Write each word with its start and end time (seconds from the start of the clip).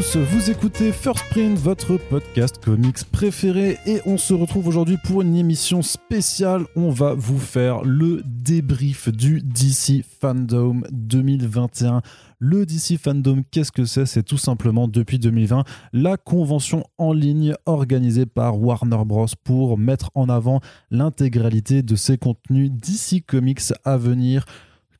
vous 0.00 0.50
écoutez 0.50 0.92
First 0.92 1.24
Print, 1.30 1.58
votre 1.58 1.96
podcast 1.96 2.62
comics 2.64 3.04
préféré, 3.10 3.78
et 3.84 4.00
on 4.06 4.16
se 4.16 4.32
retrouve 4.32 4.68
aujourd'hui 4.68 4.96
pour 5.02 5.22
une 5.22 5.34
émission 5.34 5.82
spéciale. 5.82 6.66
On 6.76 6.90
va 6.90 7.14
vous 7.14 7.40
faire 7.40 7.82
le 7.82 8.22
débrief 8.24 9.08
du 9.08 9.40
DC 9.42 10.04
Fandom 10.20 10.82
2021. 10.92 12.02
Le 12.38 12.64
DC 12.64 12.96
Fandom, 12.96 13.42
qu'est-ce 13.50 13.72
que 13.72 13.84
c'est? 13.84 14.06
C'est 14.06 14.22
tout 14.22 14.38
simplement 14.38 14.86
depuis 14.86 15.18
2020 15.18 15.64
la 15.92 16.16
convention 16.16 16.84
en 16.98 17.12
ligne 17.12 17.54
organisée 17.66 18.26
par 18.26 18.60
Warner 18.60 19.04
Bros. 19.04 19.26
pour 19.42 19.78
mettre 19.78 20.12
en 20.14 20.28
avant 20.28 20.60
l'intégralité 20.92 21.82
de 21.82 21.96
ses 21.96 22.18
contenus 22.18 22.70
DC 22.70 23.26
Comics 23.26 23.72
à 23.84 23.96
venir 23.96 24.44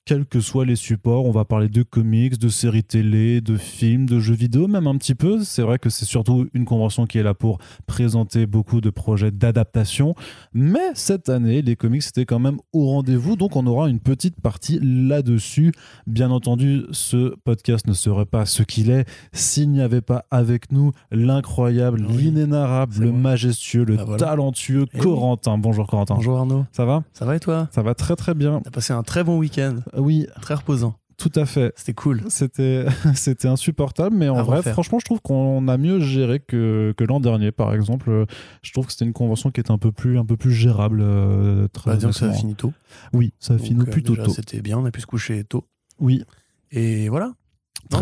quels 0.09 0.25
que 0.25 0.41
soient 0.41 0.65
les 0.65 0.75
supports. 0.75 1.27
On 1.27 1.31
va 1.31 1.45
parler 1.45 1.69
de 1.69 1.83
comics, 1.83 2.39
de 2.39 2.49
séries 2.49 2.83
télé, 2.83 3.43
de 3.43 3.59
films, 3.59 4.07
de 4.07 4.19
jeux 4.19 4.35
vidéo, 4.35 4.67
même 4.67 4.87
un 4.87 4.97
petit 4.97 5.15
peu. 5.15 5.45
C'est 5.45 5.61
vrai 5.61 5.79
que 5.79 5.91
c'est 5.91 6.07
surtout 6.07 6.49
une 6.55 6.65
convention 6.65 7.05
qui 7.05 7.19
est 7.19 7.23
là 7.23 7.35
pour 7.35 7.59
présenter 7.87 8.47
beaucoup 8.47 8.81
de 8.81 8.89
projets 8.89 9.31
d'adaptation. 9.31 10.15
Mais 10.55 10.95
cette 10.95 11.29
année, 11.29 11.61
les 11.61 11.77
comics 11.77 12.03
étaient 12.07 12.25
quand 12.25 12.39
même 12.39 12.57
au 12.73 12.87
rendez-vous, 12.87 13.37
donc 13.37 13.55
on 13.55 13.67
aura 13.67 13.91
une 13.91 14.01
petite 14.01 14.41
partie 14.41 14.81
là-dessus. 14.83 15.73
Bien 16.07 16.31
entendu, 16.31 16.85
ce 16.91 17.37
podcast 17.45 17.87
ne 17.87 17.93
serait 17.93 18.25
pas 18.25 18.47
ce 18.47 18.63
qu'il 18.63 18.89
est 18.89 19.07
s'il 19.35 19.71
n'y 19.71 19.83
avait 19.83 20.01
pas 20.01 20.25
avec 20.31 20.73
nous 20.73 20.93
l'incroyable, 21.11 22.01
l'inénarrable, 22.01 22.95
le 22.99 23.13
majestueux, 23.13 23.85
le 23.85 23.99
ah, 23.99 24.17
talentueux 24.17 24.87
eh 24.95 24.99
Corentin. 25.01 25.59
Bonjour 25.59 25.87
Corentin. 25.87 26.15
Bonjour 26.15 26.39
Arnaud. 26.39 26.65
Ça 26.73 26.87
va? 26.87 27.05
Ça 27.13 27.27
va 27.27 27.37
et 27.37 27.41
toi? 27.41 27.69
Ça 27.73 27.83
va 27.83 27.95
très 27.95 28.17
très 28.17 28.33
bien. 28.33 28.63
T'as 28.65 28.71
passé 28.71 28.95
un 28.95 29.03
très 29.03 29.23
bon 29.23 29.37
week-end. 29.37 29.77
Oui. 29.99 30.27
Très 30.41 30.55
reposant. 30.55 30.95
Tout 31.19 31.33
à 31.35 31.47
fait. 31.47 31.73
C'était 31.75 31.95
cool. 31.95 32.23
C'était, 32.29 32.87
c'était 33.17 33.49
insupportable, 33.49 34.17
mais 34.17 34.29
en 34.29 34.45
vrai, 34.45 34.63
franchement, 34.63 35.01
je 35.01 35.05
trouve 35.05 35.21
qu'on 35.21 35.67
a 35.67 35.77
mieux 35.77 35.99
géré 35.99 36.39
que, 36.39 36.95
que 36.97 37.03
l'an 37.03 37.19
dernier, 37.19 37.51
par 37.51 37.75
exemple. 37.75 38.25
Je 38.63 38.73
trouve 38.73 38.87
que 38.87 38.93
c'était 38.93 39.05
une 39.05 39.13
convention 39.13 39.51
qui 39.51 39.61
était 39.61 39.73
un 39.73 39.79
peu 39.79 39.91
plus, 39.91 40.17
un 40.17 40.25
peu 40.25 40.37
plus 40.37 40.53
gérable. 40.53 41.01
Euh, 41.03 41.67
très 41.69 41.97
bah, 41.97 42.13
ça 42.13 42.27
a 42.27 42.33
fini 42.33 42.55
tôt. 42.55 42.73
Oui, 43.13 43.33
ça 43.41 43.55
a 43.55 43.59
fini 43.59 43.81
euh, 43.81 43.85
plutôt 43.85 44.15
tôt. 44.15 44.31
C'était 44.31 44.61
bien, 44.61 44.79
on 44.79 44.85
a 44.85 44.93
pu 44.93 45.01
se 45.01 45.07
coucher 45.07 45.43
tôt. 45.43 45.65
Oui. 45.99 46.23
Et 46.71 47.09
voilà. 47.09 47.33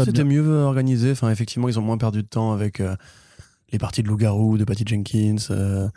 c'était 0.05 0.25
mieux 0.25 0.47
organisé. 0.47 1.13
Enfin, 1.13 1.31
effectivement, 1.31 1.71
ils 1.71 1.79
ont 1.79 1.83
moins 1.83 1.99
perdu 1.99 2.23
de 2.23 2.29
temps 2.29 2.53
avec. 2.53 2.81
Euh, 2.81 2.95
les 3.73 3.79
parties 3.79 4.05
de 4.05 4.07
Loup-Garou, 4.07 4.59
de 4.59 4.65
Patty 4.65 4.85
Jenkins. 4.87 5.39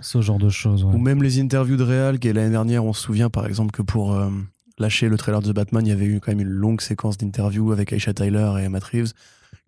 Ce 0.02 0.22
genre 0.22 0.40
de 0.40 0.50
choses. 0.50 0.86
Ou 0.86 0.98
même 0.98 1.22
les 1.22 1.40
interviews 1.40 1.78
de 1.78 1.84
Real, 1.84 2.18
qui 2.18 2.34
l'année 2.34 2.50
dernière, 2.50 2.84
on 2.84 2.94
se 2.94 3.04
souvient 3.04 3.30
par 3.30 3.46
exemple 3.46 3.70
que 3.70 3.84
pour 3.84 4.20
lâché 4.80 5.10
le 5.10 5.18
trailer 5.18 5.42
de 5.42 5.52
The 5.52 5.56
Batman, 5.56 5.86
il 5.86 5.90
y 5.90 5.94
avait 5.94 6.06
eu 6.06 6.20
quand 6.20 6.32
même 6.32 6.40
une 6.40 6.48
longue 6.48 6.82
séquence 6.82 7.18
d'interviews 7.18 7.72
avec 7.72 7.94
Aisha 7.94 8.14
Tyler 8.14 8.54
et 8.62 8.70
Matt 8.70 8.84
Reeves 8.86 9.14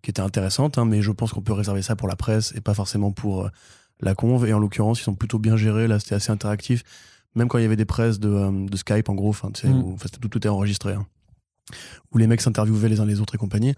qui 0.02 0.10
était 0.10 0.20
intéressante, 0.20 0.78
hein, 0.78 0.84
mais 0.84 1.00
je 1.00 1.12
pense 1.12 1.32
qu'on 1.32 1.42
peut 1.42 1.52
réserver 1.52 1.82
ça 1.82 1.96
pour 1.96 2.08
la 2.08 2.16
presse 2.16 2.52
et 2.56 2.60
pas 2.60 2.74
forcément 2.74 3.12
pour 3.12 3.46
euh, 3.46 3.50
la 4.00 4.14
conve. 4.14 4.46
Et 4.46 4.52
en 4.52 4.58
l'occurrence, 4.58 5.00
ils 5.00 5.04
sont 5.04 5.14
plutôt 5.14 5.38
bien 5.38 5.56
gérés. 5.56 5.86
Là, 5.86 6.00
c'était 6.00 6.16
assez 6.16 6.32
interactif. 6.32 6.82
Même 7.34 7.48
quand 7.48 7.58
il 7.58 7.62
y 7.62 7.64
avait 7.64 7.76
des 7.76 7.84
presses 7.84 8.18
de, 8.18 8.28
euh, 8.28 8.66
Skype, 8.74 9.08
en 9.08 9.14
gros, 9.14 9.32
mm. 9.32 9.96
tout, 10.20 10.28
tout 10.28 10.46
est 10.46 10.50
enregistré. 10.50 10.94
Hein, 10.94 11.06
où 12.10 12.18
les 12.18 12.26
mecs 12.26 12.40
s'interviewaient 12.40 12.88
les 12.88 13.00
uns 13.00 13.06
les 13.06 13.20
autres 13.20 13.36
et 13.36 13.38
compagnie. 13.38 13.74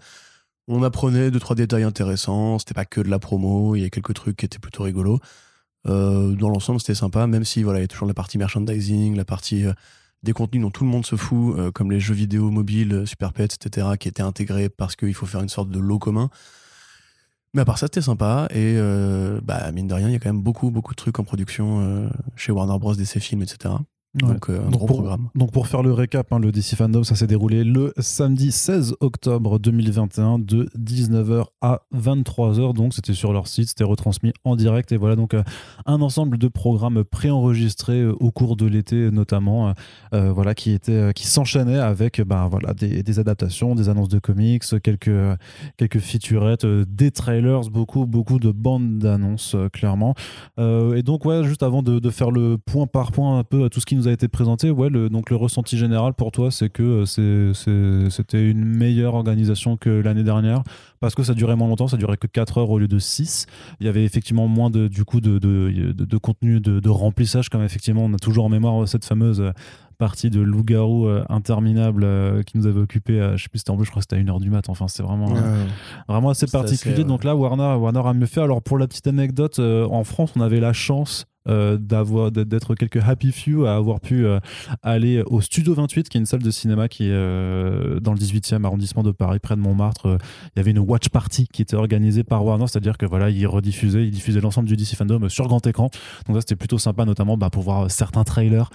On 0.67 0.81
apprenait 0.81 1.29
deux, 1.29 1.39
trois 1.39 1.55
détails 1.55 1.83
intéressants. 1.83 2.57
C'était 2.57 2.73
pas 2.73 2.85
que 2.85 3.01
de 3.01 3.09
la 3.09 3.19
promo. 3.19 3.75
Il 3.75 3.81
y 3.81 3.85
a 3.85 3.89
quelques 3.89 4.15
trucs 4.15 4.37
qui 4.37 4.45
étaient 4.45 4.59
plutôt 4.59 4.83
rigolos. 4.83 5.19
Euh, 5.87 6.31
dans 6.31 6.49
l'ensemble, 6.49 6.79
c'était 6.79 6.95
sympa, 6.95 7.27
même 7.27 7.45
si 7.45 7.61
voilà, 7.61 7.79
il 7.79 7.83
y 7.83 7.85
a 7.85 7.87
toujours 7.87 8.07
la 8.07 8.15
partie 8.15 8.39
merchandising, 8.39 9.15
la 9.15 9.25
partie 9.25 9.65
des 10.25 10.33
contenus 10.33 10.61
dont 10.61 10.71
tout 10.71 10.83
le 10.83 10.89
monde 10.89 11.05
se 11.05 11.15
fout, 11.15 11.57
euh, 11.57 11.71
comme 11.71 11.91
les 11.91 12.01
jeux 12.01 12.13
vidéo 12.13 12.49
mobiles, 12.49 12.93
euh, 12.93 13.05
Super 13.05 13.31
Pets, 13.31 13.53
etc., 13.53 13.87
qui 13.97 14.09
étaient 14.09 14.23
intégrés 14.23 14.67
parce 14.67 14.97
qu'il 14.97 15.13
faut 15.13 15.25
faire 15.25 15.41
une 15.41 15.49
sorte 15.49 15.69
de 15.69 15.79
lot 15.79 15.99
commun. 15.99 16.29
Mais 17.53 17.61
à 17.61 17.65
part 17.65 17.77
ça, 17.77 17.85
c'était 17.85 18.01
sympa. 18.01 18.47
Et 18.49 18.75
euh, 18.77 19.39
bah, 19.41 19.71
mine 19.71 19.87
de 19.87 19.93
rien, 19.93 20.09
il 20.09 20.13
y 20.13 20.15
a 20.15 20.19
quand 20.19 20.29
même 20.29 20.41
beaucoup, 20.41 20.71
beaucoup 20.71 20.93
de 20.93 20.97
trucs 20.97 21.19
en 21.19 21.23
production 21.23 22.09
chez 22.35 22.51
Warner 22.51 22.77
Bros. 22.79 22.95
DC 22.95 23.19
Films, 23.19 23.43
etc. 23.43 23.75
Donc, 24.15 24.49
euh, 24.49 24.65
un 24.65 24.69
gros 24.69 24.85
pour, 24.85 24.97
programme. 24.97 25.29
Donc, 25.35 25.51
pour 25.51 25.67
faire 25.67 25.83
le 25.83 25.91
récap, 25.91 26.31
hein, 26.31 26.39
le 26.39 26.51
DC 26.51 26.75
Fandom, 26.75 27.03
ça 27.03 27.15
s'est 27.15 27.27
déroulé 27.27 27.65
le 27.65 27.93
samedi 27.99 28.51
16 28.51 28.95
octobre 29.01 29.59
2021 29.59 30.39
de 30.39 30.69
19h 30.79 31.45
à 31.61 31.81
23h. 31.93 32.73
Donc, 32.73 32.93
c'était 32.93 33.13
sur 33.13 33.33
leur 33.33 33.47
site, 33.47 33.69
c'était 33.69 33.83
retransmis 33.83 34.31
en 34.45 34.55
direct. 34.55 34.93
Et 34.93 34.97
voilà, 34.97 35.17
donc, 35.17 35.33
euh, 35.33 35.43
un 35.85 36.01
ensemble 36.01 36.37
de 36.37 36.47
programmes 36.47 37.03
préenregistrés 37.03 38.01
euh, 38.01 38.15
au 38.21 38.31
cours 38.31 38.55
de 38.55 38.65
l'été, 38.65 39.11
notamment, 39.11 39.73
voilà, 40.11 40.55
qui, 40.55 40.71
était, 40.71 41.11
qui 41.13 41.27
s'enchaînaient 41.27 41.79
avec 41.79 42.21
ben, 42.21 42.47
voilà, 42.47 42.73
des, 42.73 43.03
des, 43.03 43.19
adaptations, 43.19 43.75
des 43.75 43.89
annonces 43.89 44.07
de 44.07 44.19
comics, 44.19 44.63
quelques, 44.81 45.11
quelques 45.77 45.99
featurettes, 45.99 46.65
des 46.65 47.11
trailers, 47.11 47.61
beaucoup, 47.69 48.05
beaucoup 48.05 48.39
de 48.39 48.51
bandes 48.51 48.97
d'annonces, 48.97 49.55
clairement. 49.73 50.15
et 50.57 51.03
donc, 51.03 51.25
ouais, 51.25 51.43
juste 51.43 51.63
avant 51.63 51.83
de, 51.83 51.99
de, 51.99 52.09
faire 52.09 52.31
le 52.31 52.57
point 52.57 52.87
par 52.87 53.11
point 53.11 53.39
un 53.39 53.43
peu 53.43 53.65
à 53.65 53.69
tout 53.69 53.81
ce 53.81 53.85
qui 53.85 53.95
nous 53.95 54.04
a 54.07 54.11
été 54.11 54.27
présenté, 54.27 54.71
ouais, 54.71 54.89
le, 54.89 55.09
donc 55.09 55.29
le 55.29 55.35
ressenti 55.35 55.77
général 55.77 56.13
pour 56.13 56.31
toi, 56.31 56.51
c'est 56.51 56.69
que 56.69 57.03
euh, 57.19 58.09
c'était 58.09 58.49
une 58.49 58.63
meilleure 58.63 59.15
organisation 59.15 59.77
que 59.77 59.89
l'année 59.89 60.23
dernière 60.23 60.63
parce 60.99 61.15
que 61.15 61.23
ça 61.23 61.33
durait 61.33 61.55
moins 61.55 61.67
longtemps, 61.67 61.87
ça 61.87 61.97
durait 61.97 62.17
que 62.17 62.27
4 62.27 62.57
heures 62.57 62.69
au 62.69 62.79
lieu 62.79 62.87
de 62.87 62.99
6. 62.99 63.45
Il 63.79 63.85
y 63.85 63.89
avait 63.89 64.03
effectivement 64.03 64.47
moins 64.47 64.69
de, 64.69 64.87
du 64.87 65.05
coup 65.05 65.21
de, 65.21 65.37
de, 65.37 65.91
de, 65.91 66.17
contenu 66.17 66.59
de, 66.59 66.89
remplissage, 66.89 67.49
comme 67.49 67.63
effectivement 67.63 68.05
on 68.05 68.13
a 68.13 68.17
toujours 68.17 68.45
en 68.45 68.49
mémoire 68.49 68.87
cette 68.87 69.05
fameuse 69.05 69.51
partie 69.97 70.29
de 70.29 70.41
loup-garou 70.41 71.07
euh, 71.07 71.23
interminable 71.29 72.03
euh, 72.03 72.43
qui 72.43 72.57
nous 72.57 72.67
avait 72.67 72.81
occupé, 72.81 73.13
je 73.35 73.43
sais 73.43 73.49
plus 73.49 73.59
c'était 73.59 73.71
en 73.71 73.77
plus, 73.77 73.85
je 73.85 73.91
crois 73.91 74.01
que 74.01 74.07
c'était 74.09 74.21
à 74.21 74.23
1h 74.23 74.41
du 74.41 74.49
mat, 74.49 74.67
enfin 74.67 74.87
c'est 74.87 75.03
vraiment, 75.03 75.33
vraiment 76.07 76.29
assez 76.29 76.47
particulier. 76.47 77.03
Donc 77.03 77.23
là, 77.23 77.35
Warner, 77.35 77.75
Warner 77.79 78.01
a 78.05 78.13
mieux 78.13 78.25
fait. 78.25 78.41
Alors 78.41 78.61
pour 78.61 78.77
la 78.77 78.87
petite 78.87 79.07
anecdote, 79.07 79.59
en 79.59 80.03
France, 80.03 80.31
on 80.35 80.41
avait 80.41 80.59
la 80.59 80.73
chance 80.73 81.25
euh, 81.47 81.77
d'avoir 81.77 82.31
d'être 82.31 82.73
quelques 82.73 82.97
happy 82.97 83.31
few 83.31 83.65
à 83.65 83.75
avoir 83.75 83.99
pu 83.99 84.25
euh, 84.25 84.39
aller 84.81 85.21
au 85.27 85.41
Studio 85.41 85.75
28 85.75 86.09
qui 86.09 86.17
est 86.17 86.19
une 86.19 86.25
salle 86.25 86.41
de 86.41 86.49
cinéma 86.49 86.87
qui 86.87 87.03
est 87.03 87.11
euh, 87.11 87.99
dans 87.99 88.13
le 88.13 88.17
18e 88.17 88.63
arrondissement 88.63 89.03
de 89.03 89.11
Paris 89.11 89.37
près 89.37 89.55
de 89.55 89.61
Montmartre. 89.61 90.17
Il 90.55 90.57
y 90.57 90.59
avait 90.59 90.71
une 90.71 90.79
watch 90.79 91.09
party 91.09 91.47
qui 91.53 91.61
était 91.61 91.75
organisée 91.75 92.23
par 92.23 92.43
Warner 92.43 92.65
c'est-à-dire 92.67 92.97
que 92.97 93.05
voilà 93.05 93.29
ils 93.29 93.45
rediffusaient 93.45 94.05
ils 94.05 94.11
diffusaient 94.11 94.41
l'ensemble 94.41 94.67
du 94.67 94.75
DC 94.75 94.95
fandom 94.95 95.29
sur 95.29 95.47
grand 95.47 95.65
écran. 95.67 95.91
Donc 96.25 96.35
ça 96.35 96.41
c'était 96.41 96.55
plutôt 96.55 96.79
sympa 96.79 97.05
notamment 97.05 97.37
bah, 97.37 97.51
pour 97.51 97.61
voir 97.61 97.91
certains 97.91 98.23
trailers 98.23 98.71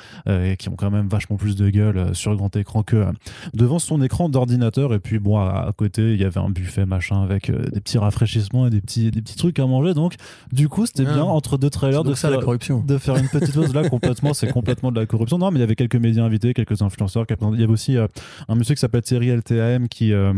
qui 0.59 0.69
ont 0.69 0.77
quand 0.77 0.93
même 0.93 1.09
vachement 1.09 1.37
plus 1.37 1.57
de 1.57 1.71
gueule 1.71 2.15
sur 2.15 2.37
grand 2.37 2.55
écran 2.55 2.85
que 2.85 3.05
devant 3.53 3.81
son 3.81 4.01
écran 4.01 4.29
d'ordinateur. 4.29 4.95
Et 4.95 5.01
puis 5.01 5.19
bon 5.19 5.39
à, 5.39 5.73
côté 5.77 6.13
il 6.13 6.21
y 6.21 6.25
avait 6.25 6.41
un 6.41 6.51
buffet 6.51 6.87
machin 6.87 7.21
avec 7.23 7.51
des 7.51 7.81
petits 7.81 7.99
rafraîchissements 7.99 8.69
et 8.69 8.71
des 8.71 8.81
petits 8.81 9.11
des 9.11 9.23
petits 9.23 9.37
trucs 9.37 9.59
à 9.59 9.67
manger. 9.67 9.93
Donc 9.95 10.15
du 10.53 10.69
coup 10.69 10.87
c'était 10.87 11.05
bien 11.05 11.25
entre 11.25 11.59
deux 11.59 11.71
trailers 11.71 12.05
de 12.05 12.15
faire 12.15 12.31
de 12.69 12.99
faire 12.99 13.17
une 13.17 13.29
petite 13.29 13.55
pause 13.55 13.75
là, 13.75 13.89
complètement, 13.89 14.35
c'est 14.35 14.53
complètement 14.53 14.93
de 14.93 15.01
la 15.01 15.07
corruption. 15.07 15.39
Non, 15.39 15.51
mais 15.51 15.59
il 15.59 15.61
y 15.61 15.65
avait 15.65 15.77
quelques 15.77 15.97
médias 15.97 16.25
invités, 16.25 16.55
quelques 16.55 16.83
influenceurs. 16.83 17.27
Il 17.29 17.61
y 17.61 17.63
avait 17.63 17.73
aussi 17.73 17.97
euh, 17.97 18.07
un 18.49 18.55
monsieur 18.55 18.75
qui 18.75 18.81
s'appelle 18.81 19.03
Thierry 19.03 19.31
LTAM 19.31 19.89
qui. 19.89 20.13
Euh, 20.13 20.33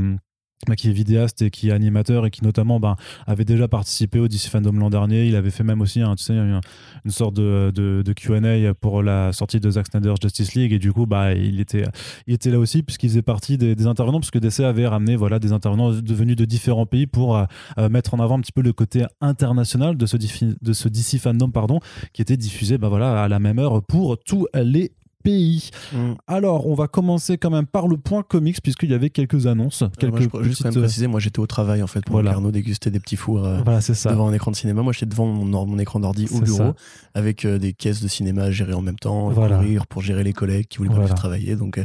qui 0.76 0.88
est 0.88 0.92
vidéaste 0.92 1.42
et 1.42 1.50
qui 1.50 1.68
est 1.68 1.72
animateur 1.72 2.26
et 2.26 2.30
qui 2.30 2.44
notamment 2.44 2.78
ben, 2.78 2.96
avait 3.26 3.44
déjà 3.44 3.68
participé 3.68 4.18
au 4.18 4.28
DC 4.28 4.48
Fandom 4.48 4.72
l'an 4.72 4.90
dernier. 4.90 5.26
Il 5.26 5.36
avait 5.36 5.50
fait 5.50 5.64
même 5.64 5.80
aussi 5.80 6.02
sais, 6.16 6.32
une, 6.34 6.60
sorte 7.08 7.34
de, 7.34 7.72
de, 7.74 8.12
Q&A 8.12 8.72
pour 8.74 9.02
la 9.02 9.32
sortie 9.32 9.60
de 9.60 9.70
Zack 9.70 9.86
Snyder's 9.88 10.18
Justice 10.22 10.54
League 10.54 10.72
et 10.72 10.78
du 10.78 10.92
coup 10.92 11.06
bah, 11.06 11.34
il, 11.34 11.60
était, 11.60 11.84
là 12.50 12.58
aussi 12.58 12.82
puisqu'il 12.82 13.08
faisait 13.08 13.22
partie 13.22 13.58
des, 13.58 13.86
intervenants 13.86 14.20
parce 14.20 14.30
que 14.30 14.38
DC 14.38 14.60
avait 14.60 14.86
ramené 14.86 15.16
voilà, 15.16 15.38
des 15.38 15.52
intervenants 15.52 15.90
devenus 15.90 16.36
de 16.36 16.44
différents 16.44 16.86
pays 16.86 17.06
pour 17.06 17.36
euh, 17.36 17.44
euh, 17.78 17.88
mettre 17.88 18.14
en 18.14 18.20
avant 18.20 18.38
un 18.38 18.40
petit 18.40 18.52
peu 18.52 18.62
le 18.62 18.72
côté 18.72 19.04
international 19.20 19.96
de 19.96 20.06
ce, 20.06 20.16
de 20.16 20.88
DC 20.88 21.20
Fandom 21.20 21.50
pardon, 21.50 21.80
qui 22.12 22.22
était 22.22 22.36
diffusé 22.36 22.78
bah, 22.78 22.88
voilà, 22.88 23.24
à 23.24 23.28
la 23.28 23.40
même 23.40 23.58
heure 23.58 23.82
pour 23.82 24.18
tous 24.18 24.46
les 24.54 24.92
pays. 25.22 25.70
Mm. 25.92 26.12
Alors, 26.26 26.66
on 26.66 26.74
va 26.74 26.88
commencer 26.88 27.38
quand 27.38 27.50
même 27.50 27.66
par 27.66 27.88
le 27.88 27.96
point 27.96 28.22
comics, 28.22 28.60
puisqu'il 28.62 28.90
y 28.90 28.94
avait 28.94 29.10
quelques 29.10 29.46
annonces. 29.46 29.84
Quelques 29.98 30.32
moi, 30.32 30.42
je 30.42 30.48
juste 30.48 30.62
quand 30.62 30.70
même 30.70 30.82
préciser, 30.82 31.06
moi 31.06 31.20
j'étais 31.20 31.40
au 31.40 31.46
travail 31.46 31.82
en 31.82 31.86
fait 31.86 32.04
pour 32.04 32.14
voilà. 32.14 32.32
Arnaud 32.32 32.50
déguster 32.50 32.90
des 32.90 33.00
petits 33.00 33.16
fours 33.16 33.44
euh, 33.44 33.60
voilà, 33.64 33.80
ça. 33.80 34.10
devant 34.10 34.28
un 34.28 34.32
écran 34.32 34.50
de 34.50 34.56
cinéma. 34.56 34.82
Moi 34.82 34.92
j'étais 34.92 35.06
devant 35.06 35.26
mon, 35.26 35.66
mon 35.66 35.78
écran 35.78 36.00
d'ordi 36.00 36.28
au 36.32 36.40
bureau 36.40 36.74
avec 37.14 37.44
euh, 37.44 37.58
des 37.58 37.72
caisses 37.72 38.02
de 38.02 38.08
cinéma 38.08 38.50
gérées 38.50 38.74
en 38.74 38.82
même 38.82 38.98
temps, 38.98 39.30
voilà. 39.30 39.58
courir 39.58 39.86
pour 39.86 40.02
gérer 40.02 40.24
les 40.24 40.32
collègues 40.32 40.66
qui 40.68 40.78
voulaient 40.78 40.90
pas 40.90 40.96
voilà. 40.96 41.14
travailler. 41.14 41.56
Donc 41.56 41.78
euh, 41.78 41.84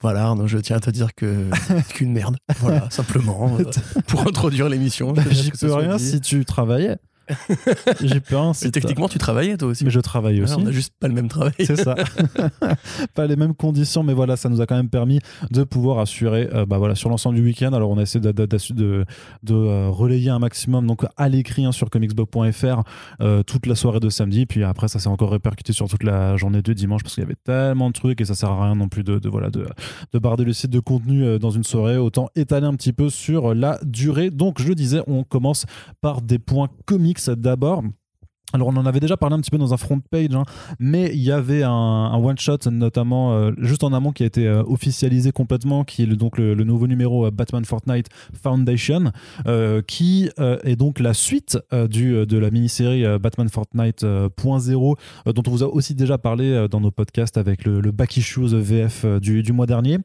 voilà, 0.00 0.24
Arnaud, 0.24 0.46
je 0.46 0.58
tiens 0.58 0.76
à 0.76 0.80
te 0.80 0.90
dire 0.90 1.14
que 1.14 1.48
qu'une 1.94 2.12
merde. 2.12 2.36
Voilà, 2.58 2.90
simplement 2.90 3.56
pour 4.06 4.20
introduire 4.22 4.68
l'émission. 4.68 5.14
J'y 5.30 5.50
peux 5.50 5.72
rien 5.72 5.98
si 5.98 6.20
tu 6.20 6.44
travaillais. 6.44 6.98
j'ai 8.00 8.20
un 8.36 8.52
Mais 8.62 8.70
techniquement, 8.70 9.08
tu 9.08 9.18
travaillais 9.18 9.56
toi 9.56 9.68
aussi. 9.68 9.84
Mais 9.84 9.90
je 9.90 10.00
travaille 10.00 10.38
Ouais, 10.38 10.44
aussi. 10.44 10.54
on 10.58 10.66
a 10.66 10.70
juste 10.72 10.94
pas 10.98 11.08
le 11.08 11.14
même 11.14 11.28
travail. 11.28 11.52
C'est 11.60 11.76
ça. 11.76 11.94
pas 13.14 13.26
les 13.26 13.36
mêmes 13.36 13.54
conditions, 13.54 14.02
mais 14.02 14.12
voilà, 14.12 14.36
ça 14.36 14.48
nous 14.48 14.60
a 14.60 14.66
quand 14.66 14.76
même 14.76 14.88
permis 14.88 15.20
de 15.50 15.64
pouvoir 15.64 15.98
assurer, 15.98 16.48
euh, 16.52 16.66
bah 16.66 16.78
voilà, 16.78 16.94
sur 16.94 17.08
l'ensemble 17.10 17.36
du 17.36 17.42
week-end. 17.44 17.72
Alors, 17.72 17.90
on 17.90 17.98
a 17.98 18.02
essayé 18.02 18.20
de, 18.20 18.32
de, 18.32 18.46
de- 18.46 18.72
de- 18.74 19.04
de, 19.42 19.54
euh, 19.54 19.88
relayer 19.90 20.30
un 20.30 20.38
maximum, 20.38 20.86
donc 20.86 21.04
à 21.16 21.28
l'écrit 21.28 21.64
hein, 21.64 21.72
sur 21.72 21.90
comicsblog.fr 21.90 22.82
euh, 23.20 23.42
toute 23.42 23.66
la 23.66 23.74
soirée 23.74 24.00
de 24.00 24.08
samedi. 24.08 24.46
Puis 24.46 24.64
après, 24.64 24.88
ça 24.88 24.98
s'est 24.98 25.08
encore 25.08 25.30
répercuté 25.32 25.72
sur 25.72 25.88
toute 25.88 26.02
la 26.04 26.36
journée 26.36 26.62
de 26.62 26.72
dimanche 26.72 27.02
parce 27.02 27.14
qu'il 27.14 27.22
y 27.22 27.26
avait 27.26 27.36
tellement 27.44 27.88
de 27.88 27.94
trucs 27.94 28.20
et 28.20 28.24
ça 28.24 28.34
sert 28.34 28.50
à 28.50 28.64
rien 28.64 28.74
non 28.74 28.88
plus 28.88 29.04
de, 29.04 29.20
voilà 29.28 29.50
de, 29.50 29.66
de 30.12 30.18
barder 30.18 30.44
le 30.44 30.52
site 30.52 30.70
de 30.70 30.80
contenu 30.80 31.38
dans 31.38 31.50
une 31.50 31.64
soirée. 31.64 31.96
Autant 31.96 32.28
étaler 32.36 32.66
un 32.66 32.74
petit 32.74 32.92
peu 32.92 33.10
sur 33.10 33.54
la 33.54 33.78
durée. 33.82 34.30
Donc, 34.30 34.60
je 34.60 34.72
disais, 34.72 35.02
on 35.06 35.24
commence 35.24 35.66
par 36.00 36.22
des 36.22 36.38
points 36.38 36.68
d'abord. 37.28 37.82
Alors 38.52 38.68
on 38.68 38.76
en 38.76 38.84
avait 38.84 39.00
déjà 39.00 39.16
parlé 39.16 39.34
un 39.34 39.40
petit 39.40 39.50
peu 39.50 39.58
dans 39.58 39.72
un 39.72 39.76
front 39.76 40.00
page, 40.00 40.34
hein, 40.34 40.44
mais 40.78 41.10
il 41.14 41.22
y 41.22 41.32
avait 41.32 41.62
un, 41.62 42.14
one 42.14 42.38
shot 42.38 42.58
notamment 42.70 43.32
euh, 43.32 43.52
juste 43.58 43.82
en 43.82 43.92
amont 43.92 44.12
qui 44.12 44.24
a 44.24 44.26
été 44.26 44.46
euh, 44.46 44.62
officialisé 44.64 45.32
complètement, 45.32 45.84
qui 45.84 46.02
est 46.02 46.06
donc 46.06 46.36
le, 46.36 46.54
nouveau 46.54 46.86
numéro 46.86 47.26
euh, 47.26 47.30
Batman 47.30 47.64
Fortnite 47.64 48.08
Foundation, 48.42 49.12
qui 49.86 50.30
est 50.38 50.76
donc 50.76 51.00
la 51.00 51.14
suite 51.14 51.58
du, 51.88 52.26
de 52.26 52.38
la 52.38 52.50
mini-série 52.50 53.04
Batman 53.18 53.48
Fortnite 53.48 54.04
euh, 54.04 54.28
point 54.28 54.58
zéro, 54.58 54.96
euh, 55.26 55.32
dont 55.32 55.42
on 55.46 55.50
vous 55.50 55.62
a 55.62 55.66
aussi 55.66 55.94
déjà 55.94 56.18
parlé 56.18 56.66
dans 56.70 56.80
nos 56.80 56.90
podcasts 56.90 57.38
avec 57.38 57.64
le, 57.64 57.80
le 57.80 57.90
Back 57.90 58.16
Issues 58.16 58.54
VF 58.54 59.06
du, 59.20 59.42
du 59.42 59.52
mois 59.52 59.66
dernier. 59.66 59.98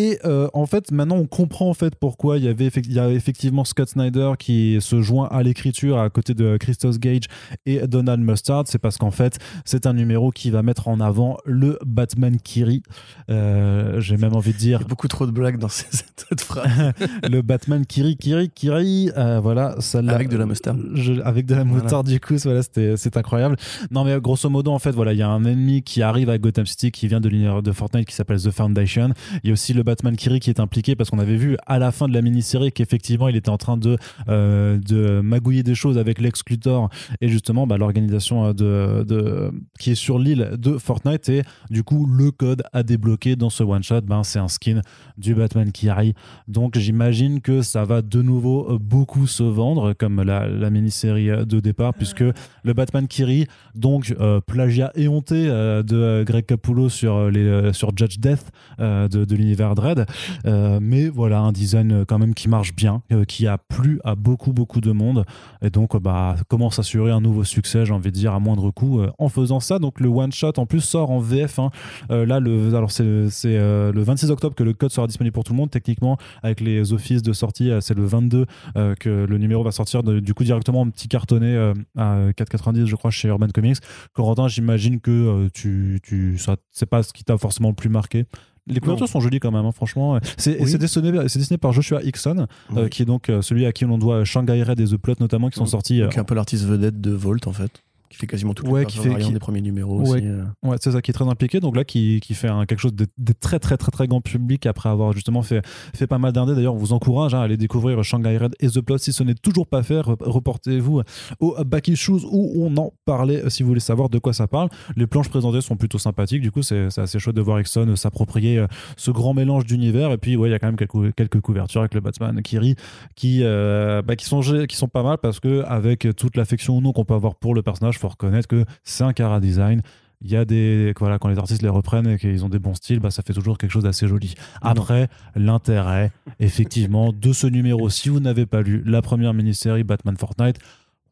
Et 0.00 0.18
euh, 0.24 0.48
en 0.54 0.64
fait, 0.64 0.92
maintenant, 0.92 1.16
on 1.16 1.26
comprend 1.26 1.68
en 1.68 1.74
fait 1.74 1.94
pourquoi 1.94 2.38
il 2.38 2.44
y 2.44 2.48
avait 2.48 2.64
effect- 2.66 2.86
il 2.88 2.94
y 2.94 2.98
a 2.98 3.10
effectivement 3.10 3.64
Scott 3.66 3.90
Snyder 3.90 4.32
qui 4.38 4.78
se 4.80 5.02
joint 5.02 5.28
à 5.30 5.42
l'écriture 5.42 5.98
à 5.98 6.08
côté 6.08 6.32
de 6.32 6.56
Christos 6.56 6.98
Gage 6.98 7.24
et 7.66 7.86
Donald 7.86 8.22
Mustard. 8.22 8.64
C'est 8.66 8.78
parce 8.78 8.96
qu'en 8.96 9.10
fait, 9.10 9.38
c'est 9.66 9.86
un 9.86 9.92
numéro 9.92 10.30
qui 10.30 10.50
va 10.50 10.62
mettre 10.62 10.88
en 10.88 11.00
avant 11.00 11.36
le 11.44 11.78
Batman 11.84 12.38
Kiri. 12.42 12.82
Euh, 13.30 14.00
J'ai 14.00 14.16
même 14.16 14.34
envie 14.34 14.52
de 14.52 14.56
Il 14.56 14.60
dire 14.60 14.80
y 14.80 14.84
a 14.84 14.86
beaucoup 14.86 15.08
trop 15.08 15.26
de 15.26 15.32
blagues 15.32 15.58
dans 15.58 15.68
ces- 15.68 15.86
cette 16.16 16.40
phrase. 16.40 16.68
le 17.30 17.42
Batman 17.42 17.84
Kiri, 17.84 18.16
Kiri, 18.16 18.48
Kiri. 18.48 19.10
Euh, 19.16 19.40
voilà, 19.40 19.74
celle-là. 19.80 20.14
Avec 20.14 20.28
de 20.28 20.36
la 20.38 20.46
moutarde. 20.46 20.80
Je- 20.94 21.20
avec 21.22 21.44
de 21.46 21.54
la 21.54 21.64
Voilà. 21.64 21.82
moutarde, 21.82 22.08
du 22.08 22.20
coup, 22.20 22.36
voilà, 22.44 22.62
c'était, 22.62 22.96
c'est 22.96 23.16
incroyable. 23.16 23.56
Non, 23.90 24.04
mais 24.04 24.18
grosso 24.20 24.48
modo, 24.48 24.70
en 24.72 24.78
fait, 24.78 24.92
voilà, 24.92 25.12
il 25.12 25.18
y 25.18 25.22
a 25.22 25.28
un 25.28 25.44
ennemi 25.44 25.82
qui 25.82 26.02
arrive 26.02 26.30
à 26.30 26.38
Gotham 26.38 26.64
City 26.66 26.90
qui 26.90 27.06
vient 27.08 27.20
de 27.20 27.28
l'univers 27.28 27.62
de 27.62 27.72
Fortnite 27.72 28.06
qui 28.08 28.14
s'appelle 28.14 28.40
The 28.40 28.50
Foundation. 28.50 29.10
Il 29.44 29.48
y 29.48 29.50
a 29.50 29.52
aussi 29.52 29.72
le 29.74 29.82
Batman 29.90 30.14
Kiri 30.14 30.38
qui 30.38 30.50
est 30.50 30.60
impliqué 30.60 30.94
parce 30.94 31.10
qu'on 31.10 31.18
avait 31.18 31.34
vu 31.34 31.56
à 31.66 31.80
la 31.80 31.90
fin 31.90 32.06
de 32.06 32.14
la 32.14 32.22
mini-série 32.22 32.70
qu'effectivement, 32.70 33.26
il 33.26 33.34
était 33.34 33.48
en 33.48 33.58
train 33.58 33.76
de, 33.76 33.96
euh, 34.28 34.78
de 34.78 35.20
magouiller 35.20 35.64
des 35.64 35.74
choses 35.74 35.98
avec 35.98 36.20
Lex 36.20 36.42
Luthor 36.48 36.90
et 37.20 37.28
justement 37.28 37.66
bah, 37.66 37.76
l'organisation 37.76 38.44
euh, 38.44 38.52
de, 38.52 39.02
de, 39.02 39.50
qui 39.80 39.90
est 39.90 39.94
sur 39.96 40.20
l'île 40.20 40.52
de 40.56 40.78
Fortnite. 40.78 41.28
Et 41.28 41.42
du 41.70 41.82
coup, 41.82 42.06
le 42.06 42.30
code 42.30 42.62
à 42.72 42.84
débloquer 42.84 43.34
dans 43.34 43.50
ce 43.50 43.64
one-shot, 43.64 44.02
ben, 44.02 44.22
c'est 44.22 44.38
un 44.38 44.46
skin 44.46 44.80
du 45.18 45.34
Batman 45.34 45.72
Kiri. 45.72 46.14
Donc 46.46 46.78
j'imagine 46.78 47.40
que 47.40 47.62
ça 47.62 47.84
va 47.84 48.00
de 48.00 48.22
nouveau 48.22 48.74
euh, 48.74 48.78
beaucoup 48.78 49.26
se 49.26 49.42
vendre 49.42 49.92
comme 49.94 50.22
la, 50.22 50.46
la 50.46 50.70
mini-série 50.70 51.30
de 51.46 51.58
départ 51.58 51.94
puisque 51.94 52.22
le 52.62 52.72
Batman 52.74 53.08
Kiri, 53.08 53.46
donc 53.74 54.14
plagiat 54.46 54.92
éhonté 54.94 55.46
de 55.46 56.22
Greg 56.24 56.46
Capullo 56.46 56.88
sur, 56.88 57.28
les, 57.28 57.72
sur 57.72 57.90
Judge 57.96 58.18
Death 58.18 58.52
de, 58.78 59.24
de 59.24 59.34
l'univers 59.34 59.69
Dread. 59.74 60.06
Euh, 60.46 60.78
mais 60.80 61.08
voilà, 61.08 61.40
un 61.40 61.52
design 61.52 61.92
euh, 61.92 62.04
quand 62.04 62.18
même 62.18 62.34
qui 62.34 62.48
marche 62.48 62.74
bien, 62.74 63.02
euh, 63.12 63.24
qui 63.24 63.46
a 63.46 63.58
plu 63.58 64.00
à 64.04 64.14
beaucoup 64.14 64.52
beaucoup 64.52 64.80
de 64.80 64.92
monde 64.92 65.24
et 65.62 65.70
donc 65.70 65.96
bah, 66.00 66.36
comment 66.48 66.70
s'assurer 66.70 67.10
un 67.10 67.20
nouveau 67.20 67.44
succès, 67.44 67.84
j'ai 67.84 67.92
envie 67.92 68.10
de 68.10 68.16
dire, 68.16 68.32
à 68.32 68.40
moindre 68.40 68.70
coût 68.70 69.02
en 69.18 69.28
faisant 69.28 69.60
ça. 69.60 69.78
Donc 69.78 70.00
le 70.00 70.08
one-shot 70.08 70.52
en 70.56 70.66
plus 70.66 70.80
sort 70.80 71.10
en 71.10 71.18
VF. 71.18 71.58
hein. 71.58 71.70
Là, 72.08 72.40
le, 72.40 72.74
alors 72.74 72.90
c'est 72.90 73.04
le 73.04 73.92
26 74.02 74.30
octobre 74.30 74.54
que 74.54 74.62
le 74.62 74.72
code 74.72 74.90
sera 74.90 75.06
disponible 75.06 75.32
pour 75.32 75.44
tout 75.44 75.52
le 75.52 75.58
monde. 75.58 75.70
Techniquement, 75.70 76.16
avec 76.42 76.60
les 76.60 76.92
offices 76.92 77.22
de 77.22 77.32
sortie, 77.32 77.70
c'est 77.80 77.94
le 77.94 78.04
22 78.04 78.46
euh, 78.76 78.94
que 78.94 79.26
le 79.28 79.38
numéro 79.38 79.62
va 79.62 79.72
sortir 79.72 80.02
du 80.02 80.34
coup 80.34 80.44
directement 80.44 80.80
en 80.80 80.90
petit 80.90 81.08
cartonné 81.08 81.56
à 81.96 82.30
4,90 82.30 82.86
je 82.86 82.96
crois 82.96 83.10
chez 83.10 83.28
Urban 83.28 83.48
Comics. 83.48 83.78
Corentin, 84.12 84.48
j'imagine 84.48 85.00
que 85.00 85.48
tu, 85.52 86.00
tu 86.02 86.38
c'est 86.70 86.86
pas 86.86 87.02
ce 87.02 87.12
qui 87.12 87.24
t'a 87.24 87.36
forcément 87.38 87.68
le 87.68 87.74
plus 87.74 87.88
marqué. 87.88 88.26
Les 88.70 88.80
couvertures 88.80 89.08
sont 89.08 89.20
jolies 89.20 89.40
quand 89.40 89.50
même, 89.50 89.64
hein, 89.66 89.72
franchement. 89.72 90.18
C'est 90.36 90.60
Oui. 90.60 90.78
dessiné, 90.78 91.58
par 91.58 91.72
Joshua 91.72 92.02
Hickson, 92.02 92.46
euh, 92.76 92.88
qui 92.88 93.02
est 93.02 93.06
donc 93.06 93.28
euh, 93.28 93.42
celui 93.42 93.66
à 93.66 93.72
qui 93.72 93.84
on 93.84 93.98
doit 93.98 94.24
Shanghai 94.24 94.62
Red 94.62 94.80
et 94.80 94.84
The 94.86 94.96
Plot 94.96 95.14
notamment, 95.20 95.48
qui 95.50 95.58
sont 95.58 95.66
sortis. 95.66 96.00
euh, 96.02 96.08
Qui 96.08 96.16
est 96.16 96.20
un 96.20 96.24
peu 96.24 96.34
l'artiste 96.34 96.64
vedette 96.64 97.00
de 97.00 97.10
Volt 97.10 97.46
en 97.46 97.52
fait. 97.52 97.82
Qui 98.10 98.16
fait 98.16 98.26
quasiment 98.26 98.54
toutes 98.54 98.66
Ouais, 98.68 98.84
qui 98.86 98.98
fait- 98.98 99.14
qui- 99.20 99.32
des 99.32 99.38
premiers 99.38 99.60
numéros 99.60 100.00
Ouais. 100.00 100.10
aussi. 100.18 100.26
euh. 100.26 100.42
Ouais, 100.64 100.76
c'est 100.80 100.90
ça 100.90 101.00
qui 101.00 101.12
est 101.12 101.14
très 101.14 101.28
impliqué. 101.28 101.60
Donc 101.60 101.76
là, 101.76 101.84
qui, 101.84 102.18
qui 102.20 102.34
fait 102.34 102.48
un- 102.48 102.66
quelque 102.66 102.80
chose 102.80 102.92
de, 102.94 103.06
de 103.18 103.32
très, 103.32 103.60
très, 103.60 103.76
très, 103.76 103.92
très 103.92 104.08
grand 104.08 104.20
public 104.20 104.66
après 104.66 104.88
avoir 104.88 105.12
justement 105.12 105.42
fait, 105.42 105.64
fait 105.94 106.08
pas 106.08 106.18
mal 106.18 106.32
d'indés. 106.32 106.56
D'ailleurs, 106.56 106.74
on 106.74 106.78
vous 106.78 106.92
encourage 106.92 107.34
hein, 107.34 107.40
à 107.40 107.44
aller 107.44 107.56
découvrir 107.56 108.02
Shanghai 108.02 108.36
Red 108.36 108.56
et 108.58 108.66
The 108.68 108.80
Plot 108.80 108.98
si 108.98 109.12
ce 109.12 109.22
n'est 109.22 109.34
toujours 109.36 109.68
pas 109.68 109.84
fait. 109.84 110.00
Rep- 110.00 110.22
Reportez-vous 110.22 111.02
au 111.38 111.54
Back 111.64 111.86
Issues 111.86 112.24
où 112.28 112.64
on 112.66 112.76
en 112.78 112.92
parlait 113.04 113.48
si 113.48 113.62
vous 113.62 113.68
voulez 113.68 113.78
savoir 113.80 114.08
de 114.08 114.18
quoi 114.18 114.32
ça 114.32 114.48
parle. 114.48 114.70
Les 114.96 115.06
planches 115.06 115.28
présentées 115.28 115.60
sont 115.60 115.76
plutôt 115.76 115.98
sympathiques. 115.98 116.42
Du 116.42 116.50
coup, 116.50 116.62
c'est 116.62 116.98
assez 116.98 117.20
chouette 117.20 117.36
de 117.36 117.40
voir 117.42 117.60
Exxon 117.60 117.94
s'approprier 117.94 118.58
euh, 118.58 118.66
ce 118.96 119.12
grand 119.12 119.34
mélange 119.34 119.66
d'univers. 119.66 120.10
Et 120.10 120.18
puis, 120.18 120.34
ouais, 120.36 120.48
il 120.48 120.52
y 120.52 120.54
a 120.54 120.58
quand 120.58 120.66
même 120.66 120.76
quelques, 120.76 121.14
quelques 121.14 121.40
couvertures 121.40 121.82
avec 121.82 121.94
le 121.94 122.00
Batman 122.00 122.42
Kiri 122.42 122.74
qui, 123.14 123.40
euh, 123.44 124.02
bah, 124.02 124.16
qui, 124.16 124.24
sont, 124.24 124.40
qui 124.40 124.76
sont 124.76 124.88
pas 124.88 125.04
mal 125.04 125.18
parce 125.22 125.38
que 125.38 125.62
avec 125.64 126.08
toute 126.16 126.36
l'affection 126.36 126.76
ou 126.76 126.80
non 126.80 126.92
qu'on 126.92 127.04
peut 127.04 127.14
avoir 127.14 127.36
pour 127.36 127.54
le 127.54 127.62
personnage, 127.62 127.99
faut 128.00 128.08
reconnaître 128.08 128.48
que 128.48 128.64
c'est 128.84 129.04
un 129.04 129.12
cara 129.12 129.40
design. 129.40 129.82
Il 130.22 130.30
y 130.30 130.36
a 130.36 130.44
des. 130.44 130.92
Voilà, 130.98 131.18
quand 131.18 131.28
les 131.28 131.38
artistes 131.38 131.62
les 131.62 131.68
reprennent 131.68 132.06
et 132.06 132.18
qu'ils 132.18 132.44
ont 132.44 132.50
des 132.50 132.58
bons 132.58 132.74
styles, 132.74 133.00
bah, 133.00 133.10
ça 133.10 133.22
fait 133.22 133.32
toujours 133.32 133.56
quelque 133.56 133.70
chose 133.70 133.84
d'assez 133.84 134.06
joli. 134.06 134.34
Après, 134.60 135.08
l'intérêt, 135.34 136.12
effectivement, 136.40 137.12
de 137.18 137.32
ce 137.32 137.46
numéro, 137.46 137.88
si 137.88 138.10
vous 138.10 138.20
n'avez 138.20 138.44
pas 138.44 138.60
lu 138.60 138.82
la 138.84 139.00
première 139.00 139.32
mini-série 139.32 139.84
Batman 139.84 140.16
Fortnite, 140.16 140.58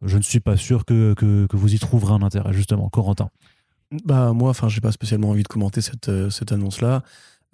je 0.02 0.18
ne 0.18 0.22
suis 0.22 0.40
pas 0.40 0.56
sûr 0.56 0.84
que, 0.84 1.14
que, 1.14 1.46
que 1.46 1.56
vous 1.56 1.74
y 1.74 1.78
trouverez 1.78 2.12
un 2.12 2.22
intérêt, 2.22 2.52
justement. 2.52 2.88
Corentin. 2.90 3.30
Bah 4.04 4.34
moi, 4.34 4.50
enfin, 4.50 4.68
j'ai 4.68 4.82
pas 4.82 4.92
spécialement 4.92 5.30
envie 5.30 5.42
de 5.42 5.48
commenter 5.48 5.80
cette, 5.80 6.10
euh, 6.10 6.28
cette 6.28 6.52
annonce-là. 6.52 7.02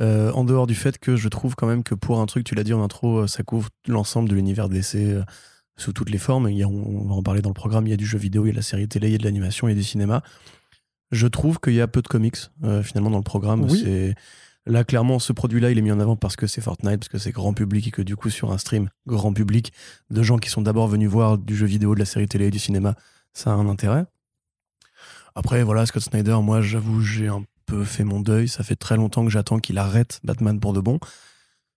Euh, 0.02 0.32
en 0.32 0.44
dehors 0.44 0.66
du 0.66 0.74
fait 0.74 0.98
que 0.98 1.14
je 1.14 1.28
trouve 1.28 1.54
quand 1.54 1.68
même 1.68 1.84
que 1.84 1.94
pour 1.94 2.20
un 2.20 2.26
truc, 2.26 2.44
tu 2.44 2.54
l'as 2.54 2.64
dit 2.64 2.72
en 2.72 2.82
intro, 2.82 3.18
euh, 3.18 3.26
ça 3.28 3.44
couvre 3.44 3.68
l'ensemble 3.86 4.28
de 4.28 4.34
l'univers 4.34 4.68
DC 4.68 4.96
euh, 4.96 5.22
sous 5.76 5.92
toutes 5.92 6.10
les 6.10 6.18
formes. 6.18 6.48
Il 6.48 6.56
y 6.56 6.62
a- 6.62 6.68
on 6.68 7.04
va 7.08 7.14
en 7.14 7.22
parler 7.22 7.42
dans 7.42 7.50
le 7.50 7.54
programme. 7.54 7.86
Il 7.86 7.90
y 7.90 7.94
a 7.94 7.96
du 7.96 8.06
jeu 8.06 8.18
vidéo, 8.18 8.44
il 8.44 8.48
y 8.48 8.50
a 8.50 8.52
de 8.52 8.56
la 8.58 8.62
série 8.62 8.86
télé, 8.88 9.08
il 9.08 9.12
y 9.12 9.14
a 9.14 9.18
de 9.18 9.24
l'animation, 9.24 9.68
il 9.68 9.72
y 9.72 9.74
a 9.74 9.76
du 9.76 9.84
cinéma. 9.84 10.22
Je 11.10 11.26
trouve 11.26 11.58
qu'il 11.60 11.74
y 11.74 11.80
a 11.80 11.86
peu 11.88 12.02
de 12.02 12.08
comics 12.08 12.36
euh, 12.64 12.82
finalement 12.82 13.10
dans 13.10 13.18
le 13.18 13.22
programme. 13.24 13.62
Oui. 13.70 13.80
C'est 13.84 14.14
là 14.66 14.82
clairement 14.84 15.18
ce 15.18 15.32
produit-là, 15.32 15.70
il 15.70 15.78
est 15.78 15.82
mis 15.82 15.92
en 15.92 16.00
avant 16.00 16.16
parce 16.16 16.36
que 16.36 16.46
c'est 16.46 16.60
Fortnite, 16.60 16.98
parce 17.00 17.08
que 17.08 17.18
c'est 17.18 17.32
grand 17.32 17.52
public 17.52 17.88
et 17.88 17.90
que 17.90 18.02
du 18.02 18.16
coup 18.16 18.30
sur 18.30 18.50
un 18.52 18.58
stream 18.58 18.88
grand 19.06 19.32
public 19.32 19.72
de 20.10 20.22
gens 20.22 20.38
qui 20.38 20.48
sont 20.50 20.62
d'abord 20.62 20.88
venus 20.88 21.08
voir 21.10 21.36
du 21.38 21.54
jeu 21.54 21.66
vidéo, 21.66 21.94
de 21.94 21.98
la 22.00 22.06
série 22.06 22.26
télé 22.28 22.46
et 22.46 22.50
du 22.50 22.58
cinéma, 22.58 22.94
ça 23.34 23.50
a 23.50 23.54
un 23.54 23.68
intérêt. 23.68 24.06
Après, 25.34 25.62
voilà, 25.64 25.84
Scott 25.86 26.02
Snyder, 26.04 26.38
moi, 26.42 26.60
j'avoue, 26.62 27.00
j'ai 27.02 27.28
un 27.28 27.44
peu 27.66 27.84
fait 27.84 28.04
mon 28.04 28.20
deuil. 28.20 28.48
Ça 28.48 28.62
fait 28.62 28.76
très 28.76 28.96
longtemps 28.96 29.24
que 29.24 29.30
j'attends 29.30 29.58
qu'il 29.58 29.78
arrête 29.78 30.20
Batman 30.22 30.60
pour 30.60 30.72
de 30.72 30.80
bon. 30.80 30.98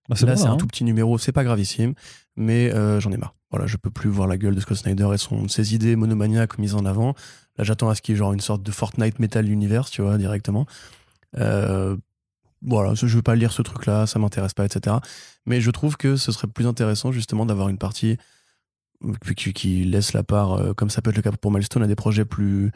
Bah, 0.08 0.16
c'est 0.16 0.26
Là, 0.26 0.36
c'est 0.36 0.46
hein. 0.46 0.52
un 0.52 0.56
tout 0.56 0.66
petit 0.66 0.84
numéro, 0.84 1.18
c'est 1.18 1.32
pas 1.32 1.44
gravissime, 1.44 1.94
mais 2.36 2.72
euh, 2.72 3.00
j'en 3.00 3.12
ai 3.12 3.16
marre. 3.16 3.34
Voilà, 3.50 3.66
je 3.66 3.76
peux 3.76 3.90
plus 3.90 4.10
voir 4.10 4.26
la 4.26 4.36
gueule 4.36 4.54
de 4.54 4.60
Scott 4.60 4.76
Snyder 4.76 5.08
et 5.14 5.18
son, 5.18 5.48
ses 5.48 5.74
idées 5.74 5.96
monomaniaques 5.96 6.58
mises 6.58 6.74
en 6.74 6.84
avant. 6.84 7.14
Là, 7.56 7.64
j'attends 7.64 7.88
à 7.88 7.94
ce 7.94 8.02
qu'il 8.02 8.14
y 8.14 8.16
ait 8.16 8.18
genre 8.18 8.32
une 8.32 8.40
sorte 8.40 8.62
de 8.62 8.70
Fortnite 8.70 9.18
Metal 9.18 9.48
Universe, 9.48 9.90
tu 9.90 10.02
vois, 10.02 10.18
directement. 10.18 10.66
Euh, 11.36 11.96
voilà, 12.62 12.94
je 12.94 13.06
veux 13.06 13.22
pas 13.22 13.36
lire 13.36 13.52
ce 13.52 13.62
truc-là, 13.62 14.06
ça 14.06 14.18
m'intéresse 14.18 14.54
pas, 14.54 14.64
etc. 14.64 14.96
Mais 15.46 15.60
je 15.60 15.70
trouve 15.70 15.96
que 15.96 16.16
ce 16.16 16.32
serait 16.32 16.48
plus 16.48 16.66
intéressant 16.66 17.12
justement 17.12 17.46
d'avoir 17.46 17.68
une 17.68 17.78
partie 17.78 18.16
qui, 19.36 19.52
qui 19.52 19.84
laisse 19.84 20.12
la 20.12 20.22
part, 20.22 20.54
euh, 20.54 20.74
comme 20.74 20.90
ça 20.90 21.02
peut 21.02 21.10
être 21.10 21.16
le 21.16 21.22
cas 21.22 21.32
pour 21.32 21.52
Milestone, 21.52 21.82
à 21.82 21.86
des 21.86 21.94
projets 21.94 22.24
plus, 22.24 22.72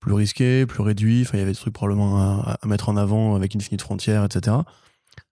plus 0.00 0.12
risqués, 0.12 0.64
plus 0.66 0.82
réduits. 0.82 1.22
Enfin, 1.22 1.38
il 1.38 1.40
y 1.40 1.42
avait 1.42 1.52
des 1.52 1.58
trucs 1.58 1.74
probablement 1.74 2.20
à, 2.20 2.58
à 2.62 2.66
mettre 2.66 2.88
en 2.88 2.96
avant 2.96 3.34
avec 3.34 3.56
Infinite 3.56 3.82
Frontier, 3.82 4.22
etc. 4.24 4.58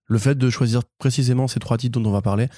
Le 0.07 0.19
fait 0.19 0.37
de 0.37 0.51
choisir 0.51 0.83
précisément 0.99 1.49
ces 1.49 1.61
trois 1.61 1.79
titres 1.79 1.99
dont 1.99 2.09
on 2.09 2.13
va 2.13 2.23
parler, 2.23 2.49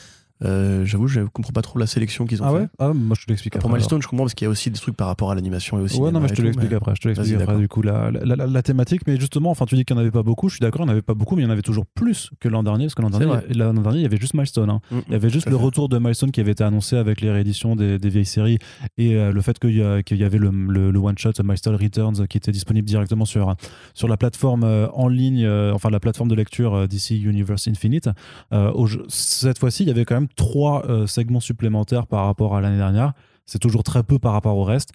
euh, 0.44 0.84
j'avoue, 0.84 1.08
je 1.08 1.20
comprends 1.20 1.52
pas 1.52 1.62
trop 1.62 1.78
la 1.78 1.86
sélection 1.86 2.26
qu'ils 2.26 2.42
ont 2.42 2.46
Ah 2.46 2.50
fait. 2.50 2.56
ouais? 2.58 2.66
Ah, 2.78 2.92
Moi, 2.92 3.16
je 3.18 3.24
te 3.26 3.30
l'explique 3.30 3.58
Pour. 3.58 3.70
Milestone, 3.70 4.02
je 4.02 4.06
comprends 4.08 4.24
parce 4.24 4.34
qu'il 4.34 4.44
y 4.44 4.48
a 4.48 4.50
aussi 4.50 4.70
des 4.70 4.78
trucs 4.78 4.96
par 4.96 5.06
rapport 5.06 5.30
à 5.30 5.34
l'animation 5.34 5.78
et 5.78 5.82
aussi. 5.82 5.98
Ouais, 5.98 6.10
non, 6.12 6.20
mais 6.20 6.28
je 6.28 6.34
te 6.34 6.42
l'explique 6.42 6.72
après. 6.72 6.94
Je 6.94 7.00
te 7.00 7.08
l'explique 7.08 7.40
après, 7.40 7.56
du 7.58 7.68
coup, 7.68 7.82
la, 7.82 8.10
la, 8.10 8.36
la- 8.36 8.46
la 8.46 8.62
thématique. 8.62 9.02
Mais 9.06 9.18
justement, 9.18 9.50
enfin, 9.50 9.64
tu 9.66 9.74
dis 9.76 9.84
qu'il 9.84 9.94
n'y 9.96 10.00
en 10.00 10.02
avait 10.02 10.10
pas 10.10 10.22
beaucoup. 10.22 10.48
Je 10.48 10.54
suis 10.56 10.60
d'accord, 10.62 10.82
il 10.82 10.84
n'y 10.84 10.90
en 10.90 10.92
avait 10.92 11.02
pas 11.02 11.14
beaucoup, 11.14 11.36
mais 11.36 11.42
il 11.42 11.46
y 11.46 11.48
en 11.48 11.52
avait 11.52 11.62
toujours 11.62 11.86
plus 11.86 12.30
que 12.40 12.48
l'an 12.48 12.62
dernier. 12.62 12.84
Parce 12.86 12.94
que 12.94 13.02
l'an 13.02 13.10
dernier, 13.10 13.26
dernier, 13.26 13.98
il 13.98 14.02
y 14.02 14.06
avait 14.06 14.18
juste 14.18 14.34
Milestone. 14.34 14.70
hein. 14.70 14.80
Mm, 14.90 14.98
Il 15.08 15.12
y 15.12 15.16
avait 15.16 15.30
juste 15.30 15.46
le 15.48 15.56
fait. 15.56 15.62
retour 15.64 15.88
de 15.88 15.98
Milestone 15.98 16.30
qui 16.32 16.40
avait 16.40 16.52
été 16.52 16.64
annoncé 16.64 16.96
avec 16.96 17.20
les 17.20 17.30
rééditions 17.30 17.76
des, 17.76 17.98
des 17.98 18.08
vieilles 18.08 18.24
séries 18.26 18.58
et 18.98 19.14
euh, 19.16 19.32
le 19.32 19.40
fait 19.40 19.58
qu'il 19.58 19.70
y, 19.74 19.82
avait 20.24 20.38
le, 20.38 20.50
le- 20.50 20.90
le 20.90 20.98
one-shot 20.98 21.32
Milestone 21.42 21.76
Returns 21.76 22.26
qui 22.28 22.36
était 22.36 22.52
disponible 22.52 22.86
directement 22.86 23.24
sur, 23.24 23.54
sur 23.94 24.08
la 24.08 24.16
plateforme 24.16 24.64
euh, 24.64 24.86
en 24.92 25.08
ligne, 25.08 25.46
enfin 25.72 25.90
la 25.90 26.00
plateforme 26.00 26.28
de 26.28 26.34
lecture 26.34 26.86
DC 26.88 27.10
Universe 27.12 27.68
Infinite. 27.68 28.08
Euh, 28.52 28.72
cette 29.08 29.58
fois-ci, 29.58 29.82
il 29.84 29.88
y 29.88 29.90
avait 29.90 30.04
quand 30.04 30.14
même 30.16 30.25
trois 30.34 30.86
euh, 30.86 31.06
segments 31.06 31.40
supplémentaires 31.40 32.06
par 32.06 32.26
rapport 32.26 32.56
à 32.56 32.60
l'année 32.60 32.78
dernière. 32.78 33.12
c'est 33.44 33.58
toujours 33.58 33.84
très 33.84 34.02
peu 34.02 34.18
par 34.18 34.32
rapport 34.32 34.56
au 34.56 34.64
reste. 34.64 34.90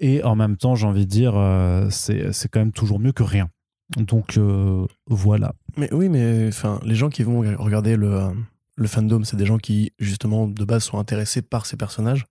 Et 0.00 0.22
en 0.24 0.34
même 0.34 0.56
temps, 0.56 0.74
j'ai 0.74 0.86
envie 0.86 1.06
de 1.06 1.10
dire, 1.10 1.34
euh, 1.36 1.88
c'est 1.90 2.48
quand 2.50 2.58
même 2.58 2.72
toujours 2.72 2.98
mieux 2.98 3.12
que 3.12 3.22
rien. 3.22 3.48
Donc 3.96 4.36
euh, 4.36 4.86
voilà. 5.06 5.54
Mais 5.76 5.92
oui, 5.92 6.08
mais 6.08 6.48
enfin, 6.48 6.80
les 6.84 6.94
gens 6.94 7.08
qui 7.08 7.22
vont 7.22 7.40
regarder 7.58 7.96
le, 7.96 8.30
le 8.76 8.88
fandom, 8.88 9.22
c'est 9.24 9.36
des 9.36 9.46
gens 9.46 9.58
qui, 9.58 9.92
justement, 9.98 10.48
de 10.48 10.64
base, 10.64 10.84
sont 10.84 10.98
intéressés 10.98 11.42
par 11.42 11.66
ces 11.66 11.76
personnages, 11.76 12.24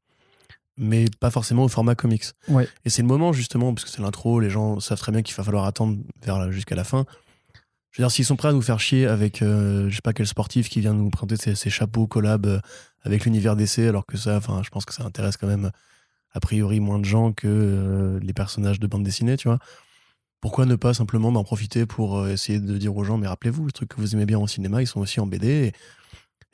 mais 0.77 1.05
pas 1.19 1.29
forcément 1.29 1.63
au 1.63 1.67
format 1.67 1.95
comics. 1.95 2.25
Ouais. 2.47 2.67
Et 2.83 2.89
c'est 2.89 3.03
le 3.03 3.07
moment, 3.07 3.31
justement, 3.31 3.73
parce 3.73 3.85
que 3.85 3.91
c'est 3.91 4.01
l'intro, 4.01 4.39
les 4.39 4.49
gens 4.49 4.79
savent 4.79 4.99
très 4.99 5.11
bien 5.11 5.21
qu'il 5.21 5.35
va 5.35 5.43
falloir 5.43 5.65
attendre 5.65 5.97
vers 6.23 6.51
jusqu'à 6.51 6.75
la 6.75 6.83
fin. 6.83 7.05
Je 7.91 8.01
veux 8.01 8.05
dire, 8.05 8.11
s'ils 8.11 8.25
sont 8.25 8.37
prêts 8.37 8.47
à 8.47 8.53
nous 8.53 8.61
faire 8.61 8.79
chier 8.79 9.05
avec, 9.05 9.41
euh, 9.41 9.89
je 9.89 9.95
sais 9.95 10.01
pas 10.01 10.13
quel 10.13 10.27
sportif 10.27 10.69
qui 10.69 10.79
vient 10.79 10.93
nous 10.93 11.09
présenter 11.09 11.35
ses, 11.35 11.55
ses 11.55 11.69
chapeaux 11.69 12.07
collab 12.07 12.45
euh, 12.45 12.59
avec 13.03 13.25
l'univers 13.25 13.55
d'essai, 13.55 13.87
alors 13.87 14.05
que 14.05 14.17
ça, 14.17 14.37
enfin, 14.37 14.61
je 14.63 14.69
pense 14.69 14.85
que 14.85 14.93
ça 14.93 15.03
intéresse 15.03 15.35
quand 15.35 15.47
même, 15.47 15.71
a 16.33 16.39
priori, 16.39 16.79
moins 16.79 16.99
de 16.99 17.05
gens 17.05 17.33
que 17.33 17.47
euh, 17.47 18.19
les 18.21 18.33
personnages 18.33 18.79
de 18.79 18.87
bande 18.87 19.03
dessinée, 19.03 19.35
tu 19.35 19.49
vois. 19.49 19.59
Pourquoi 20.39 20.65
ne 20.65 20.75
pas 20.75 20.93
simplement 20.93 21.29
en 21.29 21.43
profiter 21.43 21.85
pour 21.85 22.27
essayer 22.27 22.59
de 22.59 22.77
dire 22.77 22.95
aux 22.95 23.03
gens, 23.03 23.17
mais 23.17 23.27
rappelez-vous, 23.27 23.67
les 23.67 23.71
trucs 23.71 23.89
que 23.89 23.97
vous 23.97 24.15
aimez 24.15 24.25
bien 24.25 24.39
au 24.39 24.47
cinéma, 24.47 24.81
ils 24.81 24.87
sont 24.87 25.01
aussi 25.01 25.19
en 25.19 25.27
BD. 25.27 25.47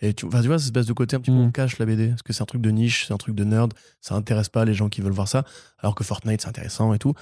Et, 0.02 0.08
et 0.08 0.14
tu, 0.14 0.26
enfin, 0.26 0.42
tu 0.42 0.48
vois, 0.48 0.58
cette 0.58 0.68
espèce 0.68 0.88
de 0.88 0.94
côté 0.94 1.16
un 1.16 1.20
petit 1.20 1.32
peu 1.32 1.38
Mm. 1.38 1.42
on 1.42 1.52
cache 1.52 1.78
la 1.78 1.86
BD, 1.86 2.10
parce 2.10 2.24
que 2.24 2.34
c'est 2.34 2.42
un 2.42 2.48
truc 2.48 2.62
de 2.62 2.72
niche, 2.72 3.06
c'est 3.08 3.14
un 3.14 3.18
truc 3.18 3.36
de 3.36 3.44
nerd, 3.44 3.74
ça 4.02 4.16
intéresse 4.16 4.50
pas 4.50 4.66
les 4.66 4.74
gens 4.74 4.90
qui 4.90 5.02
veulent 5.02 5.14
voir 5.14 5.28
ça, 5.28 5.46
alors 5.80 5.96
que 5.96 6.04
Fortnite, 6.04 6.42
c'est 6.42 6.50
intéressant 6.50 6.94
et 6.94 7.00
tout. 7.00 7.14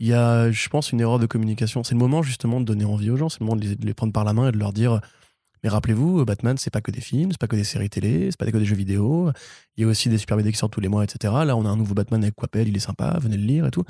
Il 0.00 0.06
y 0.06 0.12
a, 0.12 0.50
je 0.50 0.68
pense, 0.68 0.92
une 0.92 1.00
erreur 1.00 1.18
de 1.18 1.26
communication. 1.26 1.82
C'est 1.82 1.94
le 1.94 1.98
moment 1.98 2.22
justement 2.22 2.60
de 2.60 2.64
donner 2.64 2.84
envie 2.84 3.10
aux 3.10 3.16
gens, 3.16 3.28
c'est 3.28 3.40
le 3.40 3.46
moment 3.46 3.56
de 3.56 3.76
les, 3.84 3.94
prendre 3.94 4.12
par 4.12 4.24
la 4.24 4.32
main 4.32 4.48
et 4.48 4.52
de 4.52 4.58
leur 4.58 4.72
dire, 4.72 5.00
mais 5.62 5.68
rappelez-vous, 5.68 6.24
Batman, 6.24 6.56
c'est 6.56 6.70
pas 6.70 6.80
que 6.80 6.90
des 6.90 7.00
films, 7.00 7.32
c'est 7.32 7.40
pas 7.40 7.48
que 7.48 7.56
des 7.56 7.64
séries 7.64 7.90
télé, 7.90 8.30
c'est 8.30 8.38
pas 8.38 8.46
que 8.50 8.56
des 8.56 8.64
jeux 8.64 8.76
vidéo. 8.76 9.32
Il 9.76 9.82
y 9.82 9.84
a 9.84 9.88
aussi 9.88 10.08
des 10.08 10.18
super 10.18 10.36
BD 10.36 10.52
qui 10.52 10.58
sortent 10.58 10.72
tous 10.72 10.80
les 10.80 10.88
mois, 10.88 11.04
etc. 11.04 11.34
Là, 11.44 11.56
on 11.56 11.66
a 11.66 11.68
un 11.68 11.76
nouveau 11.76 11.94
Batman 11.94 12.22
avec 12.22 12.36
Quapel, 12.36 12.68
il 12.68 12.76
est 12.76 12.80
sympa, 12.80 13.18
venez 13.20 13.36
le 13.36 13.44
lire 13.44 13.66
et 13.66 13.70
tout. 13.70 13.84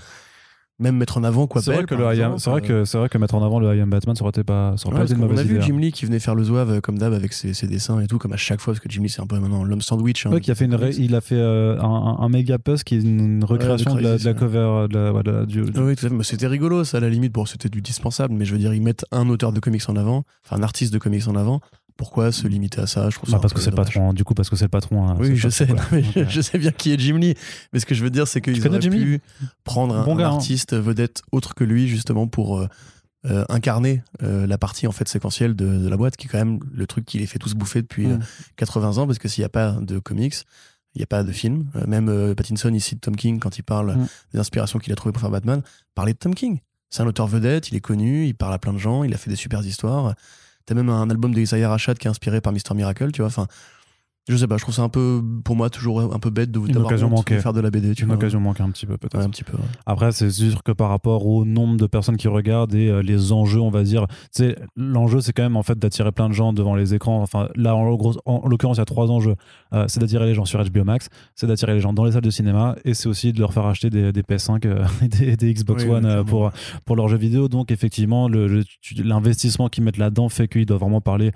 Même 0.80 0.96
mettre 0.96 1.18
en 1.18 1.24
avant 1.24 1.48
Quapel. 1.48 1.62
C'est 1.64 1.72
vrai 1.74 1.84
que 1.84 1.94
le 1.96 2.08
exemple, 2.08 2.38
c'est 2.38 2.50
vrai 2.50 2.60
euh, 2.62 2.66
que 2.66 2.84
c'est 2.84 2.98
vrai 2.98 3.08
que 3.08 3.18
mettre 3.18 3.34
en 3.34 3.44
avant 3.44 3.58
le 3.58 3.76
I 3.76 3.80
am 3.80 3.90
Batman, 3.90 4.14
ça 4.14 4.22
aurait 4.22 4.30
été 4.30 4.44
pas, 4.44 4.74
ça 4.76 4.86
aurait 4.86 4.94
Ouais, 4.94 5.00
pas 5.00 5.04
été 5.06 5.14
une 5.14 5.18
parce 5.20 5.28
qu'on 5.28 5.34
mauvaise 5.34 5.40
a 5.40 5.42
vu 5.42 5.54
idée. 5.56 5.62
hein. 5.64 5.66
Jim 5.66 5.78
Lee 5.78 5.90
qui 5.90 6.04
venait 6.06 6.20
faire 6.20 6.36
le 6.36 6.44
zouave 6.44 6.70
euh, 6.70 6.80
comme 6.80 6.98
d'hab 6.98 7.12
avec 7.12 7.32
ses, 7.32 7.52
ses 7.52 7.66
dessins 7.66 7.98
et 7.98 8.06
tout, 8.06 8.18
comme 8.18 8.32
à 8.32 8.36
chaque 8.36 8.60
fois, 8.60 8.74
parce 8.74 8.80
que 8.84 8.88
Jim 8.88 9.02
Lee 9.02 9.08
c'est 9.08 9.20
un 9.20 9.26
peu 9.26 9.40
maintenant 9.40 9.64
l'homme 9.64 9.80
sandwich. 9.80 10.26
hein, 10.26 10.30
Ouais, 10.30 10.40
qui 10.40 10.52
a 10.52 10.54
fait 10.54 10.66
une 10.66 10.76
ré- 10.76 10.94
il 10.96 11.16
a 11.16 11.20
fait 11.20 11.34
euh, 11.34 11.80
un, 11.80 12.18
un 12.20 12.28
méga 12.28 12.58
puzzle 12.60 12.84
qui 12.84 12.94
est 12.94 13.00
une 13.00 13.42
recréation 13.42 13.96
de, 13.96 14.00
la, 14.02 14.18
de 14.18 14.32
cover 14.32 14.86
de 14.88 14.94
la, 14.96 15.12
ouais, 15.12 15.22
de 15.24 15.30
la- 15.32 15.46
du, 15.46 15.62
du- 15.62 15.80
oui, 15.80 15.96
tout 15.96 16.06
à 16.06 16.08
fait. 16.10 16.14
Mais 16.14 16.22
C'était 16.22 16.46
rigolo, 16.46 16.84
ça, 16.84 16.98
à 16.98 17.00
la 17.00 17.08
limite. 17.08 17.32
Bon, 17.32 17.44
c'était 17.44 17.68
du 17.68 17.82
dispensable, 17.82 18.32
mais 18.34 18.44
je 18.44 18.52
veux 18.52 18.58
dire, 18.58 18.72
ils 18.72 18.80
mettent 18.82 19.04
un 19.10 19.28
auteur 19.30 19.52
de 19.52 19.58
comics 19.58 19.82
en 19.88 19.96
avant, 19.96 20.22
enfin 20.44 20.56
un 20.60 20.62
artiste 20.62 20.92
de 20.92 20.98
comics 20.98 21.26
en 21.26 21.34
avant. 21.34 21.60
Pourquoi 21.98 22.32
se 22.32 22.46
limiter 22.46 22.80
à 22.80 22.86
ça? 22.86 23.10
Je 23.10 23.16
trouve 23.16 23.28
ça 23.28 23.36
Bah, 23.36 23.40
parce 23.42 23.52
que 23.52 23.60
c'est 23.60 23.68
le 23.70 23.76
patron. 23.76 24.12
Du 24.14 24.24
coup, 24.24 24.32
parce 24.32 24.48
que 24.48 24.56
c'est 24.56 24.64
le 24.64 24.70
patron. 24.70 25.06
hein, 25.08 25.16
Oui, 25.18 25.36
je 25.36 25.48
sais, 25.50 25.66
non, 25.66 25.76
mais 25.92 26.02
je, 26.02 26.24
je 26.28 26.40
sais 26.40 26.56
bien 26.56 26.70
qui 26.70 26.92
est 26.94 26.98
Jim 26.98 27.18
Lee. 27.18 27.34
Mais 27.72 27.80
ce 27.80 27.86
que 27.86 27.94
je 27.94 28.02
veux 28.04 28.10
dire, 28.10 28.26
c'est 28.26 28.40
qu'ils 28.40 28.66
auraient 28.66 28.80
Jim 28.80 28.90
Lee? 28.90 29.18
pu 29.18 29.20
prendre 29.64 29.94
un, 29.96 30.04
Bon 30.04 30.16
un 30.16 30.20
hein. 30.22 30.34
artiste 30.36 30.74
vedette 30.74 31.22
autre 31.32 31.54
que 31.54 31.64
lui, 31.64 31.88
justement, 31.88 32.26
pour 32.28 32.58
euh, 32.60 32.68
euh, 33.26 33.44
incarner 33.48 34.02
euh, 34.22 34.46
la 34.46 34.56
partie 34.58 34.86
en 34.86 34.92
fait 34.92 35.08
séquentielle 35.08 35.54
de, 35.56 35.66
de 35.76 35.88
la 35.88 35.96
boîte, 35.96 36.16
qui 36.16 36.28
est 36.28 36.30
quand 36.30 36.38
même 36.38 36.60
le 36.72 36.86
truc 36.86 37.04
qui 37.04 37.18
les 37.18 37.26
fait 37.26 37.38
tous 37.40 37.54
bouffer 37.54 37.82
depuis 37.82 38.06
Mm. 38.06 38.12
euh, 38.12 38.18
80 38.56 38.98
ans, 38.98 39.06
parce 39.06 39.18
que 39.18 39.26
s'il 39.28 39.42
n'y 39.42 39.46
a 39.46 39.50
pas 39.50 39.72
de 39.72 39.98
comics, 39.98 40.36
il 40.94 40.98
n'y 40.98 41.02
a 41.02 41.06
pas 41.08 41.24
de 41.24 41.32
film. 41.32 41.66
Euh, 41.74 41.84
même 41.88 42.34
Pattinson 42.36 42.72
ici 42.72 42.94
de 42.94 43.00
Tom 43.00 43.16
King, 43.16 43.40
quand 43.40 43.58
il 43.58 43.62
parle 43.64 43.96
Mm. 43.96 44.06
des 44.34 44.38
inspirations 44.38 44.78
qu'il 44.78 44.92
a 44.92 44.96
trouvées 44.96 45.12
pour 45.12 45.20
faire 45.20 45.30
Batman, 45.32 45.62
parlait 45.96 46.12
de 46.12 46.18
Tom 46.18 46.34
King. 46.34 46.60
C'est 46.90 47.02
un 47.02 47.06
auteur 47.08 47.26
vedette, 47.26 47.70
il 47.70 47.74
est 47.76 47.80
connu, 47.80 48.26
il 48.26 48.34
parle 48.34 48.54
à 48.54 48.58
plein 48.58 48.72
de 48.72 48.78
gens, 48.78 49.02
il 49.02 49.12
a 49.12 49.18
fait 49.18 49.30
des 49.30 49.36
super 49.36 49.66
histoires. 49.66 50.14
T'as 50.68 50.74
même 50.74 50.90
un 50.90 51.08
album 51.08 51.32
de 51.32 51.40
Isaiah 51.40 51.70
Rashad 51.70 51.96
qui 51.96 52.08
est 52.08 52.10
inspiré 52.10 52.42
par 52.42 52.52
Mister 52.52 52.74
Miracle, 52.74 53.10
tu 53.10 53.22
vois. 53.22 53.28
Enfin, 53.28 53.46
je 54.28 54.36
sais 54.36 54.46
pas, 54.46 54.56
je 54.56 54.62
trouve 54.62 54.74
ça 54.74 54.82
un 54.82 54.88
peu, 54.88 55.22
pour 55.44 55.56
moi, 55.56 55.70
toujours 55.70 56.00
un 56.14 56.18
peu 56.18 56.30
bête 56.30 56.50
de 56.50 56.58
vous 56.58 56.66
Une 56.66 56.76
occasion 56.78 57.12
honte 57.14 57.28
de 57.30 57.38
faire 57.38 57.52
de 57.52 57.60
la 57.60 57.70
BD, 57.70 57.94
tu 57.94 58.02
une 58.02 58.08
vois. 58.08 58.16
occasion 58.16 58.40
manquée 58.40 58.62
un 58.62 58.70
petit 58.70 58.86
peu 58.86 58.96
peut-être. 58.96 59.18
Ouais, 59.18 59.24
un 59.24 59.30
petit 59.30 59.44
peu. 59.44 59.56
ouais. 59.56 59.62
Après, 59.86 60.12
c'est 60.12 60.30
sûr 60.30 60.62
que 60.62 60.72
par 60.72 60.88
rapport 60.90 61.26
au 61.26 61.44
nombre 61.44 61.76
de 61.76 61.86
personnes 61.86 62.16
qui 62.16 62.28
regardent 62.28 62.74
et 62.74 62.88
euh, 62.88 63.02
les 63.02 63.32
enjeux, 63.32 63.60
on 63.60 63.70
va 63.70 63.82
dire, 63.82 64.06
sais, 64.30 64.56
l'enjeu, 64.76 65.20
c'est 65.20 65.32
quand 65.32 65.42
même 65.42 65.56
en 65.56 65.62
fait 65.62 65.78
d'attirer 65.78 66.12
plein 66.12 66.28
de 66.28 66.34
gens 66.34 66.52
devant 66.52 66.74
les 66.74 66.94
écrans. 66.94 67.20
Enfin, 67.22 67.48
là, 67.56 67.74
en, 67.74 67.94
gros- 67.94 68.16
en 68.26 68.46
l'occurrence, 68.48 68.76
il 68.76 68.80
y 68.80 68.82
a 68.82 68.86
trois 68.86 69.10
enjeux. 69.10 69.34
Euh, 69.72 69.84
c'est 69.88 70.00
d'attirer 70.00 70.26
les 70.26 70.34
gens 70.34 70.44
sur 70.44 70.62
HBO 70.62 70.84
Max, 70.84 71.08
c'est 71.34 71.46
d'attirer 71.46 71.74
les 71.74 71.80
gens 71.80 71.92
dans 71.92 72.04
les 72.04 72.12
salles 72.12 72.22
de 72.22 72.30
cinéma 72.30 72.76
et 72.84 72.94
c'est 72.94 73.08
aussi 73.08 73.32
de 73.32 73.40
leur 73.40 73.52
faire 73.52 73.66
acheter 73.66 73.90
des, 73.90 74.12
des 74.12 74.22
PS5 74.22 74.66
euh, 74.66 74.84
et 75.02 75.08
des, 75.08 75.36
des 75.36 75.54
Xbox 75.54 75.84
Oui, 75.84 75.90
One 75.90 76.06
oui, 76.06 76.24
pour, 76.24 76.50
pour 76.84 76.96
leurs 76.96 77.08
jeux 77.08 77.16
vidéo. 77.18 77.48
Donc, 77.48 77.70
effectivement, 77.70 78.28
l'investissement 78.96 79.68
qu'ils 79.68 79.84
mettent 79.84 79.98
là-dedans 79.98 80.28
fait 80.28 80.48
qu'ils 80.48 80.66
doivent 80.66 80.80
vraiment 80.80 81.00
parler 81.00 81.32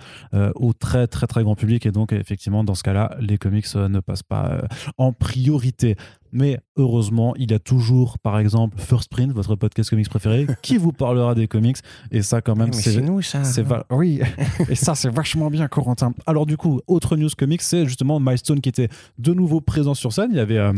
au 0.55 0.73
très, 0.73 1.07
très, 1.07 1.27
très 1.27 1.43
grand 1.43 1.55
public. 1.55 1.87
Et 1.87 1.91
donc, 1.93 2.13
effectivement, 2.13 2.65
dans 2.65 2.75
ce 2.75 2.82
cas-là, 2.83 3.17
les 3.21 3.39
comics 3.39 3.67
euh, 3.77 3.89
ne 3.89 4.01
passent 4.01 4.23
pas 4.23 4.47
euh, 4.51 4.63
en 4.99 5.13
priorité. 5.13 5.97
Mais 6.35 6.59
heureusement, 6.77 7.35
il 7.37 7.51
y 7.51 7.55
a 7.55 7.59
toujours, 7.59 8.19
par 8.19 8.39
exemple, 8.39 8.79
First 8.81 9.11
Print, 9.11 9.33
votre 9.33 9.55
podcast 9.55 9.91
comics 9.91 10.09
préféré, 10.09 10.47
qui 10.63 10.79
vous 10.79 10.93
parlera 10.93 11.35
des 11.35 11.47
comics. 11.47 11.77
Et 12.11 12.23
ça, 12.23 12.41
quand 12.41 12.57
même, 12.57 12.69
Mais 12.69 12.73
c'est. 12.81 13.01
nous, 13.03 13.21
ça. 13.21 13.43
Va- 13.63 13.85
oui, 13.91 14.21
et 14.71 14.75
ça 14.75 14.95
c'est 14.95 15.11
vachement 15.11 15.51
bien 15.51 15.69
Corentin. 15.69 16.15
Alors 16.27 16.47
du 16.47 16.57
coup, 16.57 16.81
autre 16.87 17.17
news 17.17 17.29
comics, 17.37 17.61
c'est 17.63 17.85
justement 17.87 18.19
Milestone 18.21 18.61
qui 18.61 18.69
était 18.71 18.89
de 19.19 19.35
nouveau 19.35 19.61
présent 19.61 19.93
sur 19.95 20.13
scène. 20.13 20.31
Il 20.31 20.37
y 20.39 20.41
avait 20.41 20.57
euh, 20.59 20.73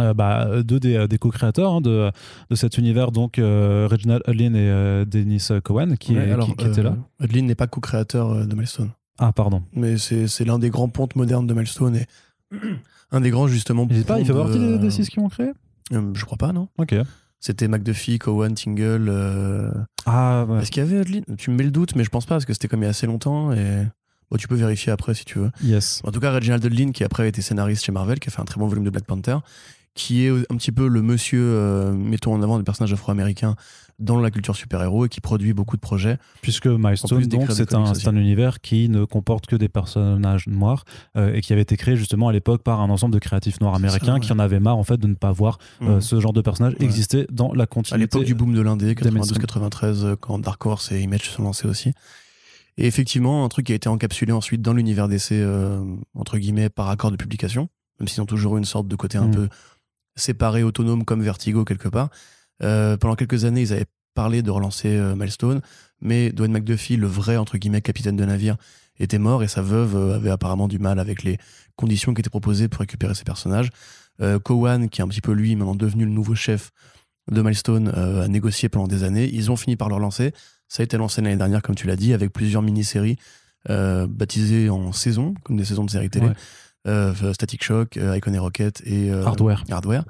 euh, 0.00 0.14
bah, 0.14 0.62
deux 0.62 0.80
des, 0.80 1.06
des 1.06 1.18
co-créateurs 1.18 1.72
hein, 1.74 1.80
de, 1.82 2.10
de 2.48 2.54
cet 2.54 2.78
univers, 2.78 3.10
donc 3.12 3.38
euh, 3.38 3.88
Reginald 3.90 4.22
Hudlin 4.26 4.54
et 4.54 4.70
euh, 4.70 5.04
Dennis 5.04 5.48
Cohen 5.64 5.96
qui, 6.00 6.14
Ouais, 6.16 6.28
est- 6.28 6.32
alors, 6.32 6.46
qui, 6.46 6.54
qui 6.54 6.66
étaient 6.66 6.82
là. 6.82 6.96
Hudlin 7.20 7.42
n'est 7.42 7.54
pas 7.54 7.66
co-créateur 7.66 8.46
de 8.46 8.54
Milestone. 8.54 8.90
Ah 9.18 9.32
pardon. 9.32 9.62
Mais 9.74 9.96
c'est 9.98 10.44
l'un 10.44 10.58
des 10.58 10.70
grands 10.70 10.88
pontes 10.88 11.16
modernes 11.16 11.46
de 11.46 11.54
Milestone 11.54 11.96
et 11.96 12.06
un 13.10 13.20
des 13.20 13.30
grands, 13.30 13.48
justement. 13.48 13.86
Pas, 13.86 13.94
il 14.20 14.26
fait 14.26 14.32
pontes 14.32 14.42
partie 14.44 14.58
de- 14.58 14.72
des, 14.72 14.78
des 14.78 14.90
six 14.90 15.08
qui 15.08 15.18
ont 15.18 15.28
créé 15.28 15.50
Euh, 15.92 16.10
Je 16.14 16.24
crois 16.24 16.38
pas, 16.38 16.52
non 16.52 16.68
Ok. 16.78 16.94
C'était 17.40 17.68
McDuffie, 17.68 18.18
Cowan, 18.18 18.54
Tingle. 18.54 19.06
euh, 19.08 19.70
Ah 20.06 20.44
ouais. 20.48 20.60
Est-ce 20.62 20.70
qu'il 20.70 20.82
y 20.82 20.86
avait 20.86 21.00
Hudlin 21.02 21.22
Tu 21.36 21.50
me 21.50 21.56
mets 21.56 21.64
le 21.64 21.70
doute, 21.70 21.94
mais 21.94 22.04
je 22.04 22.10
pense 22.10 22.26
pas, 22.26 22.34
parce 22.36 22.44
que 22.46 22.52
c'était 22.52 22.68
comme 22.68 22.80
il 22.80 22.84
y 22.84 22.86
a 22.86 22.90
assez 22.90 23.06
longtemps. 23.06 23.52
Et 23.52 23.86
bon, 24.30 24.36
tu 24.38 24.48
peux 24.48 24.56
vérifier 24.56 24.90
après 24.92 25.14
si 25.14 25.24
tu 25.24 25.38
veux. 25.38 25.50
Yes. 25.62 26.00
En 26.04 26.10
tout 26.10 26.20
cas, 26.20 26.32
Reginald 26.32 26.64
Hudlin, 26.64 26.90
qui 26.92 27.04
après 27.04 27.22
a 27.24 27.26
été 27.26 27.40
scénariste 27.42 27.84
chez 27.84 27.92
Marvel, 27.92 28.18
qui 28.18 28.28
a 28.28 28.32
fait 28.32 28.40
un 28.40 28.44
très 28.44 28.58
bon 28.58 28.66
volume 28.66 28.84
de 28.84 28.90
Black 28.90 29.04
Panther, 29.04 29.36
qui 29.94 30.24
est 30.26 30.30
un 30.30 30.56
petit 30.56 30.72
peu 30.72 30.88
le 30.88 31.00
monsieur, 31.02 31.40
euh, 31.42 31.92
mettons 31.92 32.34
en 32.34 32.42
avant 32.42 32.58
des 32.58 32.64
personnages 32.64 32.92
afro-américains 32.92 33.54
dans 33.98 34.20
la 34.20 34.30
culture 34.30 34.54
super-héros 34.54 35.06
et 35.06 35.08
qui 35.08 35.20
produit 35.20 35.52
beaucoup 35.52 35.74
de 35.76 35.80
projets. 35.80 36.18
Puisque 36.40 36.66
Milestone, 36.66 37.20
donc, 37.26 37.50
c'est 37.50 37.74
un, 38.08 38.16
univers 38.16 38.60
qui 38.60 38.88
ne 38.88 39.04
comporte 39.04 39.46
que 39.46 39.56
des 39.56 39.68
personnages 39.68 40.46
noirs 40.46 40.84
euh, 41.16 41.34
et 41.34 41.40
qui 41.40 41.52
avait 41.52 41.62
été 41.62 41.76
créé 41.76 41.96
justement 41.96 42.28
à 42.28 42.32
l'époque 42.32 42.62
par 42.62 42.80
un 42.80 42.90
ensemble 42.90 43.14
de 43.14 43.18
créatifs 43.18 43.60
noirs 43.60 43.74
ça, 43.74 43.78
américains 43.78 44.14
ouais. 44.14 44.20
qui 44.20 44.32
en 44.32 44.38
avaient 44.38 44.60
marre 44.60 44.76
en 44.78 44.84
fait 44.84 44.98
de 44.98 45.06
ne 45.08 45.14
pas 45.14 45.32
voir 45.32 45.58
euh, 45.82 45.96
Mhm. 45.96 46.00
ce 46.00 46.20
genre 46.20 46.32
de 46.32 46.40
personnage 46.40 46.74
Ouais. 46.78 46.84
exister 46.84 47.26
dans 47.32 47.52
la 47.52 47.64
À 47.64 47.66
continuité. 47.66 48.02
l'époque 48.04 48.24
du 48.24 48.34
boom 48.34 48.54
de 48.54 48.60
l'indé, 48.60 48.94
des 48.94 49.10
mainstream. 49.10 49.40
92-93, 49.42 50.04
euh, 50.04 50.16
quand 50.16 50.38
Dark 50.38 50.64
Horse 50.64 50.92
et 50.92 51.00
Image 51.00 51.22
se 51.24 51.30
sont 51.32 51.42
lancés 51.42 51.66
aussi. 51.66 51.92
Et 52.76 52.86
effectivement, 52.86 53.44
un 53.44 53.48
truc 53.48 53.66
qui 53.66 53.72
a 53.72 53.74
été 53.74 53.88
encapsulé 53.88 54.30
ensuite 54.32 54.62
dans 54.62 54.72
l'univers 54.74 55.08
d'essai, 55.08 55.40
euh, 55.40 55.82
entre 56.14 56.38
guillemets, 56.38 56.68
par 56.68 56.88
accord 56.88 57.10
de 57.10 57.16
publication, 57.16 57.68
même 57.98 58.06
s'ils 58.06 58.22
ont 58.22 58.26
toujours 58.26 58.54
eu 58.56 58.58
une 58.58 58.64
sorte 58.64 58.86
de 58.86 58.94
côté 58.94 59.18
un 59.18 59.26
Mm. 59.26 59.34
peu 59.34 59.48
séparé, 60.14 60.62
autonome, 60.62 61.04
comme 61.04 61.22
Vertigo 61.22 61.64
quelque 61.64 61.88
part. 61.88 62.10
Euh, 62.62 62.96
pendant 62.96 63.14
quelques 63.14 63.44
années, 63.44 63.62
ils 63.62 63.72
avaient 63.72 63.86
parlé 64.18 64.42
de 64.42 64.50
relancer 64.50 64.96
euh, 64.96 65.14
Milestone, 65.14 65.60
mais 66.00 66.32
Dwayne 66.32 66.50
McDuffie, 66.50 66.96
le 66.96 67.06
vrai, 67.06 67.36
entre 67.36 67.56
guillemets, 67.56 67.82
capitaine 67.82 68.16
de 68.16 68.24
navire, 68.24 68.56
était 68.98 69.18
mort 69.18 69.44
et 69.44 69.48
sa 69.48 69.62
veuve 69.62 69.94
euh, 69.94 70.16
avait 70.16 70.30
apparemment 70.30 70.66
du 70.66 70.80
mal 70.80 70.98
avec 70.98 71.22
les 71.22 71.38
conditions 71.76 72.14
qui 72.14 72.20
étaient 72.20 72.28
proposées 72.28 72.66
pour 72.66 72.80
récupérer 72.80 73.14
ses 73.14 73.22
personnages. 73.22 73.70
Euh, 74.20 74.40
Cowan, 74.40 74.88
qui 74.88 75.00
est 75.00 75.04
un 75.04 75.08
petit 75.08 75.20
peu 75.20 75.30
lui, 75.30 75.54
maintenant 75.54 75.76
devenu 75.76 76.04
le 76.04 76.10
nouveau 76.10 76.34
chef 76.34 76.72
de 77.30 77.42
Milestone, 77.42 77.90
a 77.90 78.26
négocié 78.26 78.68
pendant 78.68 78.88
des 78.88 79.04
années. 79.04 79.30
Ils 79.32 79.52
ont 79.52 79.56
fini 79.56 79.76
par 79.76 79.88
le 79.88 79.94
relancer. 79.94 80.32
Ça 80.66 80.82
a 80.82 80.84
été 80.84 80.96
lancé 80.96 81.20
l'année 81.20 81.36
dernière, 81.36 81.62
comme 81.62 81.76
tu 81.76 81.86
l'as 81.86 81.94
dit, 81.94 82.14
avec 82.14 82.32
plusieurs 82.32 82.62
mini-séries 82.62 83.18
baptisées 83.68 84.70
en 84.70 84.92
saisons, 84.92 85.34
comme 85.44 85.58
des 85.58 85.66
saisons 85.66 85.84
de 85.84 85.90
séries 85.90 86.08
télé. 86.08 86.28
Ouais. 86.86 87.34
Static 87.34 87.62
Shock, 87.62 87.96
Icon 87.96 88.32
et 88.32 88.38
Rocket 88.38 88.82
et 88.86 89.12
Hardware. 89.12 89.62
Hardware. 89.70 90.04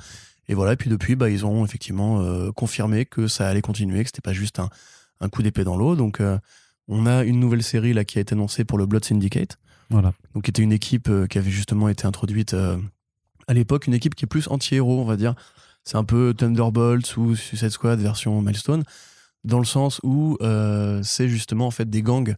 Et 0.48 0.54
voilà, 0.54 0.72
et 0.72 0.76
puis 0.76 0.88
depuis, 0.90 1.14
bah, 1.14 1.28
ils 1.28 1.44
ont 1.44 1.64
effectivement 1.64 2.20
euh, 2.20 2.50
confirmé 2.52 3.04
que 3.04 3.28
ça 3.28 3.48
allait 3.48 3.60
continuer, 3.60 4.02
que 4.02 4.08
c'était 4.08 4.22
pas 4.22 4.32
juste 4.32 4.58
un, 4.58 4.70
un 5.20 5.28
coup 5.28 5.42
d'épée 5.42 5.64
dans 5.64 5.76
l'eau. 5.76 5.94
Donc, 5.94 6.20
euh, 6.20 6.38
on 6.88 7.06
a 7.06 7.22
une 7.24 7.38
nouvelle 7.38 7.62
série 7.62 7.92
là 7.92 8.04
qui 8.04 8.18
a 8.18 8.22
été 8.22 8.34
annoncée 8.34 8.64
pour 8.64 8.78
le 8.78 8.86
Blood 8.86 9.04
Syndicate, 9.04 9.58
Voilà. 9.90 10.14
donc 10.34 10.44
qui 10.44 10.50
était 10.50 10.62
une 10.62 10.72
équipe 10.72 11.08
euh, 11.10 11.26
qui 11.26 11.36
avait 11.38 11.50
justement 11.50 11.88
été 11.90 12.06
introduite 12.06 12.54
à 12.54 13.54
l'époque, 13.54 13.86
une 13.86 13.94
équipe 13.94 14.14
qui 14.14 14.24
est 14.24 14.28
plus 14.28 14.48
anti-héros, 14.48 15.00
on 15.00 15.04
va 15.04 15.16
dire. 15.16 15.34
C'est 15.84 15.96
un 15.96 16.04
peu 16.04 16.34
Thunderbolts 16.36 17.16
ou 17.16 17.34
Suicide 17.36 17.70
Squad 17.70 17.98
version 18.00 18.40
Milestone, 18.42 18.84
dans 19.44 19.58
le 19.58 19.64
sens 19.64 20.00
où 20.02 20.36
c'est 21.02 21.28
justement 21.28 21.66
en 21.66 21.70
fait 21.70 21.88
des 21.88 22.02
gangs 22.02 22.34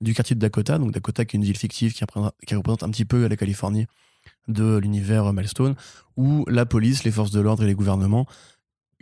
du 0.00 0.14
quartier 0.14 0.34
de 0.34 0.40
Dakota, 0.40 0.78
donc 0.78 0.92
Dakota 0.92 1.24
qui 1.24 1.36
est 1.36 1.38
une 1.38 1.44
ville 1.44 1.56
fictive 1.56 1.94
qui 1.94 2.02
représente, 2.02 2.34
qui 2.46 2.54
représente 2.56 2.82
un 2.82 2.90
petit 2.90 3.04
peu 3.04 3.26
la 3.28 3.36
Californie 3.36 3.86
de 4.48 4.78
l'univers 4.78 5.32
Milestone, 5.32 5.74
où 6.16 6.44
la 6.48 6.66
police, 6.66 7.04
les 7.04 7.10
forces 7.10 7.30
de 7.30 7.40
l'ordre 7.40 7.62
et 7.62 7.66
les 7.66 7.74
gouvernements 7.74 8.26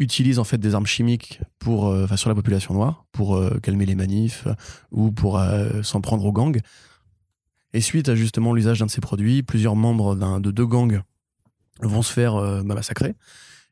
utilisent 0.01 0.39
en 0.39 0.45
fait 0.45 0.59
des 0.59 0.75
armes 0.75 0.87
chimiques 0.87 1.41
pour, 1.59 1.89
euh, 1.89 2.07
sur 2.17 2.31
la 2.31 2.35
population 2.35 2.75
noire 2.75 3.05
pour 3.13 3.37
euh, 3.37 3.59
calmer 3.63 3.87
les 3.87 3.95
manifs 3.95 4.47
euh, 4.47 4.55
ou 4.91 5.13
pour 5.13 5.41
s'en 5.83 6.01
prendre 6.01 6.25
aux 6.25 6.33
gangs. 6.33 6.59
Et 7.73 7.81
suite 7.81 8.09
à 8.09 8.17
justement 8.17 8.53
l'usage 8.53 8.81
d'un 8.81 8.87
de 8.87 8.91
ces 8.91 9.01
produits, 9.01 9.43
plusieurs 9.43 9.77
membres 9.77 10.17
de 10.41 10.51
deux 10.51 10.67
gangs 10.67 11.03
vont 11.83 12.03
se 12.03 12.13
faire 12.13 12.35
bah, 12.65 12.75
massacrer. 12.75 13.15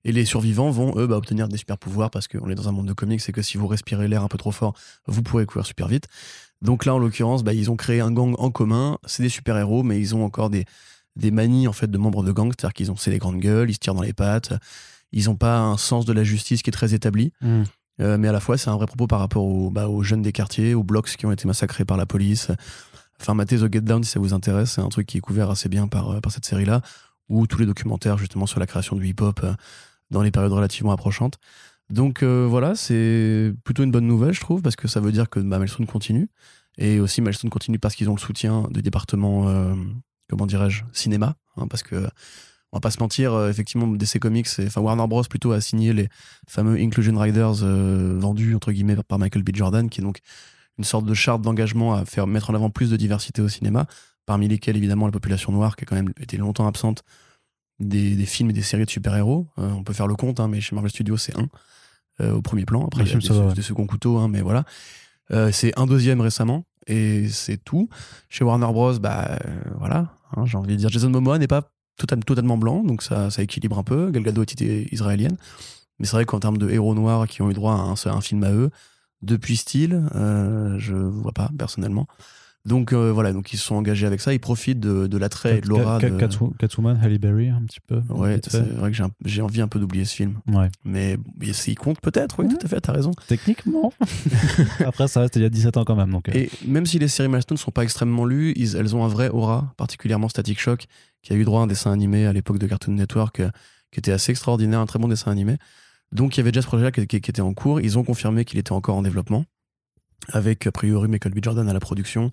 Et 0.04 0.12
les 0.12 0.24
survivants 0.24 0.70
vont, 0.70 0.96
eux, 0.96 1.08
bah, 1.08 1.16
obtenir 1.16 1.48
des 1.48 1.56
super 1.56 1.76
pouvoirs 1.78 2.10
parce 2.10 2.28
qu'on 2.28 2.48
est 2.48 2.54
dans 2.54 2.68
un 2.68 2.72
monde 2.72 2.86
de 2.86 2.92
comics 2.92 3.20
et 3.28 3.32
que 3.32 3.42
si 3.42 3.58
vous 3.58 3.66
respirez 3.66 4.06
l'air 4.06 4.22
un 4.22 4.28
peu 4.28 4.38
trop 4.38 4.52
fort, 4.52 4.74
vous 5.06 5.24
pourrez 5.24 5.46
courir 5.46 5.66
super 5.66 5.88
vite. 5.88 6.06
Donc 6.62 6.84
là, 6.84 6.94
en 6.94 6.98
l'occurrence, 6.98 7.42
bah, 7.42 7.54
ils 7.54 7.72
ont 7.72 7.76
créé 7.76 7.98
un 7.98 8.12
gang 8.12 8.36
en 8.38 8.52
commun. 8.52 8.98
C'est 9.04 9.24
des 9.24 9.28
super-héros, 9.28 9.82
mais 9.82 9.98
ils 9.98 10.14
ont 10.14 10.24
encore 10.24 10.48
des, 10.48 10.64
des 11.16 11.30
manies 11.30 11.68
en 11.68 11.72
fait 11.72 11.90
de 11.90 11.98
membres 11.98 12.22
de 12.22 12.32
gang, 12.32 12.48
c'est-à-dire 12.48 12.74
qu'ils 12.74 12.90
ont 12.90 12.96
c'est 12.96 13.10
des 13.10 13.18
grandes 13.18 13.40
gueules, 13.40 13.70
ils 13.70 13.74
se 13.74 13.78
tirent 13.78 13.94
dans 13.94 14.02
les 14.02 14.12
pattes, 14.12 14.52
ils 15.12 15.26
n'ont 15.26 15.36
pas 15.36 15.58
un 15.58 15.76
sens 15.76 16.04
de 16.04 16.12
la 16.12 16.24
justice 16.24 16.62
qui 16.62 16.70
est 16.70 16.72
très 16.72 16.94
établi. 16.94 17.32
Mm. 17.40 17.62
Euh, 18.00 18.16
mais 18.16 18.28
à 18.28 18.32
la 18.32 18.38
fois, 18.38 18.56
c'est 18.56 18.70
un 18.70 18.76
vrai 18.76 18.86
propos 18.86 19.08
par 19.08 19.18
rapport 19.18 19.44
aux, 19.44 19.70
bah, 19.70 19.88
aux 19.88 20.04
jeunes 20.04 20.22
des 20.22 20.30
quartiers, 20.30 20.74
aux 20.74 20.84
blocs 20.84 21.08
qui 21.08 21.26
ont 21.26 21.32
été 21.32 21.48
massacrés 21.48 21.84
par 21.84 21.96
la 21.96 22.06
police. 22.06 22.52
Enfin, 23.20 23.34
matez 23.34 23.58
The 23.58 23.72
Get 23.72 23.80
Down 23.80 24.04
si 24.04 24.12
ça 24.12 24.20
vous 24.20 24.34
intéresse, 24.34 24.72
c'est 24.72 24.80
un 24.80 24.88
truc 24.88 25.06
qui 25.06 25.18
est 25.18 25.20
couvert 25.20 25.50
assez 25.50 25.68
bien 25.68 25.88
par, 25.88 26.10
euh, 26.10 26.20
par 26.20 26.30
cette 26.30 26.44
série-là, 26.44 26.82
ou 27.28 27.48
tous 27.48 27.58
les 27.58 27.66
documentaires 27.66 28.16
justement 28.18 28.46
sur 28.46 28.60
la 28.60 28.66
création 28.66 28.94
du 28.94 29.06
hip-hop 29.08 29.40
euh, 29.42 29.52
dans 30.10 30.22
les 30.22 30.30
périodes 30.30 30.52
relativement 30.52 30.92
approchantes. 30.92 31.38
Donc 31.90 32.22
euh, 32.22 32.46
voilà, 32.48 32.74
c'est 32.74 33.52
plutôt 33.64 33.82
une 33.82 33.90
bonne 33.90 34.06
nouvelle, 34.06 34.34
je 34.34 34.40
trouve, 34.40 34.62
parce 34.62 34.76
que 34.76 34.88
ça 34.88 35.00
veut 35.00 35.12
dire 35.12 35.30
que 35.30 35.40
bah, 35.40 35.58
Milestone 35.58 35.86
continue. 35.86 36.28
Et 36.76 37.00
aussi, 37.00 37.20
Milestone 37.20 37.50
continue 37.50 37.78
parce 37.78 37.94
qu'ils 37.94 38.08
ont 38.08 38.14
le 38.14 38.20
soutien 38.20 38.68
du 38.70 38.82
département, 38.82 39.48
euh, 39.48 39.74
comment 40.28 40.46
dirais-je, 40.46 40.84
cinéma. 40.92 41.36
hein, 41.56 41.66
parce 41.68 41.82
que, 41.82 41.96
on 42.70 42.76
va 42.76 42.80
pas 42.80 42.90
se 42.90 43.00
mentir, 43.00 43.32
euh, 43.32 43.48
effectivement, 43.50 43.86
DC 43.86 44.18
Comics, 44.18 44.46
et- 44.58 44.66
enfin 44.66 44.80
Warner 44.82 45.06
Bros. 45.06 45.22
plutôt 45.22 45.52
a 45.52 45.60
signé 45.60 45.92
les 45.94 46.08
fameux 46.46 46.76
Inclusion 46.78 47.18
Riders 47.18 47.62
euh, 47.62 48.16
vendus, 48.18 48.54
entre 48.54 48.72
guillemets, 48.72 48.96
par 49.08 49.18
Michael 49.18 49.42
B. 49.42 49.50
Jordan, 49.54 49.88
qui 49.88 50.00
est 50.00 50.04
donc 50.04 50.18
une 50.76 50.84
sorte 50.84 51.06
de 51.06 51.14
charte 51.14 51.40
d'engagement 51.42 51.94
à 51.94 52.04
faire 52.04 52.26
mettre 52.26 52.50
en 52.50 52.54
avant 52.54 52.68
plus 52.70 52.90
de 52.90 52.96
diversité 52.96 53.40
au 53.42 53.48
cinéma, 53.48 53.86
parmi 54.26 54.46
lesquels, 54.48 54.76
évidemment, 54.76 55.06
la 55.06 55.12
population 55.12 55.50
noire, 55.50 55.76
qui 55.76 55.84
a 55.84 55.86
quand 55.86 55.96
même 55.96 56.12
été 56.20 56.36
longtemps 56.36 56.66
absente 56.68 57.02
des, 57.80 58.14
des 58.16 58.26
films 58.26 58.50
et 58.50 58.52
des 58.52 58.62
séries 58.62 58.84
de 58.84 58.90
super-héros. 58.90 59.46
Euh, 59.58 59.70
on 59.72 59.82
peut 59.82 59.94
faire 59.94 60.06
le 60.06 60.14
compte, 60.16 60.38
hein, 60.40 60.48
mais 60.48 60.60
chez 60.60 60.74
Marvel 60.74 60.90
Studios, 60.90 61.16
c'est 61.16 61.36
un 61.38 61.48
au 62.20 62.42
premier 62.42 62.64
plan. 62.64 62.84
Après, 62.84 63.04
il 63.04 63.08
y 63.08 63.12
a 63.14 63.16
des, 63.18 63.30
ouais. 63.30 63.62
seconds 63.62 63.86
couteaux, 63.86 64.18
hein, 64.18 64.26
mais 64.28 64.40
voilà. 64.40 64.64
C'est 65.52 65.78
un 65.78 65.86
deuxième 65.86 66.20
récemment, 66.20 66.64
et 66.88 67.28
c'est 67.28 67.58
tout. 67.62 67.88
Chez 68.28 68.42
Warner 68.44 68.66
Bros, 68.72 68.98
bah 68.98 69.38
euh, 69.46 69.60
voilà, 69.78 70.08
hein, 70.36 70.44
j'ai 70.44 70.76
dire, 70.76 70.88
Jason 70.88 71.10
Momoa 71.10 71.38
n'est 71.38 71.48
pas 71.48 71.70
total- 71.96 72.24
totalement 72.24 72.56
blanc, 72.56 72.82
donc 72.84 73.02
ça, 73.02 73.28
équilibre 73.38 73.78
un 73.78 73.82
peu. 73.82 74.10
Gal 74.10 74.22
Gadot 74.22 74.42
était 74.42 74.86
israélienne, 74.92 75.36
mais 75.98 76.06
c'est 76.06 76.16
vrai 76.16 76.24
qu'en 76.24 76.40
termes 76.40 76.58
de 76.58 76.70
héros 76.70 76.94
noirs 76.94 77.26
qui 77.26 77.42
ont 77.42 77.50
eu 77.50 77.54
droit 77.54 77.74
à 77.74 78.10
un, 78.10 78.20
film 78.20 78.44
à 78.44 78.52
eux, 78.52 78.70
depuis 79.22 79.56
Steel, 79.56 80.08
euh, 80.14 80.78
je 80.78 80.94
vois 80.94 81.32
pas 81.32 81.50
personnellement. 81.58 82.06
Donc 82.64 82.92
euh, 82.92 83.10
voilà, 83.12 83.32
donc 83.32 83.52
ils 83.52 83.56
se 83.56 83.64
sont 83.64 83.76
engagés 83.76 84.06
avec 84.06 84.20
ça, 84.20 84.34
ils 84.34 84.40
profitent 84.40 84.80
de, 84.80 85.06
de 85.06 85.16
l'attrait 85.16 85.58
et 85.58 85.60
de 85.62 85.68
l'aura. 85.68 85.98
De- 86.00 86.08
Catwo- 86.10 86.54
Catwoman, 86.58 86.98
Halle 87.02 87.16
Berry, 87.18 87.48
un 87.48 87.62
petit 87.62 87.80
peu. 87.80 88.02
Ouais, 88.10 88.40
c'est 88.46 88.60
vrai 88.60 88.90
que 88.90 88.96
j'ai 89.24 89.40
envie 89.42 89.60
un 89.62 89.68
peu 89.68 89.78
d'oublier 89.78 90.04
ce 90.04 90.14
film. 90.14 90.40
Ouais. 90.48 90.68
Mais 90.84 91.16
bon, 91.16 91.24
il 91.66 91.74
compte 91.76 92.00
peut-être, 92.00 92.40
oui, 92.40 92.46
Ouais. 92.46 92.52
tout 92.58 92.66
à 92.66 92.68
fait, 92.68 92.80
t'as 92.80 92.92
raison. 92.92 93.12
Techniquement. 93.26 93.92
Après, 94.84 95.08
ça 95.08 95.20
reste 95.20 95.36
il 95.36 95.42
y 95.42 95.44
a 95.46 95.48
17 95.50 95.76
ans 95.78 95.84
quand 95.84 95.96
même. 95.96 96.10
Donc, 96.10 96.28
euh, 96.28 96.32
Et 96.34 96.50
même 96.66 96.84
si 96.84 96.98
les 96.98 97.08
séries 97.08 97.28
Milestone 97.28 97.56
sont 97.56 97.70
pas 97.70 97.84
extrêmement 97.84 98.24
lues, 98.26 98.52
ils- 98.56 98.76
elles 98.76 98.94
ont 98.94 99.04
un 99.04 99.08
vrai 99.08 99.28
aura, 99.30 99.72
particulièrement 99.76 100.28
Static 100.28 100.60
Shock, 100.60 100.86
qui 101.22 101.32
a 101.32 101.36
eu 101.36 101.44
droit 101.44 101.60
à 101.60 101.64
un 101.64 101.66
dessin 101.68 101.90
animé 101.92 102.26
à 102.26 102.32
l'époque 102.32 102.58
de 102.58 102.66
Cartoon 102.66 102.92
Network, 102.94 103.40
euh, 103.40 103.50
qui 103.92 104.00
était 104.00 104.12
assez 104.12 104.32
extraordinaire, 104.32 104.80
un 104.80 104.86
très 104.86 104.98
bon 104.98 105.08
dessin 105.08 105.30
animé. 105.30 105.56
Donc 106.12 106.36
il 106.36 106.40
y 106.40 106.42
avait 106.42 106.52
déjà 106.52 106.62
ce 106.62 106.66
projet-là 106.66 106.90
qui, 106.90 107.06
qui- 107.06 107.20
qui 107.20 107.30
était 107.30 107.40
en 107.40 107.54
cours. 107.54 107.80
Ils 107.80 107.98
ont 107.98 108.04
confirmé 108.04 108.44
qu'il 108.44 108.58
était 108.58 108.72
encore 108.72 108.96
en 108.96 109.02
développement, 109.02 109.44
avec 110.32 110.66
a 110.66 110.72
priori 110.72 111.08
Michael 111.08 111.32
B. 111.32 111.38
Jordan 111.42 111.68
à 111.68 111.72
la 111.72 111.80
production. 111.80 112.30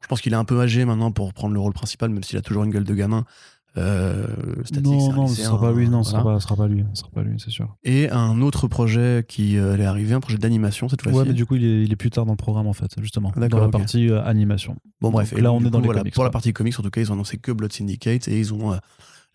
Je 0.00 0.08
pense 0.08 0.20
qu'il 0.20 0.32
est 0.32 0.36
un 0.36 0.44
peu 0.44 0.60
âgé 0.60 0.84
maintenant 0.84 1.12
pour 1.12 1.32
prendre 1.32 1.54
le 1.54 1.60
rôle 1.60 1.72
principal, 1.72 2.10
même 2.10 2.24
s'il 2.24 2.38
a 2.38 2.42
toujours 2.42 2.64
une 2.64 2.70
gueule 2.70 2.84
de 2.84 2.94
gamin. 2.94 3.24
Euh, 3.78 4.26
non, 4.82 5.12
non, 5.12 5.26
ce 5.26 5.42
sera 5.42 5.58
pas 5.58 5.72
lui, 5.72 5.88
non, 5.88 6.02
ce 6.02 6.10
voilà. 6.10 6.24
sera 6.24 6.34
pas, 6.34 6.40
sera 6.40 6.56
pas 6.56 6.68
lui, 6.68 6.84
ce 6.92 7.00
sera 7.00 7.10
pas 7.10 7.22
lui, 7.22 7.40
c'est 7.42 7.50
sûr. 7.50 7.74
Et 7.84 8.10
un 8.10 8.42
autre 8.42 8.68
projet 8.68 9.24
qui 9.26 9.56
euh, 9.56 9.78
est 9.78 9.84
arrivé, 9.84 10.12
un 10.12 10.20
projet 10.20 10.36
d'animation 10.36 10.90
cette 10.90 11.00
fois-ci. 11.00 11.16
Ouais, 11.16 11.24
mais 11.24 11.32
du 11.32 11.46
coup, 11.46 11.54
il 11.54 11.64
est, 11.64 11.82
il 11.84 11.90
est 11.90 11.96
plus 11.96 12.10
tard 12.10 12.26
dans 12.26 12.32
le 12.32 12.36
programme 12.36 12.66
en 12.66 12.74
fait, 12.74 12.90
justement, 13.00 13.32
dans 13.34 13.60
la 13.60 13.68
partie 13.68 14.10
euh, 14.10 14.22
animation. 14.24 14.76
Bon 15.00 15.10
bref, 15.10 15.30
Donc 15.30 15.38
et 15.38 15.42
là, 15.42 15.52
on 15.52 15.60
est 15.60 15.70
dans 15.70 15.78
coup, 15.78 15.78
les 15.78 15.86
voilà, 15.86 16.00
comics, 16.00 16.14
Pour 16.14 16.24
la 16.24 16.30
partie 16.30 16.52
comics, 16.52 16.78
en 16.78 16.82
tout 16.82 16.90
cas, 16.90 17.00
ils 17.00 17.10
ont 17.10 17.14
annoncé 17.14 17.38
que 17.38 17.50
Blood 17.50 17.72
Syndicate 17.72 18.28
et 18.28 18.38
ils 18.38 18.52
ont 18.52 18.78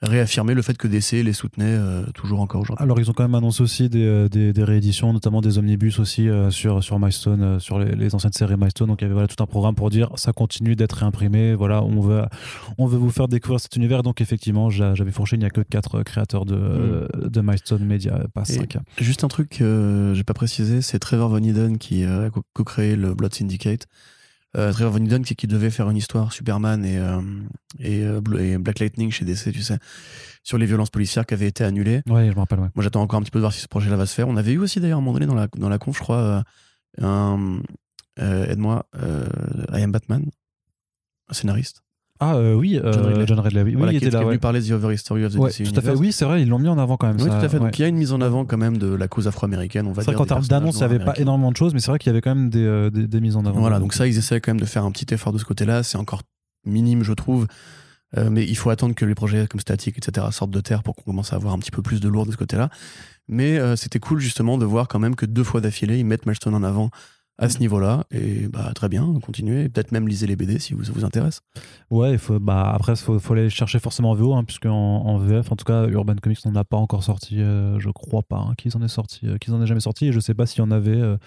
réaffirmé 0.04 0.54
le 0.54 0.62
fait 0.62 0.78
que 0.78 0.88
DC 0.88 1.24
les 1.24 1.34
soutenait 1.34 1.66
euh, 1.66 2.06
toujours 2.14 2.40
encore 2.42 2.62
aujourd'hui. 2.62 2.84
Alors, 2.84 3.00
ils 3.00 3.10
ont 3.10 3.14
quand 3.14 3.24
même 3.24 3.34
annoncé 3.36 3.64
aussi 3.64 3.90
des, 3.90 4.06
euh, 4.06 4.30
des, 4.30 4.54
des 4.54 4.64
rééditions, 4.64 5.12
notamment 5.12 5.42
des 5.42 5.58
omnibus 5.58 5.98
aussi 6.00 6.30
euh, 6.30 6.52
sur, 6.52 6.84
sur 6.84 7.00
Milestone, 7.00 7.42
euh, 7.42 7.60
sur 7.60 7.80
les, 7.80 7.96
les 7.96 8.14
anciennes 8.14 8.34
séries 8.34 8.56
Milestone. 8.58 8.88
Donc, 8.90 9.02
il 9.02 9.04
y 9.04 9.06
avait 9.06 9.14
voilà, 9.14 9.28
tout 9.28 9.42
un 9.42 9.48
programme 9.48 9.74
pour 9.76 9.90
dire 9.90 10.10
ça 10.16 10.34
continue 10.34 10.76
d'être 10.76 10.94
réimprimé. 10.94 11.56
Voilà, 11.56 11.84
on 11.84 12.00
veut, 12.00 12.22
on 12.78 12.86
veut 12.86 12.98
vous 12.98 13.10
faire 13.10 13.28
découvrir 13.28 13.60
cet 13.60 13.76
univers. 13.76 14.04
Donc, 14.04 14.22
effectivement, 14.22 14.70
j'a- 14.70 14.94
j'avais 14.94 15.12
fourché, 15.12 15.36
il 15.36 15.40
n'y 15.40 15.46
a 15.46 15.50
que 15.50 15.62
4 15.62 16.04
créateurs 16.04 16.46
de, 16.46 16.56
euh, 16.56 17.08
de 17.28 17.42
Milestone 17.42 17.84
Media, 17.84 18.20
pas 18.34 18.44
Et 18.44 18.54
5. 18.54 18.78
Juste 19.00 19.24
un 19.24 19.28
truc 19.30 19.50
que 19.50 20.14
j'ai 20.16 20.24
pas 20.24 20.34
précisé, 20.36 20.82
c'est 20.84 21.00
Trevor 21.00 21.30
Von 21.30 21.44
Eden 21.44 21.78
qui 21.80 22.04
a 22.04 22.30
co- 22.30 22.44
co-créé 22.54 22.96
le 22.96 23.16
Blood 23.16 23.34
Syndicate. 23.34 23.88
Euh, 24.56 24.72
Trevor 24.72 24.94
Von 24.94 25.06
Eden 25.06 25.24
qui, 25.24 25.36
qui 25.36 25.46
devait 25.46 25.70
faire 25.70 25.90
une 25.90 25.98
histoire 25.98 26.32
Superman 26.32 26.86
et, 26.86 26.98
euh, 26.98 27.22
et, 27.80 28.04
euh, 28.04 28.22
et 28.40 28.58
Black 28.58 28.80
Lightning 28.80 29.12
chez 29.12 29.26
DC, 29.26 29.52
tu 29.52 29.62
sais, 29.62 29.78
sur 30.42 30.58
les 30.58 30.66
violences 30.66 30.90
policières 30.90 31.26
qui 31.26 31.34
avaient 31.34 31.48
été 31.48 31.64
annulées. 31.64 32.02
Ouais, 32.08 32.30
je 32.30 32.34
me 32.34 32.40
rappelle, 32.40 32.60
ouais. 32.60 32.70
Moi, 32.74 32.84
j'attends 32.84 33.02
encore 33.02 33.20
un 33.20 33.24
petit 33.24 33.32
peu 33.32 33.40
de 33.40 33.44
voir 33.44 33.54
si 33.54 33.60
ce 33.60 33.68
projet-là 33.68 33.98
va 33.98 34.06
se 34.06 34.16
faire. 34.16 34.28
On 34.28 34.38
avait 34.38 34.54
eu 34.54 34.58
aussi 34.58 34.80
d'ailleurs 34.80 34.98
à 34.98 35.02
un 35.02 35.04
moment 35.04 35.14
donné 35.14 35.26
dans 35.26 35.36
la, 35.36 35.48
dans 35.58 35.70
la 35.70 35.78
conf, 35.78 35.98
je 35.98 36.02
crois, 36.02 36.44
euh, 37.02 37.02
un. 37.02 37.62
Aide-moi, 38.20 38.84
I 39.74 39.84
Am 39.84 39.92
Batman, 39.92 40.26
un 41.30 41.34
scénariste. 41.36 41.84
Ah 42.20 42.36
euh, 42.36 42.56
oui, 42.56 42.80
euh, 42.84 42.92
John 42.94 43.06
Ridley. 43.06 43.28
John 43.28 43.40
Ridley, 43.40 43.62
oui, 43.64 43.76
voilà, 43.76 43.92
il 43.94 43.98
était 43.98 44.10
là. 44.10 44.20
qui 44.20 44.24
est 44.26 44.28
venu 44.28 44.40
parler 44.40 44.60
de 44.62 44.68
The 44.68 44.72
Over 44.72 44.94
History 44.94 45.26
of 45.26 45.34
the 45.34 45.38
Ouais, 45.38 45.50
DC 45.50 45.58
tout 45.58 45.62
à 45.64 45.82
fait. 45.82 45.88
Universe. 45.90 46.00
Oui, 46.00 46.12
c'est 46.12 46.26
vrai, 46.26 46.42
ils 46.42 46.50
l'ont 46.50 46.60
mis 46.60 46.68
en 46.68 46.78
avant 46.78 46.98
quand 46.98 47.08
même. 47.08 47.18
Oui, 47.18 47.30
ça, 47.30 47.40
tout 47.40 47.46
à 47.46 47.50
fait. 47.50 47.58
ouais. 47.58 47.66
Donc 47.66 47.78
il 47.78 47.82
y 47.82 47.86
a 47.86 47.88
une 47.88 47.98
mise 47.98 48.12
en 48.12 48.22
avant 48.22 48.46
quand 48.46 48.58
même 48.58 48.78
de 48.78 48.94
la 48.94 49.08
cause 49.08 49.28
afro-américaine, 49.28 49.88
on 49.88 49.92
va 49.92 50.02
C'est 50.02 50.08
vrai 50.12 50.16
qu'en 50.16 50.26
termes 50.26 50.46
d'annonce, 50.46 50.76
il 50.76 50.80
n'y 50.80 50.84
avait 50.86 51.04
pas 51.04 51.18
énormément 51.18 51.52
de 51.52 51.58
choses, 51.58 51.74
mais 51.74 51.80
c'est 51.80 51.92
vrai 51.92 52.00
qu'il 52.00 52.10
y 52.10 52.12
avait 52.12 52.22
quand 52.22 52.34
même 52.34 52.50
des, 52.50 52.66
euh, 52.66 52.90
des, 52.90 53.08
des 53.08 53.22
mises 53.22 53.36
en 53.36 53.46
avant. 53.46 53.60
Voilà, 53.60 53.80
donc 53.80 53.94
ça, 53.94 54.08
ils 54.08 54.18
essaient 54.18 54.42
quand 54.42 54.52
même 54.52 54.60
de 54.60 54.66
faire 54.66 54.84
un 54.86 54.92
petit 54.92 55.14
effort 55.14 55.34
de 55.34 55.38
ce 55.38 55.46
côté-là. 55.46 55.84
C'est 55.84 55.98
encore 55.98 56.22
minime, 56.66 57.04
je 57.04 57.14
trouve. 57.14 57.48
Euh, 58.18 58.30
mais 58.32 58.46
il 58.46 58.56
faut 58.56 58.70
attendre 58.70 58.96
que 58.96 59.06
les 59.06 59.16
projets 59.16 59.48
comme 59.48 59.60
Static, 59.60 59.98
etc., 59.98 60.28
sortent 60.32 60.52
de 60.52 60.62
terre 60.62 60.82
pour 60.82 60.96
qu'on 60.96 61.04
commence 61.04 61.34
à 61.34 61.36
avoir 61.36 61.54
un 61.54 61.60
petit 61.60 61.72
peu 61.72 61.82
plus 61.82 62.00
de 62.00 62.08
lourd 62.08 62.26
de 62.26 62.32
ce 62.32 62.38
côté-là. 62.38 62.70
Mais 63.28 63.60
euh, 63.60 63.76
c'était 63.76 64.00
cool 64.00 64.20
justement 64.20 64.58
de 64.58 64.66
voir 64.66 64.88
quand 64.88 65.00
même 65.00 65.16
que 65.16 65.26
deux 65.26 65.44
fois 65.44 65.60
d'affilée, 65.60 65.98
ils 66.00 66.06
mettent 66.06 66.26
Milestone 66.26 66.56
en 66.56 66.64
avant 66.64 66.90
à 67.38 67.50
ce 67.50 67.60
niveau-là. 67.60 68.06
Et 68.12 68.48
bah 68.48 68.72
très 68.74 68.90
bien, 68.90 69.14
continuez. 69.24 69.70
Peut-être 69.70 69.92
même 69.92 70.08
lisez 70.08 70.28
les 70.28 70.36
BD 70.36 70.60
si 70.60 70.74
vous, 70.74 70.84
ça 70.84 70.92
vous 70.94 71.06
intéresse. 71.06 71.42
Ouais, 71.92 72.14
il 72.14 72.18
faut, 72.18 72.40
bah, 72.40 72.72
après, 72.74 72.94
il 72.94 72.98
faut, 72.98 73.20
faut 73.20 73.34
aller 73.34 73.50
chercher 73.50 73.80
forcément 73.80 74.12
en 74.12 74.16
VO, 74.16 74.34
hein, 74.34 74.44
puisque 74.44 74.66
en, 74.66 74.72
en 74.72 75.18
VF, 75.18 75.52
en 75.52 75.56
tout 75.56 75.66
cas, 75.66 75.88
Urban 75.88 76.16
Comics 76.22 76.44
n'en 76.46 76.56
a 76.56 76.64
pas 76.64 76.78
encore 76.78 77.04
sorti, 77.04 77.42
euh, 77.42 77.80
je 77.80 77.90
crois 77.90 78.24
pas, 78.24 78.38
hein, 78.38 78.54
qu'ils 78.58 78.76
en 78.76 78.82
aient 78.82 78.88
sorti, 78.88 79.28
euh, 79.28 79.38
qu'ils 79.38 79.54
en 79.54 79.62
aient 79.62 79.68
jamais 79.68 79.80
sorti, 79.80 80.08
et 80.08 80.12
je 80.12 80.20
sais 80.20 80.34
pas 80.34 80.46
s'il 80.46 80.60
y 80.60 80.62
en 80.62 80.72
avait 80.72 80.92
euh, 80.92 81.18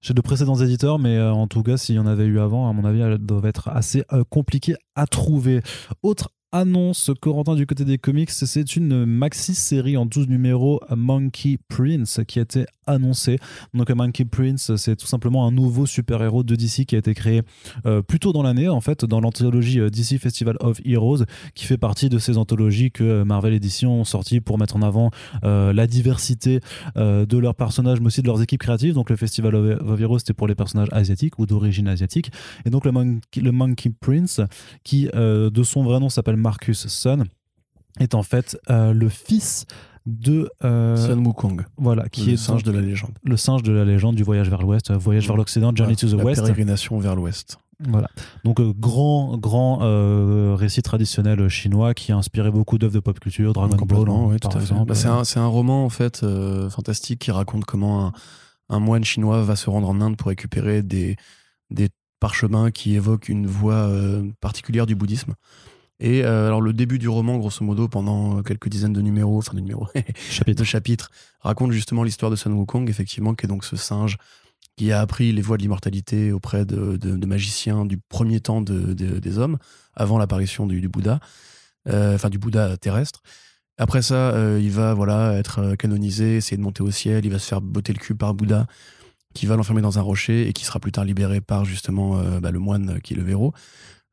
chez 0.00 0.14
de 0.14 0.20
précédents 0.20 0.56
éditeurs, 0.56 0.98
mais 0.98 1.20
en 1.20 1.46
tout 1.48 1.62
cas, 1.62 1.76
s'il 1.76 1.96
y 1.96 1.98
en 1.98 2.06
avait 2.06 2.26
eu 2.26 2.38
avant, 2.38 2.68
à 2.68 2.72
mon 2.72 2.84
avis, 2.84 3.00
elles 3.00 3.18
doivent 3.18 3.46
être 3.46 3.68
assez 3.68 4.04
compliquées 4.30 4.76
à 4.94 5.06
trouver. 5.06 5.60
Autre 6.02 6.30
annonce, 6.52 7.10
Corentin, 7.20 7.54
du 7.54 7.66
côté 7.66 7.84
des 7.84 7.98
comics, 7.98 8.30
c'est 8.30 8.76
une 8.76 9.04
maxi-série 9.04 9.96
en 9.96 10.06
12 10.06 10.28
numéros, 10.28 10.80
Monkey 10.90 11.58
Prince, 11.68 12.20
qui 12.26 12.38
a 12.38 12.42
été 12.42 12.66
annoncée. 12.88 13.38
Donc, 13.74 13.90
Monkey 13.90 14.24
Prince, 14.24 14.74
c'est 14.76 14.96
tout 14.96 15.06
simplement 15.06 15.46
un 15.46 15.52
nouveau 15.52 15.86
super-héros 15.86 16.42
de 16.42 16.54
DC 16.56 16.86
qui 16.86 16.94
a 16.94 16.98
été 16.98 17.14
créé 17.14 17.42
euh, 17.86 18.02
plus 18.02 18.18
tôt 18.18 18.32
dans 18.32 18.42
l'année, 18.42 18.68
en 18.68 18.80
fait, 18.80 19.04
dans 19.04 19.20
l'anthologie 19.20 19.80
euh, 19.80 19.90
DC 19.90 20.18
Festival 20.18 20.56
of 20.60 20.80
Heroes, 20.84 21.24
qui 21.54 21.66
fait 21.66 21.78
partie 21.78 22.08
de 22.08 22.18
ces 22.18 22.38
anthologies 22.38 22.90
que 22.90 23.04
euh, 23.04 23.24
Marvel 23.24 23.52
Edition 23.52 24.00
ont 24.00 24.04
sorties 24.04 24.40
pour 24.40 24.58
mettre 24.58 24.76
en 24.76 24.82
avant 24.82 25.10
la 25.42 25.86
diversité 25.86 26.60
de 26.96 27.38
leurs 27.38 27.54
personnages, 27.54 28.00
mais 28.00 28.06
aussi 28.06 28.22
de 28.22 28.26
leurs 28.26 28.42
équipes 28.42 28.60
créatives. 28.60 28.94
Donc, 28.94 29.10
le 29.10 29.16
Festival 29.16 29.54
of 29.54 30.00
Heroes, 30.00 30.18
c'était 30.18 30.34
pour 30.34 30.46
les 30.46 30.54
personnages 30.54 30.88
asiatiques 30.92 31.38
ou 31.38 31.46
d'origine 31.46 31.88
asiatique. 31.88 32.30
Et 32.64 32.70
donc, 32.70 32.84
le 32.84 32.92
Monkey, 32.92 33.40
le 33.40 33.52
Monkey 33.52 33.90
Prince, 34.00 34.40
qui 34.84 35.08
de 35.14 35.62
son 35.62 35.82
vrai 35.82 36.00
nom 36.00 36.08
s'appelle 36.08 36.36
Marcus 36.36 36.86
Sun, 36.86 37.24
est 38.00 38.14
en 38.14 38.22
fait 38.22 38.58
euh, 38.70 38.92
le 38.92 39.08
fils 39.08 39.66
de 40.06 40.50
euh, 40.64 40.96
Sun 40.96 41.26
Wukong, 41.26 41.64
voilà 41.76 42.08
qui 42.08 42.26
le 42.26 42.32
est 42.32 42.36
singe 42.36 42.62
donc 42.62 42.72
de 42.72 42.78
la 42.80 42.84
légende. 42.84 43.12
le 43.22 43.36
singe 43.36 43.62
de 43.62 43.72
la 43.72 43.84
légende 43.84 44.14
du 44.14 44.22
voyage 44.22 44.48
vers 44.48 44.62
l'ouest, 44.62 44.90
euh, 44.90 44.96
voyage 44.96 45.26
vers 45.26 45.36
l'occident, 45.36 45.70
Journey 45.74 45.96
to 45.96 46.08
the 46.08 46.14
la 46.14 46.24
West. 46.24 46.40
pérégrination 46.40 46.98
vers 46.98 47.14
l'ouest. 47.14 47.58
Voilà. 47.86 48.08
Donc 48.44 48.58
euh, 48.58 48.72
grand 48.76 49.38
grand 49.38 49.80
euh, 49.82 50.56
récit 50.58 50.82
traditionnel 50.82 51.48
chinois 51.48 51.94
qui 51.94 52.10
a 52.10 52.16
inspiré 52.16 52.50
beaucoup 52.50 52.76
d'œuvres 52.76 52.94
de 52.94 53.00
pop 53.00 53.20
culture, 53.20 53.52
Dragon 53.52 53.76
Ball 53.86 54.08
hein, 54.08 54.24
ouais, 54.24 54.38
par 54.38 54.56
exemple. 54.56 54.86
Bah, 54.86 55.22
c'est 55.24 55.38
un, 55.38 55.46
roman 55.46 55.84
en 55.84 55.88
fait 55.88 56.22
euh, 56.24 56.68
fantastique 56.70 57.20
qui 57.20 57.30
raconte 57.30 57.64
comment 57.66 58.06
un, 58.06 58.12
un 58.68 58.80
moine 58.80 59.04
chinois 59.04 59.42
va 59.42 59.54
se 59.54 59.70
rendre 59.70 59.88
en 59.88 60.00
Inde 60.00 60.16
pour 60.16 60.28
récupérer 60.28 60.82
des, 60.82 61.16
des 61.70 61.88
parchemins 62.18 62.72
qui 62.72 62.96
évoquent 62.96 63.28
une 63.28 63.46
voie 63.46 63.88
particulière 64.40 64.86
du 64.86 64.96
bouddhisme. 64.96 65.34
Et 66.00 66.24
euh, 66.24 66.46
alors 66.46 66.60
le 66.60 66.72
début 66.72 66.98
du 66.98 67.08
roman, 67.08 67.38
grosso 67.38 67.64
modo, 67.64 67.88
pendant 67.88 68.42
quelques 68.42 68.68
dizaines 68.68 68.92
de 68.92 69.00
numéros, 69.00 69.38
enfin 69.38 69.54
de 69.54 69.60
numéros, 69.60 69.88
Chapitre. 70.30 70.60
de 70.60 70.64
chapitres, 70.64 71.10
raconte 71.40 71.72
justement 71.72 72.04
l'histoire 72.04 72.30
de 72.30 72.36
Sun 72.36 72.52
Wukong, 72.52 72.88
effectivement, 72.88 73.34
qui 73.34 73.46
est 73.46 73.48
donc 73.48 73.64
ce 73.64 73.76
singe 73.76 74.16
qui 74.76 74.92
a 74.92 75.00
appris 75.00 75.32
les 75.32 75.42
voies 75.42 75.56
de 75.56 75.62
l'immortalité 75.62 76.30
auprès 76.30 76.64
de, 76.64 76.96
de- 76.96 77.16
de 77.16 77.26
magiciens 77.26 77.84
du 77.84 77.98
premier 77.98 78.38
temps 78.38 78.60
de- 78.60 78.92
de- 78.94 79.18
des 79.18 79.38
hommes, 79.38 79.58
avant 79.94 80.18
l'apparition 80.18 80.68
du, 80.68 80.80
du 80.80 80.88
Bouddha, 80.88 81.18
euh, 81.88 82.14
enfin 82.14 82.28
du 82.30 82.38
Bouddha 82.38 82.76
terrestre. 82.76 83.22
Après 83.76 84.02
ça, 84.02 84.14
euh, 84.14 84.60
il 84.62 84.70
va 84.70 84.94
voilà 84.94 85.34
être 85.34 85.58
euh, 85.60 85.74
canonisé, 85.74 86.36
essayer 86.36 86.56
de 86.56 86.62
monter 86.62 86.84
au 86.84 86.92
ciel, 86.92 87.24
il 87.24 87.32
va 87.32 87.40
se 87.40 87.46
faire 87.48 87.60
botter 87.60 87.92
le 87.92 87.98
cul 87.98 88.14
par 88.14 88.34
Bouddha, 88.34 88.66
qui 89.34 89.46
va 89.46 89.56
l'enfermer 89.56 89.82
dans 89.82 89.98
un 89.98 90.02
rocher 90.02 90.48
et 90.48 90.52
qui 90.52 90.64
sera 90.64 90.78
plus 90.78 90.92
tard 90.92 91.04
libéré 91.04 91.40
par 91.40 91.64
justement 91.64 92.18
euh, 92.18 92.38
bah, 92.38 92.52
le 92.52 92.60
moine 92.60 93.00
qui 93.02 93.14
est 93.14 93.16
le 93.16 93.22
Véro. 93.24 93.52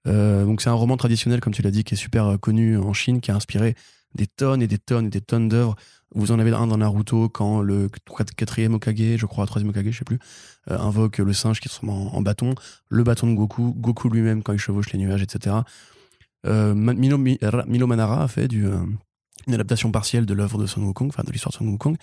Donc 0.05 0.61
c'est 0.61 0.69
un 0.69 0.73
roman 0.73 0.97
traditionnel, 0.97 1.39
comme 1.39 1.53
tu 1.53 1.61
l'as 1.61 1.71
dit, 1.71 1.83
qui 1.83 1.95
est 1.95 1.97
super 1.97 2.37
connu 2.39 2.77
en 2.77 2.93
Chine, 2.93 3.21
qui 3.21 3.31
a 3.31 3.35
inspiré 3.35 3.75
des 4.13 4.27
tonnes 4.27 4.61
et 4.61 4.67
des 4.67 4.77
tonnes 4.77 5.07
et 5.07 5.09
des 5.09 5.21
tonnes 5.21 5.49
d'œuvres. 5.49 5.75
Vous 6.13 6.31
en 6.31 6.39
avez 6.39 6.51
un 6.51 6.67
dans 6.67 6.77
Naruto 6.77 7.27
quand 7.27 7.61
le 7.61 7.89
quatrième 8.37 8.75
Okage, 8.75 9.17
je 9.17 9.25
crois, 9.25 9.45
troisième 9.45 9.69
Okage, 9.69 9.85
je 9.89 9.97
sais 9.97 10.05
plus, 10.05 10.19
invoque 10.67 11.17
le 11.17 11.33
singe 11.33 11.59
qui 11.59 11.67
se 11.67 11.75
transforme 11.75 12.09
en, 12.15 12.21
bâton, 12.21 12.55
le 12.89 13.03
bâton 13.03 13.27
de 13.27 13.35
Goku, 13.35 13.73
Goku 13.75 14.09
lui-même 14.09 14.41
quand 14.43 14.53
il 14.53 14.59
chevauche 14.59 14.91
les 14.93 14.99
nuages, 14.99 15.21
etc. 15.21 15.57
Milo, 16.45 17.87
Manara 17.87 18.23
a 18.23 18.27
fait 18.27 18.51
une 18.53 19.53
adaptation 19.53 19.91
partielle 19.91 20.25
de 20.25 20.33
l'œuvre 20.33 20.57
de 20.57 20.65
Sun 20.65 20.83
Wukong, 20.83 21.09
enfin 21.09 21.23
de 21.23 21.31
l'histoire 21.31 21.51
de 21.51 21.57
Sun 21.57 21.67
Wukong. 21.67 21.97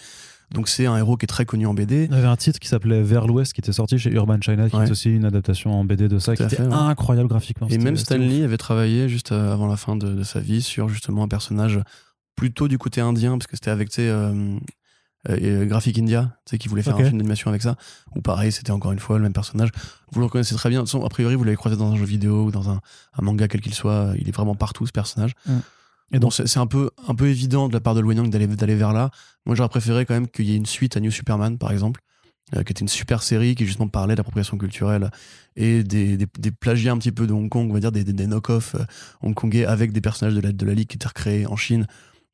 Donc 0.53 0.69
c'est 0.69 0.87
un 0.87 0.97
héros 0.97 1.17
qui 1.17 1.25
est 1.25 1.27
très 1.27 1.45
connu 1.45 1.67
en 1.67 1.75
BD. 1.75 2.09
Il 2.11 2.15
y 2.15 2.19
avait 2.19 2.27
un 2.27 2.37
titre 2.37 2.59
qui 2.59 2.69
s'appelait 2.69 3.03
Vers 3.03 3.27
l'Ouest 3.27 3.53
qui 3.53 3.61
était 3.61 3.73
sorti 3.73 3.99
chez 3.99 4.11
Urban 4.11 4.41
China, 4.41 4.69
qui 4.69 4.77
est 4.77 4.91
aussi 4.91 5.11
une 5.11 5.25
adaptation 5.25 5.73
en 5.73 5.85
BD 5.85 6.09
de 6.09 6.19
ça, 6.19 6.37
qui 6.37 6.43
était 6.43 6.61
incroyable 6.61 7.29
graphiquement. 7.29 7.69
Et 7.69 7.79
même 7.79 7.97
Stan 7.97 8.17
Lee 8.17 8.43
avait 8.43 8.59
travaillé 8.59 9.09
juste 9.09 9.33
euh, 9.33 9.53
avant 9.53 9.67
la 9.67 9.77
fin 9.77 9.97
de, 9.97 10.23
sa 10.23 10.41
vie 10.41 10.62
sur 10.62 10.88
justement 10.88 11.25
un 11.25 11.29
personnage 11.29 11.81
plutôt 12.37 12.69
du 12.69 12.79
côté 12.79 13.01
indien, 13.01 13.33
parce 13.38 13.47
que 13.47 13.57
c'était 13.57 13.71
avec 13.71 13.97
euh, 13.99 14.59
euh, 15.29 15.65
Graphic 15.67 15.99
India, 15.99 16.37
tu 16.47 16.51
sais, 16.51 16.59
qui 16.59 16.69
voulait 16.69 16.83
faire 16.83 16.97
un 16.97 17.05
film 17.05 17.19
d'animation 17.19 17.51
avec 17.51 17.62
ça. 17.62 17.77
Ou 18.15 18.21
pareil, 18.21 18.53
c'était 18.53 18.73
encore 18.73 18.93
une 18.93 18.99
fois 18.99 19.17
le 19.17 19.23
même 19.23 19.33
personnage. 19.33 19.71
Vous 20.11 20.21
le 20.21 20.27
reconnaissez 20.27 20.55
très 20.55 20.69
bien. 20.69 20.83
a 20.83 21.09
priori, 21.09 21.35
vous 21.35 21.45
l'avez 21.45 21.57
croisé 21.57 21.77
dans 21.77 21.93
un 21.93 21.97
jeu 21.97 22.05
vidéo 22.05 22.45
ou 22.45 22.51
dans 22.51 22.71
un, 22.71 22.81
manga 23.21 23.49
quel 23.49 23.61
qu'il 23.61 23.75
soit. 23.75 24.12
Il 24.19 24.29
est 24.29 24.33
vraiment 24.33 24.55
partout 24.55 24.87
ce 24.87 24.93
personnage. 24.93 25.33
Mm. 25.47 25.53
Et 26.12 26.18
donc 26.18 26.35
c'est 26.35 26.59
un 26.59 26.66
peu, 26.66 26.90
un 27.09 27.14
peu 27.14 27.29
évident 27.29 27.68
de 27.68 27.72
la 27.72 27.81
part 27.81 27.94
de 27.94 28.03
Yang 28.03 28.31
d'aller 28.31 28.46
d'aller 28.46 28.75
vers 28.75 28.92
là. 28.92 29.11
Moi 29.46 29.57
j'aurais 29.57 29.68
préféré 29.68 30.05
quand 30.05 30.14
même 30.14 30.29
qu'il 30.29 30.46
y 30.46 30.53
ait 30.53 30.57
une 30.57 30.66
suite 30.66 30.96
à 30.96 31.01
New 31.01 31.11
Superman 31.11 31.59
par 31.59 31.72
exemple, 31.72 32.01
euh, 32.55 32.62
qui 32.62 32.72
était 32.72 32.83
une 32.83 32.88
super 32.88 33.22
série 33.22 33.55
qui 33.55 33.64
justement 33.64 33.88
parlait 33.88 34.14
d'appropriation 34.14 34.59
culturelle 34.59 35.11
et 35.57 35.83
des, 35.83 36.16
des, 36.16 36.51
plagiats 36.51 36.92
un 36.92 36.98
petit 36.98 37.12
peu 37.12 37.27
de 37.27 37.33
Hong 37.33 37.48
Kong, 37.48 37.70
on 37.70 37.72
va 37.72 37.81
dire 37.81 37.92
des, 37.92 38.05
des, 38.05 38.27
knock-off 38.27 38.75
euh, 38.75 38.85
hongkongais 39.22 39.64
avec 39.64 39.92
des 39.92 40.03
personnages 40.03 40.35
de 40.35 40.40
la, 40.40 40.53
de 40.53 40.66
la 40.66 40.75
Ligue 40.75 40.88
qui 40.88 40.96
étaient 40.96 41.09
recréés 41.09 41.46
en 41.46 41.57
Chine 41.57 41.87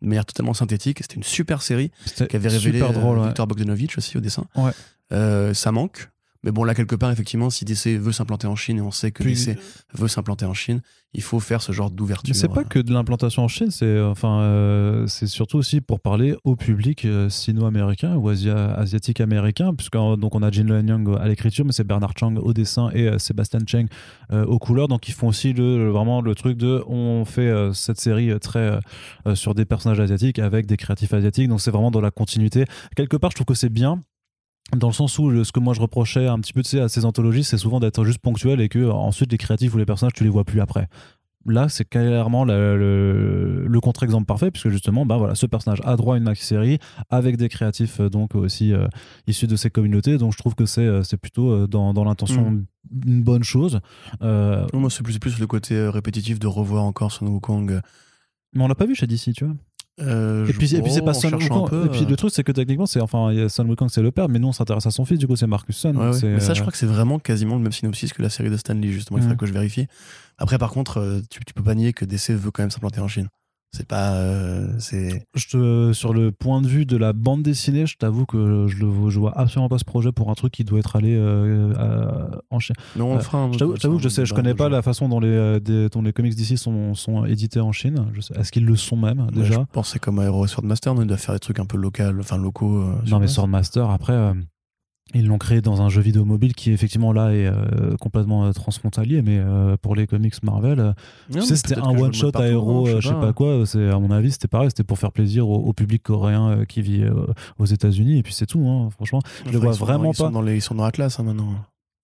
de 0.03 0.09
manière 0.09 0.27
totalement 0.27 0.55
synthétique. 0.55 0.99
C'était 1.03 1.17
une 1.17 1.23
super 1.23 1.63
série 1.63 1.93
qui 2.29 2.37
avait 2.37 2.49
révélé 2.49 2.79
super 2.79 2.93
drôle, 2.93 3.19
euh, 3.19 3.27
Victor 3.27 3.47
Bogdanovich 3.47 3.97
aussi 3.97 4.17
au 4.17 4.21
dessin. 4.21 4.47
Ouais. 4.57 5.55
ça 5.55 5.73
manque. 5.73 6.09
Mais 6.45 6.53
bon, 6.53 6.63
là, 6.65 6.75
quelque 6.75 6.95
part, 6.95 7.11
effectivement, 7.11 7.51
si 7.51 7.65
DC 7.65 7.99
veut 7.99 8.13
s'implanter 8.13 8.47
en 8.47 8.55
Chine, 8.55 8.79
et 8.79 8.81
on 8.81 8.93
sait 8.93 9.11
que 9.11 9.25
DC 9.25 9.59
veut 9.95 10.09
s'implanter 10.09 10.45
en 10.45 10.55
Chine, 10.55 10.81
il 11.15 11.23
faut 11.23 11.41
faire 11.41 11.63
ce 11.63 11.73
genre 11.73 11.91
d'ouverture. 11.91 12.33
Mais 12.33 12.39
c'est 12.39 12.49
pas 12.49 12.65
que 12.65 12.79
de 12.79 12.93
l'implantation 12.93 13.43
en 13.43 13.49
Chine, 13.49 13.71
c'est 13.71 14.01
enfin, 14.01 14.43
euh, 14.43 15.07
c'est 15.07 15.27
surtout 15.27 15.57
aussi 15.57 15.81
pour 15.81 16.01
parler 16.01 16.37
au 16.45 16.55
public 16.55 17.05
euh, 17.05 17.29
sino-américain 17.29 18.15
ou 18.17 18.29
asiatique 18.29 19.21
américain, 19.21 19.75
puisque 19.75 19.95
donc 19.95 20.35
on 20.35 20.43
a 20.43 20.51
Jin 20.51 20.69
Young 20.87 21.17
à 21.19 21.27
l'écriture, 21.27 21.65
mais 21.65 21.73
c'est 21.73 21.87
Bernard 21.87 22.13
Chang 22.19 22.37
au 22.37 22.53
dessin 22.53 22.91
et 22.93 23.09
euh, 23.09 23.19
Sébastien 23.19 23.61
Cheng 23.67 23.89
aux 24.31 24.59
couleurs. 24.59 24.89
Donc 24.89 25.09
ils 25.09 25.15
font 25.15 25.29
aussi 25.29 25.53
le, 25.53 25.91
vraiment 25.91 26.21
le 26.21 26.35
truc 26.35 26.57
de 26.57 26.85
on 26.87 27.25
fait 27.25 27.53
cette 27.73 27.99
série 27.99 28.39
très 28.41 28.79
sur 29.35 29.55
des 29.55 29.65
personnages 29.65 30.01
asiatiques 30.01 30.39
avec 30.39 30.67
des 30.67 30.77
créatifs 30.77 31.13
asiatiques. 31.15 31.49
Donc 31.49 31.61
c'est 31.61 31.71
vraiment 31.71 31.91
dans 31.91 32.01
la 32.01 32.11
continuité. 32.11 32.65
Quelque 32.95 33.17
part, 33.17 33.31
je 33.31 33.37
trouve 33.37 33.47
que 33.47 33.55
c'est 33.55 33.71
bien 33.71 34.03
dans 34.77 34.89
le 34.89 34.93
sens 34.93 35.19
où 35.19 35.45
ce 35.45 35.53
que 35.53 35.61
moi 35.61 35.75
je 35.75 35.81
reprochais 35.81 36.27
un 36.27 36.39
petit 36.41 36.53
peu 36.53 36.63
à 36.81 36.89
ces 36.89 37.05
anthologies, 37.05 37.45
c'est 37.45 37.59
souvent 37.59 37.81
d'être 37.81 38.05
juste 38.05 38.19
ponctuel 38.19 38.61
et 38.61 38.69
que 38.69 38.89
ensuite 38.91 39.33
les 39.33 39.39
créatifs 39.39 39.75
ou 39.75 39.79
les 39.79 39.87
personnages 39.87 40.13
tu 40.15 40.25
les 40.25 40.31
vois 40.31 40.45
plus 40.45 40.61
après. 40.61 40.89
Là, 41.47 41.69
c'est 41.69 41.89
clairement 41.89 42.45
le, 42.45 43.79
contre-exemple 43.81 44.27
parfait, 44.27 44.51
puisque 44.51 44.69
justement, 44.69 45.07
bah 45.07 45.17
voilà, 45.17 45.35
ce 45.35 45.47
personnage 45.47 45.81
a 45.85 45.97
droit 45.97 46.15
à 46.15 46.19
une 46.19 46.25
maxi-série 46.25 46.79
avec 47.11 47.37
des 47.37 47.49
créatifs 47.49 48.01
euh, 48.01 48.11
donc 48.11 48.35
aussi 48.35 48.73
euh, 48.73 48.87
issus 49.27 49.47
de 49.47 49.57
ces 49.57 49.71
communautés. 49.71 50.19
Donc, 50.19 50.33
je 50.33 50.39
trouve 50.39 50.55
que 50.55 50.67
c'est 50.67 50.83
euh, 50.83 51.03
plutôt 51.21 51.67
dans, 51.67 51.95
dans 51.95 52.05
l'intention 52.05 52.51
mm. 52.51 52.67
une 53.07 53.23
bonne 53.23 53.45
chose. 53.45 53.81
moi, 54.21 54.91
c'est 54.91 55.03
plus, 55.03 55.19
plus 55.19 55.39
le 55.39 55.47
côté 55.47 55.89
répétitif 55.89 56.39
de 56.39 56.47
revoir 56.47 56.85
encore 56.85 57.13
Son 57.13 57.27
Wukong. 57.27 57.81
Mais 58.55 58.63
on 58.63 58.69
l'a 58.69 58.75
pas 58.75 58.87
vu 58.87 58.95
chez 58.95 59.07
DC, 59.07 59.33
tu 59.35 59.45
vois. 59.45 59.55
Euh, 60.01 60.47
et 60.47 60.53
puis, 60.53 60.75
et 60.75 60.83
puis 60.83 60.93
c'est 60.93 61.03
pas 61.03 61.15
Sun 61.15 61.35
Wukong. 61.35 61.87
Et 61.87 61.89
puis 61.89 62.05
le 62.05 62.17
truc, 62.17 62.31
c'est 62.33 62.45
que 62.45 62.53
techniquement, 62.53 62.87
c'est 62.87 63.01
enfin, 63.01 63.33
Sun 63.49 63.69
Wukong, 63.69 63.89
c'est 63.91 64.03
le 64.03 64.11
père, 64.11 64.29
mais 64.29 64.39
nous, 64.39 64.49
on 64.49 64.53
s'intéresse 64.53 64.87
à 64.87 64.91
son 64.91 65.05
fils, 65.05 65.19
du 65.19 65.27
coup, 65.27 65.37
c'est 65.37 65.47
Marcus 65.47 65.77
Sun. 65.77 65.97
Mais 65.97 66.13
ça, 66.41 66.55
je 66.55 66.61
euh, 66.61 66.63
crois 66.63 66.73
que 66.73 66.79
c'est 66.79 66.87
vraiment 66.87 67.19
quasiment 67.19 67.57
le 67.57 67.63
même 67.63 67.73
synopsis 67.73 68.13
que 68.13 68.23
la 68.23 68.31
série 68.31 68.51
de 68.51 68.57
Stanley, 68.57 68.89
justement. 68.89 69.19
Il 69.19 69.23
faudrait 69.23 69.37
que 69.37 69.47
je 69.47 69.53
vérifie. 69.53 69.87
Après, 70.39 70.59
par 70.59 70.71
contre, 70.71 70.99
euh, 70.99 71.21
tu, 71.31 71.45
tu 71.45 71.53
peux 71.55 71.63
pas 71.63 71.75
nier 71.75 71.93
que 71.93 72.05
DC 72.05 72.31
veut 72.31 72.51
quand 72.51 72.63
même 72.63 72.71
s'implanter 72.71 73.01
en 73.01 73.09
Chine. 73.09 73.29
C'est 73.71 73.87
pas. 73.87 74.15
Euh, 74.15 74.67
c'est. 74.79 75.27
Je 75.35 75.93
sur 75.93 76.15
le 76.15 76.33
point 76.33 76.63
de 76.63 76.67
vue 76.67 76.87
de 76.87 76.97
la 76.97 77.13
bande 77.13 77.43
dessinée, 77.43 77.87
je 77.87 77.97
t'avoue 77.97 78.25
que 78.25 78.67
je, 78.67 78.77
le, 78.79 79.11
je 79.11 79.19
vois 79.19 79.39
absolument 79.39 79.69
pas 79.69 79.79
ce 79.79 79.85
projet 79.85 80.11
pour 80.11 80.31
un 80.31 80.35
truc 80.35 80.53
qui 80.53 80.65
doit 80.65 80.79
être 80.79 80.97
allé 80.97 81.15
euh, 81.15 82.31
en 82.51 82.59
Chine. 82.59 82.77
Non, 82.97 83.15
enfin. 83.15 83.51
je 83.53 83.59
t'avoue 83.59 83.99
que 83.99 84.03
je 84.03 84.09
sais, 84.09 84.25
je 84.25 84.35
connais 84.35 84.55
pas 84.55 84.69
la 84.69 84.81
façon 84.81 85.09
dont 85.09 85.21
les, 85.21 85.29
euh, 85.29 85.89
dont 85.91 86.03
les 86.03 86.13
comics 86.13 86.35
d'ici 86.35 86.57
sont, 86.57 86.95
sont 86.95 87.27
édités 87.27 87.61
en 87.61 87.73
Chine. 87.73 88.07
Est-ce 88.37 88.51
qu'ils 88.53 88.65
le 88.65 88.77
sont 88.77 88.97
même 88.97 89.29
déjà? 89.33 89.61
Je 89.61 89.73
pense 89.73 89.91
c'est 89.91 89.99
comme 89.99 90.21
Aero 90.21 90.47
Swordmaster, 90.47 90.93
on 90.95 91.05
doit 91.05 91.17
faire 91.17 91.35
des 91.35 91.41
trucs 91.41 91.59
un 91.59 91.67
peu 91.67 91.77
locaux, 91.77 92.03
enfin 92.19 92.39
locaux. 92.39 92.85
non, 93.07 93.21
mais 93.21 93.29
Swordmaster, 93.29 93.89
après. 93.91 94.33
Ils 95.15 95.27
l'ont 95.27 95.39
créé 95.39 95.63
dans 95.63 95.81
un 95.81 95.89
jeu 95.89 96.03
vidéo 96.03 96.27
mobile 96.27 96.55
qui 96.55 96.71
effectivement 96.71 97.13
là 97.13 97.31
est 97.33 97.47
euh, 97.47 97.97
complètement 97.99 98.45
euh, 98.45 98.53
transfrontalier, 98.53 99.23
mais 99.23 99.39
euh, 99.39 99.77
pour 99.81 99.95
les 99.95 100.07
comics 100.07 100.35
Marvel, 100.43 100.95
tu 101.33 101.41
sais, 101.41 101.57
c'était 101.57 101.79
un 101.79 101.99
one 101.99 102.13
shot 102.13 102.33
à 102.35 102.47
héros, 102.47 102.87
je 103.01 103.09
sais 103.09 103.15
pas, 103.15 103.33
quoi. 103.33 103.65
C'est 103.65 103.89
à 103.89 103.99
mon 103.99 104.11
avis, 104.11 104.33
c'était 104.33 104.49
pareil, 104.49 104.69
c'était 104.69 104.85
pour 104.85 104.99
faire 104.99 105.13
plaisir 105.13 105.49
au, 105.49 105.73
public 105.73 106.03
coréen 106.03 106.65
qui 106.67 106.83
vit 106.83 107.07
aux 107.59 107.65
États-Unis 107.65 108.19
et 108.19 108.23
puis 108.23 108.35
c'est 108.35 108.47
tout. 108.47 108.67
Hein, 108.67 108.91
franchement, 108.91 109.21
je 109.47 109.53
le 109.53 109.59
vois 109.59 109.73
vraiment 109.73 110.11
pas. 110.11 110.25
Sont 110.25 110.31
dans 110.31 110.43
les, 110.43 110.57
ils 110.57 110.63
sont 110.63 110.75
dans 110.75 110.85
la 110.85 110.93
classe 110.93 111.19
hein, 111.19 111.23
maintenant. 111.23 111.49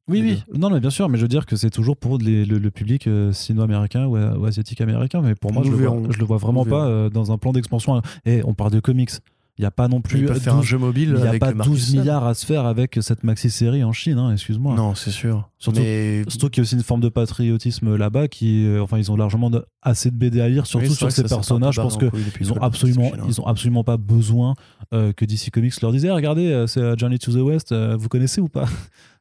Oui, 0.07 0.21
oui, 0.21 0.43
non, 0.55 0.69
mais 0.69 0.81
bien 0.81 0.91
sûr, 0.91 1.09
mais 1.09 1.17
je 1.17 1.23
veux 1.23 1.29
dire 1.29 1.47
que 1.47 1.57
c'est 1.57 1.71
toujours 1.71 1.97
pour 1.97 2.19
le, 2.19 2.69
public 2.69 3.09
sino-américain 3.33 4.07
ou, 4.07 4.45
asiatique 4.47 4.81
américain, 4.81 5.21
mais 5.23 5.35
pour 5.35 5.53
moi, 5.53 5.63
je 5.65 5.71
le, 5.71 5.77
vois, 5.77 5.97
je 6.11 6.19
le, 6.19 6.25
vois, 6.25 6.39
vraiment 6.39 6.65
pas 6.65 7.11
dans 7.11 7.33
un 7.33 7.39
plan 7.39 7.53
d'expansion. 7.53 8.01
Et 8.25 8.41
on 8.45 8.55
parle 8.55 8.73
de 8.73 8.81
comics. 8.81 9.11
Il 9.57 9.63
n'y 9.63 9.67
a 9.67 9.71
pas 9.71 9.87
non 9.87 10.01
plus. 10.01 10.23
12, 10.23 10.41
faire 10.41 10.57
un 10.57 10.63
jeu 10.63 10.79
mobile. 10.79 11.15
Il 11.17 11.23
n'y 11.23 11.29
a 11.29 11.39
pas 11.39 11.53
12 11.53 11.95
milliards 11.95 12.27
à 12.27 12.35
se 12.35 12.45
faire 12.45 12.67
avec 12.67 12.99
cette 13.01 13.23
maxi-série 13.23 13.85
en 13.85 13.93
Chine, 13.93 14.19
hein, 14.19 14.33
excuse-moi. 14.33 14.75
Non, 14.75 14.97
c'est 14.97 15.13
sûr. 15.13 15.49
Surtout, 15.59 15.81
surtout 16.29 16.49
qu'il 16.51 16.59
y 16.59 16.61
a 16.61 16.65
aussi 16.65 16.75
une 16.75 16.83
forme 16.83 17.01
de 17.01 17.09
patriotisme 17.09 17.97
là-bas 17.97 18.27
qui, 18.29 18.67
euh, 18.67 18.83
enfin, 18.83 18.99
ils 18.99 19.13
ont 19.13 19.17
largement 19.17 19.51
assez 19.81 20.11
de 20.11 20.17
BD 20.17 20.41
à 20.41 20.49
lire, 20.49 20.67
surtout 20.67 20.93
sur 20.93 21.11
ces 21.13 21.23
personnages. 21.23 21.77
Je 21.77 21.81
pense 21.81 21.97
qu'ils 21.97 22.53
ont 22.53 22.61
absolument, 22.61 23.13
ils 23.29 23.41
ont 23.41 23.47
absolument 23.47 23.85
pas 23.85 23.97
besoin 23.97 24.55
euh, 24.93 25.13
que 25.13 25.25
DC 25.25 25.51
Comics 25.53 25.81
leur 25.81 25.93
dise, 25.93 26.05
eh, 26.05 26.11
regardez, 26.11 26.47
euh, 26.49 26.67
c'est 26.67 26.99
Journey 26.99 27.19
to 27.19 27.33
the 27.33 27.37
West, 27.37 27.73
vous 27.73 28.09
connaissez 28.09 28.41
ou 28.41 28.49
pas? 28.49 28.67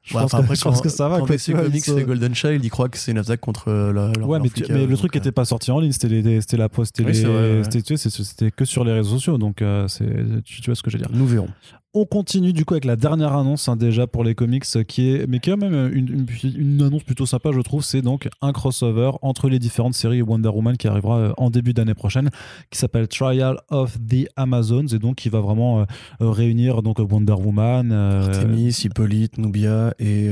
Je, 0.03 0.13
pense, 0.13 0.31
que, 0.31 0.55
je 0.55 0.61
pense 0.61 0.81
que 0.81 0.89
ça 0.89 1.07
va. 1.07 1.19
Quand 1.19 1.25
DC 1.25 1.53
Comics 1.53 1.85
fait 1.85 2.03
Golden 2.03 2.35
Child, 2.35 2.63
ils 2.63 2.69
croient 2.69 2.89
que 2.89 2.97
c'est 2.97 3.11
une 3.11 3.17
attaque 3.17 3.39
contre 3.39 3.71
la. 3.71 4.11
Ouais, 4.25 4.39
mais, 4.39 4.49
mais 4.69 4.85
le 4.85 4.97
truc 4.97 5.15
n'était 5.15 5.31
pas 5.31 5.45
sorti 5.45 5.71
en 5.71 5.79
ligne, 5.79 5.91
c'était 5.91 6.57
la 6.57 6.69
poste, 6.69 6.97
c'était 6.97 8.51
que 8.51 8.65
sur 8.65 8.83
les 8.83 8.93
réseaux 8.93 9.15
sociaux, 9.15 9.37
donc 9.37 9.57
tu 9.57 9.63
vois 9.63 10.75
ce 10.75 10.83
que 10.83 10.89
je 10.89 10.97
veux 10.97 11.03
dire. 11.03 11.11
Nous 11.13 11.25
verrons. 11.25 11.49
On 11.95 12.05
continue 12.05 12.53
du 12.53 12.65
coup 12.65 12.73
avec 12.73 12.85
la 12.85 12.95
dernière 12.95 13.33
annonce 13.33 13.69
hein, 13.69 13.75
déjà 13.75 14.07
pour 14.07 14.23
les 14.23 14.33
comics 14.33 14.65
qui 14.87 15.11
est 15.11 15.27
mais 15.27 15.39
qui 15.39 15.51
est 15.51 15.53
quand 15.53 15.69
même 15.69 15.91
une, 15.93 16.25
une, 16.43 16.81
annonce 16.81 17.03
plutôt 17.03 17.27
sympa 17.27 17.51
je 17.51 17.61
trouve 17.61 17.83
c'est 17.83 18.01
donc 18.01 18.27
un 18.41 18.51
crossover 18.51 19.11
entre 19.21 19.47
les 19.47 19.59
différentes 19.59 19.93
séries 19.93 20.23
Wonder 20.23 20.49
Woman 20.49 20.75
qui 20.75 20.87
arrivera 20.87 21.19
euh, 21.19 21.33
en 21.37 21.51
début 21.51 21.73
d'année 21.73 21.93
prochaine 21.93 22.31
qui 22.71 22.79
s'appelle 22.79 23.07
Trial 23.07 23.57
of 23.69 23.99
the 23.99 24.27
Amazons 24.35 24.87
et 24.87 24.97
donc 24.97 25.17
qui 25.17 25.29
va 25.29 25.39
vraiment 25.39 25.81
euh, 25.81 25.85
euh, 26.21 26.31
réunir 26.31 26.81
donc 26.81 26.97
Wonder 26.97 27.33
Woman 27.33 27.91
Artemis, 27.91 28.75
Hippolyte, 28.83 29.37
Nubia 29.37 29.93
et 29.99 30.31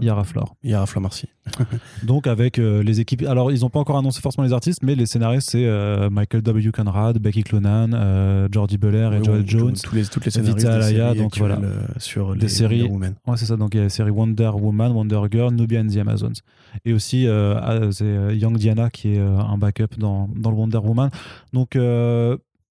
Yara 0.00 0.24
Flor. 0.24 0.56
Yara 0.62 0.86
Flor 0.86 1.02
merci. 1.02 1.33
donc 2.02 2.26
avec 2.26 2.56
les 2.56 3.00
équipes 3.00 3.24
alors 3.26 3.52
ils 3.52 3.60
n'ont 3.60 3.70
pas 3.70 3.78
encore 3.78 3.98
annoncé 3.98 4.20
forcément 4.20 4.46
les 4.46 4.52
artistes 4.52 4.82
mais 4.82 4.94
les 4.94 5.06
scénaristes 5.06 5.50
c'est 5.50 5.68
Michael 6.10 6.42
W. 6.42 6.72
Conrad, 6.72 7.18
Becky 7.18 7.42
Clonan, 7.42 8.48
Jordi 8.50 8.78
Belair 8.78 9.12
et 9.12 9.22
Joel 9.22 9.46
Jones, 9.46 9.74
tous 9.82 9.94
les 9.94 10.04
toutes 10.06 10.24
les 10.24 10.30
scénaristes 10.30 10.66
donc 11.12 11.38
voilà, 11.38 11.58
euh, 11.58 11.82
sur 11.98 12.34
des 12.36 12.48
séries. 12.48 12.88
Ouais, 12.88 13.12
c'est 13.36 13.46
ça. 13.46 13.56
Donc 13.56 13.74
il 13.74 13.78
y 13.78 13.80
a 13.80 13.84
la 13.84 13.88
série 13.88 14.10
Wonder 14.10 14.50
Woman, 14.54 14.92
Wonder 14.92 15.20
Girl, 15.30 15.52
Nubia 15.54 15.80
and 15.80 15.88
the 15.88 15.96
Amazons, 15.96 16.34
et 16.84 16.92
aussi 16.92 17.26
euh, 17.26 17.58
ah, 17.60 17.92
c'est 17.92 18.04
euh, 18.04 18.34
Young 18.34 18.56
Diana 18.56 18.90
qui 18.90 19.14
est 19.14 19.18
un 19.18 19.58
backup 19.58 19.98
dans, 19.98 20.28
dans 20.34 20.50
le 20.50 20.56
Wonder 20.56 20.78
Woman. 20.78 21.10
Donc 21.52 21.76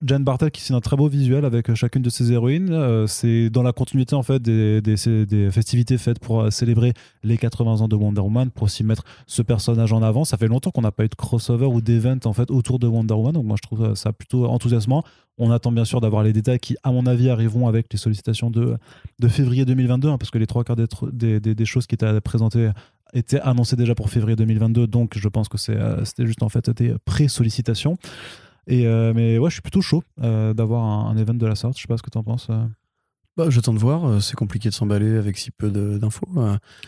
Jane 0.04 0.24
Bartel 0.24 0.52
qui 0.52 0.62
signe 0.62 0.76
un 0.76 0.82
très 0.82 0.96
beau 0.96 1.08
visuel 1.08 1.46
avec 1.46 1.74
chacune 1.76 2.02
de 2.02 2.10
ses 2.10 2.32
héroïnes. 2.32 3.06
c'est 3.08 3.50
dans 3.50 3.64
la 3.64 3.72
continuité 3.72 4.16
en 4.16 4.24
fait 4.24 4.42
des, 4.42 4.82
festivités 5.52 5.98
faites 5.98 6.20
pour 6.20 6.52
célébrer 6.52 6.94
les 7.24 7.38
80 7.38 7.82
ans 7.82 7.88
de 7.88 7.96
Wonder 7.96 8.22
Woman, 8.22 8.52
pour 8.52 8.64
aussi 8.64 8.84
mettre 8.84 9.04
ce 9.28 9.42
personnage 9.42 9.94
en 9.94 10.04
avant. 10.04 10.26
Ça 10.26 10.38
fait 10.38 10.48
longtemps 10.48 10.72
qu'on 10.72 10.82
n'a 10.82 10.92
pas 10.92 11.06
eu 11.06 11.10
de 11.10 11.16
crossover 11.16 11.66
ou 11.66 11.82
d'event 11.82 12.20
en 12.26 12.34
fait 12.34 12.52
autour 12.52 12.80
de 12.80 12.88
Wonder 12.88 13.14
Woman, 13.14 13.34
donc 13.34 13.46
moi 13.46 13.56
je 13.58 13.68
trouve 13.68 13.96
ça 13.96 14.12
plutôt 14.14 14.46
enthousiasmant. 14.46 15.04
On 15.38 15.50
attend 15.50 15.72
bien 15.72 15.86
sûr 15.86 16.00
d'avoir 16.00 16.24
les 16.24 16.32
détails 16.32 16.60
qui, 16.60 16.76
à 16.84 16.92
mon 16.92 17.08
avis, 17.08 17.30
arriveront 17.30 17.68
avec 17.68 17.92
les 17.92 17.98
sollicitations 17.98 18.52
de, 18.52 18.78
février 19.28 19.66
2022, 19.66 20.10
hein, 20.10 20.18
parce 20.20 20.30
que 20.30 20.38
les 20.38 20.46
trois 20.46 20.64
quarts 20.64 20.76
des, 20.76 21.40
des, 21.40 21.66
choses 21.66 21.88
qui 21.88 21.96
étaient 21.96 22.22
présentées 22.22 22.70
étaient 23.14 23.40
annoncées 23.40 23.76
déjà 23.76 23.96
pour 23.96 24.10
février 24.10 24.36
2022, 24.36 24.88
donc 24.88 25.18
je 25.18 25.28
pense 25.30 25.48
que 25.48 25.58
euh, 25.72 26.04
c'était 26.06 26.26
juste 26.26 26.44
en 26.44 26.50
fait 26.50 26.70
des 26.72 26.96
pré-sollicitations. 27.06 27.98
Et, 28.68 28.88
euh, 28.88 29.14
mais 29.16 29.38
ouais, 29.38 29.50
je 29.50 29.54
suis 29.56 29.62
plutôt 29.62 29.82
chaud 29.82 30.04
euh, 30.22 30.54
d'avoir 30.54 30.84
un, 30.84 31.10
un 31.12 31.18
event 31.18 31.34
de 31.34 31.46
la 31.48 31.56
sorte. 31.56 31.76
Je 31.78 31.82
sais 31.82 31.88
pas 31.88 31.98
ce 31.98 32.04
que 32.04 32.10
tu 32.10 32.18
en 32.18 32.24
penses. 32.24 32.48
euh. 32.50 32.64
Bah, 33.36 33.46
j'attends 33.50 33.74
de 33.74 33.80
voir. 33.80 34.22
C'est 34.22 34.36
compliqué 34.36 34.70
de 34.70 34.76
s'emballer 34.76 35.18
avec 35.18 35.40
si 35.40 35.50
peu 35.50 35.72
d'infos. 35.72 36.28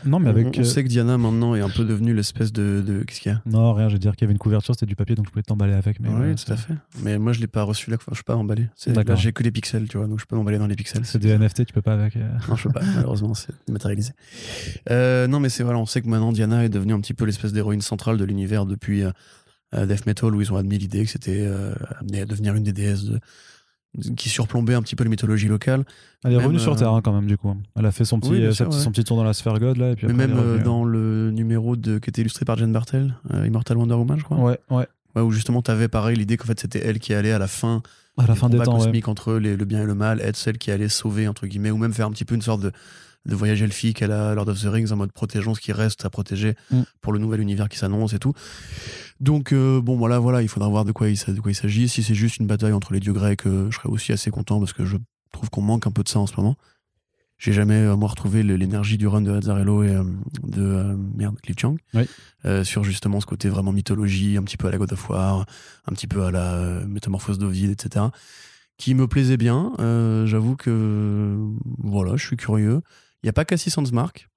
Non, 0.05 0.19
mais 0.19 0.29
avec. 0.29 0.45
on, 0.55 0.59
euh, 0.59 0.63
sait 0.63 0.83
que 0.83 0.88
Diana 0.89 1.17
maintenant 1.17 1.55
est 1.55 1.61
un 1.61 1.69
peu 1.69 1.83
devenue 1.85 2.13
l'espèce 2.13 2.53
de, 2.53 2.83
de- 2.85 3.01
Qu'est-ce 3.01 3.19
qu'il 3.19 3.31
y 3.31 3.35
a? 3.35 3.41
Non, 3.47 3.73
rien, 3.73 3.89
j'ai 3.89 3.97
dire 3.97 4.11
qu'il 4.11 4.21
y 4.21 4.25
avait 4.25 4.33
une 4.33 4.38
couverture, 4.38 4.75
c'était 4.75 4.85
du 4.85 4.95
papier, 4.95 5.15
donc 5.15 5.25
je 5.25 5.31
pouvais 5.31 5.41
t'emballer 5.41 5.73
avec. 5.73 5.99
Mais 5.99 6.07
Oui, 6.09 6.19
ouais, 6.19 6.35
tout 6.35 6.53
à 6.53 6.55
fait. 6.55 6.75
Mais 7.01 7.17
moi, 7.17 7.33
je 7.33 7.39
l'ai 7.39 7.47
pas 7.47 7.63
reçu 7.63 7.89
là. 7.89 7.97
Je 8.09 8.13
suis 8.13 8.23
pas 8.23 8.35
emballé. 8.35 8.67
Là, 8.85 8.93
D'accord. 8.93 9.15
j'ai 9.15 9.33
que 9.33 9.41
les 9.41 9.49
pixels, 9.49 9.88
tu 9.88 9.97
vois. 9.97 10.05
Donc, 10.05 10.19
je 10.19 10.25
peux 10.27 10.35
m'emballer 10.35 10.59
dans 10.59 10.67
les 10.67 10.75
pixels. 10.75 11.03
C'est 11.03 11.17
des 11.17 11.35
NFT, 11.35 11.65
tu 11.65 11.73
peux 11.73 11.81
pas 11.81 11.93
avec. 11.93 12.15
euh. 12.15 12.29
Non, 12.47 12.55
je 12.55 12.67
peux 12.67 12.73
pas, 12.73 12.81
malheureusement, 12.95 13.33
c'est 13.33 13.51
matérialisé. 13.67 14.11
Euh, 14.91 15.25
non, 15.25 15.39
mais 15.39 15.49
c'est 15.49 15.63
voilà, 15.63 15.79
on 15.79 15.88
sait 15.88 16.03
que 16.03 16.07
maintenant 16.07 16.31
Diana 16.31 16.63
est 16.63 16.69
devenue 16.69 16.93
un 16.93 16.99
petit 17.01 17.15
peu 17.15 17.25
l'espèce 17.25 17.53
d'héroïne 17.53 17.81
centrale 17.81 18.17
de 18.17 18.23
l'univers 18.23 18.67
depuis 18.67 19.01
Death 19.85 20.05
Metal, 20.05 20.33
où 20.33 20.41
ils 20.41 20.51
ont 20.53 20.57
admis 20.57 20.77
l'idée 20.77 21.03
que 21.05 21.09
c'était 21.11 21.45
euh, 21.45 21.73
amené 21.99 22.21
à 22.21 22.25
devenir 22.25 22.55
une 22.55 22.63
des 22.63 22.73
déesses 22.73 23.03
de- 23.05 23.19
qui 24.17 24.27
surplombait 24.27 24.73
un 24.73 24.81
petit 24.81 24.95
peu 24.95 25.03
la 25.05 25.09
mythologie 25.09 25.47
locale. 25.47 25.85
Elle 26.23 26.31
est 26.33 26.35
Même, 26.35 26.45
revenue 26.45 26.59
sur 26.59 26.73
euh, 26.73 26.75
Terre 26.75 26.91
hein, 26.93 27.01
quand 27.01 27.13
même, 27.13 27.27
du 27.27 27.38
coup. 27.38 27.55
Elle 27.77 27.85
a 27.85 27.91
fait 27.93 28.03
son 28.03 28.19
petit, 28.19 28.29
Oui, 28.31 28.39
bien 28.39 28.47
euh, 28.49 28.51
sûr, 28.51 28.57
sa 28.57 28.65
petite- 28.65 28.77
ouais. 28.79 28.83
son 28.83 28.91
petit 28.91 29.03
tour 29.05 29.15
dans 29.17 29.23
la 29.23 29.33
sphère 29.33 29.57
God, 29.59 29.77
là. 29.77 29.91
Et 29.91 29.95
puis 29.95 30.05
Mais 30.07 30.13
après, 30.23 30.27
même 30.27 30.38
euh, 30.38 30.63
dans 30.63 30.83
le 30.83 31.31
numéro 31.31 31.75
de, 31.77 31.97
qui 31.99 32.09
était 32.09 32.21
illustré 32.21 32.43
par 32.45 32.57
Jen 32.57 32.71
Bartel, 32.73 33.15
euh, 33.33 33.47
Immortal 33.47 33.77
Wonder 33.77 33.95
Woman, 33.95 34.19
je 34.19 34.23
crois. 34.25 34.38
Ouais, 34.38 34.59
ouais. 34.69 34.88
Ouais, 35.15 35.21
où 35.21 35.31
justement, 35.31 35.61
tu 35.61 35.71
avais 35.71 35.88
pareil 35.88 36.17
l'idée 36.17 36.35
qu'en 36.35 36.45
fait 36.45 36.59
c'était 36.59 36.79
elle 36.85 36.99
qui 36.99 37.13
allait 37.13 37.31
à 37.31 37.39
la 37.39 37.47
fin 37.47 37.81
À 38.17 38.27
la 38.27 38.35
fin 38.35 38.49
des 38.49 38.57
temps, 38.59 38.73
ouais. 38.77 38.83
cosmiques 38.83 39.07
entre 39.07 39.35
les- 39.35 39.55
le 39.55 39.63
bien 39.63 39.81
et 39.81 39.85
le 39.85 39.95
mal, 39.95 40.19
être 40.19 40.35
celle 40.35 40.57
qui 40.57 40.71
allait 40.71 40.89
sauver, 40.89 41.29
entre 41.29 41.47
guillemets, 41.47 41.71
ou 41.71 41.77
même 41.77 41.93
faire 41.93 42.07
un 42.07 42.11
petit 42.11 42.25
peu 42.25 42.35
une 42.35 42.41
sorte 42.41 42.61
de, 42.63 42.73
de 43.25 43.35
voyage 43.35 43.61
elfique 43.61 44.01
à 44.01 44.07
la 44.07 44.35
Lord 44.35 44.47
of 44.49 44.61
the 44.61 44.65
Rings 44.67 44.91
en 44.91 44.95
mode 44.97 45.11
protégeons 45.11 45.55
ce 45.55 45.61
qui 45.61 45.71
reste 45.71 46.05
à 46.05 46.09
protéger 46.09 46.55
Mm. 46.71 46.81
pour 47.01 47.11
le 47.13 47.19
nouvel 47.19 47.41
univers 47.41 47.69
qui 47.69 47.77
s'annonce 47.77 48.13
et 48.13 48.19
tout. 48.19 48.33
Donc, 49.19 49.51
euh, 49.53 49.81
bon, 49.81 49.95
voilà, 49.97 50.19
voilà, 50.19 50.41
il 50.41 50.47
faudra 50.47 50.67
voir 50.69 50.85
de 50.85 50.91
quoi 50.91 51.09
il, 51.09 51.13
s- 51.13 51.29
de 51.29 51.39
quoi 51.39 51.51
il 51.51 51.55
s'agit. 51.55 51.88
Si 51.88 52.03
c'est 52.03 52.15
juste 52.15 52.38
une 52.38 52.47
bataille 52.47 52.73
entre 52.73 52.93
les 52.93 52.99
dieux 52.99 53.13
grecs, 53.13 53.45
euh, 53.47 53.69
je 53.71 53.77
serais 53.77 53.89
aussi 53.89 54.11
assez 54.11 54.29
content 54.31 54.59
parce 54.59 54.73
que 54.73 54.85
je 54.85 54.97
trouve 55.31 55.49
qu'on 55.49 55.61
manque 55.61 55.88
un 55.88 55.91
peu 55.91 56.03
de 56.03 56.09
ça 56.09 56.19
en 56.19 56.27
ce 56.27 56.35
moment. 56.38 56.55
J'ai 57.38 57.51
jamais, 57.51 57.73
euh, 57.75 57.95
moi, 57.97 58.07
retrouvé 58.09 58.43
l'énergie 58.43 58.97
du 58.97 59.07
run 59.07 59.21
de 59.21 59.31
Azzarello 59.31 59.83
et 59.83 59.89
euh, 59.89 60.03
de 60.43 60.95
merde, 61.15 61.38
Cliff 61.41 61.57
Chang 61.59 61.75
Oui. 61.93 62.05
sur 62.63 62.83
justement 62.85 63.19
ce 63.19 63.25
côté 63.25 63.49
vraiment 63.49 63.71
mythologie, 63.73 64.38
un 64.38 64.43
petit 64.43 64.55
peu 64.57 64.67
à 64.67 64.71
la 64.71 64.77
God 64.77 64.93
of 64.93 65.09
War, 65.09 65.45
un 65.88 65.91
petit 65.93 66.07
peu 66.07 66.23
à 66.23 66.31
la 66.31 66.81
métamorphose 66.88 67.38
d'Ovid, 67.39 67.71
etc. 67.71 68.05
Qui 68.77 68.93
me 68.95 69.07
plaisait 69.07 69.38
bien. 69.38 69.73
J'avoue 70.25 70.55
que 70.55 71.38
voilà, 71.79 72.15
je 72.17 72.25
suis 72.25 72.38
curieux. 72.38 72.81
Il 73.25 73.27
n'y 73.27 73.31
a 73.31 73.33
pas 73.33 73.43
Cassie 73.43 73.71
Sandsmark. 73.71 74.29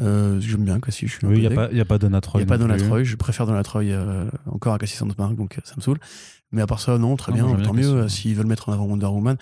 Euh, 0.00 0.40
J'aime 0.40 0.64
bien 0.64 0.80
Cassie, 0.80 1.06
je 1.06 1.12
suis 1.12 1.24
Oui, 1.28 1.34
il 1.36 1.40
n'y 1.40 1.46
a, 1.46 1.50
pas- 1.50 1.72
y 1.72 1.80
a 1.80 1.84
pas 1.84 1.98
Donna 1.98 2.18
Il 2.18 2.20
Troy. 2.20 2.40
n'y 2.40 2.42
a 2.42 2.46
pas 2.48 2.58
Donna. 2.58 2.76
Troy, 2.76 3.04
je 3.04 3.14
préfère 3.14 3.46
Donna 3.46 3.62
Troy 3.62 3.84
euh, 3.84 4.28
encore 4.46 4.74
à 4.74 4.78
Cassie 4.78 4.96
Sandsmark, 4.96 5.36
donc 5.36 5.56
euh, 5.56 5.60
ça 5.62 5.74
me 5.76 5.80
saoule. 5.80 5.98
Mais 6.50 6.60
à 6.62 6.66
part 6.66 6.80
ça, 6.80 6.98
non, 6.98 7.14
très 7.14 7.30
bien, 7.32 7.44
moi, 7.46 7.56
tant 7.62 7.72
bien 7.72 7.82
mieux. 7.82 7.94
Euh, 8.02 8.08
S'ils 8.08 8.34
veulent 8.34 8.46
mettre 8.48 8.68
en 8.70 8.72
avant 8.72 8.86
Wonder 8.86 9.06
Woman, 9.06 9.36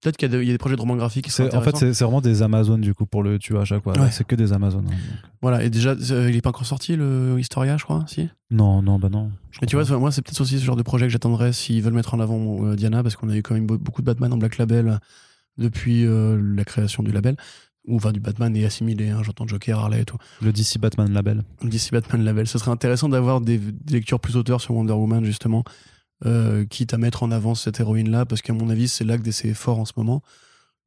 peut-être 0.00 0.16
qu'il 0.16 0.30
y, 0.30 0.34
a 0.34 0.38
des- 0.38 0.44
il 0.44 0.46
y 0.46 0.50
a 0.50 0.54
des 0.54 0.58
projets 0.58 0.76
de 0.76 0.80
romans 0.80 0.94
graphiques 0.94 1.24
qui 1.28 1.42
En 1.42 1.60
fait, 1.62 1.76
c'est 1.76 2.04
vraiment 2.04 2.20
des 2.20 2.42
Amazones, 2.42 2.80
du 2.80 2.94
coup, 2.94 3.06
pour 3.06 3.24
le 3.24 3.40
tuer 3.40 3.58
à 3.58 3.64
chaque 3.64 3.82
fois. 3.82 3.98
Ouais. 3.98 4.12
C'est 4.12 4.24
que 4.24 4.36
des 4.36 4.52
Amazones. 4.52 4.86
hein. 4.88 4.96
Voilà, 5.40 5.64
et 5.64 5.70
déjà, 5.70 5.90
euh, 5.90 6.28
il 6.30 6.36
n'est 6.36 6.42
pas 6.42 6.50
encore 6.50 6.64
sorti 6.66 6.94
le 6.94 7.36
Historia, 7.40 7.76
je 7.76 7.82
crois, 7.82 8.04
si? 8.06 8.28
Non, 8.52 8.82
non, 8.82 9.00
bah 9.00 9.08
non. 9.08 9.32
Mais 9.60 9.66
tu 9.66 9.74
vois, 9.76 9.98
moi, 9.98 10.12
c'est 10.12 10.22
peut-être 10.22 10.40
aussi 10.40 10.60
ce 10.60 10.64
genre 10.64 10.76
de 10.76 10.82
projet 10.82 11.06
que 11.06 11.10
j'attendrais 11.12 11.52
s'ils 11.52 11.82
veulent 11.82 11.92
mettre 11.94 12.14
en 12.14 12.20
avant 12.20 12.64
euh, 12.66 12.76
Diana, 12.76 13.02
parce 13.02 13.16
qu'on 13.16 13.28
a 13.30 13.36
eu 13.36 13.42
quand 13.42 13.54
même 13.54 13.66
be- 13.66 13.78
beaucoup 13.78 14.00
de 14.02 14.06
Batman 14.06 14.32
en 14.32 14.36
Black 14.36 14.58
Label 14.58 15.00
depuis 15.58 16.06
euh, 16.06 16.40
la 16.56 16.64
création 16.64 17.02
du 17.02 17.12
label. 17.12 17.36
Ou 17.86 17.96
enfin, 17.96 18.12
du 18.12 18.20
Batman 18.20 18.56
est 18.56 18.64
assimilé, 18.64 19.10
hein, 19.10 19.22
j'entends 19.22 19.46
Joker, 19.46 19.78
Harley 19.78 20.02
et 20.02 20.04
tout. 20.04 20.16
Le 20.40 20.52
DC 20.52 20.78
Batman 20.78 21.12
label. 21.12 21.42
D'ici 21.62 21.90
Batman 21.90 22.22
Label. 22.22 22.46
Ce 22.46 22.58
serait 22.58 22.70
intéressant 22.70 23.08
d'avoir 23.08 23.40
des, 23.40 23.58
des 23.58 23.94
lectures 23.94 24.20
plus 24.20 24.36
auteurs 24.36 24.60
sur 24.60 24.74
Wonder 24.74 24.92
Woman, 24.92 25.24
justement, 25.24 25.64
euh, 26.24 26.64
quitte 26.64 26.94
à 26.94 26.98
mettre 26.98 27.24
en 27.24 27.32
avant 27.32 27.54
cette 27.56 27.80
héroïne-là, 27.80 28.24
parce 28.24 28.40
qu'à 28.40 28.52
mon 28.52 28.70
avis, 28.70 28.86
c'est 28.86 29.04
là 29.04 29.18
que 29.18 29.22
DC 29.22 29.46
est 29.46 29.54
fort 29.54 29.80
en 29.80 29.84
ce 29.84 29.94
moment. 29.96 30.22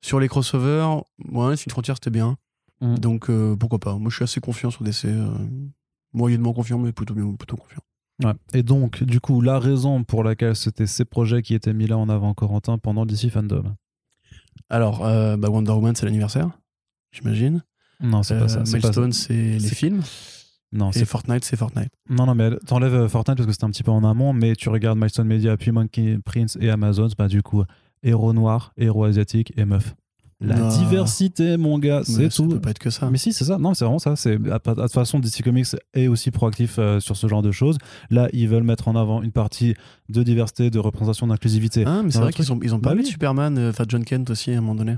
Sur 0.01 0.19
les 0.19 0.29
crossovers, 0.29 1.03
ouais, 1.31 1.57
Sin 1.57 1.69
Frontier, 1.69 1.93
c'était 1.95 2.11
bien. 2.11 2.37
Mm. 2.79 2.95
Donc, 2.95 3.29
euh, 3.29 3.55
pourquoi 3.55 3.79
pas. 3.79 3.97
Moi, 3.97 4.09
je 4.09 4.15
suis 4.15 4.23
assez 4.23 4.39
confiant 4.39 4.71
sur 4.71 4.83
DC. 4.83 5.05
euh, 5.05 5.27
moyennement 6.13 6.53
confiant, 6.53 6.79
mais 6.79 6.93
plutôt, 6.93 7.13
bien, 7.13 7.29
plutôt 7.33 7.57
confiant. 7.57 7.81
Ouais. 8.23 8.33
Et 8.53 8.63
donc, 8.63 9.03
du 9.03 9.19
coup, 9.19 9.41
la 9.41 9.59
raison 9.59 10.03
pour 10.03 10.23
laquelle 10.23 10.55
c'était 10.55 10.87
ces 10.87 11.03
projets 11.03 11.41
qui 11.41 11.53
étaient 11.53 11.73
mis 11.73 11.87
là 11.87 11.97
en 11.97 12.07
avant, 12.07 12.33
Corentin, 12.33 12.77
pendant 12.77 13.01
le 13.01 13.07
DC 13.07 13.29
Fandom? 13.29 13.75
Alors, 14.69 15.05
euh, 15.05 15.35
bah, 15.37 15.49
Wonder 15.49 15.71
Woman, 15.71 15.95
c'est 15.95 16.05
l'anniversaire, 16.05 16.49
j'imagine. 17.15 17.63
Non, 18.01 18.23
c'est 18.23 18.33
Euh, 18.35 18.39
pas 18.41 18.47
ça. 18.49 18.65
c'est 18.65 18.77
pas 18.79 18.93
ça. 18.93 19.01
Milestone, 19.01 19.11
c'est 19.13 19.33
les 19.33 19.59
C'est- 19.59 19.75
films. 19.75 20.01
Non, 20.71 20.89
Et 20.89 20.93
c'est 20.93 21.05
Fortnite, 21.05 21.45
c'est 21.45 21.55
Fortnite. 21.55 21.89
Non, 22.09 22.25
non, 22.25 22.35
mais 22.35 22.49
t'enlèves 22.65 22.93
euh, 22.93 23.07
Fortnite 23.07 23.37
parce 23.37 23.47
que 23.47 23.53
c'était 23.53 23.63
un 23.65 23.69
petit 23.69 23.83
peu 23.83 23.91
en 23.91 24.03
amont, 24.03 24.33
mais 24.33 24.55
tu 24.55 24.67
regardes 24.69 24.97
Milestone 24.97 25.27
Media, 25.27 25.55
puis 25.55 25.71
Monkey 25.71 26.17
Prince 26.25 26.57
et 26.59 26.69
Amazon, 26.69 27.07
bah 27.17 27.27
du 27.29 27.41
coup, 27.41 27.63
héros 28.03 28.33
noir, 28.33 28.73
héros 28.77 29.05
asiatique 29.05 29.53
et 29.55 29.63
meuf. 29.63 29.95
La 30.41 30.57
Non. 30.57 30.67
diversité, 30.67 31.55
mon 31.55 31.79
gars, 31.79 32.01
c'est 32.03 32.29
Ça 32.29 32.43
tout. 32.43 32.49
peut 32.49 32.59
pas 32.59 32.71
être 32.71 32.79
que 32.79 32.89
ça. 32.89 33.09
Mais 33.09 33.17
si, 33.17 33.31
c'est 33.31 33.45
ça. 33.45 33.57
Non, 33.57 33.73
c'est 33.73 33.85
vraiment 33.85 33.99
ça. 33.99 34.15
C'est 34.17 34.37
de 34.37 34.49
toute 34.57 34.91
façon, 34.91 35.19
DC 35.19 35.41
Comics 35.43 35.67
est 35.93 36.07
aussi 36.07 36.29
proactif 36.29 36.75
euh, 36.77 36.99
sur 36.99 37.15
ce 37.15 37.27
genre 37.27 37.41
de 37.41 37.51
choses. 37.51 37.77
Là, 38.09 38.27
ils 38.33 38.49
veulent 38.49 38.63
mettre 38.63 38.89
en 38.89 38.95
avant 38.97 39.21
une 39.21 39.31
partie 39.31 39.75
de 40.09 40.23
diversité, 40.23 40.69
de 40.69 40.79
représentation, 40.79 41.27
d'inclusivité. 41.27 41.85
Ah, 41.87 42.01
mais 42.03 42.11
c'est 42.11 42.19
vrai 42.19 42.33
qu'ils 42.33 42.51
ont, 42.51 42.59
ils 42.61 42.73
ont 42.75 42.79
Bah 42.79 42.89
parlé 42.89 42.99
oui. 42.99 43.05
de 43.05 43.11
Superman, 43.11 43.57
euh, 43.57 43.69
enfin 43.69 43.85
John 43.87 44.03
Kent 44.03 44.29
aussi 44.29 44.51
à 44.51 44.57
un 44.57 44.61
moment 44.61 44.75
donné, 44.75 44.97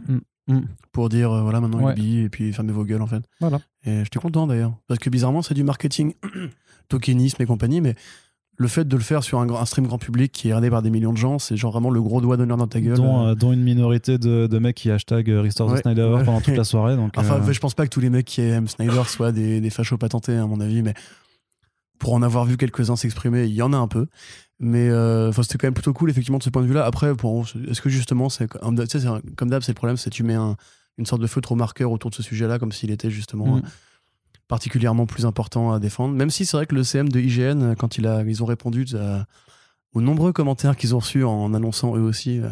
Mm. 0.50 0.62
pour 0.94 1.10
dire 1.10 1.30
euh, 1.32 1.42
voilà 1.42 1.60
maintenant 1.60 1.84
Ouais. 1.84 1.94
billet 1.94 2.24
et 2.24 2.30
puis 2.30 2.54
fermez 2.54 2.72
vos 2.72 2.86
gueules 2.86 3.02
en 3.02 3.08
fait. 3.08 3.22
Voilà. 3.42 3.60
Et 3.86 4.06
j'étais 4.06 4.18
content 4.20 4.48
d'ailleurs, 4.48 4.74
parce 4.88 4.98
que 5.00 5.10
bizarrement 5.10 5.42
c'est 5.42 5.54
du 5.54 5.64
marketing, 5.66 6.14
tokenisme 6.90 7.42
et 7.42 7.46
compagnie, 7.46 7.82
mais 7.82 7.96
le 8.60 8.68
fait 8.68 8.88
de 8.88 8.98
le 8.98 9.04
faire 9.04 9.24
sur 9.24 9.40
un, 9.40 9.48
un 9.50 9.66
stream 9.66 9.86
grand 9.86 10.00
public 10.00 10.32
qui 10.32 10.48
est 10.50 10.52
regardé 10.52 10.70
par 10.72 10.82
des 10.82 10.90
millions 10.90 11.14
de 11.14 11.18
gens, 11.18 11.38
c'est 11.38 11.56
genre 11.58 11.72
vraiment 11.72 11.92
le 11.92 12.02
gros 12.02 12.22
doigt 12.22 12.38
d'honneur 12.38 12.58
dans 12.58 12.68
ta 12.68 12.82
gueule. 12.82 12.98
Dont, 12.98 13.28
euh. 13.28 13.36
dont 13.36 13.54
une 13.54 13.62
minorité 13.62 14.18
de, 14.18 14.48
de 14.48 14.60
mecs 14.60 14.76
qui 14.76 14.90
hashtag 14.90 15.30
euh, 15.30 15.42
Restore 15.42 15.72
Ouais, 15.72 15.82
the 15.82 15.86
ouais. 15.86 16.24
pendant 16.24 16.42
toute 16.42 16.58
la 16.58 16.64
soirée. 16.64 16.96
Donc, 16.96 17.12
Enfin, 17.18 17.36
euh, 17.42 17.52
je 17.54 17.60
pense 17.60 17.76
pas 17.76 17.86
que 17.86 17.92
tous 17.92 18.00
les 18.00 18.10
mecs 18.10 18.26
qui 18.26 18.42
aiment 18.42 18.68
Snyder 18.68 19.04
soient 19.08 19.32
des, 19.32 19.62
des 19.62 19.70
fachos 19.70 19.98
patentés, 19.98 20.36
à 20.36 20.48
mon 20.48 20.60
avis, 20.60 20.82
mais 20.82 20.96
pour 22.00 22.14
en 22.14 22.22
avoir 22.24 22.46
vu 22.46 22.58
quelques-uns 22.58 22.96
s'exprimer, 22.96 23.46
il 23.46 23.54
y 23.54 23.62
en 23.62 23.74
a 23.74 23.78
un 23.78 23.88
peu. 23.88 24.08
Mais 24.60 24.90
euh, 24.90 25.32
c'était 25.34 25.60
quand 25.60 25.68
même 25.68 25.74
plutôt 25.76 25.94
cool, 25.94 26.10
effectivement, 26.10 26.40
de 26.40 26.44
ce 26.44 26.50
point 26.50 26.64
de 26.64 26.68
vue-là. 26.68 26.84
Après, 26.86 27.12
est-ce 27.70 27.82
que 27.82 27.90
justement, 27.90 28.30
c'est 28.30 28.48
comme 28.48 28.76
d'hab, 28.76 29.62
c'est 29.62 29.72
le 29.72 29.74
problème, 29.76 29.98
c'est 29.98 30.10
que 30.10 30.16
tu 30.16 30.24
mets 30.24 30.34
un- 30.34 30.56
une 30.98 31.06
sorte 31.06 31.22
de 31.22 31.28
feutre 31.28 31.52
au 31.52 31.56
marqueur 31.56 31.92
autour 31.92 32.10
de 32.10 32.16
ce 32.16 32.24
sujet-là, 32.24 32.58
comme 32.58 32.72
s'il 32.72 32.90
était 32.90 33.12
justement 33.12 33.58
Mm. 33.58 33.62
Particulièrement 34.48 35.06
plus 35.06 35.26
important 35.26 35.72
à 35.72 35.80
défendre. 35.80 36.16
Même 36.16 36.30
si 36.30 36.46
c'est 36.46 36.58
vrai 36.58 36.66
que 36.66 36.76
le 36.76 36.84
CM 36.84 37.10
de 37.10 37.20
IGN, 37.20 37.76
quand 37.76 37.98
il 37.98 38.08
a, 38.08 38.24
ils 38.24 38.44
ont 38.44 38.46
répondu 38.46 38.86
à- 38.96 39.26
aux 39.94 40.02
nombreux 40.02 40.34
commentaires 40.34 40.76
qu'ils 40.76 40.96
ont 40.96 41.00
reçus 41.00 41.24
en 41.24 41.54
annonçant 41.54 41.96
eux 41.96 42.02
aussi 42.02 42.40
euh, 42.40 42.50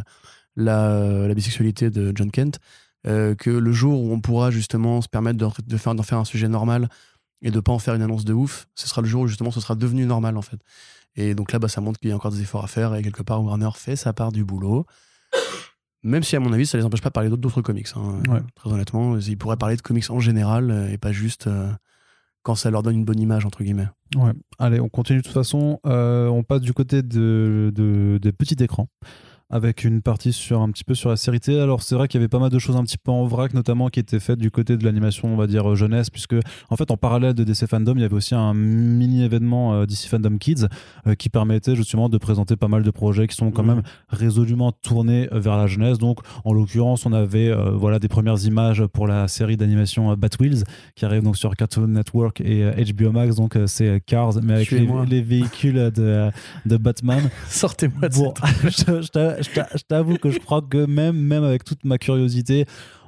la, 0.56 1.34
bisexualité 1.34 1.90
de 1.90 2.12
John 2.16 2.32
Kent, 2.32 2.60
euh, 3.08 3.36
que 3.36 3.50
le 3.50 3.72
jour 3.72 4.02
où 4.02 4.12
on 4.12 4.20
pourra 4.20 4.52
justement 4.52 5.02
se 5.02 5.08
permettre 5.08 5.38
de 5.38 5.78
faire, 5.78 5.96
d'en 5.96 6.04
faire 6.04 6.18
un 6.18 6.26
sujet 6.26 6.48
normal 6.48 6.90
et 7.42 7.52
de 7.52 7.60
pas 7.60 7.72
en 7.72 7.80
faire 7.80 7.94
une 7.94 8.02
annonce 8.02 8.26
de 8.26 8.34
ouf, 8.34 8.68
ce 8.76 8.88
sera 8.88 9.02
le 9.02 9.08
jour 9.08 9.24
où 9.24 9.28
justement 9.28 9.52
ce 9.52 9.62
sera 9.62 9.76
devenu 9.76 10.06
normal 10.06 10.38
en 10.38 10.42
fait. 10.42 10.60
Et 11.16 11.36
donc 11.36 11.52
là, 11.52 11.60
bah, 11.60 11.68
ça 11.68 11.82
montre 11.82 12.00
qu'il 12.00 12.10
y 12.10 12.14
a 12.14 12.16
encore 12.16 12.32
des 12.32 12.42
efforts 12.42 12.64
à 12.64 12.68
faire 12.68 12.96
et 12.96 13.02
quelque 13.02 13.24
part 13.24 13.44
Warner 13.44 13.70
fait 13.76 13.96
sa 13.96 14.12
part 14.14 14.32
du 14.32 14.44
boulot. 14.44 14.86
Même 16.06 16.24
si 16.24 16.36
à 16.36 16.40
mon 16.40 16.54
avis, 16.54 16.66
ça 16.66 16.78
les 16.78 16.86
empêche 16.86 17.02
pas 17.02 17.10
de 17.10 17.14
parler 17.14 17.30
d'autres, 17.30 17.62
comics. 17.62 17.88
hein. 17.96 18.22
Ouais. 18.30 18.40
Très 18.56 18.72
honnêtement, 18.72 19.18
ils 19.18 19.38
pourraient 19.38 19.58
parler 19.58 19.76
de 19.76 19.82
comics 19.82 20.10
en 20.10 20.20
général 20.20 20.70
euh, 20.72 20.90
et 20.92 20.98
pas 20.98 21.12
juste 21.12 21.48
euh, 21.48 21.70
quand 22.44 22.56
ça 22.56 22.70
leur 22.72 22.84
donne 22.84 22.96
une 22.96 23.06
bonne 23.06 23.20
image 23.20 23.46
entre 23.46 23.64
guillemets. 23.64 23.88
Ouais. 24.16 24.32
Allez, 24.60 24.80
on 24.80 24.88
continue 24.88 25.20
de 25.20 25.24
toute 25.24 25.34
façon. 25.34 25.80
Euh, 25.88 26.28
on 26.28 26.44
passe 26.44 26.62
du 26.62 26.74
côté 26.74 27.02
de, 27.02 27.72
de- 27.76 28.20
des 28.22 28.32
petits 28.32 28.62
écrans 28.64 28.88
avec 29.50 29.84
une 29.84 30.02
partie 30.02 30.34
sur 30.34 30.62
un 30.62 30.70
petit 30.72 30.84
peu 30.84 30.96
sur 30.96 31.10
la 31.10 31.18
série 31.18 31.40
T. 31.40 31.60
Alors 31.60 31.84
c'est 31.84 31.96
vrai 31.96 32.08
qu'il 32.08 32.20
y 32.20 32.24
avait 32.24 32.28
pas 32.30 32.40
mal 32.40 32.50
de 32.50 32.58
choses 32.60 32.76
un 32.76 32.84
petit 32.84 32.98
peu 32.98 33.12
en 33.12 33.26
vrac, 33.26 33.54
notamment 33.54 33.90
qui 33.90 34.00
étaient 34.00 34.20
faites 34.20 34.40
du 34.40 34.50
côté 34.52 34.76
de 34.76 34.84
l'animation, 34.84 35.32
on 35.32 35.38
va 35.38 35.46
dire 35.48 35.70
euh, 35.70 35.76
jeunesse, 35.76 36.10
puisque 36.10 36.36
en 36.70 36.76
fait 36.76 36.90
en 36.92 36.98
parallèle 36.98 37.34
de 37.36 37.44
DC 37.44 37.68
Fandom, 37.68 37.94
il 37.96 38.02
y 38.02 38.04
avait 38.04 38.16
aussi 38.16 38.34
un 38.36 38.54
mini 38.56 39.24
événement 39.24 39.74
euh, 39.76 39.86
DC 39.86 40.08
Fandom 40.10 40.38
Kids 40.38 40.66
euh, 41.08 41.16
qui 41.16 41.30
permettait 41.30 41.76
justement 41.76 42.10
de 42.10 42.18
présenter 42.18 42.56
pas 42.56 42.68
mal 42.68 42.84
de 42.84 42.92
projets 42.92 43.28
qui 43.28 43.36
sont 43.36 43.52
quand 43.52 43.62
Mhm. 43.64 43.76
même 43.76 43.84
résolument 44.10 44.72
tournés 44.72 45.28
vers 45.32 45.58
la 45.58 45.68
jeunesse. 45.68 45.98
Donc 46.00 46.20
en 46.44 46.52
l'occurrence, 46.54 47.06
on 47.06 47.14
avait 47.14 47.50
euh, 47.50 47.72
voilà 47.72 48.00
des 48.00 48.08
premières 48.08 48.44
images 48.46 48.84
pour 48.88 49.08
la 49.08 49.28
série 49.28 49.58
d'animation 49.58 50.14
Batwheels 50.16 50.64
qui 50.96 51.06
arrive 51.06 51.22
donc 51.24 51.38
sur 51.38 51.56
Cartoon 51.56 51.88
Network 51.88 52.42
et 52.42 52.64
HBO 52.94 53.12
Max. 53.12 53.36
Donc 53.36 53.58
c'est 53.68 54.02
Cars, 54.06 54.34
mais 54.44 54.54
avec 54.54 54.72
les 54.72 55.22
véhicules 55.22 55.92
de, 55.92 56.30
de 56.66 56.78
Batman. 56.78 57.30
Sortez-moi 57.48 58.10
de 58.10 58.16
Bon, 58.16 58.34
cette- 58.70 59.16
je, 59.40 59.44
je 59.44 59.56
t'a- 59.56 59.62
je 59.64 59.70
t'a- 59.72 59.78
je 59.78 59.84
t'avoue 59.84 60.18
que 60.18 60.30
je 60.30 60.40
crois 60.40 60.62
que 60.62 60.86
même, 60.86 61.16
même 61.18 61.44
avec 61.44 61.64
toute 61.64 61.84
ma 61.86 61.98
curiosité, 61.98 62.66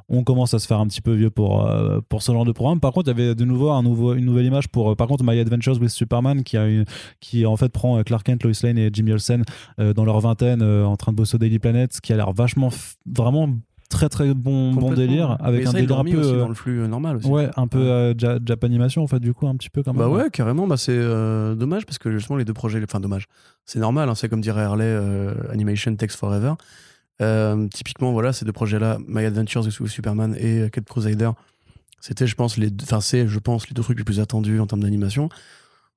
on 0.09 0.23
commence 0.23 0.53
à 0.53 0.59
se 0.59 0.67
faire 0.67 0.79
un 0.79 0.87
petit 0.87 1.01
peu 1.01 1.13
vieux 1.13 1.29
pour, 1.29 1.65
euh, 1.67 1.99
pour 2.07 2.21
ce 2.23 2.31
genre 2.31 2.45
de 2.45 2.53
programme. 2.53 2.79
Par 2.79 2.93
contre, 2.93 3.09
il 3.11 3.19
y 3.19 3.21
avait 3.23 3.35
de 3.35 3.43
nouveau, 3.43 3.71
un 3.71 3.83
nouveau 3.83 4.13
une 4.13 4.23
nouvelle 4.23 4.45
image 4.45 4.69
pour, 4.69 4.91
euh, 4.91 4.95
par 4.95 5.07
contre, 5.07 5.23
My 5.25 5.37
Adventures 5.37 5.81
with 5.81 5.89
Superman, 5.89 6.43
qui, 6.43 6.55
a 6.55 6.65
une, 6.65 6.85
qui 7.19 7.45
en 7.45 7.57
fait 7.57 7.67
prend 7.69 7.97
euh, 7.97 8.03
Clark 8.03 8.25
Kent, 8.25 8.43
Lois 8.43 8.53
Lane 8.63 8.77
et 8.77 8.89
Jimmy 8.93 9.11
Olsen 9.11 9.43
dans 9.77 10.05
leur 10.05 10.19
vingtaine 10.21 10.63
en 10.63 10.95
train 10.95 11.11
de 11.11 11.17
bosser 11.17 11.35
au 11.35 11.39
Daily 11.39 11.59
Planet, 11.59 11.91
ce 11.93 11.99
qui 11.99 12.13
a 12.13 12.15
l'air 12.15 12.31
vachement, 12.31 12.69
vraiment 13.05 13.49
très 13.89 14.09
très 14.09 14.33
bon, 14.33 14.73
bon 14.73 14.93
délire 14.93 15.37
avec 15.39 15.61
Mais 15.61 15.67
un 15.67 15.71
ça, 15.71 15.79
délire 15.79 15.99
un 15.99 16.03
peu. 16.03 16.17
aussi 16.17 16.33
euh, 16.33 16.39
dans 16.39 16.47
le 16.49 16.53
flux 16.53 16.81
euh, 16.81 16.87
normal 16.87 17.17
aussi. 17.17 17.27
Ouais, 17.27 17.49
un 17.55 17.67
peu 17.67 17.79
euh, 17.79 18.13
ja- 18.17 18.37
Japanimation 18.45 19.03
en 19.03 19.07
fait, 19.07 19.19
du 19.19 19.33
coup, 19.33 19.47
un 19.47 19.55
petit 19.55 19.69
peu 19.69 19.81
même. 19.85 19.95
Bah 19.95 20.09
ouais, 20.09 20.29
carrément. 20.29 20.67
Bah 20.67 20.77
c'est 20.77 20.91
euh, 20.97 21.55
dommage 21.55 21.85
parce 21.85 21.97
que 21.97 22.11
justement 22.11 22.37
les 22.37 22.45
deux 22.45 22.53
projets, 22.53 22.81
enfin 22.83 22.99
dommage. 22.99 23.25
C'est 23.65 23.79
normal, 23.79 24.09
hein, 24.09 24.15
c'est 24.15 24.29
comme 24.29 24.41
dirait 24.41 24.61
Harley, 24.63 24.85
euh, 24.85 25.33
Animation 25.51 25.95
Takes 25.95 26.11
Forever. 26.15 26.53
Typiquement, 27.73 28.11
voilà, 28.11 28.33
ces 28.33 28.45
deux 28.45 28.51
projets-là, 28.51 28.97
My 29.07 29.25
Adventures 29.25 29.65
with 29.65 29.87
Superman 29.87 30.35
et 30.39 30.69
Cat 30.71 30.81
Crusader, 30.81 31.31
c'était, 31.99 32.27
je 32.27 32.35
pense, 32.35 32.57
les, 32.57 32.69
enfin 32.83 33.01
c'est, 33.01 33.27
je 33.27 33.39
pense, 33.39 33.67
les 33.69 33.73
deux 33.73 33.81
trucs 33.81 33.97
les 33.97 34.03
plus 34.03 34.19
attendus 34.19 34.59
en 34.59 34.67
termes 34.67 34.81
d'animation. 34.83 35.29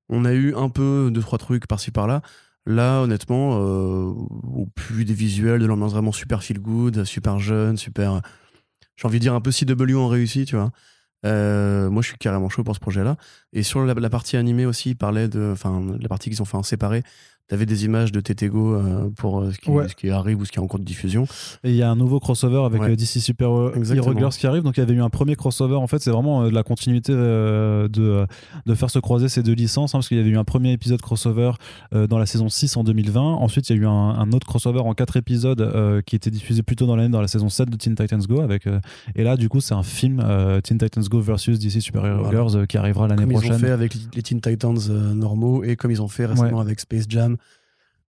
On 0.08 0.24
a 0.24 0.32
eu 0.32 0.54
un 0.56 0.68
peu 0.70 1.10
deux 1.12 1.20
trois 1.20 1.38
trucs 1.38 1.66
par-ci 1.66 1.90
par-là. 1.90 2.22
Là, 2.66 3.00
honnêtement, 3.00 3.58
euh, 3.60 4.12
au 4.52 4.66
plus 4.74 5.04
des 5.04 5.14
visuels, 5.14 5.60
de 5.60 5.66
l'ambiance 5.66 5.92
vraiment 5.92 6.12
super 6.12 6.42
feel 6.42 6.60
good, 6.60 7.04
super 7.04 7.38
jeune, 7.38 7.76
super. 7.76 8.20
J'ai 8.96 9.06
envie 9.06 9.18
de 9.18 9.22
dire 9.22 9.34
un 9.34 9.40
peu 9.40 9.50
CW 9.50 9.94
en 9.96 10.08
réussi, 10.08 10.44
tu 10.44 10.56
vois. 10.56 10.70
Euh, 11.26 11.90
moi, 11.90 12.02
je 12.02 12.08
suis 12.08 12.18
carrément 12.18 12.48
chaud 12.48 12.64
pour 12.64 12.74
ce 12.74 12.80
projet-là. 12.80 13.16
Et 13.52 13.62
sur 13.62 13.84
la, 13.84 13.94
la 13.94 14.10
partie 14.10 14.36
animée 14.36 14.66
aussi, 14.66 14.90
il 14.90 14.96
parlait 14.96 15.28
de, 15.28 15.50
enfin, 15.52 15.82
la 15.98 16.08
partie 16.08 16.30
qu'ils 16.30 16.42
ont 16.42 16.46
fait 16.46 16.56
en 16.56 16.62
séparé. 16.62 17.02
T'avais 17.50 17.66
des 17.66 17.84
images 17.84 18.12
de 18.12 18.20
Tetego 18.20 18.74
euh, 18.74 19.10
pour 19.16 19.40
euh, 19.40 19.50
ce, 19.52 19.58
qui, 19.58 19.70
Ouais. 19.70 19.88
ce 19.88 19.94
qui 19.96 20.08
arrive 20.08 20.40
ou 20.40 20.44
ce 20.44 20.52
qui 20.52 20.58
est 20.58 20.62
en 20.62 20.66
cours 20.68 20.78
de 20.78 20.84
diffusion. 20.84 21.26
Et 21.64 21.70
il 21.70 21.76
y 21.76 21.82
a 21.82 21.90
un 21.90 21.96
nouveau 21.96 22.20
crossover 22.20 22.62
avec 22.64 22.80
Ouais. 22.80 22.90
euh, 22.92 22.96
DC 22.96 23.20
Super 23.20 23.48
Hero 23.48 23.74
Exactement. 23.74 24.16
Girls 24.16 24.32
qui 24.32 24.46
arrive. 24.46 24.62
Donc 24.62 24.76
il 24.76 24.80
y 24.80 24.82
avait 24.84 24.94
eu 24.94 25.02
un 25.02 25.10
premier 25.10 25.34
crossover. 25.36 25.74
En 25.74 25.86
fait, 25.88 25.98
c'est 26.00 26.10
vraiment 26.12 26.42
euh, 26.44 26.48
de 26.50 26.54
la 26.54 26.62
continuité 26.62 27.12
euh, 27.14 27.88
de, 27.88 28.02
euh, 28.02 28.26
de 28.66 28.74
faire 28.74 28.88
se 28.88 28.98
croiser 29.00 29.28
ces 29.28 29.42
deux 29.42 29.52
licences. 29.54 29.94
hein, 29.94 29.98
parce 29.98 30.08
qu'il 30.08 30.16
y 30.16 30.20
avait 30.20 30.30
eu 30.30 30.38
un 30.38 30.44
premier 30.44 30.72
épisode 30.72 31.02
crossover 31.02 31.50
euh, 31.92 32.06
dans 32.06 32.18
la 32.18 32.26
saison 32.26 32.48
6 32.48 32.76
en 32.76 32.84
2020. 32.84 33.20
Ensuite, 33.20 33.68
il 33.68 33.76
y 33.76 33.78
a 33.80 33.82
eu 33.82 33.86
un, 33.86 33.90
un 33.90 34.30
autre 34.32 34.46
crossover 34.46 34.80
en 34.80 34.94
4 34.94 35.16
épisodes 35.16 35.60
euh, 35.60 36.02
qui 36.02 36.14
était 36.16 36.30
diffusé 36.30 36.62
plus 36.62 36.76
tôt 36.76 36.86
dans 36.86 36.94
l'année 36.96 37.08
dans 37.10 37.20
la 37.20 37.28
saison 37.28 37.48
7 37.48 37.68
de 37.68 37.76
Teen 37.76 37.96
Titans 37.96 38.22
Go. 38.28 38.40
Avec, 38.42 38.68
euh, 38.68 38.78
et 39.16 39.24
là, 39.24 39.36
du 39.36 39.48
coup, 39.48 39.60
c'est 39.60 39.74
un 39.74 39.82
film 39.82 40.22
euh, 40.24 40.60
Teen 40.60 40.78
Titans 40.78 41.02
Go 41.10 41.20
versus 41.20 41.58
DC 41.58 41.80
Super 41.82 42.06
Hero 42.06 42.22
Voilà. 42.22 42.30
Girls 42.30 42.56
euh, 42.62 42.66
qui 42.66 42.76
arrivera 42.78 43.08
l'année 43.08 43.22
Comme 43.22 43.32
ils 43.32 43.36
ont 43.36 43.40
prochaine. 43.40 43.58
fait 43.58 43.70
avec 43.70 43.94
les 44.14 44.22
Teen 44.22 44.40
Titans 44.40 44.78
euh, 44.88 45.14
normaux 45.14 45.64
et 45.64 45.74
comme 45.74 45.90
ils 45.90 46.00
ont 46.00 46.06
fait 46.08 46.26
récemment 46.26 46.60
avec 46.60 46.78
Space 46.78 47.06
Jam. 47.08 47.36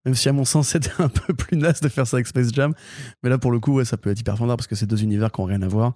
Même 0.04 0.14
si 0.14 0.28
à 0.28 0.32
mon 0.32 0.44
sens 0.44 0.68
c'était 0.72 1.02
un 1.02 1.08
peu 1.08 1.34
plus 1.34 1.56
naze 1.56 1.80
de 1.80 1.88
faire 1.88 2.06
ça 2.06 2.16
avec 2.16 2.26
Space 2.26 2.52
Jam. 2.52 2.74
Mais 3.22 3.30
là 3.30 3.38
pour 3.38 3.50
le 3.50 3.60
coup 3.60 3.74
ouais, 3.74 3.84
ça 3.84 3.96
peut 3.96 4.10
être 4.10 4.20
hyper 4.20 4.36
fondard 4.36 4.56
parce 4.56 4.66
que 4.66 4.74
c'est 4.74 4.86
deux 4.86 5.02
univers 5.02 5.30
qui 5.32 5.40
ont 5.40 5.44
rien 5.44 5.62
à 5.62 5.68
voir, 5.68 5.94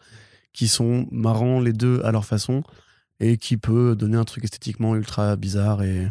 qui 0.52 0.68
sont 0.68 1.06
marrants 1.10 1.60
les 1.60 1.72
deux 1.72 2.00
à 2.04 2.12
leur 2.12 2.24
façon 2.24 2.62
et 3.20 3.38
qui 3.38 3.56
peut 3.56 3.96
donner 3.96 4.16
un 4.16 4.24
truc 4.24 4.44
esthétiquement 4.44 4.94
ultra 4.94 5.36
bizarre 5.36 5.82
et... 5.82 6.10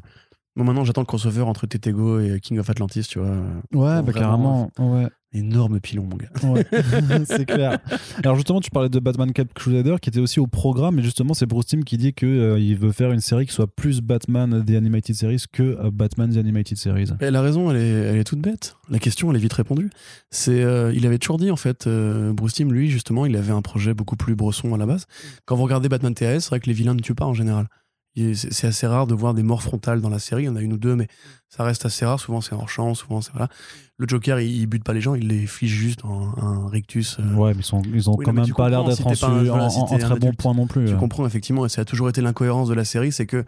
Bon 0.57 0.63
maintenant 0.63 0.85
j'attends 0.85 1.01
le 1.01 1.05
crossover 1.05 1.41
entre 1.41 1.67
Tetego 1.67 2.21
et 2.21 2.39
King 2.39 2.59
of 2.59 2.69
Atlantis 2.69 3.03
tu 3.09 3.19
vois. 3.19 3.35
Ouais, 3.73 4.01
bah, 4.01 4.13
carrément. 4.13 4.71
Ouais. 4.79 5.09
Énorme 5.35 5.79
pilon 5.81 6.07
mon 6.09 6.15
gars. 6.15 6.29
Ouais, 6.43 6.65
c'est 7.25 7.45
clair. 7.45 7.79
Alors 8.23 8.35
justement, 8.35 8.61
tu 8.61 8.71
parlais 8.71 8.89
de 8.89 8.99
Batman 8.99 9.31
Cap 9.33 9.53
Crusader 9.53 9.97
qui 10.01 10.09
était 10.09 10.19
aussi 10.19 10.39
au 10.39 10.47
programme, 10.47 10.99
et 10.99 11.03
justement, 11.03 11.33
c'est 11.33 11.45
Bruce 11.45 11.65
Timm 11.65 11.83
qui 11.83 11.97
dit 11.97 12.13
que 12.13 12.25
euh, 12.25 12.59
il 12.59 12.77
veut 12.77 12.91
faire 12.91 13.11
une 13.11 13.19
série 13.19 13.45
qui 13.45 13.53
soit 13.53 13.67
plus 13.67 14.01
Batman 14.01 14.63
The 14.65 14.71
Animated 14.71 15.15
Series 15.15 15.43
que 15.51 15.63
euh, 15.63 15.91
Batman 15.91 16.33
The 16.33 16.37
Animated 16.37 16.77
Series. 16.77 17.09
Et 17.19 17.31
la 17.31 17.41
raison, 17.41 17.69
elle 17.69 17.77
est, 17.77 17.89
elle 17.89 18.17
est 18.17 18.23
toute 18.23 18.39
bête. 18.39 18.77
La 18.89 18.99
question, 18.99 19.29
elle 19.29 19.37
est 19.37 19.41
vite 19.41 19.53
répondue. 19.53 19.89
C'est, 20.31 20.63
euh, 20.63 20.93
il 20.93 21.05
avait 21.05 21.17
toujours 21.17 21.37
dit, 21.37 21.51
en 21.51 21.55
fait, 21.55 21.87
euh, 21.87 22.33
Bruce 22.33 22.53
Timm, 22.53 22.71
lui, 22.71 22.89
justement, 22.89 23.25
il 23.25 23.35
avait 23.35 23.53
un 23.53 23.61
projet 23.61 23.93
beaucoup 23.93 24.15
plus 24.15 24.35
bresson 24.35 24.73
à 24.73 24.77
la 24.77 24.85
base. 24.85 25.05
Quand 25.45 25.55
vous 25.55 25.63
regardez 25.63 25.89
Batman 25.89 26.13
TAS, 26.13 26.41
c'est 26.41 26.49
vrai 26.49 26.59
que 26.59 26.67
les 26.67 26.73
vilains 26.73 26.93
ne 26.93 27.01
tuent 27.01 27.15
pas 27.15 27.25
en 27.25 27.33
général. 27.33 27.67
C'est 28.15 28.33
c'est 28.35 28.67
assez 28.67 28.87
rare 28.87 29.07
de 29.07 29.13
voir 29.13 29.33
des 29.33 29.43
morts 29.43 29.61
frontales 29.61 29.99
dans 29.99 30.09
la 30.09 30.19
série. 30.19 30.43
Il 30.43 30.45
y 30.45 30.49
en 30.49 30.55
a 30.55 30.61
une 30.61 30.73
ou 30.73 30.77
deux, 30.77 30.95
mais 30.95 31.07
ça 31.49 31.63
reste 31.63 31.85
assez 31.85 32.05
rare. 32.05 32.19
Souvent, 32.19 32.39
c'est 32.39 32.55
en 32.55 32.67
champ, 32.67 32.93
souvent, 32.93 33.19
c'est 33.19 33.31
voilà. 33.31 33.49
Le 33.97 34.07
Joker, 34.07 34.39
il, 34.41 34.51
il 34.61 34.67
bute 34.67 34.83
pas 34.83 34.93
les 34.93 34.99
gens, 35.01 35.15
il 35.15 35.27
les 35.29 35.47
fige 35.47 35.71
juste 35.71 36.03
en 36.03 36.33
un 36.37 36.67
rictus. 36.67 37.17
euh, 37.19 37.33
Ouais, 37.35 37.53
mais 37.53 37.59
ils, 37.61 37.63
sont, 37.63 37.81
ils 37.93 38.09
ont 38.09 38.15
Oui, 38.17 38.25
quand 38.25 38.33
non, 38.33 38.41
même 38.43 38.53
pas 38.53 38.69
l'air 38.69 38.83
d'être 38.83 38.97
si 39.15 39.23
en, 39.25 39.29
un- 39.31 39.43
voilà, 39.43 39.63
en- 39.65 39.69
si 39.69 39.79
en 39.79 39.85
très 39.97 40.19
bon 40.19 40.33
point 40.33 40.53
non 40.53 40.67
plus. 40.67 40.85
Tu 40.85 40.93
euh. 40.93 40.97
comprends 40.97 41.25
effectivement, 41.25 41.65
et 41.65 41.69
ça 41.69 41.81
a 41.81 41.85
toujours 41.85 42.09
été 42.09 42.21
l'incohérence 42.21 42.67
de 42.67 42.73
la 42.73 42.83
série, 42.85 43.11
c'est 43.11 43.25
que 43.25 43.45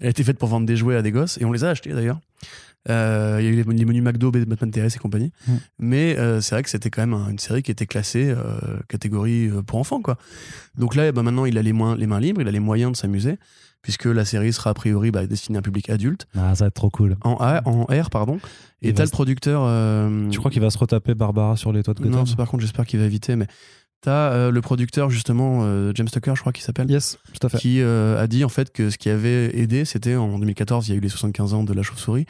elle 0.00 0.08
a 0.08 0.10
été 0.10 0.24
faite 0.24 0.38
pour 0.38 0.48
vendre 0.48 0.66
des 0.66 0.76
jouets 0.76 0.96
à 0.96 1.02
des 1.02 1.12
gosses, 1.12 1.38
et 1.40 1.44
on 1.44 1.52
les 1.52 1.62
a 1.64 1.70
achetés 1.70 1.92
d'ailleurs. 1.92 2.18
Euh, 2.90 3.38
Il 3.40 3.44
y 3.44 3.48
a 3.48 3.50
eu 3.52 3.54
les, 3.62 3.62
les 3.76 3.84
menus 3.84 4.02
McDo, 4.02 4.30
Batman 4.30 4.70
TRS 4.70 4.96
et 4.96 4.98
compagnie. 4.98 5.32
Mm. 5.46 5.52
Mais 5.78 6.18
euh, 6.18 6.40
c'est 6.40 6.54
vrai 6.56 6.62
que 6.64 6.68
c'était 6.70 6.90
quand 6.90 7.02
même 7.02 7.14
un- 7.14 7.30
une 7.30 7.38
série 7.38 7.62
qui 7.62 7.70
était 7.70 7.86
classée 7.86 8.30
euh, 8.36 8.58
catégorie 8.88 9.48
pour 9.66 9.78
enfants. 9.78 10.02
quoi. 10.02 10.18
Donc 10.76 10.94
là, 10.96 11.10
bah, 11.12 11.22
maintenant, 11.22 11.44
il 11.46 11.56
a 11.56 11.62
les, 11.62 11.72
moins- 11.72 11.96
les 11.96 12.06
mains 12.08 12.20
libres, 12.20 12.42
il 12.42 12.48
a 12.48 12.50
les 12.50 12.60
moyens 12.60 12.92
de 12.92 12.96
s'amuser, 12.96 13.38
puisque 13.84 14.06
la 14.06 14.24
série 14.24 14.52
sera 14.52 14.70
a 14.70 14.74
priori 14.74 15.12
bah, 15.12 15.24
destinée 15.26 15.56
à 15.56 15.60
un 15.60 15.62
public 15.62 15.88
adulte, 15.90 16.26
Ah, 16.36 16.54
ça 16.56 16.64
va 16.64 16.68
être 16.68 16.74
trop 16.74 16.90
cool. 16.90 17.16
en, 17.22 17.36
A, 17.38 17.62
en 17.68 17.84
R, 17.84 18.10
pardon. 18.10 18.40
Et 18.82 18.92
t'as 18.92 19.04
le 19.04 19.10
producteur. 19.10 19.62
euh, 19.64 20.28
Tu 20.30 20.38
crois 20.40 20.50
qu'il 20.50 20.60
va 20.60 20.70
se 20.70 20.78
retaper 20.78 21.14
Barbara 21.14 21.56
sur 21.56 21.72
les 21.72 21.82
toits 21.84 21.94
de 21.94 22.00
Gotham 22.00 22.24
Non, 22.26 22.34
par 22.36 22.48
contre, 22.48 22.62
j'espère 22.62 22.86
qu'il 22.86 22.98
va 22.98 23.06
éviter, 23.06 23.36
mais 23.36 23.46
t'as 24.00 24.32
euh, 24.32 24.50
le 24.50 24.60
producteur, 24.60 25.08
justement, 25.10 25.60
euh, 25.62 25.92
James 25.94 26.08
Tucker, 26.08 26.32
je 26.34 26.40
crois 26.40 26.52
qu'il 26.52 26.64
s'appelle 26.64 26.90
Yes, 26.90 27.18
tout 27.38 27.46
à 27.46 27.48
fait. 27.50 27.58
qui 27.58 27.80
euh, 27.80 28.20
a 28.20 28.26
dit 28.26 28.44
en 28.44 28.48
fait 28.48 28.72
que 28.72 28.90
ce 28.90 28.98
qui 28.98 29.08
avait 29.10 29.56
aidé, 29.58 29.84
c'était 29.84 30.16
en 30.16 30.38
2014, 30.38 30.88
il 30.88 30.90
y 30.90 30.94
a 30.94 30.96
eu 30.96 31.00
les 31.00 31.08
75 31.08 31.54
ans 31.54 31.62
de 31.64 31.72
la 31.72 31.82
chauve-souris. 31.82 32.26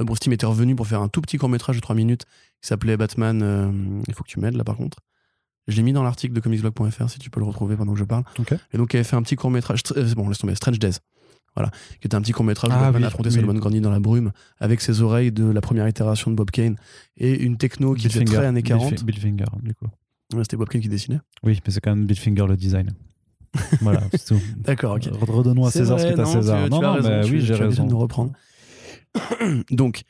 Bruce 0.00 0.20
Timm 0.20 0.32
était 0.34 0.44
revenu 0.46 0.74
pour 0.76 0.86
faire 0.86 1.00
un 1.00 1.08
tout 1.08 1.20
petit 1.22 1.38
court-métrage 1.38 1.76
de 1.76 1.80
3 1.80 1.94
minutes 1.94 2.24
qui 2.60 2.68
s'appelait 2.68 2.96
Batman. 2.98 4.02
il 4.08 4.14
faut 4.14 4.24
que 4.24 4.28
tu 4.28 4.40
m'aides 4.40 4.56
là 4.56 4.64
par 4.64 4.76
contre. 4.76 4.98
Je 5.68 5.76
l'ai 5.76 5.82
mis 5.82 5.92
dans 5.92 6.02
l'article 6.02 6.32
de 6.34 6.40
comicsblog.fr 6.40 7.10
si 7.10 7.18
tu 7.18 7.28
peux 7.30 7.40
le 7.40 7.46
retrouver 7.46 7.76
pendant 7.76 7.92
que 7.92 7.98
je 7.98 8.04
parle. 8.04 8.24
Ok. 8.38 8.54
Et 8.72 8.78
donc 8.78 8.92
il 8.94 8.98
avait 8.98 9.04
fait 9.04 9.16
un 9.16 9.22
petit 9.22 9.36
court-métrage. 9.36 9.80
euh, 9.96 10.14
bon, 10.14 10.28
laisse 10.28 10.38
tomber, 10.38 10.54
Strange 10.54 10.78
Days. 10.78 10.98
Voilà. 11.56 11.70
Qui 12.00 12.06
était 12.06 12.14
un 12.14 12.20
petit 12.20 12.32
court-métrage 12.32 12.70
où 12.70 12.74
Ah 12.74 12.80
Batman 12.82 13.02
oui, 13.02 13.06
affrontait 13.06 13.30
oui. 13.30 13.34
Solomon 13.36 13.54
Grundy 13.58 13.80
dans 13.80 13.90
la 13.90 13.98
brume 14.00 14.30
avec 14.60 14.80
ses 14.82 15.00
oreilles 15.00 15.32
de 15.32 15.44
la 15.46 15.60
première 15.62 15.88
itération 15.88 16.30
de 16.30 16.36
Bob 16.36 16.50
Kane 16.50 16.76
et 17.16 17.32
une 17.42 17.56
techno 17.56 17.94
qui 17.94 18.08
Bill 18.08 18.16
était 18.22 18.24
très 18.36 18.44
années 18.46 18.60
Bill 18.62 18.76
40. 18.76 18.98
Fi- 18.98 19.04
Bill 19.04 19.18
Finger, 19.18 19.44
du 19.62 19.74
coup. 19.74 19.86
Ouais, 20.34 20.42
C'était 20.44 20.56
Bob 20.58 20.68
Kane 20.68 20.82
qui 20.82 20.88
dessinait. 20.88 21.20
Oui, 21.42 21.58
mais 21.66 21.72
c'est 21.72 21.80
quand 21.80 21.90
même 21.96 22.04
Bill 22.06 22.18
Finger 22.18 22.44
le 22.46 22.56
design. 22.56 22.90
voilà, 23.80 24.02
c'est 24.12 24.26
tout. 24.26 24.40
D'accord, 24.58 24.96
ok. 24.96 25.04
Re- 25.04 25.30
Redonnons 25.30 25.64
à 25.64 25.70
César 25.70 25.96
vrai, 25.96 26.08
ce 26.10 26.12
qui 26.14 26.20
est 26.20 26.22
à 26.22 26.26
César. 26.26 26.64
tu- 26.64 26.70
non, 26.70 26.78
tu 26.78 26.84
non, 26.84 26.92
raison, 26.92 27.08
mais 27.08 27.24
tu- 27.24 27.32
oui, 27.32 27.40
j'ai 27.40 27.54
raison. 27.54 27.84
de 27.86 27.90
nous 27.90 27.98
reprendre. 27.98 28.32
Donc, 29.70 30.02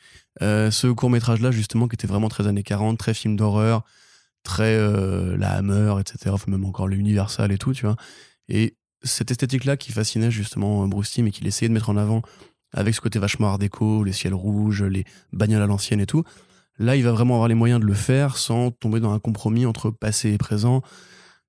euh, 0.42 0.70
ce 0.70 0.88
court-métrage-là, 0.88 1.50
justement, 1.50 1.86
qui 1.88 1.94
était 1.94 2.06
vraiment 2.08 2.28
très 2.28 2.46
années 2.48 2.62
40, 2.64 2.98
très 2.98 3.14
film 3.14 3.36
d'horreur, 3.36 3.84
très 4.46 4.74
euh, 4.74 5.36
la 5.36 5.50
Hammer, 5.52 5.94
etc., 6.00 6.30
enfin, 6.32 6.50
même 6.50 6.64
encore 6.64 6.88
l'Universal 6.88 7.52
et 7.52 7.58
tout, 7.58 7.72
tu 7.74 7.84
vois. 7.84 7.96
Et 8.48 8.76
cette 9.02 9.30
esthétique-là 9.30 9.76
qui 9.76 9.92
fascinait 9.92 10.30
justement 10.30 10.86
Bruce 10.88 11.10
Timm 11.10 11.26
et 11.26 11.30
qu'il 11.30 11.46
essayait 11.46 11.68
de 11.68 11.74
mettre 11.74 11.90
en 11.90 11.96
avant 11.96 12.22
avec 12.72 12.94
ce 12.94 13.00
côté 13.00 13.18
vachement 13.18 13.48
art 13.48 13.58
déco, 13.58 14.04
les 14.04 14.12
ciels 14.12 14.34
rouges, 14.34 14.82
les 14.82 15.04
bagnoles 15.32 15.62
à 15.62 15.66
l'ancienne 15.66 16.00
et 16.00 16.06
tout, 16.06 16.24
là, 16.78 16.96
il 16.96 17.02
va 17.02 17.12
vraiment 17.12 17.34
avoir 17.34 17.48
les 17.48 17.54
moyens 17.54 17.80
de 17.80 17.86
le 17.86 17.94
faire 17.94 18.36
sans 18.36 18.70
tomber 18.70 19.00
dans 19.00 19.12
un 19.12 19.18
compromis 19.18 19.66
entre 19.66 19.90
passé 19.90 20.32
et 20.32 20.38
présent. 20.38 20.82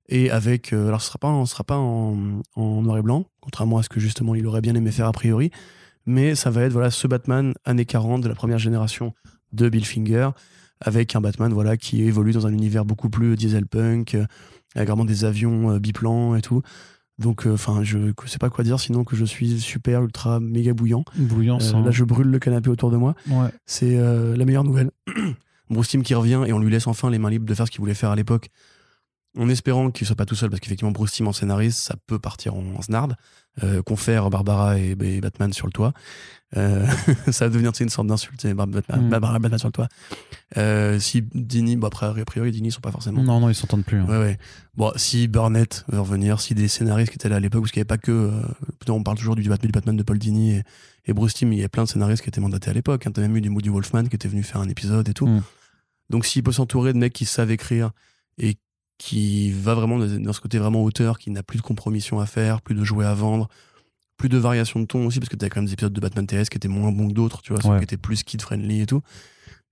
Et 0.10 0.31
avec. 0.31 0.73
euh, 0.73 0.88
alors, 0.88 1.01
ce 1.01 1.07
sera 1.07 1.19
pas, 1.19 1.45
ce 1.45 1.51
sera 1.51 1.63
pas 1.63 1.77
en, 1.77 2.41
en 2.55 2.81
noir 2.81 2.97
et 2.97 3.01
blanc, 3.01 3.25
contrairement 3.41 3.77
à 3.77 3.83
ce 3.83 3.89
que 3.89 3.99
justement 3.99 4.36
il 4.36 4.47
aurait 4.47 4.62
bien 4.62 4.75
aimé 4.75 4.91
faire 4.91 5.07
a 5.07 5.12
priori. 5.12 5.51
Mais 6.05 6.36
ça 6.36 6.49
va 6.49 6.63
être 6.63 6.71
voilà, 6.71 6.89
ce 6.89 7.07
Batman 7.07 7.53
années 7.65 7.86
40 7.86 8.21
de 8.21 8.29
la 8.29 8.36
première 8.36 8.60
génération 8.60 9.13
de 9.51 9.67
Bill 9.67 9.86
Finger, 9.86 10.29
avec 10.82 11.16
un 11.16 11.22
Batman 11.22 11.52
voilà, 11.54 11.78
qui 11.78 12.04
évolue 12.04 12.32
dans 12.32 12.48
un 12.48 12.54
univers 12.54 12.86
beaucoup 12.86 13.10
plus 13.10 13.36
dieselpunk, 13.36 14.16
euh, 14.16 14.26
avec 14.76 14.88
vraiment 14.88 15.06
des 15.06 15.26
avions 15.26 15.72
euh, 15.72 15.80
biplans 15.80 16.36
et 16.36 16.42
tout. 16.42 16.62
Donc, 17.20 17.48
enfin, 17.48 17.84
je 17.84 17.98
ne 17.98 18.13
sais 18.28 18.38
pas 18.38 18.50
quoi 18.50 18.63
dire 18.63 18.80
sinon 18.80 19.04
que 19.04 19.16
je 19.16 19.26
suis 19.26 19.60
super, 19.60 20.04
ultra, 20.04 20.40
méga 20.40 20.74
bouillant. 20.74 21.04
Bouillant 21.16 21.58
Euh, 21.62 21.84
là, 21.84 21.92
je 21.92 22.04
brûle 22.04 22.28
le 22.28 22.40
canapé 22.40 22.70
autour 22.70 22.92
de 22.92 22.98
moi. 22.98 23.16
Ouais. 23.28 23.50
C'est 23.66 23.98
euh, 23.98 24.36
la 24.36 24.46
meilleure 24.46 24.63
nouvelle. 24.63 24.92
Bruce 25.70 25.90
Timm 25.90 26.04
qui 26.04 26.13
revient 26.13 26.44
et 26.46 26.54
on 26.54 26.60
lui 26.60 26.72
laisse 26.72 26.88
enfin 26.88 27.10
les 27.10 27.18
mains 27.18 27.30
libres 27.30 27.46
de 27.46 27.54
faire 27.54 27.66
ce 27.66 27.72
qu'il 27.72 27.82
voulait 27.82 27.96
faire 27.96 28.12
à 28.12 28.16
l'époque, 28.16 28.50
en 29.38 29.50
espérant 29.50 29.92
qu'il 29.92 30.06
soit 30.08 30.16
pas 30.16 30.26
tout 30.26 30.36
seul, 30.36 30.50
parce 30.50 30.60
qu'effectivement 30.60 30.92
Bruce 30.92 31.12
Timm 31.12 31.28
en 31.28 31.34
scénariste, 31.34 31.80
ça 31.80 31.96
peut 32.08 32.20
partir 32.20 32.56
en, 32.56 32.63
en 32.76 32.82
snarde. 32.82 33.16
Euh, 33.63 33.82
confère 33.82 34.30
Barbara 34.30 34.78
et, 34.78 34.92
et 35.02 35.20
Batman 35.22 35.52
sur 35.52 35.66
le 35.66 35.72
toit. 35.72 35.92
Euh, 36.56 36.86
ça 37.32 37.46
va 37.46 37.50
devenir 37.50 37.72
une 37.80 37.90
sorte 37.90 38.06
d'insulte. 38.08 38.40
c'est 38.40 38.54
Bar- 38.54 38.68
Batman, 38.68 39.06
Mm. 39.08 39.10
Barbara, 39.10 39.40
Batman 39.40 39.58
sur 39.60 39.68
le 39.68 39.72
toit. 39.72 39.88
Euh, 40.58 41.00
si 41.00 41.24
Dini, 41.34 41.76
bon 41.76 41.88
après, 41.88 42.06
a 42.06 42.26
priori, 42.26 42.52
Dini 42.52 42.72
sont 42.72 42.82
pas 42.82 42.92
forcément. 42.92 43.24
Non, 43.24 43.40
non, 43.40 43.50
ils 43.50 43.56
s'entendent 43.56 43.84
plus. 43.84 44.00
hein. 44.00 44.06
Ouais, 44.08 44.18
ouais. 44.20 44.38
Bon, 44.76 44.92
si 44.96 45.28
Burnett 45.28 45.86
veut 45.88 46.00
revenir, 46.00 46.40
si 46.40 46.54
des 46.54 46.68
scénaristes 46.68 47.10
qui 47.12 47.16
étaient 47.16 47.30
là 47.30 47.38
à 47.38 47.40
l'époque, 47.40 47.63
parce 47.63 47.72
qu'il 47.72 47.80
n'y 47.80 47.82
avait 47.82 47.88
pas 47.88 47.98
que. 47.98 48.32
on 48.90 49.02
parle 49.04 49.17
toujours 49.17 49.36
du 49.36 49.42
Batman, 49.50 49.67
du 49.67 49.71
Batman 49.71 49.98
de 49.98 50.04
Paul 50.04 50.19
Dini 50.19 50.52
et, 50.58 50.63
et 51.08 51.13
Bruce 51.13 51.34
Timm, 51.34 51.52
il 51.52 51.60
y 51.60 51.63
a 51.63 51.69
plein 51.69 51.84
de 51.84 51.90
scénaristes 51.90 52.21
qui 52.21 52.30
étaient 52.30 52.42
mandatés 52.42 52.69
à 52.69 52.73
l'époque. 52.73 53.08
Hein. 53.08 53.12
T'as 53.12 53.21
même 53.21 53.36
eu 53.36 53.42
du 53.42 53.50
Moody 53.50 53.69
Wolfman 53.69 54.04
qui 54.06 54.15
était 54.15 54.28
venu 54.28 54.44
faire 54.44 54.62
un 54.62 54.69
épisode 54.69 55.10
et 55.10 55.13
tout. 55.13 55.25
Mm. 55.28 55.42
Donc, 56.12 56.25
s'il 56.25 56.44
peut 56.44 56.52
s'entourer 56.52 56.94
de 56.94 57.00
mecs 57.00 57.13
qui 57.13 57.25
savent 57.25 57.50
écrire 57.52 57.90
et 58.38 58.58
qui 58.98 59.52
va 59.52 59.75
vraiment 59.75 60.00
dans 60.00 60.33
ce 60.33 60.41
côté 60.41 60.58
vraiment 60.58 60.83
auteur, 60.83 61.19
qui 61.19 61.29
n'a 61.31 61.43
plus 61.43 61.58
de 61.58 61.63
compromission 61.63 62.19
à 62.19 62.25
faire, 62.25 62.62
plus 62.62 62.73
de 62.75 62.83
jouets 62.83 63.06
à 63.06 63.13
vendre, 63.13 63.48
plus 64.17 64.29
de 64.29 64.37
variations 64.37 64.79
de 64.79 64.85
ton 64.85 65.06
aussi, 65.06 65.19
parce 65.19 65.29
que 65.29 65.35
t'as 65.35 65.50
quand 65.50 65.58
même 65.62 65.65
des 65.67 65.73
épisodes 65.73 65.93
de 65.93 66.00
Batman 66.02 66.25
TS 66.25 66.50
qui 66.50 66.58
étaient 66.58 66.67
moins 66.67 66.91
bons 66.91 67.08
que 67.10 67.13
d'autres, 67.13 67.41
tu 67.43 67.54
vois, 67.54 67.62
ceux 67.62 67.69
Ouais. 67.69 67.77
qui 67.77 67.83
étaient 67.83 67.98
plus 67.98 68.23
kid-friendly 68.23 68.81
et 68.81 68.85
tout. 68.87 69.02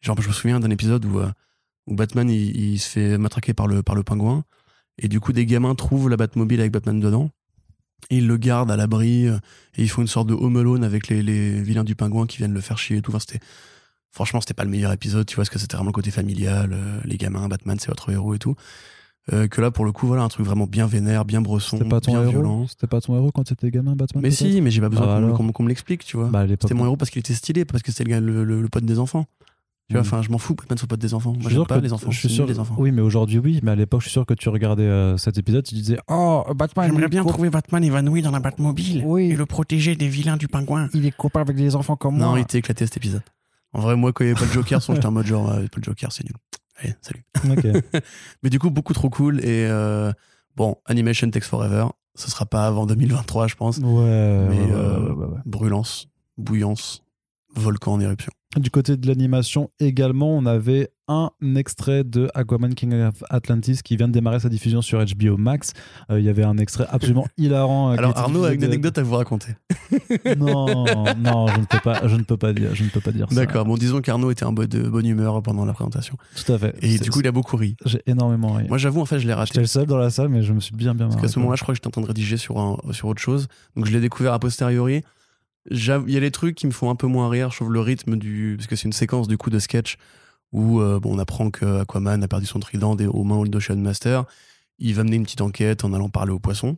Genre, 0.01 0.19
je 0.21 0.27
me 0.27 0.33
souviens 0.33 0.59
d'un 0.59 0.69
épisode 0.69 1.03
où, 1.05 1.19
euh, 1.19 1.29
où 1.87 1.95
Batman 1.95 2.29
il, 2.29 2.55
il 2.55 2.79
se 2.79 2.87
fait 2.89 3.17
matraquer 3.17 3.53
par 3.55 3.65
le, 3.67 3.81
par 3.81 3.95
le 3.95 4.03
pingouin, 4.03 4.43
et 4.99 5.07
du 5.07 5.19
coup, 5.19 5.33
des 5.33 5.45
gamins 5.47 5.73
trouvent 5.73 6.09
la 6.09 6.17
Batmobile 6.17 6.59
avec 6.59 6.71
Batman 6.71 6.99
dedans, 6.99 7.31
et 8.11 8.17
ils 8.17 8.27
le 8.27 8.37
gardent 8.37 8.69
à 8.69 8.75
l'abri, 8.75 9.27
euh, 9.27 9.37
et 9.77 9.81
ils 9.81 9.89
font 9.89 10.03
une 10.03 10.07
sorte 10.07 10.27
de 10.27 10.35
home 10.35 10.57
alone 10.57 10.83
avec 10.83 11.07
les, 11.07 11.23
les 11.23 11.59
vilains 11.63 11.83
du 11.83 11.95
pingouin 11.95 12.27
qui 12.27 12.37
viennent 12.37 12.53
le 12.53 12.61
faire 12.61 12.77
chier 12.77 12.97
et 12.97 13.01
tout. 13.01 13.09
Enfin, 13.09 13.19
c'était. 13.19 13.39
Franchement, 14.11 14.39
c'était 14.39 14.53
pas 14.53 14.63
le 14.63 14.69
meilleur 14.69 14.93
épisode, 14.93 15.25
tu 15.25 15.35
vois, 15.35 15.41
parce 15.41 15.49
que 15.49 15.59
c'était 15.59 15.75
vraiment 15.75 15.89
le 15.89 15.93
côté 15.93 16.09
familial, 16.11 16.69
euh, 16.71 16.99
les 17.03 17.17
gamins, 17.17 17.49
Batman, 17.49 17.77
c'est 17.79 17.87
votre 17.89 18.09
héros 18.11 18.33
et 18.35 18.39
tout. 18.39 18.55
Euh, 19.33 19.47
que 19.47 19.59
là, 19.59 19.71
pour 19.71 19.85
le 19.85 19.91
coup, 19.91 20.05
voilà, 20.05 20.21
un 20.21 20.27
truc 20.27 20.45
vraiment 20.45 20.67
bien 20.67 20.85
vénère, 20.85 21.25
bien 21.25 21.41
bresson, 21.41 21.77
C'était 21.77 21.89
pas 21.89 21.99
ton 21.99 22.11
bien 22.11 22.21
héros 22.21 22.31
violent. 22.31 22.67
C'était 22.67 22.85
pas 22.85 23.01
ton 23.01 23.15
héros 23.15 23.31
quand 23.31 23.43
t'étais 23.43 23.71
gamin, 23.71 23.95
Batman 23.95 24.21
Mais 24.21 24.29
si, 24.29 24.61
mais 24.61 24.69
j'ai 24.69 24.81
pas 24.81 24.89
besoin 24.89 25.07
Ah, 25.07 25.33
qu'on 25.53 25.63
me- 25.63 25.67
l'explique, 25.69 26.05
tu 26.05 26.15
vois. 26.17 26.27
Bah. 26.29 26.45
C'était 26.47 26.75
mon 26.75 26.85
héros 26.85 26.95
parce 26.95 27.09
qu'il 27.09 27.21
était 27.21 27.33
stylé, 27.33 27.65
parce 27.65 27.81
que 27.81 27.91
c'était 27.91 28.03
le, 28.03 28.09
gars- 28.11 28.19
le, 28.19 28.43
le- 28.43 28.61
le 28.61 28.67
pote 28.67 28.85
des 28.85 28.99
enfants. 28.99 29.25
Tu 29.87 29.93
vois, 29.93 30.01
Mm. 30.01 30.05
enfin, 30.05 30.21
je 30.23 30.29
m'en 30.31 30.37
fous 30.39 30.53
que 30.55 30.61
Batman 30.63 30.77
soit 30.77 30.87
pote 30.87 30.99
des 30.99 31.13
enfants. 31.15 31.33
Je 31.33 31.39
Moi, 31.39 31.43
suis 31.43 31.49
j'aime 31.55 31.57
sûr 31.63 31.67
pas 31.67 31.77
que- 31.77 31.83
les 31.83 31.93
enfants. 31.93 32.11
Je 32.11 32.17
suis 32.19 32.29
sûr. 32.29 32.45
les 32.45 32.59
enfants. 32.59 32.75
Oui, 32.77 32.91
mais 32.91 33.01
aujourd'hui, 33.01 33.39
oui. 33.39 33.59
Mais 33.63 33.71
à 33.71 33.75
l'époque, 33.75 34.01
je 34.01 34.05
suis 34.05 34.13
sûr 34.13 34.25
que 34.27 34.33
tu 34.35 34.49
regardais 34.49 34.83
euh, 34.83 35.17
cet 35.17 35.37
épisode, 35.39 35.63
tu 35.63 35.73
disais 35.75 35.97
Oh, 36.07 36.43
Batman. 36.55 36.89
J'aimerais 36.91 37.07
bien 37.07 37.23
trouver 37.23 37.49
Batman 37.49 37.83
évanoui 37.83 38.21
dans 38.21 38.31
la 38.31 38.39
Batmobile 38.39 39.03
Oui. 39.05 39.31
et 39.31 39.35
le 39.35 39.45
protéger 39.47 39.95
des 39.95 40.07
vilains 40.07 40.37
du 40.37 40.47
pingouin. 40.47 40.89
Il 40.93 41.05
est 41.05 41.15
copain 41.15 41.41
avec 41.41 41.55
des 41.55 41.75
enfants 41.75 41.95
comme 41.95 42.17
Non, 42.17 42.29
moi. 42.29 42.39
il 42.39 42.43
était 42.43 42.59
éclaté 42.59 42.85
cet 42.85 42.97
épisode. 42.97 43.21
En 43.73 43.81
vrai, 43.81 43.95
moi, 43.95 44.13
quand 44.13 44.23
il 44.23 44.27
n'y 44.27 44.31
avait 44.31 44.39
pas 44.39 44.45
le 44.47 44.53
Joker, 44.53 44.79
j'étais 44.87 45.05
en 45.05 45.11
mode 45.11 45.25
genre, 45.25 45.47
pas 45.49 45.59
le 45.59 45.83
Joker, 45.83 46.11
c'est 46.11 46.23
nul. 46.23 46.33
Allez, 46.77 46.93
salut. 47.01 47.23
Ok. 47.49 48.01
Mais 48.43 48.49
du 48.49 48.59
coup, 48.59 48.69
beaucoup 48.69 48.93
trop 48.93 49.09
cool. 49.09 49.39
Et 49.39 49.65
euh, 49.69 50.11
bon, 50.55 50.77
Animation 50.85 51.29
Takes 51.29 51.45
Forever, 51.45 51.87
ce 52.15 52.29
sera 52.29 52.45
pas 52.45 52.67
avant 52.67 52.85
2023, 52.85 53.47
je 53.47 53.55
pense. 53.55 53.77
Ouais, 53.77 54.47
Mais, 54.49 54.71
euh, 54.71 55.13
ouais. 55.13 55.37
Brûlance, 55.45 56.09
bouillance, 56.37 57.04
volcan 57.55 57.93
en 57.93 57.99
éruption. 57.99 58.31
Du 58.57 58.69
côté 58.69 58.95
de 58.95 59.05
l'animation 59.05 59.69
également, 59.81 60.29
on 60.37 60.45
avait 60.45 60.89
un 61.09 61.29
extrait 61.55 62.05
de 62.05 62.29
Aquaman 62.33 62.73
King 62.73 62.93
of 63.01 63.21
Atlantis 63.29 63.79
qui 63.83 63.97
vient 63.97 64.07
de 64.07 64.13
démarrer 64.13 64.39
sa 64.39 64.47
diffusion 64.47 64.81
sur 64.81 65.03
HBO 65.03 65.35
Max. 65.35 65.73
Euh, 66.09 66.19
Il 66.21 66.25
y 66.25 66.29
avait 66.29 66.45
un 66.45 66.57
extrait 66.57 66.85
absolument 66.89 67.27
hilarant. 67.37 67.91
euh, 67.91 67.97
Alors, 67.97 68.17
Arnaud 68.17 68.45
a 68.45 68.53
une 68.53 68.61
de- 68.61 68.65
anecdote 68.65 68.97
à 68.97 69.03
vous 69.03 69.15
raconter. 69.15 69.49
Non, 70.37 70.85
non, 71.17 71.47
je 71.47 71.59
ne 71.59 71.65
peux 71.65 71.79
pas, 71.83 72.07
je 72.07 72.15
ne 72.15 72.23
peux 72.23 72.37
pas 72.37 72.53
dire, 72.53 72.73
je 72.73 72.83
ne 72.83 72.89
peux 72.89 73.01
pas 73.01 73.11
dire 73.11 73.27
ça. 73.29 73.35
D'accord, 73.35 73.65
bon, 73.65 73.75
disons 73.75 73.99
qu'Arnaud 74.01 74.31
était 74.31 74.45
en 74.45 74.53
bonne, 74.53 74.67
de 74.67 74.87
bonne 74.87 75.05
humeur 75.05 75.41
pendant 75.43 75.65
la 75.65 75.73
présentation. 75.73 76.15
Tout 76.35 76.53
à 76.53 76.57
fait. 76.57 76.75
Et 76.81 76.97
du 76.97 77.09
coup, 77.11 77.19
il 77.19 77.27
a 77.27 77.31
beaucoup 77.31 77.57
ri. 77.57 77.75
j'ai 77.85 78.01
énormément 78.07 78.53
ri. 78.53 78.65
Moi, 78.69 78.77
j'avoue, 78.77 79.01
en 79.01 79.05
fait, 79.05 79.19
je 79.19 79.23
l'ai 79.27 79.33
J'étais 79.33 79.39
raté. 79.39 79.59
le 79.59 79.67
seul 79.67 79.85
dans 79.85 79.97
la 79.97 80.09
salle, 80.09 80.29
mais 80.29 80.43
je 80.43 80.53
me 80.53 80.59
suis 80.61 80.73
bien, 80.75 80.95
bien 80.95 81.05
marré. 81.07 81.17
Parce 81.17 81.21
qu'à 81.27 81.33
ce 81.33 81.39
moment-là, 81.39 81.55
je 81.57 81.61
crois 81.63 81.73
que 81.73 81.77
j'étais 81.77 81.87
en 81.87 81.91
train 81.91 82.01
de 82.01 82.07
rédiger 82.07 82.37
sur, 82.37 82.57
un, 82.57 82.77
sur 82.91 83.07
autre 83.09 83.21
chose. 83.21 83.47
Donc, 83.75 83.85
je 83.85 83.91
l'ai 83.91 83.99
découvert 84.01 84.33
a 84.33 84.39
posteriori. 84.39 85.03
Il 85.71 85.83
y 85.83 86.17
a 86.17 86.19
des 86.19 86.31
trucs 86.31 86.55
qui 86.55 86.67
me 86.67 86.71
font 86.71 86.89
un 86.89 86.95
peu 86.95 87.07
moins 87.07 87.29
rire. 87.29 87.51
Je 87.51 87.57
trouve 87.57 87.73
le 87.73 87.79
rythme 87.79 88.17
du. 88.17 88.55
Parce 88.57 88.67
que 88.67 88.75
c'est 88.75 88.85
une 88.85 88.93
séquence, 88.93 89.27
du 89.27 89.37
coup, 89.37 89.49
de 89.49 89.59
sketch 89.59 89.97
où 90.51 90.79
euh, 90.79 90.99
on 91.03 91.19
apprend 91.19 91.49
que 91.49 91.81
Aquaman 91.81 92.23
a 92.23 92.27
perdu 92.27 92.45
son 92.45 92.59
trident 92.59 92.95
aux 92.95 93.23
mains 93.23 93.43
d'Ocean 93.43 93.75
Master. 93.77 94.25
Il 94.77 94.93
va 94.93 95.03
mener 95.03 95.17
une 95.17 95.23
petite 95.23 95.41
enquête 95.41 95.83
en 95.83 95.93
allant 95.93 96.09
parler 96.09 96.31
au 96.31 96.39
poisson. 96.39 96.77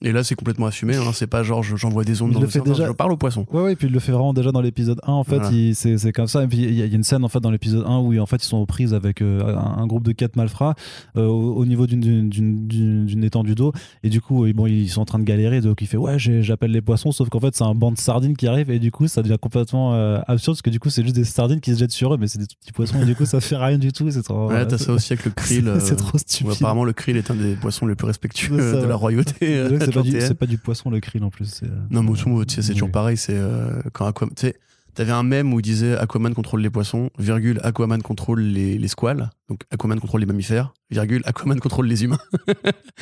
Et 0.00 0.12
là, 0.12 0.22
c'est 0.22 0.36
complètement 0.36 0.66
assumé. 0.66 0.94
Hein. 0.94 1.10
C'est 1.12 1.26
pas 1.26 1.42
genre 1.42 1.62
je- 1.64 1.74
j'envoie 1.74 2.04
des 2.04 2.22
ondes 2.22 2.30
Il 2.30 2.34
dans 2.34 2.40
le 2.40 2.46
le 2.46 2.50
fait 2.52 2.60
déjà- 2.60 2.86
Je 2.86 2.92
parle 2.92 3.10
au 3.10 3.16
poisson. 3.16 3.44
Ouais, 3.52 3.62
ouais, 3.62 3.74
puis 3.76 3.88
il 3.88 3.92
le 3.92 3.98
fait 3.98 4.12
vraiment 4.12 4.32
déjà 4.32 4.52
dans 4.52 4.60
l'épisode 4.60 5.00
1. 5.02 5.12
En 5.12 5.24
fait, 5.24 5.38
Voilà. 5.38 5.50
il- 5.50 5.74
c'est 5.74 6.12
comme 6.12 6.28
ça. 6.28 6.44
Et 6.44 6.46
puis 6.46 6.58
il 6.58 6.64
y, 6.74 6.82
a 6.82 6.84
il 6.84 6.90
y 6.90 6.92
a 6.92 6.96
une 6.96 7.02
scène 7.02 7.24
en 7.24 7.28
fait 7.28 7.40
dans 7.40 7.50
l'épisode 7.50 7.84
1 7.84 7.98
où 7.98 8.16
en 8.18 8.26
fait 8.26 8.36
ils 8.36 8.46
sont 8.46 8.58
aux 8.58 8.66
prises 8.66 8.94
avec 8.94 9.22
euh, 9.22 9.56
un, 9.56 9.78
un 9.82 9.86
groupe 9.88 10.04
de 10.04 10.12
quatre 10.12 10.36
malfrats 10.36 10.74
euh, 11.16 11.26
au, 11.26 11.54
au 11.56 11.66
niveau 11.66 11.86
d'une- 11.88 13.24
étendue 13.24 13.54
d'eau. 13.54 13.72
Et 14.04 14.08
du 14.10 14.20
coup, 14.20 14.46
bon, 14.54 14.66
ils 14.66 14.88
sont 14.88 15.00
en 15.00 15.04
train 15.04 15.18
de 15.18 15.24
galérer. 15.24 15.60
Donc 15.60 15.82
il 15.82 15.86
fait 15.88 15.96
ouais, 15.96 16.16
j'appelle 16.18 16.70
les 16.70 16.80
poissons. 16.80 17.10
Sauf 17.12 17.28
qu'en 17.28 17.40
fait, 17.40 17.54
c'est 17.56 17.64
un 17.64 17.74
banc 17.74 17.90
de 17.92 17.98
sardines 17.98 18.36
qui 18.36 18.46
arrive 18.46 18.70
et 18.70 18.78
du 18.78 18.90
coup, 18.92 19.08
ça 19.08 19.22
devient 19.22 19.36
complètement 19.40 19.94
euh, 19.94 20.20
absurde 20.28 20.56
parce 20.56 20.62
que 20.62 20.70
du 20.70 20.78
coup, 20.80 20.90
c'est 20.90 21.02
juste 21.02 21.16
des 21.16 21.24
sardines 21.24 21.60
qui 21.60 21.72
se 21.74 21.78
jettent 21.80 21.90
sur 21.92 22.14
eux, 22.14 22.18
mais 22.18 22.28
c'est 22.28 22.38
des 22.38 22.46
tout 22.46 22.56
petits 22.60 22.72
poissons 22.72 23.02
et 23.02 23.04
du 23.04 23.14
coup, 23.16 23.26
ça 23.26 23.40
fait 23.40 23.56
rien 23.56 23.78
du 23.78 23.92
tout. 23.92 24.08
C'est 24.10 24.22
trop. 24.22 24.48
Ouais, 24.48 24.64
t'as 24.66 24.78
ça 24.78 24.92
aussi 24.92 25.12
avec 25.12 25.24
le 25.24 25.32
krill. 25.32 25.72
C'est- 25.80 25.96
trop 25.96 26.14
où 26.14 26.18
stupide. 26.18 26.52
apparemment, 26.52 26.84
le 26.84 26.92
krill 26.92 27.16
est 27.16 27.30
un 27.30 27.34
des 27.34 27.54
poissons 27.56 27.86
les 27.86 27.96
plus 27.96 28.06
respectueux 28.06 28.56
de 28.80 28.86
la 28.86 28.94
royauté. 28.94 29.64
Euh, 29.88 29.90
C'est 29.90 29.94
pas, 29.94 30.02
du- 30.02 30.08
atlantéenne. 30.08 30.28
c'est 30.28 30.34
pas 30.38 30.46
du 30.46 30.58
poisson 30.58 30.90
le 30.90 31.00
krill 31.00 31.24
en 31.24 31.30
plus. 31.30 31.46
c'est, 31.46 31.66
euh, 31.66 31.70
Non, 31.90 32.02
mais 32.02 32.10
au 32.10 32.14
fond, 32.14 32.44
tu 32.44 32.54
sais, 32.54 32.62
c'est 32.62 32.72
toujours 32.72 32.90
pareil. 32.90 33.16
C'est 33.16 33.36
euh, 33.36 33.80
quand 33.92 34.06
Aquaman. 34.06 34.34
Tu 34.34 34.46
sais, 34.48 34.56
t'avais 34.98 35.12
un 35.12 35.22
mème 35.22 35.54
où 35.54 35.60
il 35.60 35.62
disait 35.62 35.96
Aquaman 35.96 36.34
contrôle 36.34 36.60
les 36.60 36.70
poissons, 36.70 37.08
virgule, 37.20 37.60
Aquaman 37.62 38.02
contrôle 38.02 38.40
les, 38.40 38.76
les 38.78 38.88
squales, 38.88 39.30
donc 39.48 39.60
Aquaman 39.70 40.00
contrôle 40.00 40.18
les 40.20 40.26
mammifères, 40.26 40.74
virgule, 40.90 41.22
Aquaman 41.24 41.60
contrôle 41.60 41.86
les 41.86 42.02
humains. 42.04 42.18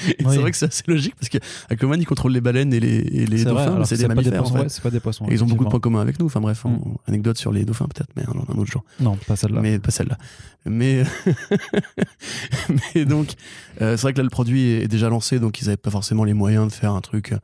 Oui. 0.06 0.14
C'est 0.28 0.38
vrai 0.38 0.50
que 0.50 0.56
c'est 0.58 0.66
assez 0.66 0.82
logique 0.88 1.14
parce 1.18 1.30
que 1.30 1.38
Aquaman 1.70 1.98
il 1.98 2.04
contrôle 2.04 2.32
les 2.32 2.42
baleines 2.42 2.72
et 2.74 2.80
les, 2.80 3.22
et 3.22 3.44
dauphins, 3.44 3.82
c'est 3.86 3.96
des 3.96 4.02
pas 4.06 4.08
des 4.14 4.30
mammifères. 4.30 4.34
en 4.34 4.42
poissons. 4.42 4.54
fait. 4.56 4.60
ouais, 4.64 4.68
c'est 4.68 4.82
pas 4.82 4.90
des 4.90 5.00
poissons. 5.00 5.26
Et 5.28 5.32
ils 5.32 5.42
ont 5.42 5.46
beaucoup 5.46 5.64
de 5.64 5.70
points 5.70 5.80
communs 5.80 6.00
avec 6.02 6.20
nous. 6.20 6.26
Enfin 6.26 6.40
bref, 6.42 6.64
on- 6.66 6.70
Mm. 6.76 6.96
anecdote 7.06 7.38
sur 7.38 7.50
les 7.50 7.64
dauphins 7.64 7.86
peut-être, 7.86 8.10
mais 8.14 8.22
un, 8.24 8.32
un 8.32 8.58
autre 8.58 8.70
jour. 8.70 8.84
Non, 9.00 9.16
pas 9.26 9.34
celle-là. 9.36 9.60
Mais 9.62 9.78
pas 9.78 9.90
celle-là. 9.90 10.18
Mais, 10.66 11.02
mais 12.94 13.04
donc, 13.04 13.32
euh, 13.80 13.96
c'est 13.96 14.02
vrai 14.02 14.12
que 14.12 14.18
là, 14.18 14.24
le 14.24 14.30
produit 14.30 14.70
est 14.72 14.88
déjà 14.88 15.08
lancé, 15.08 15.38
donc 15.38 15.60
ils 15.60 15.64
n'avaient 15.64 15.76
pas 15.76 15.90
forcément 15.90 16.24
les 16.24 16.34
moyens 16.34 16.66
de 16.68 16.72
faire 16.72 16.92
un 16.92 17.00
truc. 17.00 17.34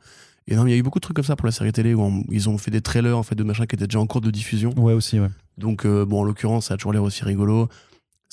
Euh, 0.49 0.53
énorme. 0.53 0.67
il 0.67 0.71
y 0.71 0.73
a 0.75 0.77
eu 0.77 0.83
beaucoup 0.83 0.99
de 0.99 1.03
trucs 1.03 1.15
comme 1.15 1.25
ça 1.25 1.35
pour 1.35 1.45
la 1.45 1.51
série 1.51 1.71
télé 1.71 1.93
où 1.93 2.01
on- 2.01 2.23
ils 2.29 2.49
ont 2.49 2.57
fait 2.57 2.71
des 2.71 2.81
trailers 2.81 3.17
en 3.17 3.23
fait, 3.23 3.35
de 3.35 3.43
machins 3.43 3.65
qui 3.67 3.75
étaient 3.75 3.87
déjà 3.87 3.99
en 3.99 4.07
cours 4.07 4.21
de 4.21 4.31
diffusion. 4.31 4.73
Ouais, 4.77 4.93
aussi, 4.93 5.19
ouais. 5.19 5.29
Donc, 5.57 5.85
euh, 5.85 6.05
bon, 6.05 6.21
en 6.21 6.23
l'occurrence, 6.23 6.67
ça 6.67 6.73
a 6.73 6.77
toujours 6.77 6.93
l'air 6.93 7.03
aussi 7.03 7.23
rigolo. 7.23 7.69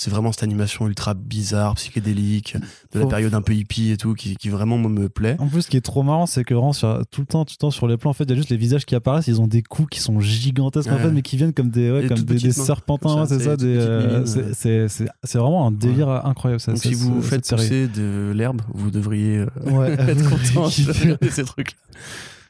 C'est 0.03 0.09
vraiment 0.11 0.32
cette 0.32 0.44
animation 0.44 0.86
ultra 0.86 1.12
bizarre, 1.12 1.74
psychédélique, 1.74 2.57
de 2.94 3.01
la 3.01 3.05
période 3.07 3.34
un 3.34 3.42
peu 3.42 3.53
hippie 3.53 3.90
et 3.90 3.98
tout, 3.98 4.14
qui, 4.14 4.34
qui 4.36 4.48
vraiment 4.48 4.78
moi, 4.78 4.90
me 4.90 5.11
plaît. 5.11 5.36
En 5.38 5.46
plus, 5.46 5.61
ce 5.61 5.68
qui 5.68 5.76
est 5.76 5.82
trop 5.82 6.03
marrant, 6.03 6.24
c'est 6.24 6.42
que 6.42 6.55
vraiment, 6.55 6.72
sur- 6.72 7.05
tout 7.11 7.20
le 7.20 7.26
temps, 7.26 7.44
tout 7.44 7.53
le 7.59 7.61
temps 7.61 7.70
sur 7.70 7.86
les 7.86 7.98
plans, 7.98 8.11
en 8.11 8.14
fait, 8.14 8.24
il 8.24 8.30
y 8.30 8.32
a 8.32 8.36
juste 8.36 8.48
les 8.48 8.57
visages 8.57 8.86
qui 8.86 8.94
apparaissent. 8.94 9.26
Ils 9.26 9.42
ont 9.42 9.46
des 9.46 9.62
coups 9.62 9.90
qui 9.90 10.01
sont 10.01 10.18
gigantesques, 10.18 10.90
en 10.90 10.96
fait, 10.96 11.11
mais 11.12 11.20
qui 11.20 11.36
viennent 11.36 11.53
comme 11.53 11.68
des, 11.68 11.90
ouais, 11.90 12.07
comme 12.09 12.16
des, 12.20 12.38
serpentins. 12.64 13.26
c'est 13.26 13.40
ça. 13.40 13.57
euh, 13.62 14.24
c'est- 14.24 14.82
ouais. 14.84 15.09
c'est 15.22 15.38
vraiment 15.38 15.66
un 15.66 15.70
délire 15.70 16.09
incroyable. 16.09 16.61
Ça, 16.61 16.72
Donc, 16.72 16.80
si 16.80 16.94
vous 16.94 17.20
faites 17.20 17.44
pousser 17.59 17.86
de 17.88 18.32
l'herbe, 18.34 18.62
vous 18.72 18.90
devriez 18.90 19.36
euh, 19.66 19.96
être 20.09 20.30
content 20.30 20.66
de 20.66 21.28
ces 21.30 21.44
trucs-là. 21.44 21.74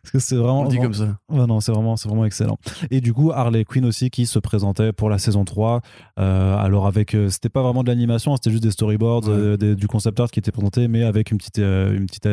Parce 0.03 0.13
que 0.13 0.19
c'est 0.19 0.37
vraiment. 0.37 0.63
On 0.63 0.69
dit 0.69 0.79
comme 0.79 0.95
ça. 0.95 1.19
Ouais, 1.29 1.47
non, 1.47 1.61
c'est 1.61 1.73
vraiment, 1.73 1.97
c'est 1.97 2.09
vraiment 2.09 2.25
excellent. 2.25 2.59
Et 2.91 3.01
du 3.01 3.13
coup, 3.13 3.33
Harley 3.33 3.65
Quinn 3.65 3.85
aussi 3.85 4.09
qui 4.11 4.25
se 4.27 4.39
présentait 4.39 4.93
pour 4.93 5.11
la 5.11 5.19
saison 5.19 5.45
3. 5.45 5.81
euh, 6.19 6.57
alors, 6.57 6.87
avec. 6.87 7.15
euh, 7.15 7.29
c'était 7.29 7.49
pas 7.51 7.63
vraiment 7.63 7.83
de 7.83 7.89
l'animation, 7.89 8.35
c'était 8.37 8.51
juste 8.51 8.63
des 8.63 8.71
storyboards, 8.71 9.25
Ouais. 9.29 9.35
euh, 9.35 9.57
des- 9.57 9.75
du 9.77 9.87
concept 9.89 10.19
art 10.21 10.31
qui 10.31 10.39
était 10.39 10.53
présenté, 10.53 10.89
mais 10.89 11.03
avec 11.05 11.31
une 11.31 11.39
petite. 11.39 11.59
une 11.59 12.07
petite 12.07 12.27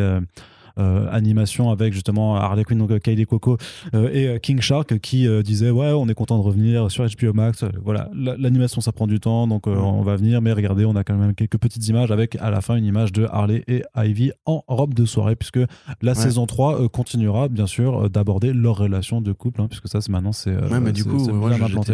animation 1.12 1.70
avec 1.72 1.94
justement 1.94 2.36
Harley 2.36 2.64
Quinn, 2.64 2.78
donc 2.80 2.92
euh, 2.92 3.00
Kylie 3.00 3.26
Coco 3.26 3.58
euh, 3.94 4.10
et 4.14 4.28
euh, 4.28 4.38
King 4.40 4.60
Shark 4.62 5.00
qui 5.00 5.28
euh, 5.28 5.42
disait 5.42 5.70
ouais 5.72 5.92
on 5.92 6.08
est 6.08 6.14
content 6.14 6.38
de 6.38 6.44
revenir 6.44 6.90
sur 6.92 7.04
HBO 7.06 7.34
Max 7.34 7.64
Euh, 7.64 7.70
voilà 7.84 8.10
la- 8.16 8.38
l'animation 8.38 8.82
ça 8.82 8.92
prend 8.92 9.08
du 9.08 9.20
temps 9.20 9.48
donc 9.48 9.68
euh, 9.68 9.76
Mhm. 9.76 9.84
on 9.84 10.02
va 10.04 10.16
venir 10.16 10.42
mais 10.42 10.52
regardez 10.54 10.86
on 10.86 10.96
a 10.96 11.04
quand 11.04 11.16
même 11.16 11.34
quelques 11.34 11.58
petites 11.58 11.88
images 11.88 12.12
avec 12.12 12.36
à 12.40 12.50
la 12.52 12.62
fin 12.62 12.76
une 12.76 12.86
image 12.86 13.12
de 13.12 13.26
Harley 13.32 13.64
et 13.68 13.84
Ivy 13.96 14.32
en 14.46 14.64
robe 14.68 14.94
de 14.94 15.06
soirée 15.06 15.36
puisque 15.36 15.60
la 16.02 16.16
saison 16.16 16.46
3 16.46 16.82
euh, 16.82 16.88
continuera 16.88 17.48
bien 17.48 17.68
sûr 17.68 18.06
euh, 18.06 18.10
d'aborder 18.10 18.54
leur 18.54 18.78
relation 18.78 19.22
de 19.22 19.32
couple 19.34 19.62
hein, 19.62 19.68
puisque 19.68 19.88
ça 19.88 20.02
c'est 20.02 20.12
maintenant 20.12 20.32
c'est 20.32 20.52
euh, 20.52 20.68
Ouais, 20.70 20.80
mais 20.80 20.92
du 20.92 21.04
coup, 21.06 21.18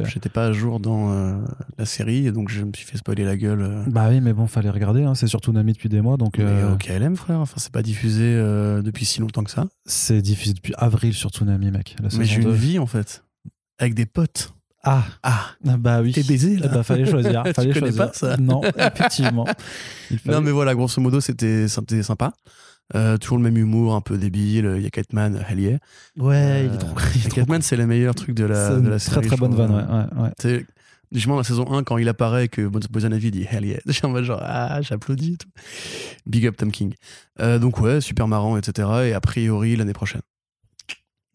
j'étais- 0.05 0.29
pas 0.29 0.45
à 0.47 0.51
jour 0.51 0.79
dans 0.79 1.11
euh, 1.11 1.33
la 1.77 1.85
série, 1.85 2.31
donc 2.31 2.49
je 2.49 2.63
me 2.63 2.71
suis 2.73 2.85
fait 2.85 2.97
spoiler 2.97 3.23
la 3.23 3.37
gueule. 3.37 3.61
euh. 3.61 3.83
bah 3.87 4.07
oui 4.09 4.19
mais 4.21 4.33
bon 4.33 4.47
fallait 4.47 4.69
regarder 4.69 5.03
hein, 5.03 5.13
c'est 5.15 5.27
surtout 5.27 5.51
Nami 5.51 5.73
depuis 5.73 5.89
des 5.89 6.01
mois 6.01 6.17
donc 6.17 6.37
Mais 6.39 6.45
euh, 6.45 6.73
au 6.73 6.77
KLM, 6.77 7.15
frère, 7.15 7.39
enfin, 7.39 7.55
c'est 7.57 7.71
pas 7.71 7.83
diffusé 7.83 8.23
euh, 8.23 8.72
depuis 8.81 9.05
si 9.05 9.19
longtemps 9.21 9.43
que 9.43 9.51
ça. 9.51 9.67
c'est 9.85 10.21
difficile 10.21 10.55
depuis 10.55 10.73
avril 10.77 11.13
sur 11.13 11.29
Tsunami 11.29 11.71
mec 11.71 11.95
la 12.01 12.09
Mais 12.17 12.25
j'ai 12.25 12.41
2. 12.41 12.49
une 12.49 12.55
vie, 12.55 12.79
en 12.79 12.85
fait, 12.87 13.23
avec 13.77 13.93
des 13.93 14.05
potes. 14.05 14.53
ah 14.83 15.03
Ah, 15.23 15.51
bah 15.77 16.01
oui 16.01 16.11
t'es 16.13 16.23
baisé, 16.23 16.57
là 16.57 16.67
Eh 16.71 16.73
bah, 16.75 16.83
fallait 16.83 17.05
choisir. 17.05 17.43
Tu 17.45 17.53
fallait 17.53 17.73
connais 17.73 17.87
choisir. 17.91 18.07
pas 18.07 18.13
ça 18.13 18.37
Non, 18.37 18.61
effectivement. 18.77 19.45
Il 20.11 20.19
Non, 20.25 20.41
mais 20.41 20.51
voilà, 20.51 20.73
grosso 20.75 20.99
modo, 21.01 21.19
c'était 21.21 21.67
c'était 21.67 22.03
sympa. 22.03 22.33
Euh, 22.95 23.17
toujours 23.17 23.37
le 23.37 23.43
même 23.43 23.57
humour, 23.57 23.95
un 23.95 24.01
peu 24.01 24.17
débile. 24.17 24.73
Il 24.77 24.83
y 24.83 24.85
a 24.85 24.89
Catman, 24.89 25.43
hell 25.49 25.59
yeah. 25.59 25.77
Ouais, 26.17 26.65
il 26.65 26.69
Euh, 26.69 26.73
est 26.73 27.15
il 27.15 27.25
Et 27.25 27.29
trop 27.29 27.35
Catman, 27.35 27.61
c'est 27.61 27.77
le 27.77 27.87
meilleur 27.87 28.13
truc 28.13 28.35
de 28.35 28.43
la, 28.45 28.75
de 28.75 28.89
très 28.89 28.99
série. 28.99 29.27
très 29.27 29.35
je 29.37 29.39
bonne 29.41 29.55
vanne, 29.55 29.71
ouais. 29.73 30.21
ouais, 30.21 30.23
ouais. 30.23 30.65
Justement, 31.13 31.35
dans 31.35 31.41
la 31.41 31.45
saison 31.45 31.71
1, 31.71 31.83
quand 31.83 31.97
il 31.97 32.09
apparaît, 32.09 32.47
que 32.47 32.67
Bosanavy 32.67 33.31
dit 33.31 33.45
Hell 33.49 33.65
yeah. 33.65 33.79
J'ai 33.85 34.03
en 34.05 34.09
mode 34.09 34.23
genre, 34.25 34.41
ah, 34.43 34.81
j'applaudis 34.81 35.33
et 35.33 35.37
tout. 35.37 35.49
Big 36.25 36.45
up 36.47 36.57
Tom 36.57 36.71
King. 36.71 36.93
Euh, 37.39 37.59
donc, 37.59 37.79
ouais, 37.79 38.01
super 38.01 38.27
marrant, 38.27 38.57
etc. 38.57 38.89
Et 39.05 39.13
a 39.13 39.21
priori, 39.21 39.75
l'année 39.75 39.93
prochaine. 39.93 40.21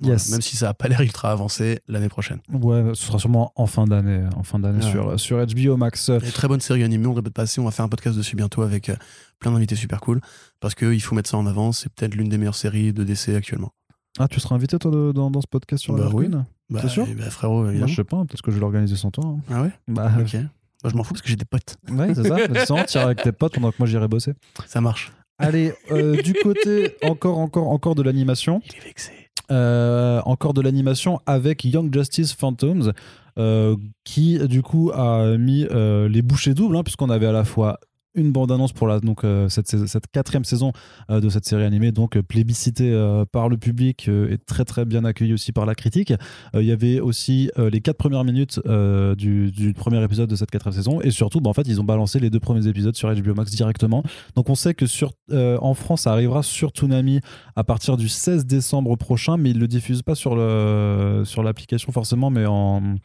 Voilà. 0.00 0.14
Yes. 0.14 0.30
Même 0.30 0.42
si 0.42 0.56
ça 0.56 0.68
a 0.68 0.74
pas 0.74 0.86
l'air 0.86 1.00
ultra 1.00 1.32
avancé, 1.32 1.80
l'année 1.88 2.08
prochaine. 2.08 2.38
Ouais, 2.52 2.90
ce 2.94 3.06
sera 3.06 3.18
sûrement 3.18 3.52
en 3.56 3.66
fin 3.66 3.84
d'année, 3.84 4.24
en 4.36 4.44
fin 4.44 4.60
d'année 4.60 4.84
Ouais. 4.84 4.90
sur, 4.90 5.18
sur 5.18 5.44
HBO 5.44 5.76
Max. 5.76 6.08
Et 6.08 6.30
très 6.30 6.46
bonne 6.46 6.60
série 6.60 6.84
animée, 6.84 7.06
on 7.08 7.14
répète 7.14 7.32
pas 7.34 7.42
assez. 7.42 7.60
On 7.60 7.64
va 7.64 7.72
faire 7.72 7.84
un 7.84 7.88
podcast 7.88 8.16
dessus 8.16 8.36
bientôt 8.36 8.62
avec 8.62 8.90
euh, 8.90 8.96
plein 9.40 9.50
d'invités 9.50 9.74
super 9.74 10.00
cool. 10.00 10.20
Parce 10.60 10.74
qu'il 10.76 11.00
faut 11.02 11.16
mettre 11.16 11.28
ça 11.30 11.36
en 11.36 11.46
avant. 11.46 11.72
C'est 11.72 11.92
peut-être 11.92 12.14
l'une 12.14 12.28
des 12.28 12.38
meilleures 12.38 12.54
séries 12.54 12.92
de 12.92 13.02
DC 13.02 13.30
actuellement. 13.30 13.72
Ah, 14.18 14.28
tu 14.28 14.40
seras 14.40 14.54
invité 14.56 14.78
toi 14.78 14.90
de- 14.90 15.12
dans, 15.12 15.30
dans 15.30 15.40
ce 15.40 15.46
podcast 15.46 15.82
sur 15.82 15.94
Bah 15.94 16.08
oui. 16.12 16.26
Quinn 16.26 16.44
Bah, 16.70 16.88
sûr 16.88 17.06
eh 17.08 17.14
ben, 17.14 17.30
frérot, 17.30 17.66
je 17.70 17.94
sais 17.94 18.04
pas, 18.04 18.18
peut-être 18.24 18.42
que 18.42 18.50
je 18.50 18.56
vais 18.56 18.60
l'organiser 18.60 18.96
sans 18.96 19.10
toi. 19.10 19.24
hein. 19.26 19.38
Ah 19.50 19.62
ouais 19.62 19.70
Bah, 19.88 20.10
Ok. 20.20 20.34
Moi, 20.84 20.92
je 20.92 20.96
m'en 20.96 21.02
fous 21.02 21.14
parce 21.14 21.22
que 21.22 21.28
j'ai 21.28 21.36
des 21.36 21.44
potes. 21.44 21.76
ouais, 21.90 22.14
c'est 22.14 22.24
ça. 22.28 22.36
Sans, 22.66 22.96
avec 23.00 23.22
tes 23.22 23.32
potes 23.32 23.54
pendant 23.54 23.70
que 23.72 23.76
moi 23.80 23.88
j'irai 23.88 24.06
bosser. 24.06 24.34
Ça 24.66 24.80
marche. 24.80 25.10
Allez, 25.38 25.72
euh, 25.90 26.22
du 26.22 26.34
côté 26.34 26.94
encore, 27.02 27.38
encore, 27.38 27.68
encore 27.68 27.96
de 27.96 28.02
l'animation. 28.02 28.62
Il 28.70 28.76
est 28.76 28.84
vexé. 28.84 29.10
Euh, 29.50 30.20
encore 30.24 30.54
de 30.54 30.60
l'animation 30.60 31.20
avec 31.26 31.64
Young 31.64 31.92
Justice 31.92 32.32
Phantoms, 32.32 32.92
euh, 33.40 33.76
qui 34.04 34.38
du 34.46 34.62
coup 34.62 34.90
a 34.94 35.36
mis 35.36 35.66
euh, 35.70 36.08
les 36.08 36.22
bouchées 36.22 36.54
doubles, 36.54 36.76
hein, 36.76 36.82
puisqu'on 36.84 37.10
avait 37.10 37.26
à 37.26 37.32
la 37.32 37.44
fois 37.44 37.80
une 38.18 38.32
bande-annonce 38.32 38.72
pour 38.72 38.88
donc, 39.00 39.24
euh, 39.24 39.48
cette, 39.48 40.06
quatrième 40.12 40.44
saison 40.44 40.72
euh, 41.10 41.20
de 41.20 41.28
cette 41.28 41.44
série 41.44 41.64
animée, 41.64 41.92
donc 41.92 42.16
euh, 42.16 42.22
plébiscitée 42.22 42.88
par 43.32 43.48
le 43.48 43.56
public 43.56 44.08
et 44.08 44.38
très 44.38 44.64
très 44.64 44.84
bien 44.84 45.04
accueillie 45.04 45.32
aussi 45.32 45.52
par 45.52 45.66
la 45.66 45.74
critique. 45.74 46.12
Il 46.54 46.62
y 46.62 46.72
avait 46.72 47.00
aussi 47.00 47.50
les 47.56 47.80
quatre 47.80 47.96
premières 47.96 48.24
minutes 48.24 48.60
du, 49.16 49.74
premier 49.76 50.02
épisode 50.02 50.28
de 50.28 50.36
cette 50.36 50.50
quatrième 50.50 50.74
saison 50.74 51.00
et 51.00 51.10
surtout, 51.10 51.40
bah, 51.40 51.50
en 51.50 51.52
fait, 51.52 51.66
ils 51.66 51.80
ont 51.80 51.84
balancé 51.84 52.18
les 52.18 52.30
deux 52.30 52.40
premiers 52.40 52.66
épisodes 52.66 52.96
sur 52.96 53.12
HBO 53.14 53.34
Max 53.34 53.50
directement. 53.52 54.02
Donc 54.34 54.48
on 54.50 54.54
sait 54.54 54.74
que 54.74 54.86
en 55.58 55.74
France, 55.74 56.02
ça 56.02 56.12
arrivera 56.12 56.42
sur 56.42 56.72
Toonami 56.72 57.20
à 57.56 57.64
partir 57.64 57.96
du 57.96 58.08
16 58.08 58.46
décembre 58.46 58.96
prochain, 58.96 59.36
mais 59.36 59.50
ils 59.50 59.58
le 59.58 59.68
diffusent 59.68 60.02
pas 60.02 60.14
sur 60.14 60.32
sur 61.24 61.42
l'application 61.42 61.92
forcément, 61.92 62.30
mais 62.30 62.46
en 62.46 62.96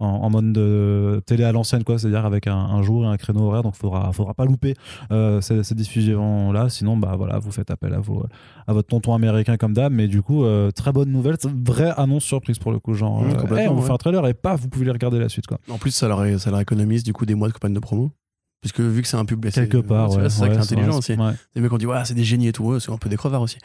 en, 0.00 0.06
en 0.06 0.30
mode 0.30 0.52
de 0.52 1.22
télé 1.26 1.44
à 1.44 1.52
l'ancienne, 1.52 1.84
quoi, 1.84 1.98
c'est-à-dire 1.98 2.24
avec 2.26 2.46
un, 2.46 2.56
un 2.56 2.82
jour 2.82 3.04
et 3.04 3.06
un 3.06 3.16
créneau 3.16 3.42
horaire, 3.42 3.62
donc 3.62 3.74
il 3.76 3.78
faudra, 3.78 4.12
faudra 4.12 4.34
pas 4.34 4.44
louper 4.46 4.74
euh, 5.12 5.40
ces, 5.40 5.62
ces 5.62 5.74
diffusions-là, 5.74 6.68
sinon, 6.68 6.96
bah 6.96 7.14
voilà, 7.16 7.38
vous 7.38 7.52
faites 7.52 7.70
appel 7.70 7.94
à, 7.94 8.00
vos, 8.00 8.24
à 8.66 8.72
votre 8.72 8.88
tonton 8.88 9.14
américain 9.14 9.56
comme 9.56 9.74
d'hab, 9.74 9.92
mais 9.92 10.08
du 10.08 10.22
coup, 10.22 10.44
euh, 10.44 10.70
très 10.70 10.92
bonne 10.92 11.10
nouvelle, 11.10 11.36
c'est 11.38 11.50
vraie 11.52 11.92
annonce 11.96 12.24
surprise 12.24 12.58
pour 12.58 12.72
le 12.72 12.78
coup, 12.78 12.94
genre, 12.94 13.20
Mmh, 13.22 13.28
euh, 13.28 13.34
complètement, 13.34 13.56
hey, 13.58 13.68
on 13.68 13.74
vous 13.74 13.80
ouais. 13.82 13.86
fait 13.86 13.92
un 13.92 13.96
trailer 13.98 14.26
et 14.26 14.34
paf, 14.34 14.60
vous 14.60 14.68
pouvez 14.68 14.84
les 14.86 14.90
regarder 14.92 15.18
la 15.18 15.28
suite, 15.28 15.46
quoi. 15.46 15.58
En 15.70 15.78
plus, 15.78 15.90
ça 15.90 16.08
leur, 16.08 16.40
ça 16.40 16.50
leur 16.50 16.60
économise 16.60 17.02
du 17.04 17.12
coup 17.12 17.26
des 17.26 17.34
mois 17.34 17.48
de 17.48 17.52
campagne 17.52 17.74
de 17.74 17.78
promo. 17.80 18.10
Puisque 18.62 18.80
vu 18.80 19.00
que 19.00 19.08
c'est 19.08 19.16
un 19.16 19.24
pub, 19.24 19.42
c'est- 19.46 19.52
Quelque 19.68 19.78
part, 19.78 20.10
c'est- 20.12 20.18
ouais. 20.18 20.28
C'est 20.28 20.38
ça 20.40 20.46
qui 20.48 20.52
est 20.52 20.56
ouais, 20.56 20.62
intelligent 20.62 20.90
vrai, 20.90 20.98
aussi. 20.98 21.16
Les 21.54 21.62
mecs 21.62 21.72
ont 21.72 21.78
dit, 21.78 21.86
ouais, 21.86 21.96
c'est 22.04 22.12
des 22.14 22.24
génies 22.24 22.48
et 22.48 22.52
tout, 22.52 22.78
c'est 22.78 22.92
un 22.92 22.98
peu 22.98 23.08
des 23.08 23.16
crevards 23.16 23.40
aussi. 23.40 23.56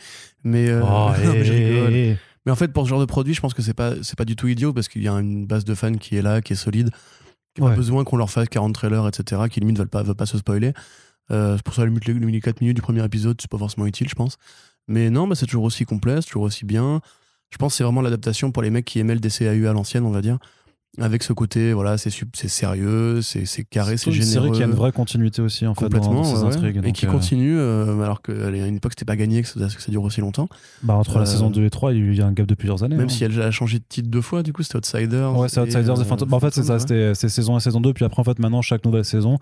Mais, 0.45 0.69
euh, 0.69 0.81
Oh, 0.83 0.86
non, 1.25 1.33
mais 1.33 1.43
je 1.43 1.51
hey, 1.53 1.65
rigole. 1.73 1.93
hey, 1.93 2.09
hey. 2.11 2.17
Mais 2.45 2.51
en 2.51 2.55
fait, 2.55 2.71
pour 2.73 2.83
ce 2.83 2.89
genre 2.89 2.99
de 2.99 3.05
produit, 3.05 3.33
je 3.33 3.41
pense 3.41 3.53
que 3.53 3.61
c'est 3.61 3.73
pas, 3.73 3.93
c'est 4.03 4.17
pas 4.17 4.25
du 4.25 4.35
tout 4.35 4.47
idiot 4.47 4.71
parce 4.73 4.87
qu'il 4.87 5.01
y 5.03 5.07
a 5.07 5.13
une 5.13 5.45
base 5.47 5.65
de 5.65 5.73
fans 5.73 5.93
qui 5.95 6.15
est 6.15 6.21
là, 6.21 6.41
qui 6.41 6.53
est 6.53 6.55
solide, 6.55 6.91
qui 7.55 7.61
n'a 7.61 7.67
Ouais. 7.67 7.71
pas 7.73 7.77
besoin 7.77 8.03
qu'on 8.03 8.17
leur 8.17 8.29
fasse 8.29 8.49
40 8.49 8.73
trailers, 8.73 9.07
etc., 9.07 9.41
qui 9.49 9.59
limite 9.61 9.77
veulent 9.77 9.87
pas, 9.87 10.03
veulent 10.03 10.15
pas 10.15 10.25
se 10.25 10.37
spoiler. 10.37 10.73
Euh, 11.31 11.55
c'est 11.57 11.63
pour 11.63 11.73
ça, 11.73 11.85
les, 11.85 11.91
les 12.13 12.39
4 12.41 12.61
minutes 12.61 12.75
du 12.75 12.81
premier 12.83 13.03
épisode, 13.03 13.37
c'est 13.41 13.49
pas 13.49 13.57
forcément 13.57 13.87
utile, 13.87 14.07
je 14.09 14.15
pense. 14.15 14.37
Mais 14.87 15.09
non, 15.09 15.27
bah, 15.27 15.33
c'est 15.35 15.47
toujours 15.47 15.63
aussi 15.63 15.85
complet, 15.85 16.17
c'est 16.21 16.27
toujours 16.27 16.43
aussi 16.43 16.65
bien. 16.65 17.01
Je 17.49 17.57
pense 17.57 17.73
que 17.73 17.77
c'est 17.77 17.83
vraiment 17.83 18.01
l'adaptation 18.01 18.51
pour 18.51 18.61
les 18.61 18.69
mecs 18.69 18.85
qui 18.85 18.99
aimaient 18.99 19.15
le 19.15 19.19
DCAU 19.21 19.67
à 19.67 19.73
l'ancienne, 19.73 20.05
on 20.05 20.11
va 20.11 20.21
dire. 20.21 20.37
Avec 20.99 21.23
ce 21.23 21.33
côté, 21.33 21.73
voilà, 21.73 21.97
c'est 21.97 22.09
c'est 22.33 22.47
sérieux, 22.47 23.21
c'est 23.21 23.45
c'est 23.45 23.63
carré, 23.63 23.97
c'est 23.97 24.07
une 24.07 24.13
généreux. 24.13 24.31
série 24.31 24.51
qui 24.51 24.63
a 24.63 24.65
une 24.65 24.71
vraie 24.71 24.91
continuité 24.91 25.41
aussi, 25.41 25.67
en 25.67 25.75
fait, 25.75 25.89
dans, 25.89 25.99
dans 25.99 26.23
ouais, 26.23 26.55
intrigues. 26.55 26.81
et 26.85 26.91
qui 26.93 27.05
euh, 27.05 27.11
continue, 27.11 27.57
euh, 27.57 28.01
alors 28.01 28.21
qu'à 28.21 28.31
une 28.49 28.77
époque 28.77 28.93
c'était 28.93 29.05
pas 29.05 29.17
gagné 29.17 29.41
que 29.41 29.47
ça, 29.47 29.59
que 29.59 29.81
ça 29.81 29.91
dure 29.91 30.03
aussi 30.03 30.21
longtemps. 30.21 30.47
bah, 30.83 30.93
entre 30.93 31.15
la 31.15 31.23
euh, 31.23 31.25
saison 31.25 31.49
2 31.49 31.65
et 31.65 31.69
3, 31.69 31.93
il 31.93 32.15
y 32.15 32.21
a 32.21 32.25
un 32.25 32.31
gap 32.31 32.47
de 32.47 32.55
plusieurs 32.55 32.83
années. 32.83 32.95
Même 32.95 33.07
hein. 33.07 33.09
si 33.09 33.23
elle 33.23 33.41
a 33.41 33.51
changé 33.51 33.79
de 33.79 33.83
titre 33.87 34.09
deux 34.09 34.21
fois, 34.21 34.41
du 34.43 34.53
coup 34.53 34.63
c'était 34.63 34.77
Outsiders. 34.77 35.37
Ouais, 35.37 35.49
c'est 35.49 35.59
Outsiders 35.59 35.97
et 35.97 36.01
euh, 36.01 36.05
Phantom. 36.05 36.29
Bah, 36.29 36.37
en 36.37 36.39
fait, 36.39 36.53
c'est 36.53 36.63
ça, 36.63 36.73
ouais. 36.73 36.79
c'était 36.79 37.13
c'est 37.15 37.29
saison 37.29 37.55
1 37.55 37.57
et 37.57 37.61
saison 37.61 37.81
2. 37.81 37.93
Puis 37.93 38.05
après, 38.05 38.21
en 38.21 38.23
fait, 38.23 38.39
maintenant, 38.39 38.61
chaque 38.61 38.85
nouvelle 38.85 39.05
saison, 39.05 39.37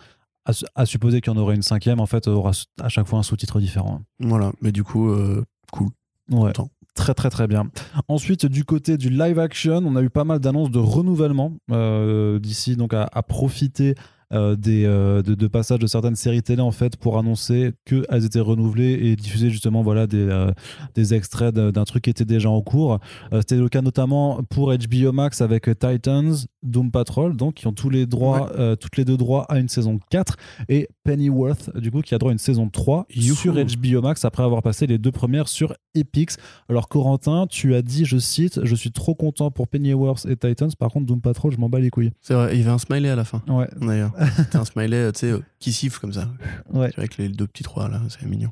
à, 0.45 0.51
à 0.75 0.85
supposer 0.85 1.21
qu'il 1.21 1.31
y 1.31 1.35
en 1.35 1.39
aurait 1.39 1.55
une 1.55 1.61
cinquième, 1.61 1.99
en 1.99 2.05
fait, 2.05 2.27
aura 2.27 2.51
à 2.81 2.89
chaque 2.89 3.07
fois 3.07 3.19
un 3.19 3.23
sous-titre 3.23 3.59
différent. 3.59 4.01
Voilà, 4.19 4.51
mais 4.61 4.71
du 4.71 4.83
coup, 4.83 5.09
euh, 5.09 5.43
cool. 5.71 5.89
Ouais. 6.31 6.47
Content. 6.47 6.69
Très 6.95 7.13
très 7.15 7.29
très 7.29 7.47
bien. 7.47 7.69
Ensuite, 8.07 8.45
du 8.45 8.65
côté 8.65 8.97
du 8.97 9.09
live 9.09 9.39
action, 9.39 9.81
on 9.85 9.95
a 9.95 10.01
eu 10.01 10.11
pas 10.11 10.23
mal 10.25 10.39
d'annonces 10.39 10.69
de 10.69 10.79
renouvellement 10.79 11.53
euh, 11.71 12.39
d'ici, 12.39 12.75
donc 12.75 12.93
à, 12.93 13.09
à 13.11 13.23
profiter 13.23 13.95
euh, 14.31 14.55
des, 14.55 14.85
euh, 14.85 15.21
de, 15.21 15.35
de 15.35 15.47
passages 15.47 15.79
de 15.79 15.87
certaines 15.87 16.15
séries 16.15 16.41
télé 16.41 16.61
en 16.61 16.71
fait 16.71 16.97
pour 16.97 17.17
annoncer 17.17 17.73
qu'elles 17.85 18.25
étaient 18.25 18.39
renouvelées 18.39 18.93
et 18.93 19.15
diffuser 19.15 19.49
justement 19.49 19.83
voilà 19.83 20.07
des, 20.07 20.17
euh, 20.29 20.51
des 20.95 21.13
extraits 21.13 21.53
d'un 21.53 21.83
truc 21.83 22.03
qui 22.05 22.09
était 22.09 22.25
déjà 22.25 22.49
en 22.49 22.61
cours. 22.61 22.99
C'était 23.31 23.57
le 23.57 23.69
cas 23.69 23.81
notamment 23.81 24.41
pour 24.49 24.73
HBO 24.73 25.11
Max 25.11 25.41
avec 25.41 25.65
Titans, 25.79 26.33
Doom 26.63 26.91
Patrol, 26.91 27.35
donc 27.35 27.55
qui 27.55 27.67
ont 27.67 27.73
tous 27.73 27.89
les 27.89 28.05
droits, 28.05 28.51
toutes 28.79 28.97
les 28.97 29.05
deux 29.05 29.17
droits 29.17 29.45
à 29.49 29.59
une 29.59 29.67
saison 29.69 29.99
4 30.09 30.37
et 30.69 30.87
Pennyworth 31.03 31.75
du 31.77 31.91
coup 31.91 32.01
qui 32.01 32.15
a 32.15 32.17
droit 32.17 32.31
à 32.31 32.33
une 32.33 32.39
saison 32.39 32.69
3 32.69 33.05
Youhou. 33.15 33.35
sur 33.35 33.53
HBO 33.53 34.01
Max 34.01 34.25
après 34.25 34.43
avoir 34.43 34.61
passé 34.61 34.87
les 34.87 34.97
deux 34.97 35.11
premières 35.11 35.47
sur 35.47 35.73
Epix. 35.95 36.37
Alors 36.69 36.87
Corentin, 36.87 37.45
tu 37.49 37.75
as 37.75 37.81
dit, 37.81 38.05
je 38.05 38.17
cite, 38.17 38.59
je 38.63 38.75
suis 38.75 38.91
trop 38.91 39.15
content 39.15 39.51
pour 39.51 39.67
Pennyworth 39.67 40.25
et 40.25 40.35
Titans, 40.35 40.71
par 40.77 40.89
contre 40.89 41.05
Doom 41.05 41.21
Patrol, 41.21 41.51
je 41.51 41.57
m'en 41.57 41.69
bats 41.69 41.79
les 41.79 41.89
couilles. 41.89 42.11
C'est 42.21 42.33
vrai, 42.33 42.49
il 42.53 42.59
y 42.59 42.63
avait 42.63 42.71
un 42.71 42.77
smiley 42.77 43.09
à 43.09 43.15
la 43.15 43.23
fin, 43.25 43.41
Ouais, 43.47 43.67
d'ailleurs. 43.79 44.11
C'était 44.37 44.57
un 44.57 44.65
smiley, 44.65 45.11
tu 45.11 45.19
sais, 45.19 45.31
euh, 45.31 45.39
qui 45.59 45.71
siffle 45.73 45.99
comme 45.99 46.13
ça. 46.13 46.29
ouais. 46.71 46.91
Avec 46.97 47.17
les 47.17 47.29
deux 47.29 47.47
petits 47.47 47.63
trois 47.63 47.89
là, 47.89 48.01
c'est 48.09 48.23
mignon. 48.25 48.49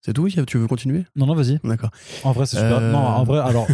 C'est 0.00 0.12
tout 0.12 0.28
Tu 0.28 0.58
veux 0.58 0.66
continuer? 0.66 1.06
Non, 1.16 1.24
non, 1.24 1.34
vas-y. 1.34 1.58
D'accord. 1.64 1.88
En 2.24 2.32
vrai, 2.32 2.44
c'est 2.44 2.56
super. 2.58 2.76
Euh. 2.76 2.92
Non, 2.92 2.98
en 2.98 3.24
vrai, 3.24 3.38
alors, 3.40 3.66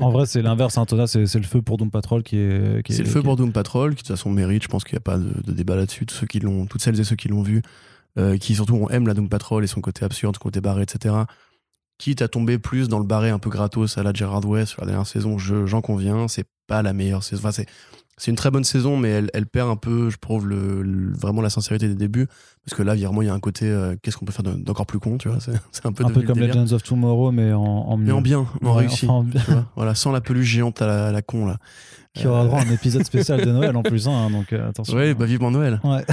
en 0.00 0.10
vrai, 0.10 0.24
c'est 0.24 0.40
l'inverse. 0.40 0.78
Hein, 0.78 0.86
c'est 1.06 1.34
le 1.34 1.42
feu 1.42 1.60
pour 1.60 1.76
Doom 1.76 1.90
Patrol 1.90 2.22
qui 2.22 2.38
est. 2.38 2.82
qui 2.86 2.94
C'est 2.94 3.02
le 3.02 3.08
feu 3.08 3.20
qui 3.20 3.24
pour 3.26 3.36
Doom 3.36 3.52
Patrol, 3.52 3.90
qui 3.90 3.96
de 3.96 4.00
toute 4.08 4.16
façon 4.16 4.30
mérite, 4.30 4.62
je 4.62 4.68
pense 4.68 4.82
qu'il 4.84 4.94
n'y 4.94 4.98
a 4.98 5.00
pas 5.02 5.18
de, 5.18 5.30
de 5.44 5.52
débat 5.52 5.76
là-dessus. 5.76 6.06
Tous 6.06 6.14
ceux 6.14 6.26
qui 6.26 6.40
l'ont, 6.40 6.64
toutes 6.64 6.80
celles 6.80 6.98
et 6.98 7.04
ceux 7.04 7.16
qui 7.16 7.28
l'ont 7.28 7.42
vu, 7.42 7.60
euh, 8.18 8.38
qui 8.38 8.54
surtout 8.54 8.88
aiment 8.90 9.06
la 9.06 9.12
Doom 9.12 9.28
Patrol 9.28 9.62
et 9.62 9.66
son 9.66 9.82
côté 9.82 10.06
absurde, 10.06 10.34
son 10.36 10.40
côté 10.42 10.62
barré, 10.62 10.84
etc. 10.84 11.14
Quitte 11.98 12.22
à 12.22 12.28
tomber 12.28 12.58
plus 12.58 12.88
dans 12.88 12.98
le 12.98 13.04
barré 13.04 13.28
un 13.28 13.38
peu 13.38 13.50
gratos 13.50 13.98
à 13.98 14.02
la 14.02 14.14
Gerard 14.14 14.44
Way 14.46 14.64
sur 14.64 14.80
la 14.80 14.86
dernière 14.86 15.06
saison, 15.06 15.36
je- 15.36 15.66
j'en 15.66 15.82
conviens, 15.82 16.28
c'est 16.28 16.46
pas 16.66 16.80
la 16.80 16.94
meilleure 16.94 17.22
saison. 17.22 17.40
Enfin, 17.42 17.52
c'est, 17.52 17.66
c'est 18.16 18.30
une 18.30 18.36
très 18.36 18.50
bonne 18.50 18.64
saison, 18.64 18.96
mais 18.96 19.08
elle, 19.10 19.30
elle 19.34 19.46
perd 19.46 19.68
un 19.70 19.76
peu, 19.76 20.08
je 20.10 20.16
trouve, 20.18 20.46
le, 20.46 20.82
le- 20.82 21.12
vraiment 21.12 21.42
la 21.42 21.50
sincérité 21.50 21.88
des 21.88 21.94
débuts. 21.96 22.26
Parce 22.64 22.76
que 22.76 22.82
là, 22.82 22.94
vraiment, 22.94 23.22
il 23.22 23.26
y 23.26 23.28
a 23.28 23.34
un 23.34 23.40
côté, 23.40 23.66
euh, 23.68 23.96
qu'est-ce 24.02 24.16
qu'on 24.16 24.24
peut 24.24 24.32
faire 24.32 24.44
de- 24.44 24.54
d'encore 24.54 24.86
plus 24.86 24.98
con, 25.00 25.18
tu 25.18 25.28
vois. 25.28 25.38
C'est, 25.72 25.84
un 25.86 25.92
peu, 25.92 26.04
Un 26.04 26.10
peu 26.10 26.22
comme. 26.22 26.38
Legends 26.38 26.72
of 26.72 26.82
Tomorrow, 26.82 27.32
mais 27.32 27.52
en, 27.52 27.60
en 27.62 27.96
mieux. 27.96 28.06
Mais 28.06 28.12
en 28.12 28.20
bien, 28.22 28.46
en 28.62 28.66
Ouais, 28.74 28.80
réussi. 28.82 29.06
enfin, 29.06 29.14
en 29.14 29.22
bien. 29.24 29.40
tu 29.44 29.50
vois. 29.52 29.66
Voilà, 29.76 29.94
sans 29.94 30.12
la 30.12 30.20
peluche 30.20 30.46
géante 30.46 30.80
à 30.80 30.86
la, 30.86 31.06
à 31.08 31.12
la 31.12 31.22
con, 31.22 31.46
là. 31.46 31.58
Qui 32.14 32.28
aura 32.28 32.44
droit 32.44 32.60
à 32.60 32.62
un 32.64 32.70
épisode 32.70 33.02
spécial 33.04 33.44
de 33.44 33.50
Noël 33.50 33.76
en 33.76 33.82
plus. 33.82 34.06
Hein, 34.06 34.30
donc 34.30 34.52
euh, 34.52 34.68
attention. 34.68 34.96
Ouais, 34.96 35.14
bah 35.14 35.24
vivement 35.24 35.50
Noël. 35.50 35.80
Ouais. 35.82 36.04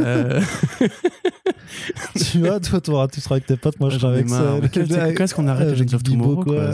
Euh, 0.00 0.40
tu 2.16 2.40
vois, 2.40 2.58
toi, 2.60 2.80
tu 3.08 3.20
seras 3.20 3.36
avec 3.36 3.46
tes 3.46 3.56
potes, 3.56 3.78
moi 3.80 3.88
je 3.90 3.98
serai 3.98 4.08
ai 4.08 4.14
avec 4.16 4.28
ça. 4.28 4.56
Mais 4.60 4.68
Quand 4.68 4.80
quand 5.14 5.24
est-ce 5.24 5.34
qu'on 5.36 5.46
arrête 5.48 5.68
Legends 5.78 5.94
of 5.96 6.02
Tomorrow 6.02 6.36
quoi. 6.42 6.54
quoi, 6.54 6.72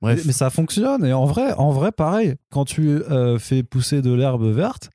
Bref, 0.00 0.22
mais 0.26 0.32
ça 0.32 0.50
fonctionne. 0.50 1.04
Et 1.04 1.12
en 1.12 1.24
vrai, 1.24 1.52
en 1.54 1.70
vrai, 1.70 1.90
pareil, 1.92 2.34
quand 2.50 2.64
tu 2.64 2.88
euh, 2.88 3.38
fais 3.38 3.62
pousser 3.62 4.00
de 4.00 4.12
l'herbe 4.12 4.44
verte, 4.44 4.90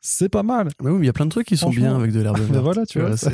c'est 0.00 0.28
pas 0.28 0.42
mal. 0.42 0.68
Mais 0.82 0.90
oui, 0.90 0.98
il 1.02 1.06
y 1.06 1.08
a 1.08 1.12
plein 1.12 1.26
de 1.26 1.30
trucs 1.30 1.46
qui 1.46 1.56
sont 1.56 1.70
bien 1.70 1.94
avec 1.96 2.12
de 2.12 2.20
l'herbe 2.20 2.38
Mais 2.40 2.46
verte. 2.46 2.64
voilà, 2.64 2.86
tu 2.86 3.00
vois, 3.00 3.16
ça, 3.16 3.30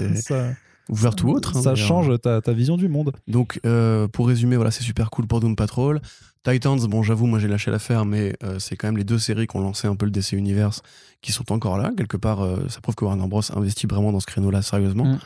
ouvert 0.90 1.14
tout 1.14 1.30
autre. 1.30 1.56
hein, 1.56 1.62
ça 1.62 1.74
change 1.74 2.20
ta, 2.20 2.40
ta 2.42 2.52
vision 2.52 2.76
du 2.76 2.88
monde. 2.88 3.12
Donc, 3.26 3.58
euh, 3.64 4.06
pour 4.08 4.28
résumer, 4.28 4.56
voilà, 4.56 4.70
c'est 4.70 4.82
super 4.82 5.10
cool 5.10 5.26
pour 5.26 5.40
Doom 5.40 5.56
Patrol. 5.56 6.00
Titans, 6.46 6.78
bon, 6.86 7.02
j'avoue, 7.02 7.24
moi 7.24 7.38
j'ai 7.38 7.48
lâché 7.48 7.70
l'affaire, 7.70 8.04
mais 8.04 8.36
euh, 8.44 8.58
c'est 8.58 8.76
quand 8.76 8.88
même 8.88 8.98
les 8.98 9.04
deux 9.04 9.18
séries 9.18 9.46
qui 9.46 9.56
ont 9.56 9.62
lancé 9.62 9.88
un 9.88 9.96
peu 9.96 10.04
le 10.04 10.10
DC 10.10 10.32
Universe 10.32 10.82
qui 11.22 11.32
sont 11.32 11.50
encore 11.52 11.78
là. 11.78 11.90
Quelque 11.96 12.18
part, 12.18 12.46
ça 12.68 12.82
prouve 12.82 12.94
que 12.96 13.04
Warner 13.06 13.26
Bros. 13.26 13.40
investit 13.56 13.86
vraiment 13.86 14.12
dans 14.12 14.20
ce 14.20 14.26
créneau-là 14.26 14.60
sérieusement. 14.60 15.06
Mm. 15.06 15.18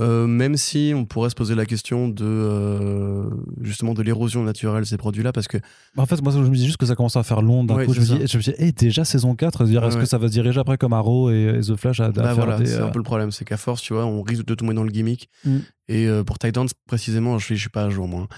Euh, 0.00 0.26
même 0.26 0.56
si 0.56 0.94
on 0.96 1.04
pourrait 1.04 1.28
se 1.28 1.34
poser 1.34 1.54
la 1.54 1.66
question 1.66 2.08
de 2.08 2.24
euh, 2.24 3.28
justement 3.60 3.92
de 3.92 4.02
l'érosion 4.02 4.42
naturelle 4.42 4.84
de 4.84 4.86
ces 4.88 4.96
produits-là, 4.96 5.32
parce 5.32 5.48
que 5.48 5.58
En 5.98 6.06
fait, 6.06 6.22
moi, 6.22 6.32
je 6.32 6.38
me 6.38 6.54
dis 6.54 6.64
juste 6.64 6.78
que 6.78 6.86
ça 6.86 6.94
commence 6.94 7.16
à 7.16 7.22
faire 7.22 7.42
long 7.42 7.62
d'un 7.62 7.74
Ouais, 7.74 7.84
coup. 7.86 7.92
Je 7.92 8.00
me, 8.00 8.04
dis, 8.06 8.26
je 8.26 8.38
me 8.38 8.42
dis, 8.42 8.54
hey, 8.58 8.72
déjà 8.72 9.04
saison 9.04 9.34
4, 9.34 9.64
dire, 9.64 9.82
Ouais, 9.82 9.88
est-ce 9.88 9.96
ouais. 9.96 10.02
que 10.04 10.08
ça 10.08 10.16
va 10.16 10.28
se 10.28 10.32
diriger 10.32 10.58
après 10.60 10.78
comme 10.78 10.94
Arrow 10.94 11.30
et, 11.30 11.58
et 11.58 11.60
The 11.60 11.76
Flash 11.76 12.00
à, 12.00 12.06
à 12.06 12.10
Bah 12.10 12.22
faire 12.22 12.34
voilà, 12.36 12.56
des, 12.58 12.64
c'est 12.66 12.80
euh, 12.80 12.86
un 12.86 12.90
peu 12.90 12.98
le 12.98 13.04
problème, 13.04 13.30
c'est 13.32 13.44
qu'à 13.44 13.58
force, 13.58 13.82
tu 13.82 13.92
vois, 13.92 14.06
on 14.06 14.22
risque 14.22 14.46
de 14.46 14.54
tomber 14.54 14.72
dans 14.72 14.84
le 14.84 14.90
gimmick. 14.90 15.28
Mm. 15.44 15.56
Et 15.88 16.06
euh, 16.06 16.24
pour 16.24 16.38
Titans, 16.38 16.66
précisément, 16.86 17.38
je 17.38 17.44
suis, 17.44 17.56
je 17.56 17.60
suis 17.60 17.70
pas 17.70 17.84
à 17.84 17.90
jour, 17.90 18.08
moi. 18.08 18.28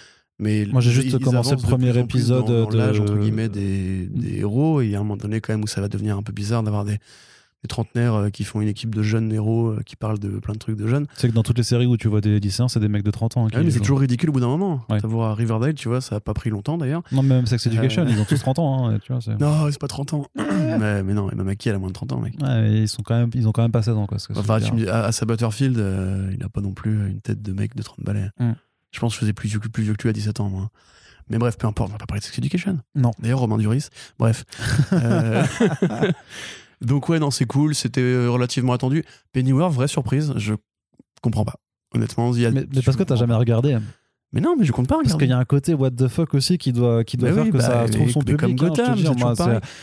Mais 0.41 0.67
Moi, 0.73 0.81
j'ai 0.81 0.91
juste 0.91 1.21
commencé 1.21 1.53
le 1.53 1.63
premier 1.63 1.97
épisode 1.97 2.47
dans, 2.47 2.65
dans 2.65 2.69
de- 2.71 2.77
l'âge, 2.77 2.99
entre 2.99 3.17
guillemets, 3.17 3.49
des, 3.49 4.07
des 4.09 4.39
héros. 4.39 4.81
Et 4.81 4.87
il 4.87 4.91
y 4.91 4.97
a 4.97 4.99
un 4.99 5.05
moment 5.05 5.17
donné, 5.17 5.41
quand 5.41 5.53
même, 5.53 5.63
où 5.63 5.69
ça 5.69 5.81
va 5.81 5.87
devenir 5.87 6.17
un 6.19 6.25
peu 6.25 6.33
bizarre 6.33 6.65
d'avoir 6.65 6.85
des, 6.85 6.99
des 7.65 7.69
trentenaires 7.69 8.15
euh, 8.15 8.29
qui 8.29 8.45
font 8.45 8.61
une 8.61 8.69
équipe 8.69 8.95
de 8.95 9.03
jeunes 9.03 9.33
héros 9.33 9.69
euh, 9.69 9.81
qui 9.87 9.97
parlent 9.97 10.19
de 10.19 10.29
plein 10.39 10.53
de 10.53 10.59
trucs 10.59 10.77
de 10.77 10.87
jeunes. 10.87 11.07
Sais 11.17 11.29
que 11.31 11.33
dans 11.33 11.43
toutes 11.43 11.57
les 11.57 11.65
séries 11.65 11.87
où 11.87 11.97
tu 11.97 12.09
vois 12.09 12.21
des 12.21 12.39
lycéens, 12.39 12.69
c'est 12.69 12.79
des 12.79 12.89
mecs 12.89 13.03
de 13.05 13.11
30 13.11 13.39
ans. 13.39 13.47
hein, 13.47 13.49
qui 13.49 13.57
Ah 13.57 13.61
oui, 13.61 13.65
mais 13.65 13.71
c'est 13.71 13.81
toujours 13.81 14.01
ridicule 14.01 14.29
au 14.29 14.33
bout 14.35 14.41
d'un 14.41 14.49
moment. 14.49 14.85
Ouais. 14.91 15.01
T'as 15.01 15.09
voir 15.09 15.31
à 15.31 15.35
Riverdale, 15.35 15.73
tu 15.75 15.89
vois, 15.89 16.03
ça 16.03 16.17
a 16.17 16.21
pas 16.21 16.35
pris 16.35 16.51
longtemps 16.51 16.77
d'ailleurs. 16.77 17.03
Non, 17.11 17.23
mais 17.23 17.31
même 17.37 17.47
Sex 17.47 17.67
Education, 17.67 18.03
Euh. 18.03 18.11
ils 18.11 18.21
ont 18.21 18.27
tous 18.27 18.39
30 18.39 18.59
ans. 18.59 18.87
hein, 18.91 18.99
tu 19.03 19.13
vois, 19.13 19.23
c'est- 19.23 19.35
Non, 19.41 19.67
c'est 19.71 19.81
pas 19.81 19.89
30 19.89 20.13
ans. 20.13 20.27
mais, 20.37 21.03
mais 21.03 21.15
non, 21.15 21.31
et 21.31 21.35
même 21.35 21.49
Aki, 21.49 21.71
elle 21.71 21.77
a 21.77 21.79
moins 21.79 21.89
de 21.89 21.95
30 21.95 22.13
ans, 22.13 22.21
mec. 22.21 22.35
Ouais, 22.43 22.61
mais 22.61 22.83
ils, 22.83 22.89
sont 22.89 23.03
quand 23.03 23.15
même, 23.19 23.31
ils 23.35 23.49
ont 23.49 23.53
quand 23.53 23.63
même 23.63 23.73
pas 23.73 23.83
16 23.83 23.95
ans. 23.97 24.07
Quoi, 24.07 24.19
ce 24.19 24.29
que 24.29 24.39
Enfin, 24.39 24.59
c'est 24.61 24.67
tu 24.67 24.73
me 24.75 24.79
dis, 24.81 24.89
à, 24.89 25.05
à 25.05 25.13
sa 25.13 25.25
Butterfield, 25.25 25.79
euh, 25.79 26.31
il 26.39 26.45
a 26.45 26.51
pas 26.51 26.61
non 26.61 26.73
plus 26.73 27.09
une 27.09 27.21
tête 27.23 27.41
de 27.41 27.53
mec 27.55 27.75
de 27.75 27.83
30 27.83 28.05
balais. 28.05 28.29
Mm. 28.39 28.53
Je 28.93 29.01
pense 29.01 29.13
que 29.13 29.17
je 29.17 29.21
faisais 29.21 29.33
plus 29.33 29.49
vieux, 29.49 29.59
que- 29.59 29.69
plus 29.69 29.85
vieux 29.85 29.95
que 29.95 30.03
lui 30.03 30.11
à 30.11 30.13
17 30.13 30.41
ans, 30.41 30.51
moi. 30.51 30.69
Mais 31.31 31.39
bref, 31.39 31.57
peu 31.57 31.67
importe, 31.67 31.89
on 31.89 31.93
va 31.93 31.99
pas 31.99 32.05
parler 32.05 32.21
de 32.21 32.25
Sex 32.27 32.37
Education. 32.37 32.79
Non. 32.95 33.11
D'ailleurs, 33.19 33.39
Romain 33.39 33.57
Duris. 33.57 33.87
Bref. 34.19 34.45
Euh, 34.93 35.43
Donc, 36.85 37.09
ouais, 37.09 37.19
non, 37.19 37.31
c'est 37.31 37.47
cool. 37.47 37.75
C'était 37.75 38.01
euh, 38.01 38.29
relativement 38.31 38.73
attendu. 38.73 39.05
Pennyworth, 39.33 39.73
vraie 39.75 39.89
surprise. 39.89 40.33
Je 40.37 40.55
comprends 41.23 41.45
pas. 41.45 41.55
Honnêtement, 41.95 42.35
il 42.35 42.43
y 42.43 42.47
a- 42.47 42.51
mais, 42.51 42.67
mais 42.75 42.83
parce 42.83 42.97
que 42.97 43.03
t'as 43.03 43.17
jamais 43.17 43.35
regardé. 43.35 43.77
Mais 44.35 44.41
non, 44.41 44.57
mais 44.59 44.65
je 44.65 44.73
compte 44.73 44.89
pas 44.89 44.99
Parce 45.03 45.17
qu'il 45.17 45.29
y 45.29 45.33
a 45.33 45.39
un 45.39 45.45
côté 45.45 45.75
what 45.75 45.93
the 45.93 46.09
fuck 46.09 46.35
aussi 46.35 46.59
qui 46.59 46.73
doit, 46.73 47.05
qui 47.05 47.17
doit 47.17 47.33
faire 47.33 47.45
oui, 47.45 47.51
que 47.51 47.59
bah, 47.59 47.63
ça 47.63 47.85
trouve 47.89 48.11
son 48.11 48.19
public. 48.21 48.37
comme 48.39 48.51
hein, 48.51 48.55
Gotham, 48.55 48.99
moi. 49.17 49.35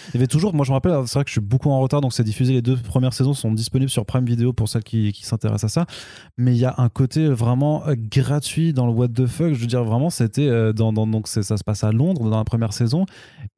Il 0.09 0.15
y 0.15 0.17
avait 0.17 0.27
toujours, 0.27 0.53
moi 0.53 0.65
je 0.65 0.71
me 0.71 0.73
rappelle, 0.75 0.93
c'est 1.05 1.13
vrai 1.13 1.23
que 1.23 1.29
je 1.29 1.33
suis 1.33 1.41
beaucoup 1.41 1.69
en 1.69 1.79
retard, 1.79 2.01
donc 2.01 2.11
c'est 2.13 2.23
diffusé. 2.23 2.53
Les 2.53 2.61
deux 2.61 2.75
premières 2.75 3.13
saisons 3.13 3.33
sont 3.33 3.51
disponibles 3.53 3.89
sur 3.89 4.05
Prime 4.05 4.25
Video 4.25 4.51
pour 4.53 4.67
celles 4.67 4.83
qui, 4.83 5.13
qui 5.13 5.25
s'intéressent 5.25 5.71
à 5.77 5.81
ça. 5.81 5.85
Mais 6.37 6.53
il 6.53 6.59
y 6.59 6.65
a 6.65 6.75
un 6.77 6.89
côté 6.89 7.27
vraiment 7.27 7.87
euh, 7.87 7.95
gratuit 7.97 8.73
dans 8.73 8.85
le 8.87 8.91
what 8.93 9.07
the 9.07 9.25
fuck. 9.25 9.53
Je 9.53 9.59
veux 9.61 9.67
dire, 9.67 9.83
vraiment, 9.83 10.09
c'était 10.09 10.47
euh, 10.47 10.73
dans, 10.73 10.91
dans- 10.91 11.07
donc 11.07 11.27
ça 11.27 11.41
se 11.43 11.63
passe 11.63 11.83
à 11.83 11.91
Londres 11.91 12.29
dans 12.29 12.37
la 12.37 12.43
première 12.43 12.73
saison, 12.73 13.05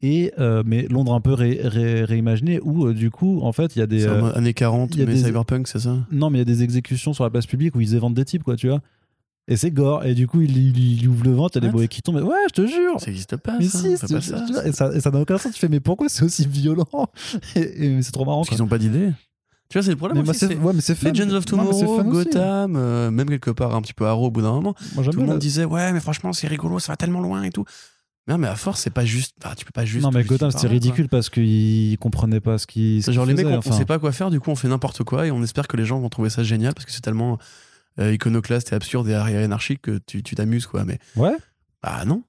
et 0.02 0.32
euh, 0.40 0.64
mais 0.66 0.88
Londres 0.90 1.14
un 1.14 1.22
peu 1.22 1.34
ré- 1.34 1.60
ré- 1.64 2.04
réimaginé 2.04 2.60
où 2.62 2.86
euh, 2.86 2.94
du 2.94 3.10
coup, 3.10 3.40
en 3.42 3.52
fait, 3.52 3.76
il 3.76 3.80
y 3.80 3.82
a 3.82 3.88
des 3.88 4.06
euh, 4.06 4.34
années 4.36 4.54
40, 4.54 4.92
il 4.94 5.00
y 5.00 5.04
a 5.04 5.06
mais 5.06 5.14
des- 5.14 5.24
cyberpunk, 5.24 5.68
c'est 5.68 5.80
ça? 5.80 5.98
Non, 6.12 6.30
mais 6.30 6.38
il 6.38 6.42
y 6.42 6.44
a 6.44 6.46
des 6.46 6.64
exécutions 6.64 7.14
sur 7.14 7.24
la 7.24 7.30
place 7.30 7.46
publique 7.48 7.76
où 7.76 7.82
ils 7.82 7.96
éventent 7.96 8.14
des 8.14 8.26
types, 8.26 8.44
quoi, 8.44 8.56
tu 8.56 8.68
vois. 8.68 8.80
Et 9.48 9.58
c'est 9.58 9.72
gore. 9.72 10.06
Et 10.06 10.14
du 10.16 10.26
coup, 10.28 10.42
il, 10.42 10.56
il- 10.58 11.02
il 11.02 11.08
ouvre 11.10 11.26
le 11.26 11.32
ventre, 11.34 11.58
il 11.58 11.64
y 11.64 11.66
a 11.66 11.68
des 11.70 11.74
boys 11.74 11.88
qui 11.88 12.02
tombent. 12.02 12.16
Mais 12.16 12.22
ouais, 12.22 12.36
je 12.50 12.62
te 12.62 12.68
jure. 12.68 13.00
Ça 13.00 13.12
existe 13.12 13.36
pas, 13.38 13.58
Mais 13.60 13.68
ça. 13.68 13.80
si, 13.80 13.88
on 13.88 14.08
pas 14.08 14.22
ça. 14.72 14.94
et 14.96 15.02
ça 15.02 15.12
n'a 15.12 15.20
aucun 15.20 15.38
sens. 15.38 15.52
Tu 15.54 15.60
fais, 15.60 15.68
mais 15.70 15.80
pourquoi 15.82 16.08
c'est 16.10 16.24
aussi 16.24 16.48
violent 16.48 16.86
Et, 17.56 17.60
et 17.98 18.02
c'est 18.02 18.12
trop 18.14 18.24
marrant. 18.26 18.42
Parce 18.42 18.50
qu'ils 18.50 18.64
ont 18.64 18.68
pas 18.68 18.78
d'idée. 18.78 19.12
Tu 19.70 19.78
vois, 19.80 19.84
c'est 19.84 19.90
le 19.92 19.96
problème. 19.98 20.18
Mais 20.20 20.24
moi, 20.24 20.32
aussi, 20.32 20.40
c'est 20.40 20.48
c'est 20.96 21.04
ouais. 21.04 21.12
Legends 21.12 21.34
of 21.36 21.46
Non, 21.52 21.58
Tomorrow, 21.58 22.00
aussi. 22.00 22.10
Gotham, 22.10 22.76
euh, 22.78 23.12
même 23.12 23.28
quelque 23.28 23.50
part 23.52 23.76
un 23.76 23.82
petit 23.82 23.94
peu 23.94 24.06
Arrow 24.06 24.28
au 24.28 24.32
bout 24.32 24.42
d'un 24.44 24.52
moment. 24.54 24.76
Moi, 24.96 25.04
Tout 25.04 25.12
le 25.12 25.18
monde 25.20 25.30
la- 25.30 25.38
disait, 25.38 25.66
ouais, 25.66 25.92
mais 25.92 26.00
franchement, 26.00 26.32
c'est 26.32 26.48
rigolo, 26.48 26.80
ça 26.80 26.94
va 26.94 26.96
tellement 26.98 27.22
loin 27.22 27.44
et 27.44 27.50
tout. 27.50 27.66
Non, 28.28 28.38
mais 28.38 28.48
à 28.48 28.56
force, 28.56 28.80
c'est 28.82 28.92
pas 28.92 29.04
juste. 29.04 29.36
bah, 29.44 29.54
tu 29.58 29.66
peux 29.66 29.72
pas 29.74 29.84
juste. 29.84 30.04
Non, 30.06 30.12
mais 30.12 30.24
Gotham, 30.24 30.52
c'était 30.52 30.68
parler, 30.68 30.80
quoi. 30.80 30.86
ridicule 30.86 31.10
parce 31.10 31.30
qu'ils 31.30 31.98
comprenaient 31.98 32.40
pas 32.40 32.58
ce 32.58 32.66
qu'ils. 32.68 33.04
ce 33.04 33.12
Genre, 33.12 33.26
les 33.26 33.34
mecs, 33.34 33.46
on, 33.48 33.56
on 33.56 33.58
enfin. 33.58 33.72
sait 33.74 33.84
pas 33.84 34.00
quoi 34.00 34.14
faire, 34.14 34.30
du 34.30 34.40
coup, 34.40 34.52
on 34.52 34.56
fait 34.56 34.70
n'importe 34.70 35.04
quoi 35.04 35.28
et 35.28 35.32
on 35.32 35.44
espère 35.44 35.68
que 35.68 35.76
les 35.76 35.84
gens 35.84 36.00
vont 36.00 36.08
trouver 36.08 36.30
ça 36.30 36.44
génial 36.44 36.74
parce 36.74 36.86
que 36.86 36.92
c'est 36.94 37.02
tellement 37.02 37.38
iconoclaste 38.00 38.72
et 38.72 38.76
absurde 38.76 39.08
et 39.10 39.14
anarchique 39.16 39.82
que 39.82 40.00
tu 40.06 40.24
t'amuses, 40.24 40.66
quoi. 40.66 40.84
Mais 40.86 41.00
Ouais. 41.16 41.36
bah 41.82 42.04
non. 42.06 42.24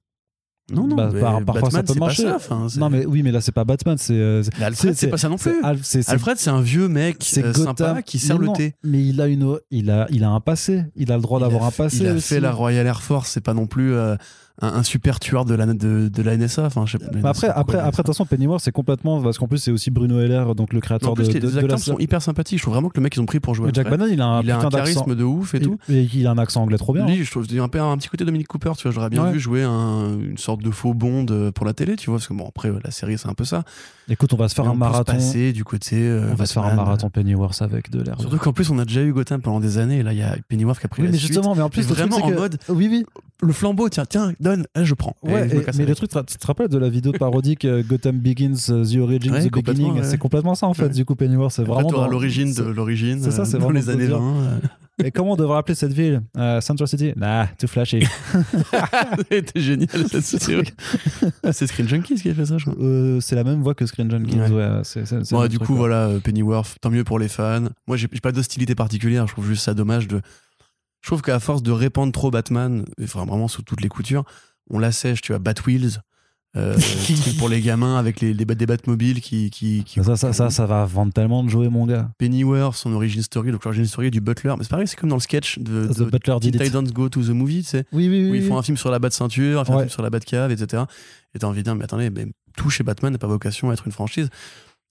Non, 0.72 0.86
non. 0.86 0.96
Bah, 0.96 1.10
par- 1.20 1.44
parfois, 1.44 1.70
ça 1.70 1.82
peut 1.82 1.92
pas 1.92 2.00
marcher. 2.00 2.22
ça, 2.22 2.38
Non, 2.78 2.88
mais 2.88 3.04
oui, 3.04 3.22
mais 3.22 3.30
là, 3.32 3.42
c'est 3.42 3.52
pas 3.52 3.64
Batman. 3.64 3.98
C'est. 3.98 4.14
euh, 4.14 4.42
Alfred, 4.62 4.94
c'est- 4.96 5.08
pas 5.08 5.18
ça 5.18 5.28
non 5.28 5.36
plus. 5.36 5.62
Alfred, 5.62 6.38
c'est 6.38 6.48
un 6.48 6.62
vieux 6.62 6.88
mec 6.88 7.18
euh, 7.36 7.52
sympa 7.52 8.00
qui 8.00 8.18
sert 8.18 8.38
le 8.38 8.48
thé. 8.54 8.74
Mais 8.82 9.04
il 9.04 9.20
a 9.20 9.26
une, 9.26 9.58
il 9.70 9.90
a, 9.90 10.06
il 10.10 10.24
a 10.24 10.30
un 10.30 10.40
passé. 10.40 10.84
Il 10.96 11.12
a 11.12 11.16
le 11.16 11.22
droit 11.22 11.38
d'avoir 11.38 11.64
un 11.64 11.70
passé. 11.70 11.98
Il 11.98 12.06
a 12.08 12.14
aussi. 12.14 12.28
fait 12.28 12.40
la 12.40 12.50
Royal 12.52 12.86
Air 12.86 13.02
Force, 13.02 13.30
c'est 13.32 13.42
pas 13.42 13.52
non 13.52 13.66
plus 13.66 13.92
euh, 13.92 14.16
un, 14.62 14.68
un 14.68 14.82
super 14.84 15.18
tueur 15.18 15.44
de 15.44 15.54
la, 15.54 15.66
de, 15.66 16.08
de 16.08 16.22
la 16.22 16.36
NSA. 16.36 16.64
Enfin, 16.66 16.86
je 16.86 16.96
sais. 16.96 17.04
Mais 17.12 17.24
après, 17.28 17.48
après, 17.48 17.76
après, 17.78 17.90
de 17.90 17.96
toute 17.96 18.06
façon, 18.06 18.24
Pennyworth, 18.24 18.62
c'est 18.62 18.70
complètement 18.72 19.20
parce 19.20 19.36
qu'en 19.38 19.48
plus, 19.48 19.58
c'est 19.58 19.72
aussi 19.72 19.90
Bruno 19.90 20.20
Heller, 20.20 20.54
donc 20.54 20.72
le 20.72 20.78
en 20.78 20.80
créateur 20.80 21.14
plus, 21.14 21.28
de, 21.28 21.32
les, 21.32 21.40
de, 21.40 21.46
les 21.48 21.52
de 21.54 21.58
la 21.58 21.62
acteurs 21.64 21.78
sont 21.80 21.98
hyper 21.98 22.22
sympathiques. 22.22 22.58
Je 22.58 22.62
trouve 22.62 22.74
vraiment 22.74 22.88
que 22.88 22.96
le 22.96 23.02
mec 23.02 23.12
qu'ils 23.12 23.22
ont 23.22 23.26
pris 23.26 23.40
pour 23.40 23.54
jouer. 23.54 23.66
Mais 23.66 23.72
Jack 23.74 23.90
Bannon, 23.90 24.06
il 24.10 24.20
a 24.20 24.26
un 24.26 24.42
il 24.42 24.50
a 24.50 24.56
putain 24.56 24.68
un 24.68 24.70
charisme 24.70 25.14
de 25.16 25.24
ouf 25.24 25.54
et 25.54 25.60
tout. 25.60 25.78
Et 25.88 26.08
il 26.14 26.26
a 26.26 26.30
un 26.30 26.38
accent 26.38 26.62
anglais 26.62 26.78
trop 26.78 26.92
bien. 26.92 27.04
hein. 27.04 27.08
Lui, 27.08 27.24
je 27.24 27.30
trouve 27.30 27.46
il 27.48 27.56
y 27.56 27.58
a 27.58 27.62
un 27.64 27.68
petit 27.98 28.08
côté 28.08 28.24
Dominique 28.24 28.48
Cooper, 28.48 28.72
tu 28.76 28.84
vois. 28.84 28.92
J'aurais 28.92 29.10
bien 29.10 29.24
Ouais. 29.24 29.32
vu 29.32 29.40
jouer 29.40 29.62
un- 29.64 30.18
une 30.20 30.38
sorte 30.38 30.62
de 30.62 30.70
faux 30.70 30.94
Bond 30.94 31.26
euh, 31.30 31.50
pour 31.50 31.66
la 31.66 31.72
télé, 31.72 31.96
tu 31.96 32.10
vois. 32.10 32.18
Parce 32.18 32.28
que 32.28 32.34
bon, 32.34 32.46
après, 32.48 32.70
la 32.84 32.90
série, 32.90 33.18
c'est 33.18 33.28
un 33.28 33.34
peu 33.34 33.44
ça. 33.44 33.64
Écoute, 34.08 34.32
on 34.34 34.36
va 34.36 34.48
se 34.48 34.54
faire 34.54 34.68
un 34.68 34.74
marathon. 34.74 35.14
passer 35.14 35.52
du 35.52 35.64
côté. 35.64 35.96
euh, 35.96 36.28
On 36.30 36.34
va 36.34 36.46
se 36.46 36.52
faire 36.52 36.64
un 36.64 36.74
marathon 36.74 37.10
Pennyworth 37.10 37.60
avec 37.62 37.90
de 37.90 38.02
l'air. 38.02 38.20
Surtout 38.20 38.38
qu'en 38.38 38.52
plus, 38.52 38.70
on 38.70 38.78
a 38.78 38.84
déjà 38.84 39.02
eu 39.02 39.12
Gotham 39.12 39.40
pendant 39.40 39.60
des 39.60 39.78
années. 39.78 39.98
Et 39.98 40.02
là, 40.02 40.12
il 40.12 40.18
y 40.18 40.22
a 40.22 40.36
Pennyworth 40.48 40.78
qui 40.78 40.86
a 40.86 40.88
pris 40.88 41.02
la 41.02 41.10
mais 41.10 41.18
justement, 41.18 41.54
mais 41.54 41.62
en 41.62 41.70
plus, 41.70 41.86
vraiment 41.86 42.16
en 42.18 42.30
mode- 42.30 42.58
Oui, 42.68 42.88
oui. 42.90 43.04
Le 43.42 43.52
flambeau, 43.52 43.88
tiens, 43.88 44.04
tiens, 44.06 44.32
donne, 44.44 44.66
là, 44.76 44.84
je 44.84 44.94
prends. 44.94 45.16
Ouais, 45.24 45.48
et- 45.48 45.76
mais 45.76 45.84
le 45.86 45.94
truc, 45.96 46.10
tu 46.10 46.36
te 46.38 46.46
rappelles 46.46 46.68
de 46.68 46.78
la 46.78 46.88
vidéo 46.88 47.10
parodique 47.12 47.66
Gotham 47.88 48.18
Begins, 48.18 48.54
euh, 48.70 48.84
The 48.84 48.98
Origin, 48.98 49.32
Ouais, 49.32 49.48
The 49.48 49.52
Beginning 49.52 49.94
ouais. 49.94 50.04
C'est 50.04 50.18
complètement 50.18 50.54
ça 50.54 50.66
en 50.68 50.74
fait, 50.74 50.84
Ouais. 50.84 50.88
du 50.90 51.04
coup, 51.04 51.16
Pennyworth. 51.16 51.52
C'est 51.54 51.64
vraiment. 51.64 51.90
dans- 51.90 52.06
l'origine 52.06 52.52
de 52.54 52.62
l'origine. 52.62 53.18
c'est 53.22 53.30
ça, 53.32 53.42
euh, 53.42 53.44
c'est 53.44 53.56
vraiment 53.56 53.70
les 53.72 53.88
années 53.90 54.06
dire. 54.06 54.18
20. 54.20 54.36
euh. 54.42 54.58
Et 55.02 55.10
comment 55.10 55.32
on 55.32 55.36
devrait 55.36 55.58
appeler 55.58 55.74
cette 55.74 55.92
ville 55.92 56.22
Euh, 56.36 56.60
Central 56.60 56.86
City? 56.86 57.12
Nah, 57.16 57.48
too 57.58 57.66
flashy. 57.66 58.04
C'était 59.30 59.60
génial 59.60 59.88
cette 60.08 60.22
série. 60.42 60.72
Ah, 61.42 61.52
c'est 61.52 61.66
Screen 61.66 61.88
Junkies 61.88 62.14
qui 62.16 62.30
a 62.30 62.34
fait 62.34 62.46
ça, 62.46 62.58
je 62.58 62.66
crois. 62.70 62.76
Euh, 62.80 63.20
c'est 63.20 63.34
la 63.34 63.42
même 63.44 63.60
voix 63.62 63.74
que 63.74 63.86
Screen 63.86 64.08
Junkies. 64.10 64.38
Ouais. 64.38 64.82
Ouais, 65.32 65.48
du 65.48 65.56
truc, 65.56 65.66
coup, 65.66 65.74
voilà, 65.74 66.10
Pennyworth, 66.22 66.76
tant 66.80 66.90
mieux 66.90 67.02
pour 67.04 67.18
les 67.18 67.28
fans. 67.28 67.64
Moi, 67.88 67.96
j'ai 67.96 68.06
pas 68.08 68.30
d'hostilité 68.32 68.74
particulière. 68.74 69.26
Je 69.26 69.32
trouve 69.32 69.46
juste 69.48 69.64
ça 69.64 69.74
dommage 69.74 70.06
de. 70.08 70.20
Je 71.04 71.10
trouve 71.10 71.20
qu'à 71.20 71.38
force 71.38 71.62
de 71.62 71.70
répandre 71.70 72.12
trop 72.14 72.30
Batman, 72.30 72.86
enfin, 73.02 73.26
vraiment 73.26 73.46
sous 73.46 73.60
toutes 73.60 73.82
les 73.82 73.90
coutures, 73.90 74.24
on 74.70 74.78
l'assèche, 74.78 75.20
tu 75.20 75.32
vois, 75.32 75.38
Batwheels. 75.38 75.98
Euh, 76.56 76.78
truc 77.22 77.36
pour 77.36 77.50
les 77.50 77.60
gamins 77.60 77.98
avec 77.98 78.20
les, 78.20 78.32
les, 78.32 78.46
bat- 78.46 78.54
des 78.54 78.64
Batmobiles 78.64 79.20
qui. 79.20 79.50
qui, 79.50 79.84
qui 79.84 80.02
Ça, 80.02 80.16
ça, 80.16 80.32
ça, 80.32 80.48
ça 80.48 80.64
va 80.64 80.86
vendre 80.86 81.12
tellement 81.12 81.44
de 81.44 81.50
jouets, 81.50 81.68
mon 81.68 81.84
gars. 81.84 82.08
Pennyworth, 82.16 82.74
son 82.76 82.94
origin 82.94 83.20
story, 83.20 83.52
donc 83.52 83.62
l'origin 83.66 83.84
story 83.84 84.10
du 84.10 84.22
Butler. 84.22 84.54
Mais 84.56 84.62
c'est 84.64 84.70
pareil, 84.70 84.88
c'est 84.88 84.96
comme 84.96 85.10
dans 85.10 85.16
le 85.16 85.20
sketch 85.20 85.58
de, 85.58 85.88
The 85.88 85.98
de 85.98 86.04
Butler 86.06 86.36
did 86.40 86.54
it. 86.54 86.62
Titans 86.62 86.84
Go 86.90 87.10
to 87.10 87.20
the 87.22 87.30
Movie, 87.30 87.64
tu 87.64 87.68
sais. 87.68 87.84
Oui, 87.92 88.08
oui, 88.08 88.24
oui. 88.24 88.30
où 88.30 88.34
ils 88.36 88.46
font 88.46 88.56
un 88.56 88.62
film 88.62 88.78
sur 88.78 88.90
la 88.90 88.98
bat 88.98 89.10
ceinture, 89.10 89.60
un 89.60 89.64
Ouais. 89.74 89.78
film 89.80 89.88
sur 89.90 90.00
la 90.02 90.08
bat 90.08 90.20
cave, 90.20 90.52
etc. 90.52 90.84
Et 91.34 91.38
t'as 91.38 91.46
envie 91.48 91.58
de 91.58 91.64
dire, 91.64 91.74
mais 91.74 91.84
attendez, 91.84 92.08
mais 92.08 92.28
tout 92.56 92.70
chez 92.70 92.82
Batman 92.82 93.12
n'a 93.12 93.18
pas 93.18 93.26
vocation 93.26 93.68
à 93.68 93.74
être 93.74 93.84
une 93.86 93.92
franchise. 93.92 94.30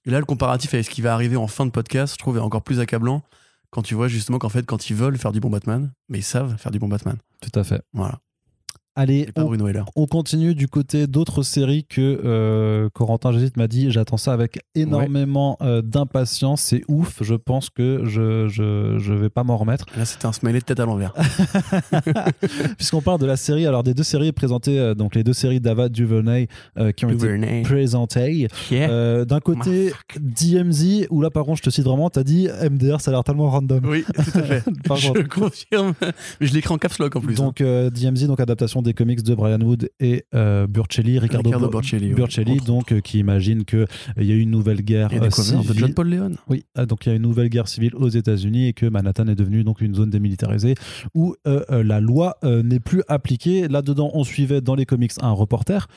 Et 0.06 0.12
là, 0.12 0.20
le 0.20 0.26
comparatif 0.26 0.74
avec 0.76 0.86
ce 0.86 0.92
qui 0.92 1.02
va 1.02 1.14
arriver 1.16 1.38
en 1.38 1.48
fin 1.48 1.66
de 1.66 1.72
podcast, 1.72 2.14
je 2.14 2.18
trouve, 2.20 2.38
est 2.38 2.42
encore 2.42 2.62
plus 2.62 2.82
accablant 2.82 3.24
quand 3.74 3.82
tu 3.82 3.96
vois 3.96 4.08
justement 4.08 4.38
qu'en 4.38 4.50
fait, 4.50 4.68
quand 4.68 4.92
ils 4.92 4.96
veulent 4.96 5.18
faire 5.18 5.32
du 5.32 5.40
bon 5.40 5.50
Batman, 5.50 5.92
mais 6.08 6.20
ils 6.20 6.24
savent 6.24 6.56
faire 6.58 6.72
du 6.72 6.78
bon 6.78 6.88
Batman. 6.88 7.18
Tout 7.42 7.60
à 7.60 7.64
fait. 7.64 7.82
Voilà. 7.92 8.20
Allez, 8.96 9.28
on, 9.38 9.58
on 9.96 10.06
continue 10.06 10.54
du 10.54 10.68
côté 10.68 11.08
d'autres 11.08 11.42
séries 11.42 11.84
que 11.84 12.22
euh, 12.24 12.90
Corentin 12.94 13.32
Jégite 13.32 13.58
m'a 13.58 13.68
dit. 13.68 13.90
J'attends 13.90 14.18
ça 14.18 14.34
avec 14.34 14.60
énormément 14.76 15.58
euh, 15.64 15.82
d'impatience. 15.82 16.62
C'est 16.62 16.84
ouf. 16.88 17.18
Je 17.22 17.34
pense 17.34 17.72
que 17.72 18.02
je, 18.06 18.48
je, 18.50 19.00
je 19.00 19.14
vais 19.14 19.30
pas 19.32 19.44
m'en 19.44 19.58
remettre. 19.58 19.88
Là, 19.98 20.06
c'était 20.06 20.28
un 20.28 20.32
smiley 20.32 20.60
de 20.60 20.66
tête 20.66 20.80
à 20.80 20.86
l'envers. 20.86 21.12
Puisqu'on 22.78 23.02
parle 23.02 23.20
de 23.20 23.26
la 23.26 23.36
série, 23.36 23.66
alors 23.66 23.82
des 23.82 23.96
deux 23.96 24.04
séries 24.04 24.32
présentées, 24.32 24.78
euh, 24.80 24.94
donc 24.94 25.16
les 25.16 25.24
deux 25.24 25.34
séries 25.34 25.60
d'Ava 25.60 25.90
DuVernay 25.90 26.48
qui 26.96 27.06
ont 27.06 27.10
été 27.10 27.62
présentées. 27.64 28.48
Yeah. 28.70 29.26
D'un 29.26 29.40
côté, 29.40 29.92
DMZ, 30.20 31.08
où 31.10 31.22
là 31.24 31.32
par 31.32 31.46
contre, 31.46 31.58
je 31.58 31.64
te 31.64 31.70
cite 31.72 31.84
vraiment, 31.86 32.12
t'as 32.12 32.24
dit 32.24 32.48
MDR, 32.70 33.02
ça 33.02 33.10
a 33.10 33.14
l'air 33.16 33.24
tellement 33.24 33.50
random. 33.50 33.82
Oui, 33.86 34.04
tout 34.14 34.38
à 34.38 34.44
fait. 34.44 34.64
Par 34.88 34.98
je 34.98 35.08
contre. 35.08 35.28
confirme. 35.30 35.94
Mais 36.40 36.48
je 36.48 36.54
l'écris 36.54 36.74
en 36.74 36.78
caps 36.78 37.00
lock 37.00 37.16
en 37.16 37.22
plus. 37.22 37.40
hein. 37.42 37.46
Donc 37.46 37.58
DMZ, 37.64 38.28
donc 38.28 38.40
adaptation 38.40 38.83
des 38.84 38.94
comics 38.94 39.24
de 39.24 39.36
Brian 39.36 39.60
Wood 39.62 39.90
et 40.00 40.26
euh, 40.36 40.68
Burchelli, 40.68 41.20
Ricardo, 41.20 41.52
Entre 41.54 42.66
donc 42.66 42.92
euh, 42.92 43.00
qui 43.00 43.20
imagine 43.20 43.66
que 43.66 43.78
euh, 43.78 43.86
il 44.18 44.26
y 44.26 44.32
a 44.32 44.36
eu 44.36 44.42
une 44.42 44.52
nouvelle 44.52 44.82
guerre 44.82 45.10
des 45.10 45.20
de 45.20 45.30
civile. 45.30 45.72
John 45.76 45.94
Paul 45.94 46.10
Leon. 46.10 46.32
Oui, 46.50 46.66
ah, 46.76 46.86
donc 46.86 47.06
il 47.06 47.10
y 47.10 47.12
a 47.12 47.16
une 47.16 47.22
nouvelle 47.22 47.50
guerre 47.50 47.68
civile 47.68 47.96
aux 47.96 48.10
États-Unis 48.10 48.68
et 48.68 48.74
que 48.74 48.86
Manhattan 48.86 49.28
est 49.28 49.36
devenue 49.36 49.64
donc 49.64 49.82
une 49.82 49.96
zone 49.96 50.10
démilitarisée 50.10 50.76
où 51.14 51.36
la 51.46 52.00
loi 52.00 52.38
n'est 52.44 52.80
plus 52.80 53.02
appliquée. 53.08 53.68
Là-dedans, 53.68 54.12
on 54.14 54.24
suivait 54.24 54.62
dans 54.62 54.76
les 54.76 54.86
comics 54.86 55.12
un 55.22 55.32
reporter 55.32 55.88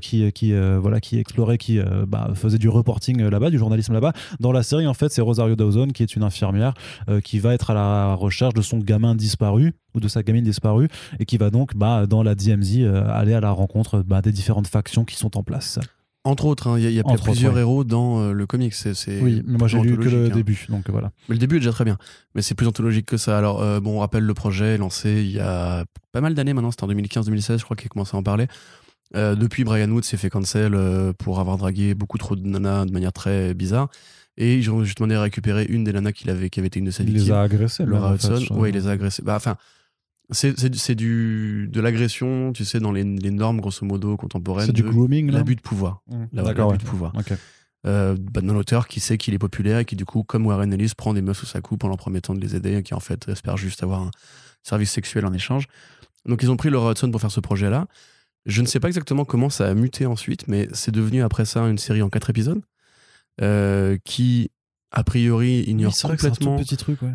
qui 0.00 0.32
qui 0.32 0.52
voilà 0.52 1.00
qui 1.00 1.18
explorait, 1.18 1.58
qui 1.58 1.78
bah, 2.06 2.30
faisait 2.34 2.58
du 2.58 2.68
reporting 2.68 3.22
là-bas, 3.22 3.50
du 3.50 3.58
journalisme 3.58 3.92
là-bas. 3.92 4.12
Dans 4.40 4.52
la 4.52 4.62
série, 4.62 4.86
en 4.86 4.94
fait, 4.94 5.10
c'est 5.10 5.22
Rosario 5.22 5.56
Dawson 5.56 5.88
qui 5.88 6.02
est 6.02 6.16
une 6.16 6.22
infirmière 6.22 6.74
qui 7.22 7.38
va 7.38 7.54
être 7.54 7.70
à 7.70 7.74
la 7.74 8.14
recherche 8.14 8.54
de 8.54 8.62
son 8.62 8.78
gamin 8.78 9.14
disparu 9.14 9.74
ou 9.94 10.00
de 10.00 10.08
sa 10.08 10.22
gamine 10.22 10.44
disparue 10.44 10.88
et 11.18 11.24
qui 11.24 11.36
va 11.38 11.50
donc 11.50 11.76
bah, 11.76 12.06
dans 12.06 12.22
la 12.22 12.34
DMZ 12.34 12.78
euh, 12.80 13.04
aller 13.08 13.34
à 13.34 13.40
la 13.40 13.50
rencontre 13.50 14.02
bah, 14.02 14.22
des 14.22 14.32
différentes 14.32 14.66
factions 14.66 15.04
qui 15.04 15.16
sont 15.16 15.36
en 15.36 15.42
place. 15.42 15.78
Entre 16.26 16.46
autres, 16.46 16.68
hein, 16.68 16.78
il 16.78 16.84
y 16.84 16.86
a, 16.86 16.90
il 16.90 16.94
y 16.96 17.00
a 17.00 17.02
Entre 17.04 17.22
plusieurs 17.22 17.50
autres, 17.50 17.56
ouais. 17.56 17.60
héros 17.60 17.84
dans 17.84 18.18
euh, 18.18 18.32
le 18.32 18.46
comic. 18.46 18.72
C'est, 18.72 18.94
Oui, 19.20 19.42
mais 19.46 19.58
moi 19.58 19.68
j'ai 19.68 19.78
lu 19.78 19.98
que 19.98 20.08
le 20.08 20.26
hein. 20.26 20.28
début, 20.30 20.66
donc 20.70 20.88
voilà. 20.88 21.10
Mais 21.28 21.34
le 21.34 21.38
début 21.38 21.56
est 21.56 21.58
déjà 21.58 21.72
très 21.72 21.84
bien. 21.84 21.98
Mais 22.34 22.40
c'est 22.40 22.54
plus 22.54 22.66
anthologique 22.66 23.04
que 23.04 23.18
ça. 23.18 23.36
Alors, 23.36 23.60
euh, 23.62 23.78
bon, 23.78 23.96
on 23.96 23.98
rappelle 23.98 24.24
le 24.24 24.32
projet 24.32 24.78
lancé 24.78 25.22
il 25.22 25.32
y 25.32 25.38
a 25.40 25.84
pas 26.12 26.22
mal 26.22 26.32
d'années 26.34 26.54
maintenant. 26.54 26.70
C'était 26.70 26.84
en 26.84 26.88
2015-2016, 26.88 27.58
je 27.58 27.64
crois 27.64 27.76
qu'il 27.76 27.86
a 27.86 27.88
commencé 27.90 28.16
à 28.16 28.18
en 28.18 28.22
parler. 28.22 28.46
Euh, 29.14 29.34
depuis, 29.34 29.64
Brian 29.64 29.90
Wood 29.90 30.04
s'est 30.04 30.16
fait 30.16 30.30
cancel 30.30 30.74
pour 31.18 31.40
avoir 31.40 31.58
dragué 31.58 31.92
beaucoup 31.92 32.16
trop 32.16 32.36
de 32.36 32.46
nanas 32.48 32.86
de 32.86 32.92
manière 32.92 33.12
très 33.12 33.52
bizarre. 33.52 33.90
Et 34.38 34.56
ils 34.56 34.70
ont 34.70 34.82
juste 34.82 34.98
demandé 34.98 35.16
à 35.16 35.20
récupérer 35.22 35.66
une 35.68 35.84
des 35.84 35.92
nanas 35.92 36.12
qu'il 36.12 36.30
avait, 36.30 36.48
qui 36.48 36.58
avait 36.58 36.68
été 36.68 36.78
une 36.78 36.86
de 36.86 36.90
ses 36.90 37.02
Il 37.02 37.10
les 37.10 37.16
victimes. 37.18 37.34
a 37.34 37.42
agressés. 37.42 37.84
Laura 37.84 38.14
en 38.14 38.16
fait, 38.16 38.28
Hudson. 38.28 38.54
Ouais, 38.56 38.70
il 38.70 38.72
les 38.72 38.88
a 38.88 38.92
agressés. 38.92 39.22
Bah, 39.22 39.36
enfin, 39.36 39.56
c'est, 40.30 40.58
c'est, 40.58 40.74
c'est 40.74 40.94
du, 40.94 41.68
de 41.70 41.80
l'agression, 41.80 42.52
tu 42.52 42.64
sais, 42.64 42.80
dans 42.80 42.92
les, 42.92 43.04
les 43.04 43.30
normes, 43.30 43.60
grosso 43.60 43.84
modo, 43.84 44.16
contemporaines. 44.16 44.66
C'est 44.66 44.72
du 44.72 44.82
grooming 44.82 45.30
là 45.30 45.38
L'abus 45.38 45.56
de 45.56 45.60
pouvoir. 45.60 46.02
Mmh. 46.08 46.24
La- 46.32 46.42
D'accord, 46.42 46.70
l'abus 46.70 46.78
ouais. 46.82 46.84
de 46.84 46.90
pouvoir. 46.90 47.12
Ok. 47.16 47.32
Euh, 47.86 48.16
bah, 48.18 48.40
d'un 48.40 48.56
auteur 48.56 48.88
qui 48.88 48.98
sait 49.00 49.18
qu'il 49.18 49.34
est 49.34 49.38
populaire 49.38 49.78
et 49.80 49.84
qui, 49.84 49.94
du 49.96 50.06
coup, 50.06 50.22
comme 50.22 50.46
Warren 50.46 50.72
Ellis, 50.72 50.92
prend 50.96 51.12
des 51.12 51.20
meufs 51.20 51.36
sous 51.38 51.44
sa 51.46 51.60
coupe 51.60 51.84
en 51.84 51.88
leur 51.88 51.98
promettant 51.98 52.34
de 52.34 52.40
les 52.40 52.56
aider 52.56 52.76
et 52.76 52.82
qui, 52.82 52.94
en 52.94 53.00
fait, 53.00 53.28
espère 53.28 53.58
juste 53.58 53.82
avoir 53.82 54.00
un 54.00 54.10
service 54.62 54.90
sexuel 54.90 55.26
en 55.26 55.32
échange. 55.34 55.66
Donc, 56.24 56.42
ils 56.42 56.50
ont 56.50 56.56
pris 56.56 56.70
Laura 56.70 56.92
Hudson 56.92 57.10
pour 57.10 57.20
faire 57.20 57.30
ce 57.30 57.40
projet-là. 57.40 57.86
Je 58.46 58.62
ne 58.62 58.66
sais 58.66 58.80
pas 58.80 58.88
exactement 58.88 59.26
comment 59.26 59.50
ça 59.50 59.68
a 59.68 59.74
muté 59.74 60.06
ensuite, 60.06 60.48
mais 60.48 60.68
c'est 60.72 60.92
devenu 60.92 61.22
après 61.22 61.44
ça 61.44 61.60
une 61.68 61.76
série 61.78 62.00
en 62.00 62.08
quatre 62.08 62.30
épisodes 62.30 62.62
euh, 63.42 63.98
qui, 64.04 64.50
a 64.96 65.02
priori, 65.02 65.64
ignore 65.66 65.92
Oui, 66.04 66.10
complètement 66.10 66.56
ouais. 66.56 66.64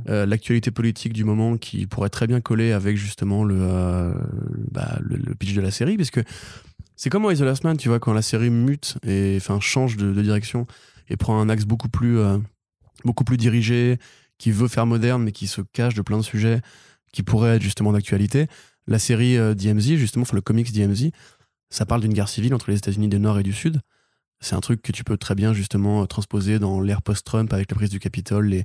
euh, 0.10 0.26
l'actualité 0.26 0.70
politique 0.70 1.14
du 1.14 1.24
moment 1.24 1.58
qui 1.58 1.88
pourrait 1.88 2.10
très 2.10 2.28
bien 2.28 2.42
coller 2.42 2.74
avec 2.74 2.98
justement 2.98 3.46
le, 3.46 3.56
euh, 3.58 4.14
bah, 4.70 5.00
le, 5.02 5.16
le 5.16 5.34
pitch 5.34 5.54
de 5.54 5.62
la 5.62 5.72
série, 5.72 5.96
parce 5.96 6.12
que 6.12 6.20
c'est 6.98 7.10
comme 7.10 7.24
dans 7.24 7.46
Last 7.46 7.64
Man, 7.64 7.78
tu 7.78 7.88
vois, 7.88 8.00
quand 8.00 8.12
la 8.12 8.22
série 8.22 8.50
mute 8.50 8.98
et 9.08 9.36
enfin 9.38 9.62
change 9.62 9.96
de, 9.96 10.14
de 10.14 10.22
direction 10.22 10.68
et 11.08 11.16
prend 11.16 11.40
un 11.40 11.48
axe 11.48 11.64
beaucoup 11.64 11.88
plus, 11.88 12.20
euh, 12.20 12.38
beaucoup 13.06 13.24
plus 13.24 13.38
dirigé, 13.38 13.98
qui 14.38 14.52
veut 14.52 14.68
faire 14.68 14.86
moderne 14.86 15.24
mais 15.24 15.32
qui 15.32 15.48
se 15.48 15.62
cache 15.62 15.94
de 15.96 16.02
plein 16.02 16.18
de 16.18 16.24
sujets 16.24 16.62
qui 17.14 17.24
pourraient 17.24 17.56
être 17.56 17.62
justement 17.62 17.94
d'actualité. 17.94 18.48
La 18.88 19.00
série 19.00 19.38
euh, 19.38 19.54
DMZ, 19.54 19.96
justement, 19.96 20.24
enfin 20.24 20.36
le 20.36 20.42
comics 20.42 20.74
DMZ, 20.74 21.12
ça 21.70 21.86
parle 21.86 22.02
d'une 22.02 22.14
guerre 22.14 22.28
civile 22.30 22.54
entre 22.54 22.70
les 22.70 22.78
États-Unis 22.78 23.08
du 23.08 23.20
Nord 23.20 23.40
et 23.40 23.44
du 23.44 23.54
Sud. 23.54 23.80
C'est 24.42 24.56
un 24.56 24.62
truc 24.62 24.82
que 24.82 24.92
tu 24.92 25.04
peux 25.04 25.18
très 25.18 25.36
bien 25.36 25.54
justement 25.54 26.04
euh, 26.04 26.06
transposer 26.06 26.60
dans 26.60 26.82
l'ère 26.82 27.02
post-Trump 27.02 27.52
avec 27.54 27.70
la 27.72 27.76
prise 27.76 27.90
du 27.90 28.00
Capitole, 28.00 28.48
les, 28.48 28.64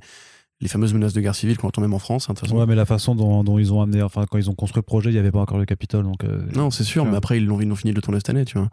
les 0.61 0.67
fameuses 0.69 0.93
menaces 0.93 1.11
de 1.13 1.19
guerre 1.19 1.35
civile 1.35 1.57
qu'on 1.57 1.67
entend 1.67 1.81
même 1.81 1.93
en 1.93 1.99
France. 1.99 2.29
hein, 2.29 2.33
de 2.33 2.39
toute 2.39 2.47
façon. 2.47 2.57
Ouais, 2.59 2.65
mais 2.65 2.75
la 2.75 2.85
façon 2.85 3.13
dont, 3.13 3.43
dont 3.43 3.59
ils 3.59 3.73
ont 3.73 3.81
amené, 3.81 4.01
enfin, 4.01 4.25
quand 4.29 4.37
ils 4.37 4.49
ont 4.49 4.55
construit 4.55 4.79
le 4.79 4.85
projet, 4.85 5.09
il 5.09 5.13
n'y 5.13 5.19
avait 5.19 5.31
pas 5.31 5.39
encore 5.41 5.57
le 5.57 5.65
Capitole. 5.65 6.05
Donc, 6.05 6.23
euh, 6.23 6.41
Non, 6.55 6.71
c'est 6.71 6.85
sûr, 6.85 7.03
mais 7.05 7.17
après, 7.17 7.37
ils 7.37 7.45
l'ont 7.45 7.59
ils 7.59 7.67
l'ont 7.67 7.75
fini 7.75 7.91
de 7.91 7.95
le 7.97 8.01
tourner 8.01 8.19
cette 8.19 8.29
année, 8.29 8.45
tu 8.45 8.57
vois. 8.57 8.69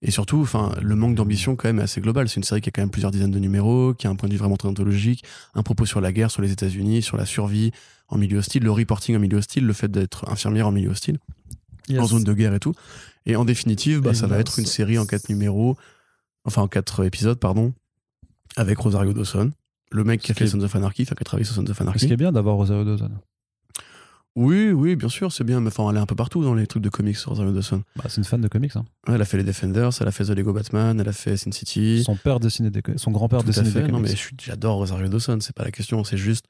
Et 0.00 0.10
surtout, 0.10 0.40
enfin, 0.40 0.72
le 0.80 0.96
manque 0.96 1.14
d'ambition, 1.14 1.54
quand 1.56 1.68
même, 1.68 1.78
est 1.78 1.82
assez 1.82 2.00
global. 2.00 2.28
C'est 2.28 2.36
une 2.36 2.44
série 2.44 2.62
qui 2.62 2.70
a 2.70 2.72
quand 2.72 2.80
même 2.82 2.90
plusieurs 2.90 3.10
dizaines 3.10 3.30
de 3.30 3.38
numéros, 3.38 3.92
qui 3.92 4.06
a 4.06 4.10
un 4.10 4.16
point 4.16 4.28
de 4.28 4.32
vue 4.34 4.38
vraiment 4.38 4.56
très 4.56 4.68
anthologique, 4.68 5.24
un 5.54 5.62
propos 5.62 5.84
sur 5.84 6.00
la 6.00 6.10
guerre, 6.12 6.30
sur 6.30 6.40
les 6.40 6.52
États-Unis, 6.52 7.02
sur 7.02 7.18
la 7.18 7.26
survie 7.26 7.70
en 8.08 8.16
milieu 8.16 8.38
hostile, 8.38 8.62
le 8.62 8.70
reporting 8.70 9.14
en 9.16 9.18
milieu 9.18 9.36
hostile, 9.36 9.66
le 9.66 9.72
fait 9.74 9.90
d'être 9.90 10.26
infirmière 10.30 10.68
en 10.68 10.72
milieu 10.72 10.90
hostile, 10.90 11.18
yes. 11.88 12.00
en 12.00 12.06
zone 12.06 12.24
de 12.24 12.32
guerre 12.32 12.54
et 12.54 12.60
tout. 12.60 12.72
Et 13.26 13.36
en 13.36 13.44
définitive, 13.44 14.00
bah, 14.00 14.12
Et 14.12 14.14
ça 14.14 14.26
va 14.26 14.36
là, 14.36 14.40
être 14.40 14.58
une 14.58 14.66
série 14.66 14.98
en 14.98 15.04
quatre 15.04 15.28
numéros, 15.28 15.76
enfin, 16.46 16.62
en 16.62 16.68
quatre 16.68 17.04
épisodes, 17.04 17.38
pardon, 17.38 17.74
avec 18.56 18.78
Rosario 18.78 19.12
Dawson. 19.12 19.50
Le 19.92 20.02
mec 20.04 20.20
qui 20.20 20.32
a 20.32 20.34
fait 20.34 20.44
est- 20.44 20.48
Sons 20.48 20.60
of 20.62 20.74
Anarchy, 20.74 21.02
enfin, 21.02 21.14
qui 21.14 21.22
a 21.22 21.24
travaillé 21.24 21.44
sur 21.44 21.54
Sons 21.54 21.62
of 21.62 21.68
Ce 21.68 21.74
qui 21.74 21.82
Anarchy. 21.82 22.12
est 22.12 22.16
bien 22.16 22.32
d'avoir 22.32 22.56
Rosario 22.56 22.84
Dawson. 22.84 23.10
Oui, 24.34 24.68
oui, 24.70 24.96
bien 24.96 25.08
sûr, 25.08 25.32
c'est 25.32 25.44
bien, 25.44 25.60
mais 25.60 25.68
enfin, 25.68 25.88
elle 25.90 25.96
est 25.96 26.00
un 26.00 26.04
peu 26.06 26.14
partout 26.14 26.44
dans 26.44 26.54
les 26.54 26.66
trucs 26.66 26.82
de 26.82 26.90
comics, 26.90 27.16
Rosario 27.18 27.52
Dawson. 27.52 27.82
Bah, 27.96 28.04
c'est 28.08 28.18
une 28.18 28.24
fan 28.24 28.40
de 28.40 28.48
comics. 28.48 28.76
hein. 28.76 28.84
Ouais, 29.08 29.14
elle 29.14 29.22
a 29.22 29.24
fait 29.24 29.38
les 29.38 29.44
Defenders, 29.44 29.90
elle 29.98 30.08
a 30.08 30.10
fait 30.10 30.24
The 30.24 30.30
Lego 30.30 30.52
Batman, 30.52 31.00
elle 31.00 31.08
a 31.08 31.12
fait 31.14 31.38
Sin 31.38 31.52
City. 31.52 32.02
Son 32.04 32.16
père 32.16 32.38
dessinait 32.38 32.68
des, 32.70 32.82
son 32.96 33.12
grand-père 33.12 33.42
dessinait 33.42 33.70
des 33.70 33.80
Non, 33.82 33.86
comics. 33.92 34.02
mais 34.02 34.10
je 34.10 34.16
suis- 34.16 34.36
j'adore 34.42 34.76
Rosario 34.76 35.08
Dawson, 35.08 35.38
c'est 35.40 35.54
pas 35.56 35.64
la 35.64 35.70
question. 35.70 36.04
C'est 36.04 36.18
juste 36.18 36.46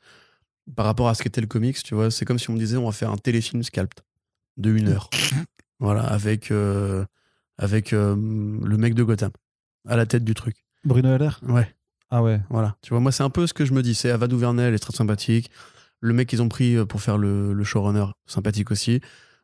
par 0.74 0.84
rapport 0.84 1.08
à 1.08 1.14
ce 1.14 1.22
qu'était 1.22 1.40
le 1.40 1.46
comics, 1.46 1.80
tu 1.80 1.94
vois. 1.94 2.10
C'est 2.10 2.24
comme 2.24 2.40
si 2.40 2.50
on 2.50 2.54
me 2.54 2.58
disait 2.58 2.76
on 2.76 2.86
va 2.86 2.92
faire 2.92 3.10
un 3.12 3.18
téléfilm 3.18 3.62
scalped 3.62 4.00
de 4.56 4.72
une 4.74 4.88
heure. 4.88 5.08
voilà, 5.78 6.02
avec, 6.02 6.50
euh, 6.50 7.04
avec 7.56 7.92
euh, 7.92 8.16
le 8.16 8.76
mec 8.78 8.94
de 8.94 9.04
Gotham 9.04 9.30
à 9.86 9.96
la 9.96 10.06
tête 10.06 10.24
du 10.24 10.34
truc. 10.34 10.56
Bruno 10.84 11.08
Heller? 11.14 11.40
Ouais, 11.48 11.68
Ah 12.10 12.22
ouais. 12.22 12.40
voilà. 12.50 12.76
Tu 12.82 12.90
vois, 12.90 13.00
moi, 13.00 13.12
c'est 13.12 13.22
un 13.22 13.30
peu 13.30 13.46
ce 13.46 13.54
que 13.54 13.64
je 13.64 13.72
me 13.72 13.82
dis. 13.82 13.94
C'est 13.94 14.10
Ava 14.10 14.26
DuVernay, 14.28 14.62
elle 14.64 14.74
est 14.74 14.78
très 14.78 14.92
sympathique. 14.96 15.50
Le 16.00 16.12
mec 16.12 16.28
qu'ils 16.28 16.42
ont 16.42 16.48
pris 16.48 16.76
euh, 16.76 16.84
pour 16.84 17.00
faire 17.00 17.18
le, 17.18 17.52
le 17.52 17.64
showrunner, 17.64 18.06
sympathique 18.26 18.70
aussi. 18.70 19.00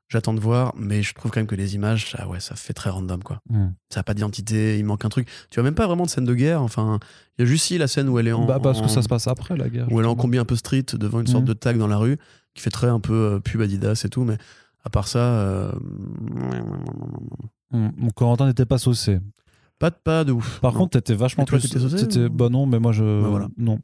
J'attends 0.08 0.34
de 0.34 0.40
voir, 0.40 0.74
mais 0.76 1.02
je 1.02 1.14
trouve 1.14 1.30
quand 1.30 1.40
même 1.40 1.46
que 1.46 1.54
les 1.54 1.74
images, 1.74 2.10
ça, 2.10 2.28
ouais, 2.28 2.38
ça 2.38 2.54
fait 2.54 2.74
très 2.74 2.90
random, 2.90 3.22
quoi. 3.22 3.40
Hmm. 3.48 3.68
Ça 3.88 4.00
n'a 4.00 4.04
pas 4.04 4.12
d'identité, 4.12 4.78
il 4.78 4.84
manque 4.84 5.04
un 5.06 5.08
truc. 5.08 5.26
Tu 5.50 5.54
vois 5.58 5.64
même 5.64 5.74
pas 5.74 5.86
vraiment 5.86 6.04
de 6.04 6.10
scène 6.10 6.26
de 6.26 6.34
guerre. 6.34 6.60
Enfin, 6.60 7.00
il 7.38 7.42
y 7.42 7.44
a 7.44 7.46
juste 7.50 7.64
si 7.64 7.78
la 7.78 7.86
scène 7.88 8.10
où 8.10 8.18
elle 8.18 8.28
est 8.28 8.32
en. 8.32 8.44
Bah, 8.44 8.60
parce 8.62 8.82
que 8.82 8.88
ça 8.88 9.00
se 9.00 9.08
passe 9.08 9.26
après 9.26 9.56
la 9.56 9.70
guerre. 9.70 9.90
où 9.90 9.98
elle 10.00 10.04
est 10.06 10.08
en 10.08 10.14
combi 10.14 10.36
un 10.36 10.44
peu 10.44 10.54
street 10.56 10.84
devant 10.92 11.20
une 11.20 11.26
sorte 11.26 11.44
Mhm. 11.44 11.48
de 11.48 11.52
tag 11.54 11.78
dans 11.78 11.86
la 11.88 11.96
rue 11.96 12.18
qui 12.54 12.62
fait 12.62 12.70
très 12.70 12.88
un 12.88 13.00
peu 13.00 13.14
euh, 13.14 13.38
pub 13.40 13.62
Adidas 13.62 14.02
et 14.04 14.10
tout, 14.10 14.24
mais 14.24 14.36
à 14.84 14.90
part 14.90 15.08
ça, 15.08 15.18
euh, 15.20 15.72
Hmm. 17.70 17.88
Mon 17.96 18.10
Corentin 18.10 18.46
n'était 18.46 18.66
pas 18.66 18.76
saucé. 18.78 19.18
Pas 19.82 19.90
de 19.90 19.96
pas 19.96 20.22
de 20.24 20.30
ouf. 20.30 20.60
Par 20.60 20.72
Non. 20.74 20.78
contre, 20.80 20.92
t'étais 20.98 21.14
vachement 21.14 21.44
toi, 21.44 21.58
plus. 21.58 21.68
t'étais 21.68 21.80
saucé, 21.80 22.26
ou- 22.26 22.30
Bah 22.30 22.48
non, 22.48 22.66
mais 22.66 22.78
moi 22.78 22.92
je. 22.92 23.02
Bah 23.22 23.28
voilà. 23.28 23.48
Non. 23.58 23.76
Pas, 23.76 23.82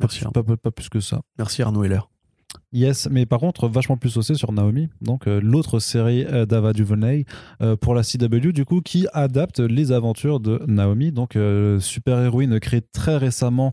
Merci, 0.00 0.18
plus, 0.20 0.32
pas, 0.32 0.42
pas- 0.42 0.56
pas 0.56 0.70
plus 0.72 0.88
que 0.88 0.98
ça. 1.00 1.20
merci 1.38 1.62
Arnaud 1.62 1.84
Heller. 1.84 2.10
Yes, 2.70 3.08
mais 3.10 3.24
par 3.24 3.38
contre, 3.38 3.66
vachement 3.66 3.96
plus 3.96 4.10
saucé 4.10 4.34
sur 4.34 4.52
Naomi, 4.52 4.90
donc 5.00 5.26
euh, 5.26 5.40
l'autre 5.42 5.78
série 5.78 6.26
euh, 6.26 6.44
d'Ava 6.44 6.74
DuVernay 6.74 7.24
euh, 7.62 7.76
pour 7.76 7.94
la 7.94 8.02
CW, 8.02 8.52
du 8.52 8.66
coup, 8.66 8.82
qui 8.82 9.06
adapte 9.14 9.60
les 9.60 9.90
aventures 9.90 10.38
de 10.38 10.60
Naomi, 10.66 11.10
donc 11.10 11.36
euh, 11.36 11.80
super-héroïne 11.80 12.60
créée 12.60 12.82
très 12.82 13.16
récemment 13.16 13.72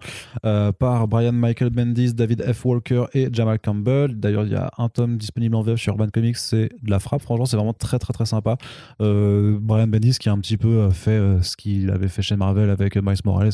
par 0.80 1.08
Brian 1.10 1.34
Michael 1.34 1.72
Bendis, 1.72 2.14
David 2.14 2.42
F. 2.54 2.64
Walker 2.64 3.06
et 3.14 3.28
Jamal 3.32 3.60
Campbell. 3.60 4.18
D'ailleurs, 4.18 4.46
il 4.46 4.54
y 4.54 4.56
a 4.56 4.72
un 4.78 4.88
tome 4.88 5.18
disponible 5.18 5.56
en 5.56 5.62
VF 5.62 5.80
sur 5.80 5.94
Urban 5.94 6.08
Comics, 6.14 6.38
c'est 6.38 6.70
de 6.82 6.90
la 6.90 7.00
frappe, 7.00 7.22
franchement, 7.22 7.46
c'est 7.46 7.58
vraiment 7.58 7.74
très 7.74 8.00
très 8.00 8.14
très 8.14 8.26
sympa. 8.26 8.58
Brian 9.00 9.88
Bendis 9.88 10.18
qui 10.20 10.30
a 10.30 10.32
un 10.32 10.40
petit 10.40 10.58
peu 10.58 10.90
fait 10.92 11.20
ce 11.42 11.58
qu'il 11.58 11.90
avait 11.90 12.08
fait 12.08 12.22
chez 12.22 12.38
Marvel 12.38 12.70
avec 12.70 12.96
Miles 12.96 13.16
Morales, 13.26 13.52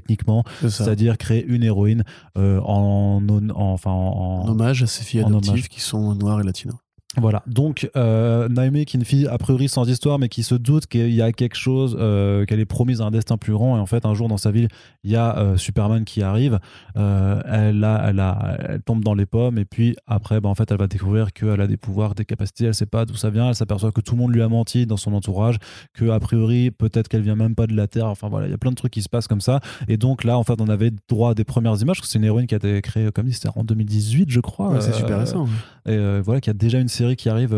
techniquement, 0.00 0.42
c'est-à-dire 0.70 1.16
créer 1.18 1.44
une 1.44 1.62
héroïne 1.62 2.04
euh, 2.36 2.60
en, 2.60 3.22
en- 3.28 3.50
enfin, 3.56 3.90
en, 3.90 4.40
En 4.42 4.48
hommage 4.48 4.82
à 4.82 4.86
ses 4.86 5.04
filles 5.04 5.20
adoptives 5.28 5.68
qui 5.68 5.80
sont 5.80 6.14
noires 6.14 6.40
et 6.40 6.44
latino. 6.44 6.74
Voilà, 7.16 7.42
donc 7.46 7.88
euh, 7.96 8.48
Naomi 8.48 8.84
qui 8.84 8.96
est 8.96 9.00
une 9.00 9.04
fille 9.06 9.26
a 9.26 9.38
priori 9.38 9.68
sans 9.68 9.88
histoire 9.88 10.18
mais 10.18 10.28
qui 10.28 10.42
se 10.42 10.54
doute 10.54 10.86
qu'il 10.86 11.10
y 11.14 11.22
a 11.22 11.32
quelque 11.32 11.56
chose, 11.56 11.96
euh, 12.00 12.44
qu'elle 12.44 12.60
est 12.60 12.64
promise 12.64 13.00
à 13.00 13.04
un 13.04 13.10
destin 13.10 13.36
plus 13.36 13.52
grand. 13.52 13.76
Et 13.76 13.80
en 13.80 13.86
fait 13.86 14.04
un 14.04 14.14
jour 14.14 14.28
dans 14.28 14.36
sa 14.36 14.50
ville 14.50 14.68
il 15.04 15.10
y 15.10 15.16
a 15.16 15.36
euh, 15.38 15.56
Superman 15.56 16.04
qui 16.04 16.22
arrive, 16.22 16.58
euh, 16.96 17.40
elle, 17.46 17.84
a, 17.84 18.06
elle, 18.08 18.20
a, 18.20 18.56
elle 18.68 18.82
tombe 18.82 19.04
dans 19.04 19.14
les 19.14 19.26
pommes. 19.26 19.58
Et 19.58 19.64
puis 19.64 19.96
après 20.06 20.40
bah, 20.40 20.48
en 20.48 20.54
fait 20.54 20.70
elle 20.70 20.78
va 20.78 20.86
découvrir 20.86 21.32
qu'elle 21.32 21.60
a 21.60 21.66
des 21.66 21.76
pouvoirs, 21.76 22.14
des 22.14 22.24
capacités, 22.24 22.64
elle 22.66 22.74
sait 22.74 22.86
pas 22.86 23.04
d'où 23.04 23.14
ça 23.16 23.30
vient, 23.30 23.48
elle 23.48 23.54
s'aperçoit 23.54 23.92
que 23.92 24.00
tout 24.00 24.14
le 24.14 24.20
monde 24.22 24.34
lui 24.34 24.42
a 24.42 24.48
menti 24.48 24.86
dans 24.86 24.96
son 24.96 25.12
entourage, 25.14 25.56
que 25.92 26.08
a 26.10 26.18
priori 26.20 26.70
peut-être 26.70 27.08
qu'elle 27.08 27.22
vient 27.22 27.36
même 27.36 27.54
pas 27.54 27.66
de 27.66 27.74
la 27.76 27.86
Terre, 27.86 28.06
enfin 28.06 28.28
voilà, 28.28 28.46
il 28.46 28.50
y 28.50 28.54
a 28.54 28.58
plein 28.58 28.70
de 28.70 28.76
trucs 28.76 28.92
qui 28.92 29.02
se 29.02 29.08
passent 29.08 29.28
comme 29.28 29.40
ça. 29.40 29.60
Et 29.88 29.96
donc 29.96 30.24
là 30.24 30.38
en 30.38 30.42
fait 30.44 30.60
on 30.60 30.68
avait 30.68 30.90
droit 31.08 31.30
à 31.30 31.34
des 31.34 31.44
premières 31.44 31.80
images, 31.80 31.96
parce 31.98 32.08
que 32.08 32.12
c'est 32.12 32.18
une 32.18 32.24
héroïne 32.24 32.46
qui 32.46 32.54
a 32.54 32.58
été 32.58 32.80
créée 32.82 33.10
comme 33.12 33.26
dit 33.26 33.32
c'était 33.32 33.50
en 33.54 33.64
2018 33.64 34.30
je 34.30 34.40
crois. 34.40 34.70
Ouais, 34.70 34.80
c'est 34.80 34.90
Euh, 34.90 34.98
super 34.98 35.18
récent. 35.18 35.44
et 35.86 35.90
euh, 35.92 36.22
voilà, 36.24 36.40
qu'il 36.40 36.50
y 36.50 36.56
a 36.56 36.58
déjà 36.58 36.78
une 36.80 36.88
série 36.88 37.03
qui 37.12 37.28
arrive 37.28 37.54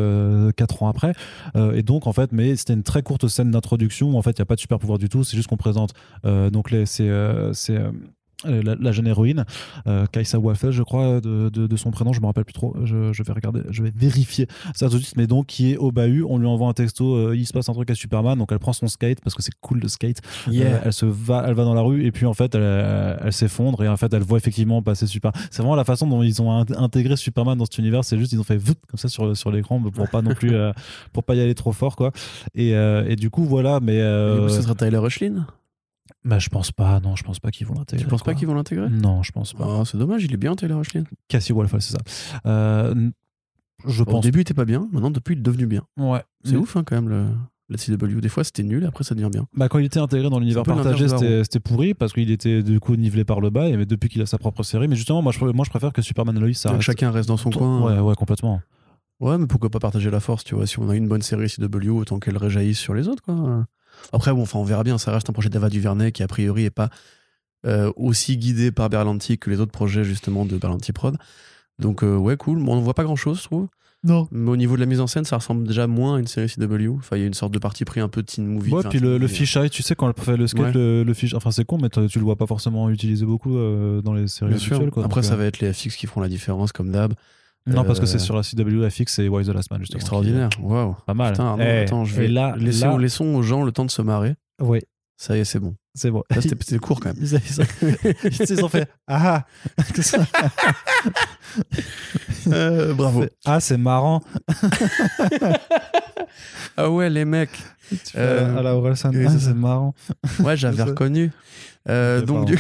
4 0.56 0.82
ans 0.82 0.88
après. 0.88 1.12
Euh, 1.56 1.72
et 1.72 1.82
donc, 1.82 2.06
en 2.06 2.12
fait, 2.12 2.32
mais 2.32 2.56
c'était 2.56 2.74
une 2.74 2.82
très 2.82 3.02
courte 3.02 3.28
scène 3.28 3.50
d'introduction. 3.50 4.10
où, 4.10 4.16
En 4.16 4.22
fait, 4.22 4.30
il 4.30 4.40
n'y 4.40 4.42
a 4.42 4.46
pas 4.46 4.56
de 4.56 4.60
super 4.60 4.78
pouvoir 4.78 4.98
du 4.98 5.08
tout. 5.08 5.24
C'est 5.24 5.36
juste 5.36 5.48
qu'on 5.48 5.56
présente. 5.56 5.92
euh, 6.24 6.50
donc, 6.50 6.70
les, 6.70 6.86
c'est. 6.86 7.10
Euh, 8.44 8.62
la, 8.62 8.74
la 8.78 8.92
jeune 8.92 9.06
héroïne, 9.06 9.44
euh, 9.86 10.04
Kaisa 10.12 10.38
Waffel, 10.38 10.70
je 10.70 10.82
crois, 10.82 11.20
de, 11.22 11.48
de, 11.48 11.66
de 11.66 11.76
son 11.76 11.90
prénom, 11.90 12.12
je 12.12 12.20
me 12.20 12.26
rappelle 12.26 12.44
plus 12.44 12.52
trop. 12.52 12.76
Je, 12.84 13.12
je 13.12 13.22
vais 13.22 13.32
regarder, 13.32 13.62
je 13.70 13.82
vais 13.82 13.90
vérifier 13.96 14.46
ça 14.74 14.88
tout 14.90 14.98
de 14.98 15.02
suite. 15.02 15.16
Mais 15.16 15.26
donc, 15.26 15.46
qui 15.46 15.72
est 15.72 15.76
au 15.78 15.90
bahut, 15.90 16.22
on 16.28 16.38
lui 16.38 16.46
envoie 16.46 16.68
un 16.68 16.74
texto. 16.74 17.14
euh, 17.14 17.36
il 17.36 17.46
se 17.46 17.52
passe 17.52 17.68
un 17.68 17.72
truc 17.72 17.90
à 17.90 17.94
Superman, 17.94 18.38
donc 18.38 18.52
elle 18.52 18.58
prend 18.58 18.72
son 18.74 18.88
skate 18.88 19.20
parce 19.22 19.34
que 19.34 19.42
c'est 19.42 19.54
cool 19.60 19.80
de 19.80 19.88
skate. 19.88 20.18
Euh, 20.48 20.80
elle 20.84 20.92
se 20.92 21.06
va, 21.06 21.44
elle 21.46 21.54
va 21.54 21.64
dans 21.64 21.74
la 21.74 21.80
rue 21.80 22.04
et 22.04 22.12
puis 22.12 22.26
en 22.26 22.34
fait, 22.34 22.54
elle, 22.54 23.16
elle, 23.24 23.32
s'effondre 23.32 23.82
et 23.82 23.88
en 23.88 23.96
fait, 23.96 24.12
elle 24.12 24.22
voit 24.22 24.38
effectivement 24.38 24.82
passer 24.82 25.06
Superman. 25.06 25.40
C'est 25.50 25.62
vraiment 25.62 25.76
la 25.76 25.84
façon 25.84 26.06
dont 26.06 26.22
ils 26.22 26.42
ont 26.42 26.50
int- 26.62 26.76
intégré 26.76 27.16
Superman 27.16 27.56
dans 27.56 27.64
cet 27.64 27.78
univers. 27.78 28.04
C'est 28.04 28.18
juste 28.18 28.32
ils 28.32 28.40
ont 28.40 28.44
fait 28.44 28.58
comme 28.88 28.98
ça 28.98 29.08
sur 29.08 29.36
sur 29.36 29.50
l'écran 29.50 29.80
pour 29.80 30.08
pas 30.10 30.20
non 30.22 30.34
plus 30.34 30.52
pour 31.12 31.24
pas 31.24 31.34
y 31.34 31.40
aller 31.40 31.54
trop 31.54 31.72
fort 31.72 31.96
quoi. 31.96 32.12
Et, 32.54 32.70
et 32.72 33.16
du 33.16 33.30
coup 33.30 33.44
voilà, 33.44 33.80
mais 33.80 33.94
Du 33.96 34.00
euh, 34.02 34.42
coup, 34.46 34.52
ce 34.52 34.62
sera 34.62 34.74
Tyler 34.74 34.98
Rushlin. 34.98 35.46
Bah, 36.26 36.38
je 36.38 36.48
pense 36.48 36.72
pas. 36.72 37.00
Non, 37.00 37.16
je 37.16 37.22
pense 37.24 37.38
pas 37.40 37.50
qu'ils 37.50 37.66
vont 37.66 37.74
l'intégrer. 37.74 38.04
Tu 38.04 38.10
penses 38.10 38.22
pas 38.22 38.34
qu'ils 38.34 38.46
vont 38.48 38.54
l'intégrer? 38.54 38.88
Non, 38.90 39.22
je 39.22 39.32
pense 39.32 39.52
pas. 39.54 39.66
Ah, 39.80 39.84
C'est 39.84 39.96
dommage, 39.98 40.24
il 40.24 40.32
est 40.34 40.36
bien 40.36 40.54
Tyler 40.56 40.74
Rushlin. 40.74 41.04
Cassie 41.28 41.52
Wolfall, 41.52 41.80
c'est 41.82 41.92
ça. 41.92 41.98
Euh, 42.46 43.10
je 43.86 44.02
Au 44.02 44.06
pense. 44.06 44.22
début, 44.22 44.38
il 44.38 44.42
était 44.42 44.54
pas 44.54 44.64
bien. 44.64 44.88
Maintenant, 44.92 45.10
depuis, 45.10 45.34
il 45.34 45.38
est 45.38 45.42
devenu 45.42 45.66
bien. 45.66 45.82
Ouais. 45.96 46.22
C'est 46.44 46.52
Mais- 46.52 46.58
ouf, 46.58 46.76
hein, 46.76 46.82
quand 46.84 46.96
même, 46.96 47.08
le, 47.08 47.26
la 47.68 47.76
CW. 47.78 48.20
Des 48.20 48.28
fois, 48.28 48.42
c'était 48.44 48.62
nul, 48.62 48.84
après, 48.86 49.04
ça 49.04 49.14
devient 49.14 49.28
bien. 49.30 49.46
Bah, 49.56 49.68
quand 49.68 49.78
il 49.78 49.84
était 49.86 49.98
intégré 50.00 50.28
dans 50.30 50.38
l'univers 50.38 50.62
partagé, 50.64 51.06
c'était 51.08 51.60
pourri 51.60 51.94
parce 51.94 52.12
qu'il 52.12 52.30
était 52.30 52.62
du 52.62 52.80
coup 52.80 52.96
nivelé 52.96 53.24
par 53.24 53.40
le 53.40 53.50
bas. 53.50 53.68
Et 53.68 53.76
mais 53.76 53.86
depuis 53.86 54.08
qu'il 54.08 54.22
a 54.22 54.26
sa 54.26 54.38
propre 54.38 54.62
série, 54.62 54.88
mais 54.88 54.96
justement, 54.96 55.22
moi 55.22 55.32
je, 55.32 55.44
moi, 55.44 55.64
je 55.64 55.70
préfère 55.70 55.92
que 55.92 56.02
Superman 56.02 56.36
et 56.36 56.40
Lois 56.40 56.54
ça 56.54 56.70
reste- 56.70 56.82
chacun 56.82 57.10
reste 57.10 57.28
dans 57.28 57.36
son 57.36 57.50
coin. 57.50 57.82
Ouais, 57.82 58.00
ouais, 58.00 58.14
complètement. 58.14 58.60
Ouais, 59.20 59.38
mais 59.38 59.46
pourquoi 59.46 59.70
pas 59.70 59.78
partager 59.78 60.10
la 60.10 60.20
force, 60.20 60.44
tu 60.44 60.54
vois. 60.54 60.66
Si 60.66 60.78
on 60.78 60.88
a 60.90 60.94
une 60.96 61.08
bonne 61.08 61.22
série 61.22 61.48
CW, 61.48 61.90
autant 61.90 62.18
qu'elle 62.18 62.36
réjaillisse 62.36 62.78
sur 62.78 62.92
les 62.94 63.08
autres, 63.08 63.22
quoi. 63.22 63.64
Après, 64.12 64.32
bon, 64.32 64.42
enfin, 64.42 64.58
on 64.58 64.64
verra 64.64 64.84
bien. 64.84 64.98
Ça 64.98 65.12
reste 65.12 65.28
un 65.30 65.32
projet 65.32 65.48
d'Ava 65.48 65.68
DuVernay 65.68 66.12
qui, 66.12 66.22
a 66.22 66.28
priori, 66.28 66.64
est 66.64 66.70
pas 66.70 66.90
euh, 67.66 67.92
aussi 67.96 68.36
guidé 68.36 68.70
par 68.72 68.88
Berlanti 68.90 69.38
que 69.38 69.50
les 69.50 69.60
autres 69.60 69.72
projets, 69.72 70.04
justement, 70.04 70.44
de 70.44 70.56
Berlanti 70.56 70.92
Prod. 70.92 71.16
Donc, 71.78 72.02
euh, 72.02 72.16
ouais, 72.16 72.36
cool. 72.36 72.62
Bon, 72.62 72.74
on 72.76 72.80
voit 72.80 72.94
pas 72.94 73.04
grand 73.04 73.16
chose, 73.16 73.38
je 73.38 73.44
trouve. 73.44 73.68
Non. 74.04 74.28
Mais 74.30 74.50
au 74.50 74.56
niveau 74.56 74.76
de 74.76 74.80
la 74.80 74.86
mise 74.86 75.00
en 75.00 75.08
scène, 75.08 75.24
ça 75.24 75.36
ressemble 75.36 75.66
déjà 75.66 75.88
moins 75.88 76.16
à 76.16 76.20
une 76.20 76.28
série 76.28 76.48
CW. 76.48 76.90
Enfin, 76.98 77.16
il 77.16 77.20
y 77.20 77.22
a 77.24 77.26
une 77.26 77.34
sorte 77.34 77.52
de 77.52 77.58
parti 77.58 77.84
pris 77.84 77.98
un 77.98 78.08
peu 78.08 78.22
teen 78.22 78.46
movie. 78.46 78.72
Ouais, 78.72 78.82
puis 78.88 79.00
le, 79.00 79.18
le 79.18 79.26
fisheye, 79.26 79.68
tu 79.68 79.82
sais, 79.82 79.96
quand 79.96 80.06
elle 80.06 80.22
fait 80.22 80.36
le 80.36 80.46
skate, 80.46 80.66
Ouais. 80.66 80.72
le, 80.72 81.02
le 81.02 81.14
fish, 81.14 81.34
enfin 81.34 81.50
c'est 81.50 81.64
con, 81.64 81.78
mais 81.78 81.88
tu 81.88 82.18
le 82.18 82.24
vois 82.24 82.36
pas 82.36 82.46
forcément 82.46 82.88
utilisé 82.88 83.26
beaucoup 83.26 83.56
euh, 83.56 84.00
dans 84.02 84.12
les 84.12 84.28
séries 84.28 84.50
Bien 84.50 84.58
sûr. 84.58 84.74
habituelles. 84.76 84.92
Quoi, 84.92 85.04
Après, 85.04 85.22
donc, 85.22 85.28
ça 85.28 85.34
euh, 85.34 85.38
va 85.38 85.44
être 85.46 85.58
les 85.58 85.72
FX 85.72 85.96
qui 85.96 86.06
feront 86.06 86.20
la 86.20 86.28
différence, 86.28 86.70
comme 86.70 86.92
d'hab. 86.92 87.14
Non, 87.66 87.84
parce 87.84 87.98
que 87.98 88.04
euh, 88.04 88.08
c'est 88.08 88.18
sur 88.20 88.36
la 88.36 88.42
CW 88.42 88.88
FX 88.88 89.18
et 89.18 89.28
Wise 89.28 89.48
the 89.48 89.52
Last 89.52 89.70
Man, 89.70 89.80
justement. 89.80 89.98
Extraordinaire. 89.98 90.48
Waouh. 90.62 90.94
Pas 91.06 91.14
mal. 91.14 91.32
Putain, 91.32 91.56
Eh, 91.60 91.82
attends, 91.82 92.04
je 92.04 92.14
vais. 92.14 92.28
là, 92.28 92.54
laissons, 92.56 92.96
là- 92.96 93.02
laissons 93.02 93.24
aux 93.34 93.42
gens 93.42 93.64
le 93.64 93.72
temps 93.72 93.84
de 93.84 93.90
se 93.90 94.02
marrer. 94.02 94.34
Ouais, 94.60 94.82
Ça 95.16 95.36
y 95.36 95.40
est, 95.40 95.44
c'est 95.44 95.58
bon. 95.58 95.74
c'est 95.94 96.10
bon. 96.10 96.22
Là, 96.30 96.40
C'était 96.40 96.78
court 96.78 97.00
quand 97.00 97.12
même. 97.12 97.18
Ils, 98.50 98.64
ont 98.64 98.68
fait 98.68 98.88
Ah 99.08 99.44
Euh, 102.48 102.94
bravo. 102.94 103.24
Ah, 103.44 103.58
c'est 103.60 103.78
marrant. 103.78 104.22
Ah 106.76 106.90
ouais, 106.90 107.10
les 107.10 107.24
mecs. 107.24 107.50
Tu 107.90 107.96
Euh, 108.16 108.56
à 108.58 108.62
la 108.62 108.76
Orelsan. 108.76 109.10
oui, 109.12 109.24
Ah, 109.28 109.32
c'est 109.38 109.54
marrant. 109.54 109.94
Ouais, 110.40 110.56
j'avais 110.56 110.82
reconnu. 110.82 111.32
Euh, 111.88 112.20
donc, 112.22 112.46
du, 112.46 112.58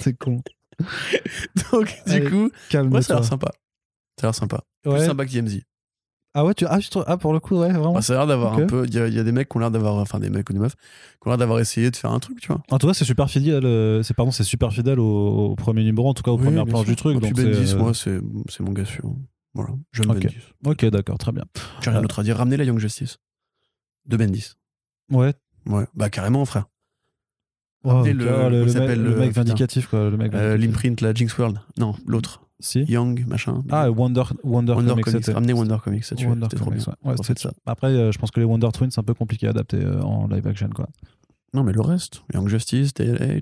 C'est 0.00 0.14
con. 0.18 0.42
donc, 1.72 1.94
du 2.06 2.24
coup, 2.30 2.50
ouais, 2.74 3.02
ça 3.02 3.14
a 3.14 3.16
l'air 3.16 3.24
sympa. 3.24 3.50
Ça 4.20 4.26
a 4.26 4.28
l'air 4.28 4.34
sympa. 4.34 4.62
Plus 4.82 4.92
Ouais. 4.92 5.04
sympa 5.06 5.24
que 5.26 5.30
DMZ. 5.32 5.60
Ah 6.32 6.44
ouais, 6.44 6.54
tu... 6.54 6.64
ah, 6.68 6.78
je 6.78 6.88
ah, 7.08 7.16
pour 7.16 7.32
le 7.32 7.40
coup, 7.40 7.56
ouais, 7.58 7.70
vraiment. 7.72 7.92
Bah, 7.92 8.02
ça 8.02 8.12
a 8.12 8.16
l'air 8.18 8.26
d'avoir 8.28 8.54
un 8.56 8.66
peu. 8.66 8.86
Il 8.86 8.94
y, 8.94 8.98
a- 9.00 9.08
il 9.08 9.14
y 9.14 9.18
a 9.18 9.24
des 9.24 9.32
mecs 9.32 9.48
qui 9.48 9.56
ont 9.56 9.60
l'air 9.60 9.72
d'avoir. 9.72 9.96
Enfin, 9.96 10.20
des 10.20 10.30
mecs 10.30 10.48
ou 10.48 10.52
des 10.52 10.60
meufs 10.60 10.76
qui 10.76 11.26
ont 11.26 11.30
l'air 11.30 11.38
d'avoir 11.38 11.58
essayé 11.58 11.90
de 11.90 11.96
faire 11.96 12.12
un 12.12 12.20
truc, 12.20 12.40
tu 12.40 12.46
vois. 12.48 12.62
En 12.70 12.78
tout 12.78 12.86
cas, 12.86 12.94
c'est 12.94 13.04
super 13.04 13.28
fidèle. 13.28 13.64
euh, 13.66 14.02
C'est 14.04 14.14
pardon, 14.14 14.30
c'est 14.30 14.44
super 14.44 14.72
fidèle 14.72 15.00
au, 15.00 15.50
au 15.50 15.56
premier 15.56 15.82
numéro, 15.82 16.08
en 16.08 16.14
tout 16.14 16.22
cas 16.22 16.30
aux 16.30 16.38
Oui, 16.38 16.44
premières 16.44 16.66
planches 16.66 16.86
du 16.86 16.94
truc. 16.94 17.18
Donc 17.18 17.32
Bendis, 17.34 17.72
euh, 17.72 17.78
moi, 17.78 17.94
c'est 17.94 18.20
c'est 18.48 18.62
mon 18.62 18.70
gars 18.72 18.84
sûr. 18.84 19.12
Voilà, 19.54 19.70
j'aime 19.92 20.08
Ok. 20.10 20.20
Bendis. 20.22 20.36
Ok, 20.64 20.84
d'accord, 20.86 21.18
très 21.18 21.32
bien. 21.32 21.44
J'ai 21.82 21.90
rien 21.90 21.98
Euh, 21.98 22.02
d'autre 22.02 22.20
à 22.20 22.22
dire. 22.22 22.36
Ramener 22.36 22.56
la 22.56 22.62
Young 22.64 22.78
Justice. 22.78 23.18
De 24.06 24.16
Bendis. 24.16 24.52
Ouais. 25.10 25.34
Ouais, 25.66 25.84
bah 25.94 26.10
carrément, 26.10 26.44
frère. 26.44 26.66
Le- 27.84 28.02
mec, 28.02 28.14
le 28.96 29.02
le- 29.02 29.16
mec 29.16 29.28
putain. 29.30 29.40
vindicatif, 29.42 29.86
quoi. 29.88 30.10
Le 30.10 30.16
mec 30.16 30.32
Euh. 30.34 30.56
L'imprint, 30.56 31.00
la 31.00 31.14
Jinx 31.14 31.36
World. 31.38 31.58
Non, 31.78 31.94
l'autre. 32.06 32.42
Si. 32.62 32.80
Young, 32.84 33.24
machin. 33.26 33.62
Ah, 33.70 33.90
Wonder, 33.90 34.22
Wonder, 34.44 34.74
Wonder 34.74 34.90
Comics. 34.90 35.04
Comics. 35.06 35.26
Ramener 35.28 35.52
Wonder 35.54 35.76
Comics, 35.82 36.04
ça 36.04 36.14
tu 36.14 36.26
Wonder 36.26 36.44
C'était 36.44 36.56
trop 36.56 36.66
Comics, 36.66 36.84
bien. 36.84 36.94
ouais. 37.04 37.14
Ouais, 37.18 37.34
ça. 37.38 37.52
Après, 37.64 37.86
euh, 37.88 38.12
je 38.12 38.18
pense 38.18 38.30
que 38.30 38.38
les 38.38 38.44
Wonder 38.44 38.68
Twins, 38.74 38.90
c'est 38.90 39.00
un 39.00 39.04
peu 39.04 39.14
compliqué 39.14 39.46
à 39.46 39.50
adapter 39.50 39.78
euh, 39.82 40.02
en 40.02 40.26
live 40.28 40.46
action, 40.46 40.68
quoi. 40.68 40.86
Non, 41.54 41.64
mais 41.64 41.72
le 41.72 41.80
reste. 41.80 42.22
Young 42.34 42.48
Justice, 42.48 42.90
euh, 43.00 43.40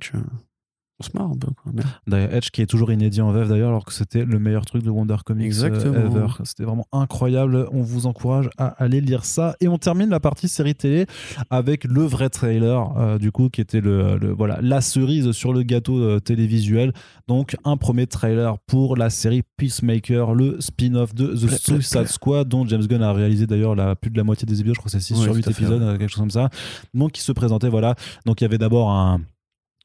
On 1.01 1.05
se 1.05 1.11
marre 1.14 1.30
un 1.30 1.36
peu, 1.36 1.46
quoi. 1.62 1.70
Merde. 1.72 1.86
D'ailleurs, 2.09 2.34
Edge 2.34 2.51
qui 2.51 2.61
est 2.61 2.66
toujours 2.66 2.90
inédit 2.90 3.20
en 3.20 3.30
VF 3.30 3.49
d'ailleurs, 3.49 3.68
alors 3.68 3.84
que 3.84 3.92
c'était 3.92 4.24
le 4.24 4.38
meilleur 4.40 4.66
truc 4.66 4.82
de 4.82 4.90
Wonder 4.90 5.14
Comics 5.24 5.44
euh, 5.44 5.46
Exactement. 5.46 5.94
ever. 5.94 6.26
C'était 6.42 6.64
vraiment 6.64 6.86
incroyable. 6.90 7.68
On 7.70 7.82
vous 7.82 8.07
encourage 8.07 8.51
à 8.59 8.66
aller 8.82 9.01
lire 9.01 9.24
ça. 9.24 9.55
Et 9.61 9.68
on 9.68 9.78
termine 9.78 10.11
la 10.11 10.18
partie 10.18 10.49
série 10.49 10.74
télé 10.74 11.07
avec 11.51 11.84
le 11.84 12.03
vrai 12.03 12.30
trailer, 12.30 12.99
euh, 12.99 13.18
du 13.18 13.30
coup, 13.30 13.49
qui 13.49 13.61
était 13.61 13.80
le, 13.80 14.18
le- 14.18 14.32
voilà 14.32 14.59
la 14.61 14.80
cerise 14.80 15.30
sur 15.30 15.53
le 15.53 15.62
gâteau 15.62 15.99
euh, 16.01 16.18
télévisuel. 16.18 16.92
Donc 17.28 17.57
un 17.64 17.76
premier 17.76 18.09
trailer 18.09 18.59
pour 18.66 18.96
la 18.96 19.09
série 19.09 19.42
Peacemaker, 19.57 20.34
le 20.34 20.61
spin-off 20.61 21.14
de 21.14 21.28
The 21.28 21.49
Suicide 21.61 22.07
Squad, 22.09 22.49
dont 22.49 22.66
James 22.66 22.84
Gunn 22.86 23.03
a 23.03 23.12
réalisé 23.12 23.46
d'ailleurs 23.46 23.76
la, 23.76 23.94
plus 23.94 24.11
de 24.11 24.16
la 24.16 24.24
moitié 24.24 24.46
des 24.46 24.59
épisodes. 24.61 24.74
Je 24.74 24.80
crois 24.80 24.90
que 24.90 24.99
c'est 24.99 25.14
6 25.14 25.14
Ouais, 25.18 25.22
sur 25.22 25.32
tout 25.32 25.36
8 25.38 25.49
à 25.49 25.53
fait, 25.53 25.62
épisodes, 25.62 25.82
ouais. 25.82 25.99
quelque 25.99 26.11
chose 26.11 26.20
comme 26.20 26.30
ça. 26.30 26.49
Donc 26.92 27.12
qui 27.12 27.20
se 27.20 27.30
présentait, 27.30 27.68
voilà. 27.68 27.94
Donc 28.26 28.40
il 28.40 28.44
y 28.44 28.46
avait 28.46 28.59
d'abord 28.59 28.90
un 28.90 29.20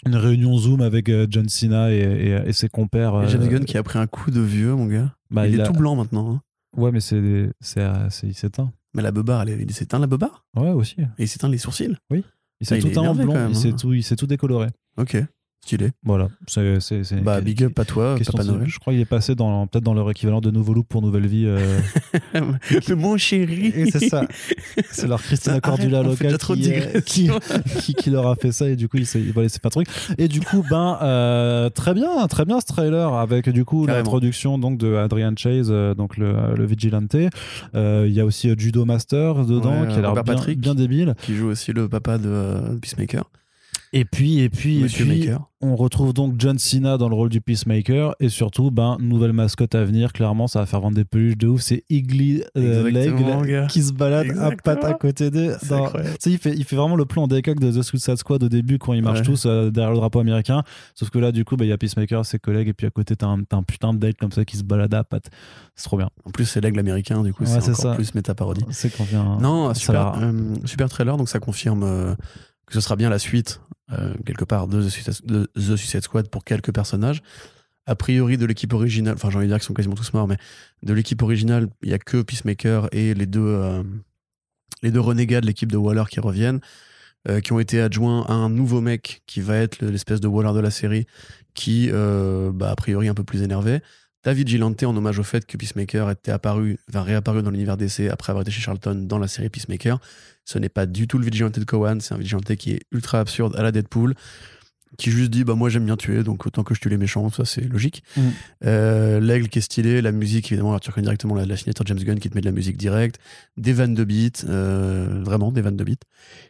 une 0.06 0.16
réunion 0.16 0.58
Zoom 0.58 0.82
avec 0.82 1.10
euh, 1.10 1.28
John 1.30 1.48
Cena 1.50 1.92
et, 1.92 1.98
et- 1.98 2.50
et 2.50 2.54
ses 2.54 2.70
compères. 2.70 3.14
Et 3.22 3.26
euh, 3.26 3.28
James 3.30 3.48
Gunn 3.48 3.66
qui 3.66 3.78
a 3.78 3.84
pris 3.84 4.00
un 4.00 4.08
coup 4.08 4.32
de 4.32 4.42
vieux, 4.42 4.74
mon 4.76 4.86
gars. 4.88 5.14
bah, 5.32 5.48
il, 5.48 5.54
il 5.54 5.60
est 5.60 5.64
a- 5.64 5.68
tout 5.68 5.74
blanc 5.74 5.96
maintenant. 5.96 6.34
hein. 6.36 6.42
Ouais, 6.76 6.92
mais 6.92 7.00
c'est 7.02 7.50
c'est 7.62 7.82
euh, 7.82 8.08
il 8.24 8.34
s'éteint. 8.34 8.72
Mais 8.96 9.02
la 9.02 9.12
beubare, 9.12 9.42
elle 9.44 9.62
il 9.62 9.72
s'éteint 9.74 10.00
la 10.00 10.08
beubare 10.08 10.46
Ouais, 10.56 10.70
aussi. 10.72 10.96
Et 11.02 11.24
il 11.24 11.28
s'éteint 11.28 11.50
les 11.50 11.58
sourcils? 11.58 11.96
Il 12.12 12.68
s'est 12.68 12.76
Ah, 12.76 12.78
il 12.78 12.84
tout 12.84 12.98
en 13.00 13.14
il 13.50 13.56
s'est 13.56 13.70
hein. 13.70 13.76
tout, 13.80 13.94
il 13.94 14.04
s'est 14.04 14.16
tout 14.16 14.28
décoloré. 14.28 14.68
Ok, 14.98 15.18
stylé. 15.64 15.92
Voilà. 16.04 16.28
C'est 16.48 16.80
c'est 16.82 17.04
c'est- 17.04 17.22
Bah, 17.22 17.40
big 17.42 17.64
up 17.64 17.78
à 17.80 17.86
toi, 17.86 18.16
Papa 18.26 18.44
Noël. 18.44 18.64
Je 18.68 18.78
crois 18.80 18.94
qu'il 18.94 19.02
est 19.02 19.06
passé 19.06 19.34
dans 19.36 19.66
peut-être 19.68 19.84
dans 19.84 19.94
leur 19.94 20.10
équivalent 20.12 20.42
de 20.42 20.52
Nouveau 20.52 20.74
Look 20.74 20.88
pour 20.88 21.02
Nouvelle 21.02 21.26
Vie. 21.28 21.46
euh, 21.46 21.80
mon 22.96 23.18
chéri. 23.18 23.68
Et 23.76 23.90
c'est 23.90 24.10
ça. 24.10 24.28
C'est 24.92 25.08
leur 25.08 25.22
Christina 25.22 25.54
Arrête, 25.54 25.64
Cordula 25.64 26.04
fait 26.16 26.30
locale 26.32 26.38
qui, 26.58 26.72
euh, 26.72 27.00
qui, 27.02 27.30
qui, 27.82 27.94
qui 27.94 28.10
leur 28.10 28.28
a 28.28 28.36
fait 28.36 28.52
ça 28.52 28.68
et 28.70 28.76
du 28.76 28.88
coup 28.90 28.98
il 28.98 29.06
s'est 29.08 29.22
truc. 29.72 29.88
Et 30.18 30.28
du 30.28 30.42
coup 30.42 30.64
ben 30.70 30.98
euh, 31.02 31.70
très 31.70 31.94
bien, 31.94 32.28
très 32.28 32.46
bien 32.46 32.60
ce 32.60 32.66
trailer 32.66 33.14
avec 33.14 33.50
du 33.50 33.66
coup 33.66 33.86
Carrément. 33.86 34.04
l'introduction 34.04 34.58
donc 34.60 34.78
de 34.78 34.96
Adrian 34.96 35.34
Chase 35.38 35.68
euh, 35.72 35.94
donc 35.96 36.18
le, 36.18 36.36
le 36.56 36.66
vigilante. 36.66 37.16
Il 37.16 38.12
y 38.12 38.20
a 38.20 38.26
aussi 38.26 38.50
Judo 38.58 38.86
Master 38.86 39.46
dedans 39.46 39.82
Ouais, 39.82 39.88
qui 39.88 39.96
a 39.96 40.02
l'air 40.02 40.24
bien, 40.24 40.36
bien 40.58 40.76
débile. 40.76 41.16
Qui 41.22 41.36
joue 41.36 41.48
aussi 41.48 41.72
le 41.74 41.88
papa 41.88 42.18
de 42.18 42.78
Peacemaker. 42.82 43.24
Et 43.94 44.06
puis 44.06 44.40
et 44.40 44.50
puis 44.50 44.84
et 44.84 44.88
puis 44.88 45.06
Maker. 45.06 45.50
on 45.62 45.76
retrouve 45.76 46.14
donc 46.14 46.36
John 46.40 46.58
Cena 46.60 46.98
dans 46.98 47.10
le 47.10 47.16
rôle 47.16 47.30
du 47.30 47.40
Peacemaker 47.42 48.16
et 48.20 48.28
surtout 48.30 48.72
ben 48.72 48.98
nouvelle 49.00 49.34
mascotte 49.34 49.76
à 49.76 49.86
venir 49.86 50.12
clairement 50.14 50.48
ça 50.48 50.60
va 50.60 50.66
faire 50.66 50.82
vendre 50.82 50.96
des 50.96 51.06
peluches 51.06 51.38
de 51.38 51.48
ouf 51.48 51.62
c'est 51.62 51.84
Igly 51.90 52.44
euh, 52.58 53.46
gars. 53.46 53.68
qui 53.68 53.84
se 53.84 53.94
balade 53.94 54.36
à 54.38 54.52
pattes 54.52 54.84
à 54.84 54.94
côté 54.94 55.30
d'eux 55.30 55.56
il 56.26 56.38
fait, 56.38 56.54
il 56.56 56.64
fait 56.64 56.76
vraiment 56.76 56.96
le 56.96 57.06
plan 57.06 57.28
décoque 57.28 57.60
de 57.60 57.72
The 57.72 57.84
Suicide 57.84 58.18
Squad 58.18 58.44
au 58.44 58.50
début 58.50 58.80
quand 58.80 58.94
ils 58.94 59.02
marchent 59.04 59.20
Ouais. 59.20 59.26
tous 59.26 59.46
euh, 59.46 59.70
derrière 59.70 59.92
le 59.92 59.98
drapeau 59.98 60.20
américain. 60.20 60.64
Sauf 60.96 61.10
que 61.10 61.20
là, 61.20 61.32
du 61.32 61.46
coup, 61.46 61.56
bah, 61.56 61.66
il 61.66 61.70
y 61.70 61.72
a 61.72 61.78
Peacemaker, 61.78 62.26
ses 62.26 62.40
collègues, 62.40 62.68
et 62.70 62.74
puis 62.74 62.88
à 62.88 62.90
côté, 62.90 63.16
t'as 63.16 63.28
un, 63.28 63.64
putain 63.64 63.94
de 63.94 64.00
date 64.00 64.18
comme 64.18 64.32
ça 64.32 64.44
qui 64.44 64.58
se 64.58 64.64
balade 64.64 64.94
à 64.94 65.04
pattes. 65.04 65.30
C'est 65.76 65.86
trop 65.86 65.98
bien. 65.98 66.10
En 66.26 66.32
plus, 66.32 66.46
c'est 66.46 66.62
l'aigle 66.62 66.80
américain, 66.80 67.22
du 67.22 67.34
coup, 67.34 67.44
Ouais, 67.44 67.50
c'est 67.62 67.70
encore 67.70 67.76
ça. 67.76 67.94
plus 67.96 68.14
méta-parodie. 68.16 68.66
C'est 68.72 68.96
qu'on 68.96 69.04
vient. 69.04 69.38
Non, 69.40 69.74
super, 69.74 70.16
euh, 70.22 70.56
super 70.66 70.90
trailer, 70.90 71.16
donc 71.18 71.30
ça 71.30 71.40
confirme 71.40 71.84
euh, 71.84 72.16
que 72.66 72.74
ce 72.74 72.82
sera 72.82 72.96
bien 72.96 73.10
la 73.10 73.20
suite, 73.20 73.62
euh, 73.92 74.14
quelque 74.26 74.46
part, 74.46 74.68
de 74.68 74.82
The, 74.84 75.76
Suicide, 75.76 76.02
Squad 76.02 76.30
pour 76.30 76.44
quelques 76.44 76.74
personnages. 76.74 77.22
A 77.86 77.96
priori, 77.96 78.38
de 78.38 78.46
l'équipe 78.46 78.72
originale, 78.74 79.16
enfin, 79.16 79.30
j'ai 79.30 79.38
envie 79.38 79.48
de 79.48 79.52
dire 79.52 79.58
qu'ils 79.60 79.68
sont 79.68 79.74
quasiment 79.74 79.96
tous 79.96 80.14
morts, 80.14 80.28
mais 80.28 80.38
de 80.84 80.94
l'équipe 80.94 81.22
originale, 81.22 81.68
il 81.82 81.90
y 81.90 81.94
a 81.94 82.00
que 82.00 82.22
Peacemaker 82.22 82.88
et 82.94 83.14
les 83.14 83.26
deux, 83.26 83.42
euh, 83.42 83.84
les 84.82 84.92
deux 84.92 85.02
renégats 85.02 85.42
de 85.42 85.46
l'équipe 85.46 85.72
de 85.72 85.78
Waller 85.78 86.06
qui 86.10 86.20
reviennent, 86.22 86.62
euh, 87.28 87.42
qui 87.42 87.52
ont 87.52 87.60
été 87.60 87.82
adjoints 87.82 88.24
à 88.28 88.34
un 88.34 88.50
nouveau 88.50 88.80
mec 88.80 89.22
qui 89.28 89.42
va 89.42 89.58
être 89.58 89.82
le- 89.82 89.90
l'espèce 89.92 90.22
de 90.22 90.28
Waller 90.28 90.54
de 90.54 90.60
la 90.62 90.72
série, 90.72 91.06
qui, 91.54 91.90
bah, 91.92 92.72
a 92.72 92.76
priori, 92.76 93.08
un 93.10 93.14
peu 93.14 93.24
plus 93.24 93.44
énervé. 93.44 93.82
T'as 94.24 94.34
Vigilante 94.34 94.82
en 94.84 94.96
hommage 94.96 95.20
au 95.20 95.24
fait 95.24 95.46
que 95.46 95.58
Peacemaker 95.58 96.10
était 96.10 96.32
apparu, 96.32 96.80
enfin 96.90 97.04
réapparu 97.04 97.44
dans 97.44 97.52
l'univers 97.52 97.76
DC 97.78 98.10
après 98.10 98.32
avoir 98.32 98.42
été 98.44 98.52
chez 98.52 98.62
Charlton 98.62 98.96
dans 99.08 99.20
la 99.20 99.28
série 99.28 99.50
Peacemaker. 99.50 100.00
Ce 100.46 100.58
n'est 100.60 100.70
pas 100.70 100.86
du 100.86 101.08
tout 101.08 101.18
le 101.18 101.26
Vigilante 101.26 101.60
de 101.60 101.66
Cowan, 101.66 102.00
c'est 102.00 102.14
un 102.14 102.18
Vigilante 102.18 102.56
qui 102.56 102.72
est 102.72 102.82
ultra 102.92 103.20
absurde 103.20 103.54
à 103.58 103.64
la 103.64 103.72
Deadpool, 103.74 104.16
qui 104.98 105.12
juste 105.12 105.30
dit 105.32 105.44
bah 105.44 105.56
moi 105.56 105.70
j'aime 105.70 105.86
bien 105.86 105.98
tuer, 105.98 106.24
donc 106.24 106.46
autant 106.46 106.64
que 106.64 106.74
je 106.74 106.80
tue 106.80 106.88
les 106.88 106.98
méchants, 106.98 107.30
ça 107.32 107.44
c'est 107.44 107.62
logique. 107.68 108.04
Mm. 108.16 108.22
Euh, 108.66 109.20
L'aigle 109.20 109.50
qui 109.50 109.60
est 109.60 109.62
stylé, 109.62 110.02
la 110.02 110.12
musique 110.14 110.52
évidemment, 110.52 110.70
alors 110.70 110.80
tu 110.80 110.90
reconnais 110.90 111.04
directement 111.06 111.36
la, 111.36 111.46
la 111.46 111.58
signature 111.58 111.86
James 111.86 112.00
Gunn 112.00 112.20
qui 112.20 112.30
te 112.30 112.36
met 112.36 112.42
de 112.42 112.46
la 112.46 112.52
musique 112.54 112.78
directe, 112.78 113.20
des 113.58 113.74
vannes 113.74 113.94
de 113.94 114.04
beats, 114.06 114.46
euh, 114.48 115.22
vraiment 115.24 115.52
des 115.52 115.62
vannes 115.62 115.76
de 115.78 115.84
beats. 115.84 116.06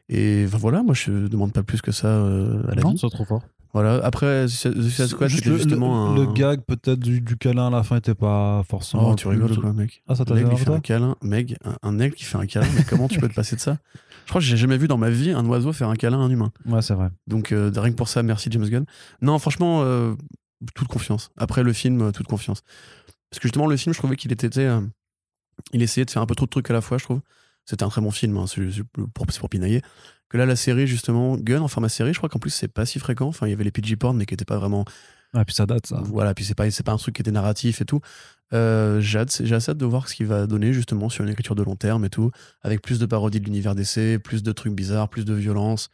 Et 0.09 0.43
enfin, 0.45 0.57
voilà, 0.57 0.83
moi 0.83 0.93
je 0.93 1.27
demande 1.27 1.53
pas 1.53 1.63
plus 1.63 1.81
que 1.81 1.91
ça 1.91 2.07
euh, 2.07 2.61
à 2.69 2.75
la 2.75 2.83
Non, 2.83 2.91
vie. 2.91 2.99
trop 2.99 3.25
fort. 3.25 3.43
Voilà. 3.73 3.95
Après, 4.05 4.45
The 4.45 4.49
Suicide 4.49 5.07
Squad, 5.07 5.29
c'était 5.31 5.49
le, 5.49 5.57
justement 5.57 6.13
le- 6.13 6.21
un... 6.21 6.25
le 6.27 6.33
gag 6.33 6.61
peut-être 6.61 6.99
du, 6.99 7.21
du 7.21 7.37
câlin 7.37 7.67
à 7.67 7.69
la 7.71 7.81
fin 7.83 7.95
était 7.97 8.13
pas 8.13 8.61
forcément. 8.69 9.09
Oh, 9.11 9.15
tu 9.15 9.27
rigoles 9.27 9.57
quoi, 9.59 9.73
mec 9.73 10.03
Ah, 10.07 10.13
ça 10.15 10.25
t'a 10.25 10.35
fait 10.35 10.69
un 10.69 10.79
câlin. 10.79 11.15
Meg, 11.23 11.57
un, 11.65 11.75
un 11.81 11.99
aigle 11.99 12.15
qui 12.15 12.23
fait 12.23 12.37
un 12.37 12.45
câlin, 12.45 12.67
mais 12.75 12.83
comment 12.83 13.07
tu 13.07 13.19
peux 13.19 13.27
te 13.27 13.33
passer 13.33 13.55
de 13.55 13.61
ça 13.61 13.77
Je 14.25 14.29
crois 14.29 14.41
que 14.41 14.45
j'ai 14.45 14.57
jamais 14.57 14.77
vu 14.77 14.87
dans 14.87 14.97
ma 14.99 15.09
vie 15.09 15.31
un 15.31 15.43
oiseau 15.47 15.73
faire 15.73 15.89
un 15.89 15.95
câlin 15.95 16.19
à 16.19 16.23
un 16.23 16.29
humain. 16.29 16.51
Ouais, 16.67 16.83
c'est 16.83 16.93
vrai. 16.93 17.09
Donc, 17.25 17.51
euh, 17.51 17.71
rien 17.75 17.89
que 17.91 17.95
pour 17.97 18.09
ça, 18.09 18.21
merci 18.21 18.49
James 18.51 18.67
Gunn. 18.69 18.85
Non, 19.23 19.39
franchement, 19.39 19.81
euh, 19.83 20.13
toute 20.75 20.87
confiance. 20.87 21.31
Après 21.37 21.63
le 21.63 21.73
film, 21.73 22.01
euh, 22.03 22.11
toute 22.11 22.27
confiance. 22.27 22.61
Parce 23.31 23.39
que 23.39 23.47
justement, 23.47 23.65
le 23.65 23.75
film, 23.75 23.93
je 23.93 23.97
trouvais 23.97 24.15
qu'il 24.15 24.31
était. 24.31 24.49
euh, 24.59 24.81
il 25.73 25.81
essayait 25.81 26.05
de 26.05 26.11
faire 26.11 26.21
un 26.21 26.27
peu 26.27 26.35
trop 26.35 26.45
de 26.45 26.51
trucs 26.51 26.69
à 26.69 26.73
la 26.73 26.81
fois, 26.81 26.99
je 26.99 27.05
trouve. 27.05 27.21
C'était 27.65 27.83
un 27.83 27.89
très 27.89 28.01
bon 28.01 28.11
film, 28.11 28.37
hein, 28.37 28.45
c'est 28.45 28.61
pour, 29.13 29.25
c'est 29.29 29.39
pour 29.39 29.49
pinailler. 29.49 29.81
Que 30.33 30.37
là, 30.39 30.47
la 30.47 30.55
série, 30.55 30.87
justement, 30.87 31.37
Gunn, 31.37 31.61
en 31.61 31.67
format 31.67 31.89
série, 31.89 32.11
je 32.11 32.17
crois 32.17 32.27
qu'en 32.27 32.39
plus, 32.39 32.49
c'est 32.49 32.67
pas 32.67 32.87
si 32.87 32.97
fréquent. 32.97 33.27
Enfin, 33.27 33.45
il 33.45 33.51
y 33.51 33.53
avait 33.53 33.63
les 33.63 33.69
PG 33.69 33.97
porn, 33.97 34.17
mais 34.17 34.25
qui 34.25 34.33
étaient 34.33 34.45
pas 34.45 34.57
vraiment 34.57 34.83
Ah, 35.35 35.45
puis 35.45 35.53
ça 35.53 35.67
date, 35.67 35.85
ça. 35.85 36.01
voilà, 36.05 36.33
puis 36.33 36.43
c'est 36.43 36.55
pas, 36.55 36.69
c'est 36.71 36.81
pas 36.81 36.91
un 36.91 36.97
truc 36.97 37.13
qui 37.15 37.21
était 37.21 37.29
narratif 37.29 37.81
et 37.81 37.85
tout. 37.85 38.01
Euh, 38.51 38.99
j'ai 38.99 39.19
assez 39.19 39.43
hâte 39.69 39.77
de 39.77 39.85
voir 39.85 40.07
ce 40.09 40.15
qu'il 40.15 40.25
va 40.25 40.47
donner 40.47 40.73
justement 40.73 41.09
sur 41.09 41.23
une 41.23 41.29
écriture 41.29 41.53
de 41.53 41.61
long 41.61 41.75
terme 41.75 42.03
et 42.05 42.09
tout, 42.09 42.31
avec 42.63 42.81
plus 42.81 42.97
de 42.97 43.05
parodies 43.05 43.39
de 43.41 43.45
l'univers 43.45 43.75
d'essai, 43.75 44.17
plus 44.17 44.41
de 44.41 44.51
trucs 44.51 44.73
bizarres, 44.73 45.07
plus 45.07 45.23
de 45.23 45.35
violence. 45.35 45.89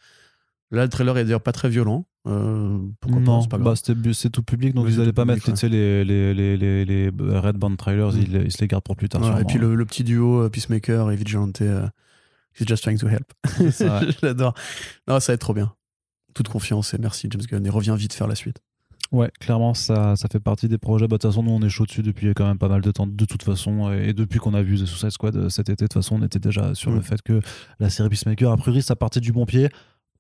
Là, 0.72 0.84
le 0.84 0.90
trailer 0.90 1.18
est 1.18 1.26
d'ailleurs 1.26 1.42
pas 1.42 1.52
très 1.52 1.68
violent. 1.68 2.06
Euh, 2.26 2.78
pourquoi 3.02 3.20
pas, 3.20 3.26
non, 3.26 3.42
c'est 3.42 3.50
pas 3.50 3.58
bah, 3.58 3.74
c'est 3.76 4.30
tout 4.30 4.44
public, 4.44 4.74
donc 4.74 4.86
Oui, 4.86 4.94
ils 4.94 5.02
allaient 5.02 5.12
pas 5.12 5.26
public, 5.26 5.46
mettre 5.48 5.68
les, 5.68 6.06
les, 6.06 6.34
les, 6.34 6.86
les, 6.86 7.10
Red 7.10 7.58
Band 7.58 7.76
trailers, 7.76 8.14
Mm. 8.14 8.22
ils, 8.22 8.36
ils 8.46 8.52
se 8.54 8.62
les 8.62 8.68
gardent 8.68 8.84
pour 8.86 8.96
plus 8.96 9.10
tard. 9.10 9.22
Ouais, 9.22 9.42
et 9.42 9.46
puis 9.46 9.58
le, 9.58 9.76
le 9.76 9.86
petit 9.86 10.06
duo 10.06 10.44
euh, 10.44 10.50
Peacemaker 10.50 11.12
et 11.12 11.16
Vigilante, 11.18 11.62
euh, 11.62 11.88
he's 12.60 12.68
just 12.68 12.84
trying 12.84 12.97
to 12.97 13.07
help. 13.07 13.32
L'adore. 14.22 14.53
Non, 15.07 15.20
ça 15.20 15.32
va 15.32 15.36
être 15.36 15.41
trop 15.41 15.53
bien. 15.53 15.74
Toute 16.34 16.47
confiance 16.47 16.93
et 16.93 16.97
merci 16.99 17.28
James 17.32 17.41
Gunn 17.41 17.66
et 17.66 17.70
reviens 17.70 17.95
vite 17.95 18.14
faire 18.14 18.28
la 18.28 18.36
suite. 18.36 18.57
Ouais, 19.12 19.32
clairement, 19.39 19.74
ça, 19.74 20.16
ça 20.16 20.28
fait 20.32 20.39
partie 20.39 20.68
des 20.68 20.78
projets. 20.78 21.07
Bah, 21.07 21.16
De 21.18 21.22
toute 21.22 21.32
façon, 21.32 21.41
nous, 21.41 21.49
on 21.51 21.62
est 21.64 21.70
chaud 21.70 21.86
dessus 21.86 22.03
depuis 22.03 22.32
quand 22.36 22.45
même 22.45 22.60
pas 22.60 22.68
mal 22.68 22.82
de 22.82 22.91
temps, 22.91 23.07
de 23.07 23.26
toute 23.26 23.41
façon. 23.41 23.91
Et 23.91 24.14
depuis 24.14 24.38
qu'on 24.38 24.53
a 24.53 24.62
vu 24.62 24.78
The 24.78 24.86
Suicide 24.86 25.10
Squad 25.10 25.36
euh, 25.36 25.49
cet 25.49 25.70
été, 25.70 25.86
de 25.86 25.88
toute 25.88 25.93
façon, 25.93 26.18
on 26.22 26.24
était 26.26 26.38
déjà 26.38 26.76
sur 26.76 26.91
le 26.91 26.99
Mm. 26.99 27.03
fait 27.03 27.22
que 27.24 27.39
la 27.80 27.89
série 27.89 28.10
Peacemaker, 28.10 28.51
a 28.51 28.57
priori, 28.57 28.84
ça 28.84 28.95
partait 28.95 29.20
du 29.20 29.32
bon 29.32 29.45
pied. 29.47 29.70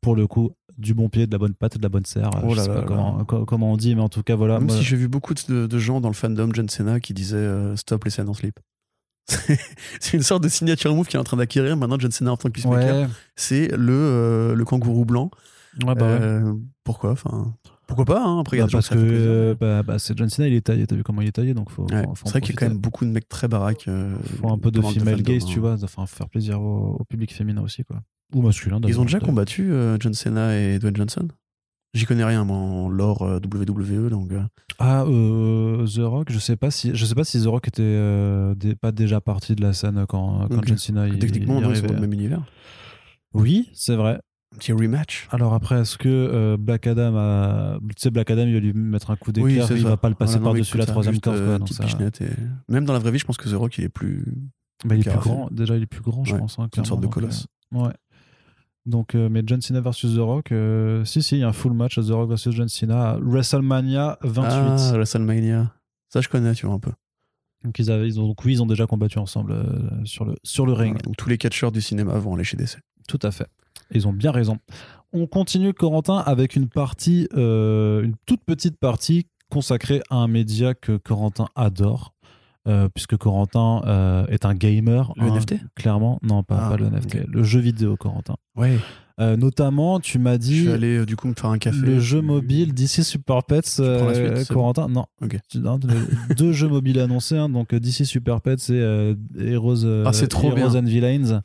Pour 0.01 0.15
le 0.15 0.25
coup, 0.27 0.51
du 0.77 0.93
bon 0.95 1.09
pied, 1.09 1.27
de 1.27 1.31
la 1.31 1.37
bonne 1.37 1.53
patte, 1.53 1.77
de 1.77 1.83
la 1.83 1.89
bonne 1.89 2.05
serre. 2.05 2.29
Oh 2.41 2.55
je 2.55 2.61
sais 2.61 2.67
pas 2.69 2.81
comment, 2.83 3.23
co- 3.25 3.45
comment 3.45 3.73
on 3.73 3.77
dit, 3.77 3.93
mais 3.95 4.01
en 4.01 4.07
tout 4.09 4.23
cas, 4.23 4.35
voilà. 4.35 4.57
Même 4.57 4.69
moi- 4.69 4.77
si 4.77 4.83
j'ai 4.83 4.95
vu 4.95 5.07
beaucoup 5.09 5.33
de, 5.33 5.67
de 5.67 5.77
gens 5.77 5.99
dans 6.01 6.07
le 6.09 6.13
fandom 6.15 6.49
John 6.53 6.69
Cena 6.69 6.99
qui 7.01 7.13
disaient 7.13 7.35
euh, 7.35 7.75
stop 7.75 8.05
les 8.05 8.09
scènes 8.09 8.29
en 8.29 8.33
slip. 8.33 8.59
C'est- 9.99 10.17
une 10.17 10.23
sorte 10.23 10.43
de 10.43 10.49
signature 10.49 10.93
move 10.95 11.07
qui 11.07 11.15
est 11.15 11.19
en 11.19 11.23
train 11.23 11.37
d'acquérir 11.37 11.77
maintenant 11.77 11.97
John 11.99 12.11
Cena 12.11 12.31
en 12.33 12.37
tant 12.37 12.49
que 12.49 12.53
Peacemaker. 12.53 13.01
ouais, 13.01 13.07
C'est 13.35 13.67
le, 13.75 13.93
euh, 13.93 14.55
le 14.55 14.65
kangourou 14.65 15.05
blanc. 15.05 15.31
ouais, 15.85 15.95
bah 15.95 16.05
ouais. 16.07 16.19
Euh, 16.21 16.53
Pourquoi? 16.83 17.11
Enfin, 17.11 17.53
Pourquoi 17.87 18.05
pas 18.05 18.23
hein? 18.23 18.39
Après, 18.39 18.57
Bah, 18.57 18.67
gens 18.67 18.77
parce 18.79 18.89
que 18.89 19.55
bah, 19.59 19.83
bah, 19.83 19.99
c'est 19.99 20.17
John 20.17 20.29
Cena, 20.29 20.47
il 20.47 20.53
est 20.53 20.61
taillé. 20.61 20.85
T'as 20.87 20.95
vu 20.95 21.03
comment 21.03 21.21
il 21.21 21.27
est 21.27 21.31
taillé, 21.31 21.53
donc 21.53 21.69
faut. 21.71 21.83
Ouais, 21.91 22.03
faut- 22.03 22.15
faut 22.15 22.25
c'est 22.25 22.31
vrai 22.31 22.41
qu'il 22.41 22.53
y 22.55 22.57
a 22.57 22.59
quand 22.59 22.67
même 22.69 22.77
beaucoup 22.77 23.05
de 23.05 23.09
mecs 23.11 23.27
très 23.29 23.47
baraques. 23.47 23.87
euh, 23.87 24.15
faut 24.41 24.49
un 24.51 24.57
peu 24.57 24.71
de 24.71 24.81
female 24.81 25.21
gaze, 25.21 25.43
hein. 25.43 25.47
tu 25.49 25.59
vois, 25.59 25.75
enfin 25.83 26.05
faire 26.05 26.29
plaisir 26.29 26.61
au, 26.61 26.97
au 26.99 27.03
public 27.05 27.33
féminin 27.33 27.61
aussi, 27.61 27.83
quoi. 27.83 28.01
Ou 28.33 28.41
masculin. 28.43 28.79
Ils 28.87 28.99
ont 28.99 29.05
déjà 29.05 29.19
combattu 29.19 29.71
euh, 29.71 29.97
John 29.99 30.13
Cena 30.13 30.55
et 30.57 30.77
Dwayne 30.79 30.95
Johnson? 30.95 31.27
J'y 31.95 32.05
connais 32.05 32.23
rien, 32.23 32.43
moi, 32.45 32.55
en 32.57 32.87
lore 32.89 33.23
euh, 33.23 33.39
WWE, 33.39 34.09
donc. 34.09 34.31
euh, 34.31 34.41
Ah, 34.77 35.03
euh, 35.05 35.87
The 35.87 36.01
Rock, 36.01 36.31
je 36.31 36.37
sais 36.37 36.55
pas 36.55 36.69
si, 36.69 36.91
je 36.93 37.03
sais 37.05 37.15
pas 37.15 37.23
si 37.23 37.41
The 37.41 37.47
Rock 37.47 37.67
était 37.67 37.81
euh, 37.83 38.53
pas 38.79 38.91
déjà 38.91 39.19
parti 39.21 39.55
de 39.55 39.61
la 39.61 39.73
scène 39.73 40.05
quand, 40.07 40.47
quand 40.49 40.57
Ok. 40.57 40.67
John 40.67 40.77
Cena 40.77 41.07
y, 41.07 41.17
techniquement, 41.17 41.59
y 41.59 41.63
non, 41.63 41.71
ils 41.71 41.77
sont 41.77 41.87
dans 41.87 41.93
le 41.93 41.99
même 42.01 42.13
univers. 42.13 42.43
Oui, 43.33 43.69
c'est 43.73 43.95
vrai. 43.95 44.19
Un 44.55 44.57
petit 44.57 44.71
rematch. 44.71 45.27
Alors 45.31 45.53
après, 45.53 45.81
est-ce 45.81 45.97
que 45.97 46.07
euh, 46.09 46.57
Black 46.57 46.87
Adam 46.87 47.15
a, 47.15 47.77
tu 47.81 48.01
sais, 48.01 48.09
Black 48.09 48.31
Adam, 48.31 48.43
il 48.47 48.53
va 48.53 48.59
lui 48.59 48.73
mettre 48.73 49.11
un 49.11 49.15
coup 49.15 49.31
d'éclair, 49.31 49.67
c'est 49.67 49.75
il 49.75 49.83
va 49.83 49.97
pas 49.97 50.09
le 50.09 50.15
passer 50.15 50.33
Voilà, 50.39 50.53
mais 50.53 50.59
par-dessus 50.59 50.77
la 50.77 50.85
troisième 50.87 51.19
corde. 51.19 51.37
quoi, 51.37 51.45
une 51.45 51.57
donc 51.59 51.67
petite 51.67 51.77
ça- 51.77 51.83
pichenette 51.83 52.21
et- 52.21 52.29
Même 52.67 52.85
dans 52.85 52.93
la 52.93 52.99
vraie 52.99 53.11
vie, 53.11 53.19
je 53.19 53.25
pense 53.25 53.37
que 53.37 53.47
The 53.49 53.53
Rock, 53.53 53.77
il 53.77 53.83
est 53.83 53.89
plus. 53.89 54.25
Bah, 54.85 54.95
il 54.95 55.01
est 55.07 55.09
plus 55.11 55.19
grand. 55.19 55.49
Déjà, 55.51 55.75
il 55.75 55.83
est 55.83 55.87
plus 55.87 56.01
grand, 56.01 56.23
je 56.23 56.33
Ouais, 56.33 56.39
pense. 56.39 56.57
hein, 56.57 56.67
C'est 56.73 56.79
une 56.81 56.85
sorte 56.85 57.01
de 57.01 57.07
colosse. 57.07 57.45
ouais. 57.73 57.91
Donc, 58.89 59.13
euh, 59.13 59.29
mais 59.29 59.43
John 59.45 59.61
Cena 59.61 59.81
versus 59.81 60.15
The 60.15 60.19
Rock, 60.19 60.51
euh, 60.51 61.05
si, 61.05 61.21
si, 61.21 61.35
il 61.35 61.39
y 61.41 61.43
a 61.43 61.47
un 61.47 61.53
full 61.53 61.73
match 61.73 61.95
The 61.95 62.09
Rock 62.09 62.29
versus 62.29 62.53
John 62.55 62.67
Cena 62.67 63.11
à 63.11 63.17
WrestleMania 63.19 64.17
28. 64.23 64.49
Ah, 64.49 64.91
WrestleMania. 64.93 65.71
Ça, 66.09 66.21
je 66.21 66.27
connais, 66.27 66.53
tu 66.53 66.65
vois, 66.65 66.75
un 66.75 66.79
peu. 66.79 66.91
Donc, 67.63 67.77
ils 67.77 67.91
avaient, 67.91 68.07
ils 68.07 68.19
ont, 68.19 68.27
donc, 68.27 68.43
oui, 68.43 68.53
ils 68.53 68.63
ont 68.63 68.65
déjà 68.65 68.87
combattu 68.87 69.19
ensemble 69.19 69.51
euh, 69.51 70.05
sur, 70.05 70.25
le, 70.25 70.35
sur 70.43 70.65
le 70.65 70.73
ring. 70.73 70.93
Voilà, 70.93 71.03
donc, 71.03 71.17
tous 71.17 71.29
les 71.29 71.37
catcheurs 71.37 71.71
du 71.71 71.81
cinéma 71.81 72.17
vont 72.17 72.33
aller 72.33 72.43
chez 72.43 72.57
DC. 72.57 72.79
Tout 73.07 73.19
à 73.21 73.31
fait. 73.31 73.47
Ils 73.91 74.07
ont 74.07 74.13
bien 74.13 74.31
raison. 74.31 74.57
On 75.13 75.27
continue, 75.27 75.73
Corentin, 75.73 76.17
avec 76.17 76.55
une 76.55 76.67
partie, 76.67 77.27
une 77.33 78.15
toute 78.25 78.43
petite 78.43 78.77
partie 78.77 79.27
consacrée 79.49 80.01
à 80.09 80.17
un 80.17 80.27
média 80.27 80.73
que 80.73 80.97
Corentin 80.97 81.47
adore. 81.55 82.13
Euh, 82.67 82.89
puisque 82.93 83.15
Corentin 83.17 83.81
euh, 83.85 84.25
est 84.27 84.45
un 84.45 84.53
gamer. 84.53 85.13
Le 85.15 85.23
hein, 85.23 85.35
NFT 85.35 85.55
Clairement, 85.75 86.19
non, 86.23 86.43
pas, 86.43 86.59
Ah, 86.65 86.69
pas 86.71 86.77
le 86.77 86.85
NFT, 86.89 87.25
le 87.27 87.43
jeu 87.43 87.59
vidéo, 87.59 87.95
Corentin. 87.97 88.35
Ouais. 88.55 88.77
Euh, 89.21 89.35
notamment, 89.35 89.99
tu 89.99 90.17
m'as 90.17 90.33
Je 90.35 90.37
dit 90.37 90.59
suis 90.61 90.71
allé, 90.71 91.05
du 91.05 91.15
coup, 91.17 91.27
me 91.27 91.33
faire 91.33 91.49
un 91.49 91.57
café. 91.57 91.77
le 91.77 91.99
jeu 91.99 92.21
mobile 92.21 92.73
DC 92.73 93.03
Super 93.03 93.43
Pets, 93.43 93.65
suite, 93.67 94.47
Corentin. 94.49 94.87
Non. 94.87 95.05
Ok. 95.21 95.37
Tu- 95.49 95.59
non, 95.59 95.77
le- 95.83 96.35
deux 96.35 96.53
jeux 96.53 96.69
mobiles 96.69 96.99
annoncés. 96.99 97.37
hein, 97.37 97.49
donc 97.49 97.73
DC 97.75 98.05
Super 98.05 98.39
Pets 98.41 98.69
et 98.69 99.15
Heroes, 99.39 99.85
Ah, 100.05 100.13
c'est 100.13 100.27
trop 100.27 100.55
Heroes 100.55 100.77
and 100.77 100.83
Villains. 100.85 101.41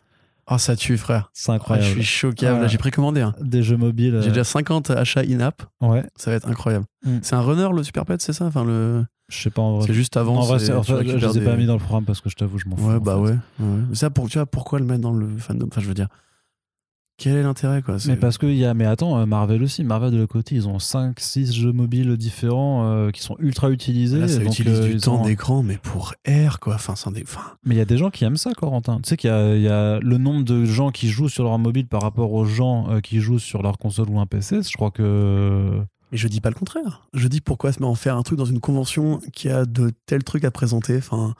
Ah, 0.47 0.59
ça 0.59 0.77
tue, 0.77 0.99
frère. 0.99 1.31
C'est 1.33 1.51
Ah, 1.53 1.55
incroyable. 1.55 1.89
je 1.89 1.93
suis 1.95 2.05
choquable. 2.05 2.61
Ah. 2.65 2.67
J'ai 2.69 2.77
précommandé. 2.79 3.23
un. 3.23 3.33
Des 3.41 3.63
jeux 3.63 3.79
mobiles. 3.79 4.21
J'ai 4.23 4.29
déjà 4.29 4.45
50 4.45 4.91
achats 4.91 5.23
in-app. 5.23 5.63
Ouais. 5.81 6.05
Ça 6.17 6.31
va 6.31 6.37
être 6.37 6.47
incroyable. 6.49 6.85
Mm. 7.05 7.19
C'est 7.23 7.35
un 7.35 7.41
runner, 7.41 7.69
le 7.75 7.83
Super 7.83 8.05
Pet, 8.05 8.21
c'est 8.21 8.35
ça? 8.35 8.45
Enfin, 8.45 8.63
le... 8.63 9.05
Je 9.29 9.39
sais 9.43 9.51
pas 9.51 9.63
en 9.63 9.77
vrai. 9.79 9.87
C'est 9.87 9.95
juste 9.95 10.17
avant. 10.17 10.37
en 10.37 10.43
vrai, 10.43 10.71
en 10.73 10.83
fait, 10.83 11.05
je 11.07 11.17
les 11.17 11.37
ai 11.37 11.41
des- 11.41 11.45
pas 11.47 11.57
mis 11.57 11.67
dans 11.67 11.73
le 11.75 11.79
programme 11.81 12.05
parce 12.05 12.21
que 12.21 12.29
je 12.29 12.37
t'avoue, 12.37 12.59
je 12.59 12.69
m'en 12.69 12.77
fous. 12.77 12.89
Ouais, 12.89 12.95
en 12.97 13.01
bah 13.01 13.15
fait. 13.15 13.21
ouais. 13.21 13.31
ouais. 13.61 13.83
Mais 13.89 13.95
ça, 13.95 14.11
pour, 14.11 14.29
tu 14.29 14.39
vois, 14.39 14.47
pourquoi 14.47 14.79
le 14.79 14.85
mettre 14.85 15.01
dans 15.01 15.13
le 15.13 15.27
fandom? 15.39 15.67
Enfin, 15.71 15.81
je 15.81 15.87
veux 15.89 15.95
dire, 15.95 16.09
quel 17.17 17.37
est 17.37 17.43
l'intérêt, 17.45 17.81
quoi? 17.81 17.97
Mais 18.09 18.17
parce 18.17 18.39
que 18.39 18.47
y 18.47 18.65
a, 18.65 18.75
mais 18.75 18.85
attends, 18.87 19.17
euh, 19.19 19.25
Marvel 19.25 19.63
aussi, 19.63 19.85
Marvel 19.85 20.11
de 20.11 20.19
leur 20.19 20.27
côté, 20.27 20.57
ils 20.57 20.67
ont 20.69 20.81
5 20.81 21.21
6 21.21 21.55
jeux 21.55 21.71
mobiles 21.73 22.17
différents 22.17 22.87
euh, 22.91 23.11
qui 23.13 23.23
sont 23.23 23.37
ultra 23.39 23.71
utilisés. 23.71 24.19
Là, 24.19 24.27
ça 24.27 24.41
donc, 24.41 24.49
utilise 24.49 24.81
euh, 24.81 24.89
du 24.89 24.97
temps 24.97 25.21
ont- 25.23 25.25
d'écran, 25.25 25.63
mais 25.63 25.79
pour 25.79 26.15
R, 26.29 26.59
quoi. 26.59 26.75
Enfin, 26.75 26.95
des... 27.13 27.23
enfin, 27.23 27.41
Mais 27.65 27.77
il 27.77 27.79
y 27.79 27.81
a 27.81 27.85
des 27.85 27.99
gens 27.99 28.11
qui 28.11 28.25
aiment 28.25 28.37
ça, 28.37 28.53
Corentin. 28.53 28.97
Tu 28.97 29.09
sais 29.11 29.17
qu'il 29.17 29.31
y 29.31 29.63
y 29.63 29.69
a 29.69 30.01
le 30.01 30.19
nombre 30.19 30.43
de 30.45 30.65
gens 30.65 30.91
qui 30.91 31.09
jouent 31.09 31.29
sur 31.29 31.45
leur 31.45 31.57
mobile 31.59 31.87
par 31.87 32.03
rapport 32.03 32.33
aux 32.33 32.45
gens 32.45 32.91
euh, 32.91 33.01
qui 33.01 33.21
jouent 33.21 33.39
sur 33.39 33.63
leur 33.63 33.79
console 33.79 34.11
ou 34.11 34.19
un 34.19 34.27
PC. 34.27 34.61
Je 34.63 34.73
crois 34.77 34.91
que. 34.91 35.71
Mais 36.13 36.19
je 36.19 36.29
dis 36.29 36.41
pas 36.41 36.51
le 36.51 36.55
contraire. 36.55 37.07
Je 37.13 37.27
dis 37.29 37.41
pourquoi 37.41 37.73
se 37.73 37.81
met 37.81 37.87
en 37.87 37.95
faire 37.95 38.17
un 38.17 38.23
truc 38.23 38.39
dans 38.39 38.45
une 38.45 38.61
convention 38.61 39.21
qui 39.33 39.49
a 39.49 39.65
de 39.65 39.91
tels 40.07 40.25
trucs 40.25 40.45
à 40.45 40.51
présenter. 40.51 40.97
Enfin, 40.99 41.35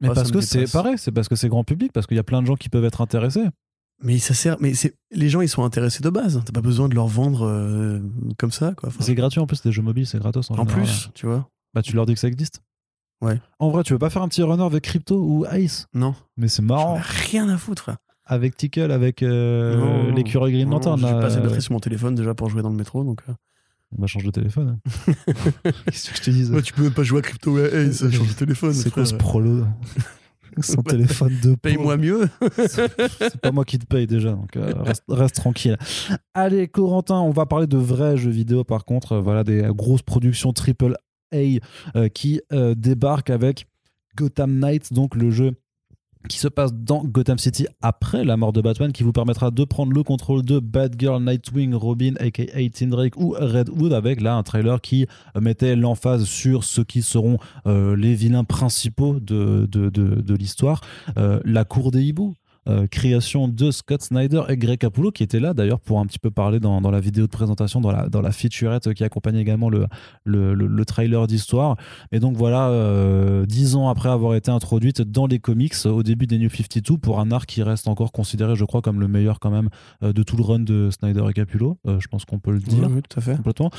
Mais 0.00 0.08
ça 0.08 0.14
parce 0.14 0.30
que 0.32 0.40
c'est 0.40 0.70
pareil, 0.70 0.96
c'est 0.98 1.12
parce 1.12 1.28
que 1.28 1.36
c'est 1.36 1.48
grand 1.48 1.64
public, 1.64 1.92
parce 1.92 2.06
qu'il 2.06 2.16
y 2.16 2.20
a 2.20 2.24
plein 2.24 2.42
de 2.42 2.46
gens 2.46 2.56
qui 2.56 2.68
peuvent 2.68 2.84
être 2.84 3.00
intéressés. 3.00 3.44
mais 4.02 4.18
ça 4.18 4.34
sert. 4.34 4.56
Mais 4.60 4.74
c'est 4.74 4.94
les 5.12 5.28
gens, 5.28 5.40
ils 5.40 5.48
sont 5.48 5.62
intéressés 5.64 6.02
de 6.02 6.10
base. 6.10 6.42
T'as 6.44 6.52
pas 6.52 6.60
besoin 6.62 6.88
de 6.88 6.94
leur 6.94 7.06
vendre 7.06 7.46
euh, 7.46 8.00
comme 8.38 8.50
ça, 8.50 8.72
quoi. 8.74 8.88
Enfin, 8.88 8.98
C'est 9.04 9.14
gratuit 9.14 9.40
en 9.40 9.46
plus, 9.46 9.64
les 9.64 9.72
jeux 9.72 9.82
mobiles, 9.82 10.06
c'est 10.06 10.18
gratos 10.18 10.50
en, 10.50 10.54
en 10.54 10.56
général. 10.58 10.82
plus, 10.82 11.10
tu 11.14 11.26
vois. 11.26 11.48
Bah, 11.74 11.82
tu 11.82 11.94
leur 11.94 12.06
dis 12.06 12.14
que 12.14 12.20
ça 12.20 12.28
existe. 12.28 12.60
Ouais. 13.20 13.40
En 13.60 13.70
vrai, 13.70 13.84
tu 13.84 13.92
veux 13.92 14.00
pas 14.00 14.10
faire 14.10 14.22
un 14.22 14.28
petit 14.28 14.42
runner 14.42 14.64
avec 14.64 14.82
Crypto 14.82 15.16
ou 15.16 15.46
Ice? 15.54 15.86
Non. 15.94 16.14
Mais 16.36 16.48
c'est 16.48 16.62
marrant. 16.62 16.98
rien 17.30 17.48
à 17.48 17.56
foutre. 17.56 17.90
Avec 18.24 18.56
Tickle, 18.56 18.90
avec 18.90 19.22
euh, 19.22 20.10
l'écureuil 20.12 20.52
Green 20.52 20.70
Lantern. 20.70 20.98
J'ai 20.98 21.06
passé 21.20 21.36
de 21.36 21.40
euh, 21.40 21.44
batterie 21.44 21.62
sur 21.62 21.72
mon 21.72 21.80
téléphone 21.80 22.14
déjà 22.16 22.34
pour 22.34 22.48
jouer 22.48 22.62
dans 22.62 22.70
le 22.70 22.76
métro, 22.76 23.04
donc. 23.04 23.20
euh. 23.28 23.32
On 23.96 24.00
va 24.00 24.06
changer 24.06 24.26
de 24.26 24.32
téléphone. 24.32 24.78
hein. 24.86 25.12
Qu'est-ce 25.86 26.10
que 26.10 26.16
je 26.16 26.48
te 26.48 26.52
Ouais, 26.54 26.62
tu 26.62 26.72
peux 26.72 26.82
même 26.82 26.92
pas 26.94 27.02
jouer 27.02 27.18
à 27.18 27.22
Crypto 27.22 27.58
Hey, 27.58 27.92
ça 27.92 28.10
change 28.10 28.28
de 28.28 28.34
téléphone. 28.34 28.72
C'est 28.72 28.90
quoi 28.90 29.04
ce 29.04 29.14
prolo 29.14 29.64
Son 30.60 30.82
téléphone 30.82 31.32
de 31.42 31.54
Paye-moi 31.54 31.96
mieux. 31.96 32.28
C'est 32.68 33.40
pas 33.40 33.52
moi 33.52 33.64
qui 33.64 33.78
te 33.78 33.86
paye 33.86 34.06
déjà, 34.06 34.32
donc 34.32 34.56
euh, 34.56 34.72
reste, 34.82 35.04
reste 35.08 35.34
tranquille. 35.36 35.76
Allez, 36.34 36.68
Corentin, 36.68 37.20
on 37.20 37.30
va 37.30 37.46
parler 37.46 37.66
de 37.66 37.78
vrais 37.78 38.16
jeux 38.16 38.30
vidéo 38.30 38.64
par 38.64 38.84
contre. 38.84 39.12
Euh, 39.12 39.20
voilà, 39.20 39.44
des 39.44 39.62
grosses 39.70 40.02
productions 40.02 40.52
triple 40.52 40.96
A 41.32 41.36
euh, 41.96 42.08
qui 42.08 42.40
euh, 42.52 42.74
débarquent 42.74 43.30
avec 43.30 43.66
Gotham 44.16 44.58
Knights, 44.58 44.92
donc 44.92 45.14
le 45.14 45.30
jeu 45.30 45.52
qui 46.28 46.38
se 46.38 46.48
passe 46.48 46.72
dans 46.72 47.04
Gotham 47.04 47.38
City 47.38 47.66
après 47.80 48.24
la 48.24 48.36
mort 48.36 48.52
de 48.52 48.60
Batman, 48.60 48.92
qui 48.92 49.02
vous 49.02 49.12
permettra 49.12 49.50
de 49.50 49.64
prendre 49.64 49.92
le 49.92 50.02
contrôle 50.02 50.42
de 50.42 50.58
Batgirl, 50.58 51.22
Nightwing, 51.22 51.74
Robin, 51.74 52.14
aka 52.20 52.44
Tim 52.72 52.88
Drake 52.88 53.16
ou 53.16 53.30
Red 53.38 53.68
Hood, 53.68 53.92
avec 53.92 54.20
là 54.20 54.34
un 54.34 54.42
trailer 54.42 54.80
qui 54.80 55.06
mettait 55.40 55.76
l'emphase 55.76 56.24
sur 56.24 56.64
ceux 56.64 56.84
qui 56.84 57.02
seront 57.02 57.38
euh, 57.66 57.96
les 57.96 58.14
vilains 58.14 58.44
principaux 58.44 59.20
de, 59.20 59.66
de, 59.70 59.90
de, 59.90 60.20
de 60.20 60.34
l'histoire. 60.34 60.80
Euh, 61.16 61.40
la 61.44 61.64
cour 61.64 61.90
des 61.90 62.02
hiboux. 62.02 62.34
Euh, 62.68 62.86
création 62.86 63.48
de 63.48 63.70
Scott 63.70 64.02
Snyder 64.02 64.42
et 64.48 64.56
Greg 64.56 64.78
Capullo 64.78 65.10
qui 65.10 65.22
étaient 65.22 65.40
là 65.40 65.52
d'ailleurs 65.54 65.80
pour 65.80 65.98
un 65.98 66.06
petit 66.06 66.18
peu 66.20 66.30
parler 66.30 66.60
dans, 66.60 66.80
dans 66.80 66.90
la 66.92 67.00
vidéo 67.00 67.26
de 67.26 67.30
présentation 67.30 67.80
dans 67.80 67.90
la, 67.90 68.08
dans 68.08 68.20
la 68.20 68.30
featurette 68.32 68.94
qui 68.94 69.02
accompagne 69.02 69.36
également 69.36 69.68
le, 69.68 69.86
le, 70.24 70.54
le- 70.54 70.66
le 70.68 70.84
trailer 70.84 71.26
d'histoire 71.26 71.76
et 72.12 72.20
donc 72.20 72.36
voilà 72.36 72.68
euh, 72.68 73.46
dix 73.46 73.74
ans 73.74 73.88
après 73.88 74.10
avoir 74.10 74.34
été 74.36 74.50
introduite 74.50 75.02
dans 75.02 75.26
les 75.26 75.38
comics 75.40 75.74
au 75.86 76.02
début 76.04 76.26
des 76.26 76.38
New 76.38 76.48
52 76.50 76.98
pour 76.98 77.18
un 77.18 77.32
arc 77.32 77.46
qui 77.46 77.62
reste 77.64 77.88
encore 77.88 78.12
considéré 78.12 78.54
je 78.54 78.64
crois 78.64 78.80
comme 78.80 79.00
le 79.00 79.08
meilleur 79.08 79.40
quand 79.40 79.50
même 79.50 79.68
euh, 80.04 80.12
de 80.12 80.22
tout 80.22 80.36
le 80.36 80.42
run 80.44 80.60
de 80.60 80.90
Snyder 80.90 81.24
et 81.28 81.32
Capullo 81.32 81.78
Euh, 81.86 81.98
je 81.98 82.06
pense 82.08 82.24
qu'on 82.24 82.38
peut 82.38 82.52
le 82.52 82.60
dire 82.60 82.84
Oui, 82.88 82.92
oui, 82.96 83.02
tout 83.08 83.18
à 83.18 83.22
fait. 83.22 83.36
complètement. 83.36 83.70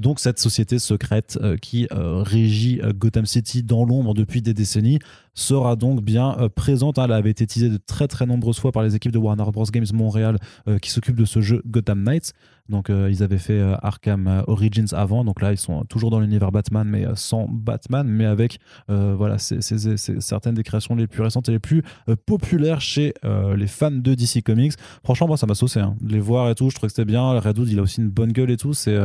Donc 0.00 0.18
cette 0.20 0.38
société 0.38 0.78
secrète 0.78 1.38
qui 1.60 1.88
régit 1.90 2.80
Gotham 2.94 3.26
City 3.26 3.62
dans 3.62 3.84
l'ombre 3.84 4.14
depuis 4.14 4.42
des 4.42 4.54
décennies 4.54 4.98
sera 5.34 5.76
donc 5.76 6.02
bien 6.02 6.36
euh, 6.38 6.48
présente. 6.48 6.98
hein. 6.98 7.04
Elle 7.04 7.12
avait 7.12 7.30
été 7.30 7.46
teasée 7.46 7.68
de 7.68 7.78
très 7.78 8.08
très 8.08 8.26
nombreuses 8.26 8.58
fois 8.58 8.72
par 8.72 8.82
les 8.82 8.96
équipes 8.96 9.12
de 9.12 9.18
Warner 9.18 9.44
Bros 9.52 9.64
Games 9.64 9.86
Montréal 9.92 10.38
euh, 10.68 10.78
qui 10.78 10.90
s'occupent 10.90 11.16
de 11.16 11.24
ce 11.24 11.40
jeu 11.40 11.62
Gotham 11.66 12.02
Knights. 12.02 12.32
Donc 12.70 12.88
euh, 12.88 13.08
ils 13.10 13.22
avaient 13.22 13.38
fait 13.38 13.58
euh, 13.58 13.74
Arkham 13.82 14.26
euh, 14.28 14.42
Origins 14.46 14.86
avant, 14.92 15.24
donc 15.24 15.42
là 15.42 15.52
ils 15.52 15.58
sont 15.58 15.84
toujours 15.84 16.10
dans 16.10 16.20
l'univers 16.20 16.52
Batman 16.52 16.86
mais 16.88 17.04
sans 17.14 17.46
Batman, 17.50 18.06
mais 18.08 18.24
avec 18.24 18.58
voilà 18.88 19.38
c'est 19.38 19.60
c'est- 19.60 20.20
certaines 20.20 20.54
des 20.54 20.62
créations 20.62 20.94
les 20.94 21.06
plus 21.06 21.22
récentes 21.22 21.48
et 21.48 21.52
les 21.52 21.58
plus 21.58 21.82
populaires 22.26 22.80
chez 22.80 23.14
les 23.56 23.66
fans 23.66 23.90
de 23.90 24.14
DC 24.14 24.42
Comics. 24.42 24.72
Franchement 25.04 25.28
moi 25.28 25.36
ça 25.36 25.46
m'a 25.46 25.54
saucé, 25.54 25.80
hein. 25.80 25.94
les 26.06 26.20
voir 26.20 26.48
et 26.50 26.54
tout, 26.54 26.70
je 26.70 26.74
trouvais 26.74 26.88
que 26.88 26.94
c'était 26.94 27.04
bien. 27.04 27.38
Red 27.38 27.58
Hood 27.58 27.68
il 27.68 27.78
a 27.78 27.82
aussi 27.82 28.00
une 28.00 28.10
bonne 28.10 28.32
gueule 28.32 28.50
et 28.50 28.56
tout. 28.56 28.72
C'est 28.72 28.96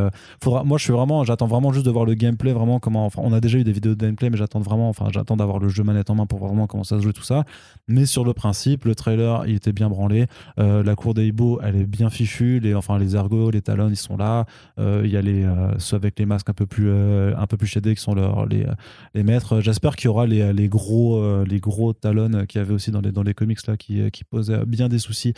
moi 0.46 0.78
je 0.78 0.84
suis 0.84 0.94
vraiment, 0.94 1.24
j'attends 1.24 1.48
vraiment 1.48 1.72
juste 1.74 1.86
de 1.86 1.92
voir 1.92 2.06
le 2.06 2.14
gameplay 2.14 2.54
vraiment 2.54 2.80
comment. 2.80 3.06
Enfin 3.06 3.22
on 3.24 3.34
a 3.34 3.42
déjà 3.42 3.58
eu 3.58 3.64
des 3.64 3.72
vidéos 3.72 3.96
de 3.96 4.06
gameplay 4.06 4.30
mais 4.30 4.38
j'attends 4.38 4.60
vraiment, 4.62 4.90
enfin 4.90 5.08
j'attends 5.12 5.38
d'avoir 5.38 5.60
le 5.60 5.70
jeu 5.70 5.84
manette 5.84 6.10
en 6.10 6.16
main 6.16 6.26
pour 6.26 6.40
voir 6.40 6.52
vraiment 6.52 6.68
comment 6.68 6.84
ça 6.84 6.98
se 6.98 7.04
joue 7.04 7.14
tout 7.14 7.24
ça. 7.24 7.44
Mais 7.88 8.06
sur 8.06 8.24
le 8.24 8.34
principe, 8.34 8.86
le 8.86 8.96
trailer 8.96 9.44
il 9.48 9.56
était 9.56 9.74
bien 9.74 9.90
branlé. 9.90 10.28
La 10.58 10.96
cour 10.96 11.14
des 11.14 11.28
hiboux, 11.28 11.60
elle 11.64 11.76
est 11.76 11.86
bien 11.86 12.10
fichue. 12.10 12.60
Les, 12.60 12.74
enfin, 12.76 12.98
les 12.98 13.16
ergots, 13.16 13.52
les 13.56 13.62
talons, 13.62 13.90
ils 13.90 13.96
sont 13.96 14.18
là. 14.18 14.46
Euh, 14.80 15.02
Il 15.06 15.12
y 15.12 15.18
a 15.18 15.22
les, 15.22 15.44
euh, 15.44 15.78
ceux 15.80 15.96
avec 15.96 16.20
les 16.20 16.26
masques 16.26 16.50
un 16.50 16.54
peu 16.54 16.66
plus, 16.66 16.90
euh, 16.90 17.34
un 17.38 17.48
peu 17.48 17.58
plus 17.58 17.68
shadés 17.68 17.96
qui 17.96 18.02
sont 18.02 18.14
leurs, 18.14 18.46
les, 18.46 18.66
les 19.14 19.24
maîtres. 19.24 19.62
J'espère 19.62 19.96
qu'il 19.96 20.06
y 20.06 20.08
aura 20.10 20.28
les, 20.28 20.54
les 20.54 20.70
gros, 20.70 21.44
les 21.44 21.60
gros 21.60 21.94
talons 21.94 22.46
qu'il 22.46 22.60
y 22.60 22.62
avait 22.62 22.74
aussi 22.74 22.92
dans 22.92 23.02
les, 23.02 23.12
dans 23.12 23.24
les 23.24 23.34
comics 23.34 23.66
là, 23.68 23.78
qui, 23.78 24.12
qui 24.12 24.24
posaient 24.24 24.66
bien 24.66 24.90
des 24.90 25.00
soucis 25.00 25.34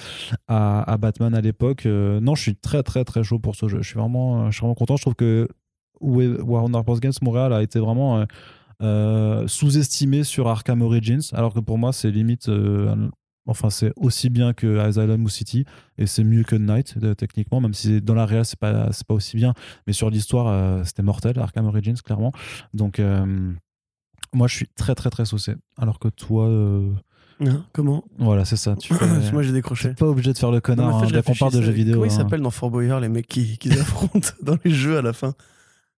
à, 0.48 0.98
Batman 1.00 1.34
à 1.34 1.42
l'époque. 1.42 1.86
Non, 1.86 2.36
je 2.36 2.42
suis 2.42 2.56
très, 2.56 2.84
très, 2.84 3.04
très 3.06 3.24
chaud 3.24 3.40
pour 3.40 3.56
ce 3.56 3.68
jeu. 3.68 3.80
Je 3.82 3.88
suis 3.88 4.00
vraiment, 4.00 4.50
je 4.52 4.56
suis 4.56 4.62
vraiment 4.62 4.76
content. 4.76 4.98
Je 4.98 5.04
trouve 5.04 5.16
que 5.16 5.48
Warner 6.02 6.82
Bros. 6.84 7.00
Games 7.00 7.14
Montréal 7.22 7.54
a 7.54 7.62
été 7.62 7.80
vraiment. 7.80 8.26
sous-estimé 9.48 10.24
sur 10.24 10.48
Arkham 10.48 10.82
Origins, 10.82 11.22
alors 11.34 11.54
que 11.54 11.60
pour 11.60 11.78
moi 11.78 11.94
c'est 11.94 12.12
limite, 12.12 12.50
enfin 13.48 13.70
c'est 13.70 13.94
aussi 13.96 14.30
bien 14.30 14.54
que 14.54 14.78
Asylum 14.80 15.24
ou 15.24 15.30
City, 15.30 15.66
et 15.98 16.06
c'est 16.06 16.24
mieux 16.24 16.44
que 16.44 16.56
Knight 16.56 16.96
euh, 17.02 17.16
techniquement, 17.16 17.62
même 17.62 17.74
si 17.74 18.02
dans 18.02 18.14
la 18.14 18.26
réal 18.26 18.46
c'est 18.46 18.60
pas 18.60 18.90
c'est 18.92 19.08
pas 19.08 19.14
aussi 19.14 19.36
bien, 19.38 19.54
mais 19.88 19.94
sur 19.94 20.10
l'histoire 20.10 20.48
euh, 20.48 20.84
c'était 20.84 21.04
mortel 21.04 21.40
Arkham 21.40 21.66
Origins 21.66 22.00
clairement. 22.04 22.32
Donc 22.74 23.00
euh, 23.00 23.52
moi 24.34 24.48
je 24.48 24.56
suis 24.56 24.68
très 24.76 24.96
très 24.96 25.10
très 25.10 25.26
saucé, 25.26 25.56
alors 25.78 26.00
que 26.00 26.10
toi, 26.10 26.50
Comment? 27.72 28.04
Voilà 28.18 28.46
c'est 28.46 28.56
ça, 28.56 28.76
tu 28.76 28.94
fais. 28.96 29.32
Moi, 29.32 29.44
j'ai 29.44 29.52
décroché. 29.52 29.94
Pas 29.94 30.08
obligé 30.08 30.34
de 30.34 30.38
faire 30.38 30.50
le 30.50 30.58
Non, 30.58 30.62
connard 30.62 30.88
mais 30.88 30.94
en 30.94 31.00
fait, 31.00 31.06
hein, 31.06 31.10
je 31.10 31.14
dès 31.14 31.22
qu'on 31.22 31.36
parle 31.36 31.54
de 31.54 31.62
jeux 31.62 31.72
vidéo. 31.72 31.94
Comment 31.94 32.06
ils 32.06 32.12
hein. 32.12 32.18
s'appellent 32.18 32.42
dans 32.42 32.50
Fort 32.50 32.72
Boyard, 32.72 33.00
les 33.00 33.10
mecs 33.10 33.28
qui, 33.28 33.60
qui 33.60 33.72
affrontent 33.80 34.30
dans 34.42 34.58
les 34.66 34.72
jeux 34.72 34.98
à 34.98 35.04
la 35.04 35.14
fin? 35.14 35.36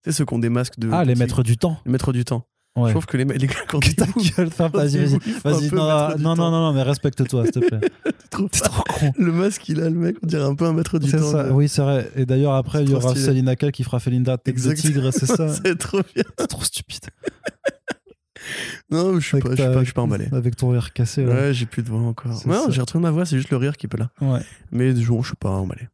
Sais, 0.04 0.12
ceux 0.12 0.26
qui 0.26 0.34
ont 0.34 0.40
des 0.40 0.50
masques 0.50 0.80
de. 0.80 0.90
Ah 0.92 1.06
les 1.06 1.16
maîtres 1.16 1.44
du 1.44 1.58
temps. 1.58 1.80
Les 1.86 1.92
maîtres 1.92 2.14
du 2.14 2.26
temps. 2.26 2.46
Ouais. 2.76 2.90
Je 2.90 2.94
trouve 2.94 3.06
que 3.08 3.18
les, 3.18 3.26
les 3.26 3.48
gars, 3.48 3.56
quand 3.68 3.80
ta 3.80 4.06
gueule, 4.06 4.50
vas-y, 4.72 4.98
vas-y. 4.98 5.20
il 5.26 5.34
Vas-y, 5.44 5.72
non, 5.74 6.18
non, 6.18 6.36
non, 6.36 6.36
non, 6.36 6.52
non, 6.52 6.74
mais 6.74 6.84
respecte-toi, 6.84 7.44
s'il 7.46 7.52
te 7.52 7.60
plaît. 7.60 7.82
Trop 8.30 8.48
T'es 8.48 8.60
trop 8.60 8.84
con. 8.84 9.12
Le 9.18 9.32
masque 9.32 9.62
qu'il 9.64 9.82
a, 9.82 9.90
le 9.90 9.96
mec, 9.96 10.18
on 10.22 10.28
dirait 10.28 10.44
un 10.44 10.54
peu 10.54 10.66
un 10.66 10.74
maître 10.74 11.00
du 11.00 11.12
temps. 11.12 11.32
ça, 11.32 11.52
oui, 11.52 11.68
c'est 11.68 11.82
vrai. 11.82 12.12
Et 12.16 12.28
d'ailleurs, 12.28 12.54
après, 12.54 12.84
il 12.84 12.92
y 12.92 12.94
aura. 12.94 13.16
Selina 13.16 13.56
Kyle 13.56 13.72
qui 13.72 13.84
fera 13.84 14.00
Felinda 14.00 14.38
tête 14.38 14.64
de 14.64 14.74
tigre, 14.74 15.12
c'est 15.12 15.26
ça 15.26 15.52
c'est 15.64 15.76
trop 15.78 16.02
bien. 16.14 16.24
C'est 16.38 16.48
trop 16.48 16.64
stupide. 16.64 17.06
Non, 18.90 19.20
je 19.20 19.26
suis 19.26 19.40
pas, 19.40 19.50
je 19.52 19.56
suis 19.56 19.64
pas, 19.66 19.80
je 19.80 19.84
suis 19.84 19.94
pas 19.94 20.02
emballé. 20.02 20.28
Avec 20.32 20.56
ton 20.56 20.70
rire 20.70 20.94
cassé, 20.94 21.26
là. 21.26 21.34
Ouais, 21.34 21.54
j'ai 21.54 21.66
plus 21.66 21.84
de 21.84 21.90
voix 21.90 22.00
encore. 22.00 22.36
Ça. 22.38 22.50
j'ai 22.70 22.82
retrouvé 22.82 23.02
ma 23.02 23.12
voix, 23.12 23.26
c'est 23.26 23.38
juste 23.38 23.52
le 23.52 23.58
rire 23.58 23.76
qui 23.76 23.88
peut 23.88 23.98
là. 23.98 24.10
Ouais. 24.22 24.40
Mais 24.72 24.94
du 24.94 25.04
jour, 25.04 25.22
je 25.24 25.28
suis 25.28 25.36
pas 25.36 25.50
emballé. 25.50 25.88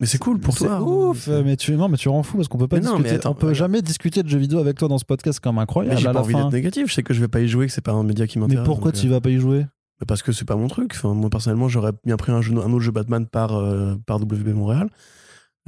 Mais 0.00 0.06
c'est 0.06 0.18
cool 0.18 0.38
pour 0.40 0.56
C'est 0.56 0.64
toi. 0.66 0.80
ouf, 0.82 1.24
C'est- 1.26 1.42
mais 1.42 1.56
tu 1.56 1.72
non 1.72 1.88
mais 1.88 1.96
tu 1.98 2.08
rends 2.08 2.22
fou 2.22 2.36
parce 2.38 2.48
qu'on 2.48 2.56
peut 2.58 2.66
pas 2.68 2.76
Mais 2.76 2.82
non, 2.82 2.92
discuter 2.92 3.10
mais 3.10 3.16
attends, 3.16 3.30
on 3.32 3.34
peut 3.34 3.46
regarde. 3.48 3.54
jamais 3.58 3.82
discuter 3.82 4.22
de 4.22 4.28
jeux 4.28 4.38
vidéo 4.38 4.58
avec 4.58 4.78
toi 4.78 4.88
dans 4.88 4.96
ce 4.98 5.04
podcast 5.04 5.36
c'est 5.36 5.44
comme 5.44 5.56
Mais 5.56 5.62
incroyable 5.62 5.98
j'ai 5.98 6.04
pas 6.06 6.12
la 6.14 6.20
envie 6.20 6.34
d'être 6.34 6.52
négatif, 6.52 6.88
je 6.88 6.94
sais 6.94 7.02
que 7.02 7.12
je 7.12 7.20
vais 7.20 7.28
pas 7.28 7.40
y 7.40 7.48
jouer, 7.48 7.66
que 7.66 7.72
c'est 7.72 7.80
pas 7.84 7.92
un 7.92 8.02
média 8.02 8.26
qui 8.26 8.38
Mais 8.38 8.46
m'intéresse. 8.46 8.66
pourquoi 8.66 8.92
donc, 8.92 9.00
tu 9.00 9.06
euh, 9.08 9.10
vas 9.10 9.20
pas 9.20 9.30
y 9.30 9.38
jouer? 9.38 9.66
Parce 10.08 10.22
que 10.22 10.32
c'est 10.32 10.46
pas 10.46 10.56
mon 10.56 10.68
truc. 10.68 10.92
Enfin, 10.94 11.12
moi, 11.12 11.28
personnellement, 11.28 11.68
j'aurais 11.68 11.92
bien 12.06 12.16
pris 12.16 12.32
un, 12.32 12.40
jeu, 12.40 12.54
un 12.54 12.72
autre 12.72 12.80
jeu 12.80 12.90
Batman 12.90 13.26
par, 13.26 13.54
euh, 13.54 13.96
par 14.06 14.18
WB 14.18 14.48
Montréal. 14.54 14.88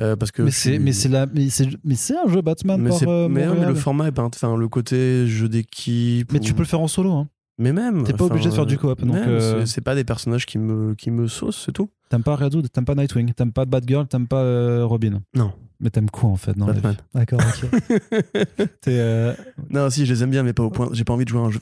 Euh, 0.00 0.16
parce 0.16 0.30
que 0.32 0.40
Mais 0.40 0.50
c'est 0.50 0.70
suis- 0.70 0.78
mais 0.78 0.92
c'est 0.92 1.10
la 1.10 1.26
mais 1.26 1.50
c'est 1.50 1.68
mais 1.84 1.96
c'est 1.96 2.16
un 2.16 2.26
jeu 2.26 2.40
Batman 2.40 2.80
mais 2.80 2.88
par 2.88 3.02
euh, 3.06 3.28
mais 3.28 3.44
non, 3.44 3.54
mais 3.60 3.66
le 3.66 3.74
format 3.74 4.08
est 4.08 4.12
pas. 4.12 4.22
Enfin, 4.22 4.56
le 4.56 4.68
côté 4.68 5.26
jeu 5.26 5.50
d'équipe. 5.50 6.32
Mais 6.32 6.38
ou- 6.38 6.42
tu 6.42 6.54
peux 6.54 6.62
le 6.62 6.66
faire 6.66 6.80
en 6.80 6.88
solo 6.88 7.12
hein. 7.12 7.28
Mais 7.58 7.72
même. 7.72 8.04
T'es 8.04 8.12
pas 8.14 8.24
obligé 8.24 8.48
de 8.48 8.54
faire 8.54 8.66
du 8.66 8.78
coop, 8.78 9.04
donc, 9.04 9.14
euh, 9.14 9.60
c'est- 9.60 9.66
C'est 9.74 9.80
pas 9.82 9.94
des 9.94 10.04
personnages 10.04 10.46
qui 10.46 10.58
me, 10.58 10.94
qui 10.94 11.10
me 11.10 11.26
saucent, 11.28 11.64
c'est 11.66 11.72
tout. 11.72 11.90
T'aimes 12.08 12.22
pas 12.22 12.34
Red 12.36 12.54
Hood, 12.54 12.70
t'aimes 12.72 12.84
pas 12.84 12.94
Nightwing, 12.94 13.32
t'aimes 13.34 13.52
pas 13.52 13.64
Batgirl, 13.66 14.06
t'aimes 14.06 14.26
pas 14.28 14.42
euh, 14.42 14.84
Robin. 14.84 15.20
Non. 15.34 15.52
Mais 15.80 15.90
t'aimes 15.90 16.10
quoi 16.10 16.30
en 16.30 16.36
fait 16.36 16.56
dans 16.56 16.66
Batman. 16.66 16.96
D'accord, 17.14 17.40
ok. 17.40 17.70
T'es 18.80 18.98
euh, 18.98 19.34
non, 19.70 19.90
si, 19.90 20.06
je 20.06 20.14
les 20.14 20.22
aime 20.22 20.30
bien, 20.30 20.42
mais 20.42 20.52
pas 20.52 20.62
au 20.62 20.70
point. 20.70 20.88
J'ai 20.92 21.04
pas 21.04 21.12
envie 21.12 21.24
de 21.24 21.28
jouer 21.30 21.40
à 21.40 21.44
un 21.44 21.50
jeu. 21.50 21.58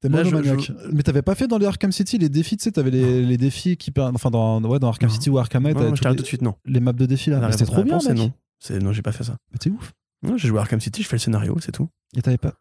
t'es 0.00 0.08
Là, 0.08 0.24
je- 0.24 0.30
monomaniaque. 0.30 0.60
je- 0.60 0.72
Mais 0.92 1.02
t'avais 1.02 1.22
pas 1.22 1.34
fait 1.34 1.46
dans 1.46 1.58
les 1.58 1.66
Arkham 1.66 1.92
City 1.92 2.18
les 2.18 2.28
défis, 2.28 2.56
tu 2.56 2.64
sais, 2.64 2.72
t'avais 2.72 2.90
les, 2.90 3.24
les 3.24 3.36
défis 3.36 3.76
qui 3.76 3.92
enfin 3.98 4.30
dans 4.30 4.60
ouais 4.64 4.78
dans 4.78 4.88
Arkham 4.88 5.08
Non. 5.08 5.14
City 5.14 5.30
ou 5.30 5.38
Arkham 5.38 5.62
Knight, 5.62 5.76
Non, 5.76 5.94
je 5.94 6.02
tout 6.02 6.14
de 6.14 6.22
suite, 6.24 6.42
non. 6.42 6.54
les 6.66 6.80
maps 6.80 6.92
de 6.92 7.06
défis 7.06 7.30
là. 7.30 7.50
C'était 7.52 7.64
trop 7.66 7.76
bien 7.84 7.94
réponse 7.98 8.06
est 8.06 8.08
mec. 8.10 8.18
non. 8.18 8.32
C'est- 8.58 8.78
Non, 8.78 8.92
j'ai 8.92 9.02
pas 9.02 9.12
fait 9.12 9.24
ça. 9.24 9.36
Mais 9.52 9.58
t'es 9.58 9.70
ouf. 9.70 9.92
Non, 10.22 10.36
j'ai 10.36 10.48
joué 10.48 10.58
à 10.58 10.62
Arkham 10.62 10.80
City, 10.80 11.02
je 11.02 11.08
fais 11.08 11.16
le 11.16 11.20
scénario, 11.20 11.56
c'est 11.60 11.72
tout. 11.72 11.88
Et 12.16 12.22
t'avais 12.22 12.38
pas 12.38 12.54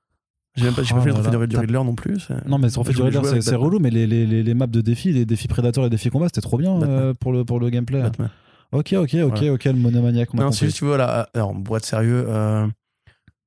J'ai 0.60 0.66
même 0.66 0.76
pas, 0.76 0.84
j'ai 0.84 0.94
Oh 0.94 0.98
pas 0.98 1.04
fait 1.04 1.10
le 1.42 1.48
du 1.48 1.58
Riddler 1.58 1.74
non 1.84 1.96
plus. 1.96 2.28
Non, 2.48 2.58
mais 2.58 2.78
en 2.78 2.84
fait, 2.84 2.92
Je 2.92 2.98
voulais 3.02 3.12
jouer 3.12 3.42
c'est 3.42 3.56
relou, 3.56 3.80
mais 3.80 3.90
les, 3.90 4.06
les, 4.06 4.26
les, 4.26 4.44
les 4.44 4.54
maps 4.54 4.68
de 4.68 4.82
défis, 4.82 5.12
les 5.12 5.26
défis 5.26 5.48
prédateurs 5.48 5.84
et 5.84 5.88
les 5.88 5.92
défis 5.92 6.10
combat, 6.10 6.28
c'était 6.28 6.42
trop 6.42 6.58
bien 6.58 6.82
euh, 6.82 7.14
pour, 7.14 7.32
le, 7.32 7.46
pour 7.46 7.60
le 7.60 7.70
gameplay. 7.70 8.02
Batman. 8.02 8.30
Ok, 8.72 8.94
ok, 8.94 9.16
ok, 9.16 9.32
Voilà. 9.38 9.54
ok, 9.54 9.64
le 9.66 9.74
monomaniaque. 9.74 10.34
Non, 10.36 10.52
juste, 10.52 10.78
tu 10.78 10.86
vois, 10.86 10.98
là, 10.98 11.28
alors, 11.34 11.56
pour 11.64 11.76
être 11.78 11.86
sérieux, 11.86 12.26
euh, 12.28 12.68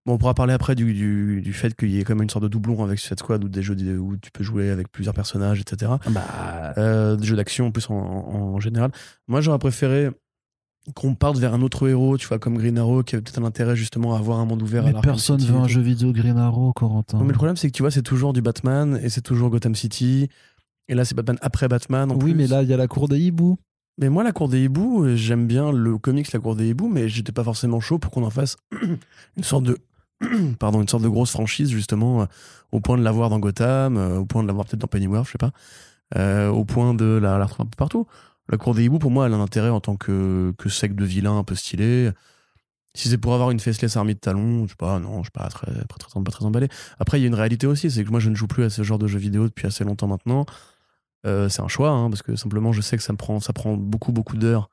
bon, 0.04 0.14
on 0.14 0.18
pourra 0.18 0.34
parler 0.34 0.52
après 0.52 0.74
du, 0.74 0.92
du, 0.94 1.40
du 1.42 1.52
fait 1.52 1.76
qu'il 1.76 1.90
y 1.90 2.00
ait 2.00 2.04
comme 2.04 2.22
une 2.22 2.30
sorte 2.30 2.42
de 2.42 2.48
doublon 2.48 2.82
avec 2.82 2.98
Suicide 2.98 3.20
Squad 3.20 3.44
ou 3.44 3.48
des 3.48 3.62
jeux 3.62 3.76
où 3.98 4.16
tu 4.16 4.30
peux 4.32 4.42
jouer 4.42 4.70
avec 4.70 4.90
plusieurs 4.90 5.14
personnages, 5.14 5.60
etc. 5.60 5.92
Bah, 6.10 6.74
Euh, 6.78 7.14
des 7.16 7.24
jeux 7.26 7.36
d'action 7.36 7.66
en 7.66 7.70
plus 7.70 7.88
en, 7.88 7.94
en- 7.94 8.54
en 8.54 8.58
général. 8.60 8.90
Moi, 9.28 9.40
j'aurais 9.40 9.58
préféré 9.60 10.10
qu'on 10.94 11.14
parte 11.14 11.38
vers 11.38 11.54
un 11.54 11.62
autre 11.62 11.88
héros, 11.88 12.18
tu 12.18 12.26
vois, 12.26 12.38
comme 12.38 12.58
Green 12.58 12.76
Arrow, 12.78 13.02
qui 13.02 13.14
avait 13.14 13.22
peut-être 13.22 13.38
un 13.38 13.44
intérêt 13.44 13.76
justement 13.76 14.14
à 14.14 14.18
avoir 14.18 14.40
un 14.40 14.44
monde 14.44 14.62
ouvert. 14.62 14.82
à 14.82 14.86
mais 14.86 14.92
l'Arkham 14.92 15.12
personne 15.12 15.40
veut 15.40 15.56
un 15.56 15.68
jeu 15.68 15.80
vidéo 15.80 16.12
Green 16.12 16.36
Arrow, 16.36 16.72
Corentin. 16.72 17.18
Non, 17.18 17.24
mais 17.24 17.30
le 17.30 17.36
problème, 17.36 17.56
c'est 17.56 17.68
que 17.68 17.72
tu 17.76 17.82
vois, 17.82 17.90
c'est 17.90 18.02
toujours 18.02 18.32
du 18.32 18.42
Batman 18.42 18.98
et 19.02 19.08
c'est 19.08 19.20
toujours 19.20 19.50
Gotham 19.50 19.74
City. 19.74 20.28
Et 20.88 20.94
là, 20.94 21.04
c'est 21.04 21.14
Batman 21.14 21.38
après 21.40 21.68
Batman. 21.68 22.10
En 22.10 22.14
oui, 22.16 22.32
plus. 22.32 22.34
mais 22.34 22.46
là, 22.46 22.62
il 22.62 22.68
y 22.68 22.74
a 22.74 22.76
la 22.76 22.88
cour 22.88 23.08
des 23.08 23.18
hiboux. 23.18 23.58
Mais 23.98 24.08
moi, 24.08 24.24
La 24.24 24.32
Cour 24.32 24.48
des 24.48 24.64
Hiboux, 24.64 25.16
j'aime 25.16 25.46
bien 25.46 25.70
le 25.70 25.98
comics 25.98 26.32
La 26.32 26.40
Cour 26.40 26.56
des 26.56 26.68
Hiboux, 26.68 26.88
mais 26.88 27.08
j'étais 27.08 27.32
pas 27.32 27.44
forcément 27.44 27.80
chaud 27.80 27.98
pour 27.98 28.10
qu'on 28.10 28.24
en 28.24 28.30
fasse 28.30 28.56
une 29.36 29.44
sorte 29.44 29.64
de. 29.64 29.78
Pardon, 30.58 30.80
une 30.80 30.88
sorte 30.88 31.02
de 31.02 31.08
grosse 31.08 31.32
franchise, 31.32 31.70
justement, 31.70 32.22
euh, 32.22 32.26
au 32.70 32.80
point 32.80 32.96
de 32.96 33.02
l'avoir 33.02 33.28
dans 33.28 33.38
Gotham, 33.38 33.96
euh, 33.96 34.18
au 34.18 34.24
point 34.24 34.42
de 34.42 34.48
l'avoir 34.48 34.66
peut-être 34.66 34.80
dans 34.80 34.86
Pennyworth, 34.86 35.26
je 35.26 35.32
sais 35.32 35.38
pas, 35.38 35.50
euh, 36.16 36.48
au 36.48 36.64
point 36.64 36.94
de 36.94 37.04
la, 37.04 37.38
la 37.38 37.44
retrouver 37.44 37.66
un 37.66 37.70
peu 37.70 37.76
partout. 37.76 38.06
La 38.48 38.58
Cour 38.58 38.74
des 38.74 38.84
Hiboux, 38.84 38.98
pour 38.98 39.10
moi, 39.10 39.26
elle 39.26 39.32
a 39.32 39.36
un 39.36 39.40
intérêt 39.40 39.70
en 39.70 39.80
tant 39.80 39.96
que, 39.96 40.52
que 40.58 40.68
secte 40.68 40.94
de 40.96 41.04
vilain 41.04 41.38
un 41.38 41.44
peu 41.44 41.54
stylé. 41.54 42.10
Si 42.94 43.08
c'est 43.08 43.18
pour 43.18 43.32
avoir 43.32 43.50
une 43.50 43.60
faceless 43.60 43.96
armée 43.96 44.14
de 44.14 44.18
talons, 44.18 44.64
je 44.64 44.70
sais 44.70 44.76
pas, 44.76 44.98
non, 44.98 45.18
je 45.18 45.22
suis 45.24 45.30
pas 45.30 45.48
très, 45.48 45.66
très, 45.66 45.98
très, 45.98 46.22
pas 46.22 46.30
très 46.30 46.44
emballé. 46.44 46.68
Après, 46.98 47.18
il 47.18 47.22
y 47.22 47.24
a 47.24 47.28
une 47.28 47.34
réalité 47.34 47.66
aussi, 47.66 47.90
c'est 47.90 48.04
que 48.04 48.10
moi, 48.10 48.20
je 48.20 48.28
ne 48.28 48.34
joue 48.34 48.46
plus 48.46 48.64
à 48.64 48.70
ce 48.70 48.82
genre 48.82 48.98
de 48.98 49.06
jeux 49.06 49.18
vidéo 49.18 49.44
depuis 49.44 49.66
assez 49.66 49.84
longtemps 49.84 50.08
maintenant. 50.08 50.44
Euh, 51.24 51.48
c'est 51.48 51.62
un 51.62 51.68
choix, 51.68 51.90
hein, 51.90 52.10
parce 52.10 52.22
que 52.22 52.36
simplement, 52.36 52.72
je 52.72 52.82
sais 52.82 52.96
que 52.96 53.02
ça 53.02 53.12
me 53.12 53.18
prend, 53.18 53.40
ça 53.40 53.52
prend 53.52 53.76
beaucoup, 53.76 54.12
beaucoup 54.12 54.36
d'heures 54.36 54.68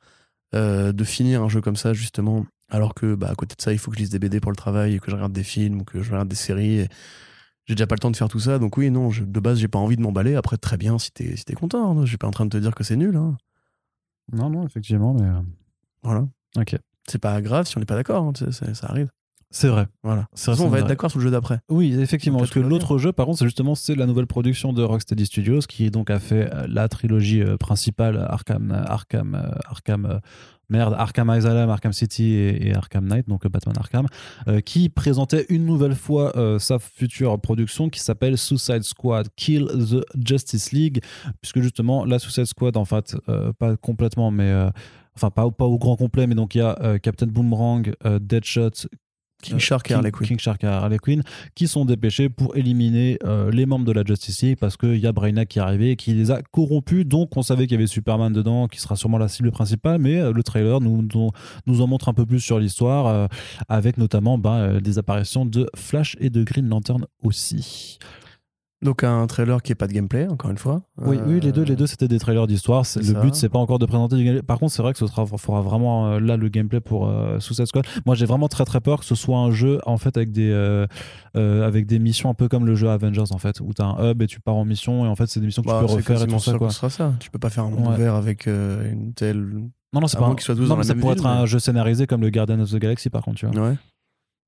euh, 0.56 0.92
de 0.92 1.04
finir 1.06 1.44
un 1.44 1.50
jeu 1.50 1.62
comme 1.62 1.78
ça, 1.78 1.94
justement. 1.94 2.46
Alors 2.70 2.94
que, 2.94 3.16
bah, 3.16 3.30
à 3.32 3.36
côté 3.36 3.56
de 3.56 3.62
ça, 3.62 3.72
il 3.72 3.80
faut 3.80 3.92
que 3.92 3.98
je 3.98 4.02
lise 4.02 4.10
des 4.10 4.20
BD 4.20 4.42
pour 4.42 4.52
le 4.52 4.58
travail, 4.58 4.96
et 4.96 5.00
que 5.00 5.10
je 5.10 5.16
regarde 5.16 5.32
des 5.34 5.44
films, 5.44 5.82
ou 5.82 5.84
que 5.86 6.02
je 6.02 6.12
regarde 6.12 6.28
des 6.28 6.36
séries. 6.36 6.88
J'ai 7.68 7.76
déjà 7.76 7.88
pas 7.88 7.96
le 7.96 8.00
temps 8.00 8.12
de 8.12 8.18
faire 8.18 8.30
tout 8.30 8.40
ça, 8.40 8.60
donc 8.60 8.78
oui, 8.78 8.90
non, 8.92 9.10
de 9.10 9.40
base, 9.40 9.60
j'ai 9.60 9.68
pas 9.70 9.80
envie 9.80 9.96
de 9.96 10.02
m'emballer. 10.02 10.36
Après, 10.36 10.58
très 10.58 10.76
bien, 10.78 11.00
si 11.00 11.12
t'es 11.12 11.38
si 11.38 11.46
t'es 11.46 11.54
content, 11.54 12.00
hein, 12.00 12.02
je 12.04 12.10
suis 12.10 12.18
pas 12.18 12.28
en 12.28 12.32
train 12.32 12.46
de 12.46 12.50
te 12.50 12.58
dire 12.58 12.76
que 12.76 12.84
c'est 12.84 12.98
nul. 12.98 13.16
Hein. 13.16 13.38
Non, 14.34 14.50
non, 14.50 14.66
effectivement, 14.66 15.14
mais. 15.14 15.28
euh, 15.28 15.42
Voilà. 16.04 16.28
Ok. 16.58 16.76
C'est 17.08 17.20
pas 17.20 17.42
grave 17.42 17.66
si 17.68 17.78
on 17.78 17.80
n'est 17.80 17.86
pas 17.86 17.96
d'accord, 17.96 18.24
hein, 18.24 18.32
c'est- 18.36 18.74
ça 18.74 18.88
arrive. 18.88 19.10
C'est 19.52 19.68
vrai. 19.68 19.88
Voilà. 20.04 20.22
De 20.22 20.26
toute 20.28 20.38
C'est 20.38 20.52
façon, 20.52 20.66
on 20.66 20.70
va 20.70 20.78
être 20.78 20.88
d'accord 20.88 21.10
sur 21.10 21.20
le 21.20 21.26
jeu 21.26 21.32
d'après. 21.32 21.60
Oui, 21.70 22.00
effectivement, 22.00 22.38
parce 22.38 22.52
que 22.52 22.60
va 22.60 22.68
l'autre 22.70 23.00
jeu, 23.00 23.12
par 23.12 23.26
contre, 23.26 23.40
c'est 23.40 23.46
justement 23.46 23.74
c'est 23.74 23.96
la 23.96 24.06
nouvelle 24.06 24.28
production 24.28 24.74
de 24.74 24.84
Rocksteady 24.84 25.26
Studios 25.26 25.62
qui 25.68 25.90
donc 25.90 26.12
a 26.12 26.20
fait 26.20 26.54
euh, 26.54 26.68
la 26.70 26.88
trilogie 26.88 27.42
euh, 27.42 27.58
principale 27.58 28.18
Arkham, 28.30 28.72
Arkham, 28.72 29.34
euh, 29.34 29.50
Arkham, 29.66 30.06
euh, 30.06 30.20
merde, 30.70 30.94
Arkham 30.98 31.30
Asylum, 31.30 31.70
Arkham 31.70 31.94
City 31.94 32.34
et, 32.34 32.74
Arkham 32.76 33.06
Knight, 33.08 33.28
donc 33.28 33.46
euh, 33.46 33.50
Batman 33.50 33.76
Arkham, 33.78 34.06
euh, 34.48 34.62
qui 34.62 34.90
présentait 34.90 35.46
une 35.50 35.66
nouvelle 35.66 35.96
fois 35.96 36.36
euh, 36.38 36.60
sa 36.60 36.80
future 36.80 37.40
production 37.40 37.90
qui 37.90 38.00
s'appelle 38.00 38.38
Suicide 38.38 38.84
Squad 38.84 39.28
Kill 39.36 39.66
the 39.68 40.06
Justice 40.28 40.72
League, 40.72 41.02
puisque 41.42 41.60
justement 41.62 42.06
la 42.06 42.20
Suicide 42.20 42.46
Squad, 42.46 42.78
en 42.78 42.86
fait, 42.86 43.16
pas 43.58 43.76
complètement, 43.78 44.32
mais 44.32 44.54
enfin 45.16 45.30
pas, 45.32 45.46
au- 45.46 45.78
grand 45.78 45.96
complet, 45.96 46.28
mais 46.28 46.36
donc 46.36 46.56
il 46.56 46.60
y 46.60 46.62
a 46.62 47.00
Captain 47.00 47.28
Boomerang, 47.28 47.92
Deadshot, 48.22 48.88
King 49.42 49.56
euh, 49.56 49.60
Shark 49.60 49.90
et 49.92 49.94
Harley 49.94 50.12
Quinn. 50.12 50.28
King 50.28 50.40
Shark 50.40 50.64
et 50.64 50.68
Harley 50.68 50.98
Quinn, 50.98 51.24
qui 51.56 51.68
sont 51.68 51.86
dépêchés 51.86 52.30
pour 52.30 52.56
éliminer 52.56 53.18
euh, 53.24 53.52
les 53.52 53.66
membres 53.66 53.86
de 53.86 53.92
la 53.92 54.04
Justice 54.04 54.42
League 54.42 54.58
parce 54.60 54.78
qu'il 54.78 54.98
y 54.98 55.08
a 55.08 55.12
Brainiac 55.12 55.48
qui 55.48 55.60
est 55.60 55.62
arrivé 55.62 55.92
et 55.92 55.96
qui 55.96 56.14
les 56.14 56.32
a 56.32 56.42
corrompus. 56.42 57.06
Donc 57.06 57.36
on 57.38 57.42
savait 57.42 57.64
qu'il 57.68 57.74
y 57.74 57.76
avait 57.76 57.88
Superman 57.88 58.34
dedans, 58.34 58.68
qui 58.68 58.80
sera 58.80 58.96
sûrement 58.96 59.18
la 59.18 59.28
cible 59.28 59.52
principale, 59.52 60.00
mais 60.00 60.18
euh, 60.18 60.34
le 60.34 60.44
trailer 60.44 60.82
nous, 60.82 61.08
nous, 61.14 61.32
nous 61.66 61.82
en 61.82 61.88
montre 61.88 62.10
un 62.10 62.14
peu 62.14 62.26
plus 62.26 62.40
sur 62.40 62.60
l'histoire, 62.60 63.08
euh, 63.08 63.28
avec 63.68 63.98
notamment 63.98 64.40
euh, 64.46 64.80
des 64.80 64.98
apparitions 64.98 65.46
de 65.46 65.70
Flash 65.76 66.16
et 66.20 66.30
de 66.30 66.44
Green 66.44 66.68
Lantern 66.68 67.06
aussi. 67.24 68.00
Donc, 68.82 69.04
un 69.04 69.28
trailer 69.28 69.62
qui 69.62 69.74
est 69.74 69.76
pas 69.76 69.88
de 69.88 69.92
gameplay, 69.94 70.26
encore 70.30 70.50
une 70.52 70.58
fois. 70.58 70.84
Oui, 71.00 71.18
Euh, 71.18 71.24
oui, 71.28 71.40
les 71.42 71.52
deux, 71.52 71.64
les 71.64 71.76
deux, 71.76 71.86
c'était 71.86 72.08
des 72.08 72.18
trailers 72.18 72.48
d'histoire. 72.48 72.86
Le 72.96 73.04
ça. 73.04 73.20
but, 73.20 73.36
c'est 73.36 73.50
pas 73.50 73.60
encore 73.60 73.78
de 73.78 73.86
présenter 73.86 74.16
du 74.16 74.24
gameplay. 74.24 74.42
Par 74.42 74.58
contre, 74.58 74.72
c'est 74.72 74.82
vrai 74.82 74.94
que 74.94 75.00
ce 75.00 75.06
sera, 75.06 75.26
faudra 75.26 75.62
vraiment 75.62 76.08
euh, 76.08 76.20
là 76.22 76.38
le 76.38 76.48
gameplay 76.48 76.80
pour 76.80 77.10
euh, 77.10 77.40
Suicide 77.42 77.66
Squad. 77.66 77.86
Moi, 78.06 78.16
j'ai 78.16 78.26
vraiment 78.26 78.48
très 78.48 78.64
très 78.64 78.80
peur 78.80 79.00
que 79.02 79.06
ce 79.06 79.16
soit 79.16 79.38
un 79.38 79.52
jeu 79.52 79.80
en 79.86 79.98
fait 79.98 80.16
avec 80.16 80.32
des 80.32 80.50
euh, 80.50 80.88
euh, 81.36 81.68
avec 81.68 81.88
des 81.88 82.00
missions 82.00 82.30
un 82.30 82.34
peu 82.34 82.48
comme 82.48 82.66
le 82.66 82.76
jeu 82.76 82.90
Avengers 82.90 83.32
en 83.32 83.38
fait, 83.38 83.60
où 83.60 83.74
t'as 83.74 83.84
un 83.86 84.12
hub 84.12 84.22
et 84.22 84.28
tu 84.28 84.40
pars 84.40 84.56
en 84.56 84.64
mission 84.64 85.06
et 85.06 85.10
en 85.10 85.16
fait 85.16 85.28
c'est 85.28 85.42
des 85.42 85.46
missions 85.48 85.62
que 85.62 85.68
bah, 85.68 85.80
tu 85.82 85.86
peux 85.86 85.90
c'est 85.90 85.96
refaire 85.98 86.24
et 86.24 86.28
tout 86.28 86.40
ça 86.40 86.58
quoi. 86.58 86.70
sera 86.70 86.90
ça. 86.90 87.14
Tu 87.20 87.30
peux 87.30 87.40
pas 87.40 87.50
faire 87.50 87.66
un 87.66 87.72
monde 87.72 87.86
Ouais. 87.88 87.94
ouvert 87.96 88.16
avec 88.16 88.48
une 88.48 89.14
telle. 89.14 89.42
Non, 89.92 90.02
non, 90.02 90.08
c'est 90.08 90.18
pas. 90.18 90.26
un- 90.26 90.36
non, 90.56 90.78
mais 90.78 90.84
ça 90.84 90.96
pourrait 90.96 91.14
être 91.16 91.26
un 91.26 91.46
jeu 91.46 91.60
scénarisé 91.60 92.08
comme 92.08 92.22
le 92.22 92.30
Guardian 92.30 92.60
of 92.62 92.72
the 92.72 92.78
Galaxy 92.78 93.10
par 93.10 93.24
contre, 93.24 93.40
tu 93.40 93.46
vois. 93.48 93.70
Ouais. 93.72 93.76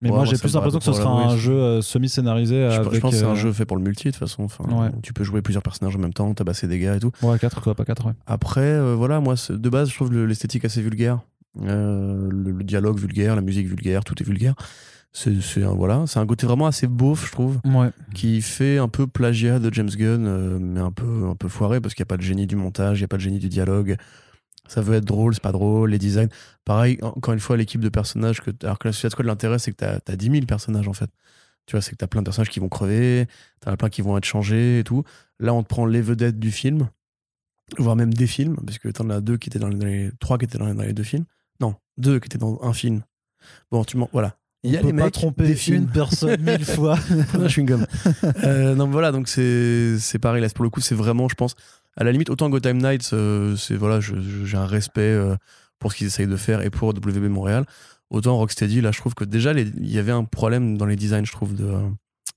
Mais 0.02 0.10
Ouais, 0.10 0.16
moi, 0.16 0.26
j'ai 0.26 0.38
plus 0.38 0.54
l'impression 0.54 0.80
que 0.80 0.86
ce 0.86 0.94
sera 0.94 1.12
un 1.12 1.38
jeu 1.38 1.54
euh, 1.54 1.82
semi-scénarisé 1.82 2.56
Je, 2.72 2.76
avec. 2.80 2.94
je 2.94 3.00
pense 3.00 3.12
que 3.12 3.18
c'est 3.20 3.26
un 3.26 3.30
euh, 3.32 3.36
jeu 3.36 3.52
fait 3.54 3.66
pour 3.66 3.78
le 3.78 3.84
multi 3.84 4.06
de 4.06 4.12
toute 4.12 4.20
façon. 4.20 4.44
Enfin, 4.44 4.64
Ouais. 4.66 4.90
Tu 5.04 5.14
peux 5.14 5.24
jouer 5.24 5.42
plusieurs 5.42 5.62
personnages 5.64 5.96
en 5.96 6.00
même 6.00 6.14
temps, 6.14 6.34
tabasser 6.34 6.68
des 6.68 6.80
gars 6.80 6.96
et 6.96 7.00
tout. 7.00 7.12
Ouais, 7.22 7.38
4 7.38 7.62
quoi, 7.62 7.76
pas 7.76 7.86
4 7.86 8.08
ouais. 8.08 8.14
Après, 8.26 8.62
euh, 8.62 8.96
voilà, 8.96 9.20
moi, 9.20 9.36
de 9.50 9.70
base, 9.70 9.90
je 9.90 9.96
trouve 9.96 10.12
le- 10.12 10.26
l'esthétique 10.26 10.66
assez 10.66 10.82
vulgaire. 10.82 11.20
Euh, 11.62 12.30
le, 12.32 12.52
le 12.52 12.64
dialogue 12.64 12.98
vulgaire, 12.98 13.36
la 13.36 13.42
musique 13.42 13.68
vulgaire, 13.68 14.04
tout 14.04 14.16
est 14.22 14.26
vulgaire. 14.26 14.56
C'est 15.14 15.62
un, 15.62 15.74
voilà, 15.74 16.06
c'est 16.08 16.20
un 16.20 16.26
côté 16.26 16.48
vraiment 16.48 16.68
assez 16.68 16.88
beauf, 16.88 17.28
je 17.28 17.32
trouve, 17.34 17.60
Ouais. 17.66 17.90
qui 18.14 18.42
fait 18.42 18.78
un 18.78 18.88
peu 18.88 19.08
plagiat 19.08 19.60
de 19.60 19.72
James 19.74 19.90
Gunn, 19.90 20.26
euh, 20.26 20.58
mais 20.60 20.80
un 20.80 20.92
peu, 20.92 21.28
un 21.30 21.36
peu 21.36 21.50
foiré 21.50 21.82
parce 21.82 21.94
qu'il 21.94 22.02
n'y 22.02 22.08
a 22.08 22.12
pas 22.12 22.16
de 22.18 22.22
génie 22.22 22.48
du 22.48 22.56
montage, 22.56 23.00
il 23.00 23.02
n'y 23.02 23.06
a 23.06 23.08
pas 23.10 23.18
de 23.18 23.22
génie 23.22 23.40
du 23.40 23.50
dialogue. 23.50 23.98
Ça 24.68 24.82
veut 24.82 24.96
être 24.96 25.06
drôle, 25.06 25.34
c'est 25.34 25.44
pas 25.44 25.52
drôle, 25.52 25.90
les 25.92 25.98
designs. 26.00 26.30
Pareil, 26.66 26.98
encore 27.02 27.34
une 27.34 27.40
fois, 27.40 27.58
l'équipe 27.58 27.82
de 27.82 27.90
personnages, 27.90 28.42
que, 28.42 28.52
alors 28.64 28.80
que 28.80 28.88
la 28.88 28.92
Suicide 28.94 29.10
Squad, 29.12 29.26
l'intérêt, 29.28 29.60
c'est 29.60 29.72
que 29.72 29.78
t'as 29.78 30.00
as 30.08 30.16
10 30.16 30.32
000 30.32 30.46
personnages 30.46 30.88
en 30.88 30.94
fait. 30.94 31.10
Tu 31.66 31.74
vois, 31.76 31.82
c'est 31.82 31.92
que 31.92 31.98
t'as 31.98 32.08
plein 32.08 32.22
de 32.22 32.26
personnages 32.26 32.50
qui 32.50 32.60
vont 32.60 32.70
crever, 32.70 33.28
t'en 33.60 33.72
as 33.72 33.78
plein 33.78 33.90
qui 33.90 34.02
vont 34.02 34.18
être 34.18 34.26
changés 34.26 34.80
et 34.80 34.84
tout. 34.84 35.04
Là, 35.40 35.54
on 35.54 35.64
te 35.64 35.68
prend 35.68 35.86
les 35.86 36.02
vedettes 36.02 36.40
du 36.40 36.52
film, 36.52 36.90
voire 37.78 37.96
même 37.96 38.14
des 38.14 38.28
films, 38.28 38.56
parce 38.66 38.78
que 38.80 38.90
t'en 38.90 39.10
as 39.10 39.22
deux 39.22 39.38
qui 39.38 39.50
étaient 39.50 39.60
dans 39.60 39.68
les, 39.70 39.76
dans 39.78 39.86
les- 39.86 40.12
trois 40.20 40.38
qui 40.38 40.46
étaient 40.46 40.58
dans 40.58 40.66
les, 40.68 40.74
dans 40.74 40.84
les 40.84 40.94
deux 40.94 41.04
films. 41.04 41.26
Non, 41.60 41.76
deux 41.98 42.20
qui 42.20 42.28
étaient 42.28 42.38
dans 42.38 42.60
un 42.64 42.74
film. 42.74 43.02
Bon, 43.72 43.84
tu 43.84 43.98
m'en, 43.98 44.10
voilà. 44.14 44.38
Il 44.64 44.72
y 44.72 44.78
a 44.78 44.82
les 44.84 44.94
pas 44.94 45.06
mecs 45.06 45.14
tromper 45.14 45.48
des 45.48 45.56
films. 45.56 45.84
une 45.84 45.90
personne 45.90 46.40
mille 46.44 46.64
fois. 46.66 46.94
un 47.34 47.48
chewing-gum. 47.48 47.86
Euh, 48.44 48.76
non, 48.76 48.88
voilà, 48.88 49.12
donc 49.12 49.28
c'est 49.28 49.98
c'est 49.98 50.20
pareil. 50.20 50.40
Là, 50.42 50.50
pour 50.50 50.64
le 50.64 50.70
coup, 50.70 50.82
c'est 50.82 50.94
vraiment, 50.94 51.28
je 51.30 51.34
pense, 51.36 51.56
à 51.98 52.04
la 52.04 52.12
limite, 52.12 52.30
autant 52.30 52.50
Gotham 52.50 52.78
Knights, 52.78 53.12
euh, 53.14 53.56
c'est 53.56 53.76
voilà, 53.76 54.00
j'ai 54.00 54.58
un 54.58 54.66
respect 54.66 55.02
euh, 55.02 55.36
pour 55.80 55.92
ce 55.92 55.98
qu'ils 55.98 56.08
essayent 56.08 56.28
de 56.28 56.36
faire 56.38 56.62
et 56.62 56.70
pour 56.70 56.90
WB 56.90 57.26
Montréal. 57.30 57.66
Autant 58.10 58.36
Rocksteady, 58.38 58.82
là, 58.82 58.92
je 58.92 59.00
trouve 59.00 59.14
que 59.16 59.24
déjà, 59.24 59.54
il 59.54 59.90
y 59.92 59.98
avait 59.98 60.12
un 60.12 60.24
problème 60.26 60.78
dans 60.78 60.86
les 60.86 60.96
designs, 60.96 61.26
je 61.26 61.32
trouve, 61.32 61.56
de, 61.56 61.66
euh, 61.66 61.80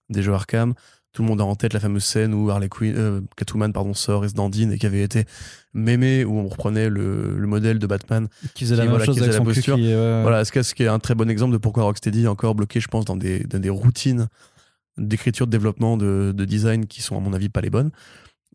des 0.08 0.22
jeux 0.22 0.32
Arkham. 0.32 0.74
Tout 1.12 1.22
le 1.22 1.28
monde 1.28 1.40
a 1.40 1.44
en 1.44 1.54
tête 1.54 1.72
la 1.74 1.78
fameuse 1.80 2.02
scène 2.04 2.34
où 2.34 2.50
Harley 2.50 2.68
Quinn, 2.68 2.94
euh, 2.96 3.20
Catwoman 3.36 3.72
pardon, 3.72 3.94
sort 3.94 4.24
et 4.24 4.28
se 4.28 4.34
dandine 4.34 4.72
et 4.72 4.78
qui 4.78 4.86
avait 4.86 5.02
été 5.02 5.24
mémé, 5.72 6.24
où 6.24 6.36
on 6.38 6.48
reprenait 6.48 6.88
le, 6.88 7.36
le 7.38 7.46
modèle 7.46 7.78
de 7.78 7.86
Batman. 7.86 8.26
Qui 8.54 8.64
faisait 8.64 8.74
la 8.76 8.82
Qui, 8.82 8.88
même 8.88 8.90
voilà, 8.96 9.04
chose 9.04 9.16
qui 9.16 9.22
avec 9.22 9.34
son 9.34 9.44
cul 9.44 9.54
posture. 9.54 9.76
qui. 9.76 9.92
Voilà, 9.92 10.44
ce 10.44 10.50
qui 10.50 10.58
est- 10.58 10.62
ce 10.64 10.74
qui 10.74 10.82
est 10.82 10.88
un 10.88 10.98
très 10.98 11.14
bon 11.14 11.28
exemple 11.30 11.52
de 11.52 11.58
pourquoi 11.58 11.84
Rocksteady 11.84 12.24
est 12.24 12.28
encore 12.28 12.54
bloqué, 12.56 12.80
je 12.80 12.88
pense, 12.88 13.04
dans 13.04 13.16
des, 13.16 13.40
dans 13.44 13.60
des 13.60 13.70
routines 13.70 14.26
d'écriture, 14.98 15.46
de 15.46 15.52
développement, 15.52 15.96
de, 15.96 16.32
de 16.36 16.44
design 16.44 16.86
qui 16.86 17.02
sont, 17.02 17.16
à 17.16 17.20
mon 17.20 17.32
avis, 17.32 17.48
pas 17.48 17.60
les 17.60 17.70
bonnes. 17.70 17.90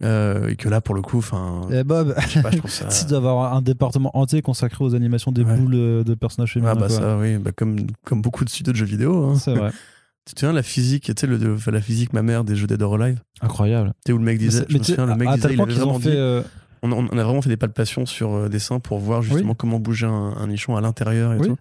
Euh, 0.01 0.47
et 0.47 0.55
que 0.55 0.69
là, 0.69 0.79
pour 0.81 0.95
le 0.95 1.01
coup, 1.01 1.17
enfin, 1.17 1.61
Et 1.71 1.83
Bob, 1.83 2.15
je 2.21 2.27
sais 2.27 2.41
pas, 2.41 2.51
je 2.51 2.57
trouve 2.57 2.71
ça. 2.71 2.87
tu 2.87 3.05
dois 3.05 3.17
avoir 3.17 3.53
un 3.53 3.61
département 3.61 4.11
entier 4.17 4.41
consacré 4.41 4.83
aux 4.83 4.95
animations 4.95 5.31
des 5.31 5.43
Ouais. 5.43 5.55
boules 5.57 5.75
euh, 5.75 6.03
de 6.03 6.13
personnages 6.15 6.53
féminins. 6.53 6.71
Ah 6.71 6.79
bah 6.79 6.87
quoi. 6.87 6.95
ça, 6.97 7.17
oui, 7.17 7.37
bah 7.37 7.51
comme, 7.55 7.75
comme 8.05 8.21
beaucoup 8.21 8.45
de 8.45 8.49
studios 8.49 8.71
de 8.71 8.77
jeux 8.77 8.85
vidéo. 8.85 9.25
hein. 9.25 9.35
C'est 9.35 9.53
vrai. 9.53 9.71
Tu 10.25 10.35
te 10.35 10.41
souviens 10.41 10.53
la 10.53 10.61
physique, 10.61 11.05
tu 11.05 11.13
sais, 11.17 11.25
le, 11.25 11.55
enfin, 11.55 11.71
la 11.71 11.81
physique 11.81 12.13
ma 12.13 12.21
mère 12.21 12.43
des 12.43 12.55
jeux 12.55 12.67
Dead 12.67 12.79
or 12.83 13.01
Alive? 13.01 13.19
Incroyable. 13.41 13.93
Tu 14.05 14.11
sais, 14.11 14.13
où 14.13 14.19
le 14.19 14.23
mec 14.23 14.37
disait, 14.37 14.63
je 14.69 14.77
me 14.77 14.83
souviens, 14.83 15.07
le 15.07 15.15
mec 15.15 15.27
à 15.27 15.35
disait, 15.37 15.53
il 15.53 15.61
avait 15.61 15.73
vraiment 15.73 15.99
fait. 15.99 16.11
dit, 16.11 16.15
euh, 16.15 16.43
on, 16.83 16.91
a 17.17 17.23
vraiment 17.23 17.41
fait 17.41 17.49
des 17.49 17.57
palpations 17.57 18.05
sur 18.05 18.33
euh, 18.35 18.47
des 18.47 18.59
seins 18.59 18.79
pour 18.79 18.99
voir 18.99 19.23
justement 19.23 19.55
comment 19.55 19.79
bouger 19.79 20.05
un, 20.05 20.33
un 20.37 20.45
nichon 20.47 20.75
à 20.77 20.81
l'intérieur 20.81 21.33
et 21.33 21.37
Oui. 21.39 21.47
tout. 21.47 21.57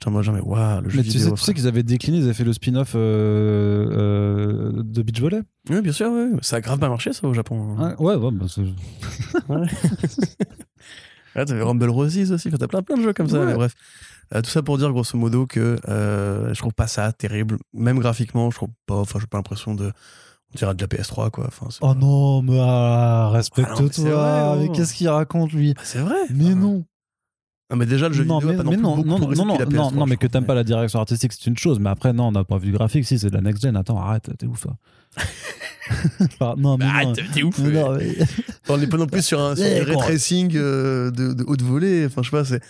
J'étais 0.00 0.08
en 0.08 0.12
mode 0.12 0.22
genre, 0.22 0.34
mais 0.36 0.40
waouh, 0.40 0.80
le 0.82 0.90
jeu 0.90 0.98
Mais 0.98 1.02
tu 1.02 1.10
sais, 1.10 1.18
vidéo. 1.18 1.30
tu 1.34 1.38
sais 1.38 1.42
frère. 1.46 1.54
qu'ils 1.56 1.66
avaient 1.66 1.82
décliné, 1.82 2.18
ils 2.18 2.24
avaient 2.24 2.32
fait 2.34 2.44
le 2.44 2.52
spin-off 2.52 2.92
euh, 2.94 3.88
euh, 4.78 4.82
de 4.84 5.02
Beach 5.02 5.20
Volley. 5.20 5.40
Oui, 5.70 5.80
bien 5.80 5.90
sûr, 5.90 6.08
oui. 6.12 6.38
ça 6.40 6.56
a 6.56 6.60
grave 6.60 6.78
pas 6.78 6.88
marché 6.88 7.12
ça 7.12 7.26
au 7.26 7.34
Japon. 7.34 7.76
hein. 7.80 7.96
Ouais, 7.98 8.14
ouais, 8.14 8.30
bah, 8.30 8.46
c'est- 8.48 8.62
Ah, 11.34 11.44
t'avais 11.44 11.62
Rumble 11.62 11.90
Roses 11.90 12.30
aussi, 12.30 12.50
t'as 12.50 12.66
plein, 12.68 12.82
plein 12.82 12.96
de 12.96 13.02
jeux 13.02 13.12
comme 13.12 13.28
ça, 13.28 13.40
Ouais. 13.40 13.46
mais 13.46 13.54
bref. 13.54 13.74
Euh, 14.34 14.42
tout 14.42 14.50
ça 14.50 14.62
pour 14.62 14.76
dire 14.78 14.92
grosso 14.92 15.16
modo 15.18 15.46
que 15.46 15.78
je 15.88 16.58
trouve 16.58 16.74
pas 16.74 16.86
ça 16.86 17.12
terrible, 17.12 17.58
même 17.72 17.98
graphiquement, 17.98 18.50
je 18.50 18.56
trouve 18.56 18.68
pas, 18.86 18.96
enfin, 18.96 19.18
j'ai 19.20 19.26
pas 19.26 19.38
l'impression 19.38 19.74
de. 19.74 19.90
On 20.54 20.56
dirait 20.56 20.74
de 20.74 20.80
la 20.80 20.86
PS3, 20.86 21.30
quoi. 21.30 21.44
Enfin, 21.48 21.66
Oh 21.82 21.94
non, 21.94 22.40
mais 22.42 22.58
ah, 22.58 23.26
Ah 23.26 23.30
respecte-toi. 23.30 23.88
vrai, 23.88 24.58
mais 24.62 24.66
oh. 24.70 24.72
qu'est-ce 24.72 24.94
qu'il 24.94 25.08
raconte 25.08 25.52
lui? 25.52 25.74
Ah, 25.76 25.80
c'est 25.84 25.98
vrai. 25.98 26.14
Mais 26.32 26.46
Enfin, 26.46 26.54
non. 26.54 26.84
Ah, 27.70 27.76
mais 27.76 27.84
déjà, 27.84 28.08
le 28.08 28.14
jeu 28.14 28.24
non, 28.24 28.38
vidéo 28.38 28.48
a 28.48 28.52
mais, 28.52 28.56
pas 28.58 28.64
non 28.64 28.70
mais 28.70 28.76
plus 28.76 28.82
non, 28.82 28.96
non, 28.96 29.04
non, 29.04 29.18
non, 29.18 29.56
depuis 29.58 29.76
la 29.76 29.82
non, 29.82 29.90
PS3, 29.90 29.94
non, 29.94 30.06
mais 30.06 30.16
que 30.16 30.26
t'aimes 30.26 30.46
pas 30.46 30.54
la 30.54 30.64
direction 30.64 31.00
artistique, 31.00 31.32
c'est 31.34 31.46
une 31.46 31.58
chose. 31.58 31.78
Mais 31.78 31.90
après, 31.90 32.12
non, 32.14 32.32
d'un 32.32 32.42
point 32.44 32.58
de 32.58 32.64
vue 32.64 32.72
graphique, 32.72 33.04
si 33.04 33.18
c'est 33.18 33.28
de 33.28 33.34
la 33.34 33.42
next 33.42 33.62
gen. 33.62 33.76
Attends, 33.76 33.98
arrête, 34.00 34.30
t'es 34.38 34.46
ouf. 34.46 34.62
toi. 34.62 34.76
Enfin, 36.20 36.54
non, 36.58 36.76
mais 36.76 36.84
Ah, 36.86 37.04
non. 37.04 37.12
t'es- 37.12 37.42
ouf. 37.42 37.58
Mais 37.60 37.68
mais- 37.70 37.72
non, 37.82 37.92
mais- 37.96 38.16
On 38.68 38.76
n'est 38.78 38.86
pas 38.86 38.96
non 38.98 39.06
plus 39.06 39.22
sur 39.24 39.40
un, 39.40 39.56
sur 39.56 39.64
du 39.64 39.82
ray 39.82 39.96
tracing 39.96 40.52
euh, 40.56 41.10
de, 41.10 41.32
de 41.32 41.44
haute 41.46 41.62
volée. 41.62 42.04
Enfin, 42.06 42.22
je 42.22 42.30
sais 42.30 42.36
pas, 42.36 42.44
c'est, 42.44 42.60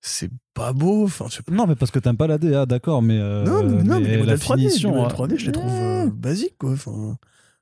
c'est 0.00 0.30
pas 0.54 0.72
beau. 0.72 1.04
Enfin, 1.04 1.26
non, 1.50 1.66
mais 1.66 1.76
parce 1.76 1.90
que 1.92 1.98
t'aimes 2.00 2.16
pas 2.16 2.26
la 2.26 2.38
DA, 2.38 2.66
d'accord, 2.66 3.02
mais, 3.02 3.18
euh, 3.20 3.44
non, 3.44 3.62
mais, 3.62 3.82
non, 3.84 4.00
mais 4.00 4.06
les 4.08 4.12
la 4.12 4.18
modèles 4.18 4.38
3D, 4.38 4.56
les 4.56 4.68
finition. 4.68 5.04
euh, 5.04 5.08
3D, 5.08 5.38
je 5.38 5.46
les 5.46 5.52
trouve 5.52 5.70
euh, 5.72 6.10
basiques, 6.12 6.56
quoi. 6.58 6.72
Enfin, 6.72 7.16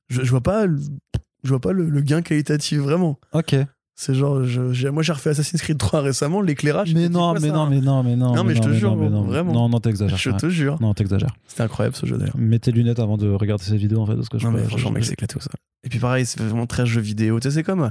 je, 0.09 0.23
je 0.23 0.31
vois 0.31 0.43
pas, 0.43 0.67
je 0.67 1.49
vois 1.49 1.61
pas 1.61 1.73
le, 1.73 1.89
le 1.91 2.01
gain 2.01 2.23
qualitatif 2.23 2.79
vraiment. 2.79 3.19
Ok. 3.33 3.55
C'est 3.97 4.15
genre, 4.15 4.45
je- 4.45 4.89
moi 4.89 5.05
j'ai 5.05 5.13
refait 5.13 5.31
Assassin's 5.31 5.63
Creed 5.63 5.79
3 5.79 6.01
récemment, 6.01 6.41
l'éclairage. 6.41 6.93
Mais 6.95 7.09
non, 7.09 7.33
mais 7.35 7.41
ça, 7.41 7.47
non, 7.49 7.61
hein 7.63 7.69
mais 7.71 7.81
non, 7.81 8.03
mais 8.03 8.17
non. 8.17 8.35
Non, 8.35 8.43
mais 8.43 8.57
je 8.57 8.61
te 8.61 8.67
non, 8.69 8.75
jure, 8.75 8.97
mais 8.97 9.09
non, 9.09 9.23
vraiment. 9.23 9.53
Non, 9.53 9.69
non, 9.69 9.79
t'exagères. 9.79 10.19
Je 10.19 10.31
te 10.31 10.49
jure. 10.49 10.81
Non, 10.81 10.95
t'exagères. 10.95 11.35
C'était 11.47 11.63
incroyable 11.63 11.95
ce 11.95 12.05
jeu 12.05 12.19
d'ailleurs. 12.19 12.37
Mets 12.37 12.59
tes 12.59 12.73
lunettes 12.73 12.99
avant 12.99 13.17
de 13.17 13.31
regarder 13.31 13.63
ces 13.63 13.77
vidéos, 13.77 14.01
en 14.01 14.07
fait. 14.07 14.17
Parce 14.17 14.29
que 14.29 14.39
je 14.39 14.47
Non, 14.47 14.53
mais 14.53 14.65
franchement, 14.65 14.91
mec, 14.91 15.05
c'est 15.05 15.13
éclaté 15.13 15.35
sol. 15.39 15.53
Et 15.85 15.89
puis 15.89 16.01
pareil, 16.01 16.27
c'est 16.27 16.41
vraiment 16.41 16.67
très 16.67 16.87
jeu 16.87 17.01
vidéo. 17.01 17.39
Tu 17.39 17.49
sais, 17.49 17.55
c'est 17.55 17.63
comme 17.63 17.91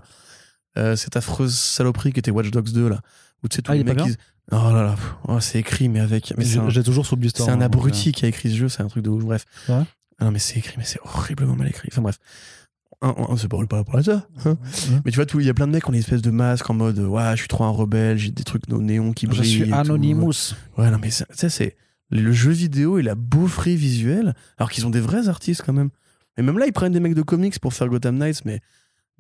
euh, 0.78 0.96
cette 0.98 1.16
affreuse 1.16 1.54
saloperie 1.56 2.12
qui 2.12 2.20
était 2.20 2.32
Watch 2.32 2.52
Dogs 2.52 2.72
2 2.72 2.90
là. 2.90 3.00
Où 3.44 3.48
tu 3.48 3.56
sais, 3.58 3.62
tous 3.62 3.72
Ah, 3.72 3.76
les 3.76 3.84
mecs. 3.84 4.02
ils- 4.06 4.18
Oh 4.52 4.56
là 4.74 4.84
là, 4.84 4.96
oh, 5.30 5.40
c'est 5.40 5.60
écrit, 5.60 5.88
mais 5.88 6.02
avec. 6.02 6.34
Mais 6.38 6.44
c'est 6.44 6.60
J'ai 6.70 6.84
toujours 6.84 7.06
sous 7.06 7.18
c'est 7.34 7.50
un 7.50 7.60
hein, 7.60 7.62
abruti 7.62 8.12
qui 8.12 8.26
a 8.26 8.28
écrit 8.28 8.50
ce 8.52 8.56
jeu, 8.58 8.68
c'est 8.70 8.84
un 8.84 8.88
truc 8.88 9.04
de 9.04 9.10
ouf. 9.10 9.24
Bref. 9.24 9.46
Ah 9.70 9.86
non, 10.26 10.32
mais 10.32 10.40
c'est 10.40 10.58
écrit, 10.60 10.76
mais 10.78 10.84
c'est 10.84 11.00
horriblement 11.06 11.56
mal 11.56 11.68
écrit. 11.70 11.88
Enfin 11.92 12.02
bref. 12.02 12.18
Un- 13.04 13.16
un- 13.30 13.38
C'est 13.38 13.48
pas 13.50 13.58
pour 13.84 14.02
ça. 14.04 14.28
hein. 14.46 14.50
Ouais. 14.50 14.56
Mais 15.06 15.12
tu 15.12 15.18
vois, 15.22 15.26
il 15.42 15.46
y 15.46 15.50
a 15.50 15.54
plein 15.54 15.68
de 15.68 15.72
mecs 15.74 15.84
qui 15.84 15.90
ont 15.90 15.94
une 15.94 16.00
espèce 16.00 16.22
de 16.22 16.32
masque 16.32 16.70
en 16.70 16.74
mode 16.74 16.98
Ouais, 17.00 17.32
je 17.34 17.40
suis 17.42 17.48
trop 17.48 17.66
un 17.66 17.70
rebelle, 17.70 18.18
j'ai 18.18 18.32
des 18.32 18.44
trucs 18.44 18.68
de 18.68 18.76
néon 18.76 19.12
qui 19.14 19.28
brillent. 19.28 19.44
Je 19.44 19.64
suis. 19.66 19.74
Anonymous. 19.74 20.54
Ouais, 20.78 20.90
non, 20.90 20.98
mais 21.02 21.12
ça, 21.12 21.26
c'est 21.30 21.76
le 22.10 22.32
jeu 22.32 22.52
vidéo 22.52 22.98
et 23.00 23.02
la 23.04 23.16
beaufrie 23.16 23.76
visuelle, 23.76 24.34
alors 24.58 24.72
qu'ils 24.72 24.86
ont 24.88 24.90
des 24.90 25.00
vrais 25.02 25.28
artistes 25.28 25.64
quand 25.66 25.74
même. 25.74 25.90
Et 26.38 26.42
même 26.42 26.58
là, 26.58 26.66
ils 26.66 26.74
prennent 26.74 26.94
des 26.94 27.00
mecs 27.00 27.14
de 27.16 27.22
comics 27.22 27.60
pour 27.60 27.74
faire 27.74 27.88
Gotham 27.90 28.18
Knights, 28.18 28.46
mais, 28.46 28.62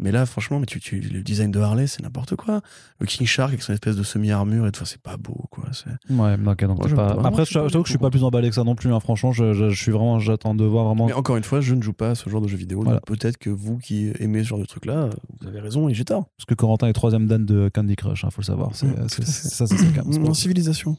mais 0.04 0.12
là, 0.12 0.26
franchement, 0.28 0.60
mais 0.60 0.68
tu, 0.68 0.80
tu, 0.80 1.00
le 1.00 1.24
design 1.24 1.50
de 1.50 1.60
Harley, 1.60 1.88
c'est 1.88 2.04
n'importe 2.04 2.36
quoi. 2.36 2.62
Le 3.00 3.08
King 3.08 3.26
Shark 3.26 3.50
avec 3.50 3.64
son 3.64 3.74
espèce 3.74 3.96
de 3.96 4.04
semi-armure, 4.04 4.68
et 4.68 4.72
tout, 4.72 4.86
c'est 4.86 5.02
pas 5.02 5.18
beau, 5.18 5.46
quoi. 5.50 5.64
Ouais, 6.12 6.36
ok, 6.46 6.66
donc 6.66 6.78
Moi, 6.78 6.90
pas. 6.96 7.16
pas. 7.16 7.28
Après, 7.28 7.46
Je 7.46 7.52
j'avoue 7.54 7.82
que 7.82 7.88
je 7.88 7.94
suis 7.94 7.98
pas 7.98 8.12
plus 8.12 8.24
emballé 8.24 8.50
que 8.50 8.56
ça 8.56 8.64
non 8.64 8.76
plus. 8.76 8.94
hein. 8.94 9.00
Franchement, 9.00 9.32
je, 9.32 9.54
je- 9.54 9.70
je 9.70 9.82
suis 9.82 9.92
vraiment. 9.92 10.20
J'attends 10.20 10.54
de 10.54 10.64
voir 10.66 10.86
vraiment. 10.86 11.08
Mais 11.08 11.14
encore 11.14 11.38
une 11.38 11.44
fois, 11.44 11.62
je 11.62 11.74
ne 11.74 11.82
joue 11.82 11.94
pas 11.94 12.12
à 12.12 12.16
ce 12.16 12.30
genre 12.30 12.42
de 12.42 12.48
jeu 12.48 12.58
vidéo. 12.58 12.82
Voilà. 12.84 13.00
Peut-être 13.02 13.38
que 13.38 13.50
vous 13.50 13.78
qui 13.80 14.12
aimez 14.20 14.44
ce 14.44 14.50
genre 14.50 14.60
de 14.60 14.66
truc-là, 14.66 15.10
vous 15.42 15.48
avez 15.48 15.60
raison 15.62 15.90
et 15.90 15.94
j'ai 15.96 16.06
tort. 16.06 16.26
Parce 16.38 16.46
que 16.46 16.54
Corentin 16.54 16.88
est 16.88 16.94
troisième 16.94 17.26
dan 17.28 17.44
de 17.46 17.72
Candy 17.74 17.96
Crush, 17.96 18.26
hein, 18.26 18.30
faut 18.30 18.42
le 18.42 18.46
savoir. 18.46 18.72
C'est, 18.76 18.86
Mm, 18.88 19.08
ça, 19.08 19.24
c'est 19.68 19.78
ça, 19.78 19.86
quand 19.96 20.06
même. 20.06 20.28
En 20.28 20.34
civilisation. 20.34 20.98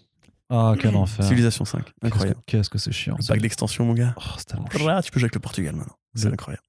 Ah, 0.51 0.74
quel 0.78 0.94
enfer. 0.97 1.24
Civilisation 1.24 1.64
5. 1.64 1.85
Qu'est-ce 1.85 1.93
que- 2.01 2.06
Incroyable. 2.06 2.40
Qu'est-ce 2.47 2.70
que 2.70 2.78
c'est 2.78 2.93
chiant. 2.93 3.16
Le 3.18 3.26
pack 3.26 3.40
d'extension, 3.40 3.85
mon 3.86 3.94
gars. 3.94 4.14
Oh, 4.18 4.22
c'est 4.39 4.44
tellement 4.47 4.66
chiant. 4.70 5.01
Tu 5.02 5.10
peux 5.10 5.18
jouer 5.18 5.24
avec 5.26 5.35
le 5.35 5.40
Portugal 5.40 5.74
maintenant. 5.74 5.94
C'est 6.14 6.26
incroyable. 6.32 6.62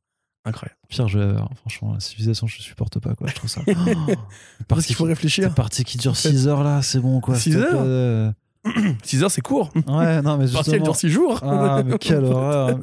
Incroyable. 0.45 0.77
Pire 0.89 1.07
jeu 1.07 1.22
ever. 1.22 1.41
Franchement, 1.61 1.93
la 1.93 1.99
civilisation, 1.99 2.45
je 2.47 2.61
supporte 2.61 2.99
pas, 2.99 3.15
quoi. 3.15 3.27
Je 3.27 3.34
trouve 3.35 3.49
ça. 3.49 3.61
Oh, 3.67 4.63
Parce 4.67 4.85
qu'il 4.85 4.95
faut 4.95 5.03
qui- 5.05 5.09
réfléchir. 5.09 5.43
cette 5.45 5.55
partie 5.55 5.84
qui 5.84 5.97
dure 5.97 6.11
En 6.11 6.15
fait. 6.15 6.30
6 6.30 6.47
heures 6.47 6.63
là, 6.63 6.81
c'est 6.81 6.99
bon, 6.99 7.19
quoi. 7.22 7.35
Six 7.35 7.51
s'il 7.51 7.53
te 7.53 7.57
heures 7.59 8.34
plaît. 8.65 8.93
6 9.03 9.23
heures, 9.23 9.31
c'est 9.31 9.41
court. 9.41 9.72
Ouais, 9.88 10.22
non, 10.22 10.38
mais 10.38 10.45
Partiel 10.51 10.53
justement. 10.76 10.84
dure 10.84 10.95
6 10.95 11.09
jours. 11.09 11.39
Ah, 11.43 11.81
mais 11.85 11.97
quelle 11.97 12.23
horreur. 12.26 12.80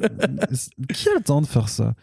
Qui 0.93 1.09
a 1.09 1.13
le 1.15 1.21
temps 1.23 1.41
de 1.41 1.47
faire 1.47 1.67
ça 1.69 1.93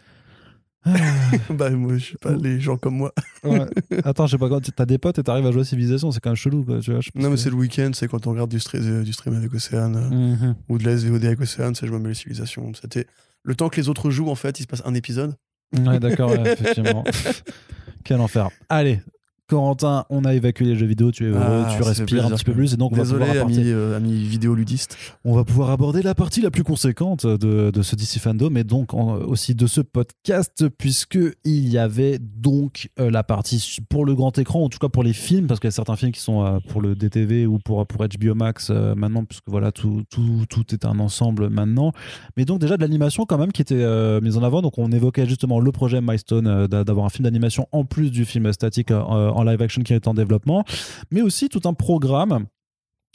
Ah, 0.83 0.93
bah, 1.51 1.69
moi, 1.71 1.97
je 1.97 2.11
sais 2.11 2.17
pas, 2.19 2.31
les 2.33 2.59
gens 2.59 2.77
comme 2.77 2.95
moi. 2.97 3.13
ouais. 3.43 3.65
Attends, 4.03 4.25
je 4.25 4.31
sais 4.31 4.37
pas 4.39 4.49
quand 4.49 4.61
t'as 4.75 4.85
des 4.85 4.97
potes 4.97 5.19
et 5.19 5.23
t'arrives 5.23 5.45
à 5.45 5.51
jouer 5.51 5.61
à 5.61 5.65
Civilisation, 5.65 6.11
c'est 6.11 6.19
quand 6.19 6.29
même 6.31 6.35
chelou, 6.37 6.63
quoi. 6.63 6.79
Tu 6.79 6.91
vois, 6.91 7.01
Non, 7.15 7.29
mais 7.29 7.37
c'est 7.37 7.49
le 7.51 7.55
week-end, 7.55 7.91
c'est 7.93 8.07
quand 8.07 8.25
on 8.27 8.31
regarde 8.31 8.49
du, 8.49 8.57
stra- 8.57 8.79
euh, 8.81 9.03
du 9.03 9.13
stream 9.13 9.35
avec 9.35 9.53
Océane 9.53 9.95
euh, 9.95 10.09
Mhm. 10.09 10.55
ou 10.69 10.77
de 10.79 10.85
la 10.85 10.97
SVOD 10.97 11.23
avec 11.25 11.39
Océane, 11.41 11.75
c'est 11.75 11.85
je 11.87 11.91
me 11.91 11.99
mets 11.99 12.09
les 12.09 12.15
civilisations. 12.15 12.71
C'était 12.79 13.05
le 13.43 13.55
temps 13.55 13.69
que 13.69 13.77
les 13.77 13.89
autres 13.89 14.09
jouent, 14.11 14.29
en 14.29 14.35
fait, 14.35 14.59
il 14.59 14.63
se 14.63 14.67
passe 14.67 14.81
un 14.85 14.93
épisode. 14.95 15.35
Ouais, 15.77 15.99
d'accord, 15.99 16.31
ouais, 16.31 16.53
effectivement. 16.53 17.03
Quel 18.03 18.19
enfer. 18.19 18.49
Allez, 18.69 18.99
Corentin, 19.55 20.05
on 20.09 20.23
a 20.23 20.33
évacué 20.33 20.63
les 20.63 20.77
jeux 20.77 20.85
vidéo, 20.85 21.11
tu 21.11 21.25
es 21.25 21.27
heureux, 21.27 21.41
Ah, 21.43 21.73
tu 21.75 21.83
respires 21.83 22.25
un 22.25 22.29
petit 22.31 22.45
peu 22.45 22.53
plus, 22.53 22.73
et 22.73 22.77
donc 22.77 22.93
on 22.93 22.95
va, 22.95 23.03
pouvoir 23.03 23.29
amis, 23.45 23.57
euh, 23.65 23.97
amis 23.97 24.13
vidéoludistes. 24.23 24.95
on 25.25 25.35
va 25.35 25.43
pouvoir 25.43 25.71
aborder 25.71 26.01
la 26.01 26.15
partie 26.15 26.39
la 26.41 26.51
plus 26.51 26.63
conséquente 26.63 27.25
de, 27.25 27.69
de 27.69 27.81
ce 27.81 27.97
DC 27.97 28.19
Fandom, 28.19 28.55
et 28.55 28.63
donc 28.63 28.93
en- 28.93 29.15
aussi 29.17 29.53
de 29.53 29.67
ce 29.67 29.81
podcast, 29.81 30.69
puisque 30.77 31.19
il 31.43 31.67
y 31.67 31.77
avait 31.77 32.17
donc 32.19 32.89
euh, 32.97 33.11
la 33.11 33.23
partie 33.23 33.77
pour 33.89 34.05
le 34.05 34.15
grand 34.15 34.37
écran, 34.37 34.63
en 34.63 34.69
tout 34.69 34.79
cas 34.79 34.87
pour 34.87 35.03
les 35.03 35.11
films, 35.11 35.47
parce 35.47 35.59
qu'il 35.59 35.67
y 35.67 35.73
a 35.73 35.75
certains 35.75 35.97
films 35.97 36.13
qui 36.13 36.21
sont 36.21 36.45
euh, 36.45 36.59
pour 36.69 36.81
le 36.81 36.95
DTV 36.95 37.45
ou 37.45 37.59
pour, 37.59 37.85
pour 37.85 38.05
HBO 38.07 38.33
Max 38.35 38.69
maintenant, 38.69 39.25
puisque 39.25 39.49
voilà, 39.49 39.73
tout, 39.73 40.03
tout, 40.09 40.45
tout 40.49 40.63
est 40.73 40.85
un 40.85 40.97
ensemble 40.99 41.49
maintenant. 41.49 41.91
Mais 42.37 42.45
donc 42.45 42.59
déjà 42.61 42.77
de 42.77 42.81
l'animation 42.81 43.25
quand 43.25 43.37
même 43.37 43.51
qui 43.51 43.61
était 43.61 43.85
mise 44.21 44.37
en 44.37 44.43
avant. 44.43 44.61
Donc 44.61 44.77
on 44.77 44.89
évoquait 44.93 45.27
justement 45.27 45.59
le 45.59 45.71
projet 45.73 45.99
Milestone 45.99 46.67
d'a- 46.67 46.85
d'avoir 46.85 47.05
un 47.05 47.09
film 47.09 47.25
d'animation 47.25 47.67
en 47.73 47.83
plus 47.83 48.11
du 48.11 48.23
film 48.23 48.51
statique 48.53 48.91
euh, 48.91 49.01
live 49.43 49.61
action 49.61 49.83
qui 49.83 49.93
est 49.93 50.07
en 50.07 50.13
développement, 50.13 50.63
mais 51.11 51.21
aussi 51.21 51.49
tout 51.49 51.61
un 51.65 51.73
programme 51.73 52.45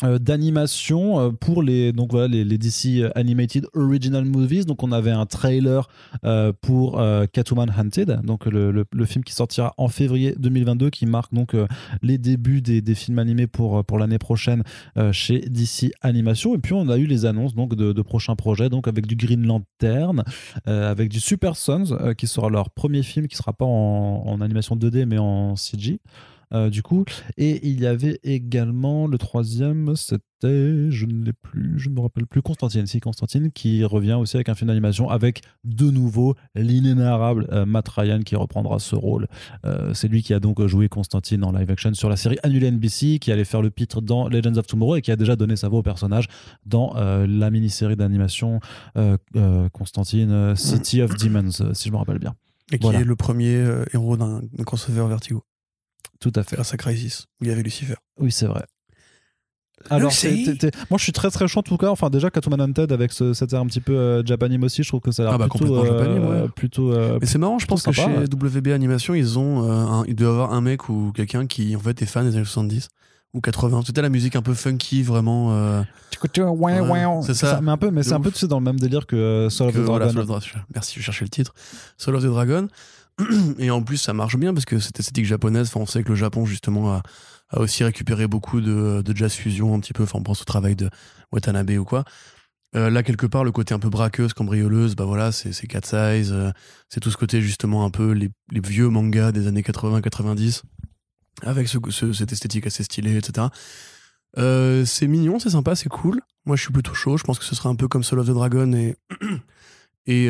d'animation 0.02 1.18
euh, 1.20 1.30
pour 1.30 1.62
les 1.62 1.92
donc 1.92 2.10
voilà 2.10 2.28
les, 2.28 2.58
DC 2.58 3.10
Animated 3.14 3.66
Original 3.74 4.24
Movies. 4.24 4.66
Donc 4.66 4.82
on 4.82 4.92
avait 4.92 5.10
un 5.10 5.24
trailer 5.26 5.88
euh, 6.24 6.52
pour 6.60 7.00
euh, 7.00 7.24
Catwoman 7.32 7.70
Hunted 7.76 8.20
donc 8.24 8.44
le, 8.46 8.70
le- 8.70 9.04
film 9.06 9.24
qui 9.24 9.32
sortira 9.32 9.72
en 9.78 9.88
février 9.88 10.34
2022 10.38 10.90
qui 10.90 11.06
marque 11.06 11.32
donc 11.32 11.54
euh, 11.54 11.66
les 12.02 12.18
débuts 12.18 12.60
des, 12.60 12.82
des 12.82 12.94
films 12.94 13.18
animés 13.18 13.46
pour, 13.46 13.84
pour 13.84 13.98
l'année 13.98 14.18
prochaine 14.18 14.62
euh, 14.98 15.12
chez 15.12 15.38
DC 15.40 15.92
Animation. 16.02 16.54
Et 16.54 16.58
puis 16.58 16.72
on 16.74 16.88
a 16.88 16.98
eu 16.98 17.06
les 17.06 17.24
annonces 17.24 17.54
donc 17.54 17.74
de, 17.74 17.92
de 17.92 18.02
prochains 18.02 18.36
projets 18.36 18.68
donc 18.68 18.88
avec 18.88 19.06
du 19.06 19.16
Green 19.16 19.46
Lantern 19.46 20.24
euh, 20.68 20.90
avec 20.90 21.08
du 21.08 21.20
Super 21.20 21.56
Sons 21.56 21.92
euh, 21.92 22.12
qui 22.14 22.26
sera 22.26 22.50
leur 22.50 22.68
premier 22.70 23.02
film 23.02 23.28
qui 23.28 23.36
sera 23.36 23.52
pas 23.54 23.64
en, 23.64 24.22
en 24.26 24.40
animation 24.40 24.76
2D 24.76 25.06
mais 25.06 25.18
en 25.18 25.56
CG 25.56 26.00
euh, 26.52 26.70
du 26.70 26.82
coup 26.82 27.04
et 27.36 27.66
il 27.68 27.80
y 27.80 27.86
avait 27.86 28.18
également 28.22 29.06
le 29.06 29.18
troisième 29.18 29.96
c'était 29.96 30.90
je 30.90 31.06
ne 31.06 31.24
l'ai 31.24 31.32
plus 31.32 31.78
je 31.78 31.88
ne 31.88 31.94
me 31.94 32.00
rappelle 32.00 32.26
plus 32.26 32.42
Constantine 32.42 32.86
si 32.86 33.00
Constantine 33.00 33.50
qui 33.50 33.84
revient 33.84 34.12
aussi 34.14 34.36
avec 34.36 34.48
un 34.48 34.54
film 34.54 34.68
d'animation 34.68 35.08
avec 35.10 35.42
de 35.64 35.90
nouveau 35.90 36.34
l'inénarrable 36.54 37.48
euh, 37.52 37.66
Matt 37.66 37.88
Ryan 37.88 38.20
qui 38.20 38.36
reprendra 38.36 38.78
ce 38.78 38.94
rôle 38.94 39.26
euh, 39.64 39.92
c'est 39.94 40.08
lui 40.08 40.22
qui 40.22 40.34
a 40.34 40.40
donc 40.40 40.64
joué 40.66 40.88
Constantine 40.88 41.42
en 41.44 41.52
live 41.52 41.70
action 41.70 41.94
sur 41.94 42.08
la 42.08 42.16
série 42.16 42.38
annulée 42.42 42.70
NBC, 42.70 43.18
qui 43.18 43.32
allait 43.32 43.44
faire 43.44 43.62
le 43.62 43.70
pitre 43.70 44.00
dans 44.00 44.28
Legends 44.28 44.56
of 44.56 44.66
Tomorrow 44.66 44.96
et 44.96 45.02
qui 45.02 45.10
a 45.10 45.16
déjà 45.16 45.36
donné 45.36 45.56
sa 45.56 45.68
voix 45.68 45.80
au 45.80 45.82
personnage 45.82 46.26
dans 46.64 46.94
la 46.94 47.50
mini-série 47.50 47.96
d'animation 47.96 48.60
Constantine 49.72 50.54
City 50.56 51.02
of 51.02 51.16
Demons, 51.16 51.50
si 51.72 51.88
je 51.88 51.92
me 51.92 51.96
rappelle 51.98 52.18
bien. 52.18 52.34
Et 52.72 52.78
qui 52.78 52.82
Voilà. 52.82 53.00
est 53.00 53.04
le 53.04 53.16
premier 53.16 53.64
héros 53.92 54.16
d'un 54.16 54.40
d'un 54.52 54.64
crossover 54.64 55.06
Vertigo. 55.08 55.42
Tout 56.20 56.32
à 56.36 56.42
fait. 56.42 56.56
Grâce 56.56 56.72
à 56.74 56.76
Crisis, 56.76 57.26
où 57.40 57.44
il 57.44 57.48
y 57.48 57.52
avait 57.52 57.62
Lucifer. 57.62 57.94
Oui, 58.18 58.32
c'est 58.32 58.46
vrai. 58.46 58.64
Alors, 59.90 60.10
sais. 60.10 60.30
t'es- 60.30 60.56
t'es- 60.56 60.70
t'es- 60.70 60.78
moi 60.90 60.96
je 60.98 61.02
suis 61.04 61.12
très 61.12 61.30
très 61.30 61.46
chaud 61.46 61.60
en 61.60 61.62
tout 61.62 61.76
cas. 61.76 61.90
Enfin, 61.90 62.08
déjà, 62.10 62.30
Catwoman 62.30 62.60
Hunted 62.60 62.90
avec 62.92 63.12
ce, 63.12 63.34
cet 63.34 63.52
air 63.52 63.60
un 63.60 63.66
petit 63.66 63.80
peu 63.82 63.92
euh, 63.94 64.24
Japanime 64.24 64.64
aussi, 64.64 64.82
je 64.82 64.88
trouve 64.88 65.00
que 65.00 65.10
ça 65.12 65.22
a 65.22 65.26
l'air 65.26 65.34
Ah 65.34 65.38
bah, 65.38 65.48
plutôt. 65.48 65.66
complètement 65.66 65.94
euh, 65.94 65.98
Japanime, 65.98 66.26
ouais. 66.44 66.48
plutôt 66.48 66.92
euh, 66.92 67.18
Mais 67.20 67.26
c'est 67.26 67.38
marrant, 67.38 67.58
je 67.58 67.66
pense 67.66 67.82
que 67.82 67.92
sympa, 67.92 68.10
chez 68.10 68.18
ouais. 68.18 68.24
WB 68.26 68.68
Animation, 68.72 69.14
ils 69.14 69.38
ont, 69.38 69.64
euh, 69.68 69.70
un- 69.72 70.04
il 70.06 70.16
doit 70.16 70.28
y 70.28 70.30
avoir 70.30 70.52
un 70.54 70.60
mec 70.62 70.88
ou 70.88 71.12
quelqu'un 71.14 71.46
qui 71.46 71.76
en 71.76 71.78
fait 71.78 72.00
est 72.02 72.06
fan 72.06 72.28
des 72.28 72.34
années 72.34 72.44
70 72.44 72.88
ou 73.34 73.40
80. 73.42 73.82
C'était 73.86 74.00
la 74.02 74.08
musique 74.08 74.34
un 74.34 74.42
peu 74.42 74.54
funky, 74.54 75.02
vraiment. 75.02 75.52
euh, 75.52 75.82
Ouais, 76.48 76.80
Ouais, 76.80 77.04
c'est 77.22 77.34
ça. 77.34 77.60
Mais 77.62 77.70
un 77.70 77.76
peu, 77.76 77.90
mais 77.90 78.00
De 78.00 78.06
c'est 78.06 78.14
un 78.14 78.20
peu 78.20 78.30
tu 78.32 78.38
sais, 78.38 78.48
dans 78.48 78.58
le 78.58 78.64
même 78.64 78.80
délire 78.80 79.06
que 79.06 79.14
euh, 79.14 79.50
Soul 79.50 79.68
of 79.68 79.74
que, 79.74 79.78
the 79.78 79.82
voilà, 79.82 80.06
Dragon. 80.06 80.22
Soul 80.26 80.36
of 80.36 80.42
the 80.44 80.48
Dra- 80.52 80.60
Merci, 80.74 80.94
je 80.98 81.04
cherchais 81.04 81.24
le 81.26 81.28
titre. 81.28 81.52
Soul 81.98 82.16
of 82.16 82.22
the 82.22 82.26
Dragon. 82.28 82.66
Et 83.58 83.70
en 83.70 83.82
plus, 83.82 83.96
ça 83.96 84.12
marche 84.12 84.36
bien 84.36 84.52
parce 84.52 84.64
que 84.66 84.78
cette 84.78 85.00
esthétique 85.00 85.24
japonaise, 85.26 85.70
on 85.74 85.86
sait 85.86 86.02
que 86.02 86.10
le 86.10 86.14
Japon, 86.16 86.44
justement, 86.44 86.92
a, 86.94 87.02
aussi 87.54 87.84
récupéré 87.84 88.26
beaucoup 88.26 88.60
de, 88.60 89.02
de 89.02 89.16
jazz 89.16 89.32
fusion, 89.32 89.74
un 89.74 89.80
petit 89.80 89.92
peu. 89.92 90.02
Enfin, 90.02 90.18
on 90.18 90.22
pense 90.22 90.42
au 90.42 90.44
travail 90.44 90.76
de 90.76 90.90
Watanabe 91.32 91.70
ou 91.70 91.84
quoi. 91.84 92.04
Euh, 92.74 92.90
là, 92.90 93.02
quelque 93.02 93.26
part, 93.26 93.44
le 93.44 93.52
côté 93.52 93.72
un 93.72 93.78
peu 93.78 93.88
braqueuse, 93.88 94.34
cambrioleuse, 94.34 94.96
bah 94.96 95.04
voilà, 95.04 95.32
c'est 95.32 95.66
Cat 95.66 95.80
Size. 95.84 96.32
euh, 96.32 96.50
c'est 96.90 97.00
tout 97.00 97.10
ce 97.10 97.16
côté, 97.16 97.40
justement, 97.40 97.84
un 97.84 97.90
peu 97.90 98.10
les, 98.12 98.30
les 98.50 98.60
vieux 98.60 98.88
mangas 98.88 99.32
des 99.32 99.46
années 99.46 99.62
80-90, 99.62 100.62
avec 101.42 101.68
ce, 101.68 101.78
ce- 101.90 102.12
cette 102.12 102.32
esthétique 102.32 102.66
assez 102.66 102.82
stylée, 102.82 103.16
etc. 103.16 103.46
Euh, 104.36 104.84
c'est 104.84 105.06
mignon, 105.06 105.38
c'est 105.38 105.50
sympa, 105.50 105.74
c'est 105.74 105.88
cool. 105.88 106.20
Moi, 106.44 106.56
je 106.56 106.62
suis 106.62 106.72
plutôt 106.72 106.92
chaud. 106.92 107.16
Je 107.16 107.24
pense 107.24 107.38
que 107.38 107.44
ce 107.46 107.54
sera 107.54 107.70
un 107.70 107.76
peu 107.76 107.88
comme 107.88 108.04
Soul 108.04 108.18
of 108.18 108.26
the 108.26 108.32
Dragon 108.32 108.70
et, 108.74 108.96
et 110.06 110.28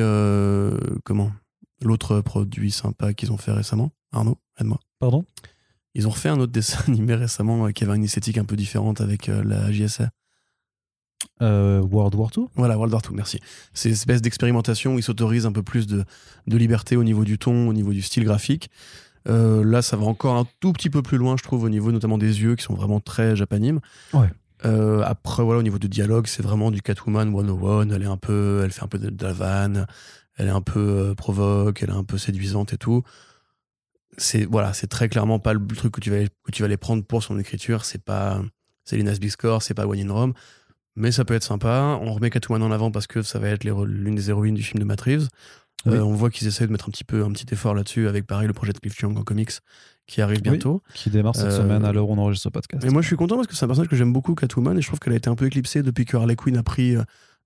comment? 1.04 1.32
L'autre 1.82 2.20
produit 2.20 2.70
sympa 2.70 3.12
qu'ils 3.15 3.32
ont 3.32 3.36
fait 3.36 3.53
récemment. 3.53 3.93
Arnaud, 4.12 4.39
aide-moi. 4.59 4.81
Pardon? 4.98 5.24
Ils 5.94 6.07
ont 6.07 6.11
refait 6.11 6.28
un 6.28 6.39
autre 6.39 6.53
dessin 6.53 6.81
animé 6.89 7.15
récemment 7.15 7.66
euh, 7.66 7.70
qui 7.70 7.85
avait 7.85 7.97
une 7.97 8.05
esthétique 8.05 8.39
un 8.39 8.44
peu 8.44 8.57
différente 8.57 9.01
avec 9.01 9.28
euh, 9.28 9.43
la 9.44 9.70
JSA. 9.73 10.11
Euh, 11.43 11.81
World 11.81 12.15
War 12.15 12.31
2 12.31 12.43
Voilà, 12.55 12.77
World 12.77 12.93
War 12.93 13.03
II, 13.09 13.16
merci. 13.16 13.40
C'est 13.74 13.89
une 13.89 13.94
espèce 13.94 14.23
d'expérimentation 14.23 14.94
où 14.94 14.98
ils 14.98 15.03
s'autorisent 15.03 15.47
un 15.47 15.53
peu 15.53 15.62
plus 15.62 15.86
de, 15.86 16.05
de 16.47 16.57
liberté 16.57 16.97
au 16.97 17.05
niveau 17.05 17.24
du 17.24 17.39
ton, 17.39 17.69
au 17.69 17.73
niveau 17.73 17.93
du 17.93 18.03
style 18.03 18.24
graphique. 18.24 18.70
Euh, 19.28 19.65
là, 19.65 19.82
ça 19.82 19.97
va 19.97 20.07
encore 20.07 20.36
un 20.36 20.47
tout 20.61 20.73
petit 20.73 20.90
peu 20.90 21.03
plus 21.03 21.19
loin, 21.19 21.36
je 21.36 21.43
trouve, 21.43 21.65
au 21.65 21.69
niveau 21.69 21.93
notamment 21.93 22.19
des 22.19 22.43
yeux 22.43 22.55
qui 22.55 22.62
sont 22.62 22.74
vraiment 22.74 23.01
très 23.01 23.36
japanimes. 23.36 23.81
Ouais. 24.12 24.28
Euh, 24.65 25.03
après, 25.05 25.43
voilà, 25.43 25.61
au 25.61 25.62
niveau 25.62 25.78
du 25.78 25.89
dialogue, 25.89 26.27
c'est 26.27 26.43
vraiment 26.43 26.70
du 26.70 26.81
Catwoman 26.81 27.32
101. 27.32 27.90
Elle 27.90 28.03
est 28.03 28.07
un 28.07 28.16
peu, 28.16 28.62
elle 28.65 28.73
fait 28.73 28.85
un 28.85 28.89
peu 28.89 28.98
de, 28.98 29.11
de 29.11 29.24
la 29.24 29.32
vanne, 29.32 29.86
elle 30.36 30.46
est 30.48 30.50
un 30.50 30.60
peu 30.62 30.80
euh, 30.80 31.14
provoque, 31.14 31.82
elle 31.82 31.90
est 31.90 31.92
un 31.92 32.04
peu 32.04 32.18
séduisante 32.18 32.72
et 32.72 32.78
tout. 32.78 33.02
C'est 34.18 34.44
voilà, 34.46 34.72
c'est 34.72 34.86
très 34.86 35.08
clairement 35.08 35.38
pas 35.38 35.52
le 35.52 35.66
truc 35.66 35.92
que 35.92 36.00
tu 36.00 36.10
vas 36.10 36.24
que 36.26 36.50
tu 36.52 36.62
vas 36.62 36.66
aller 36.66 36.76
prendre 36.78 37.04
pour 37.04 37.22
son 37.22 37.38
écriture. 37.38 37.84
C'est 37.84 38.02
pas 38.02 38.42
c'est 38.84 38.96
Linas 38.96 39.18
Big 39.20 39.30
Score, 39.30 39.62
c'est 39.62 39.74
pas 39.74 39.86
One 39.86 39.98
in 39.98 40.12
Rome, 40.12 40.32
mais 40.94 41.12
ça 41.12 41.24
peut 41.24 41.34
être 41.34 41.42
sympa. 41.42 41.98
On 42.00 42.12
remet 42.14 42.30
Catwoman 42.30 42.62
en 42.62 42.72
avant 42.72 42.90
parce 42.90 43.06
que 43.06 43.20
ça 43.22 43.38
va 43.38 43.48
être 43.48 43.64
les- 43.64 43.72
l'une 43.86 44.14
des 44.14 44.30
héroïnes 44.30 44.54
du 44.54 44.62
film 44.62 44.78
de 44.80 44.84
Matt 44.84 45.00
Reeves. 45.02 45.28
Oui. 45.84 45.92
Euh, 45.94 46.02
on 46.02 46.14
voit 46.14 46.30
qu'ils 46.30 46.46
essayent 46.48 46.66
de 46.66 46.72
mettre 46.72 46.88
un 46.88 46.90
petit 46.92 47.04
peu 47.04 47.22
un 47.24 47.30
petit 47.30 47.46
effort 47.52 47.74
là-dessus 47.74 48.08
avec 48.08 48.26
pareil 48.26 48.46
le 48.46 48.54
projet 48.54 48.72
de 48.72 48.78
Cliff 48.78 48.98
Young 49.00 49.16
en 49.18 49.22
comics 49.22 49.50
qui 50.06 50.22
arrive 50.22 50.38
Oui. 50.38 50.50
bientôt. 50.50 50.82
qui 50.94 51.10
démarre 51.10 51.36
cette 51.36 51.46
Euh, 51.46 51.56
semaine 51.58 51.84
à 51.84 51.92
l'heure 51.92 52.08
où 52.08 52.12
on 52.14 52.18
enregistre 52.18 52.44
ce 52.44 52.48
podcast. 52.48 52.84
Et 52.84 52.88
moi, 52.90 53.02
je 53.02 53.08
suis 53.08 53.16
content 53.16 53.34
parce 53.36 53.46
que 53.48 53.54
c'est 53.54 53.64
un 53.64 53.68
personnage 53.68 53.88
que 53.90 53.96
j'aime 53.96 54.12
beaucoup, 54.12 54.34
Catwoman, 54.34 54.78
et 54.78 54.80
je 54.80 54.86
trouve 54.86 54.98
qu'elle 55.00 55.12
a 55.12 55.16
été 55.16 55.28
un 55.28 55.34
peu 55.34 55.46
éclipsée 55.46 55.82
depuis 55.82 56.04
que 56.06 56.16
Harley 56.16 56.36
Quinn 56.36 56.56
a 56.56 56.62
pris 56.62 56.96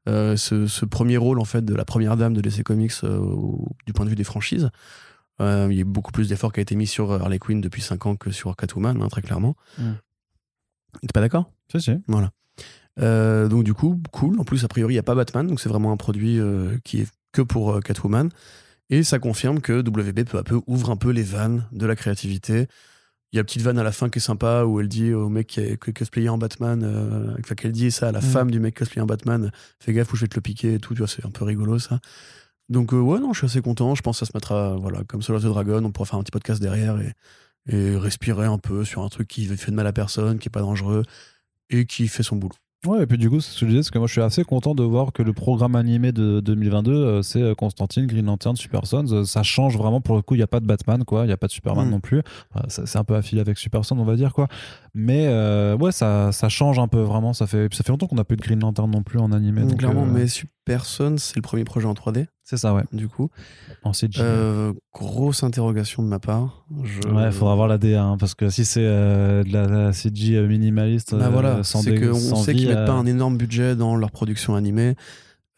euh, 0.09 0.37
ce, 0.37 0.67
ce 0.67 0.85
premier 0.85 1.19
rôle 1.19 1.39
en 1.39 1.45
fait 1.45 1.63
de 1.65 1.75
la 1.75 1.85
première 1.85 2.17
dame 2.17 2.33
de 2.33 2.41
DC 2.41 2.63
Comics 2.63 2.93
euh, 3.05 3.21
du 3.87 3.93
point 3.93 4.05
de 4.05 4.11
vue 4.11 4.17
des 4.17 4.25
franchises. 4.25 4.71
Euh, 5.41 5.69
il 5.71 5.77
y 5.77 5.81
a 5.81 5.85
beaucoup 5.85 6.13
plus 6.13 6.29
d'efforts 6.29 6.53
qui 6.53 6.61
a 6.61 6.63
été 6.63 6.75
mis 6.75 6.87
sur 6.87 7.13
Harley 7.13 7.39
Quinn 7.39 7.61
depuis 7.61 7.83
5 7.83 8.07
ans 8.07 8.17
que 8.17 8.31
sur 8.31 8.55
Catwoman, 8.57 9.01
hein, 9.01 9.09
très 9.09 9.23
clairement. 9.23 9.57
Mm. 9.79 9.93
T'es 11.03 11.09
pas 11.15 11.21
d'accord? 11.21 11.51
Si, 11.71 11.81
si. 11.81 11.93
Voilà. 12.09 12.31
Donc 12.97 13.65
du 13.65 13.73
coup, 13.73 14.03
cool. 14.11 14.39
En 14.39 14.45
plus, 14.45 14.65
a 14.65 14.69
priori, 14.69 14.93
il 14.93 14.97
n'y 14.97 15.01
a 15.01 15.03
pas 15.05 15.15
Batman, 15.15 15.47
donc 15.47 15.61
c'est 15.61 15.71
vraiment 15.71 15.93
un 15.93 15.97
produit 15.97 16.39
qui 16.85 17.01
est 17.01 17.09
que 17.33 17.41
pour 17.41 17.81
Catwoman. 17.81 18.29
Et 18.91 19.03
ça 19.05 19.19
confirme 19.19 19.61
que 19.61 19.81
WB 19.81 20.25
peu 20.25 20.37
à 20.37 20.43
peu 20.43 20.61
ouvre 20.67 20.91
un 20.91 20.97
peu 20.97 21.11
les 21.11 21.23
vannes 21.23 21.67
de 21.73 21.87
la 21.87 21.97
créativité. 21.97 22.67
Il 23.33 23.37
y 23.37 23.39
a 23.39 23.43
une 23.43 23.47
petite 23.47 23.63
vanne 23.63 23.79
à 23.79 23.85
la 23.85 23.93
fin 23.93 24.09
qui 24.09 24.19
est 24.19 24.23
sympa 24.23 24.65
où 24.65 24.81
elle 24.81 24.89
dit 24.89 25.13
au 25.15 25.29
mec 25.29 25.47
qui 25.47 25.61
est 25.61 25.77
cosplayé 25.93 26.29
en 26.29 26.37
Batman, 26.39 26.83
euh, 26.83 27.35
enfin 27.39 27.55
qu'elle 27.55 27.71
dit 27.73 27.91
ça 27.93 28.09
à 28.09 28.13
la 28.13 28.19
Mm. 28.19 28.23
femme 28.23 28.51
du 28.51 28.59
mec 28.59 28.75
cosplayé 28.77 29.03
en 29.03 29.07
Batman, 29.07 29.53
fais 29.79 29.93
gaffe 29.93 30.13
ou 30.13 30.17
je 30.17 30.23
vais 30.23 30.29
te 30.29 30.35
le 30.35 30.41
piquer 30.41 30.75
et 30.75 30.79
tout, 30.81 30.95
tu 30.95 30.99
vois, 30.99 31.09
c'est 31.09 31.25
un 31.25 31.31
peu 31.31 31.45
rigolo 31.45 31.79
ça. 31.79 32.01
Donc 32.69 32.93
euh, 32.93 32.99
ouais, 33.01 33.21
non, 33.21 33.33
je 33.33 33.39
suis 33.39 33.47
assez 33.47 33.63
content. 33.63 33.95
Je 33.95 34.03
pense 34.03 34.19
que 34.19 34.27
ça 34.27 34.31
se 34.33 34.37
mettra, 34.37 34.77
voilà, 34.77 35.03
comme 35.05 35.23
Soul 35.23 35.37
of 35.37 35.43
the 35.43 35.47
Dragon, 35.47 35.85
on 35.85 35.93
pourra 35.93 36.07
faire 36.07 36.19
un 36.19 36.23
petit 36.23 36.33
podcast 36.33 36.61
derrière 36.61 36.99
et, 37.01 37.13
et 37.73 37.97
respirer 37.97 38.47
un 38.47 38.59
peu 38.59 38.85
sur 38.85 39.03
un 39.03 39.09
truc 39.09 39.29
qui 39.29 39.47
fait 39.47 39.71
de 39.71 39.77
mal 39.77 39.87
à 39.87 39.93
personne, 39.93 40.39
qui 40.39 40.49
est 40.49 40.51
pas 40.51 40.61
dangereux 40.61 41.05
et 41.69 41.87
qui 41.87 42.09
fait 42.09 42.23
son 42.25 42.37
boulot. 42.37 42.55
Ouais, 42.87 43.03
et 43.03 43.07
puis 43.07 43.19
du 43.19 43.29
coup, 43.29 43.41
ce 43.41 43.53
que 43.61 43.67
je 43.67 43.71
disais, 43.73 43.83
c'est 43.83 43.91
que 43.93 43.99
moi 43.99 44.07
je 44.07 44.13
suis 44.13 44.23
assez 44.23 44.43
content 44.43 44.75
de 44.75 44.83
voir 44.83 45.13
que 45.13 45.23
le 45.23 45.35
programme 45.35 45.77
animé 45.77 46.13
de 46.13 46.41
2022, 46.41 46.93
euh, 46.93 47.21
c'est 47.23 47.43
euh, 47.43 47.55
Constantine, 47.55 48.07
Green 48.07 48.25
Lantern, 48.25 48.57
Super 48.57 48.87
Sons. 48.87 49.05
Euh, 49.13 49.25
Ça 49.25 49.43
change 49.43 49.77
vraiment 49.77 50.01
pour 50.01 50.17
le 50.17 50.23
coup, 50.23 50.35
il 50.35 50.39
n'y 50.39 50.43
a 50.43 50.47
pas 50.47 50.61
de 50.61 50.67
Batman, 50.67 51.05
quoi. 51.05 51.25
Il 51.25 51.27
n'y 51.27 51.33
a 51.33 51.37
pas 51.37 51.47
de 51.47 51.53
Superman 51.53 51.89
Mm. 51.89 51.91
non 51.91 52.01
plus. 52.01 52.23
C'est 52.69 52.97
un 52.97 53.05
peu 53.05 53.17
affilié 53.17 53.43
avec 53.43 53.59
Super 53.59 53.85
Sons, 53.85 53.99
on 53.99 54.05
va 54.05 54.17
dire, 54.17 54.33
quoi. 54.33 54.49
Mais 54.95 55.27
euh, 55.27 55.77
ouais, 55.77 55.93
ça, 55.93 56.33
ça 56.33 56.49
change 56.49 56.79
un 56.79 56.89
peu 56.89 57.01
vraiment. 57.01 57.35
Ça 57.35 57.47
fait, 57.47 57.69
ça 57.75 57.85
fait 57.85 57.93
longtemps 57.93 58.07
qu'on 58.07 58.17
n'a 58.17 58.25
plus 58.25 58.37
de 58.39 58.43
Green 58.43 58.61
Lantern 58.61 58.91
non 58.91 59.03
plus 59.03 59.19
en 59.19 59.31
animé. 59.33 59.61
donc, 59.61 59.77
clairement, 59.77 60.05
euh, 60.05 60.11
mais 60.11 60.27
Super 60.67 60.85
Son, 60.85 61.17
c'est 61.19 61.37
le 61.37 61.43
premier 61.43 61.65
projet 61.65 61.87
en 61.87 61.95
3D, 61.95 62.27
C'est 62.45 62.59
ça, 62.59 62.75
ouais. 62.75 62.83
du 62.93 63.09
coup. 63.09 63.31
En 63.83 63.93
CG. 63.95 64.21
Euh, 64.21 64.73
grosse 64.93 65.43
interrogation 65.43 66.03
de 66.03 66.09
ma 66.09 66.19
part. 66.19 66.67
Je... 66.85 67.09
Ouais, 67.09 67.27
il 67.27 67.33
faudra 67.33 67.55
voir 67.55 67.67
la 67.67 67.79
DA, 67.79 68.03
hein, 68.05 68.17
parce 68.19 68.35
que 68.35 68.51
si 68.51 68.65
c'est 68.67 68.85
euh, 68.85 69.43
de 69.43 69.53
la, 69.53 69.67
la 69.67 69.93
CG 69.95 70.37
euh, 70.37 70.47
minimaliste, 70.47 71.15
Bah 71.17 71.31
voilà, 71.31 71.65
sans 71.65 71.81
c'est 71.83 71.99
qu'on 71.99 72.37
sait 72.37 72.55
qu'ils 72.55 72.69
mettent 72.69 72.85
pas 72.87 72.93
un 72.93 73.07
énorme 73.07 73.39
budget 73.39 73.75
dans 73.75 73.97
leur 73.97 74.11
production 74.11 74.55
animée. 74.55 74.97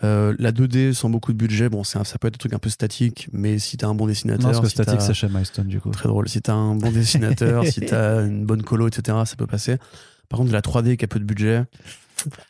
Euh, 0.04 0.34
la 0.38 0.52
2D 0.52 0.92
sans 0.94 1.10
beaucoup 1.10 1.32
de 1.32 1.38
budget, 1.38 1.68
bon, 1.68 1.82
c'est 1.84 1.98
un- 1.98 2.04
ça 2.04 2.18
peut 2.18 2.28
être 2.28 2.36
un 2.36 2.38
truc 2.38 2.54
un 2.54 2.58
peu 2.58 2.70
statique, 2.70 3.28
mais 3.32 3.58
si 3.58 3.76
t'as 3.76 3.88
un 3.88 3.94
bon 3.94 4.06
dessinateur, 4.06 4.46
Non, 4.46 4.52
parce 4.52 4.60
que 4.60 4.66
si 4.68 4.72
Static, 4.74 5.00
c'est 5.00 5.14
chez 5.14 5.28
Milestone, 5.28 5.66
du 5.66 5.80
coup. 5.80 5.90
très 5.90 6.08
drôle. 6.08 6.28
Si 6.28 6.40
t'as 6.40 6.54
un 6.54 6.74
bon 6.76 6.90
dessinateur, 6.92 7.66
si 7.66 7.80
t'as 7.80 8.24
une 8.24 8.44
bonne 8.46 8.62
colo, 8.62 8.86
etc., 8.88 9.18
ça 9.26 9.34
peut 9.36 9.46
passer. 9.46 9.76
Par 10.28 10.38
contre, 10.38 10.48
de 10.48 10.54
la 10.54 10.62
3D 10.62 10.96
qui 10.96 11.04
a 11.04 11.08
peu 11.08 11.18
de 11.20 11.24
budget, 11.24 11.64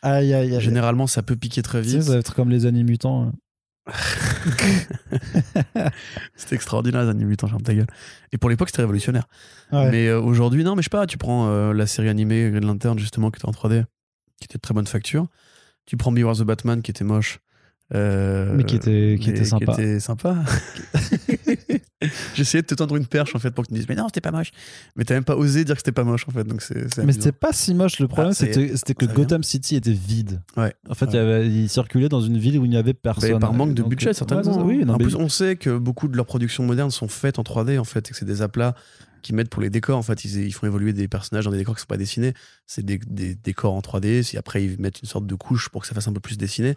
Aïe, 0.01 0.33
aïe, 0.33 0.55
aïe. 0.55 0.61
généralement, 0.61 1.07
ça 1.07 1.21
peut 1.23 1.35
piquer 1.35 1.61
très 1.61 1.81
Tu 1.81 1.89
sais, 1.89 1.95
vite. 1.97 2.05
ça 2.07 2.13
va 2.13 2.17
être 2.19 2.33
comme 2.35 2.49
les 2.49 2.65
animutants. 2.65 3.31
C'était 6.35 6.55
extraordinaire, 6.55 7.03
les 7.03 7.09
animés 7.09 7.25
mutants, 7.25 7.47
ferme 7.47 7.61
ta 7.61 7.73
gueule. 7.73 7.87
Et 8.31 8.37
pour 8.37 8.49
l'époque, 8.49 8.69
c'était 8.69 8.81
révolutionnaire. 8.81 9.27
Ouais. 9.71 9.89
Mais 9.91 10.07
euh, 10.07 10.21
aujourd'hui, 10.21 10.63
non, 10.63 10.75
mais 10.75 10.81
je 10.81 10.85
sais 10.85 10.89
pas, 10.89 11.05
tu 11.07 11.17
prends 11.17 11.47
euh, 11.49 11.73
la 11.73 11.85
série 11.87 12.09
animée 12.09 12.49
Green 12.49 12.65
Lantern, 12.65 12.97
justement, 12.99 13.31
qui 13.31 13.39
était 13.39 13.47
en 13.47 13.51
3D, 13.51 13.83
qui 14.39 14.45
était 14.45 14.55
de 14.57 14.61
très 14.61 14.73
bonne 14.73 14.87
facture. 14.87 15.27
Tu 15.85 15.97
prends 15.97 16.11
Beware 16.11 16.37
the 16.37 16.43
Batman, 16.43 16.81
qui 16.81 16.91
était 16.91 17.03
moche. 17.03 17.39
euh, 17.93 18.53
Mais 18.55 18.63
qui 18.63 18.75
était- 18.77 19.17
qui 19.19 19.29
était 19.29 19.43
sympa. 19.45 19.73
Qui 19.75 19.81
était 19.81 19.99
sympa. 19.99 20.37
J'essayais 22.35 22.61
de 22.61 22.67
te 22.67 22.75
tendre 22.75 22.95
une 22.95 23.05
perche, 23.05 23.35
en 23.35 23.39
fait, 23.39 23.51
pour 23.51 23.63
que 23.63 23.67
tu 23.69 23.73
me 23.73 23.79
dises, 23.79 23.87
mais 23.89 23.95
non, 23.95 24.05
c'était 24.07 24.21
pas 24.21 24.31
moche. 24.31 24.51
Mais 24.95 25.03
t'as 25.03 25.13
même 25.15 25.23
pas 25.23 25.35
osé 25.35 25.63
dire 25.65 25.75
que 25.75 25.79
c'était 25.79 25.91
pas 25.91 26.03
moche, 26.03 26.25
en 26.27 26.31
fait. 26.31 26.43
Donc 26.43 26.61
c'est, 26.61 26.97
Mais 27.03 27.13
c'était 27.13 27.31
pas 27.31 27.51
si 27.53 27.73
moche. 27.73 27.99
Le 27.99 28.07
problème, 28.07 28.33
Ah, 28.39 28.43
est, 28.45 28.75
c'était 28.77 28.93
que. 28.95 29.05
Gotham 29.05 29.43
City 29.43 29.75
était 29.75 29.91
vide. 29.91 30.41
Ouais. 30.57 30.73
En 30.89 30.93
fait, 30.95 31.05
il, 31.05 31.09
Ouais. 31.11 31.15
y 31.15 31.19
avait, 31.19 31.47
il 31.47 31.69
circulait 31.69 32.09
dans 32.09 32.21
une 32.21 32.37
ville 32.37 32.57
où 32.59 32.65
il 32.65 32.69
n'y 32.71 32.77
avait 32.77 32.91
Mais 32.91 32.93
personne. 32.93 33.39
par 33.39 33.53
manque 33.53 33.73
de 33.73 33.81
Donc, 33.81 33.89
budget, 33.89 34.07
ouais, 34.07 34.13
certainement. 34.13 34.43
c'est 34.43 34.53
ça. 34.53 34.61
oui, 34.63 34.83
non, 34.85 34.93
en 34.93 34.97
mais- 34.97 35.03
plus, 35.05 35.15
on 35.15 35.29
sait 35.29 35.55
que 35.55 35.77
beaucoup 35.77 36.07
de 36.07 36.15
leurs 36.17 36.25
productions 36.25 36.63
modernes 36.63 36.91
sont 36.91 37.07
faites 37.07 37.39
en 37.39 37.43
3D, 37.43 37.77
en 37.79 37.83
fait, 37.83 38.07
et 38.09 38.11
que 38.11 38.17
c'est 38.17 38.25
des 38.25 38.41
aplats 38.41 38.75
qui 39.21 39.33
mettent 39.33 39.49
pour 39.49 39.61
les 39.61 39.69
décors. 39.69 39.97
En 39.97 40.01
fait, 40.01 40.25
ils, 40.25 40.45
ils 40.45 40.51
font 40.53 40.67
évoluer 40.67 40.91
des 40.91 41.07
personnages 41.07 41.45
dans 41.45 41.51
des 41.51 41.57
décors 41.57 41.75
qui 41.75 41.81
sont 41.81 41.87
pas 41.87 41.95
dessinés. 41.97 42.33
C'est 42.67 42.85
des, 42.85 42.97
des 43.07 43.35
décors 43.35 43.73
en 43.73 43.79
3D. 43.81 44.21
Si 44.23 44.37
après, 44.37 44.63
ils 44.65 44.77
mettent 44.79 45.01
une 45.01 45.07
sorte 45.07 45.25
de 45.25 45.35
couche 45.35 45.69
pour 45.69 45.81
que 45.81 45.87
ça 45.87 45.93
fasse 45.95 46.07
un 46.09 46.13
peu 46.13 46.19
plus 46.19 46.37
dessiné. 46.37 46.75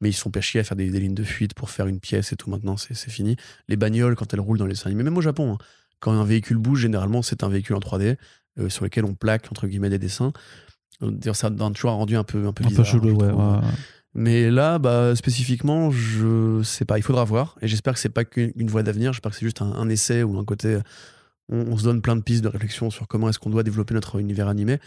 Mais 0.00 0.10
ils 0.10 0.12
se 0.12 0.20
font 0.20 0.30
pas 0.30 0.40
chier 0.40 0.60
à 0.60 0.64
faire 0.64 0.76
des, 0.76 0.90
des 0.90 1.00
lignes 1.00 1.14
de 1.14 1.24
fuite 1.24 1.54
pour 1.54 1.70
faire 1.70 1.86
une 1.86 1.98
pièce 2.00 2.32
et 2.32 2.36
tout. 2.36 2.50
Maintenant, 2.50 2.76
c'est 2.76 2.94
fini. 3.10 3.36
Les 3.68 3.76
bagnoles, 3.76 4.14
quand 4.14 4.32
elles 4.32 4.40
roulent 4.40 4.58
dans 4.58 4.66
les 4.66 4.72
dessins 4.74 4.86
animés, 4.86 5.02
même 5.02 5.16
au 5.16 5.20
Japon, 5.22 5.54
hein, 5.54 5.58
quand 6.00 6.12
un 6.12 6.24
véhicule 6.24 6.58
bouge, 6.58 6.80
généralement, 6.80 7.22
c'est 7.22 7.42
un 7.42 7.48
véhicule 7.48 7.74
en 7.76 7.80
3D 7.80 8.16
euh, 8.60 8.68
sur 8.68 8.84
lequel 8.84 9.04
on 9.04 9.14
plaque, 9.14 9.46
entre 9.50 9.66
guillemets, 9.66 9.90
des 9.90 9.98
dessins. 9.98 10.32
D'ailleurs, 11.00 11.36
ça 11.36 11.50
donne 11.50 11.72
toujours 11.72 11.92
rendu 11.92 12.16
un 12.16 12.24
peu, 12.24 12.46
un 12.46 12.52
peu 12.52 12.64
un 12.64 12.68
bizarre. 12.68 12.84
peu 12.84 12.90
chelou, 12.90 13.08
je 13.10 13.14
ouais. 13.14 13.28
trouve. 13.30 13.52
ouais. 13.52 13.60
Mais 14.14 14.50
là, 14.50 14.78
bah, 14.78 15.14
spécifiquement, 15.14 15.90
je 15.90 16.62
sais 16.64 16.84
pas. 16.84 16.98
Il 16.98 17.02
faudra 17.02 17.24
voir. 17.24 17.56
Et 17.60 17.68
j'espère 17.68 17.94
que 17.94 18.00
c'est 18.00 18.08
pas 18.08 18.24
qu'une 18.24 18.52
une 18.56 18.68
voie 18.68 18.82
d'avenir. 18.82 19.12
J'espère 19.12 19.30
que 19.32 19.36
c'est 19.38 19.44
juste 19.46 19.62
un, 19.62 19.72
un 19.72 19.88
essai 19.88 20.22
ou 20.22 20.38
un 20.38 20.44
côté. 20.44 20.68
euh, 20.74 20.80
On, 21.50 21.58
on 21.72 21.76
se 21.76 21.84
donne 21.84 22.02
plein 22.02 22.16
de 22.16 22.22
pistes 22.22 22.42
de 22.42 22.48
réflexion 22.48 22.90
sur 22.90 23.06
comment 23.06 23.28
est-ce 23.28 23.38
qu'on 23.38 23.50
doit 23.50 23.62
développer 23.62 23.94
notre 23.94 24.18
univers 24.18 24.48
animé. 24.48 24.78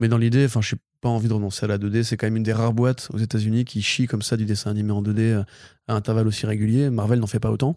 Mais 0.00 0.08
dans 0.08 0.18
l'idée, 0.18 0.44
enfin, 0.44 0.60
je 0.60 0.74
n'ai 0.74 0.80
pas 1.00 1.08
envie 1.08 1.28
de 1.28 1.32
renoncer 1.32 1.64
à 1.64 1.68
la 1.68 1.78
2D. 1.78 2.02
C'est 2.02 2.16
quand 2.16 2.26
même 2.26 2.36
une 2.36 2.42
des 2.42 2.52
rares 2.52 2.72
boîtes 2.74 3.08
aux 3.12 3.18
États-Unis 3.18 3.64
qui 3.64 3.80
chie 3.82 4.06
comme 4.06 4.22
ça 4.22 4.36
du 4.36 4.44
dessin 4.44 4.70
animé 4.70 4.92
en 4.92 5.02
2D 5.02 5.20
euh, 5.20 5.42
à 5.88 5.94
intervalles 5.94 6.26
aussi 6.26 6.44
réguliers. 6.46 6.90
Marvel 6.90 7.18
n'en 7.18 7.26
fait 7.26 7.40
pas 7.40 7.50
autant. 7.50 7.76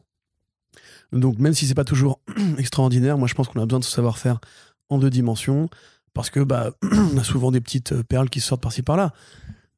Donc, 1.11 1.39
même 1.39 1.53
si 1.53 1.65
c'est 1.65 1.75
pas 1.75 1.85
toujours 1.85 2.19
extraordinaire, 2.57 3.17
moi, 3.17 3.27
je 3.27 3.33
pense 3.33 3.47
qu'on 3.47 3.61
a 3.61 3.65
besoin 3.65 3.79
de 3.79 3.85
ce 3.85 3.91
savoir-faire 3.91 4.39
en 4.89 4.97
deux 4.99 5.09
dimensions 5.09 5.69
parce 6.13 6.29
que 6.29 6.39
bah, 6.41 6.71
on 7.13 7.17
a 7.17 7.23
souvent 7.23 7.51
des 7.51 7.61
petites 7.61 7.93
euh, 7.93 8.03
perles 8.03 8.29
qui 8.29 8.41
sortent 8.41 8.61
par-ci 8.61 8.81
par-là. 8.81 9.13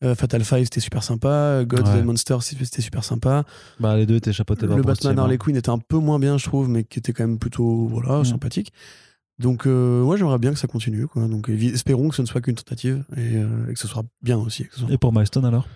Euh, 0.03 0.15
Fatal 0.15 0.43
Five, 0.43 0.63
c'était 0.63 0.79
super 0.79 1.03
sympa. 1.03 1.63
Gods 1.63 1.83
Ouais. 1.83 1.99
and 2.01 2.05
Monsters, 2.05 2.41
c'était 2.41 2.81
super 2.81 3.03
sympa. 3.03 3.43
Bah, 3.79 3.95
les 3.95 4.07
deux 4.07 4.15
étaient 4.15 4.33
chapeautés 4.33 4.65
Le 4.65 4.77
Batman 4.77 4.95
Stewart. 4.95 5.19
Harley 5.19 5.37
Quinn 5.37 5.55
était 5.55 5.69
un 5.69 5.77
peu 5.77 5.97
moins 5.97 6.17
bien, 6.17 6.39
je 6.39 6.45
trouve, 6.45 6.67
mais 6.69 6.83
qui 6.85 6.97
était 6.97 7.13
quand 7.13 7.23
même 7.27 7.37
plutôt 7.37 7.85
voilà, 7.87 8.21
Mm. 8.21 8.25
sympathique. 8.25 8.73
Donc, 9.39 9.65
euh, 9.65 10.03
ouais, 10.03 10.17
j'aimerais 10.17 10.37
bien 10.37 10.51
que 10.53 10.59
ça 10.59 10.67
continue. 10.67 11.07
Quoi. 11.07 11.27
Donc, 11.27 11.49
espérons 11.49 12.09
que 12.09 12.15
ce 12.15 12.21
ne 12.21 12.27
soit 12.27 12.41
qu'une 12.41 12.55
tentative 12.55 13.03
et, 13.17 13.37
euh, 13.37 13.67
et 13.69 13.73
que 13.73 13.79
ce 13.79 13.87
soit 13.87 14.03
bien 14.21 14.37
aussi. 14.37 14.67
soit- 14.71 14.91
Et 14.91 14.97
pour 14.97 15.11
Milestone 15.13 15.45
alors? 15.45 15.67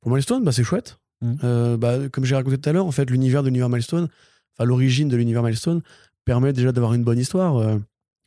Pour 0.00 0.10
Milestone, 0.10 0.42
bah, 0.44 0.52
c'est 0.52 0.64
chouette. 0.64 0.98
Mhm. 1.22 1.36
Euh, 1.44 1.76
bah, 1.76 2.08
comme 2.10 2.24
j'ai 2.24 2.34
raconté 2.34 2.58
tout 2.58 2.68
à 2.68 2.72
l'heure, 2.72 2.86
en 2.86 2.92
fait, 2.92 3.10
l'univers 3.10 3.42
de 3.42 3.48
l'univers 3.48 3.68
Milestone, 3.68 4.08
enfin, 4.56 4.64
l'origine 4.66 5.08
de 5.08 5.16
l'univers 5.16 5.42
Milestone, 5.42 5.82
permet 6.24 6.52
déjà 6.52 6.72
d'avoir 6.72 6.94
une 6.94 7.04
bonne 7.04 7.18
histoire. 7.18 7.56
Euh, 7.58 7.78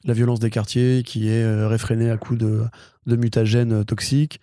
la 0.04 0.14
violence 0.14 0.40
des 0.40 0.52
quartiers 0.52 1.02
qui 1.04 1.28
est 1.28 1.66
réfrénée 1.66 2.10
à 2.12 2.18
coups 2.18 2.40
de, 2.40 2.62
de 3.08 3.16
mutagènes 3.16 3.84
toxiques. 3.84 4.40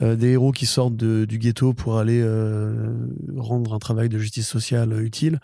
Des 0.00 0.30
héros 0.32 0.52
qui 0.52 0.66
sortent 0.66 0.96
de- 0.96 1.24
du 1.24 1.38
ghetto 1.38 1.72
pour 1.72 1.96
aller 1.96 2.22
rendre 3.36 3.72
un 3.72 3.78
travail 3.78 4.08
de 4.10 4.18
justice 4.18 4.46
sociale 4.46 5.00
utile. 5.02 5.40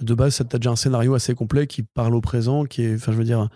De 0.00 0.14
base, 0.14 0.34
ça 0.36 0.44
t'as 0.44 0.58
déjà 0.58 0.70
un 0.70 0.76
scénario 0.76 1.14
assez 1.14 1.34
complet 1.34 1.66
qui 1.66 1.82
parle 1.82 2.14
au 2.14 2.20
présent, 2.20 2.64
qui 2.64 2.82
est, 2.82 2.94
enfin, 2.94 3.12
je 3.12 3.16
veux 3.16 3.24
dire, 3.24 3.48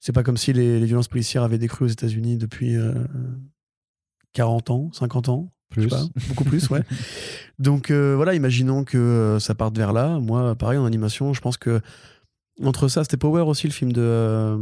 c'est 0.00 0.12
pas 0.12 0.22
comme 0.22 0.36
si 0.36 0.52
les, 0.52 0.80
les 0.80 0.86
violences 0.86 1.08
policières 1.08 1.42
avaient 1.42 1.58
décru 1.58 1.84
aux 1.84 1.88
États-Unis 1.88 2.36
depuis 2.38 2.76
euh, 2.76 2.94
40 4.32 4.70
ans, 4.70 4.90
50 4.92 5.28
ans, 5.28 5.52
je 5.76 5.82
sais 5.82 5.86
Plus. 5.86 5.90
pas, 5.90 6.04
beaucoup 6.28 6.44
plus, 6.44 6.70
ouais. 6.70 6.82
Donc 7.58 7.90
euh, 7.90 8.14
voilà, 8.16 8.34
imaginons 8.34 8.84
que 8.84 8.96
euh, 8.98 9.38
ça 9.38 9.54
parte 9.54 9.76
vers 9.76 9.92
là. 9.92 10.18
Moi, 10.18 10.54
pareil 10.54 10.78
en 10.78 10.86
animation, 10.86 11.34
je 11.34 11.40
pense 11.40 11.56
que 11.56 11.80
entre 12.62 12.88
ça, 12.88 13.02
c'était 13.04 13.16
Power 13.16 13.42
aussi 13.42 13.66
le 13.66 13.72
film 13.72 13.92
de 13.92 14.02
euh, 14.02 14.58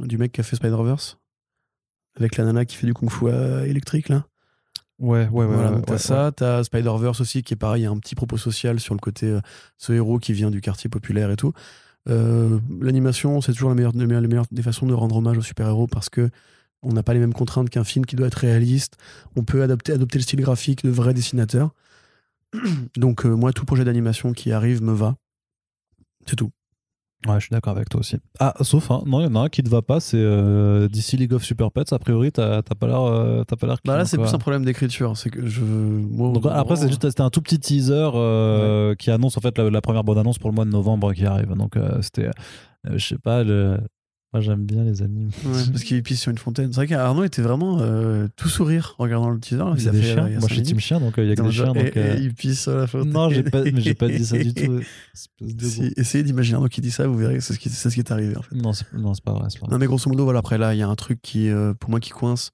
du 0.00 0.18
mec 0.18 0.32
qui 0.32 0.40
a 0.40 0.44
fait 0.44 0.56
Spider-Verse 0.56 1.18
avec 2.16 2.36
la 2.36 2.44
nana 2.44 2.64
qui 2.66 2.76
fait 2.76 2.86
du 2.86 2.92
kung-fu 2.94 3.26
euh, 3.28 3.64
électrique 3.64 4.08
là. 4.08 4.26
Ouais, 5.02 5.28
ouais, 5.28 5.44
ouais. 5.44 5.54
voilà, 5.54 5.72
ouais, 5.72 5.82
t'as 5.82 5.92
ouais, 5.94 5.98
ça, 5.98 6.32
t'as 6.34 6.62
Spider-Verse 6.64 7.20
aussi 7.20 7.42
qui 7.42 7.54
est 7.54 7.56
pareil, 7.56 7.82
il 7.82 7.84
y 7.84 7.88
a 7.88 7.90
un 7.90 7.98
petit 7.98 8.14
propos 8.14 8.36
social 8.38 8.78
sur 8.80 8.94
le 8.94 9.00
côté 9.00 9.26
euh, 9.26 9.40
ce 9.76 9.92
héros 9.92 10.18
qui 10.18 10.32
vient 10.32 10.50
du 10.50 10.60
quartier 10.60 10.88
populaire 10.88 11.30
et 11.30 11.36
tout. 11.36 11.52
Euh, 12.08 12.58
L'animation, 12.80 13.40
c'est 13.40 13.52
toujours 13.52 13.68
la 13.70 13.74
meilleure, 13.74 13.92
la 13.96 14.06
meilleure- 14.06 14.22
la 14.22 14.28
meilleure 14.28 14.46
des 14.50 14.62
façons 14.62 14.86
de 14.86 14.94
rendre 14.94 15.16
hommage 15.16 15.36
aux 15.38 15.42
super-héros 15.42 15.88
parce 15.88 16.08
que 16.08 16.30
on 16.84 16.92
n'a 16.92 17.02
pas 17.02 17.14
les 17.14 17.20
mêmes 17.20 17.32
contraintes 17.34 17.68
qu'un 17.70 17.84
film 17.84 18.06
qui 18.06 18.16
doit 18.16 18.26
être 18.28 18.38
réaliste. 18.38 18.96
On 19.36 19.44
peut 19.44 19.62
adapter, 19.62 19.92
adopter 19.92 20.18
le 20.18 20.22
style 20.22 20.40
graphique 20.40 20.84
de 20.84 20.90
vrais 20.90 21.14
dessinateurs. 21.14 21.70
Donc 22.96 23.24
euh, 23.26 23.30
moi, 23.34 23.52
tout 23.52 23.64
projet 23.64 23.84
d'animation 23.84 24.32
qui 24.32 24.52
arrive 24.52 24.82
me 24.82 24.92
va. 24.92 25.16
C'est 26.26 26.36
tout. 26.36 26.50
Ouais, 27.26 27.34
je 27.34 27.40
suis 27.40 27.50
d'accord 27.50 27.76
avec 27.76 27.88
toi 27.88 28.00
aussi. 28.00 28.16
Ah, 28.40 28.54
sauf 28.62 28.90
un, 28.90 29.02
non, 29.06 29.20
il 29.20 29.24
y 29.24 29.26
en 29.26 29.34
a 29.36 29.40
un 29.44 29.48
qui 29.48 29.62
te 29.62 29.68
va 29.68 29.80
pas, 29.80 30.00
c'est 30.00 30.16
euh, 30.18 30.88
DC 30.88 31.12
League 31.12 31.32
of 31.32 31.44
Super 31.44 31.70
Pets. 31.70 31.92
A 31.92 31.98
priori, 31.98 32.32
t'as 32.32 32.62
pas 32.62 32.86
l'air, 32.86 33.00
euh, 33.02 33.44
t'as 33.44 33.54
pas 33.54 33.66
l'air. 33.68 33.76
Bah 33.84 33.96
là, 33.96 34.04
c'est 34.04 34.18
plus 34.18 34.34
un 34.34 34.38
problème 34.38 34.64
d'écriture. 34.64 35.16
C'est 35.16 35.30
que 35.30 35.46
je. 35.46 35.62
moi, 35.62 36.32
Donc, 36.32 36.44
après, 36.50 36.76
c'est 36.76 36.88
juste, 36.88 37.08
c'était 37.08 37.22
un 37.22 37.30
tout 37.30 37.40
petit 37.42 37.60
teaser 37.60 38.10
euh, 38.14 38.94
qui 38.96 39.10
annonce 39.10 39.36
en 39.36 39.40
fait 39.40 39.56
la, 39.56 39.70
la 39.70 39.80
première 39.80 40.02
bonne 40.02 40.18
annonce 40.18 40.38
pour 40.38 40.50
le 40.50 40.56
mois 40.56 40.64
de 40.64 40.70
novembre 40.70 41.12
qui 41.12 41.24
arrive. 41.24 41.52
Donc, 41.54 41.76
euh, 41.76 42.02
c'était, 42.02 42.30
je 42.84 43.06
sais 43.06 43.18
pas, 43.18 43.44
le... 43.44 43.78
moi 44.32 44.40
j'aime 44.40 44.64
bien 44.64 44.82
les 44.84 45.02
animes. 45.02 45.30
Ouais, 45.44 45.62
parce 45.70 45.82
qu'il 45.84 46.02
pisse 46.02 46.20
sur 46.20 46.30
une 46.30 46.38
fontaine. 46.38 46.68
C'est 46.72 46.76
vrai 46.76 46.86
qu'Arnaud 46.86 47.24
était 47.24 47.42
vraiment 47.42 47.78
euh, 47.80 48.28
tout 48.36 48.48
sourire 48.48 48.94
en 48.98 49.02
regardant 49.04 49.30
le 49.30 49.38
teaser. 49.38 49.62
Il 49.76 49.82
y 49.84 49.88
a 49.88 49.92
des 49.92 50.00
fait, 50.02 50.12
chiens. 50.14 50.24
euh, 50.24 50.30
il 50.30 50.38
Moi, 50.38 50.48
je 50.48 50.54
suis 50.54 50.62
team 50.62 50.80
chien, 50.80 51.00
donc 51.00 51.18
euh, 51.18 51.24
il 51.24 51.28
y 51.28 51.32
a 51.32 51.36
que 51.36 51.42
des 51.42 51.52
chiens. 51.52 51.72
Donc, 51.72 51.96
euh, 51.96 52.16
et 52.16 52.20
il 52.20 52.32
pisse 52.34 52.62
sur 52.62 52.74
la 52.76 52.86
fontaine. 52.86 53.12
Non, 53.12 53.28
j'ai 53.30 53.42
pas, 53.42 53.62
mais 53.62 53.80
j'ai 53.80 53.94
pas 53.94 54.08
dit 54.08 54.24
ça 54.24 54.38
du 54.38 54.52
tout. 54.54 54.80
De 55.40 55.64
Si- 55.64 55.92
essayez 55.96 56.24
d'imaginer 56.24 56.56
Arnaud 56.56 56.68
qui 56.68 56.80
dit 56.80 56.90
ça, 56.90 57.06
vous 57.06 57.16
verrez, 57.16 57.40
c'est 57.40 57.52
ce 57.54 57.58
qui, 57.58 57.68
c'est 57.68 57.90
ce 57.90 57.94
qui 57.94 58.00
est 58.00 58.10
arrivé 58.10 58.36
en 58.36 58.42
fait. 58.42 58.54
Non, 58.56 58.72
c'est 58.72 58.86
non, 58.94 59.12
c'est 59.14 59.22
pas 59.24 59.32
vrai. 59.34 59.48
c'est 59.50 59.58
pas 59.60 59.66
vrai. 59.66 59.74
Non, 59.74 59.78
mais 59.78 59.86
grosso 59.86 60.08
modo, 60.08 60.24
voilà, 60.24 60.38
après 60.38 60.56
là, 60.58 60.74
il 60.74 60.78
y 60.78 60.82
a 60.82 60.88
un 60.88 60.94
truc 60.96 61.20
qui, 61.22 61.48
euh, 61.50 61.74
pour 61.74 61.90
moi, 61.90 62.00
qui 62.00 62.10
coince. 62.10 62.50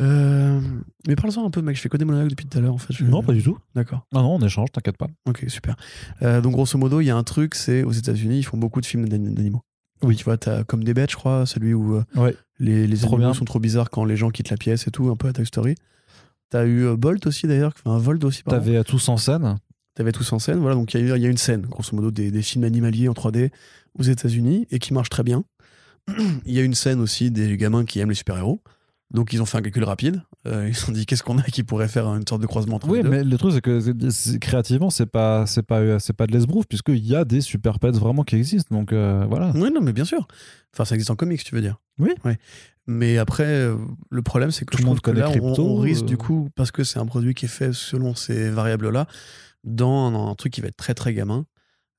Euh, 0.00 0.60
mais 1.06 1.14
parle-en 1.16 1.46
un 1.46 1.50
peu, 1.50 1.60
mec, 1.60 1.76
je 1.76 1.80
fais 1.82 1.88
que 1.90 1.96
des 1.98 2.04
monologues 2.06 2.30
depuis 2.30 2.46
tout 2.46 2.56
à 2.58 2.60
l'heure 2.60 2.74
en 2.74 2.78
fait. 2.78 2.92
Je- 2.94 3.04
Non, 3.04 3.22
pas 3.22 3.32
du 3.34 3.42
tout. 3.42 3.58
D'accord, 3.74 4.06
Non, 4.12 4.22
non, 4.22 4.34
on 4.36 4.40
échange, 4.46 4.70
t'inquiète 4.72 4.96
pas. 4.96 5.06
ok, 5.26 5.44
super. 5.48 5.76
Euh, 6.22 6.40
donc, 6.40 6.52
grosso 6.54 6.78
modo, 6.78 7.00
il 7.00 7.04
y 7.06 7.10
a 7.10 7.16
un 7.16 7.22
truc, 7.22 7.54
c'est 7.54 7.82
aux 7.84 7.92
États-Unis, 7.92 8.38
ils 8.38 8.42
font 8.42 8.56
beaucoup 8.56 8.80
de 8.80 8.86
films 8.86 9.08
d'an- 9.08 9.18
d'animaux. 9.18 9.62
Oui. 10.02 10.16
Tu 10.16 10.24
vois, 10.24 10.36
t'as 10.36 10.64
comme 10.64 10.84
des 10.84 10.94
bêtes, 10.94 11.10
je 11.10 11.16
crois, 11.16 11.46
celui 11.46 11.74
où 11.74 11.96
euh, 11.96 12.04
Ouais. 12.16 12.34
les, 12.58 12.86
les 12.86 12.96
Trop 12.96 13.14
animaux 13.14 13.30
bien. 13.30 13.34
sont 13.34 13.44
trop 13.44 13.58
bizarres 13.60 13.90
quand 13.90 14.04
les 14.04 14.16
gens 14.16 14.30
quittent 14.30 14.50
la 14.50 14.56
pièce 14.56 14.86
et 14.86 14.90
tout, 14.90 15.08
un 15.10 15.16
peu 15.16 15.28
à 15.28 15.32
Toy 15.32 15.46
Story. 15.46 15.74
T'as 16.50 16.64
eu 16.66 16.84
euh, 16.84 16.96
Bolt 16.96 17.26
aussi 17.26 17.46
d'ailleurs, 17.46 17.72
enfin, 17.84 17.96
Volt 17.98 18.22
aussi. 18.24 18.42
T'avais 18.44 18.76
euh, 18.76 18.82
tous 18.82 19.08
en 19.08 19.16
scène. 19.16 19.56
T'avais 19.94 20.12
tous 20.12 20.32
en 20.32 20.38
scène, 20.38 20.58
voilà, 20.58 20.74
donc 20.74 20.94
il 20.94 21.00
y, 21.04 21.08
y 21.08 21.26
a 21.26 21.28
une 21.28 21.36
scène, 21.36 21.62
grosso 21.62 21.94
modo, 21.94 22.10
des, 22.10 22.30
des 22.30 22.42
films 22.42 22.64
animaliers 22.64 23.08
en 23.08 23.12
3D 23.12 23.50
aux 23.98 24.02
États-Unis 24.02 24.66
et 24.70 24.78
qui 24.78 24.94
marche 24.94 25.10
très 25.10 25.22
bien. 25.22 25.44
Il 26.46 26.52
y 26.52 26.58
a 26.58 26.62
une 26.62 26.74
scène 26.74 27.00
aussi 27.00 27.30
des 27.30 27.56
gamins 27.58 27.84
qui 27.84 28.00
aiment 28.00 28.08
les 28.08 28.14
super-héros. 28.14 28.62
Donc 29.12 29.32
ils 29.34 29.42
ont 29.42 29.46
fait 29.46 29.58
un 29.58 29.62
calcul 29.62 29.84
rapide. 29.84 30.22
Euh, 30.46 30.68
ils 30.68 30.74
se 30.74 30.86
sont 30.86 30.92
dit 30.92 31.04
qu'est-ce 31.06 31.22
qu'on 31.22 31.38
a 31.38 31.42
qui 31.42 31.62
pourrait 31.62 31.88
faire 31.88 32.06
une 32.08 32.26
sorte 32.26 32.40
de 32.40 32.46
croisement 32.46 32.76
entre 32.76 32.88
Oui, 32.88 32.98
les 32.98 33.02
deux. 33.04 33.10
mais 33.10 33.22
le 33.24 33.36
truc, 33.38 33.52
c'est 33.52 33.60
que 33.60 33.80
c'est- 34.10 34.38
créativement, 34.38 34.88
c'est 34.90 35.06
pas, 35.06 35.46
c'est 35.46 35.62
pas, 35.62 35.80
euh, 35.80 35.98
c'est 35.98 36.14
pas 36.14 36.26
de 36.26 36.32
l'esbrouf, 36.32 36.66
puisqu'il 36.66 37.04
y 37.06 37.14
a 37.14 37.24
des 37.24 37.40
super 37.42 37.78
pets 37.78 37.94
vraiment 37.94 38.24
qui 38.24 38.36
existent. 38.36 38.74
Donc 38.74 38.92
euh, 38.92 39.26
voilà. 39.28 39.52
Oui, 39.54 39.70
non, 39.72 39.80
mais 39.82 39.92
bien 39.92 40.06
sûr. 40.06 40.26
Enfin, 40.74 40.84
ça 40.86 40.94
existe 40.94 41.10
en 41.10 41.16
comics, 41.16 41.44
tu 41.44 41.54
veux 41.54 41.60
dire. 41.60 41.76
Oui. 41.98 42.10
Mais 42.86 43.18
après, 43.18 43.68
le 44.10 44.22
problème, 44.22 44.50
c'est 44.50 44.64
que 44.64 44.70
Tout 44.72 44.78
je 44.78 44.82
le 44.82 44.88
monde 44.88 45.00
trouve 45.02 45.14
que 45.14 45.20
là, 45.20 45.28
on- 45.28 45.32
Crypto, 45.32 45.62
on, 45.64 45.76
risque 45.76 46.02
euh. 46.04 46.06
du 46.06 46.16
coup, 46.16 46.48
parce 46.56 46.70
que 46.72 46.82
c'est 46.82 46.98
un 46.98 47.06
produit 47.06 47.34
qui 47.34 47.44
est 47.44 47.48
fait 47.48 47.72
selon 47.72 48.14
ces 48.14 48.50
variables-là, 48.50 49.06
dans 49.62 50.08
un, 50.10 50.30
un 50.30 50.34
truc 50.34 50.52
qui 50.52 50.60
va 50.62 50.68
être 50.68 50.76
très 50.76 50.94
très 50.94 51.14
gamin. 51.14 51.44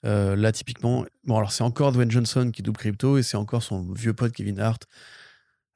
Là, 0.04 0.52
typiquement, 0.52 1.06
bon, 1.26 1.38
alors 1.38 1.54
c'est 1.54 1.64
encore 1.64 1.94
Dwayne 1.94 2.12
Johnson 2.12 2.50
qui 2.52 2.62
double 2.62 2.78
Crypto 2.78 3.18
et 3.18 3.24
c'est 3.24 3.38
encore 3.38 3.64
son 3.64 3.90
vieux 3.94 4.14
pote 4.14 4.34
Kevin 4.34 4.60
Hart, 4.60 4.84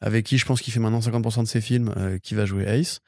avec 0.02 0.26
qui 0.26 0.38
je 0.38 0.46
pense 0.46 0.62
qu'il 0.62 0.74
fait 0.74 0.80
maintenant 0.80 1.00
50% 1.00 1.44
de 1.44 1.48
ses 1.48 1.62
films, 1.62 1.94
euh, 1.98 2.18
qui 2.20 2.36
va 2.36 2.46
jouer 2.46 2.66
Ace. 2.68 3.00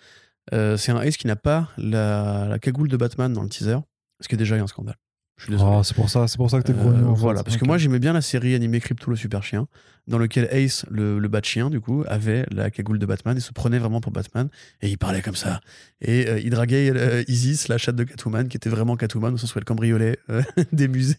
Euh, 0.54 0.78
c'est 0.78 0.92
un 0.92 1.02
Ace 1.02 1.18
qui 1.18 1.28
n'a 1.28 1.36
pas 1.36 1.70
la, 1.78 2.48
la 2.50 2.60
cagoule 2.60 2.88
de 2.88 2.98
Batman 2.98 3.32
dans 3.32 3.44
le 3.44 3.50
teaser, 3.50 3.78
parce 4.18 4.28
que 4.28 4.36
déjà 4.36 4.56
il 4.56 4.60
y 4.60 4.62
a 4.62 4.64
un 4.64 4.68
scandale. 4.68 4.96
Je 5.38 5.46
suis 5.46 5.54
désolé. 5.54 5.72
Oh, 5.74 5.84
c'est 5.84 5.94
pour 5.96 6.10
ça, 6.10 6.28
c'est 6.28 6.36
pour 6.36 6.50
ça 6.52 6.58
que 6.62 6.64
t'es 6.68 6.74
Euh, 6.74 7.06
en 7.06 7.16
fait. 7.16 7.22
voilà, 7.22 7.44
parce 7.46 7.56
que 7.56 7.64
moi 7.64 7.78
j'aimais 7.78 8.00
bien 8.00 8.12
la 8.12 8.20
série 8.20 8.56
animée 8.56 8.82
Crypto 8.82 9.10
le 9.10 9.16
super 9.16 9.42
chien, 9.42 9.68
dans 10.06 10.18
lequel 10.18 10.50
Ace, 10.52 10.86
le, 10.90 11.18
le 11.18 11.28
bat 11.30 11.40
chien 11.42 11.70
du 11.70 11.80
coup, 11.80 12.04
avait 12.10 12.46
la 12.52 12.70
cagoule 12.70 13.00
de 13.00 13.06
Batman 13.06 13.38
et 13.38 13.40
se 13.40 13.54
prenait 13.54 13.80
vraiment 13.80 14.02
pour 14.02 14.12
Batman 14.12 14.50
et 14.82 14.90
il 14.90 14.98
parlait 14.98 15.22
comme 15.22 15.38
ça. 15.38 15.62
Et 16.02 16.28
euh, 16.28 16.40
il 16.42 16.50
draguait 16.50 16.92
euh, 16.94 17.24
Isis, 17.30 17.70
la 17.70 17.78
chatte 17.78 17.96
de 17.96 18.04
Catwoman, 18.04 18.50
qui 18.50 18.58
était 18.58 18.70
vraiment 18.70 18.98
Catwoman 18.98 19.34
au 19.34 19.38
sens 19.38 19.56
où 19.56 19.60
elle 19.60 19.64
cambriolait 19.66 20.18
euh, 20.30 20.42
des 20.74 20.90
musées 20.90 21.16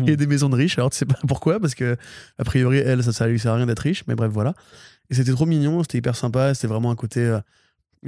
Mhm. 0.00 0.08
et 0.08 0.16
des 0.18 0.26
maisons 0.26 0.50
de 0.50 0.56
riches. 0.56 0.76
Alors 0.76 0.90
tu 0.90 0.98
sais 0.98 1.06
pas 1.06 1.18
pourquoi, 1.26 1.58
parce 1.58 1.74
que 1.74 1.96
a 2.38 2.44
priori 2.44 2.76
elle, 2.76 3.02
ça, 3.02 3.12
ça 3.12 3.26
lui 3.26 3.38
sert 3.38 3.52
à 3.52 3.56
rien 3.56 3.66
d'être 3.66 3.78
riche, 3.78 4.04
mais 4.06 4.14
bref 4.16 4.30
voilà. 4.32 4.52
Et 5.12 5.14
c'était 5.14 5.30
trop 5.32 5.44
mignon, 5.46 5.82
c'était 5.82 5.98
hyper 5.98 6.16
sympa, 6.16 6.54
c'était 6.54 6.66
vraiment 6.66 6.90
un 6.90 6.96
côté. 6.96 7.20
euh, 7.20 7.38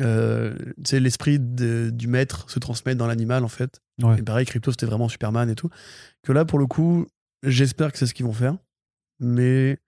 euh, 0.01 0.55
tu 0.79 0.85
sais, 0.87 0.99
l'esprit 1.01 1.39
de- 1.39 1.91
du 1.93 2.09
maître 2.09 2.51
se 2.51 2.59
transmet 2.59 2.97
dans 2.97 3.07
l'animal 3.07 3.45
en 3.45 3.49
fait. 3.49 3.81
Ouais. 4.03 4.19
Et 4.19 4.23
pareil, 4.23 4.45
Crypto, 4.47 4.73
c'était 4.73 4.87
vraiment 4.87 5.09
Superman 5.09 5.49
et 5.51 5.55
tout. 5.55 5.69
Que 6.25 6.33
là, 6.33 6.45
pour 6.45 6.59
le 6.59 6.67
coup, 6.67 7.07
j'espère 7.45 7.93
que 7.93 7.99
c'est 7.99 8.07
ce 8.07 8.15
qu'ils 8.15 8.27
vont 8.27 8.33
faire. 8.33 8.57
Mais 9.21 9.79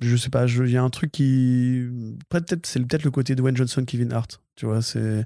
je 0.00 0.16
sais 0.16 0.30
pas, 0.30 0.46
je- 0.48 0.64
il 0.64 0.70
y 0.72 0.76
a 0.76 0.82
un 0.82 0.90
truc 0.90 1.12
qui. 1.12 1.86
Peut-être, 2.28 2.66
c'est 2.66 2.80
peut-être 2.80 3.04
le 3.04 3.10
côté 3.12 3.34
Dwayne 3.36 3.56
Johnson, 3.56 3.84
Kevin 3.84 4.12
Hart. 4.12 4.40
Tu 4.56 4.66
vois, 4.66 4.82
c'est 4.82 5.24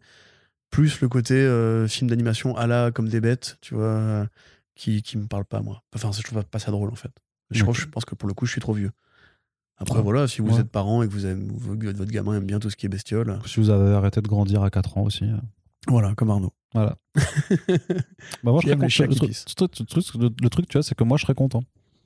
plus 0.70 1.00
le 1.00 1.08
côté 1.08 1.34
euh, 1.34 1.88
film 1.88 2.10
d'animation 2.10 2.54
à 2.56 2.66
la 2.66 2.90
comme 2.90 3.08
des 3.08 3.20
bêtes, 3.22 3.56
tu 3.62 3.74
vois, 3.74 3.84
euh, 3.84 4.26
qui, 4.74 5.00
qui 5.02 5.16
me 5.16 5.26
parle 5.26 5.46
pas, 5.46 5.62
moi. 5.62 5.82
Enfin, 5.94 6.10
je 6.12 6.20
trouve 6.22 6.44
pas, 6.44 6.58
ça 6.58 6.70
drôle, 6.72 6.90
en 6.90 6.94
fait. 6.94 7.12
Je, 7.50 7.64
je 7.72 7.86
pense 7.86 8.04
que 8.04 8.14
pour 8.14 8.28
le 8.28 8.34
coup, 8.34 8.44
je 8.44 8.52
suis 8.52 8.60
trop 8.60 8.74
vieux. 8.74 8.90
Après, 9.80 9.96
Ouais. 9.98 10.02
voilà, 10.02 10.26
si 10.28 10.40
vous 10.40 10.54
Ouais. 10.54 10.60
êtes 10.60 10.70
parent 10.70 11.02
et 11.02 11.08
que 11.08 11.12
vous 11.12 11.24
aimez, 11.26 11.46
votre 11.52 12.10
gamin 12.10 12.34
aime 12.36 12.44
bien 12.46 12.58
tout 12.58 12.68
ce 12.70 12.76
qui 12.76 12.86
est 12.86 12.88
bestiole, 12.88 13.38
Si 13.46 13.60
vous 13.60 13.70
avez 13.70 13.94
arrêté 13.94 14.20
de 14.20 14.28
grandir 14.28 14.62
à 14.62 14.70
4 14.70 14.98
ans 14.98 15.02
aussi. 15.02 15.24
euh, 15.24 15.36
voilà, 15.86 16.14
comme 16.14 16.30
Arnaud. 16.30 16.52
Voilà. 16.74 16.96
Bah 18.42 18.52
moi, 18.52 18.60
je 18.62 18.68
serais 18.68 19.06
content. 19.08 19.26
Le, 19.26 20.48
truc- 20.48 20.68
tu 20.68 20.78
vois, 20.78 20.82
c'est 20.82 20.94
que 20.94 21.04
moi, 21.04 21.16
je 21.16 21.22
serais 21.22 21.34
content. 21.34 21.62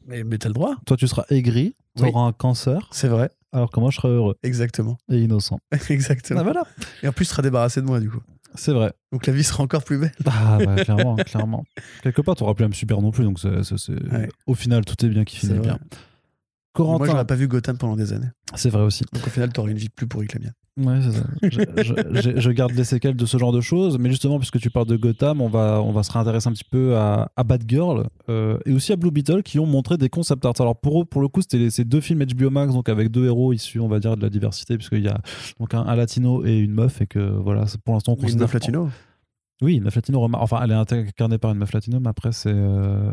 Mais, 0.07 0.24
mais 0.24 0.39
t'as 0.39 0.49
le 0.49 0.55
droit, 0.55 0.77
Toi, 0.86 0.97
tu 0.97 1.07
seras 1.09 1.24
aigri, 1.31 1.74
tu 1.97 2.03
Oui. 2.05 2.11
auras 2.11 2.27
un 2.27 2.32
cancer, 2.32 2.89
c'est 2.90 3.09
vrai, 3.09 3.31
alors 3.53 3.70
que 3.70 3.78
moi, 3.81 3.90
je 3.90 3.97
serais 3.97 4.09
heureux 4.09 4.36
exactement. 4.43 4.99
et 5.09 5.20
innocent. 5.23 5.59
Exactement. 5.90 6.40
Ah, 6.40 6.43
voilà. 6.43 6.65
Et 7.03 7.09
en 7.09 7.12
plus, 7.12 7.24
tu 7.24 7.31
seras 7.31 7.43
débarrassé 7.43 7.81
de 7.81 7.86
moi, 7.86 8.01
du 8.01 8.11
coup. 8.11 8.20
C'est 8.55 8.73
vrai. 8.73 8.93
Donc 9.12 9.27
la 9.27 9.32
vie 9.32 9.44
sera 9.44 9.62
encore 9.62 9.82
plus 9.82 9.99
belle. 9.99 10.12
Ah, 10.27 10.59
bah, 10.65 10.77
clairement, 10.85 11.16
clairement. 11.16 11.65
Quelque 12.03 12.20
part, 12.20 12.35
tu 12.36 12.44
plus 12.55 12.65
même 12.65 12.74
super 12.74 13.01
non 13.01 13.11
plus, 13.11 13.24
donc 13.24 13.39
c'est, 13.40 13.93
Ouais. 14.12 14.28
au 14.47 14.55
final, 14.55 14.85
tout 14.85 15.07
est 15.07 15.09
bien 15.09 15.24
qui 15.24 15.36
finit 15.36 15.55
vrai. 15.55 15.78
Bien. 16.74 16.85
Moi, 16.85 16.97
Corentin, 16.99 17.12
j'aurais 17.12 17.27
pas 17.27 17.35
vu 17.35 17.49
Gotham 17.49 17.77
pendant 17.78 17.97
des 17.97 18.12
années. 18.12 18.28
c'est 18.55 18.70
vrai 18.70 18.82
aussi. 18.82 19.05
Donc 19.12 19.27
au 19.27 19.31
final, 19.31 19.53
t'aurais 19.53 19.73
une 19.73 19.78
vie 19.78 19.89
plus 19.89 20.07
pourrie 20.07 20.27
que 20.27 20.39
la 20.39 20.44
mienne. 20.44 20.55
Ouais, 20.78 21.01
c'est 21.03 21.19
ça. 21.19 21.27
je, 21.43 21.82
je- 21.82 22.20
je- 22.35 22.40
je 22.40 22.51
garde 22.51 22.73
les 22.73 22.85
séquelles 22.85 23.15
de 23.15 23.27
ce 23.27 23.36
genre 23.36 23.53
de 23.53 23.61
choses, 23.61 23.99
mais 23.99 24.09
justement, 24.09 24.39
puisque 24.39 24.59
tu 24.59 24.70
parles 24.70 24.86
de 24.86 24.97
Gotham, 24.97 25.43
on 25.43 25.49
va, 25.51 25.82
on 25.82 25.93
va 25.93 26.03
se 26.03 26.11
réintéresser 26.11 26.49
un 26.49 26.53
petit 26.53 26.65
peu 26.65 26.97
à, 26.97 27.31
à 27.36 27.44
Batgirl 27.44 28.07
euh, 28.31 28.59
et 28.65 28.73
aussi 28.73 28.90
à 28.93 28.97
Blue 28.97 29.11
Beetle 29.11 29.43
qui 29.43 29.59
ont 29.59 29.66
montré 29.66 29.99
des 29.99 30.09
concept 30.09 30.44
arts. 30.47 30.55
Alors 30.61 30.81
pour 30.81 31.07
pour 31.07 31.20
le 31.20 31.28
coup, 31.28 31.43
c'était 31.43 31.69
ces 31.69 31.85
deux 31.85 32.01
films 32.01 32.24
HBO 32.24 32.49
Max, 32.49 32.73
donc 32.73 32.89
avec 32.89 33.11
deux 33.11 33.27
héros 33.27 33.53
issus, 33.53 33.81
on 33.81 33.89
va 33.89 34.01
dire, 34.01 34.16
de 34.16 34.23
la 34.23 34.31
diversité, 34.31 34.78
puisqu'il 34.78 35.03
y 35.03 35.09
a 35.09 35.20
donc 35.61 35.74
un, 35.74 35.82
un 35.82 35.94
latino 35.94 36.43
et 36.47 36.57
une 36.59 36.73
meuf, 36.73 37.03
et 37.03 37.07
que 37.07 37.19
voilà, 37.19 37.66
pour 37.85 37.93
l'instant, 37.93 38.12
on 38.12 38.15
Une 38.16 38.23
considère. 38.23 38.40
meuf 38.43 38.55
latino 38.55 38.89
Oui, 39.61 39.74
une 39.74 39.85
meuf 39.85 39.94
latino. 39.94 40.27
Enfin, 40.32 40.61
elle 40.65 40.70
est 40.70 40.93
incarnée 40.94 41.36
par 41.36 41.53
une 41.53 41.59
meuf 41.59 41.73
latino, 41.74 42.01
mais 42.01 42.09
après, 42.09 42.32
c'est. 42.32 42.49
euh, 42.51 43.11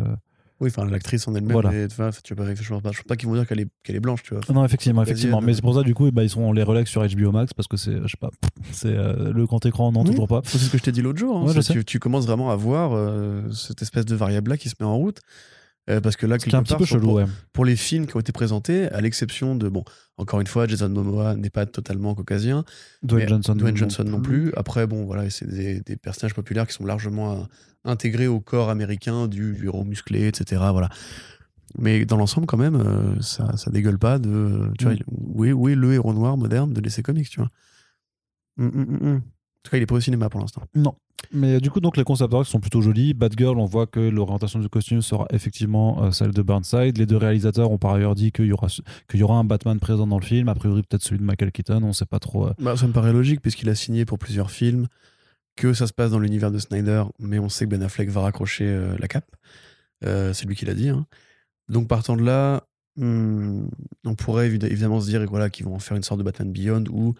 Oui, 0.61 0.69
enfin, 0.69 0.85
l'actrice 0.85 1.27
en 1.27 1.35
elle-même. 1.35 1.53
Voilà. 1.53 1.69
enfin, 1.85 2.09
tu 2.23 2.33
je 2.35 2.41
pas, 2.41 2.53
je 2.53 2.69
pense 2.69 3.03
pas 3.07 3.15
qu'ils 3.15 3.29
vont 3.29 3.35
dire 3.35 3.47
qu'elle 3.47 3.61
est, 3.61 3.67
qu'elle 3.83 3.95
est 3.95 4.01
blanche, 4.01 4.23
tu 4.23 4.33
vois. 4.33 4.43
Non, 4.53 4.65
effectivement, 4.65 5.03
effectivement. 5.03 5.39
Mais 5.41 5.53
c'est 5.53 5.61
pour 5.61 5.75
ça, 5.75 5.83
du 5.83 5.93
coup, 5.93 6.11
ben, 6.11 6.23
ils 6.23 6.29
sont, 6.29 6.41
on 6.41 6.51
les 6.51 6.63
relègue 6.63 6.87
sur 6.87 7.01
HBO 7.07 7.31
Max 7.31 7.53
parce 7.53 7.67
que 7.67 7.77
c'est, 7.77 7.93
je 8.01 8.07
sais 8.07 8.17
pas, 8.19 8.29
c'est 8.71 8.87
euh, 8.89 9.31
le 9.31 9.45
grand 9.45 9.65
écran, 9.65 9.91
non, 9.91 10.01
Oui. 10.01 10.09
toujours 10.09 10.27
pas. 10.27 10.41
C'est 10.43 10.57
ce 10.57 10.69
que 10.69 10.77
je 10.77 10.83
t'ai 10.83 10.91
dit 10.91 11.01
l'autre 11.01 11.19
jour. 11.19 11.37
hein. 11.37 11.45
Ouais, 11.53 11.83
tu 11.85 11.99
commences 11.99 12.25
vraiment 12.25 12.49
à 12.51 12.55
voir 12.55 12.91
euh, 12.93 13.49
cette 13.51 13.81
espèce 13.81 14.05
de 14.05 14.15
variable-là 14.15 14.57
qui 14.57 14.67
se 14.69 14.75
met 14.79 14.85
en 14.85 14.97
route. 14.97 15.19
Euh, 15.89 16.01
parce 16.01 16.15
que 16.15 16.25
là, 16.27 16.35
est 16.35 16.37
un 16.37 16.39
quelque 16.39 16.63
petit 16.63 16.69
part, 16.69 16.77
peu 16.77 16.85
chelou, 16.85 17.01
pour, 17.01 17.13
ouais. 17.15 17.25
pour 17.51 17.65
les 17.65 17.75
films 17.75 18.05
qui 18.05 18.15
ont 18.15 18.19
été 18.19 18.31
présentés, 18.31 18.87
à 18.89 19.01
l'exception 19.01 19.55
de, 19.55 19.69
bon, 19.69 19.83
encore 20.17 20.39
une 20.39 20.47
fois, 20.47 20.67
Jason 20.67 20.89
Momoa 20.89 21.35
n'est 21.35 21.49
pas 21.49 21.65
totalement 21.65 22.13
caucasien, 22.13 22.63
Dwayne 23.01 23.27
Johnson. 23.29 23.55
Dwayne 23.55 23.75
Johnson 23.75 24.03
non 24.03 24.21
plus. 24.21 24.53
Après, 24.55 24.85
bon, 24.85 25.05
voilà, 25.05 25.29
c'est 25.29 25.47
des, 25.49 25.81
des 25.81 25.95
personnages 25.95 26.35
populaires 26.35 26.67
qui 26.67 26.73
sont 26.73 26.85
largement 26.85 27.33
euh, 27.33 27.43
intégrés 27.85 28.27
au 28.27 28.39
corps 28.39 28.69
américain 28.69 29.27
du, 29.27 29.53
du 29.53 29.65
héros 29.65 29.83
musclé, 29.83 30.27
etc. 30.27 30.61
Voilà. 30.71 30.89
Mais 31.77 32.05
dans 32.05 32.17
l'ensemble, 32.17 32.45
quand 32.47 32.57
même, 32.57 32.75
euh, 32.75 33.19
ça, 33.21 33.55
ça 33.57 33.71
dégueule 33.71 33.97
pas 33.99 34.19
de. 34.19 34.71
Tu 34.77 34.85
vois, 34.85 34.93
Mm. 34.93 34.97
où, 35.07 35.45
est, 35.45 35.51
où 35.53 35.69
est 35.69 35.75
le 35.75 35.93
héros 35.93 36.13
noir 36.13 36.35
moderne 36.37 36.73
de 36.73 36.81
l'essai 36.81 37.01
comics, 37.03 37.29
tu 37.29 37.39
vois? 37.39 37.49
Mm, 38.57 38.65
mm, 38.65 38.85
mm, 38.85 39.09
mm. 39.13 39.21
Tout 39.63 39.71
cas, 39.71 39.77
il 39.77 39.83
est 39.83 39.85
pas 39.85 39.95
au 39.95 39.99
cinéma 39.99 40.29
pour 40.29 40.39
l'instant. 40.39 40.61
Non. 40.75 40.95
Mais 41.33 41.59
du 41.59 41.69
coup, 41.69 41.81
donc 41.81 41.97
les 41.97 42.05
concept 42.05 42.33
arts 42.33 42.45
sont 42.45 42.61
plutôt 42.61 42.81
jolis. 42.81 43.13
Batgirl, 43.13 43.59
on 43.59 43.65
voit 43.65 43.85
que 43.87 43.99
l'orientation 43.99 44.57
du 44.59 44.69
costume 44.69 45.01
sera 45.01 45.27
effectivement 45.31 46.01
euh, 46.03 46.11
celle 46.11 46.31
de 46.31 46.41
Burnside. 46.41 46.97
Les 46.97 47.05
deux 47.05 47.17
réalisateurs 47.17 47.69
ont 47.71 47.77
par 47.77 47.93
ailleurs 47.93 48.15
dit 48.15 48.31
qu'il 48.31 48.45
y 48.45 48.53
aura 48.53 48.67
qu'il 49.09 49.19
y 49.19 49.23
aura 49.23 49.35
un 49.37 49.43
Batman 49.43 49.79
présent 49.79 50.07
dans 50.07 50.17
le 50.17 50.23
film. 50.25 50.47
A 50.47 50.55
priori, 50.55 50.81
peut-être 50.83 51.03
celui 51.03 51.19
de 51.19 51.23
Michael 51.25 51.51
Keaton. 51.51 51.83
On 51.83 51.91
sait 51.93 52.05
pas 52.05 52.19
trop. 52.19 52.47
euh. 52.47 52.53
Bah, 52.59 52.77
ça 52.77 52.87
me 52.87 52.93
paraît 52.93 53.11
logique, 53.11 53.41
puisqu'il 53.41 53.67
a 53.69 53.75
signé 53.75 54.05
pour 54.05 54.17
plusieurs 54.17 54.49
films, 54.49 54.87
que 55.57 55.73
ça 55.73 55.87
se 55.87 55.93
passe 55.93 56.11
dans 56.11 56.19
l'univers 56.19 56.51
de 56.51 56.57
Snyder, 56.57 57.03
mais 57.19 57.37
on 57.37 57.49
sait 57.49 57.65
que 57.65 57.71
Ben 57.71 57.83
Affleck 57.83 58.09
va 58.09 58.21
raccrocher 58.21 58.65
euh, 58.67 58.95
la 58.97 59.07
cape. 59.09 59.29
C'est 60.01 60.45
lui 60.45 60.55
qui 60.55 60.65
l'a 60.65 60.73
dit. 60.73 60.87
hein. 60.89 61.05
Donc, 61.67 61.89
partant 61.89 62.15
de 62.15 62.23
là, 62.23 62.63
hmm, 62.95 63.65
on 64.05 64.15
pourrait 64.15 64.49
évid- 64.49 64.65
évidemment 64.65 65.01
se 65.01 65.07
dire 65.07 65.23
voilà, 65.29 65.49
qu'ils 65.49 65.65
vont 65.65 65.75
en 65.75 65.79
faire 65.79 65.97
une 65.97 66.03
sorte 66.03 66.19
de 66.19 66.23
Batman 66.23 66.49
Beyond 66.51 66.85
où 66.89 67.13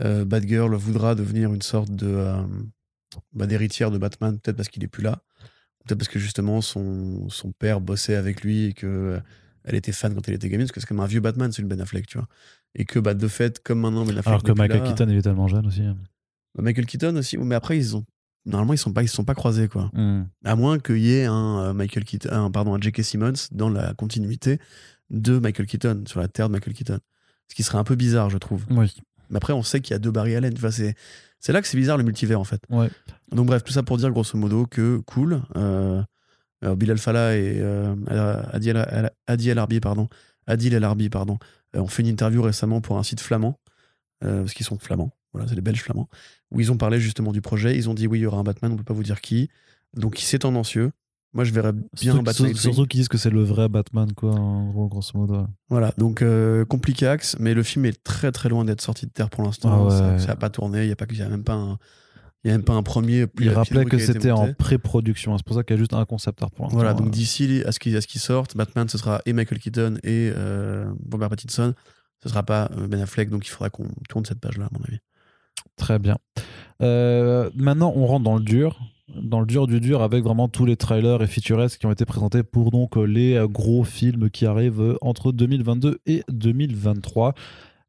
euh, 0.00 0.24
Batgirl 0.24 0.74
voudra 0.74 1.14
devenir 1.14 1.52
une 1.54 1.62
sorte 1.62 1.90
de 1.90 2.06
euh, 2.06 2.42
bah, 3.32 3.46
d'héritière 3.46 3.90
de 3.90 3.98
Batman, 3.98 4.38
peut-être 4.38 4.56
parce 4.56 4.68
qu'il 4.68 4.84
est 4.84 4.88
plus 4.88 5.02
là, 5.02 5.22
peut-être 5.84 5.98
parce 5.98 6.08
que 6.08 6.18
justement 6.18 6.60
son, 6.60 7.28
son 7.30 7.52
père 7.52 7.80
bossait 7.80 8.16
avec 8.16 8.42
lui 8.42 8.64
et 8.66 8.72
que 8.72 8.86
euh, 8.86 9.20
elle 9.64 9.74
était 9.74 9.92
fan 9.92 10.14
quand 10.14 10.28
elle 10.28 10.34
était 10.34 10.48
gamine, 10.48 10.66
parce 10.66 10.72
que 10.72 10.80
c'est 10.80 10.86
comme 10.86 11.00
un 11.00 11.06
vieux 11.06 11.20
Batman, 11.20 11.50
celui 11.50 11.68
de 11.68 11.74
Ben 11.74 11.80
Affleck, 11.80 12.06
tu 12.06 12.18
vois. 12.18 12.28
Et 12.74 12.84
que 12.84 12.98
bah, 12.98 13.14
de 13.14 13.26
fait, 13.28 13.62
comme 13.62 13.80
maintenant 13.80 14.04
Ben 14.04 14.10
Affleck 14.18 14.26
Alors 14.28 14.42
que 14.42 14.52
Michael 14.52 14.82
là- 14.82 14.88
Keaton, 14.88 15.08
il 15.08 15.16
est 15.16 15.22
tellement 15.22 15.48
jeune 15.48 15.66
aussi. 15.66 15.82
bah, 15.82 16.62
Michael 16.62 16.86
Keaton 16.86 17.16
aussi, 17.16 17.36
mais 17.38 17.54
après 17.54 17.76
ils 17.78 17.96
ont 17.96 18.04
normalement 18.44 18.74
ils 18.74 18.78
sont 18.78 18.92
pas 18.92 19.02
ils 19.02 19.08
se 19.08 19.16
sont 19.16 19.24
pas 19.24 19.34
croisés 19.34 19.66
quoi. 19.68 19.90
Hmm. 19.92 20.24
À 20.44 20.54
moins 20.54 20.78
qu'il 20.78 20.98
y 20.98 21.14
ait 21.14 21.24
un 21.24 21.72
Michael 21.72 22.04
Keaton, 22.04 22.28
un, 22.30 22.50
pardon 22.50 22.74
un 22.74 22.80
J.K. 22.80 23.02
Simmons 23.02 23.32
dans 23.50 23.68
la 23.70 23.92
continuité 23.94 24.60
de 25.10 25.38
Michael 25.38 25.66
Keaton 25.66 26.04
sur 26.06 26.20
la 26.20 26.28
terre 26.28 26.48
de 26.48 26.52
Michael 26.52 26.74
Keaton. 26.74 26.98
Ce 27.48 27.54
qui 27.56 27.62
serait 27.64 27.78
un 27.78 27.84
peu 27.84 27.96
bizarre 27.96 28.30
je 28.30 28.38
trouve. 28.38 28.64
Oui. 28.70 28.94
Mais 29.30 29.36
après 29.36 29.52
on 29.52 29.62
sait 29.62 29.80
qu'il 29.80 29.92
y 29.92 29.96
a 29.96 29.98
deux 29.98 30.10
Barry 30.10 30.34
Allen. 30.34 30.54
Enfin, 30.56 30.70
c'est 30.70 30.94
c'est 31.40 31.52
là 31.52 31.60
que 31.62 31.68
c'est 31.68 31.76
bizarre 31.76 31.96
le 31.96 32.04
multivers 32.04 32.40
en 32.40 32.44
fait. 32.44 32.62
Ouais. 32.70 32.90
Donc 33.32 33.46
bref 33.46 33.64
tout 33.64 33.72
ça 33.72 33.82
pour 33.82 33.96
dire 33.98 34.10
grosso 34.10 34.36
modo 34.38 34.66
que 34.66 34.98
cool. 35.06 35.42
Euh, 35.56 36.02
euh, 36.64 36.74
Bilal 36.74 36.98
Fallah 36.98 37.36
et 37.36 37.60
euh, 37.60 37.94
Adi 38.52 38.70
El 38.70 39.10
Adi 39.26 39.50
El 39.50 39.58
Arbi 39.58 39.78
pardon 39.80 40.08
Adil 40.46 40.72
El 40.72 40.84
Arbi 40.84 41.10
pardon 41.10 41.38
euh, 41.74 41.80
ont 41.80 41.86
fait 41.86 42.02
une 42.02 42.08
interview 42.08 42.40
récemment 42.40 42.80
pour 42.80 42.98
un 42.98 43.02
site 43.02 43.20
flamand 43.20 43.58
euh, 44.24 44.40
parce 44.40 44.54
qu'ils 44.54 44.66
sont 44.66 44.78
flamands. 44.78 45.12
Voilà, 45.32 45.48
c'est 45.48 45.54
les 45.54 45.60
Belges 45.60 45.82
flamands 45.82 46.08
où 46.50 46.60
ils 46.60 46.72
ont 46.72 46.78
parlé 46.78 46.98
justement 46.98 47.32
du 47.32 47.42
projet. 47.42 47.76
Ils 47.76 47.90
ont 47.90 47.94
dit 47.94 48.06
oui, 48.06 48.20
il 48.20 48.22
y 48.22 48.26
aura 48.26 48.38
un 48.38 48.42
Batman, 48.42 48.72
on 48.72 48.76
peut 48.76 48.84
pas 48.84 48.94
vous 48.94 49.02
dire 49.02 49.20
qui. 49.20 49.50
Donc 49.94 50.16
c'est 50.18 50.38
tendancieux. 50.40 50.92
Moi, 51.36 51.44
je 51.44 51.52
verrais 51.52 51.72
bien 51.72 51.84
Surtout, 51.94 52.22
Batman. 52.22 52.54
sur- 52.54 52.60
surtout 52.72 52.86
qu'ils 52.86 53.00
disent 53.00 53.08
que 53.08 53.18
c'est 53.18 53.30
le 53.30 53.44
vrai 53.44 53.68
Batman, 53.68 54.10
quoi, 54.14 54.30
en 54.32 54.70
gros, 54.70 54.88
grosso 54.88 55.10
modo. 55.14 55.46
Voilà, 55.68 55.92
donc 55.98 56.22
euh, 56.22 56.64
complicax, 56.64 57.36
mais 57.38 57.52
le 57.54 57.62
film 57.62 57.84
est 57.84 58.02
très 58.02 58.32
très 58.32 58.48
loin 58.48 58.64
d'être 58.64 58.80
sorti 58.80 59.04
de 59.06 59.10
terre 59.12 59.28
pour 59.30 59.44
l'instant. 59.44 59.70
Ah 59.70 59.84
ouais. 59.84 60.18
Ça- 60.18 60.26
n'a 60.28 60.36
pas 60.36 60.48
tourné. 60.50 60.84
Il 60.84 60.88
y 60.88 60.92
a 60.92 60.96
pas, 60.96 61.04
y 61.12 61.20
a 61.22 61.28
même 61.28 61.44
pas 61.44 61.52
un, 61.54 61.78
il 62.42 62.50
a 62.50 62.54
même 62.54 62.64
pas 62.64 62.72
un 62.72 62.82
premier. 62.82 63.26
Il 63.38 63.50
rappelait 63.50 63.84
que 63.84 63.98
c'était 63.98 64.30
en 64.30 64.52
pré-production. 64.54 65.34
hein. 65.34 65.36
C'est 65.38 65.46
pour 65.46 65.56
ça 65.56 65.62
qu'il 65.62 65.74
y 65.74 65.78
a 65.78 65.80
juste 65.80 65.92
un 65.92 66.04
concept 66.06 66.42
art 66.42 66.50
pour 66.50 66.64
l'instant. 66.64 66.78
Voilà, 66.78 66.94
donc 66.94 67.08
Euh, 67.08 67.10
d'ici 67.10 67.62
à 67.66 67.72
ce 67.72 67.78
qu'il 67.78 67.94
à 67.96 68.00
ce 68.00 68.06
qu'il 68.06 68.20
sorte, 68.20 68.56
Batman, 68.56 68.88
ce 68.88 68.96
sera 68.98 69.20
et 69.26 69.32
Michael 69.34 69.58
Keaton 69.58 69.96
et 70.04 70.32
euh, 70.34 70.90
Robert 71.12 71.28
Pattinson. 71.28 71.74
Ce 72.22 72.30
sera 72.30 72.42
pas 72.44 72.70
Ben 72.88 73.00
Affleck, 73.02 73.28
donc 73.28 73.46
il 73.46 73.50
faudra 73.50 73.68
qu'on 73.68 73.88
tourne 74.08 74.24
cette 74.24 74.40
page-là, 74.40 74.64
à 74.64 74.68
mon 74.72 74.82
avis. 74.86 75.00
Très 75.76 75.98
bien. 75.98 76.16
Euh, 76.80 77.50
maintenant, 77.54 77.92
on 77.94 78.06
rentre 78.06 78.24
dans 78.24 78.36
le 78.36 78.42
dur. 78.42 78.80
Dans 79.14 79.38
le 79.38 79.46
dur 79.46 79.68
du 79.68 79.78
dur, 79.78 80.02
avec 80.02 80.24
vraiment 80.24 80.48
tous 80.48 80.64
les 80.64 80.76
trailers 80.76 81.22
et 81.22 81.28
featurettes 81.28 81.78
qui 81.78 81.86
ont 81.86 81.92
été 81.92 82.04
présentés 82.04 82.42
pour 82.42 82.72
donc 82.72 82.96
euh, 82.96 83.04
les 83.04 83.34
euh, 83.34 83.46
gros 83.46 83.84
films 83.84 84.30
qui 84.30 84.46
arrivent 84.46 84.98
entre 85.00 85.30
2022 85.30 86.00
et 86.06 86.24
2023. 86.28 87.34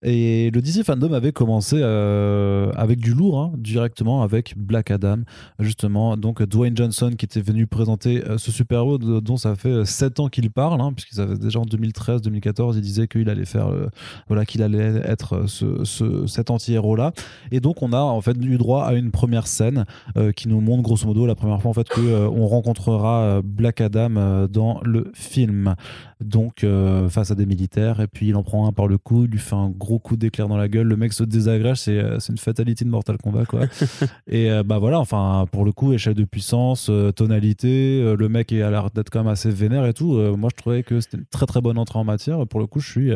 Et 0.04 0.52
le 0.54 0.62
DC 0.62 0.84
Fandom 0.84 1.12
avait 1.14 1.32
commencé 1.32 1.78
euh, 1.80 2.72
avec 2.76 3.00
du 3.00 3.16
lourd, 3.16 3.40
hein, 3.40 3.52
directement 3.58 4.22
avec 4.22 4.54
Black 4.56 4.92
Adam, 4.92 5.18
justement. 5.60 6.16
Donc 6.18 6.44
Dwayne 6.44 6.78
Johnson 6.78 7.12
qui 7.18 7.26
était 7.26 7.42
venu 7.42 7.66
présenter 7.66 8.24
euh, 8.28 8.38
ce 8.38 8.52
super-héros 8.52 9.00
dont 9.00 9.38
ça 9.38 9.56
fait 9.56 9.86
7 9.86 10.20
ans 10.20 10.28
qu'il 10.28 10.52
parle, 10.52 10.82
hein, 10.82 10.94
puisqu'ils 10.94 11.20
avaient 11.20 11.38
déjà 11.40 11.60
en 11.60 11.66
2013-2014, 11.66 12.76
il 12.76 12.82
disait 12.82 13.08
qu'il 13.08 13.28
allait 13.28 13.46
faire, 13.46 13.70
euh, 13.70 13.88
voilà, 14.28 14.46
qu'il 14.46 14.62
allait 14.62 15.02
être 15.04 15.34
euh, 15.34 15.48
ce, 15.48 15.84
ce- 15.84 16.28
cet 16.28 16.52
anti-héros-là. 16.52 17.12
Et 17.52 17.60
donc 17.60 17.82
on 17.82 17.92
a 17.92 18.00
en 18.00 18.22
fait 18.22 18.38
eu 18.40 18.58
droit 18.60 18.84
à 18.84 18.94
une 18.94 19.10
première 19.10 19.48
scène 19.48 19.86
euh, 20.16 20.32
qui 20.32 20.48
nous 20.48 20.62
montre 20.62 20.84
grosso 20.84 21.08
modo 21.08 21.26
la 21.26 21.34
première 21.36 21.60
fois 21.60 21.72
en 21.72 21.74
fait 21.74 21.90
que 21.90 22.02
euh, 22.02 22.30
on 22.30 22.46
rencontrera 22.48 23.22
euh, 23.24 23.42
Black 23.44 23.82
Adam 23.82 24.16
euh, 24.18 24.48
dans 24.48 24.80
le 24.84 25.10
film. 25.16 25.74
Donc 26.22 26.64
euh, 26.64 27.10
face 27.10 27.32
à 27.32 27.36
des 27.36 27.46
militaires 27.48 28.00
et 28.00 28.08
puis 28.08 28.28
il 28.30 28.36
en 28.36 28.44
prend 28.44 28.68
un 28.68 28.72
par 28.72 28.88
le 28.88 28.98
cou, 29.00 29.26
il 29.26 29.32
lui 29.32 29.40
fait 29.40 29.56
un 29.56 29.70
gros 29.70 29.87
coup 30.00 30.18
d'éclair 30.18 30.48
dans 30.48 30.58
la 30.58 30.68
gueule, 30.68 30.88
le 30.88 30.98
mec 30.98 31.14
se 31.14 31.24
désagrège, 31.24 31.78
c'est 31.80 31.98
euh, 31.98 32.20
une 32.30 32.38
fatality 32.38 32.84
de 32.84 32.90
Mortal 32.90 33.18
Kombat 33.18 33.46
quoi. 33.46 33.62
et 34.28 34.52
euh, 34.52 34.64
bah 34.64 34.78
voilà, 34.78 35.00
enfin 35.00 35.46
pour 35.52 35.64
le 35.66 35.72
coup 35.72 35.94
échelle 35.94 36.14
de 36.16 36.26
puissance, 36.26 36.88
euh, 36.90 37.12
tonalité, 37.12 38.16
le 38.18 38.30
mec 38.30 38.52
est 38.52 38.62
à 38.62 38.70
l'air 38.70 38.92
d'être 38.92 39.10
quand 39.10 39.20
même 39.24 39.32
assez 39.32 39.50
vénère 39.50 39.86
et 39.86 39.94
tout. 39.94 40.14
Moi 40.36 40.50
je 40.54 40.62
trouvais 40.62 40.84
que 40.84 41.00
c'était 41.00 41.18
une 41.18 41.26
très 41.26 41.46
très 41.46 41.62
bonne 41.62 41.78
entrée 41.78 42.00
en 42.00 42.04
matière. 42.04 42.46
Pour 42.46 42.60
le 42.60 42.68
coup 42.68 42.80
je 42.80 42.90
suis 42.90 43.12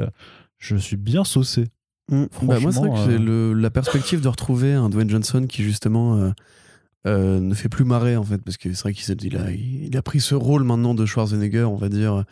je 0.58 0.76
suis 0.78 0.98
bien 0.98 1.24
saucé. 1.24 1.66
Bah, 2.12 2.18
moi, 2.18 2.28
c'est 2.50 2.50
vrai 2.50 2.60
que 2.60 2.72
Franchement, 2.72 2.96
c'est 3.06 3.14
euh, 3.14 3.18
le- 3.20 3.54
la 3.54 3.70
perspective 3.70 4.20
de 4.22 4.28
retrouver 4.28 4.74
un 4.74 4.90
Dwayne 4.90 5.10
Johnson 5.10 5.46
qui, 5.48 5.64
justement, 5.64 6.18
euh, 6.18 6.32
euh, 7.08 7.40
ne 7.40 7.54
fait 7.54 7.70
plus 7.70 7.86
marrer, 7.86 8.18
en 8.18 8.24
fait, 8.24 8.38
parce 8.40 8.58
que 8.58 8.74
c'est 8.74 8.82
vrai 8.82 8.94
qu'il 8.94 9.16
il 9.24 9.38
a, 9.38 9.52
il 9.52 9.96
a 9.96 10.02
pris 10.02 10.20
ce 10.20 10.36
rôle 10.36 10.64
maintenant 10.64 10.94
de 10.94 11.06
Schwarzenegger, 11.06 11.64
on 11.64 11.76
va 11.78 11.88
dire, 11.90 12.26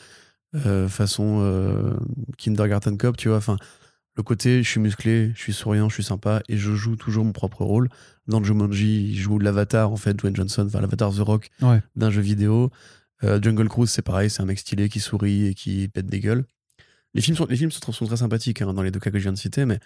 façon 0.89 1.95
Kindergarten 2.37 2.97
Cop, 2.97 3.15
tu 3.17 3.29
vois. 3.29 3.37
Enfin, 3.37 3.57
le 4.19 4.23
côté, 4.23 4.61
je 4.63 4.69
suis 4.69 4.79
musclé, 4.81 5.31
je 5.35 5.39
suis 5.41 5.53
souriant, 5.53 5.87
je 5.89 5.93
suis 5.95 6.03
sympa, 6.03 6.41
et 6.49 6.57
je 6.57 6.75
joue 6.75 6.95
toujours 6.97 7.23
mon 7.25 7.31
propre 7.31 7.63
rôle. 7.63 7.89
Dans 8.27 8.43
Jumanji, 8.43 9.07
il 9.11 9.17
joue 9.17 9.39
l'avatar, 9.39 9.91
en 9.91 9.95
fait, 9.95 10.13
Dwayne 10.13 10.35
Johnson, 10.35 10.65
enfin, 10.67 10.81
l'avatar 10.81 11.11
The 11.13 11.19
Rock 11.19 11.49
Ouais. 11.61 11.81
d'un 11.95 12.11
jeu 12.11 12.21
vidéo. 12.21 12.69
Euh, 13.23 13.39
Jungle 13.41 13.67
Cruise, 13.69 13.89
c'est 13.89 14.01
pareil, 14.01 14.29
c'est 14.29 14.41
un 14.41 14.45
mec 14.45 14.59
stylé 14.59 14.89
qui 14.89 14.99
sourit 14.99 15.47
et 15.47 15.53
qui 15.53 15.87
pète 15.87 16.05
des 16.07 16.19
gueules. 16.19 16.43
Les 17.13 17.21
films 17.21 17.37
sont, 17.37 17.45
les 17.49 17.55
films 17.55 17.71
sont, 17.71 17.91
sont 17.91 18.05
très 18.05 18.17
sympathiques 18.17 18.61
hein, 18.61 18.73
dans 18.73 18.81
les 18.83 18.91
deux 18.91 18.99
cas 18.99 19.09
que 19.09 19.17
je 19.17 19.23
viens 19.23 19.31
de 19.33 19.37
citer, 19.37 19.65
mais 19.65 19.79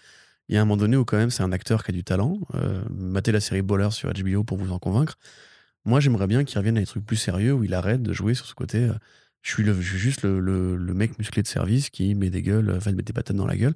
il 0.50 0.56
y 0.56 0.58
a 0.58 0.62
un 0.62 0.66
moment 0.66 0.78
donné 0.78 0.98
où 0.98 1.06
quand 1.06 1.18
même 1.18 1.30
c'est 1.30 1.44
un 1.44 1.52
acteur 1.54 1.84
qui 1.84 1.92
a 1.92 1.94
du 1.94 2.04
talent. 2.04 2.40
Euh, 2.56 2.82
matez 2.90 3.32
la 3.32 3.40
série 3.40 3.62
Baller 3.62 3.92
sur 3.92 4.12
HBO 4.12 4.44
pour 4.44 4.58
vous 4.58 4.72
en 4.72 4.80
convaincre. 4.80 5.18
Moi 5.86 6.00
j'aimerais 6.00 6.28
bien 6.28 6.44
qu'il 6.44 6.58
revienne 6.58 6.78
à 6.78 6.80
des 6.82 6.86
trucs 6.86 7.06
plus 7.06 7.16
sérieux 7.18 7.54
où 7.54 7.64
il 7.64 7.74
arrête 7.74 8.02
de 8.04 8.12
jouer 8.14 8.34
sur 8.34 8.46
ce 8.46 8.54
côté. 8.56 8.80
euh, 8.84 8.94
je, 9.42 9.52
suis 9.52 9.64
le, 9.64 9.80
je 9.80 9.88
suis 9.90 9.98
juste 10.00 10.24
le, 10.24 10.40
le- 10.40 10.76
le 10.76 10.94
mec 10.94 11.18
musclé 11.18 11.42
de 11.44 11.48
service 11.48 11.90
qui 11.90 12.14
met 12.16 12.30
des 12.30 12.42
gueules, 12.42 12.70
euh, 12.70 12.78
enfin 12.78 12.92
met 12.92 13.04
des 13.04 13.14
patates 13.14 13.36
dans 13.38 13.46
la 13.48 13.56
gueule 13.58 13.74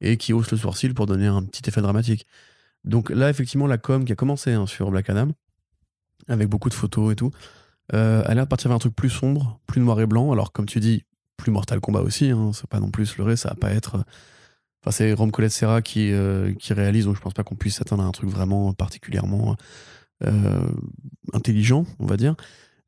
et 0.00 0.16
qui 0.16 0.32
hausse 0.32 0.50
le 0.50 0.58
sourcil 0.58 0.94
pour 0.94 1.06
donner 1.06 1.26
un 1.26 1.42
petit 1.42 1.68
effet 1.68 1.80
dramatique. 1.80 2.26
Donc 2.84 3.10
là 3.10 3.30
effectivement 3.30 3.66
la 3.66 3.78
com 3.78 4.04
qui 4.04 4.12
a 4.12 4.16
commencé 4.16 4.52
hein, 4.52 4.66
sur 4.66 4.90
Black 4.90 5.08
Adam 5.10 5.28
avec 6.28 6.48
beaucoup 6.48 6.68
de 6.68 6.74
photos 6.74 7.12
et 7.12 7.16
tout, 7.16 7.30
euh, 7.92 8.22
a 8.24 8.34
l'air 8.34 8.44
de 8.44 8.48
partir 8.48 8.68
vers 8.68 8.76
un 8.76 8.80
truc 8.80 8.94
plus 8.94 9.10
sombre, 9.10 9.60
plus 9.66 9.80
noir 9.80 10.00
et 10.00 10.06
blanc. 10.06 10.32
Alors 10.32 10.52
comme 10.52 10.66
tu 10.66 10.80
dis, 10.80 11.04
plus 11.36 11.50
Mortal 11.50 11.80
Kombat 11.80 12.02
aussi, 12.02 12.30
hein, 12.30 12.52
c'est 12.54 12.66
pas 12.68 12.80
non 12.80 12.90
plus 12.90 13.06
se 13.06 13.18
leurrer, 13.18 13.36
ça 13.36 13.50
va 13.50 13.54
pas 13.56 13.72
être. 13.72 13.96
euh, 13.96 14.02
Enfin, 14.82 14.90
c'est 14.90 15.14
Rom 15.14 15.30
Colette 15.30 15.52
Serra 15.52 15.80
qui, 15.80 16.12
euh, 16.12 16.52
qui 16.54 16.74
réalise, 16.74 17.06
donc 17.06 17.16
je 17.16 17.20
pense 17.22 17.32
pas 17.32 17.42
qu'on 17.42 17.54
puisse 17.54 17.76
s'attendre 17.76 18.02
à 18.02 18.06
un 18.06 18.12
truc 18.12 18.28
vraiment 18.28 18.74
particulièrement 18.74 19.56
intelligent, 21.32 21.86
on 21.98 22.04
va 22.04 22.18
dire. 22.18 22.34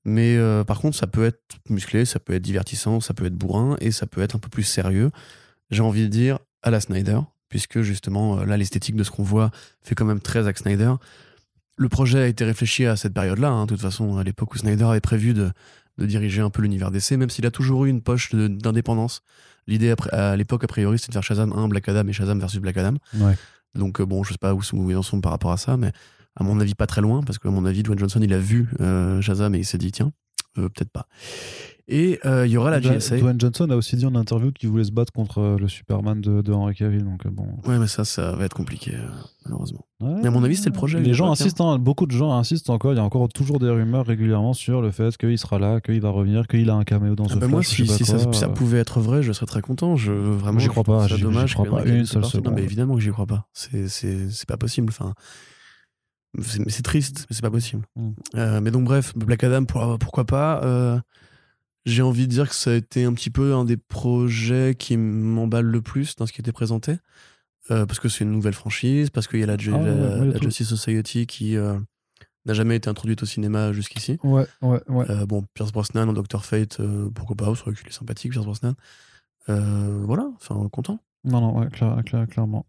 Mais 0.04 0.36
par 0.66 0.78
contre, 0.78 0.94
ça 0.94 1.06
peut 1.06 1.24
être 1.24 1.56
musclé, 1.70 2.04
ça 2.04 2.20
peut 2.20 2.34
être 2.34 2.42
divertissant, 2.42 3.00
ça 3.00 3.14
peut 3.14 3.24
être 3.24 3.34
bourrin 3.34 3.78
et 3.80 3.92
ça 3.92 4.06
peut 4.06 4.20
être 4.20 4.36
un 4.36 4.38
peu 4.38 4.50
plus 4.50 4.62
sérieux. 4.62 5.10
J'ai 5.70 5.82
envie 5.82 6.02
de 6.02 6.08
dire 6.08 6.38
à 6.66 6.70
la 6.70 6.80
Snyder, 6.80 7.20
puisque 7.48 7.80
justement, 7.80 8.40
euh, 8.40 8.44
là, 8.44 8.56
l'esthétique 8.56 8.96
de 8.96 9.04
ce 9.04 9.10
qu'on 9.10 9.22
voit 9.22 9.50
fait 9.82 9.94
quand 9.94 10.04
même 10.04 10.20
très 10.20 10.42
Zack 10.42 10.58
Snyder. 10.58 10.94
Le 11.76 11.88
projet 11.88 12.18
a 12.18 12.26
été 12.26 12.44
réfléchi 12.44 12.86
à 12.86 12.96
cette 12.96 13.14
période-là, 13.14 13.48
hein, 13.48 13.66
de 13.66 13.74
toute 13.74 13.80
façon, 13.80 14.18
à 14.18 14.24
l'époque 14.24 14.52
où 14.54 14.58
Snyder 14.58 14.84
avait 14.84 15.00
prévu 15.00 15.32
de, 15.32 15.52
de 15.98 16.06
diriger 16.06 16.42
un 16.42 16.50
peu 16.50 16.60
l'univers 16.62 16.90
DC, 16.90 17.12
même 17.12 17.30
s'il 17.30 17.46
a 17.46 17.52
toujours 17.52 17.84
eu 17.84 17.88
une 17.88 18.02
poche 18.02 18.34
d'indépendance. 18.34 19.22
L'idée 19.68 19.94
à 20.10 20.36
l'époque, 20.36 20.64
a 20.64 20.66
priori, 20.66 20.98
c'était 20.98 21.10
de 21.10 21.12
faire 21.14 21.22
Shazam 21.22 21.52
1, 21.52 21.68
Black 21.68 21.88
Adam 21.88 22.06
et 22.08 22.12
Shazam 22.12 22.40
versus 22.40 22.60
Black 22.60 22.76
Adam. 22.76 22.94
Ouais. 23.14 23.36
Donc, 23.76 24.00
euh, 24.00 24.06
bon, 24.06 24.24
je 24.24 24.32
sais 24.32 24.38
pas 24.38 24.52
où, 24.52 24.60
où 24.72 24.90
ils 24.90 24.96
en 24.96 25.02
sont 25.02 25.20
par 25.20 25.30
rapport 25.30 25.52
à 25.52 25.56
ça, 25.56 25.76
mais 25.76 25.92
à 26.34 26.42
mon 26.42 26.58
avis, 26.58 26.74
pas 26.74 26.86
très 26.86 27.00
loin, 27.00 27.22
parce 27.22 27.38
que, 27.38 27.46
à 27.46 27.50
mon 27.52 27.64
avis, 27.64 27.84
Dwayne 27.84 27.98
Johnson, 27.98 28.20
il 28.22 28.32
a 28.32 28.38
vu 28.38 28.68
euh, 28.80 29.20
Shazam 29.20 29.54
et 29.54 29.58
il 29.58 29.64
s'est 29.64 29.78
dit, 29.78 29.92
tiens, 29.92 30.12
euh, 30.58 30.68
peut-être 30.68 30.90
pas. 30.90 31.06
Et 31.88 32.18
euh, 32.24 32.44
il 32.48 32.50
y 32.52 32.56
aura 32.56 32.70
la 32.72 32.80
GSA. 32.80 33.18
Dwayne 33.18 33.40
Johnson 33.40 33.70
a 33.70 33.76
aussi 33.76 33.94
dit 33.94 34.04
en 34.06 34.16
interview 34.16 34.50
qu'il 34.50 34.68
voulait 34.68 34.82
se 34.82 34.90
battre 34.90 35.12
contre 35.12 35.38
euh, 35.38 35.56
le 35.56 35.68
Superman 35.68 36.20
de, 36.20 36.42
de 36.42 36.52
Henry 36.52 36.74
Cavill. 36.74 37.04
Donc, 37.04 37.24
bon. 37.28 37.46
Ouais, 37.64 37.78
mais 37.78 37.86
ça, 37.86 38.04
ça 38.04 38.32
va 38.32 38.44
être 38.44 38.54
compliqué, 38.56 38.92
malheureusement. 39.44 39.86
Ouais. 40.00 40.14
Mais 40.20 40.26
à 40.26 40.30
mon 40.32 40.42
avis, 40.42 40.56
c'était 40.56 40.70
le 40.70 40.74
projet 40.74 40.98
Les 41.00 41.14
gens 41.14 41.30
insistent, 41.30 41.60
hein, 41.60 41.78
beaucoup 41.78 42.06
de 42.06 42.10
gens 42.10 42.32
insistent 42.32 42.70
encore. 42.70 42.92
Il 42.92 42.96
y 42.96 42.98
a 42.98 43.04
encore 43.04 43.28
toujours 43.28 43.60
des 43.60 43.70
rumeurs 43.70 44.04
régulièrement 44.04 44.52
sur 44.52 44.82
le 44.82 44.90
fait 44.90 45.16
qu'il 45.16 45.38
sera 45.38 45.60
là, 45.60 45.80
qu'il 45.80 46.00
va 46.00 46.10
revenir, 46.10 46.48
qu'il 46.48 46.68
a 46.70 46.74
un 46.74 46.82
caméo 46.82 47.14
dans 47.14 47.26
Ah 47.26 47.34
ce 47.34 47.38
bah 47.38 47.46
moi, 47.46 47.62
si, 47.62 47.86
ça, 47.86 48.48
pouvait 48.48 48.78
être 48.78 48.98
vrai, 48.98 49.22
je 49.22 49.30
serais 49.32 49.46
très 49.46 49.62
content. 49.62 49.94
Je, 49.94 50.10
vraiment, 50.10 50.58
J'y 50.58 50.66
crois 50.66 50.82
pas, 50.82 51.06
j'y- 51.06 51.22
dommage 51.22 51.54
crois 51.54 51.66
pas 51.70 51.84
une 51.84 52.04
seule 52.04 52.22
parti. 52.22 52.36
Non, 52.38 52.42
seconde. 52.42 52.54
mais 52.56 52.64
évidemment 52.64 52.96
que 52.96 53.00
j'y 53.00 53.10
crois 53.10 53.26
pas. 53.26 53.46
C'est- 53.52 53.86
C'est 53.86 54.28
c'est 54.30 54.48
pas 54.48 54.56
possible. 54.56 54.88
Enfin, 54.90 55.14
c'est 56.42 56.58
mais 56.60 56.70
c'est 56.70 56.82
triste, 56.82 57.26
mais 57.28 57.36
c'est 57.36 57.42
pas 57.42 57.50
possible. 57.50 57.82
Mm. 57.96 58.10
Euh, 58.36 58.60
mais 58.60 58.70
donc, 58.70 58.84
bref, 58.84 59.12
Black 59.16 59.44
Adam, 59.44 59.64
pour- 59.64 59.98
pourquoi 59.98 60.24
pas 60.24 60.62
euh, 60.64 60.98
J'ai 61.84 62.02
envie 62.02 62.26
de 62.26 62.32
dire 62.32 62.48
que 62.48 62.54
ça 62.54 62.70
a 62.70 62.74
été 62.74 63.04
un 63.04 63.12
petit 63.14 63.30
peu 63.30 63.54
un 63.54 63.64
des 63.64 63.76
projets 63.76 64.74
qui 64.78 64.96
m'emballe 64.96 65.66
le 65.66 65.80
plus 65.82 66.16
dans 66.16 66.26
ce 66.26 66.32
qui 66.32 66.40
était 66.40 66.52
présenté. 66.52 66.96
Euh, 67.70 67.84
parce 67.86 67.98
que 67.98 68.08
c'est 68.08 68.22
une 68.24 68.30
nouvelle 68.30 68.54
franchise, 68.54 69.10
parce 69.10 69.26
qu'il 69.26 69.40
y 69.40 69.42
a 69.42 69.46
la, 69.46 69.54
Ah 69.54 69.78
la- 69.78 70.18
ouais, 70.20 70.32
la. 70.32 70.38
Justice 70.40 70.68
Society 70.68 71.26
qui 71.26 71.56
euh, 71.56 71.76
n'a 72.44 72.54
jamais 72.54 72.76
été 72.76 72.88
introduite 72.88 73.22
au 73.24 73.26
cinéma 73.26 73.72
jusqu'ici. 73.72 74.18
Ouais, 74.22 74.46
ouais, 74.62 74.80
ouais. 74.88 75.10
Euh, 75.10 75.26
bon, 75.26 75.44
Pierce 75.54 75.72
Brosnan 75.72 76.08
en 76.08 76.12
Doctor 76.12 76.44
Fate, 76.44 76.78
euh, 76.80 77.08
pourquoi 77.12 77.34
pas, 77.36 77.50
vrai 77.50 77.74
qu'il 77.74 77.88
est 77.88 77.92
sympathique, 77.92 78.30
Pierce 78.32 78.44
Brosnan. 78.46 78.74
Euh, 79.48 80.02
voilà, 80.04 80.28
enfin, 80.36 80.68
content. 80.70 81.00
Non, 81.26 81.40
non, 81.40 81.58
ouais, 81.58 81.66
clair- 81.68 81.96
clair- 82.04 82.26
clairement. 82.28 82.64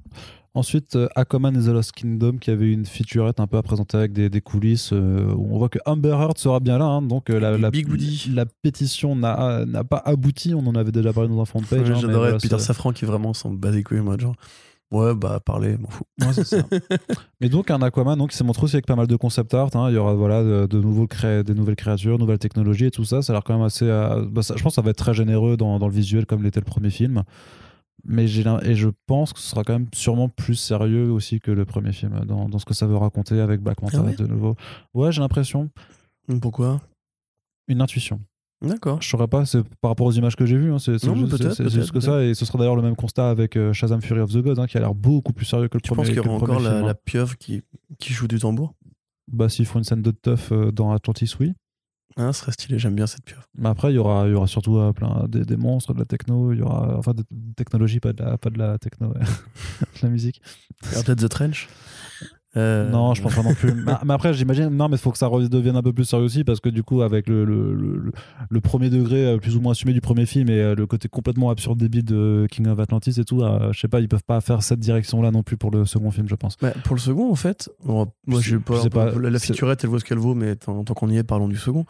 Ensuite, 0.54 0.96
euh, 0.96 1.08
Aquaman 1.16 1.56
et 1.56 1.66
The 1.66 1.68
Lost 1.68 1.92
Kingdom 1.92 2.38
qui 2.40 2.50
avait 2.50 2.72
une 2.74 2.86
featurette 2.88 3.40
un 3.40 3.46
peu 3.46 3.58
à 3.58 3.62
présenter 3.62 3.96
avec 3.98 4.12
des, 4.14 4.28
des 4.30 4.42
coulisses 4.42 4.90
euh, 4.92 5.32
où 5.36 5.50
on 5.54 5.60
voit 5.60 5.70
que 5.70 5.78
Amber 5.86 6.10
Heard 6.20 6.36
sera 6.40 6.60
bien 6.60 6.80
là. 6.80 6.86
hein, 6.86 7.04
donc 7.04 7.30
euh, 7.30 7.40
la, 7.40 7.56
la, 7.60 7.70
big 7.70 7.88
la 8.34 8.46
pétition 8.64 9.16
n'a 9.16 9.84
pas 9.84 10.02
abouti. 10.04 10.56
On 10.56 10.66
en 10.66 10.74
avait 10.74 10.92
déjà 10.92 11.14
parlé 11.14 11.30
dans 11.30 11.40
un 11.40 11.46
front 11.46 11.62
page. 11.62 11.82
Ouais, 11.88 11.92
hein, 11.96 12.00
J'adorais 12.02 12.18
voilà, 12.32 12.38
Peter 12.40 12.58
Safran 12.58 12.92
qui 12.92 13.06
vraiment 13.06 13.36
s'en 13.36 13.52
bat 13.52 13.70
les 13.70 13.84
couilles, 13.84 14.00
moi, 14.02 14.18
genre. 14.18 14.34
Ouais, 14.90 15.14
bah, 15.14 15.40
parler, 15.46 15.78
m'en 15.78 15.90
fous. 15.90 16.06
Ouais, 16.22 16.32
c'est 16.34 16.46
ça. 16.46 16.58
Mais 17.42 17.50
donc 17.50 17.70
un 17.70 17.82
Aquaman 17.84 18.18
donc, 18.18 18.32
qui 18.32 18.38
s'est 18.38 18.46
montré 18.46 18.64
aussi 18.64 18.78
avec 18.78 18.86
pas 18.88 18.96
mal 18.96 19.06
de 19.06 19.16
concept 19.18 19.54
art. 19.54 19.70
hein. 19.76 19.90
Il 19.90 19.96
y 19.96 19.98
aura 19.98 20.16
voilà, 20.16 20.42
de, 20.44 20.66
de 20.66 20.80
nouveaux 20.80 21.06
cré- 21.08 21.44
des 21.44 21.54
nouvelles 21.54 21.76
créatures, 21.76 22.18
nouvelles 22.18 22.40
technologies 22.40 22.86
et 22.86 22.92
tout 22.92 23.04
ça. 23.04 23.22
Ça 23.22 23.32
a 23.32 23.36
l'air 23.36 23.44
quand 23.44 23.54
même 23.54 23.66
assez. 23.66 23.86
euh, 23.86 24.26
bah, 24.28 24.42
ça- 24.42 24.56
je 24.58 24.64
pense 24.64 24.72
que 24.72 24.76
ça 24.76 24.82
va 24.82 24.90
être 24.90 24.98
très 24.98 25.14
généreux 25.14 25.56
dans, 25.58 25.78
dans 25.78 25.88
le 25.88 25.94
visuel 25.94 26.26
comme 26.26 26.42
l'était 26.42 26.62
le 26.62 26.66
premier 26.66 26.90
film. 26.90 27.24
Mais 28.10 28.26
j'ai 28.28 28.44
et 28.64 28.76
je 28.76 28.88
pense 29.06 29.34
que 29.34 29.40
ce 29.40 29.50
sera 29.50 29.64
quand 29.64 29.74
même 29.74 29.88
sûrement 29.94 30.30
plus 30.30 30.56
sérieux 30.56 31.12
aussi 31.12 31.40
que 31.42 31.52
le 31.52 31.66
premier 31.66 31.92
film 31.92 32.22
dans, 32.26 32.48
dans 32.48 32.58
ce 32.58 32.66
que 32.66 32.74
ça 32.74 32.88
veut 32.88 32.96
raconter 32.96 33.40
avec 33.42 33.60
Black 33.62 33.82
Manta 33.82 33.98
Ah 34.00 34.04
ouais 34.06 34.16
de 34.16 34.26
nouveau. 34.26 34.56
Ouais, 34.94 35.12
j'ai 35.12 35.20
l'impression. 35.22 35.70
Pourquoi? 36.42 36.82
Une 37.68 37.82
intuition. 37.82 38.22
D'accord. 38.62 39.02
Je 39.02 39.08
saurais 39.10 39.28
pas, 39.28 39.46
c'est 39.46 39.62
par 39.82 39.92
rapport 39.92 40.08
aux 40.08 40.12
images 40.14 40.36
que 40.36 40.46
j'ai 40.46 40.58
vues. 40.58 40.74
hein, 40.74 40.80
c'est 40.80 40.94
juste, 40.94 41.92
que 41.92 42.00
ça. 42.00 42.24
Et 42.24 42.34
ce 42.34 42.46
sera 42.46 42.58
d'ailleurs 42.58 42.76
le 42.76 42.82
même 42.82 42.96
constat 42.96 43.30
avec 43.30 43.56
euh, 43.56 43.72
Shazam 43.74 44.02
Fury 44.02 44.20
of 44.22 44.32
the 44.32 44.38
Gods, 44.38 44.60
hein, 44.60 44.66
qui 44.68 44.78
a 44.78 44.80
l'air 44.80 44.96
beaucoup 44.96 45.34
plus 45.34 45.46
sérieux 45.46 45.68
que 45.68 45.78
le 45.78 45.82
Tu 45.82 45.90
penses 45.90 45.98
premier. 46.08 46.14
qu'il 46.20 46.26
y 46.26 46.28
aura 46.28 46.38
encore 46.44 46.60
la, 46.60 46.80
hein. 46.80 46.86
la 46.86 46.96
pieuvre 46.96 47.38
qui, 47.38 47.62
qui 48.00 48.14
joue 48.14 48.28
du 48.28 48.40
tambour? 48.40 48.74
Bah, 49.32 49.50
s'ils 49.50 49.66
font 49.66 49.80
une 49.80 49.84
scène 49.84 50.02
de 50.02 50.12
teuf 50.12 50.52
euh, 50.52 50.72
dans 50.72 50.92
Atlantis, 50.92 51.34
oui. 51.40 51.54
Hein, 52.18 52.34
Ce 52.34 52.42
serait 52.42 52.52
stylé, 52.52 52.80
j'aime 52.80 52.96
bien 52.96 53.08
cette 53.08 53.24
pieuvre. 53.24 53.44
Mais 53.56 53.70
après, 53.70 53.92
il 53.92 53.96
y 53.96 53.98
aura, 54.00 54.28
il 54.28 54.32
y 54.32 54.34
aura 54.34 54.48
surtout 54.48 54.78
euh, 54.78 54.92
plein 54.92 55.26
des, 55.28 55.46
des 55.46 55.58
monstres, 55.58 55.94
de 55.94 56.00
la 56.00 56.06
techno, 56.06 56.52
il 56.52 56.60
y 56.60 56.62
aura 56.62 56.98
enfin 56.98 57.14
de 57.14 57.24
technologie, 57.56 58.00
pas 58.00 58.14
de 58.14 58.24
la, 58.24 58.38
pas 58.38 58.50
de 58.50 58.58
la 58.58 58.78
techno, 58.80 59.10
ouais. 59.10 59.20
de 59.82 60.02
la 60.02 60.10
musique. 60.10 60.42
Peut-être 60.82 61.16
The 61.16 61.30
Trench 61.30 61.68
Euh, 62.58 62.90
Non, 62.90 63.14
je 63.14 63.22
pense 63.22 63.36
pas 63.36 63.44
non 63.44 63.54
plus. 63.54 63.72
mais, 64.06 64.14
après, 64.14 64.34
j'imagine, 64.34 64.68
non, 64.70 64.90
mais 64.90 64.96
il 64.96 65.00
faut 65.00 65.12
que 65.12 65.18
ça 65.18 65.28
redevienne 65.28 65.76
un 65.76 65.84
peu 65.84 65.94
plus 65.94 66.06
sérieux 66.06 66.26
aussi, 66.26 66.44
parce 66.44 66.60
que 66.60 66.70
du 66.70 66.84
coup, 66.84 67.02
avec 67.04 67.28
le, 67.30 67.46
le, 67.46 67.74
le- 67.76 68.12
le 68.50 68.62
premier 68.62 68.90
degré 68.90 69.26
euh, 69.28 69.38
plus 69.38 69.56
ou 69.56 69.62
moins 69.62 69.72
assumé 69.74 69.94
du 69.94 70.02
premier 70.02 70.26
film 70.26 70.50
et 70.50 70.60
euh, 70.60 70.76
le 70.76 70.88
côté 70.88 71.08
complètement 71.08 71.50
absurde 71.52 71.78
débile 71.78 72.04
de 72.06 72.48
King 72.52 72.68
of 72.68 72.80
Atlantis 72.80 73.20
et 73.20 73.24
tout, 73.26 73.42
euh, 73.44 73.72
je 73.72 73.80
sais 73.80 73.88
pas, 73.88 74.00
ils 74.00 74.10
peuvent 74.10 74.24
pas 74.26 74.42
faire 74.42 74.64
cette 74.64 74.80
direction-là 74.80 75.32
non 75.32 75.44
plus 75.44 75.56
pour 75.58 75.72
le 75.72 75.86
second 75.86 76.10
film, 76.12 76.28
je 76.28 76.36
pense. 76.36 76.58
Bah, 76.62 76.72
pour 76.84 76.96
le 76.96 77.02
second, 77.02 77.32
en 77.32 77.36
fait, 77.36 77.70
bon, 77.86 78.08
moi 78.26 78.42
Je 78.42 78.52
sais- 78.52 78.60
pas, 78.60 78.76
je 78.78 78.82
sais 78.82 78.90
pas, 78.90 79.12
la, 79.12 79.30
la 79.30 79.40
featurette, 79.40 79.84
elle 79.84 79.90
vaut 79.90 80.00
ce 80.00 80.06
qu'elle 80.06 80.18
vaut, 80.18 80.34
mais 80.36 80.56
tant, 80.56 80.84
tant 80.84 80.94
qu'on 80.94 81.10
y 81.10 81.18
est, 81.18 81.24
parlons 81.24 81.48
du 81.48 81.58
second. 81.58 81.86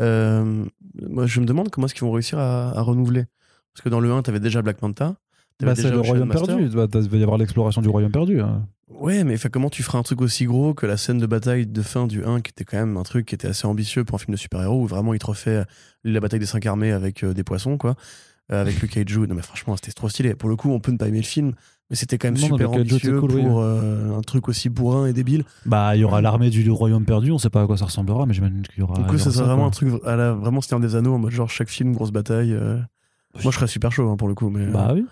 Euh, 0.00 0.64
moi, 1.08 1.26
je 1.26 1.40
me 1.40 1.46
demande 1.46 1.70
comment 1.70 1.86
est-ce 1.86 1.94
qu'ils 1.94 2.04
vont 2.04 2.12
réussir 2.12 2.38
à, 2.38 2.70
à 2.76 2.80
renouveler. 2.82 3.24
Parce 3.74 3.82
que 3.82 3.88
dans 3.88 4.00
le 4.00 4.12
1, 4.12 4.22
t'avais 4.22 4.40
déjà 4.40 4.62
Black 4.62 4.80
Manta. 4.82 5.16
Bah, 5.62 5.74
c'est 5.74 5.90
le 5.90 6.00
royaume 6.00 6.28
perdu. 6.28 6.68
Bah, 6.74 6.86
il 6.94 7.08
va 7.08 7.16
y 7.16 7.22
avoir 7.22 7.38
l'exploration 7.38 7.80
du 7.82 7.88
royaume 7.88 8.12
perdu. 8.12 8.40
hein. 8.40 8.66
Ouais, 8.88 9.24
mais 9.24 9.36
comment 9.50 9.70
tu 9.70 9.82
feras 9.82 9.98
un 9.98 10.02
truc 10.02 10.20
aussi 10.20 10.44
gros 10.44 10.74
que 10.74 10.86
la 10.86 10.96
scène 10.96 11.18
de 11.18 11.26
bataille 11.26 11.66
de 11.66 11.82
fin 11.82 12.06
du 12.06 12.24
1, 12.24 12.40
qui 12.42 12.50
était 12.50 12.64
quand 12.64 12.76
même 12.76 12.96
un 12.96 13.02
truc 13.02 13.26
qui 13.26 13.34
était 13.34 13.48
assez 13.48 13.66
ambitieux 13.66 14.04
pour 14.04 14.16
un 14.16 14.18
film 14.18 14.32
de 14.34 14.38
super-héros, 14.38 14.82
où 14.82 14.86
vraiment 14.86 15.14
il 15.14 15.18
te 15.18 15.26
refait 15.26 15.56
euh, 15.56 15.64
la 16.04 16.20
bataille 16.20 16.38
des 16.40 16.46
cinq 16.46 16.64
armées 16.66 16.92
avec 16.92 17.24
euh, 17.24 17.32
des 17.34 17.44
poissons, 17.44 17.76
quoi. 17.78 17.96
Euh, 18.52 18.60
avec 18.60 18.80
le 18.82 18.88
kaiju. 18.88 19.26
Non, 19.26 19.34
mais 19.34 19.42
franchement, 19.42 19.74
c'était 19.76 19.92
trop 19.92 20.08
stylé. 20.10 20.34
Pour 20.34 20.50
le 20.50 20.56
coup, 20.56 20.70
on 20.70 20.80
peut 20.80 20.92
ne 20.92 20.98
pas 20.98 21.08
aimer 21.08 21.18
le 21.18 21.24
film, 21.24 21.54
mais 21.88 21.96
c'était 21.96 22.18
quand 22.18 22.28
même 22.28 22.34
Non, 22.34 22.48
non, 22.50 22.56
super 22.56 22.68
était 22.68 22.80
ambitieux 22.80 23.20
cool, 23.20 23.32
oui. 23.32 23.42
pour 23.42 23.60
euh, 23.60 24.16
un 24.18 24.20
truc 24.20 24.48
aussi 24.48 24.68
bourrin 24.68 25.06
et 25.06 25.12
débile. 25.14 25.44
Bah, 25.64 25.96
il 25.96 26.00
y 26.00 26.04
aura 26.04 26.20
l'armée 26.20 26.50
du 26.50 26.70
royaume 26.70 27.06
perdu, 27.06 27.32
on 27.32 27.38
sait 27.38 27.50
pas 27.50 27.62
à 27.62 27.66
quoi 27.66 27.78
ça 27.78 27.86
ressemblera, 27.86 28.26
mais 28.26 28.34
j'imagine 28.34 28.62
qu'il 28.62 28.80
y 28.80 28.82
aura. 28.82 28.94
Du 28.98 29.04
coup, 29.04 29.16
ça 29.16 29.30
serait 29.30 29.44
vraiment 29.46 29.60
quoi. 29.60 29.66
un 29.68 29.70
truc 29.70 29.88
à 30.04 30.14
la 30.16 30.34
vraiment 30.34 30.60
Seigneur 30.60 30.80
des 30.80 30.94
Anneaux, 30.94 31.14
en 31.14 31.18
mode 31.18 31.32
genre 31.32 31.48
chaque 31.48 31.70
film, 31.70 31.94
grosse 31.94 32.12
bataille. 32.12 32.52
Moi, 32.52 32.84
je 33.40 33.50
serais 33.50 33.66
super 33.66 33.90
chaud 33.92 34.10
hein, 34.10 34.16
pour 34.16 34.28
le 34.28 34.34
coup, 34.34 34.50
mais. 34.50 34.66
Bah 34.66 34.92
oui. 34.94 35.04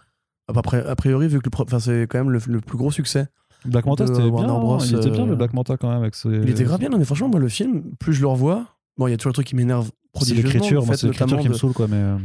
Euh, 0.51 0.55
après, 0.57 0.85
a 0.87 0.97
priori, 0.97 1.29
vu 1.29 1.41
que 1.41 1.49
le 1.49 1.79
c'est 1.81 2.07
quand 2.09 2.19
même 2.19 2.31
le, 2.31 2.41
le 2.47 2.61
plus 2.61 2.77
gros 2.79 2.91
succès. 2.91 3.27
Black 3.65 3.87
Manta, 3.87 4.07
c'était 4.07 4.23
bien. 4.23 4.43
Hein. 4.45 4.59
Bros, 4.59 4.79
il 4.81 4.97
était 4.97 5.11
bien 5.11 5.23
euh, 5.25 5.27
le 5.27 5.37
Black 5.37 5.53
Manta 5.55 5.77
quand 5.77 5.89
même. 5.89 5.99
Avec 6.03 6.15
ses... 6.17 6.29
Il 6.29 6.49
était 6.51 6.65
grave 6.65 6.81
bien, 6.81 6.89
non, 6.89 6.99
mais 6.99 7.05
franchement, 7.05 7.29
moi, 7.29 7.39
le 7.41 7.49
film, 7.49 7.83
plus 8.01 8.13
je 8.13 8.21
le 8.21 8.27
revois, 8.27 8.67
bon, 8.99 9.07
il 9.07 9.13
y 9.13 9.15
a 9.15 9.17
toujours 9.17 9.31
le 9.31 9.35
truc 9.35 9.47
qui 9.47 9.55
m'énerve 9.57 9.91
C'est 10.21 10.35
l'écriture, 10.35 10.85
moi 10.85 10.95
fait 10.95 11.01
c'est 11.01 11.07
l'écriture 11.07 11.39
qui 11.39 11.49
me 11.49 11.55
saoule 11.55 11.73
quoi, 11.73 11.87
mais. 11.89 11.97
euh, 11.97 12.17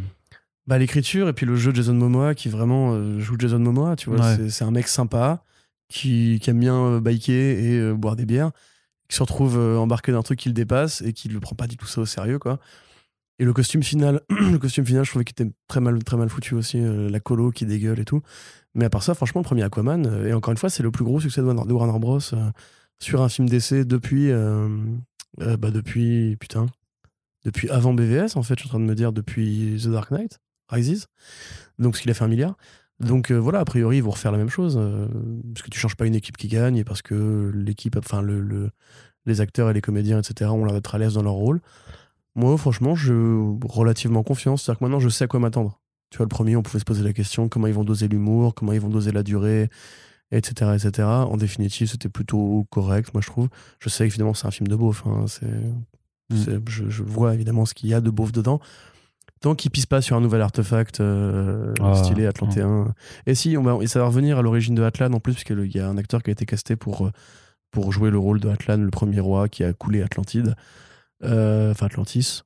Bah, 0.66 0.78
l'écriture 0.80 1.30
et 1.30 1.34
puis 1.34 1.46
le 1.46 1.56
jeu 1.56 1.72
de 1.72 1.78
Jason 1.78 1.94
Momoa 1.94 2.34
qui 2.34 2.50
vraiment 2.50 2.94
euh, 2.94 3.20
joue 3.20 3.36
Jason 3.38 3.60
Momoa, 3.60 3.96
tu 3.96 4.10
vois. 4.10 4.20
Ouais. 4.20 4.50
C'est- 4.50 4.64
un 4.66 4.72
mec 4.72 4.88
sympa 4.88 5.44
qui, 5.90 6.40
qui 6.42 6.50
aime 6.50 6.60
bien 6.60 6.76
euh, 6.76 7.00
biker 7.00 7.34
et 7.60 7.80
euh, 7.80 7.94
boire 7.94 8.16
des 8.16 8.26
bières, 8.26 8.52
qui 9.08 9.16
se 9.16 9.22
retrouve 9.22 9.58
euh, 9.58 9.78
embarqué 9.78 10.12
dans 10.12 10.20
un 10.20 10.24
truc 10.24 10.40
qui 10.40 10.50
le 10.50 10.54
dépasse 10.54 11.02
et 11.04 11.14
qui 11.14 11.30
ne 11.30 11.34
le 11.36 11.40
prend 11.40 11.56
pas 11.56 11.68
du 11.68 11.78
tout 11.78 11.86
ça 11.86 12.02
au 12.02 12.06
sérieux, 12.06 12.40
quoi. 12.40 12.60
Et 13.40 13.46
le 13.46 13.54
costume 13.54 13.84
final, 13.84 14.22
le 14.30 14.58
costume 14.58 14.86
final, 14.86 15.06
je 15.06 15.10
trouvais 15.12 15.26
qu'il 15.26 15.34
était 15.40 15.52
très 15.68 15.80
mal, 15.80 16.04
très 16.04 16.18
mal 16.18 16.30
foutu 16.30 16.56
aussi, 16.56 16.80
euh, 16.80 17.10
la 17.10 17.20
colo 17.20 17.52
qui 17.52 17.66
dégueule 17.66 18.00
et 18.00 18.06
tout. 18.06 18.22
Mais 18.74 18.86
à 18.86 18.90
part 18.90 19.04
ça, 19.04 19.14
franchement, 19.14 19.44
premier 19.44 19.64
Aquaman, 19.64 20.06
euh, 20.08 20.28
et 20.28 20.34
encore 20.34 20.52
une 20.52 20.58
fois, 20.58 20.70
c'est 20.70 20.84
le 20.84 20.92
plus 20.92 21.04
gros 21.04 21.20
succès 21.20 21.42
de 21.42 21.46
Warner, 21.48 22.00
Bros. 22.00 22.20
euh, 22.34 22.52
sur 23.00 23.22
un 23.22 23.30
film 23.30 23.48
d'essai 23.48 23.86
depuis, 23.86 24.32
bah 24.32 25.70
depuis, 25.72 26.36
putain, 26.40 26.66
depuis 27.46 27.70
avant 27.70 27.94
BVS, 27.94 28.36
en 28.36 28.42
fait, 28.44 28.56
je 28.56 28.62
suis 28.62 28.70
en 28.70 28.72
train 28.72 28.80
de 28.80 28.86
me 28.86 28.96
dire, 28.96 29.14
depuis 29.14 29.78
The 29.84 29.90
Dark 29.90 30.10
Knight 30.12 30.40
Rises. 30.70 31.06
Donc, 31.78 31.96
ce 31.96 32.02
qu'il 32.02 32.10
a 32.10 32.16
fait 32.16 32.24
un 32.24 32.28
milliard. 32.28 32.58
Donc, 33.00 33.32
voilà, 33.32 33.60
a 33.60 33.66
priori, 33.66 33.98
ils 33.98 34.04
vont 34.04 34.10
refaire 34.10 34.32
la 34.32 34.40
même 34.40 34.50
chose. 34.50 34.80
parce 35.54 35.62
que 35.64 35.70
tu 35.70 35.78
changes 35.80 35.96
pas 35.96 36.08
une 36.08 36.16
équipe 36.16 36.38
qui 36.38 36.48
gagne 36.48 36.78
et 36.78 36.84
parce 36.84 37.04
que 37.04 37.52
l'équipe, 37.54 37.96
enfin, 37.98 38.22
le, 38.24 38.42
le- 38.42 38.72
les 39.28 39.42
acteurs 39.42 39.70
et 39.70 39.74
les 39.74 39.82
comédiens, 39.82 40.20
etc., 40.20 40.50
ont 40.50 40.66
l'air 40.66 40.74
d'être 40.74 40.96
à 40.96 40.98
l'aise 40.98 41.14
dans 41.14 41.22
leur 41.24 41.34
rôle. 41.34 41.62
Moi, 42.38 42.56
franchement, 42.58 42.96
je 42.96 43.14
relativement 43.68 44.24
confiance. 44.24 44.64
C'est-à-dire 44.64 44.80
que 44.80 44.84
maintenant, 44.86 45.00
je 45.00 45.10
sais 45.10 45.26
à 45.26 45.28
quoi 45.28 45.40
m'attendre. 45.40 45.80
Tu 46.12 46.18
vois, 46.18 46.24
le 46.26 46.30
premier, 46.30 46.56
on 46.56 46.62
pouvait 46.64 46.80
se 46.80 46.86
poser 46.86 47.04
la 47.04 47.12
question 47.12 47.50
comment 47.50 47.68
ils 47.68 47.74
vont 47.74 47.84
doser 47.84 48.08
l'humour, 48.08 48.54
comment 48.56 48.72
ils 48.72 48.80
vont 48.80 48.88
doser 48.90 49.12
la 49.12 49.24
durée, 49.24 49.70
etc. 50.32 50.72
etc. 50.76 51.08
En 51.08 51.36
définitive, 51.36 51.90
c'était 51.90 52.10
plutôt 52.10 52.66
correct, 52.70 53.14
moi, 53.14 53.22
je 53.22 53.28
trouve. 53.28 53.50
Je 53.80 53.90
sais 53.90 54.06
évidemment 54.06 54.34
c'est 54.34 54.48
un 54.48 54.52
film 54.52 54.68
de 54.70 54.76
beauf. 54.76 55.04
hein, 55.06 55.26
c'est- 55.28 55.46
je, 56.70 56.90
je 56.90 57.04
vois 57.04 57.34
évidemment 57.34 57.66
ce 57.66 57.74
qu'il 57.74 57.90
y 57.90 57.94
a 57.94 58.02
de 58.02 58.10
beauf 58.10 58.32
dedans. 58.32 58.60
Tant 59.42 59.54
qu'il 59.56 59.70
pisse 59.72 59.86
pas 59.86 60.02
sur 60.02 60.16
un 60.18 60.22
nouvel 60.22 60.42
artefact 60.42 61.00
euh, 61.00 61.74
Ah, 61.80 61.96
stylé 61.96 62.26
Atlantéen. 62.26 62.94
Et 63.28 63.36
si, 63.36 63.56
on 63.58 63.64
va, 63.64 63.78
et 63.82 63.88
ça 63.88 64.00
va 64.00 64.06
revenir 64.08 64.38
à 64.38 64.42
l'origine 64.42 64.76
de 64.76 64.84
Atlan 64.84 65.14
en 65.14 65.20
plus, 65.20 65.34
parce 65.34 65.44
qu'il 65.44 65.72
y 65.76 65.80
a 65.80 65.88
un 65.88 65.98
acteur 65.98 66.24
qui 66.24 66.30
a 66.30 66.34
été 66.34 66.46
casté 66.46 66.76
pour, 66.76 67.06
euh, 67.08 67.12
pour 67.72 67.92
jouer 67.92 68.10
le 68.10 68.18
rôle 68.18 68.40
de 68.40 68.50
Atlan, 68.50 68.78
le 68.78 68.90
premier 68.90 69.20
roi 69.20 69.48
qui 69.48 69.64
a 69.64 69.74
coulé 69.74 70.02
Atlantide. 70.02 70.56
Euh, 71.24 71.72
Enfin, 71.72 71.86
Atlantis. 71.88 72.42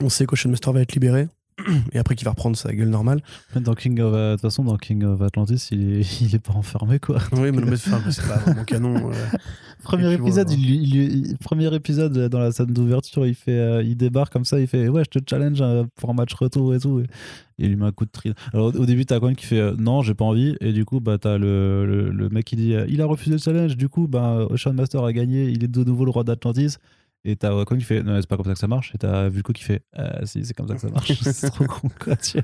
On 0.00 0.08
sait 0.08 0.26
qu'Ocean 0.26 0.50
Master 0.50 0.72
va 0.72 0.80
être 0.80 0.92
libéré. 0.92 1.28
Et 1.92 1.98
après, 1.98 2.14
qu'il 2.14 2.24
va 2.24 2.30
reprendre 2.30 2.56
sa 2.56 2.72
gueule 2.72 2.88
normale. 2.88 3.20
Dans 3.56 3.74
King 3.74 3.98
of, 4.00 4.14
euh, 4.14 4.30
de 4.30 4.36
toute 4.36 4.42
façon, 4.42 4.62
dans 4.62 4.76
King 4.76 5.02
of 5.02 5.20
Atlantis, 5.22 5.68
il 5.72 5.98
est, 6.00 6.20
il 6.22 6.34
est 6.34 6.38
pas 6.38 6.52
enfermé 6.52 7.00
quoi. 7.00 7.18
Oui, 7.32 7.50
mais, 7.50 7.62
mais 7.62 7.76
c'est 7.76 7.90
pas 7.90 7.98
vraiment 8.38 8.62
canon. 8.64 9.10
euh. 9.10 9.14
Premier 9.82 10.12
épisode, 10.12 10.48
voilà. 10.48 10.62
il, 10.62 10.94
il- 10.94 11.26
il- 11.30 11.38
premier 11.38 11.72
épisode 11.74 12.16
euh, 12.16 12.28
dans 12.28 12.38
la 12.40 12.50
scène 12.52 12.66
d'ouverture, 12.66 13.26
il 13.26 13.34
fait, 13.36 13.52
euh, 13.58 13.82
il 13.82 13.96
débarque 13.96 14.32
comme 14.32 14.44
ça, 14.44 14.58
il 14.60 14.66
fait 14.66 14.88
ouais, 14.88 15.02
je 15.04 15.18
te 15.18 15.24
challenge 15.30 15.62
pour 15.96 16.10
un 16.10 16.14
match 16.14 16.34
retour 16.34 16.74
et 16.74 16.80
tout. 16.80 16.98
Et, 17.00 17.04
et 17.04 17.64
il 17.64 17.68
lui 17.70 17.76
met 17.76 17.86
un 17.86 17.92
coup 17.92 18.04
de 18.04 18.10
tri. 18.10 18.34
Alors 18.52 18.66
au 18.76 18.86
début, 18.86 19.06
t'as 19.06 19.18
quand 19.20 19.26
même 19.26 19.36
qui 19.36 19.46
fait 19.46 19.58
euh, 19.60 19.74
non, 19.78 20.02
j'ai 20.02 20.14
pas 20.14 20.24
envie. 20.24 20.56
Et 20.60 20.72
du 20.72 20.84
coup, 20.84 21.00
bah 21.00 21.16
t'as 21.18 21.38
le, 21.38 21.86
le, 21.86 22.10
le 22.10 22.28
mec 22.28 22.44
qui 22.44 22.56
dit 22.56 22.74
il 22.88 23.00
a 23.00 23.06
refusé 23.06 23.32
le 23.32 23.38
challenge. 23.38 23.76
Du 23.76 23.88
coup, 23.88 24.06
bah 24.08 24.46
Ocean 24.50 24.72
Master 24.74 25.02
a 25.04 25.12
gagné. 25.12 25.48
Il 25.48 25.62
est 25.64 25.68
de 25.68 25.82
nouveau 25.84 26.04
le 26.04 26.10
roi 26.10 26.22
d'Atlantis. 26.24 26.76
Et 27.24 27.36
t'as 27.36 27.54
Wacom 27.54 27.78
qui 27.78 27.84
fait 27.84 28.02
non, 28.02 28.16
c'est 28.20 28.28
pas 28.28 28.36
comme 28.36 28.46
ça 28.46 28.52
que 28.54 28.58
ça 28.58 28.68
marche. 28.68 28.94
Et 28.94 28.98
t'as 28.98 29.28
Vulco 29.28 29.52
qui 29.52 29.64
fait 29.64 29.82
ah, 29.94 30.24
si, 30.24 30.44
c'est 30.44 30.54
comme 30.54 30.68
ça 30.68 30.74
que 30.74 30.80
ça 30.80 30.88
marche. 30.88 31.12
c'est 31.22 31.50
trop 31.50 31.64
con 31.66 31.88
quoi. 32.00 32.14
vois. 32.14 32.42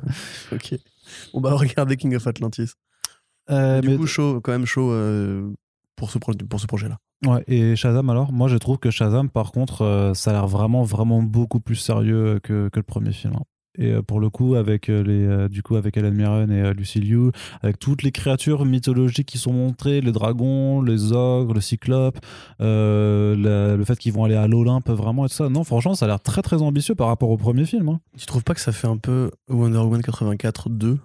ok. 0.52 0.74
On 1.32 1.40
va 1.40 1.54
regarder 1.54 1.96
King 1.96 2.14
of 2.16 2.26
Atlantis. 2.26 2.72
Euh, 3.50 3.80
du 3.80 3.88
mais- 3.90 3.96
coup, 3.96 4.06
chaud, 4.06 4.40
quand 4.40 4.52
même 4.52 4.66
chaud 4.66 4.90
euh, 4.90 5.52
pour 5.96 6.10
ce, 6.10 6.18
pro- 6.18 6.32
pour 6.48 6.60
ce 6.60 6.66
projet-là. 6.66 6.98
Ouais, 7.26 7.42
et 7.46 7.76
Shazam 7.76 8.10
alors? 8.10 8.32
Moi 8.32 8.48
je 8.48 8.56
trouve 8.56 8.78
que 8.78 8.90
Shazam 8.90 9.30
par 9.30 9.52
contre 9.52 9.82
euh, 9.82 10.12
ça 10.14 10.30
a 10.30 10.32
l'air 10.34 10.46
vraiment 10.46 10.82
vraiment 10.82 11.22
beaucoup 11.22 11.60
plus 11.60 11.76
sérieux 11.76 12.40
que, 12.42 12.68
que 12.68 12.78
le 12.78 12.82
premier 12.82 13.12
film. 13.12 13.34
hein. 13.36 13.42
Et 13.76 13.90
euh, 13.92 14.02
pour 14.02 14.20
le 14.20 14.30
coup 14.30 14.54
avec 14.54 14.88
euh, 14.88 15.02
les 15.02 15.26
euh, 15.26 15.48
du 15.48 15.62
coup 15.64 15.74
avec 15.76 15.96
Alan 15.96 16.12
Mirren 16.12 16.50
et 16.50 16.72
Lucy 16.74 17.00
Liu, 17.00 17.30
avec 17.62 17.78
toutes 17.78 18.02
les 18.04 18.12
créatures 18.12 18.64
mythologiques 18.64 19.26
qui 19.26 19.38
sont 19.38 19.52
montrées, 19.52 20.00
les 20.00 20.12
dragons, 20.12 20.80
les 20.80 21.12
ogres, 21.12 21.54
le 21.54 21.60
cyclope, 21.60 22.18
euh, 22.60 23.34
la- 23.36 23.76
le 23.76 23.84
fait 23.84 23.98
qu'ils 23.98 24.12
vont 24.12 24.24
aller 24.24 24.36
à 24.36 24.46
l'Olympe 24.46 24.88
vraiment 24.90 25.24
et 25.26 25.28
tout 25.28 25.34
ça. 25.34 25.48
Non 25.48 25.64
franchement 25.64 25.94
ça 25.94 26.04
a 26.04 26.08
l'air 26.08 26.20
très 26.20 26.42
très 26.42 26.62
ambitieux 26.62 26.94
par 26.94 27.08
rapport 27.08 27.30
au 27.30 27.36
premier 27.36 27.64
film. 27.64 27.88
hein. 27.88 28.00
Tu 28.16 28.26
trouves 28.26 28.44
pas 28.44 28.54
que 28.54 28.60
ça 28.60 28.70
fait 28.72 28.86
un 28.88 28.96
peu 28.96 29.30
Wonder 29.48 29.78
Woman 29.78 30.02
84 30.02 30.70
2 30.70 30.98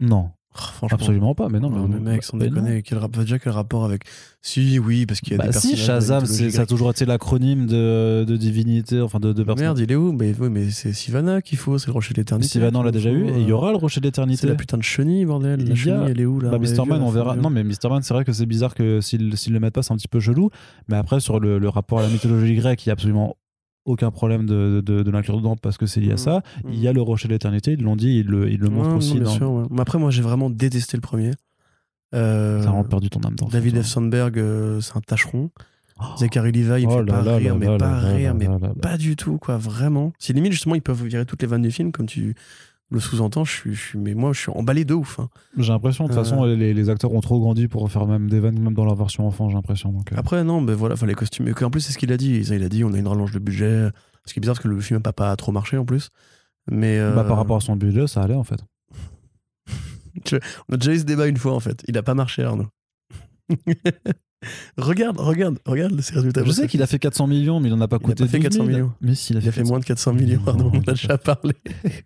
Non, 0.00 0.30
Franchement. 0.58 0.96
absolument 0.98 1.34
pas. 1.34 1.48
Mais 1.48 1.60
non, 1.60 1.70
Non, 1.70 1.88
mais 1.88 1.98
mec, 2.00 2.22
sans 2.22 2.36
mais 2.36 2.48
déconner, 2.48 2.82
quel 2.82 2.98
rap- 2.98 3.16
déjà 3.18 3.38
quel 3.38 3.52
rapport 3.52 3.84
avec. 3.84 4.02
Si, 4.42 4.78
oui, 4.78 5.06
parce 5.06 5.20
qu'il 5.20 5.32
y 5.32 5.34
a 5.34 5.38
Bah 5.38 5.46
des 5.48 5.52
si, 5.52 5.70
personnages. 5.70 5.86
Shazam, 5.86 6.26
c'est- 6.26 6.50
ça 6.50 6.62
a 6.62 6.66
toujours 6.66 6.90
été 6.90 7.04
l'acronyme 7.04 7.66
de, 7.66 8.24
de 8.24 8.36
divinité, 8.36 9.00
enfin 9.00 9.18
de, 9.18 9.32
de. 9.32 9.44
Merde, 9.44 9.78
il 9.78 9.90
est 9.90 9.94
où 9.96 10.12
mais, 10.12 10.34
oui, 10.38 10.48
mais 10.50 10.70
c'est 10.70 10.92
Sivana 10.92 11.42
qu'il 11.42 11.58
faut, 11.58 11.78
c'est 11.78 11.88
le 11.88 11.92
rocher 11.92 12.14
de 12.14 12.20
l'éternité. 12.20 12.48
Sylvain, 12.48 12.70
on 12.74 12.82
l'a 12.82 12.92
déjà 12.92 13.10
eu, 13.10 13.26
et 13.28 13.40
il 13.40 13.48
y 13.48 13.52
aura 13.52 13.70
le 13.72 13.76
rocher 13.76 14.00
de 14.00 14.04
C'est 14.04 14.08
l'éternité. 14.08 14.46
la 14.46 14.54
putain 14.54 14.76
de 14.78 14.82
chenille, 14.82 15.24
bordel. 15.24 15.64
La 15.64 15.72
a- 15.72 15.74
chenille, 15.74 16.10
elle 16.10 16.20
est 16.20 16.26
où 16.26 16.40
là 16.40 16.50
Bah, 16.50 16.58
Man, 16.86 17.02
on 17.02 17.10
verra. 17.10 17.36
Non, 17.36 17.50
mais 17.50 17.64
Mr. 17.64 17.88
Man, 17.90 18.02
c'est 18.02 18.14
vrai 18.14 18.24
que 18.24 18.32
c'est 18.32 18.46
bizarre 18.46 18.74
que 18.74 19.00
s'ils 19.00 19.36
s'ils 19.36 19.52
le 19.52 19.60
mettent 19.60 19.74
pas, 19.74 19.82
c'est 19.82 19.92
un 19.92 19.96
petit 19.96 20.08
peu 20.08 20.20
chelou. 20.20 20.50
Mais 20.88 20.96
après, 20.96 21.20
sur 21.20 21.40
le, 21.40 21.58
le 21.58 21.68
rapport 21.68 21.98
à 21.98 22.02
la 22.02 22.08
mythologie 22.08 22.54
grecque, 22.54 22.84
il 22.86 22.88
y 22.88 22.90
a 22.90 22.92
absolument 22.92 23.36
aucun 23.86 24.10
problème 24.10 24.44
de, 24.46 24.82
de, 24.84 25.02
de 25.02 25.10
l'inclure 25.10 25.38
dedans 25.38 25.56
parce 25.56 25.78
que 25.78 25.86
c'est 25.86 26.00
lié 26.00 26.10
à 26.10 26.12
Mhm. 26.12 26.18
ça. 26.18 26.42
Il 26.68 26.78
y 26.78 26.86
a 26.88 26.92
le 26.92 27.00
rocher 27.00 27.28
de 27.28 27.32
l'éternité, 27.32 27.72
ils 27.72 27.82
l'ont 27.82 27.96
dit, 27.96 28.18
ils 28.18 28.26
le, 28.26 28.50
ils 28.50 28.58
le 28.60 28.68
Ouais, 28.68 28.74
montrent 28.74 28.90
non, 28.90 28.96
aussi. 28.96 29.14
bien 29.14 29.22
dans... 29.24 29.30
sûr, 29.30 29.50
ouais. 29.50 29.64
Mais 29.70 29.80
après, 29.80 29.98
moi, 29.98 30.10
j'ai 30.10 30.22
vraiment 30.22 30.50
détesté 30.50 30.96
le 30.96 31.00
premier. 31.00 31.30
Euh, 32.14 32.62
Ça 32.62 32.70
a 32.70 32.84
perdu 32.84 33.10
ton 33.10 33.20
âme 33.20 33.34
d'enfant. 33.34 33.50
David. 33.52 33.80
F. 33.82 33.86
Sandberg, 33.86 34.38
euh, 34.38 34.80
c'est 34.80 34.96
un 34.96 35.00
tâcheron. 35.00 35.50
Oh. 35.98 36.04
Zachary 36.18 36.52
Levi, 36.52 36.82
il 36.82 36.88
me 36.88 36.92
Oh 36.92 36.98
fait 36.98 37.04
là 37.04 37.12
pas 37.14 37.22
là 37.22 37.36
rire, 37.36 37.54
là 37.54 37.58
mais 37.58 37.78
pas 37.78 37.98
rire, 38.00 38.34
mais 38.34 38.48
pas 38.82 38.96
du 38.98 39.16
tout, 39.16 39.38
quoi, 39.38 39.56
vraiment. 39.56 40.12
Si 40.18 40.32
limite, 40.34 40.52
justement, 40.52 40.74
ils 40.74 40.82
peuvent 40.82 41.02
virer 41.04 41.24
toutes 41.24 41.40
les 41.40 41.48
vannes 41.48 41.62
du 41.62 41.70
film, 41.70 41.90
comme 41.90 42.06
tu 42.06 42.34
le 42.90 43.00
sous-entends, 43.00 43.44
je 43.44 43.52
suis, 43.52 43.74
je 43.74 43.80
suis, 43.80 43.98
mais 43.98 44.14
moi, 44.14 44.32
je 44.32 44.40
suis 44.40 44.50
emballé 44.52 44.84
de 44.84 44.94
ouf. 44.94 45.18
hein. 45.18 45.28
J'ai 45.58 45.72
l'impression, 45.72 46.04
de 46.04 46.08
toute 46.10 46.18
Euh. 46.18 46.22
façon, 46.22 46.44
les, 46.44 46.72
les 46.72 46.88
acteurs 46.90 47.12
ont 47.12 47.20
trop 47.20 47.40
grandi 47.40 47.66
pour 47.68 47.90
faire 47.90 48.06
même 48.06 48.30
des 48.30 48.38
vannes, 48.40 48.58
même 48.60 48.74
dans 48.74 48.84
leur 48.84 48.94
version 48.94 49.26
enfant, 49.26 49.48
j'ai 49.48 49.56
l'impression. 49.56 49.90
Donc, 49.92 50.12
euh. 50.12 50.16
Après, 50.16 50.44
non, 50.44 50.62
ben 50.62 50.74
voilà, 50.74 50.94
enfin, 50.94 51.06
les 51.06 51.14
costumes. 51.14 51.48
Et 51.48 51.64
en 51.64 51.70
plus, 51.70 51.80
c'est 51.80 51.92
ce 51.92 51.98
qu'il 51.98 52.12
a 52.12 52.16
dit. 52.16 52.36
Il 52.48 52.62
a 52.62 52.68
dit, 52.68 52.84
on 52.84 52.92
a 52.92 52.98
une 52.98 53.08
rallonge 53.08 53.32
de 53.32 53.38
budget. 53.40 53.88
Ce 54.24 54.32
qui 54.32 54.38
est 54.38 54.40
bizarre, 54.40 54.54
parce 54.56 54.62
que 54.64 54.68
le 54.68 54.80
film 54.80 55.00
n'a 55.04 55.12
pas 55.12 55.34
trop 55.36 55.50
marché 55.52 55.76
en 55.76 55.84
plus. 55.84 56.10
Mais. 56.70 56.98
euh, 56.98 57.14
Bah, 57.14 57.24
par 57.24 57.36
rapport 57.36 57.56
à 57.56 57.60
son 57.60 57.74
budget, 57.76 58.06
ça 58.06 58.22
allait 58.22 58.34
en 58.34 58.44
fait. 58.44 58.60
On 60.68 60.74
a 60.74 60.76
déjà 60.76 60.92
eu 60.92 60.98
ce 60.98 61.04
débat 61.04 61.26
une 61.26 61.36
fois, 61.36 61.52
en 61.54 61.60
fait. 61.60 61.82
Il 61.88 61.96
a 61.98 62.02
pas 62.02 62.14
marché, 62.14 62.42
Arnaud. 62.42 62.66
regarde, 64.76 65.18
regarde, 65.18 65.58
regarde 65.64 66.00
ces 66.00 66.14
résultats. 66.14 66.44
Je 66.44 66.50
sais 66.50 66.68
qu'il 66.68 66.82
a 66.82 66.86
fait 66.86 66.98
400 66.98 67.26
millions, 67.26 67.60
mais 67.60 67.68
il 67.68 67.72
en 67.74 67.80
a 67.80 67.88
pas 67.88 67.98
Il 68.02 68.12
a 68.12 68.14
pas 68.14 68.26
fait 68.26 68.38
12 68.38 68.42
000. 68.42 68.42
400 68.42 68.64
millions. 68.64 68.92
Mais 69.00 69.14
si, 69.14 69.32
il 69.32 69.38
a 69.38 69.40
Il 69.40 69.48
a 69.48 69.52
fait 69.52 69.64
moins 69.64 69.78
de 69.78 69.84
400 69.84 70.12
millions, 70.12 70.40
Arnaud. 70.46 70.70
On 70.72 70.78
en 70.78 70.82
a 70.82 70.92
déjà 70.92 71.18
parlé. 71.18 71.54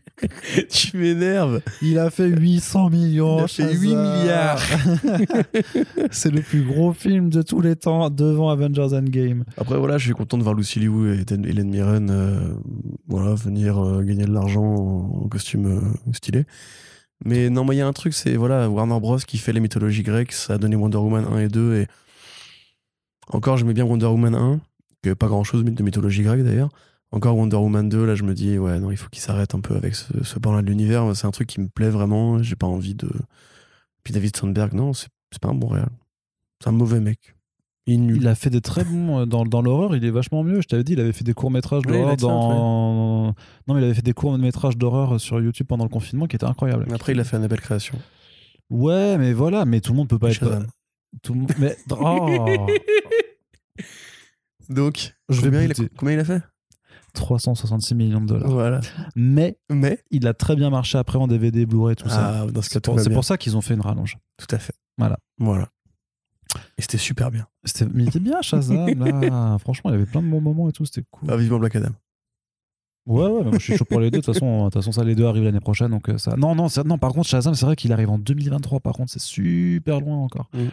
tu 0.71 0.97
m'énerves. 0.97 1.61
Il 1.83 1.99
a 1.99 2.11
fait 2.11 2.29
800 2.29 2.91
millions. 2.91 3.39
Il 3.39 3.45
a 3.45 3.49
fait 3.49 3.75
8 3.75 3.89
Shazam. 3.91 4.21
milliards. 4.21 4.63
C'est 6.11 6.31
le 6.31 6.41
plus 6.41 6.63
gros 6.63 6.93
film 6.93 7.31
de 7.31 7.43
tous 7.43 7.61
les 7.61 7.77
temps 7.77 8.09
devant 8.11 8.51
Avengers 8.51 8.95
Endgame. 8.95 9.45
Après, 9.57 9.79
voilà, 9.79 9.99
je 9.99 10.05
suis 10.07 10.15
content 10.15 10.39
de 10.39 10.43
voir 10.43 10.55
Lucy 10.55 10.81
Liu 10.81 11.15
et 11.15 11.21
Hélène 11.23 11.45
Hélène 11.45 11.71
Mirren 11.71 12.11
euh, 12.11 12.55
voilà, 13.09 13.35
venir 13.35 13.79
euh, 13.79 14.03
gagner 14.03 14.25
de 14.25 14.33
l'argent 14.33 14.63
en, 14.65 15.25
en 15.25 15.29
costume 15.29 15.67
euh, 15.67 16.13
stylé. 16.13 16.45
Mais 17.25 17.51
non, 17.51 17.65
moi, 17.65 17.75
il 17.75 17.79
y 17.79 17.83
a 17.83 17.87
un 17.87 17.93
truc, 17.93 18.15
c'est 18.15 18.37
voilà, 18.37 18.71
Warner 18.71 18.99
Bros. 18.99 19.19
qui 19.19 19.37
fait 19.37 19.53
les 19.53 19.61
mythologies 19.61 20.03
grecques, 20.03 20.33
ça 20.33 20.55
a 20.55 20.59
donné 20.59 20.77
Wonder 20.77 20.97
Woman 20.97 21.27
1 21.31 21.39
et 21.41 21.49
2. 21.49 21.75
Et 21.75 21.87
encore, 23.33 23.57
j'aimais 23.57 23.75
bien 23.75 23.85
Wonder 23.85 24.07
Woman 24.07 24.35
1, 24.35 24.61
qui 25.03 25.09
avait 25.09 25.15
pas 25.17 25.29
grand 25.29 25.45
chose 25.45 25.65
de 25.65 25.83
mythologie 25.83 26.23
grecque 26.23 26.43
d'ailleurs. 26.43 26.69
Encore 27.13 27.37
Wonder 27.37 27.57
Woman 27.57 27.89
2, 27.89 28.05
là, 28.07 28.15
je 28.15 28.23
me 28.23 28.35
dis, 28.35 28.57
ouais, 28.59 28.79
non, 28.79 28.91
il 28.93 28.97
faut 28.97 29.09
qu'il 29.09 29.21
s'arrête 29.23 29.55
un 29.55 29.61
peu 29.61 29.75
avec 29.75 29.95
ce, 29.97 30.23
ce 30.23 30.39
pan-là 30.39 30.63
de 30.63 30.67
l'univers. 30.69 31.17
C'est 31.17 31.27
un 31.27 31.33
truc 31.33 31.49
qui 31.49 31.61
me 31.61 31.69
plaît 31.69 31.91
vraiment. 31.91 32.41
J'ai 32.43 32.55
pas 32.57 32.69
envie 32.69 32.95
de. 32.95 33.11
Puis 34.05 34.15
David 34.15 34.37
Sandberg, 34.37 34.75
non, 34.75 34.93
c'est 34.93 35.09
pas 35.41 35.49
un 35.49 35.55
bon 35.55 35.67
réal. 35.69 35.89
C'est 36.63 36.69
un 36.69 36.73
mauvais 36.73 37.01
mec. 37.01 37.35
Il. 37.87 38.15
Il 38.17 38.29
a 38.29 38.35
fait 38.37 38.51
des 38.51 38.61
très 38.61 38.85
bons. 38.85 39.21
euh, 39.21 39.27
Dans, 39.27 39.45
dans 39.45 39.61
l'horreur, 39.61 39.97
il 39.97 40.05
est 40.05 40.11
vachement 40.11 40.45
mieux. 40.45 40.61
Je 40.61 40.69
t'avais 40.69 40.85
dit, 40.85 40.93
il 40.93 41.01
avait 41.01 41.13
fait 41.13 41.25
des 41.25 41.35
courts-métrages 41.35 41.83
Oui, 41.87 41.95
il 41.99 42.17
d'horreur. 42.17 42.55
Non, 42.55 43.35
mais 43.69 43.81
il 43.81 43.85
avait 43.85 43.95
fait 43.95 44.03
des 44.03 44.13
courts-métrages 44.13 44.77
d'horreur 44.77 45.21
sur 45.21 45.41
YouTube 45.41 45.67
pendant 45.67 45.85
le 45.85 45.91
confinement 45.91 46.27
qui 46.27 46.37
étaient 46.37 46.47
incroyables. 46.47 46.87
Après, 46.95 47.13
il 47.13 47.19
a 47.21 47.25
fait 47.25 47.37
un 47.37 47.43
appel 47.43 47.61
création. 47.61 47.99
Ouais, 48.71 49.19
mais 49.19 49.33
voilà, 49.33 49.65
mais 49.65 49.81
tout 49.81 49.91
le 49.93 49.97
monde 49.97 50.09
peut 50.09 50.19
pas 50.19 50.31
être. 50.31 50.63
Tout 51.23 51.35
le 51.35 51.41
monde. 51.41 51.53
Mais. 51.59 51.77
Oh 51.91 52.67
Donc, 54.69 55.15
Je 55.29 55.41
vais 55.41 55.49
combien, 55.49 55.63
il 55.63 55.73
a, 55.73 55.89
combien 55.97 56.15
il 56.15 56.21
a 56.21 56.25
fait? 56.25 56.43
366 57.15 57.95
millions 57.95 58.21
de 58.21 58.27
dollars. 58.27 58.51
Voilà. 58.51 58.81
Mais 59.17 59.59
Mais, 59.69 60.03
il 60.11 60.27
a 60.29 60.35
très 60.35 60.55
bien 60.55 60.71
marché 60.71 60.97
après 60.97 61.19
en 61.19 61.27
DVD, 61.27 61.67
Blu-ray, 61.67 61.97
tout 61.97 62.09
ça. 62.09 62.45
ah, 62.45 62.61
C'est 62.63 63.11
pour, 63.13 63.25
ça 63.25 63.37
qu'ils 63.37 63.57
ont 63.57 63.61
fait 63.61 63.75
une 63.75 63.81
rallonge. 63.81 64.17
Tout 64.37 64.55
à 64.55 64.59
fait. 64.59 64.75
Voilà. 64.97 65.19
Voilà. 65.39 65.69
Et 66.79 66.83
c'était 66.83 66.99
super 66.99 67.31
bien. 67.31 67.47
C'était, 67.65 67.87
mais 67.93 68.05
il 68.05 68.09
était 68.09 68.21
bien 68.21 68.43
Shazam 68.43 68.87
là. 68.99 69.59
Franchement, 69.61 69.91
il 69.91 69.95
y 69.95 69.97
avait 69.97 70.07
plein 70.07 70.23
de 70.23 70.29
bons 70.29 70.41
moments 70.41 70.69
et 70.69 70.73
tout, 70.73 70.85
c'était 70.85 71.05
cool. 71.11 71.29
Ah, 71.31 71.37
vivement 71.37 71.59
Black 71.59 71.77
Adam. 71.77 71.91
Ouais, 73.07 73.25
ouais, 73.27 73.39
mais 73.45 73.51
moi, 73.51 73.59
je 73.59 73.65
suis 73.65 73.77
chaud 73.77 73.85
pour 73.85 73.99
les 74.01 74.11
deux. 74.11 74.19
De 74.19 74.25
toute 74.25 74.35
façon, 74.35 74.59
de 74.59 74.65
toute 74.65 74.75
façon, 74.75 74.93
ça, 74.93 75.03
les 75.05 75.15
deux 75.15 75.27
arrivent 75.27 75.45
l'année 75.45 75.61
prochaine. 75.61 75.91
Donc 75.91 76.09
euh, 76.09 76.19
ça. 76.19 76.37
Non, 76.37 76.55
non, 76.55 76.69
ça- 76.69 76.85
non. 76.85 76.99
Par 76.99 77.13
contre, 77.13 77.29
Shazam, 77.29 77.55
c'est 77.55 77.67
vrai 77.67 77.75
qu'il 77.77 77.93
arrive 77.93 78.11
en 78.11 78.19
2023. 78.19 78.81
Par 78.81 78.93
contre, 78.95 79.11
c'est 79.11 79.21
super 79.23 80.01
loin 80.01 80.17
encore. 80.17 80.49
Mm. 80.53 80.67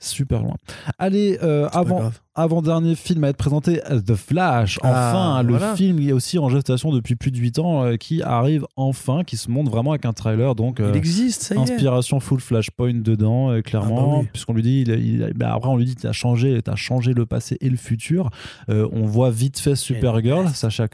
Super 0.00 0.42
loin. 0.42 0.54
Allez, 0.98 1.38
euh, 1.42 1.68
avant, 1.72 2.12
avant 2.36 2.62
dernier 2.62 2.94
film 2.94 3.24
à 3.24 3.30
être 3.30 3.36
présenté, 3.36 3.80
euh, 3.90 4.00
The 4.00 4.14
Flash. 4.14 4.78
Enfin, 4.84 5.36
Ah, 5.38 5.42
le 5.42 5.50
voilà. 5.56 5.74
film 5.74 5.98
qui 5.98 6.08
est 6.10 6.12
aussi 6.12 6.38
en 6.38 6.48
gestation 6.48 6.92
depuis 6.92 7.16
plus 7.16 7.32
de 7.32 7.38
8 7.38 7.58
ans, 7.58 7.82
euh, 7.84 7.96
qui 7.96 8.22
arrive 8.22 8.64
enfin, 8.76 9.24
qui 9.24 9.36
se 9.36 9.50
montre 9.50 9.72
vraiment 9.72 9.90
avec 9.90 10.04
un 10.04 10.12
trailer. 10.12 10.54
Donc, 10.54 10.78
euh, 10.78 10.90
Il 10.94 10.96
existe, 10.98 11.42
ça 11.42 11.54
y 11.56 11.58
est. 11.58 11.60
inspiration 11.62 12.20
full 12.20 12.38
Flashpoint 12.38 12.94
dedans, 13.02 13.50
euh, 13.50 13.60
clairement, 13.60 13.98
Ah 13.98 14.02
bah 14.12 14.18
oui. 14.20 14.28
puisqu'on 14.32 14.52
lui 14.54 14.62
dit, 14.62 14.84
il, 14.86 14.90
il- 14.90 15.32
bah 15.34 15.52
après 15.52 15.68
on 15.68 15.76
lui 15.76 15.84
dit, 15.84 15.96
t'as 15.96 16.12
changé, 16.12 16.62
t'as 16.62 16.76
changé 16.76 17.12
le 17.12 17.26
passé 17.26 17.56
et 17.60 17.68
le 17.68 17.76
futur. 17.76 18.30
Euh, 18.70 18.88
on 18.92 19.04
voit 19.04 19.30
vite 19.30 19.58
fait 19.58 19.74
Supergirl, 19.74 20.48
Sacha. 20.50 20.86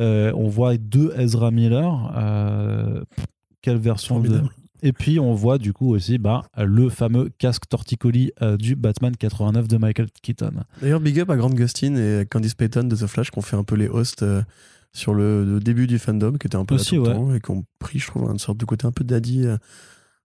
Euh, 0.00 0.32
on 0.34 0.48
voit 0.48 0.76
deux 0.76 1.12
Ezra 1.16 1.50
Miller. 1.52 2.12
Euh, 2.16 3.04
quelle 3.62 3.78
version 3.78 4.18
de... 4.18 4.42
Et 4.86 4.92
puis 4.92 5.18
on 5.18 5.32
voit 5.34 5.56
du 5.58 5.72
coup 5.72 5.94
aussi 5.94 6.18
bah, 6.18 6.42
le 6.58 6.90
fameux 6.90 7.30
casque 7.38 7.62
torticolis 7.68 8.32
euh, 8.42 8.56
du 8.58 8.76
Batman 8.76 9.16
89 9.16 9.66
de 9.66 9.76
Michael 9.78 10.08
Keaton. 10.22 10.52
D'ailleurs, 10.82 11.00
big 11.00 11.18
up 11.20 11.30
à 11.30 11.36
Grant 11.36 11.50
Gustin 11.50 11.96
et 11.96 12.26
Candice 12.30 12.54
Payton 12.54 12.84
de 12.84 12.94
The 12.94 13.06
Flash 13.06 13.30
qui 13.30 13.38
ont 13.38 13.42
fait 13.42 13.56
un 13.56 13.64
peu 13.64 13.76
les 13.76 13.88
hosts 13.88 14.22
euh, 14.22 14.42
sur 14.92 15.14
le, 15.14 15.44
le 15.44 15.58
début 15.58 15.86
du 15.86 15.98
fandom, 15.98 16.32
qui 16.38 16.46
était 16.46 16.56
un 16.56 16.64
peu 16.66 16.74
là 16.74 16.80
Aussi, 16.80 16.96
tout 16.96 17.02
le 17.02 17.08
ouais. 17.08 17.14
temps, 17.14 17.34
et 17.34 17.40
qui 17.40 17.50
ont 17.50 17.64
pris, 17.78 17.98
je 17.98 18.06
trouve, 18.08 18.30
une 18.30 18.38
sorte 18.38 18.58
de 18.58 18.64
côté 18.66 18.86
un 18.86 18.92
peu 18.92 19.04
daddy. 19.04 19.46
euh. 19.46 19.56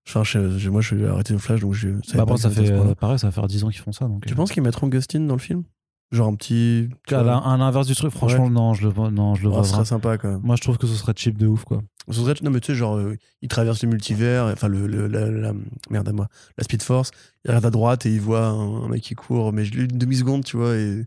Enfin, 0.07 0.23
je- 0.23 0.57
je- 0.57 0.69
moi, 0.69 0.81
je 0.81 0.95
suis 0.95 1.06
arrêté 1.06 1.34
The 1.36 1.38
Flash, 1.40 1.61
donc 1.61 1.73
je 1.73 1.90
Bah, 2.15 2.26
que 2.26 2.38
ça 2.38 2.49
fait, 2.49 2.95
pareil, 2.95 3.18
ça 3.18 3.27
va 3.27 3.31
faire 3.31 3.48
10 3.48 3.64
ans 3.64 3.69
qu'ils 3.69 3.81
font 3.81 3.91
ça. 3.91 4.06
Donc, 4.07 4.26
Tu 4.26 4.36
penses 4.36 4.52
qu'ils 4.52 4.61
mettront 4.64 4.88
Gustin 4.88 5.22
dans 5.22 5.36
le 5.36 5.40
film? 5.40 5.64
Genre 6.11 6.27
un 6.27 6.34
petit. 6.36 6.90
la- 7.11 7.38
à 7.38 7.56
l'inverse 7.57 7.86
du 7.88 7.94
truc, 7.95 8.11
franchement, 8.11 8.49
non, 8.49 8.73
je 8.73 8.81
le 8.84 8.90
vois, 8.90 9.11
non, 9.11 9.36
je 9.36 9.44
le 9.44 9.49
oh, 9.49 9.52
vois 9.53 9.64
ce 9.64 9.72
serait 9.73 9.86
sympa 9.86 10.18
quand 10.18 10.30
même. 10.30 10.41
Moi, 10.44 10.56
je 10.56 10.61
trouve 10.61 10.77
que 10.80 10.88
ce 10.88 10.95
serait 10.95 11.14
cheap 11.15 11.38
de 11.38 11.45
ouf, 11.45 11.64
quoi. 11.65 11.81
Ce 12.11 12.22
serait- 12.22 12.34
non, 12.44 12.52
mais 12.52 12.60
tu 12.60 12.68
sais, 12.72 12.76
genre, 12.76 12.95
euh, 12.98 13.15
il 13.41 13.48
traverse 13.49 13.84
le 13.84 13.90
multivers, 13.90 14.45
enfin, 14.45 14.68
le, 14.68 14.88
le- 14.88 15.07
la, 15.07 15.30
la- 15.30 15.53
merde 15.90 16.07
à 16.10 16.14
moi, 16.14 16.27
la 16.57 16.64
Speed 16.64 16.81
Force, 16.81 17.11
il 17.45 17.49
regarde 17.52 17.65
à 17.65 17.69
droite 17.72 18.06
et 18.06 18.11
il 18.14 18.22
voit 18.22 18.45
un, 18.48 18.84
un 18.84 18.88
mec 18.88 19.02
qui 19.02 19.15
court, 19.15 19.53
mais 19.53 19.65
je 19.65 19.73
une 19.80 19.88
demi-seconde, 19.88 20.44
tu 20.44 20.57
vois, 20.57 20.76
et 20.76 21.06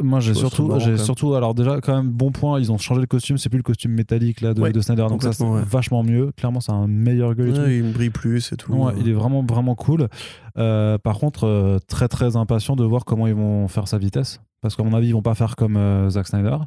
Moi, 0.00 0.20
j'ai 0.20 0.28
Ouais, 0.30 0.34
c'est 0.34 0.40
surtout, 0.40 0.66
marrant, 0.68 0.78
j'ai 0.78 0.84
quand 0.92 0.96
même. 0.96 1.04
surtout, 1.04 1.34
alors 1.34 1.54
déjà, 1.54 1.80
quand 1.80 1.96
même, 1.96 2.08
bon 2.10 2.30
point, 2.30 2.60
ils 2.60 2.70
ont 2.70 2.78
changé 2.78 3.00
le 3.00 3.08
costume, 3.08 3.36
c'est 3.36 3.48
plus 3.48 3.56
le 3.58 3.64
costume 3.64 3.92
métallique 3.92 4.40
là 4.40 4.54
de, 4.54 4.60
Ouais, 4.62 4.70
de 4.70 4.80
Snyder, 4.80 5.06
donc 5.08 5.22
ça 5.24 5.32
c'est 5.32 5.38
complètement, 5.42 5.54
ouais. 5.56 5.68
vachement 5.68 6.02
mieux. 6.04 6.30
Clairement, 6.36 6.60
c'est 6.60 6.70
un 6.70 6.86
meilleur 6.86 7.34
gueule 7.34 7.48
et 7.48 7.52
tout. 7.52 7.58
Ouais, 7.60 7.76
il 7.78 7.82
me 7.84 7.92
brille 7.92 8.10
plus 8.10 8.52
et 8.52 8.56
tout. 8.56 8.72
Ouais, 8.72 8.92
il 9.00 9.08
est 9.08 9.12
vraiment, 9.12 9.42
vraiment 9.44 9.74
cool. 9.74 10.06
Euh, 10.56 10.98
par 10.98 11.18
contre, 11.18 11.44
euh, 11.48 11.78
très, 11.88 12.06
très 12.06 12.36
impatient 12.36 12.76
de 12.76 12.84
voir 12.84 13.04
comment 13.04 13.26
ils 13.26 13.34
vont 13.34 13.66
faire 13.66 13.88
sa 13.88 13.98
vitesse. 13.98 14.40
Parce 14.60 14.76
qu'à 14.76 14.84
mon 14.84 14.94
avis, 14.94 15.08
ils 15.08 15.12
vont 15.14 15.22
pas 15.22 15.34
faire 15.34 15.56
comme 15.56 15.76
euh, 15.76 16.08
Zack 16.10 16.28
Snyder. 16.28 16.58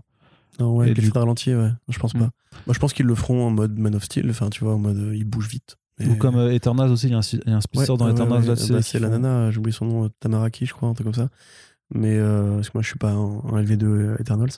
Non, 0.59 0.75
ouais, 0.75 0.93
du- 0.93 1.09
ralenti, 1.11 1.55
ouais, 1.55 1.69
je 1.89 1.97
pense 1.99 2.13
pas. 2.13 2.19
Mm. 2.19 2.31
Moi, 2.67 2.73
je 2.73 2.79
pense 2.79 2.93
qu'ils 2.93 3.05
le 3.05 3.15
feront 3.15 3.47
en 3.47 3.49
mode 3.51 3.77
Man 3.79 3.95
of 3.95 4.03
Steel, 4.03 4.29
enfin, 4.29 4.49
tu 4.49 4.63
vois, 4.63 4.75
en 4.75 4.79
mode 4.79 4.97
euh, 4.97 5.15
il 5.15 5.23
bouge 5.23 5.47
vite. 5.47 5.77
Et- 5.99 6.07
Ou 6.07 6.15
comme 6.15 6.35
euh, 6.35 6.51
Eternals 6.53 6.89
aussi, 6.91 7.07
il 7.07 7.11
y 7.11 7.15
a 7.15 7.17
un, 7.17 7.21
un 7.55 7.59
Ouais, 7.75 7.85
dans 7.85 8.05
ouais, 8.05 8.11
Eternals 8.11 8.41
ouais, 8.41 8.47
là, 8.47 8.55
bah, 8.69 8.81
c'est 8.81 8.99
la 8.99 9.07
font- 9.07 9.19
nana, 9.19 9.51
j'ai 9.51 9.57
oublié 9.59 9.73
son 9.73 9.85
nom, 9.85 10.05
euh, 10.05 10.09
Tamaraki, 10.19 10.65
je 10.65 10.73
crois, 10.73 10.89
un 10.89 10.93
truc 10.93 11.05
comme 11.05 11.13
ça. 11.13 11.29
Mais 11.93 12.17
euh, 12.17 12.55
parce 12.55 12.69
que 12.69 12.77
moi, 12.77 12.81
je 12.83 12.87
suis 12.87 12.97
pas 12.97 13.13
en 13.13 13.41
LV2 13.57 13.83
euh, 13.83 14.15
Eternals. 14.19 14.51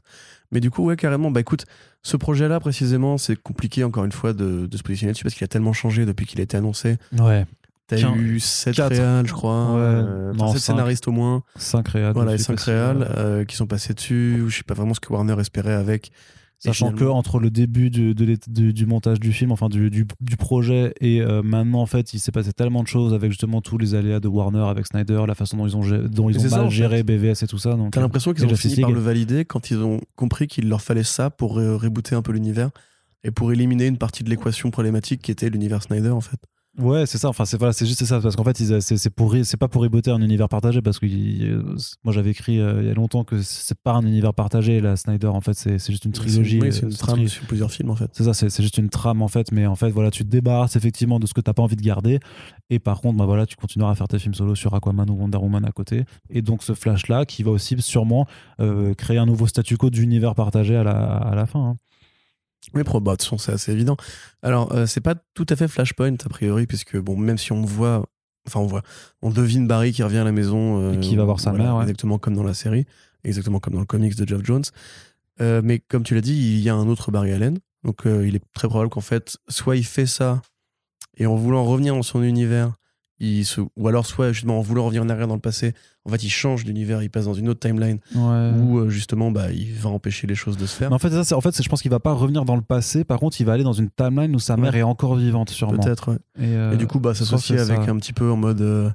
Mais 0.51 0.59
du 0.59 0.69
coup, 0.69 0.83
ouais, 0.83 0.95
carrément. 0.95 1.31
Bah 1.31 1.39
écoute, 1.39 1.65
ce 2.03 2.15
projet-là, 2.15 2.59
précisément, 2.59 3.17
c'est 3.17 3.35
compliqué, 3.35 3.83
encore 3.83 4.05
une 4.05 4.11
fois, 4.11 4.33
de, 4.33 4.67
de 4.67 4.77
se 4.77 4.83
positionner 4.83 5.13
dessus 5.13 5.23
parce 5.23 5.33
qu'il 5.33 5.43
a 5.43 5.47
tellement 5.47 5.73
changé 5.73 6.05
depuis 6.05 6.25
qu'il 6.27 6.39
a 6.39 6.43
été 6.43 6.57
annoncé. 6.57 6.97
Ouais, 7.19 7.45
T'as 8.01 8.15
eu 8.15 8.39
7 8.39 8.75
quatre. 8.75 8.91
réals, 8.95 9.27
je 9.27 9.33
crois. 9.33 9.73
Ouais, 9.73 9.79
euh, 9.81 10.31
enfin, 10.33 10.45
non, 10.45 10.51
sept 10.53 10.61
cinq. 10.61 10.73
scénaristes 10.73 11.07
au 11.07 11.11
moins. 11.11 11.43
5 11.55 11.87
réals. 11.87 12.13
Voilà, 12.13 12.31
et 12.31 12.35
dessus, 12.35 12.45
5 12.45 12.53
parce 12.53 12.65
que, 12.65 12.71
réals 12.71 13.01
euh, 13.03 13.15
euh, 13.41 13.45
qui 13.45 13.55
sont 13.55 13.67
passés 13.67 13.93
dessus. 13.93 14.43
Je 14.47 14.55
sais 14.57 14.63
pas 14.63 14.73
vraiment 14.73 14.93
ce 14.93 14.99
que 14.99 15.11
Warner 15.11 15.35
espérait 15.39 15.73
avec 15.73 16.11
Sachant 16.59 16.91
que 16.91 16.97
finalement- 16.99 17.17
entre 17.17 17.39
le 17.39 17.49
début 17.51 17.89
du, 17.89 18.15
de 18.15 18.85
montage 18.85 19.19
du 19.19 19.33
film, 19.33 19.51
enfin 19.51 19.67
du, 19.67 19.89
du, 19.89 20.07
du 20.21 20.37
projet, 20.37 20.93
et 21.01 21.19
euh, 21.21 21.41
maintenant, 21.43 21.81
en 21.81 21.85
fait, 21.85 22.13
il 22.13 22.19
s'est 22.19 22.31
passé 22.31 22.53
tellement 22.53 22.83
de 22.83 22.87
choses 22.87 23.13
avec 23.13 23.31
justement 23.31 23.59
tous 23.59 23.77
les 23.77 23.95
aléas 23.95 24.21
de 24.21 24.29
Warner, 24.29 24.63
avec 24.69 24.87
Snyder, 24.87 25.23
la 25.27 25.35
façon 25.35 25.57
dont 25.57 25.67
ils 25.67 25.75
ont, 25.75 25.81
gé- 25.81 26.07
dont 26.07 26.29
ils 26.29 26.39
C'est 26.39 26.45
ont 26.45 26.49
ça, 26.49 26.55
mal 26.57 26.65
en 26.67 26.69
fait. 26.69 26.75
géré 26.75 27.03
BVS 27.03 27.43
et 27.43 27.47
tout 27.47 27.57
ça. 27.57 27.77
T'as 27.91 27.99
l'impression 27.99 28.31
qu'ils 28.33 28.45
ont 28.45 28.55
fini 28.55 28.77
par 28.79 28.91
le 28.91 28.99
valider 29.01 29.43
quand 29.43 29.71
ils 29.71 29.79
ont 29.79 29.99
compris 30.15 30.47
qu'il 30.47 30.69
leur 30.69 30.81
fallait 30.81 31.03
ça 31.03 31.29
pour 31.29 31.57
euh, 31.59 31.75
rebooter 31.75 32.15
un 32.15 32.21
peu 32.21 32.31
l'univers 32.31 32.69
et 33.25 33.31
pour 33.31 33.51
éliminer 33.51 33.87
une 33.87 33.97
partie 33.97 34.23
de 34.23 34.29
l'équation 34.29 34.71
problématique 34.71 35.21
qui 35.21 35.31
était 35.31 35.49
l'univers 35.49 35.83
Snyder 35.83 36.09
en 36.11 36.21
fait. 36.21 36.39
Ouais, 36.79 37.05
c'est 37.05 37.19
ça. 37.19 37.29
Enfin, 37.29 37.45
c'est 37.45 37.57
voilà, 37.57 37.71
c'est 37.71 37.85
juste 37.85 38.03
ça 38.03 38.19
parce 38.19 38.35
qu'en 38.35 38.43
fait, 38.43 38.57
c'est 38.57 38.81
c'est 38.97 39.09
pour 39.11 39.35
c'est 39.43 39.57
pas 39.57 39.67
pour 39.67 39.83
rebooter 39.83 40.09
un 40.09 40.21
univers 40.23 40.49
partagé 40.49 40.81
parce 40.81 40.97
que 40.97 41.05
euh, 41.05 41.61
moi 42.03 42.11
j'avais 42.13 42.31
écrit 42.31 42.59
euh, 42.59 42.81
il 42.81 42.87
y 42.87 42.89
a 42.89 42.95
longtemps 42.95 43.23
que 43.23 43.43
c'est 43.43 43.77
pas 43.77 43.91
un 43.93 44.01
univers 44.01 44.33
partagé. 44.33 44.81
La 44.81 44.95
Snyder, 44.95 45.27
en 45.27 45.39
fait, 45.39 45.53
c'est 45.53 45.77
c'est 45.77 45.91
juste 45.93 46.05
une 46.05 46.13
trilogie. 46.13 46.59
Oui, 46.59 46.69
euh, 46.69 46.71
c'est 46.71 46.81
une 46.81 46.93
trame 46.93 47.17
tri- 47.17 47.29
sur 47.29 47.45
plusieurs 47.45 47.69
films 47.71 47.91
en 47.91 47.95
fait. 47.95 48.09
C'est 48.13 48.23
ça, 48.23 48.33
c'est 48.33 48.49
c'est 48.49 48.63
juste 48.63 48.79
une 48.79 48.89
trame 48.89 49.21
en 49.21 49.27
fait, 49.27 49.51
mais 49.51 49.67
en 49.67 49.75
fait 49.75 49.91
voilà, 49.91 50.09
tu 50.09 50.23
te 50.23 50.29
débarrasses 50.29 50.75
effectivement 50.75 51.19
de 51.19 51.27
ce 51.27 51.35
que 51.35 51.41
t'as 51.41 51.53
pas 51.53 51.61
envie 51.61 51.75
de 51.75 51.83
garder, 51.83 52.19
et 52.71 52.79
par 52.79 53.01
contre, 53.01 53.17
bah 53.19 53.25
voilà, 53.27 53.45
tu 53.45 53.55
continueras 53.55 53.91
à 53.91 53.95
faire 53.95 54.07
tes 54.07 54.17
films 54.17 54.33
solo 54.33 54.55
sur 54.55 54.73
Aquaman 54.73 55.07
ou 55.11 55.13
Wonder 55.13 55.37
Woman 55.37 55.65
à 55.65 55.71
côté, 55.71 56.05
et 56.31 56.41
donc 56.41 56.63
ce 56.63 56.73
flash 56.73 57.07
là 57.07 57.25
qui 57.25 57.43
va 57.43 57.51
aussi 57.51 57.79
sûrement 57.83 58.25
euh, 58.59 58.95
créer 58.95 59.19
un 59.19 59.27
nouveau 59.27 59.45
statu 59.45 59.77
quo 59.77 59.91
d'univers 59.91 60.33
partagé 60.33 60.75
à 60.75 60.83
la, 60.83 60.91
à 61.17 61.35
la 61.35 61.45
fin. 61.45 61.59
hein. 61.59 61.77
Oui, 62.73 62.83
pro, 62.83 62.99
bah, 62.99 63.11
de 63.11 63.17
toute 63.17 63.23
façon, 63.23 63.37
c'est 63.37 63.51
assez 63.51 63.71
évident. 63.71 63.97
Alors, 64.41 64.71
euh, 64.73 64.85
c'est 64.85 65.01
pas 65.01 65.15
tout 65.33 65.45
à 65.49 65.55
fait 65.55 65.67
Flashpoint 65.67 66.15
a 66.23 66.29
priori, 66.29 66.65
puisque 66.65 66.97
bon, 66.97 67.17
même 67.17 67.37
si 67.37 67.51
on 67.51 67.61
voit, 67.61 68.05
enfin 68.47 68.59
on 68.59 68.67
voit, 68.67 68.81
on 69.21 69.29
devine 69.29 69.67
Barry 69.67 69.91
qui 69.91 70.03
revient 70.03 70.19
à 70.19 70.23
la 70.23 70.31
maison, 70.31 70.81
euh, 70.81 70.93
Et 70.93 70.99
qui 70.99 71.15
va 71.15 71.25
voir 71.25 71.39
sa 71.39 71.51
mère, 71.51 71.75
ouais. 71.75 71.81
exactement 71.83 72.17
comme 72.17 72.35
dans 72.35 72.43
la 72.43 72.53
série, 72.53 72.85
exactement 73.23 73.59
comme 73.59 73.73
dans 73.73 73.79
le 73.79 73.85
comics 73.85 74.15
de 74.15 74.27
Geoff 74.27 74.43
Jones. 74.43 74.63
Euh, 75.41 75.61
mais 75.63 75.79
comme 75.79 76.03
tu 76.03 76.15
l'as 76.15 76.21
dit, 76.21 76.33
il 76.33 76.59
y 76.59 76.69
a 76.69 76.75
un 76.75 76.87
autre 76.87 77.11
Barry 77.11 77.31
Allen, 77.31 77.59
donc 77.83 78.05
euh, 78.05 78.27
il 78.27 78.35
est 78.35 78.43
très 78.53 78.67
probable 78.67 78.89
qu'en 78.89 79.01
fait, 79.01 79.37
soit 79.49 79.75
il 79.75 79.85
fait 79.85 80.05
ça 80.05 80.41
et 81.17 81.25
en 81.25 81.35
voulant 81.35 81.63
revenir 81.63 81.95
dans 81.95 82.03
son 82.03 82.23
univers, 82.23 82.73
il 83.25 83.45
se, 83.45 83.61
ou 83.77 83.87
alors 83.87 84.05
soit 84.05 84.31
justement 84.33 84.59
en 84.59 84.61
voulant 84.61 84.83
revenir 84.85 85.01
en 85.03 85.09
arrière 85.09 85.27
dans 85.27 85.35
le 85.35 85.39
passé, 85.41 85.73
en 86.05 86.09
fait, 86.11 86.23
il 86.23 86.29
change 86.29 86.65
d'univers, 86.65 87.01
il 87.01 87.09
passe 87.09 87.25
dans 87.25 87.33
une 87.33 87.47
autre 87.49 87.59
timeline 87.61 87.99
où 88.15 88.77
euh, 88.79 88.89
justement, 88.89 89.31
bah, 89.31 89.51
il 89.51 89.73
va 89.73 89.89
empêcher 89.89 90.27
les 90.27 90.35
choses 90.35 90.57
de 90.57 90.65
se 90.65 90.75
faire. 90.75 90.89
Mais 90.89 90.95
en 90.95 90.99
fait, 90.99 91.23
ça, 91.23 91.37
en 91.37 91.41
fait, 91.41 91.61
je 91.63 91.69
pense 91.69 91.81
qu'il 91.81 91.91
va 91.91 91.99
pas 92.01 92.11
revenir 92.13 92.43
dans 92.45 92.55
le 92.55 92.61
passé. 92.61 93.03
Par 93.03 93.19
contre, 93.19 93.39
il 93.39 93.45
va 93.45 93.53
aller 93.53 93.63
dans 93.63 93.73
une 93.73 93.89
timeline 93.89 94.35
où 94.35 94.39
sa 94.39 94.57
mère 94.57 94.73
Ouais. 94.73 94.79
est 94.79 94.83
encore 94.83 95.15
vivante, 95.15 95.49
sûrement. 95.51 95.81
Peut-être. 95.81 96.11
ouais. 96.11 96.17
Et, 96.39 96.47
euh, 96.55 96.73
Et 96.73 96.77
du 96.77 96.87
coup, 96.87 96.99
bah, 96.99 97.13
s'associer 97.13 97.59
avec 97.59 97.83
ça. 97.83 97.91
un 97.91 97.97
petit 97.97 98.13
peu 98.13 98.29
en 98.29 98.35
mode, 98.35 98.61
euh, 98.61 98.89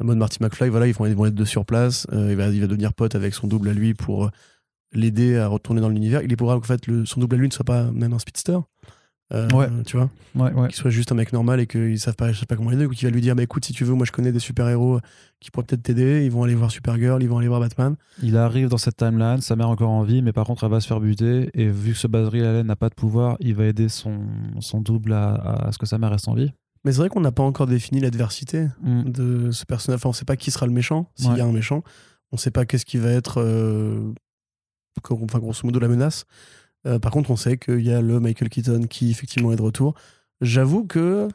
en 0.00 0.04
mode 0.04 0.18
Marty 0.18 0.38
McFly. 0.40 0.68
Voilà, 0.68 0.86
ils 0.86 0.94
vont, 0.94 1.06
ils 1.06 1.16
vont 1.16 1.26
être 1.26 1.34
deux 1.34 1.44
sur 1.44 1.64
place. 1.64 2.06
Il, 2.12 2.36
va, 2.36 2.48
il 2.48 2.60
va 2.60 2.66
devenir 2.68 2.92
pote 2.94 3.14
avec 3.16 3.34
son 3.34 3.48
double 3.48 3.68
à 3.70 3.72
lui 3.72 3.94
pour 3.94 4.30
l'aider 4.92 5.36
à 5.36 5.48
retourner 5.48 5.80
dans 5.80 5.88
l'univers. 5.88 6.22
Il 6.22 6.32
est 6.32 6.36
probable 6.36 6.60
qu'en 6.62 6.66
fait, 6.68 6.86
le, 6.86 7.04
son 7.04 7.20
double 7.20 7.34
à 7.34 7.38
lui 7.38 7.48
ne 7.48 7.52
soit 7.52 7.64
pas 7.64 7.90
même 7.90 8.12
un 8.12 8.18
speedster. 8.18 8.58
Euh, 9.34 9.46
Ouais. 9.52 9.68
Tu 9.84 9.96
vois, 9.98 10.08
Ouais, 10.34 10.50
ouais. 10.52 10.68
qu'il 10.68 10.76
soit 10.76 10.90
juste 10.90 11.12
un 11.12 11.14
mec 11.14 11.32
normal 11.34 11.60
et 11.60 11.66
qu'ils 11.66 11.98
savent 12.00 12.16
pas, 12.16 12.32
sais 12.32 12.46
pas 12.46 12.56
comment 12.56 12.70
l'aider. 12.70 12.86
Ou 12.86 12.90
qu'il 12.90 13.06
va 13.06 13.12
lui 13.14 13.20
dire, 13.20 13.36
bah 13.36 13.42
écoute, 13.42 13.64
si 13.64 13.72
tu 13.74 13.84
veux, 13.84 13.92
moi 13.94 14.06
je 14.06 14.12
connais 14.12 14.32
des 14.32 14.38
super-héros 14.38 15.00
qui 15.40 15.50
pourraient 15.50 15.66
peut-être 15.66 15.82
t'aider. 15.82 16.24
Ils 16.24 16.30
vont 16.30 16.44
aller 16.44 16.54
voir 16.54 16.70
Supergirl, 16.70 17.22
ils 17.22 17.28
vont 17.28 17.36
aller 17.38 17.48
voir 17.48 17.60
Batman. 17.60 17.94
Il 18.22 18.36
arrive 18.38 18.68
dans 18.68 18.78
cette 18.78 18.96
timeline, 18.96 19.40
sa 19.42 19.54
mère 19.54 19.66
est 19.66 19.70
encore 19.70 19.90
en 19.90 20.02
vie, 20.02 20.22
mais 20.22 20.32
par 20.32 20.46
contre, 20.46 20.64
elle 20.64 20.70
va 20.70 20.80
se 20.80 20.86
faire 20.88 21.00
buter. 21.00 21.50
Et 21.52 21.68
vu 21.68 21.92
que 21.92 21.98
ce 21.98 22.06
Barry 22.06 22.40
Allen 22.42 22.66
n'a 22.66 22.76
pas 22.76 22.88
de 22.88 22.94
pouvoir, 22.94 23.36
il 23.40 23.54
va 23.54 23.66
aider 23.66 23.88
son, 23.90 24.18
son 24.60 24.80
double 24.80 25.12
à, 25.12 25.34
à 25.34 25.72
ce 25.72 25.78
que 25.78 25.84
sa 25.86 25.98
mère 25.98 26.10
reste 26.10 26.28
en 26.28 26.34
vie. 26.34 26.50
Mais 26.84 26.92
c'est 26.92 26.98
vrai 26.98 27.08
qu'on 27.10 27.20
n'a 27.20 27.32
pas 27.32 27.42
encore 27.42 27.66
défini 27.66 28.00
l'adversité 28.00 28.68
Mm. 28.82 29.02
de 29.10 29.50
ce 29.50 29.66
personnage. 29.66 29.98
Enfin, 29.98 30.08
on 30.08 30.12
sait 30.14 30.24
pas 30.24 30.36
qui 30.36 30.50
sera 30.50 30.64
le 30.66 30.72
méchant, 30.72 31.10
s'il 31.16 31.30
Ouais. 31.32 31.38
y 31.38 31.40
a 31.40 31.44
un 31.44 31.52
méchant. 31.52 31.82
On 32.32 32.36
sait 32.38 32.50
pas 32.50 32.64
qu'est-ce 32.64 32.86
qui 32.86 32.96
va 32.98 33.10
être, 33.10 33.40
euh, 33.42 34.12
enfin, 35.10 35.38
grosso 35.38 35.60
modo, 35.64 35.78
la 35.80 35.88
menace. 35.88 36.24
Euh, 36.86 36.98
par 36.98 37.10
contre, 37.12 37.30
on 37.30 37.36
sait 37.36 37.56
qu'il 37.56 37.80
y 37.80 37.92
a 37.92 38.00
le 38.00 38.20
Michael 38.20 38.48
Keaton 38.48 38.82
qui, 38.88 39.10
effectivement, 39.10 39.52
est 39.52 39.56
de 39.56 39.62
retour. 39.62 39.94
J'avoue 40.40 40.84
que 40.84 41.28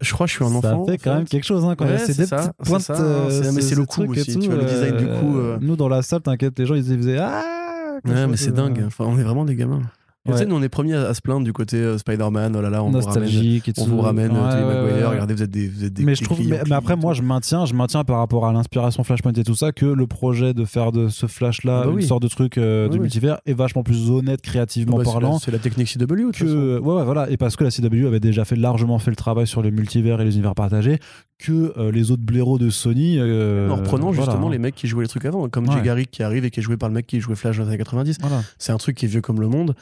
je 0.00 0.12
crois 0.12 0.26
que 0.26 0.30
je 0.30 0.36
suis 0.36 0.44
un 0.44 0.48
enfant. 0.54 0.60
Ça 0.62 0.68
fait 0.70 0.74
en 0.74 0.84
quand 0.84 0.98
fait. 0.98 1.14
même 1.16 1.24
quelque 1.24 1.44
chose, 1.44 1.64
hein, 1.64 1.74
quand 1.76 1.86
Ouais, 1.86 1.98
c'est 1.98 2.16
des 2.16 2.26
ça, 2.26 2.36
petites 2.36 2.52
c'est 2.62 2.70
pointes. 2.70 2.90
euh, 2.90 3.30
c'est- 3.30 3.52
mais 3.52 3.60
ce- 3.62 3.68
c'est 3.68 3.74
le 3.74 3.84
coup 3.86 4.04
aussi, 4.04 4.34
tout, 4.34 4.40
tu 4.40 4.46
vois, 4.48 4.56
le 4.58 4.64
design 4.64 4.96
du 4.96 5.06
coup, 5.06 5.38
euh. 5.38 5.58
Nous, 5.60 5.74
dans 5.76 5.88
la 5.88 6.02
salle, 6.02 6.20
t'inquiète, 6.22 6.58
les 6.58 6.66
gens, 6.66 6.74
ils 6.74 6.84
faisaient 6.84 7.18
Ah 7.18 7.98
Ouais, 8.04 8.26
mais 8.26 8.36
c'est 8.36 8.52
dingue. 8.52 8.82
Enfin, 8.86 9.04
on 9.08 9.18
est 9.18 9.22
vraiment 9.22 9.44
des 9.44 9.56
gamins. 9.56 9.80
Tu 10.26 10.32
Ouais. 10.32 10.38
sais, 10.38 10.46
nous, 10.46 10.56
on 10.56 10.62
est 10.62 10.68
premiers 10.68 10.94
à, 10.94 11.02
à 11.08 11.14
se 11.14 11.20
plaindre 11.22 11.44
du 11.44 11.52
côté 11.52 11.76
euh, 11.76 11.96
Spider-Man. 11.98 12.54
Oh 12.56 12.60
là 12.60 12.68
là, 12.68 12.82
on 12.82 12.90
vous 12.90 12.98
ramène, 12.98 13.06
Nostalgique 13.22 13.68
et 13.68 13.72
tout. 13.72 13.80
on 13.82 13.86
vous 13.86 14.00
ramène 14.00 14.32
euh, 14.34 14.84
Ouais, 14.84 14.90
Maguire. 14.92 15.10
Regardez, 15.10 15.34
vous 15.34 15.42
êtes 15.42 15.50
des, 15.50 15.68
vous 15.68 15.84
êtes 15.84 15.92
des 15.92 16.04
mais 16.04 16.14
je 16.14 16.24
trouve 16.24 16.40
mais, 16.46 16.60
après 16.72 16.96
moi 16.96 17.12
je 17.14 17.22
maintiens 17.22 17.64
je 17.64 17.74
maintiens 17.74 18.02
par 18.04 18.18
rapport 18.18 18.46
à 18.46 18.52
l'inspiration 18.52 19.04
Flashpoint 19.04 19.32
et 19.32 19.44
tout 19.44 19.54
ça 19.54 19.72
que 19.72 19.86
le 19.86 20.06
projet 20.06 20.52
de 20.54 20.64
faire 20.64 20.90
de 20.92 21.08
ce 21.08 21.26
flash 21.26 21.62
là 21.64 21.80
Ah 21.82 21.84
bah 21.86 21.90
une 21.90 21.96
oui. 21.96 22.06
sorte 22.06 22.22
de 22.22 22.28
truc 22.28 22.58
euh, 22.58 22.88
de 22.88 22.94
oui. 22.94 23.00
multivers 23.00 23.38
est 23.46 23.52
vachement 23.54 23.82
plus 23.82 24.10
honnête 24.10 24.42
créativement 24.42 24.96
Bah, 24.98 25.02
c'est 25.04 25.08
la- 25.10 25.12
parlant 25.20 25.38
C'est 25.38 25.50
la 25.52 25.58
technique 25.58 25.88
CW. 25.88 26.32
façon. 26.32 26.44
que 26.44 26.78
ouais, 26.78 27.04
voilà 27.04 27.30
et 27.30 27.36
parce 27.36 27.56
que 27.56 27.64
la 27.64 27.70
CW 27.70 28.06
avait 28.06 28.20
déjà 28.20 28.44
fait 28.44 28.56
largement 28.56 28.98
fait 28.98 29.10
le 29.10 29.16
travail 29.16 29.46
sur 29.46 29.62
les 29.62 29.70
multivers 29.70 30.20
et 30.20 30.24
les 30.24 30.34
univers 30.34 30.54
partagés 30.54 30.98
que 31.38 31.72
euh, 31.78 31.92
les 31.92 32.10
autres 32.10 32.22
blaireaux 32.24 32.58
de 32.58 32.70
Sony 32.70 33.20
en 33.20 33.76
reprenant 33.76 34.10
voilà. 34.10 34.30
justement 34.32 34.48
les 34.48 34.58
mecs 34.58 34.74
qui 34.74 34.86
jouaient 34.88 35.04
les 35.04 35.08
trucs 35.08 35.24
avant, 35.24 35.48
comme. 35.48 35.70
Jay 35.70 35.82
Garrick 35.82 36.10
qui 36.10 36.22
arrive 36.22 36.44
et 36.44 36.50
qui 36.50 36.60
est 36.60 36.62
joué 36.62 36.76
par 36.76 36.88
le 36.88 36.94
mec 36.94 37.06
qui 37.06 37.20
jouait 37.20 37.34
Flash 37.36 37.56
dans 37.58 37.64
les 37.64 37.68
années 37.70 37.78
90. 37.78 38.18
voilà 38.20 38.42
C'est 38.58 38.72
un 38.72 38.76
truc 38.78 38.96
qui 38.96 39.04
est 39.04 39.08
vieux 39.08 39.20
comme 39.20 39.40
le 39.40 39.48
monde, 39.48 39.74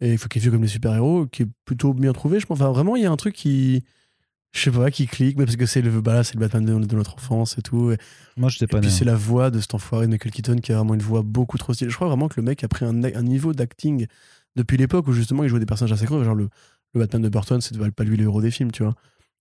et 0.00 0.12
il 0.12 0.18
faut 0.18 0.28
qu'il 0.28 0.40
est 0.40 0.42
vieux 0.42 0.50
comme 0.50 0.62
les 0.62 0.68
super-héros, 0.68 1.26
qui 1.26 1.42
est 1.42 1.48
plutôt 1.64 1.92
bien 1.94 2.12
trouvé, 2.12 2.40
je 2.40 2.46
pense. 2.46 2.60
Enfin, 2.60 2.70
vraiment, 2.70 2.96
il 2.96 3.02
y 3.02 3.06
a 3.06 3.10
un 3.10 3.16
truc 3.16 3.34
qui. 3.34 3.84
Je 4.52 4.62
sais 4.62 4.72
pas, 4.72 4.90
qui 4.90 5.06
clique, 5.06 5.38
mais 5.38 5.44
parce 5.44 5.56
que 5.56 5.64
c'est 5.64 5.80
le, 5.80 6.00
bah 6.00 6.14
là, 6.14 6.24
c'est 6.24 6.34
le 6.34 6.40
Batman 6.40 6.64
de, 6.64 6.84
de 6.84 6.96
notre 6.96 7.14
enfance 7.14 7.56
et 7.56 7.62
tout. 7.62 7.92
Et, 7.92 7.98
moi 8.36 8.48
j'étais 8.48 8.64
et 8.64 8.66
pas 8.66 8.80
puis 8.80 8.88
né 8.88 8.92
c'est 8.92 9.04
la 9.04 9.14
voix 9.14 9.48
de 9.48 9.60
cet 9.60 9.74
enfoiré 9.74 10.06
de 10.06 10.10
Michael 10.10 10.32
Keaton 10.32 10.56
qui 10.56 10.72
a 10.72 10.76
vraiment 10.76 10.94
une 10.94 11.02
voix 11.02 11.22
beaucoup 11.22 11.56
trop 11.56 11.72
stylée. 11.72 11.88
Je 11.88 11.94
crois 11.94 12.08
vraiment 12.08 12.26
que 12.26 12.34
le 12.36 12.42
mec 12.42 12.64
a 12.64 12.68
pris 12.68 12.84
un, 12.84 13.04
un 13.04 13.22
niveau 13.22 13.52
d'acting 13.52 14.08
depuis 14.56 14.76
l'époque 14.76 15.06
où 15.06 15.12
justement 15.12 15.44
il 15.44 15.48
jouait 15.50 15.60
des 15.60 15.66
personnages 15.66 15.92
assez 15.92 16.04
gros. 16.06 16.24
Genre 16.24 16.34
le, 16.34 16.48
le 16.94 17.00
Batman 17.00 17.22
de 17.22 17.28
Burton, 17.28 17.60
c'était 17.60 17.90
pas 17.90 18.04
lui 18.04 18.16
le 18.16 18.24
héros 18.24 18.42
des 18.42 18.50
films, 18.50 18.72
tu 18.72 18.82
vois. 18.82 18.94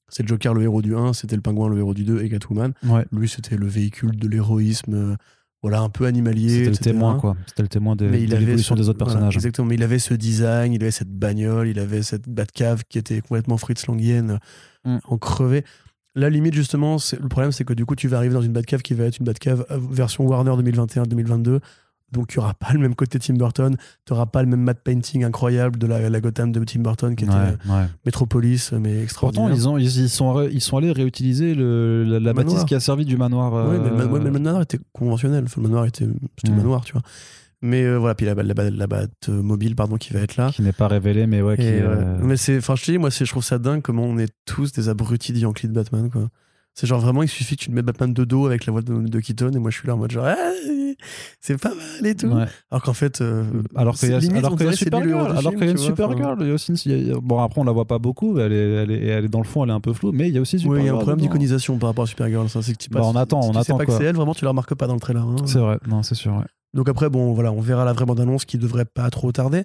C'est 0.10 0.24
le 0.24 0.28
Joker 0.28 0.54
le 0.54 0.64
héros 0.64 0.82
du 0.82 0.96
1, 0.96 1.14
c'était 1.14 1.36
le 1.36 1.42
Pingouin 1.42 1.70
le 1.70 1.78
héros 1.78 1.94
du 1.94 2.04
2 2.04 2.22
et 2.22 2.30
Catwoman. 2.30 2.74
ouais 2.84 3.06
Lui, 3.12 3.30
c'était 3.30 3.58
le 3.58 3.68
véhicule 3.68 4.16
de 4.16 4.28
l'héroïsme, 4.28 4.94
euh, 4.94 5.16
voilà, 5.62 5.82
un 5.82 5.90
peu 5.90 6.06
animalier. 6.06 6.50
c'était 6.66 6.70
le 6.70 6.78
témoin 6.78 7.18
quoi 7.20 7.36
c'était 7.48 7.64
le 7.64 7.68
témoin 7.70 7.96
de, 7.96 8.06
de 8.06 8.12
l'évolution 8.12 8.76
des 8.76 8.88
autres 8.90 8.98
voilà, 9.00 9.14
personnages 9.14 9.36
exactement. 9.36 9.68
Mais 9.68 9.76
il 9.76 9.84
avait 9.84 10.00
ce 10.00 10.14
design, 10.14 10.72
il 10.74 10.82
avait 10.82 10.92
cette 10.92 11.10
bagnole, 11.12 11.68
il 11.68 11.80
avait 11.80 12.02
cette 12.02 12.30
Batcave 12.30 12.84
qui 12.88 12.98
était 12.98 13.20
complètement 13.22 13.58
Fritz 13.58 13.86
Langienne, 13.88 14.40
Mm. 14.86 14.98
en 15.10 15.18
crevé. 15.18 15.66
La 16.16 16.30
limite, 16.30 16.54
justement, 16.54 16.98
c'est- 17.00 17.20
le 17.20 17.28
problème, 17.28 17.52
c'est 17.52 17.66
que 17.66 17.74
du 17.74 17.86
coup, 17.86 17.96
tu 17.96 18.08
vas 18.08 18.16
arriver 18.18 18.34
dans 18.34 18.42
une 18.42 18.54
Batcave 18.54 18.82
qui 18.82 18.94
va 18.94 19.04
être 19.04 19.18
une 19.20 19.26
Batcave 19.26 19.66
euh, 19.72 19.78
version 19.92 20.26
Warner 20.26 20.52
2021-2022. 20.56 21.60
Donc, 22.12 22.34
il 22.34 22.40
n'y 22.40 22.44
aura 22.44 22.54
pas 22.54 22.74
le 22.74 22.80
même 22.80 22.96
côté 22.96 23.20
Tim 23.20 23.36
Burton, 23.36 23.76
tu 24.06 24.14
n'auras 24.14 24.26
pas 24.26 24.42
le 24.42 24.50
même 24.50 24.62
matte 24.62 24.82
painting 24.84 25.24
incroyable 25.24 25.78
de 25.78 25.88
la, 25.88 26.10
la 26.10 26.22
Gotham 26.22 26.52
de 26.52 26.64
Tim 26.64 26.82
Burton 26.82 27.16
qui 27.16 27.26
était 27.26 27.34
ouais, 27.34 27.40
euh, 27.70 27.82
ouais. 27.82 27.86
Metropolis, 28.06 28.72
mais 28.74 29.02
extraordinaire. 29.04 29.50
Pourtant, 29.50 29.56
ils, 29.58 29.68
ont, 29.70 29.78
ils, 29.78 30.02
ils 30.04 30.10
sont, 30.10 30.42
ils 30.50 30.62
sont 30.62 30.78
allés 30.78 30.92
réutiliser 30.92 31.54
le, 31.56 32.04
la, 32.04 32.14
la 32.14 32.18
Le 32.20 32.34
manoir. 32.34 32.46
bâtisse 32.46 32.64
qui 32.66 32.76
a 32.76 32.80
servi 32.80 33.06
du 33.06 33.18
manoir. 33.18 33.54
Ouais, 33.54 33.78
mais, 33.80 33.90
le, 33.90 33.96
euh, 34.02 34.08
ouais, 34.08 34.20
mais 34.20 34.26
le 34.26 34.32
manoir 34.32 34.62
était 34.62 34.80
conventionnel. 34.94 35.44
Enfin, 35.46 35.62
le 35.62 35.68
manoir 35.68 35.86
était, 35.86 36.06
c'était 36.38 36.52
Mm. 36.52 36.56
le 36.56 36.62
manoir, 36.62 36.84
tu 36.86 36.94
vois. 36.94 37.02
Mais 37.62 37.84
euh, 37.84 37.98
voilà, 37.98 38.16
puis 38.16 38.26
la, 38.26 38.34
la, 38.36 38.88
batte 38.88 39.28
mobile, 39.28 39.76
pardon, 39.76 39.98
qui 39.98 40.14
va 40.14 40.22
être 40.22 40.38
là. 40.38 40.50
qui 40.50 40.62
n'est 40.62 40.72
pas 40.72 40.88
révélé, 40.88 41.28
mais 41.28 41.42
ouais, 41.42 41.58
qui. 41.58 41.64
Euh. 41.66 42.18
Mais 42.22 42.38
c'est, 42.38 42.58
enfin, 42.58 42.76
je 42.76 42.86
te 42.86 42.92
dis, 42.92 42.98
moi, 42.98 43.10
je 43.10 43.24
trouve 43.26 43.44
ça 43.44 43.60
dingue 43.60 43.82
comment 43.82 44.04
on 44.06 44.18
est 44.18 44.34
tous 44.46 44.72
des 44.72 44.88
abrutis 44.88 45.34
de 45.34 45.40
Yankee 45.40 45.68
de 45.68 45.74
Batman, 45.74 46.10
quoi. 46.10 46.30
C'est 46.80 46.88
genre 46.88 47.02
vraiment, 47.02 47.24
il 47.24 47.28
suffit 47.28 47.58
que 47.58 47.62
tu 47.64 47.68
te 47.70 47.74
mettes 47.76 47.86
Batman 47.86 48.14
de 48.14 48.24
dos 48.24 48.46
avec 48.46 48.66
la 48.66 48.72
voix 48.72 48.82
de, 48.82 48.94
de 49.02 49.20
Keaton, 49.20 49.52
et 49.52 49.60
moi, 49.60 49.70
je 49.70 49.78
suis 49.80 49.86
là 49.88 49.96
en 49.96 49.98
mode 49.98 50.12
genre, 50.12 50.24
Ah, 50.26 50.36
c'est 51.42 51.60
pas 51.60 51.70
mal 51.76 52.06
et 52.08 52.16
tout. 52.16 52.28
ouais. 52.28 52.46
Alors 52.72 52.84
qu'en 52.84 52.94
fait, 52.94 53.20
euh, 53.20 53.44
Alors 53.76 53.96
qu'il 53.96 54.10
y 54.10 54.14
a, 54.14 54.20
limite, 54.20 54.38
alors 54.38 54.56
qu'il 54.56 54.66
y 54.66 54.70
a 54.70 54.74
Supergirl, 54.74 55.28
alors 55.32 55.40
film, 55.42 55.56
qu'il 55.58 55.66
y 55.66 55.68
a 55.68 55.72
une. 55.72 55.78
Supergirl, 55.78 56.38
il 56.42 56.48
y 56.48 56.52
a 56.52 56.54
aussi 56.54 56.72
une- 56.86 57.12
a- 57.16 57.20
bon 57.22 57.40
après 57.44 57.60
on 57.60 57.66
la 57.66 57.72
voit 57.74 57.86
pas 57.86 58.00
beaucoup, 58.00 58.40
elle 58.40 58.54
est, 58.54 58.56
elle 58.84 58.92
est, 58.92 59.06
elle 59.08 59.26
est 59.26 59.30
dans 59.30 59.40
le 59.40 59.46
fond, 59.46 59.64
elle 59.66 59.72
est 59.72 59.74
un 59.74 59.82
peu 59.82 59.92
floue, 59.94 60.12
mais 60.14 60.30
il 60.30 60.36
y 60.36 60.38
a 60.38 60.42
aussi 60.42 60.56
Oui, 60.56 60.62
Supergirl. 60.62 60.84
il 60.84 60.86
y 60.86 60.90
a 60.90 60.94
un 60.94 60.96
problème 60.98 61.18
dedans. 61.18 61.28
d'iconisation 61.28 61.78
par 61.78 61.90
rapport 61.90 62.04
à 62.06 62.08
Supergirl. 62.08 62.48
Ça, 62.50 62.62
c'est 62.62 62.74
que 62.74 62.78
tu 62.78 62.90
Bah, 62.90 63.02
on 63.04 63.16
attend, 63.18 63.42
si 63.42 63.50
on 63.50 63.52
tu 63.52 63.56
sais 63.58 63.62
attend, 63.62 63.78
pas 63.78 63.86
que 63.86 63.92
c'est 63.92 64.04
elle, 64.06 64.16
vraiment, 64.16 64.34
tu 64.34 64.46
la 64.46 64.52
remarques 64.52 64.76
pas 64.76 64.88
dans 64.88 64.94
le 64.94 65.00
trailer. 65.02 65.24
hein. 65.24 65.36
C'est 65.46 65.60
vrai, 65.60 65.80
non 65.88 66.02
c'est 66.04 66.16
sûr. 66.16 66.32
ouais. 66.34 66.46
Donc 66.74 66.88
après, 66.88 67.10
bon, 67.10 67.34
voilà, 67.34 67.52
on 67.52 67.62
verra 67.62 67.84
la 67.84 67.94
vraie 67.94 68.06
bande-annonce 68.06 68.46
qui 68.46 68.58
devrait 68.58 68.86
pas 68.86 69.10
trop 69.10 69.32
tarder. 69.32 69.64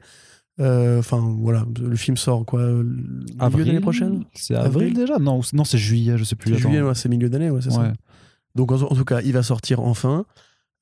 Euh, 0.60 0.98
Enfin, 1.00 1.18
voilà, 1.40 1.64
le 1.80 1.96
film 1.96 2.16
sort 2.16 2.44
quoi 2.46 2.62
le 2.62 2.84
Milieu 2.84 3.64
d'année 3.64 3.80
prochaine 3.80 4.24
C'est 4.34 4.54
avril, 4.54 4.68
Avril 4.88 4.94
déjà 4.94 5.18
Non, 5.18 5.40
non 5.52 5.64
c'est 5.64 5.78
juillet, 5.78 6.16
je 6.16 6.24
sais 6.24 6.36
plus. 6.36 6.54
C'est 6.54 6.60
juillet, 6.60 6.80
ouais, 6.82 6.94
c'est 6.94 7.08
milieu 7.08 7.28
d'année, 7.28 7.50
ouais, 7.50 7.60
c'est 7.60 7.70
ça. 7.70 7.92
Donc 8.54 8.70
en, 8.70 8.80
en 8.82 8.94
tout 8.94 9.04
cas, 9.04 9.20
il 9.22 9.32
va 9.32 9.42
sortir 9.42 9.80
enfin. 9.80 10.24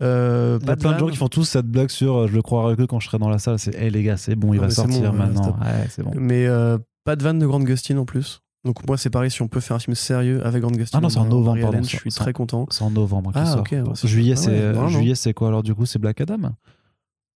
Euh, 0.02 0.58
Il 0.62 0.68
y 0.68 0.70
a 0.70 0.76
plein 0.76 0.92
de 0.94 0.98
gens 0.98 1.08
qui 1.08 1.16
font 1.16 1.28
tous 1.28 1.44
cette 1.44 1.66
blague 1.66 1.88
sur 1.88 2.16
euh, 2.16 2.26
je 2.26 2.34
le 2.34 2.42
croirais 2.42 2.74
que 2.76 2.82
quand 2.82 2.98
je 3.00 3.06
serai 3.06 3.18
dans 3.18 3.28
la 3.28 3.38
salle, 3.38 3.58
c'est 3.58 3.74
hé 3.74 3.88
les 3.88 4.02
gars, 4.02 4.16
c'est 4.16 4.34
bon, 4.34 4.52
il 4.52 4.58
va 4.60 4.68
sortir 4.68 5.12
bon, 5.12 5.18
maintenant. 5.18 5.56
Ouais, 5.60 6.02
bon. 6.04 6.10
Mais 6.16 6.46
euh, 6.46 6.76
pas 7.04 7.14
de 7.16 7.22
vanne 7.22 7.38
de 7.38 7.46
Grande 7.46 7.64
Gustin 7.64 7.96
en 7.98 8.04
plus. 8.04 8.42
Donc 8.64 8.86
moi, 8.86 8.96
c'est 8.98 9.10
pareil, 9.10 9.30
si 9.30 9.42
on 9.42 9.48
peut 9.48 9.60
faire 9.60 9.76
un 9.76 9.80
film 9.80 9.94
sérieux 9.94 10.44
avec 10.44 10.60
Grande 10.62 10.76
Gustin. 10.76 10.98
Ah 10.98 11.00
non, 11.00 11.08
c'est 11.08 11.18
en 11.18 11.24
novembre, 11.24 11.52
Allen, 11.52 11.62
pardon, 11.70 11.82
Je 11.88 11.96
suis 11.96 12.10
très 12.10 12.32
content. 12.32 12.66
C'est 12.70 12.82
en 12.82 12.90
novembre 12.90 13.32
Ah, 13.34 13.46
sort. 13.46 13.60
ok, 13.60 13.72
ouais, 13.72 13.82
c'est- 13.94 14.06
juillet, 14.08 14.36
c'est 14.36 14.74
juillet, 14.88 15.14
c'est 15.14 15.32
quoi 15.34 15.48
alors 15.48 15.62
du 15.62 15.74
coup 15.74 15.86
C'est 15.86 15.98
Black 15.98 16.20
Adam? 16.20 16.52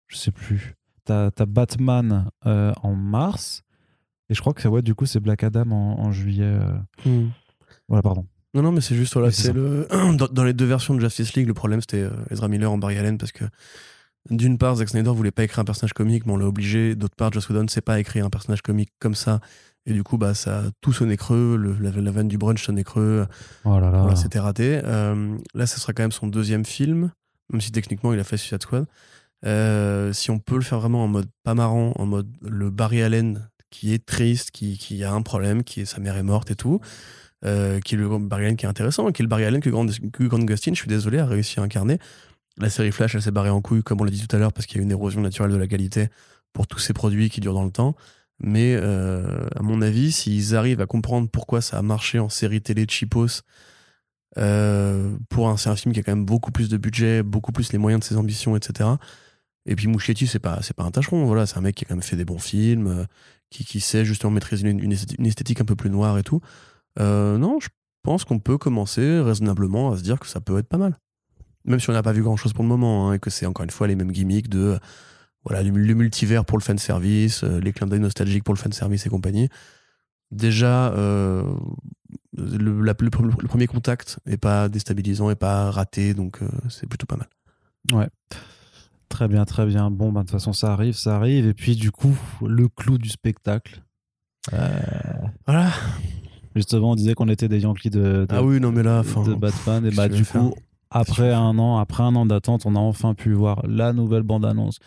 Je 0.09 0.17
sais 0.17 0.31
plus. 0.31 0.76
T'as 1.07 1.31
as 1.39 1.47
Batman 1.47 2.29
euh, 2.47 2.73
en 2.83 2.95
mars 2.95 3.63
et 4.29 4.35
je 4.35 4.41
crois 4.41 4.53
que 4.53 4.67
ouais, 4.69 4.83
du 4.83 4.95
coup 4.95 5.07
c'est 5.07 5.21
Black 5.21 5.43
Adam 5.45 5.71
en, 5.71 6.01
en 6.01 6.13
juillet. 6.13 6.45
euh. 6.45 6.77
Hmm. 7.05 7.31
Voilà, 7.89 8.03
pardon. 8.03 8.27
Non, 8.55 8.63
non, 8.63 8.73
mais 8.73 8.81
c'est 8.81 8.95
juste, 8.97 9.13
voilà, 9.13 9.29
Oui, 9.29 9.35
c'est 9.35 9.43
c'est 9.43 9.49
ça. 9.49 9.55
le... 9.55 9.87
dans, 10.17 10.27
dans 10.29 10.45
les 10.45 10.53
deux 10.55 10.65
versions 10.65 10.95
de 10.95 11.01
Justice 11.01 11.35
League, 11.35 11.47
le 11.47 11.55
problème, 11.55 11.81
c'était 11.81 12.03
euh, 12.03 12.11
Ezra 12.31 12.49
Miller 12.49 12.71
en 12.73 12.79
Barry 12.79 12.97
Allen 12.99 13.19
parce 13.19 13.33
que 13.33 13.45
d'une 14.31 14.59
part, 14.59 14.75
Zack 14.77 14.89
Snyder 14.89 15.11
voulait 15.11 15.31
pas 15.31 15.45
écrire 15.45 15.61
un 15.61 15.65
personnage 15.65 15.93
comique, 15.93 16.27
mais 16.27 16.33
on 16.33 16.37
l'a 16.37 16.47
obligé. 16.47 16.97
D'autre 16.97 17.15
part, 17.17 17.33
Joss 17.33 17.49
Whedon 17.49 17.69
sait 17.69 17.81
pas 17.83 18.01
écrire 18.01 18.25
un 18.27 18.31
personnage 18.31 18.63
comique 18.63 18.91
comme 18.99 19.15
ça. 19.15 19.41
Et 19.85 19.93
du 19.93 20.03
coup, 20.03 20.19
bah, 20.19 20.35
ça 20.35 20.59
a 20.59 20.63
tout 20.81 20.93
sonné 20.93 21.17
creux. 21.17 21.57
Le, 21.57 21.75
la, 21.79 21.91
la 21.93 22.11
vanne 22.11 22.27
du 22.27 22.39
brunch 22.39 22.65
sonnait 22.65 22.83
creux. 22.83 23.27
Oh 23.65 23.79
là 23.79 23.91
là. 23.93 24.01
Voilà, 24.01 24.17
c'était 24.17 24.41
raté. 24.41 24.81
Euh, 24.83 25.37
là, 25.55 25.67
ce 25.67 25.79
sera 25.79 25.93
quand 25.93 26.03
même 26.03 26.11
son 26.11 26.27
deuxième 26.27 26.65
film, 26.65 27.13
même 27.53 27.61
si 27.61 27.71
techniquement 27.71 28.13
il 28.13 28.19
a 28.19 28.25
fait 28.25 28.37
Suicide 28.37 28.63
Squad. 28.63 28.87
Euh, 29.45 30.13
si 30.13 30.31
on 30.31 30.39
peut 30.39 30.55
le 30.55 30.63
faire 30.63 30.81
vraiment 30.81 31.05
en 31.05 31.09
mode 31.09 31.29
pas 31.43 31.55
marrant, 31.55 31.93
en 31.97 32.07
mode 32.07 32.29
le 32.43 32.71
Barry 32.71 33.03
Allen 33.03 33.49
qui 33.71 33.93
est 33.93 34.05
triste, 34.05 34.51
qui, 34.51 34.79
qui 34.79 35.05
a 35.05 35.13
un 35.13 35.23
problème, 35.23 35.63
qui 35.63 35.85
sa 35.85 36.01
mère 36.01 36.17
est 36.17 36.23
morte 36.23 36.51
et 36.51 36.57
tout, 36.57 36.81
euh, 37.45 37.81
qui 37.81 37.95
est 37.95 37.99
le 37.99 38.19
Barry 38.19 38.45
Allen 38.45 38.57
qui 38.57 38.65
est 38.65 38.69
intéressant, 38.69 39.13
qui 39.13 39.23
est 39.23 39.25
le 39.25 39.29
Barry 39.29 39.45
Allen 39.45 39.61
que 39.61 39.71
Grant, 39.71 39.87
que 40.13 40.25
Grant 40.25 40.39
Gustin, 40.39 40.73
je 40.73 40.81
suis 40.81 40.89
désolé, 40.89 41.19
a 41.19 41.27
réussi 41.27 41.61
à 41.61 41.63
incarner. 41.63 41.99
La 42.59 42.71
série 42.71 42.93
Flash, 42.93 43.15
elle 43.15 43.23
s'est 43.23 43.31
barrée 43.31 43.51
en 43.51 43.61
couille, 43.61 43.83
comme 43.83 44.01
on 44.01 44.05
l'a 44.05 44.11
dit 44.11 44.27
tout 44.27 44.35
à 44.35 44.39
l'heure, 44.39 44.53
parce 44.53 44.67
qu'il 44.67 44.79
y 44.79 44.81
a 44.81 44.83
une 44.83 44.91
érosion 44.91 45.21
naturelle 45.21 45.51
de 45.51 45.57
la 45.57 45.67
qualité 45.67 46.09
pour 46.55 46.67
tous 46.67 46.79
ces 46.79 46.95
produits 46.95 47.29
qui 47.29 47.41
durent 47.41 47.55
dans 47.55 47.65
le 47.65 47.71
temps. 47.71 47.95
Mais 48.39 48.75
euh, 48.75 49.47
à 49.55 49.63
mon 49.63 49.83
avis, 49.83 50.13
s'ils 50.13 50.57
arrivent 50.57 50.81
à 50.81 50.87
comprendre 50.87 51.29
pourquoi 51.31 51.61
ça 51.61 51.79
a 51.79 51.83
marché 51.83 52.19
en 52.19 52.31
série 52.31 52.63
télé 52.63 52.87
Chipos, 52.89 53.43
euh, 54.39 55.17
pour 55.29 55.49
un, 55.49 55.55
un 55.55 55.77
film 55.77 55.95
qui 55.95 56.01
a 56.01 56.03
quand 56.03 56.13
même 56.13 56.27
beaucoup 56.27 56.53
plus 56.53 56.69
de 56.69 56.77
budget, 56.77 57.23
beaucoup 57.23 57.53
plus 57.53 57.73
les 57.73 57.79
moyens 57.79 58.01
de 58.01 58.05
ses 58.05 58.17
ambitions, 58.17 58.57
etc. 58.57 58.91
Et 59.67 59.75
puis 59.75 59.89
Mouchetti, 59.89 60.27
c'est 60.27 60.39
pas, 60.39 60.61
c'est 60.63 60.75
pas 60.75 60.85
un 60.85 60.91
tâcheron, 60.91 61.27
voilà, 61.27 61.45
c'est 61.45 61.59
un 61.59 61.61
mec 61.61 61.75
qui 61.75 61.85
a 61.85 61.89
quand 61.89 61.95
même 61.95 62.03
fait 62.03 62.17
des 62.17 62.25
bons 62.25 62.39
films, 62.39 62.87
euh, 62.87 63.05
qui, 63.51 63.65
qui 63.65 63.81
sait 63.81 64.05
justement 64.05 64.31
maîtriser 64.31 64.69
une, 64.69 64.81
une 64.81 64.93
esthétique- 65.27 65.61
un 65.61 65.65
peu 65.65 65.77
plus 65.77 65.91
noire 65.91 66.19
et 66.19 66.23
tout. 66.23 66.41
Euh, 67.01 67.37
non, 67.37 67.59
je 67.61 67.69
pense 68.03 68.25
qu'on 68.25 68.39
peut 68.39 68.59
commencer 68.59 69.21
raisonnablement 69.21 69.93
à 69.93 69.97
se 69.97 70.03
dire 70.03 70.21
que 70.21 70.29
ça 70.29 70.41
peut 70.41 70.59
être 70.59 70.69
pas 70.69 70.79
mal. 70.79 70.97
Même 71.65 71.81
si 71.81 71.91
on 71.91 71.93
n'a 71.93 72.03
pas 72.03 72.13
vu 72.13 72.23
grand 72.23 72.37
chose 72.37 72.53
pour 72.53 72.63
le 72.63 72.69
moment, 72.69 73.11
hein, 73.11 73.15
et 73.15 73.19
que 73.19 73.29
c'est 73.29 73.45
encore 73.45 73.65
une 73.65 73.71
fois 73.71 73.89
les 73.89 73.97
mêmes 73.97 74.13
gimmicks 74.13 74.49
de 74.49 74.61
euh, 74.61 74.79
voilà, 75.45 75.65
le, 75.65 75.95
multivers 75.95 76.45
pour 76.45 76.59
le 76.59 76.63
fanservice, 76.63 77.43
euh, 77.43 77.61
les 77.61 77.73
clins 77.73 77.89
d'œil 77.89 78.01
nostalgiques 78.01 78.45
pour 78.45 78.55
le 78.55 78.59
fanservice 78.59 79.05
et 79.07 79.09
compagnie. 79.09 79.49
Déjà, 80.33 80.93
le, 80.93 81.45
premier 83.47 83.69
contact 83.69 84.19
n'est 84.27 84.37
pas 84.37 84.69
déstabilisant 84.69 85.31
et 85.31 85.37
pas 85.37 85.71
raté, 85.71 86.15
donc 86.15 86.41
c'est 86.69 86.89
plutôt 86.89 87.07
pas 87.07 87.17
mal. 87.17 87.29
Très 89.09 89.29
bien, 89.29 89.45
très 89.45 89.67
bien. 89.67 89.91
Bon, 89.91 90.13
bah, 90.13 90.21
de 90.21 90.27
toute 90.27 90.33
façon, 90.33 90.53
ça 90.53 90.73
arrive, 90.73 90.95
ça 90.95 91.17
arrive. 91.17 91.47
Et 91.47 91.55
puis, 91.55 91.77
du 91.77 91.91
coup, 91.91 92.17
le 92.45 92.69
clou 92.69 92.99
du 92.99 93.09
spectacle. 93.09 93.83
Euh, 94.53 94.69
Voilà. 95.47 95.71
justement, 96.55 96.91
on 96.93 96.95
disait 96.97 97.15
qu'on 97.15 97.29
était 97.29 97.49
des 97.49 97.61
Yankees 97.61 97.91
de, 97.91 98.01
de, 98.01 98.27
Ah 98.31 98.43
oui, 98.43 98.61
non, 98.61 98.73
mais 98.73 98.83
là, 98.83 99.03
de 99.03 99.35
Batman. 99.35 99.87
Et 99.87 99.91
bah, 99.91 100.09
du 100.09 100.25
coup, 100.25 100.55
après 100.91 101.33
un 101.33 101.59
an, 101.59 101.79
après 101.79 102.03
un 102.03 102.15
an 102.17 102.27
d'attente, 102.27 102.67
on 102.67 102.75
a 102.75 102.79
enfin 102.79 103.15
pu 103.15 103.33
voir 103.33 103.63
la 103.67 103.93
nouvelle 103.93 104.23
bande-annonce 104.23 104.79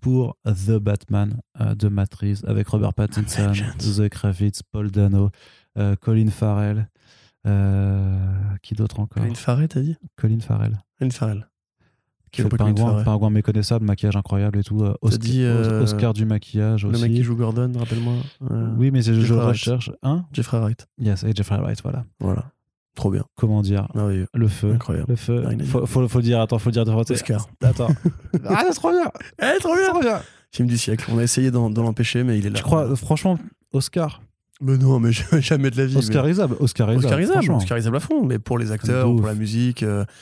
pour 0.00 0.36
The 0.44 0.78
Batman 0.78 1.40
euh, 1.60 1.74
de 1.74 1.88
Matt 1.88 2.14
Reeves 2.14 2.44
avec 2.46 2.68
Robert 2.68 2.94
Pattinson, 2.94 3.48
Vengeance. 3.48 3.80
Zoe 3.80 4.08
Kravitz, 4.08 4.62
Paul 4.62 4.90
Dano, 4.90 5.30
euh, 5.76 5.96
Colin 5.96 6.30
Farrell. 6.30 6.88
qui 8.62 8.74
d'autre 8.74 9.00
encore? 9.00 9.22
Colin 9.22 9.34
Farrell, 9.34 9.68
t'as 9.68 9.80
dit? 9.80 9.96
Colin 10.16 10.40
Farrell. 10.40 10.78
Colin 10.98 11.10
Farrell. 11.10 11.47
Qui 12.32 12.42
fait 12.42 12.48
le 12.50 12.56
pingouin, 12.56 13.02
pingouin 13.04 13.30
méconnaissable, 13.30 13.84
maquillage 13.84 14.16
incroyable 14.16 14.58
et 14.58 14.62
tout. 14.62 14.82
euh, 14.82 14.94
Oscar, 15.02 15.18
dit, 15.18 15.42
euh, 15.42 15.82
Oscar 15.82 16.12
du 16.14 16.24
maquillage 16.26 16.84
Le 16.84 16.90
aussi. 16.90 17.02
mec 17.02 17.12
qui 17.12 17.22
joue 17.22 17.36
Gordon, 17.36 17.72
rappelle-moi. 17.78 18.14
Euh, 18.50 18.68
Oui, 18.78 18.90
mais 18.90 19.02
c'est- 19.02 19.14
je, 19.14 19.20
je 19.20 19.26
Jeffrey 19.26 19.36
Wright. 19.40 19.48
recherche. 19.52 19.90
Hein 20.02 20.24
Jeffrey 20.32 20.58
Wright. 20.58 20.86
Yes, 20.98 21.24
et 21.24 21.32
Jeffrey 21.34 21.58
Wright, 21.58 21.80
voilà. 21.82 22.04
Voilà. 22.20 22.44
Trop 22.94 23.10
bien. 23.10 23.24
Comment 23.36 23.62
dire 23.62 23.86
Merveilleux. 23.94 24.26
Le 24.34 24.48
feu. 24.48 24.72
Incroyable. 24.74 25.06
Le 25.08 25.16
feu. 25.16 25.44
Dire. 25.54 25.66
Faut, 25.66 25.86
faut, 25.86 26.08
faut 26.08 26.18
le 26.18 26.24
dire, 26.24 26.40
attends, 26.40 26.58
faut 26.58 26.68
le 26.70 26.72
dire 26.72 26.84
deux 26.84 26.92
fois. 26.92 27.04
Oscar. 27.08 27.48
Attends. 27.62 27.88
ah, 28.46 28.64
c'est 28.66 28.74
trop 28.74 28.90
bien 28.90 29.04
Eh, 29.40 29.58
trop 29.60 29.74
C'est 29.76 29.88
trop 29.90 30.00
bien 30.00 30.20
Film 30.50 30.66
du 30.68 30.76
siècle. 30.78 31.08
On 31.12 31.18
a 31.18 31.22
essayé 31.22 31.50
d'en 31.50 31.70
d'en 31.70 31.82
l'empêcher, 31.84 32.24
mais 32.24 32.38
il 32.38 32.46
est 32.46 32.50
là. 32.50 32.56
Je 32.58 32.62
crois, 32.62 32.96
franchement, 32.96 33.38
Oscar. 33.72 34.20
Mais 34.60 34.76
non, 34.76 34.98
mais 34.98 35.12
jamais 35.40 35.70
de 35.70 35.76
la 35.76 35.86
vie. 35.86 35.92
mais- 35.94 35.98
Oscarisable. 36.00 36.56
Oscarisable. 36.58 37.04
Oscarisable. 37.06 37.52
Oscarisable 37.52 37.96
à 37.96 38.00
fond, 38.00 38.24
mais 38.24 38.40
pour 38.40 38.58
les 38.58 38.66
De 38.66 38.72
acteurs, 38.72 39.04
pour 39.14 39.26
la 39.26 39.34
musique. 39.34 39.84
euh, 39.84 40.04
ah, 40.08 40.12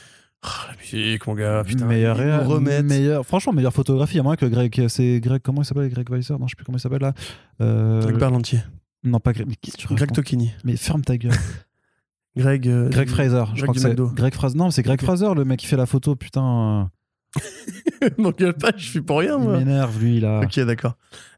la 0.43 0.75
musique, 0.79 1.25
mon 1.27 1.33
gars, 1.33 1.63
putain. 1.65 1.85
meilleur 1.85 2.17
remettent. 2.47 2.85
meilleur, 2.85 3.25
franchement, 3.25 3.53
meilleure 3.53 3.73
photographie. 3.73 4.15
Il 4.15 4.17
y 4.17 4.19
a 4.19 4.23
moins 4.23 4.35
que 4.35 4.45
Greg. 4.45 4.87
C'est 4.87 5.19
Greg, 5.19 5.41
comment 5.41 5.61
il 5.61 5.65
s'appelle 5.65 5.89
Greg 5.89 6.09
Weiser 6.09 6.33
Non, 6.39 6.47
je 6.47 6.51
sais 6.51 6.55
plus 6.55 6.65
comment 6.65 6.77
il 6.77 6.81
s'appelle 6.81 7.01
là. 7.01 7.13
Euh, 7.61 8.01
Greg 8.01 8.17
Berlantier. 8.17 8.59
non, 9.03 9.19
pas 9.19 9.33
Greg. 9.33 9.47
Mais, 9.47 9.55
qu'est-ce 9.55 9.77
que 9.77 9.81
tu 9.87 9.93
Greg 9.95 10.11
Tocchini. 10.11 10.51
mais 10.63 10.77
ferme 10.77 11.01
ta 11.01 11.17
gueule. 11.17 11.33
Greg. 12.37 12.67
euh, 12.67 12.89
Greg 12.89 13.09
Fraser. 13.09 13.43
Je 13.55 13.61
Greg 13.61 13.63
crois 13.63 13.73
que 13.73 13.79
c'est. 13.79 13.95
Greg 14.15 14.33
Fraser. 14.35 14.57
Non, 14.57 14.69
c'est 14.71 14.83
Greg 14.83 15.01
Fraser, 15.01 15.33
le 15.35 15.43
mec 15.43 15.59
qui 15.59 15.65
fait 15.67 15.77
la 15.77 15.87
photo. 15.87 16.15
Putain, 16.15 16.89
M'engueule 18.17 18.53
pas, 18.53 18.71
je 18.77 18.85
suis 18.85 19.01
pour 19.01 19.19
rien, 19.19 19.35
euh, 19.35 19.39
il 19.39 19.43
moi. 19.43 19.57
m'énerve 19.57 19.99
lui 19.99 20.19
là. 20.19 20.41
Ok, 20.43 20.59
d'accord. 20.61 20.93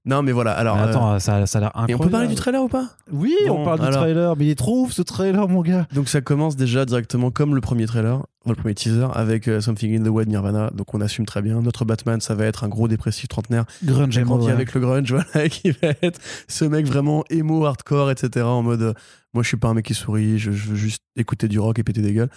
Non, 0.06 0.22
mais 0.24 0.32
voilà. 0.32 0.52
Alors, 0.52 0.76
Mais 0.76 0.84
euh, 0.84 0.88
attends, 0.90 1.20
ça, 1.20 1.46
ça 1.46 1.58
a 1.58 1.62
l'air 1.62 1.70
incroyable. 1.70 1.92
et 1.92 1.96
on 1.96 2.00
peut 2.00 2.10
parler 2.10 2.28
du 2.28 2.36
trailer 2.36 2.64
ou 2.64 2.68
pas? 2.68 2.90
Oui, 3.12 3.34
Bon, 3.48 3.62
on 3.62 3.66
parle 3.66 3.80
du 3.82 3.90
trailer, 3.92 4.36
mais 4.38 4.46
il 4.46 4.50
est 4.50 4.56
trop 4.56 4.84
ouf 4.84 4.92
ce 4.94 5.02
trailer, 5.02 5.48
mon 5.48 5.62
gars. 5.62 5.88
Donc 5.94 6.08
ça 6.10 6.22
commence 6.22 6.56
déjà 6.56 6.86
directement 6.86 7.32
comme 7.32 7.56
le 7.56 7.62
premier 7.62 7.86
trailer, 7.86 8.26
enfin, 8.44 8.52
le 8.52 8.56
premier 8.56 8.76
teaser, 8.76 9.08
avec 9.14 9.48
euh, 9.48 9.62
Something 9.62 10.00
in 10.00 10.04
the 10.04 10.10
Way 10.10 10.26
de 10.26 10.30
Nirvana. 10.30 10.72
Donc 10.74 10.94
on 10.94 11.02
assume 11.02 11.26
très 11.26 11.42
bien. 11.42 11.62
Notre 11.62 11.86
Batman, 11.86 12.22
ça 12.22 12.36
va 12.36 12.46
être 12.46 12.64
un 12.64 12.70
gros 12.70 12.88
dépressif 12.88 13.28
trentenaire 13.28 13.66
Grunge 13.84 14.18
ouais. 14.18 14.52
avec 14.52 14.74
le 14.74 14.82
grunge, 14.82 15.14
voilà, 15.34 15.50
qui 15.50 15.72
va 15.72 15.94
être 16.02 16.20
ce 16.48 16.66
mec 16.66 16.86
vraiment 16.86 17.24
emo, 17.30 17.66
hardcore, 17.66 18.12
etc. 18.12 18.46
En 18.46 18.64
mode, 18.64 18.82
euh, 18.82 18.94
moi 19.34 19.44
je 19.44 19.48
suis 19.48 19.58
pas 19.58 19.68
un 19.68 19.74
mec 19.74 19.86
qui 19.86 19.94
sourit, 19.94 20.40
je, 20.40 20.52
je 20.52 20.70
veux 20.70 20.76
juste 20.76 21.04
écouter 21.16 21.48
du 21.48 21.60
rock 21.60 21.80
et 21.80 21.84
péter 21.84 22.02
des 22.02 22.14
gueules. 22.14 22.30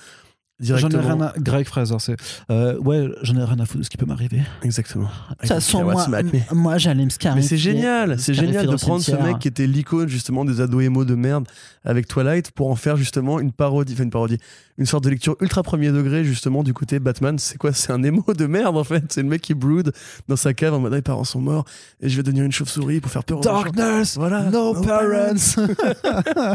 J'en 0.61 0.77
ai 0.91 0.97
rien 0.97 1.21
à... 1.21 1.33
Greg 1.39 1.67
Fraser, 1.67 1.97
c'est. 1.99 2.15
euh, 2.51 2.79
ouais, 2.79 3.09
j'en 3.23 3.37
ai 3.37 3.43
rien 3.45 3.59
à 3.59 3.67
foutre 3.67 3.79
de 3.81 3.83
ce 3.85 3.91
qui 3.91 3.97
peut 3.97 4.07
m'arriver. 4.07 4.43
Exactement. 4.63 5.09
De 5.31 5.35
toute 5.41 5.49
façon, 5.49 5.83
moi, 5.83 6.07
moi 6.53 6.79
j'allais 6.79 7.05
me 7.05 7.11
scarifier. 7.11 7.43
mais 7.43 7.47
c'est 7.49 7.57
génial, 7.57 8.19
c'est 8.21 8.35
génial 8.35 8.67
de 8.69 8.77
prendre 8.77 9.03
ce 9.03 9.13
mec 9.13 9.39
qui 9.41 9.49
était 9.49 9.67
l'icône 9.67 10.09
justement 10.09 10.45
des 10.45 10.61
ados 10.61 10.83
emo 10.85 11.05
de 11.05 11.15
merde 11.17 11.49
avec 11.85 12.07
Twilight 12.07 12.53
pour 12.53 12.71
en 12.71 12.77
faire 12.77 12.97
justement 12.97 13.41
une 13.41 13.51
parodie, 13.51 13.95
enfin 13.95 14.05
une 14.05 14.11
parodie, 14.11 14.39
une 14.79 14.87
sorte 14.87 15.03
de 15.03 15.11
lecture 15.11 15.37
ultra 15.41 15.65
premier 15.65 15.91
degré 15.91 16.23
justement 16.23 16.63
du 16.63 16.73
côté 16.73 17.01
Batman. 17.01 17.39
C'est 17.41 17.59
quoi? 17.59 17.73
C'est 17.73 17.91
un 17.93 18.03
emo 18.05 18.25
de 18.37 18.47
merde 18.47 18.77
en 18.77 18.85
fait. 18.85 19.03
C'est 19.13 19.23
le 19.23 19.29
mec 19.29 19.43
qui 19.43 19.55
brood 19.55 19.93
dans 20.29 20.37
sa 20.37 20.55
cave 20.55 20.75
en 20.75 20.79
mode 20.79 20.93
Ah, 20.93 20.97
mes 20.97 21.03
parents 21.03 21.25
sont 21.25 21.41
morts 21.41 21.65
et 22.01 22.09
je 22.09 22.17
vais 22.17 22.23
devenir 22.23 22.45
une 22.45 22.53
chauve-souris 22.53 23.01
pour 23.01 23.11
faire 23.11 23.25
peur 23.25 23.39
aux. 23.39 23.43
Darkness, 23.43 24.17
Voilà. 24.17 24.43
no, 24.51 24.75
No 24.75 24.81
parents. 24.83 25.57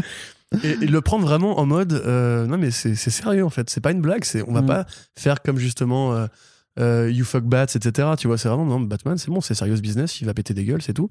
et, 0.64 0.70
et 0.70 0.86
le 0.86 1.00
prendre 1.00 1.26
vraiment 1.26 1.58
en 1.58 1.66
mode 1.66 1.92
euh, 1.92 2.46
non 2.46 2.56
mais 2.58 2.70
c'est 2.70 2.94
sérieux 2.96 3.44
en 3.44 3.50
fait. 3.50 3.68
C'est 3.70 3.80
pas 3.80 3.92
une 3.92 4.00
blague 4.00 4.24
c'est 4.24 4.42
on 4.48 4.52
va 4.52 4.62
Mm. 4.62 4.66
pas 4.66 4.86
faire 5.18 5.42
comme 5.42 5.58
justement 5.58 6.14
euh, 6.14 6.26
euh, 6.78 7.10
you 7.10 7.24
fuck 7.24 7.44
bats 7.44 7.64
etc 7.74 8.10
tu 8.18 8.26
vois 8.28 8.38
c'est 8.38 8.48
vraiment 8.48 8.64
non 8.64 8.80
Batman 8.80 9.18
c'est 9.18 9.30
bon 9.30 9.40
c'est 9.40 9.54
serious 9.54 9.80
business 9.80 10.20
il 10.20 10.26
va 10.26 10.34
péter 10.34 10.54
des 10.54 10.64
gueules 10.64 10.82
c'est 10.82 10.94
tout. 10.94 11.08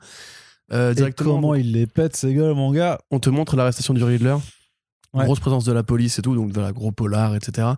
Euh, 0.73 0.91
Et 0.91 0.95
directement 0.95 1.35
comment 1.35 1.55
il 1.55 1.71
les 1.71 1.87
pète, 1.87 2.15
ces 2.15 2.33
gueules, 2.33 2.53
mon 2.55 2.71
gars 2.73 2.99
on 3.11 3.19
te 3.19 3.29
montre 3.29 3.55
l'arrestation 3.55 3.93
du 3.93 4.03
Riddler. 4.03 4.35
Ouais. 5.13 5.23
grosse 5.23 5.39
présence 5.39 5.63
de 5.65 5.71
la 5.71 5.83
police 5.83 6.19
et 6.19 6.21
tout 6.21 6.35
donc 6.35 6.51
de 6.51 6.59
la 6.59 6.73
gros 6.73 6.91
polar 6.91 7.33
etc 7.35 7.69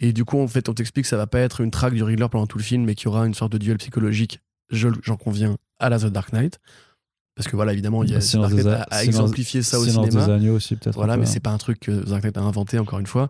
et 0.00 0.12
du 0.14 0.24
coup 0.24 0.40
en 0.40 0.48
fait 0.48 0.68
on 0.70 0.74
t'explique 0.74 1.04
que 1.04 1.08
ça 1.08 1.18
va 1.18 1.26
pas 1.26 1.40
être 1.40 1.60
une 1.60 1.70
traque 1.70 1.92
du 1.94 2.02
Riddler 2.02 2.28
pendant 2.30 2.46
tout 2.46 2.56
le 2.58 2.64
film 2.64 2.84
mais 2.84 2.94
qu'il 2.94 3.06
y 3.06 3.08
aura 3.08 3.26
une 3.26 3.34
sorte 3.34 3.52
de 3.52 3.58
duel 3.58 3.76
psychologique 3.76 4.40
je- 4.70 4.88
j'en 5.02 5.16
conviens 5.16 5.56
à 5.78 5.90
la 5.90 5.98
The 5.98 6.06
Dark 6.06 6.32
Knight 6.32 6.58
parce 7.38 7.46
que 7.46 7.54
voilà 7.54 7.72
évidemment 7.72 8.02
il 8.02 8.10
y 8.10 8.16
a 8.16 8.18
Knight 8.18 8.66
A- 8.66 8.82
a, 8.90 9.04
exemplifié 9.04 9.62
ça 9.62 9.78
au 9.78 9.84
cinéma 9.84 10.08
des 10.08 10.32
agneaux 10.32 10.56
aussi, 10.56 10.74
peut-être. 10.74 10.96
voilà, 10.96 11.14
peu, 11.14 11.20
mais 11.20 11.26
hein. 11.26 11.30
c'est 11.32 11.38
pas 11.38 11.50
un 11.50 11.58
truc 11.58 11.78
que 11.78 12.04
Zack 12.04 12.22
Snyder 12.22 12.40
a 12.40 12.42
inventé, 12.42 12.80
encore 12.80 12.98
une 12.98 13.06
fois. 13.06 13.28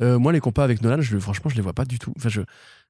Euh, 0.00 0.16
moi, 0.20 0.32
les 0.32 0.38
compas 0.38 0.62
avec 0.62 0.80
Nolan, 0.80 1.00
je, 1.02 1.18
franchement, 1.18 1.50
je 1.50 1.56
les 1.56 1.60
vois 1.62 1.72
pas 1.72 1.84
du 1.84 1.98
tout. 1.98 2.12
Enfin, 2.16 2.28
je, 2.28 2.40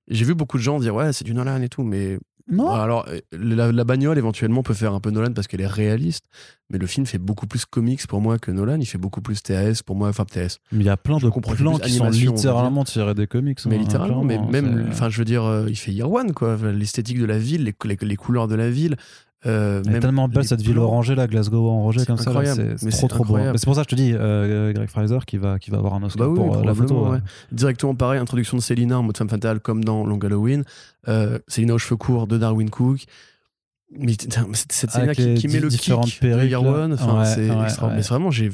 j'ai 0.09 0.27
vu 0.27 0.35
beaucoup 0.35 0.59
de 0.59 0.63
gens 0.63 0.79
dire 0.79 0.95
ouais, 0.95 1.15
c'est 1.15 1.25
du 1.25 1.33
Nolan 1.33 1.63
et 1.63 1.71
tout, 1.71 1.83
mais 1.83 2.19
Non 2.51 2.71
alors 2.71 3.07
euh, 3.09 3.19
la, 3.33 3.73
la 3.73 3.85
bagnole 3.85 4.19
éventuellement 4.19 4.63
peut 4.63 4.75
faire 4.75 4.93
un 4.93 5.01
peu 5.01 5.11
Nolan 5.11 5.33
parce 5.33 5.47
qu'elle 5.47 5.63
est 5.63 5.67
réaliste, 5.67 6.27
mais 6.69 6.77
le 6.79 6.87
film 6.87 7.07
fait 7.07 7.17
beaucoup 7.19 7.47
plus 7.47 7.65
comics 7.65 8.07
pour 8.07 8.21
moi 8.21 8.39
que 8.39 8.51
Nolan. 8.51 8.79
Il 8.79 8.87
fait 8.87 8.99
beaucoup 8.99 9.23
plus 9.23 9.43
TAS 9.43 9.81
pour 9.85 9.97
moi, 9.97 10.09
enfin 10.09 10.27
TAS, 10.27 10.59
Mais 10.73 10.85
il 10.85 10.87
y 10.87 10.91
a 10.91 10.99
plein 10.99 11.19
Je 11.19 11.27
de 11.27 11.31
plans 11.31 11.79
qui 11.79 11.93
sont 11.93 12.11
littéralement 12.11 12.85
tirés 12.85 13.15
des 13.15 13.27
comics. 13.27 13.59
mais 13.67 13.77
hein, 13.77 13.79
littéralement, 13.79 14.23
mais 14.23 14.37
clairement, 14.37 14.51
même, 14.51 14.87
enfin, 14.91 15.09
je 15.09 15.19
veux 15.19 15.25
dire, 15.25 15.45
euh, 15.45 15.67
il 15.69 15.77
fait 15.77 15.93
Year 15.93 16.11
One 16.11 16.33
quoi, 16.35 16.57
l'esthétique 16.73 17.19
de 17.19 17.25
la 17.27 17.39
ville, 17.39 17.65
les, 17.65 17.75
les, 17.85 17.97
les 18.01 18.17
couleurs 18.17 18.49
de 18.49 18.55
la 18.55 18.69
ville. 18.71 18.97
Euh, 19.47 19.85
même 19.85 20.01
tellement 20.01 20.27
belle 20.27 20.45
cette 20.45 20.63
ville 20.63 20.79
orangée 20.79 21.15
là, 21.15 21.29
Glasgow 21.29 21.65
orangée 21.69 22.05
comme 22.05 22.17
ça. 22.17 22.31
incroyable. 22.31 22.75
C'est 22.77 22.91
c'est 22.91 22.99
trop 22.99 23.07
trop 23.07 23.25
beau. 23.25 23.37
Mais 23.37 23.53
C'est 23.57 23.67
pour 23.67 23.77
ça 23.77 23.85
que 23.85 23.91
je 23.91 23.97
te 23.97 24.01
dis, 24.01 24.13
euh, 24.13 24.73
Greg 24.73 24.89
Fraser 24.89 25.19
qui 25.27 25.37
va, 25.39 25.61
qui 25.61 25.71
va 25.71 25.79
avoir 25.79 25.95
un 25.95 26.03
Oscar 26.03 26.27
Bah 26.27 26.33
oui, 26.33 26.37
pour 26.37 26.57
euh, 26.57 26.65
la 26.65 26.75
photo. 26.75 27.07
euh. 27.07 27.11
ouais. 27.13 27.19
Directement 27.53 27.95
pareil, 27.95 28.19
introduction 28.19 28.57
de 28.57 28.63
Célina 28.63 28.99
en 28.99 29.05
mode 29.05 29.17
femme 29.17 29.29
fatale 29.29 29.61
comme 29.61 29.85
dans 29.85 30.05
Long 30.05 30.19
Halloween. 30.19 30.65
Euh, 31.07 31.39
Célina 31.47 31.75
aux 31.75 31.79
cheveux 31.79 31.97
courts 31.97 32.27
de 32.27 32.37
Darwin 32.37 32.69
Cook. 32.69 33.05
Mais 33.97 34.13
cette 34.21 34.91
Célina 34.91 35.13
Avec 35.13 35.19
les 35.19 35.35
qui, 35.35 35.47
qui 35.47 35.55
met 35.55 35.61
le 35.61 35.69
kick 35.69 35.89
de. 36.21 36.55
One, 36.57 36.93
enfin, 36.95 37.21
Ouais, 37.21 37.25
c'est 37.25 37.49
ouais. 37.49 37.95
Mais 37.95 38.01
vraiment, 38.03 38.31
j'ai 38.33 38.51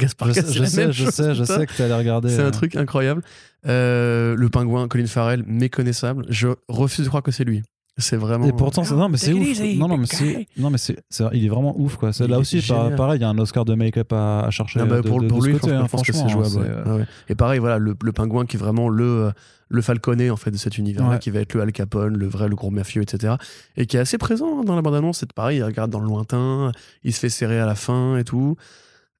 Gaspard 0.00 0.28
Je 0.32 0.40
sais, 0.40 0.52
je 0.52 0.64
sais, 0.64 0.80
même 0.82 0.92
je 0.92 1.04
chose, 1.04 1.14
sais, 1.14 1.34
je 1.34 1.42
putain. 1.42 1.58
sais 1.60 1.66
que 1.66 1.72
tu 1.74 1.82
allais 1.82 1.94
regarder. 1.94 2.28
C'est 2.30 2.42
un 2.42 2.50
truc 2.50 2.74
incroyable. 2.76 3.22
Le 3.64 4.46
pingouin, 4.48 4.88
Colin 4.88 5.06
Farrell, 5.06 5.44
méconnaissable. 5.46 6.26
Je 6.28 6.48
refuse 6.68 7.04
de 7.04 7.08
croire 7.08 7.22
que 7.22 7.30
c'est 7.30 7.44
lui. 7.44 7.62
C'est 7.96 8.16
vraiment. 8.16 8.46
Et 8.46 8.52
pourtant, 8.52 8.82
c'est- 8.82 8.94
non, 8.94 9.08
mais 9.08 9.16
c'est 9.18 9.32
ouf. 9.32 9.60
Non, 9.78 9.86
non, 9.86 9.96
mais 9.96 10.06
c'est, 10.06 10.48
non, 10.56 10.68
mais 10.70 10.78
c'est, 10.78 10.96
il 11.32 11.44
est 11.44 11.48
vraiment 11.48 11.78
ouf, 11.78 11.96
quoi. 11.96 12.10
Là 12.26 12.38
aussi, 12.40 12.60
par- 12.60 12.92
pareil, 12.96 13.18
il 13.18 13.22
y 13.22 13.24
a 13.24 13.28
un 13.28 13.38
Oscar 13.38 13.64
de 13.64 13.74
make-up 13.74 14.12
à, 14.12 14.40
à 14.46 14.50
chercher. 14.50 14.80
Ah 14.80 14.84
bah, 14.86 15.00
de- 15.00 15.08
pour, 15.08 15.20
de- 15.22 15.28
pour 15.28 15.38
de 15.40 15.44
lui, 15.46 15.52
je 15.52 15.58
pense, 15.58 15.60
côté, 15.70 15.74
hein, 15.74 15.82
je 15.84 15.90
pense 15.90 16.02
que 16.02 16.12
c'est 16.12 16.18
franchement, 16.18 16.42
jouable. 16.44 16.66
ouais. 16.66 16.74
euh, 16.74 16.82
Ah 16.86 16.96
ouais. 16.96 17.06
Et 17.28 17.34
pareil, 17.36 17.60
voilà, 17.60 17.78
le, 17.78 17.94
le 18.02 18.12
pingouin 18.12 18.46
qui 18.46 18.56
est 18.56 18.58
vraiment 18.58 18.88
le, 18.88 19.04
euh, 19.26 19.30
le 19.68 19.80
falconet 19.82 20.28
en 20.30 20.36
fait, 20.36 20.50
de 20.50 20.56
cet 20.56 20.76
univers-là, 20.76 21.10
Ouais. 21.10 21.18
qui 21.20 21.30
va 21.30 21.38
être 21.40 21.54
le 21.54 21.60
Al 21.62 21.70
Capone, 21.70 22.16
le 22.16 22.26
vrai, 22.26 22.48
le 22.48 22.56
gros 22.56 22.70
mafieux, 22.70 23.02
etc. 23.02 23.34
Et 23.76 23.86
qui 23.86 23.96
est 23.96 24.00
assez 24.00 24.18
présent 24.18 24.60
hein, 24.60 24.64
dans 24.64 24.74
la 24.74 24.82
bande-annonce. 24.82 25.18
C'est 25.18 25.32
pareil, 25.32 25.58
il 25.58 25.62
regarde 25.62 25.90
dans 25.92 26.00
le 26.00 26.06
lointain, 26.06 26.72
il 27.04 27.12
se 27.12 27.20
fait 27.20 27.28
serrer 27.28 27.60
à 27.60 27.66
la 27.66 27.76
fin 27.76 28.16
et 28.18 28.24
tout. 28.24 28.56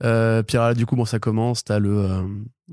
Euh, 0.02 0.42
puis 0.42 0.56
là, 0.56 0.74
du 0.74 0.84
coup, 0.86 0.96
bon, 0.96 1.04
ça 1.04 1.20
commence, 1.20 1.62
t'as 1.62 1.78
le, 1.78 1.96
euh, 1.96 2.22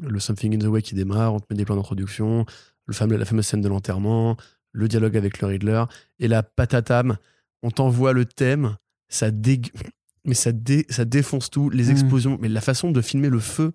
le 0.02 0.20
Something 0.20 0.56
in 0.56 0.60
the 0.60 0.64
Way 0.68 0.82
qui 0.82 0.96
démarre, 0.96 1.36
on 1.36 1.40
te 1.40 1.46
met 1.52 1.56
des 1.56 1.66
plans 1.66 1.76
d'introduction, 1.76 2.46
le 2.88 2.94
fameux, 2.96 3.16
la 3.18 3.26
fameuse 3.26 3.46
scène 3.46 3.62
de 3.62 3.70
l'enterrement, 3.70 4.36
le 4.72 4.88
dialogue 4.88 5.18
avec 5.18 5.42
le 5.42 5.48
Riddler, 5.48 5.84
et 6.20 6.28
la 6.28 6.44
patatam, 6.44 7.18
on 7.64 7.72
t'envoie 7.72 8.14
le 8.14 8.26
thème, 8.26 8.76
ça 9.10 9.32
dégue... 9.32 9.70
mais 10.26 10.34
ça, 10.36 10.52
dé- 10.52 10.86
ça 10.90 11.04
défonce 11.06 11.50
tout, 11.50 11.70
les 11.70 11.86
Mm. 11.86 11.92
explosions, 11.92 12.38
mais 12.42 12.48
la 12.50 12.62
façon 12.62 12.92
de 12.92 13.02
filmer 13.02 13.30
le 13.30 13.40
feu 13.40 13.72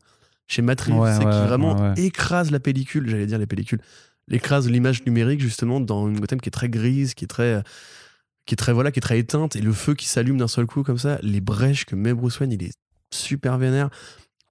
chez 0.47 0.63
Matrix, 0.63 0.93
Ouais, 0.93 1.13
c'est 1.13 1.21
qui 1.21 1.27
ouais, 1.27 1.47
vraiment 1.47 1.75
ouais, 1.75 1.89
ouais. 1.99 2.05
écrase 2.05 2.51
la 2.51 2.61
pellicule, 2.61 3.09
j'allais 3.09 3.27
dire 3.27 3.39
les 3.39 3.47
pellicules, 3.47 3.81
écrase 4.31 4.69
l'image 4.71 5.05
numérique 5.05 5.41
justement 5.41 5.81
dans 5.81 6.09
une 6.09 6.19
Gotham 6.21 6.41
qui 6.41 6.49
est 6.49 6.53
très 6.53 6.69
grise, 6.69 7.15
qui 7.15 7.25
est 7.25 7.29
très 7.29 7.63
qui 8.45 8.55
est 8.55 8.57
très 8.57 8.73
voilà, 8.73 8.93
qui 8.93 9.01
est 9.01 9.03
très 9.03 9.19
éteinte 9.19 9.57
et 9.57 9.61
le 9.61 9.73
feu 9.73 9.95
qui 9.97 10.07
s'allume 10.07 10.37
d'un 10.39 10.47
seul 10.47 10.67
coup 10.67 10.85
comme 10.85 10.99
ça, 10.99 11.19
les 11.23 11.41
brèches 11.41 11.85
que 11.85 11.97
met 11.97 12.15
Bruce 12.15 12.39
Wayne, 12.39 12.53
il 12.53 12.63
est 12.63 12.73
super 13.13 13.59
vénère. 13.59 13.91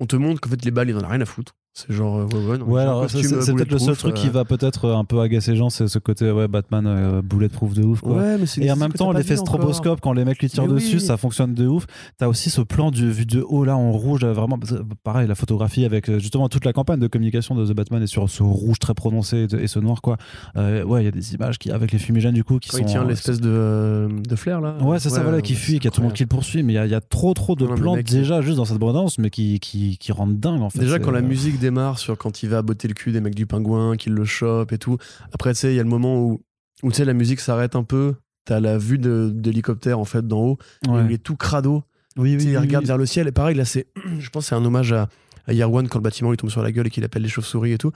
On 0.01 0.05
te 0.05 0.17
montre 0.17 0.41
qu'en 0.41 0.49
fait 0.49 0.65
les 0.65 0.71
balles, 0.71 0.89
il 0.89 0.97
en 0.97 1.01
a 1.01 1.07
rien 1.07 1.21
à 1.21 1.25
foutre. 1.25 1.55
C'est 1.77 1.91
genre 1.91 2.19
euh, 2.19 2.25
ouais 2.25 2.57
ouais. 2.57 2.57
non, 2.57 2.75
alors 2.77 3.09
c'est, 3.09 3.33
euh, 3.33 3.53
peut-être 3.53 3.69
le 3.69 3.79
seul 3.79 3.97
truc 3.97 4.13
qui 4.13 4.29
euh, 4.29 4.31
va 4.31 4.45
peut-être 4.45 4.91
un 4.91 5.03
peu 5.03 5.19
agacer 5.19 5.51
les 5.51 5.57
gens, 5.57 5.69
c'est 5.69 5.89
ce 5.89 5.99
côté 5.99 6.31
ouais, 6.31 6.47
Batman 6.47 6.85
euh, 6.87 7.21
bulletproof 7.21 7.73
de 7.73 7.83
ouf. 7.83 7.99
Quoi. 7.99 8.15
Ouais, 8.15 8.37
mais 8.37 8.63
Et 8.65 8.71
en 8.71 8.77
même 8.77 8.93
temps, 8.93 9.11
l'effet 9.11 9.35
stroboscope, 9.35 9.99
quand 9.99 10.13
les 10.13 10.23
mecs 10.23 10.39
lui 10.39 10.49
tirent 10.49 10.67
Mais 10.67 10.75
dessus, 10.75 10.95
oui. 10.95 11.01
ça 11.01 11.17
fonctionne 11.17 11.53
de 11.53 11.67
ouf. 11.67 11.85
T'as 12.17 12.29
aussi 12.29 12.49
ce 12.49 12.61
plan 12.61 12.91
du, 12.91 13.11
vu 13.11 13.25
de 13.25 13.41
haut, 13.41 13.65
là, 13.65 13.75
en 13.75 13.91
rouge, 13.91 14.23
euh, 14.23 14.31
vraiment, 14.31 14.57
que, 14.57 14.65
pareil, 15.03 15.27
la 15.27 15.35
photographie 15.35 15.83
avec 15.83 16.09
euh, 16.09 16.17
justement 16.17 16.47
toute 16.47 16.63
la 16.63 16.71
campagne 16.71 17.01
de 17.01 17.07
communication 17.07 17.55
de 17.55 17.65
The 17.65 17.75
Batman 17.75 18.01
est 18.01 18.07
sur 18.07 18.29
ce 18.29 18.41
rouge 18.41 18.79
très 18.79 18.93
prononcé 18.93 19.45
et, 19.59 19.67
ce 19.67 19.79
noir, 19.79 20.01
quoi. 20.01 20.15
Euh, 20.55 20.81
ouais, 20.85 21.01
il 21.01 21.05
y 21.05 21.09
a 21.09 21.11
des 21.11 21.33
images 21.33 21.57
qui, 21.57 21.71
avec 21.71 21.91
les 21.91 21.99
fumigènes, 21.99 22.33
du 22.35 22.45
coup, 22.45 22.57
qui 22.59 22.69
Quand 22.69 22.77
sont. 22.77 22.83
il 22.83 22.85
tient 22.85 23.03
euh, 23.03 23.07
l'espèce 23.09 23.41
de, 23.41 23.49
euh, 23.51 24.07
de 24.07 24.35
flair 24.37 24.61
là. 24.61 24.77
Ouais, 24.81 24.97
c'est 24.99 25.09
ça, 25.09 25.23
voilà, 25.23 25.41
qui 25.41 25.51
ouais, 25.51 25.59
fuit, 25.59 25.79
qui 25.79 25.89
a 25.89 25.91
tout 25.91 25.99
le 25.99 26.07
monde 26.07 26.15
qui 26.15 26.23
le 26.23 26.27
poursuit, 26.27 26.63
mais 26.63 26.71
il 26.71 26.89
y 26.89 26.95
a, 26.95 27.01
trop, 27.01 27.33
trop 27.33 27.55
de 27.55 27.65
plans 27.65 27.97
déjà 27.97 28.39
juste 28.39 28.55
dans 28.55 28.65
cette 28.65 28.77
bande-annonce, 28.77 29.17
mais 29.17 29.29
qui, 29.29 29.59
qui, 29.59 29.97
qui 29.97 30.13
rendent 30.13 30.39
dingue, 30.39 30.61
en 30.61 30.69
fait. 30.69 30.79
Déjà, 30.79 30.99
quand 30.99 31.11
la 31.11 31.19
euh, 31.19 31.21
musique 31.21 31.59
démarre 31.65 31.99
sur 31.99 32.17
quand 32.17 32.43
il 32.43 32.49
va 32.49 32.61
botter 32.61 32.87
le 32.87 32.93
cul 32.93 33.11
des 33.11 33.21
mecs 33.21 33.35
du 33.35 33.45
pingouin, 33.45 33.97
qu'il 33.97 34.13
le 34.13 34.25
chope 34.25 34.71
et 34.71 34.77
tout. 34.77 34.97
Après, 35.33 35.53
tu 35.53 35.59
sais, 35.59 35.73
il 35.73 35.75
y 35.75 35.79
a 35.79 35.83
le 35.83 35.89
moment 35.89 36.19
où, 36.21 36.41
où 36.83 36.91
tu 36.91 36.97
sais, 36.97 37.05
la 37.05 37.13
musique 37.13 37.39
s'arrête 37.39 37.75
un 37.75 37.83
peu. 37.83 38.15
T'as 38.45 38.59
la 38.59 38.77
vue 38.77 38.99
de- 38.99 39.31
d'hélicoptère 39.33 39.97
en 39.99 40.05
fait 40.05 40.27
d'en 40.27 40.39
haut. 40.39 40.57
ouais. 40.87 41.05
Il 41.05 41.11
est 41.11 41.17
tout 41.23 41.35
crado. 41.35 41.83
Oui, 42.17 42.37
oui, 42.39 42.45
il 42.45 42.57
regarde 42.57 42.83
oui. 42.83 42.87
vers 42.87 42.97
le 42.97 43.05
ciel. 43.05 43.27
Et 43.27 43.31
pareil, 43.31 43.55
là, 43.55 43.65
c'est, 43.65 43.87
je 44.19 44.29
pense, 44.29 44.43
que 44.45 44.49
c'est 44.49 44.55
un 44.55 44.63
hommage 44.63 44.93
à, 44.93 45.09
à 45.47 45.53
Year 45.53 45.71
One 45.71 45.87
quand 45.89 45.97
le 45.99 46.03
bâtiment 46.03 46.29
lui 46.31 46.37
tombe 46.37 46.49
sur 46.51 46.61
la 46.61 46.71
gueule 46.71 46.87
et 46.87 46.89
qu'il 46.89 47.03
appelle 47.03 47.23
les 47.23 47.29
chauves-souris 47.29 47.73
et 47.73 47.77
tout. 47.77 47.91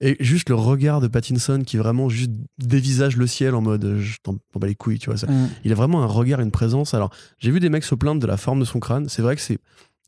Et 0.00 0.16
juste 0.18 0.48
le 0.48 0.56
regard 0.56 1.00
de 1.00 1.06
Pattinson 1.06 1.62
qui 1.64 1.76
vraiment 1.76 2.08
juste 2.08 2.32
dévisage 2.58 3.16
le 3.16 3.28
ciel 3.28 3.54
en 3.54 3.60
mode 3.60 3.98
je 4.00 4.16
t'en 4.22 4.34
t'en 4.52 4.58
bats 4.58 4.66
les 4.66 4.74
couilles, 4.74 4.98
tu 4.98 5.10
vois. 5.10 5.16
Ça. 5.16 5.28
Mm. 5.28 5.48
Il 5.64 5.70
a 5.72 5.74
vraiment 5.76 6.02
un 6.02 6.06
regard, 6.06 6.40
une 6.40 6.50
présence. 6.50 6.92
Alors, 6.94 7.10
j'ai 7.38 7.50
vu 7.52 7.60
des 7.60 7.68
mecs 7.68 7.84
se 7.84 7.94
plaindre 7.94 8.20
de 8.20 8.26
la 8.26 8.36
forme 8.36 8.58
de 8.60 8.64
son 8.64 8.80
crâne. 8.80 9.08
C'est 9.08 9.22
vrai 9.22 9.36
que 9.36 9.42
c'est, 9.42 9.58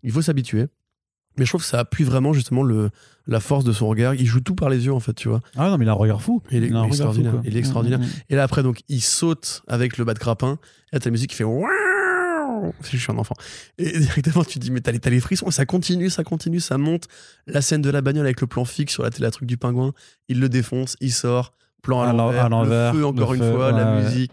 il 0.02 0.10
faut 0.10 0.22
s'habituer. 0.22 0.66
Mais 1.36 1.44
je 1.44 1.50
trouve 1.50 1.62
que 1.62 1.66
ça 1.66 1.80
appuie 1.80 2.04
vraiment 2.04 2.32
justement 2.32 2.62
le, 2.62 2.90
la 3.26 3.40
force 3.40 3.64
de 3.64 3.72
son 3.72 3.88
regard. 3.88 4.14
Il 4.14 4.26
joue 4.26 4.40
tout 4.40 4.54
par 4.54 4.68
les 4.68 4.86
yeux 4.86 4.92
en 4.92 5.00
fait, 5.00 5.14
tu 5.14 5.28
vois. 5.28 5.40
Ah 5.56 5.68
non, 5.70 5.78
mais 5.78 5.84
il 5.84 5.88
a 5.88 5.92
un 5.92 5.94
regard 5.96 6.22
fou. 6.22 6.42
Il 6.50 6.62
est 6.64 6.68
a 6.72 6.74
un 6.76 6.82
regard 6.82 6.86
extraordinaire. 6.86 7.32
fou. 7.32 7.40
Il 7.44 7.56
est 7.56 7.58
extraordinaire. 7.58 7.98
Mm, 7.98 8.02
mm, 8.02 8.06
mm. 8.06 8.30
Et 8.30 8.36
là 8.36 8.42
après 8.44 8.62
donc 8.62 8.80
il 8.88 9.00
saute 9.00 9.62
avec 9.66 9.98
le 9.98 10.04
bas 10.04 10.14
de 10.14 10.18
grappin. 10.20 10.58
Et 10.92 10.96
là 10.96 11.00
t'as 11.00 11.06
la 11.06 11.10
musique 11.10 11.30
qui 11.30 11.36
fait 11.36 11.44
Je 12.82 12.96
suis 12.96 13.12
un 13.12 13.18
enfant. 13.18 13.34
Et 13.78 13.98
directement 13.98 14.44
tu 14.44 14.54
te 14.54 14.64
dis 14.64 14.70
mais 14.70 14.80
t'as 14.80 14.92
les, 14.92 15.00
les 15.04 15.20
frissons. 15.20 15.48
Et 15.48 15.52
ça 15.52 15.66
continue, 15.66 16.10
ça 16.10 16.24
continue, 16.24 16.60
ça 16.60 16.78
monte. 16.78 17.08
La 17.46 17.60
scène 17.62 17.82
de 17.82 17.90
la 17.90 18.00
bagnole 18.00 18.26
avec 18.26 18.40
le 18.40 18.46
plan 18.46 18.64
fixe 18.64 18.92
sur 18.92 19.02
la, 19.02 19.10
la 19.18 19.30
truc 19.30 19.48
du 19.48 19.56
pingouin. 19.56 19.92
Il 20.28 20.40
le 20.40 20.48
défonce, 20.48 20.96
il 21.00 21.12
sort. 21.12 21.52
Plan 21.82 22.00
à 22.00 22.08
À 22.08 22.12
l'en- 22.14 22.48
l'envers. 22.48 22.92
Le 22.94 22.98
feu 22.98 23.06
encore 23.06 23.32
le 23.32 23.38
une 23.38 23.44
feu, 23.44 23.52
fois, 23.52 23.72
la 23.72 23.96
ouais. 23.96 24.28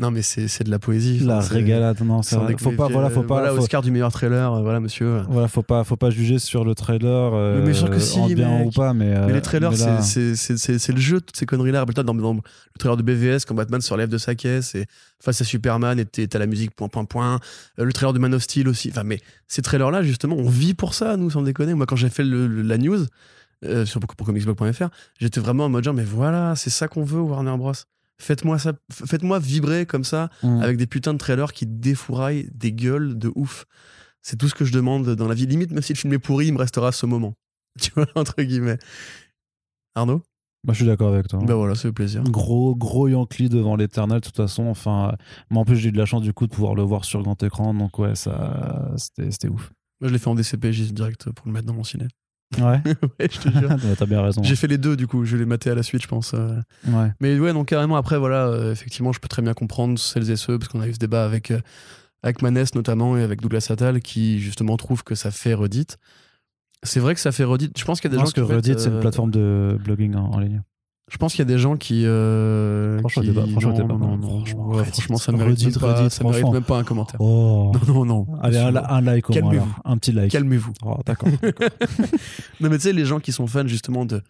Non 0.00 0.10
mais 0.10 0.22
c'est 0.22 0.64
de 0.64 0.70
la 0.70 0.78
poésie. 0.78 1.18
La 1.20 1.40
régalade, 1.40 2.00
non, 2.02 2.22
c'est 2.22 2.36
vrai. 2.36 2.54
des- 2.54 2.58
Faut 2.62 2.72
pas, 2.72 2.88
voilà, 2.88 3.10
faut 3.10 3.20
euh, 3.20 3.26
pas. 3.26 3.34
Voilà, 3.40 3.50
faut- 3.54 3.58
Oscar 3.58 3.82
du 3.82 3.90
meilleur 3.90 4.10
trailer, 4.10 4.52
euh, 4.54 4.62
voilà 4.62 4.80
monsieur. 4.80 5.20
Voilà, 5.28 5.46
faut 5.46 5.62
pas, 5.62 5.84
faut 5.84 5.96
pas 5.96 6.08
juger 6.10 6.38
sur 6.38 6.64
le 6.64 6.74
trailer, 6.74 7.32
euh, 7.34 7.58
Mais 7.58 7.64
bien 7.66 7.74
sûr 7.74 7.90
que 7.90 7.98
si, 7.98 8.18
en 8.18 8.26
bien 8.28 8.58
mec. 8.58 8.68
ou 8.68 8.70
pas, 8.70 8.94
mais. 8.94 9.14
euh, 9.14 9.26
Mais 9.26 9.34
les 9.34 9.42
trailers, 9.42 9.72
c'est- 9.76 10.92
le 10.92 11.00
jeu 11.00 11.20
toutes 11.20 11.36
ces 11.36 11.44
conneries-là. 11.46 11.80
Rappelle-toi 11.80 12.02
dans, 12.04 12.14
dans 12.14 12.32
le 12.34 12.40
trailer 12.78 12.96
de 12.96 13.02
BVS, 13.02 13.44
quand 13.46 13.54
Batman 13.54 13.80
se 13.82 13.92
relève 13.92 14.08
de 14.08 14.18
sa 14.18 14.34
caisse 14.34 14.74
et 14.74 14.86
face 15.22 15.40
à 15.42 15.44
Superman, 15.44 15.98
et 16.00 16.06
t'as 16.06 16.38
la 16.38 16.46
musique 16.46 16.74
point, 16.74 16.88
point, 16.88 17.04
point. 17.04 17.38
Euh, 17.78 17.84
Le 17.84 17.92
trailer 17.92 18.12
de 18.14 18.18
Man 18.18 18.32
of 18.32 18.42
Steel 18.42 18.68
aussi. 18.68 18.88
Enfin, 18.90 19.04
mais 19.04 19.20
ces 19.48 19.60
trailers-là, 19.62 20.02
justement, 20.02 20.36
on 20.38 20.48
vit 20.48 20.72
pour 20.74 20.94
ça, 20.94 21.16
nous, 21.18 21.28
sans 21.30 21.42
déconner. 21.42 21.74
Moi, 21.74 21.84
quand 21.86 21.96
j'ai 21.96 22.08
fait 22.08 22.24
le- 22.24 22.46
le- 22.46 22.62
la 22.62 22.78
news 22.78 23.04
euh, 23.66 23.84
sur 23.84 24.00
pour 24.00 24.26
comicsblog.fr, 24.26 24.88
j'étais 25.18 25.40
vraiment 25.40 25.66
en 25.66 25.68
mode 25.68 25.84
genre, 25.84 25.92
mais 25.92 26.04
voilà, 26.04 26.54
c'est 26.56 26.70
ça 26.70 26.88
qu'on 26.88 27.04
veut, 27.04 27.20
Warner 27.20 27.54
Bros. 27.58 27.72
Faites-moi 28.20 28.58
ça, 28.58 28.72
faites-moi 28.92 29.38
vibrer 29.38 29.86
comme 29.86 30.04
ça, 30.04 30.28
Mm. 30.42 30.60
avec 30.60 30.76
des 30.76 30.86
putains 30.86 31.12
de 31.14 31.18
trailers 31.18 31.52
qui 31.52 31.66
défouraillent 31.66 32.48
des 32.54 32.72
gueules 32.72 33.18
de 33.18 33.32
ouf. 33.34 33.64
C'est 34.22 34.36
tout 34.36 34.48
ce 34.48 34.54
que 34.54 34.64
je 34.66 34.72
demande 34.72 35.14
dans 35.16 35.26
la 35.28 35.34
vie. 35.34 35.46
Limite, 35.46 35.70
même 35.72 35.82
si 35.82 35.94
le 35.94 35.98
film 35.98 36.12
est 36.12 36.18
pourri, 36.18 36.48
il 36.48 36.52
me 36.52 36.58
restera 36.58 36.92
ce 36.92 37.06
moment. 37.06 37.34
Tu 37.80 37.90
vois, 37.94 38.06
entre 38.16 38.42
guillemets. 38.42 38.78
Arnaud? 39.94 40.22
Moi, 40.64 40.74
je 40.74 40.80
suis 40.80 40.86
d'accord 40.86 41.14
avec 41.14 41.26
toi. 41.28 41.38
Bah 41.42 41.54
voilà, 41.54 41.74
c'est 41.74 41.88
le 41.88 41.94
plaisir. 41.94 42.22
Gros, 42.24 42.76
gros 42.76 43.08
Yankee 43.08 43.48
devant 43.48 43.76
l'éternel, 43.76 44.20
de 44.20 44.26
toute 44.26 44.36
façon. 44.36 44.64
Enfin, 44.64 45.10
euh, 45.12 45.16
mais 45.50 45.56
en 45.58 45.64
plus, 45.64 45.76
j'ai 45.76 45.88
eu 45.88 45.92
de 45.92 45.96
la 45.96 46.04
chance 46.04 46.20
du 46.20 46.34
coup 46.34 46.46
de 46.46 46.52
pouvoir 46.52 46.74
le 46.74 46.82
voir 46.82 47.06
sur 47.06 47.22
grand 47.22 47.42
écran, 47.42 47.72
donc 47.72 47.98
ouais, 47.98 48.14
ça, 48.14 48.92
c'était, 48.98 49.30
c'était 49.30 49.48
ouf. 49.48 49.72
Moi, 50.00 50.08
je 50.08 50.12
l'ai 50.12 50.18
fait 50.18 50.28
en 50.28 50.34
DCP, 50.34 50.70
direct 50.92 51.30
pour 51.30 51.46
le 51.46 51.52
mettre 51.52 51.66
dans 51.66 51.72
mon 51.74 51.84
ciné. 51.84 52.06
Ouais, 52.58 52.80
ouais, 53.20 53.28
je 53.30 53.38
te 53.38 53.48
jure. 53.48 53.70
Ouais, 53.70 53.94
t'as 53.96 54.06
bien 54.06 54.20
raison. 54.22 54.42
J'ai 54.42 54.56
fait 54.56 54.66
les 54.66 54.78
deux, 54.78 54.96
du 54.96 55.06
coup, 55.06 55.24
je 55.24 55.36
l'ai 55.36 55.44
maté 55.46 55.70
à 55.70 55.74
la 55.74 55.82
suite, 55.82 56.02
je 56.02 56.08
pense. 56.08 56.32
euh. 56.34 56.56
Ouais. 56.88 57.12
Mais 57.20 57.38
ouais, 57.38 57.52
donc 57.52 57.68
carrément, 57.68 57.96
après, 57.96 58.18
voilà, 58.18 58.46
euh, 58.48 58.72
effectivement, 58.72 59.12
je 59.12 59.20
peux 59.20 59.28
très 59.28 59.42
bien 59.42 59.54
comprendre 59.54 59.98
celles 59.98 60.30
et 60.30 60.36
ceux, 60.36 60.58
parce 60.58 60.68
qu'on 60.70 60.80
a 60.80 60.88
eu 60.88 60.92
ce 60.94 60.98
débat 60.98 61.24
avec, 61.24 61.50
euh, 61.52 61.60
avec 62.22 62.42
Manès 62.42 62.74
notamment 62.74 63.16
et 63.16 63.22
avec 63.22 63.40
Douglas 63.40 63.66
Attal, 63.70 64.00
qui 64.00 64.40
justement 64.40 64.76
trouve 64.76 65.04
que 65.04 65.14
ça 65.14 65.30
fait 65.30 65.54
redite. 65.54 65.98
C'est 66.82 67.00
vrai 67.00 67.14
que 67.14 67.20
ça 67.20 67.30
fait 67.30 67.44
redite. 67.44 67.78
Je 67.78 67.84
pense 67.84 68.00
qu'il 68.00 68.10
y 68.10 68.14
a 68.14 68.16
des 68.16 68.20
gens 68.24 68.30
que 68.30 68.32
qui 68.32 68.40
mettent, 68.40 68.50
Reddit, 68.50 68.74
c'est 68.78 68.88
une 68.88 68.96
euh, 68.96 69.00
plateforme 69.00 69.30
de 69.30 69.78
blogging 69.84 70.14
en, 70.16 70.30
en 70.32 70.38
ligne. 70.40 70.62
Je 71.10 71.16
pense 71.18 71.32
qu'il 71.32 71.40
y 71.40 71.42
a 71.42 71.44
des 71.52 71.58
gens 71.58 71.76
qui. 71.76 72.06
euh, 72.06 72.98
Franchement, 73.00 73.22
qui- 73.22 73.32
pas- 73.32 73.46
franchement, 73.48 73.72
non, 73.78 73.86
pas 73.88 74.26
Franchement, 74.28 74.68
ouais, 74.68 74.76
Reddit, 74.82 74.90
franchement, 74.92 75.16
ça 75.16 75.32
mérite, 75.32 75.58
Reddit, 75.62 75.78
pas, 75.78 75.94
Reddit, 75.94 76.10
ça 76.10 76.22
mérite 76.24 76.38
franchement. 76.38 76.52
même 76.52 76.62
pas 76.62 76.78
un 76.78 76.84
commentaire. 76.84 77.20
Oh 77.20 77.72
Non, 77.88 77.94
non, 77.94 78.04
non. 78.04 78.26
Allez, 78.40 78.58
un, 78.58 78.76
un 78.76 79.00
like 79.00 79.28
au 79.28 79.32
moins. 79.42 79.68
Un 79.84 79.96
petit 79.98 80.12
like. 80.12 80.30
Calmez-vous. 80.30 80.72
Oh, 80.84 80.96
d'accord. 81.04 81.28
Non, 82.60 82.68
mais 82.70 82.76
tu 82.76 82.82
sais, 82.84 82.92
les 82.92 83.04
gens 83.04 83.20
qui 83.20 83.32
sont 83.32 83.46
fans 83.46 83.66
justement 83.66 84.04
de, 84.04 84.22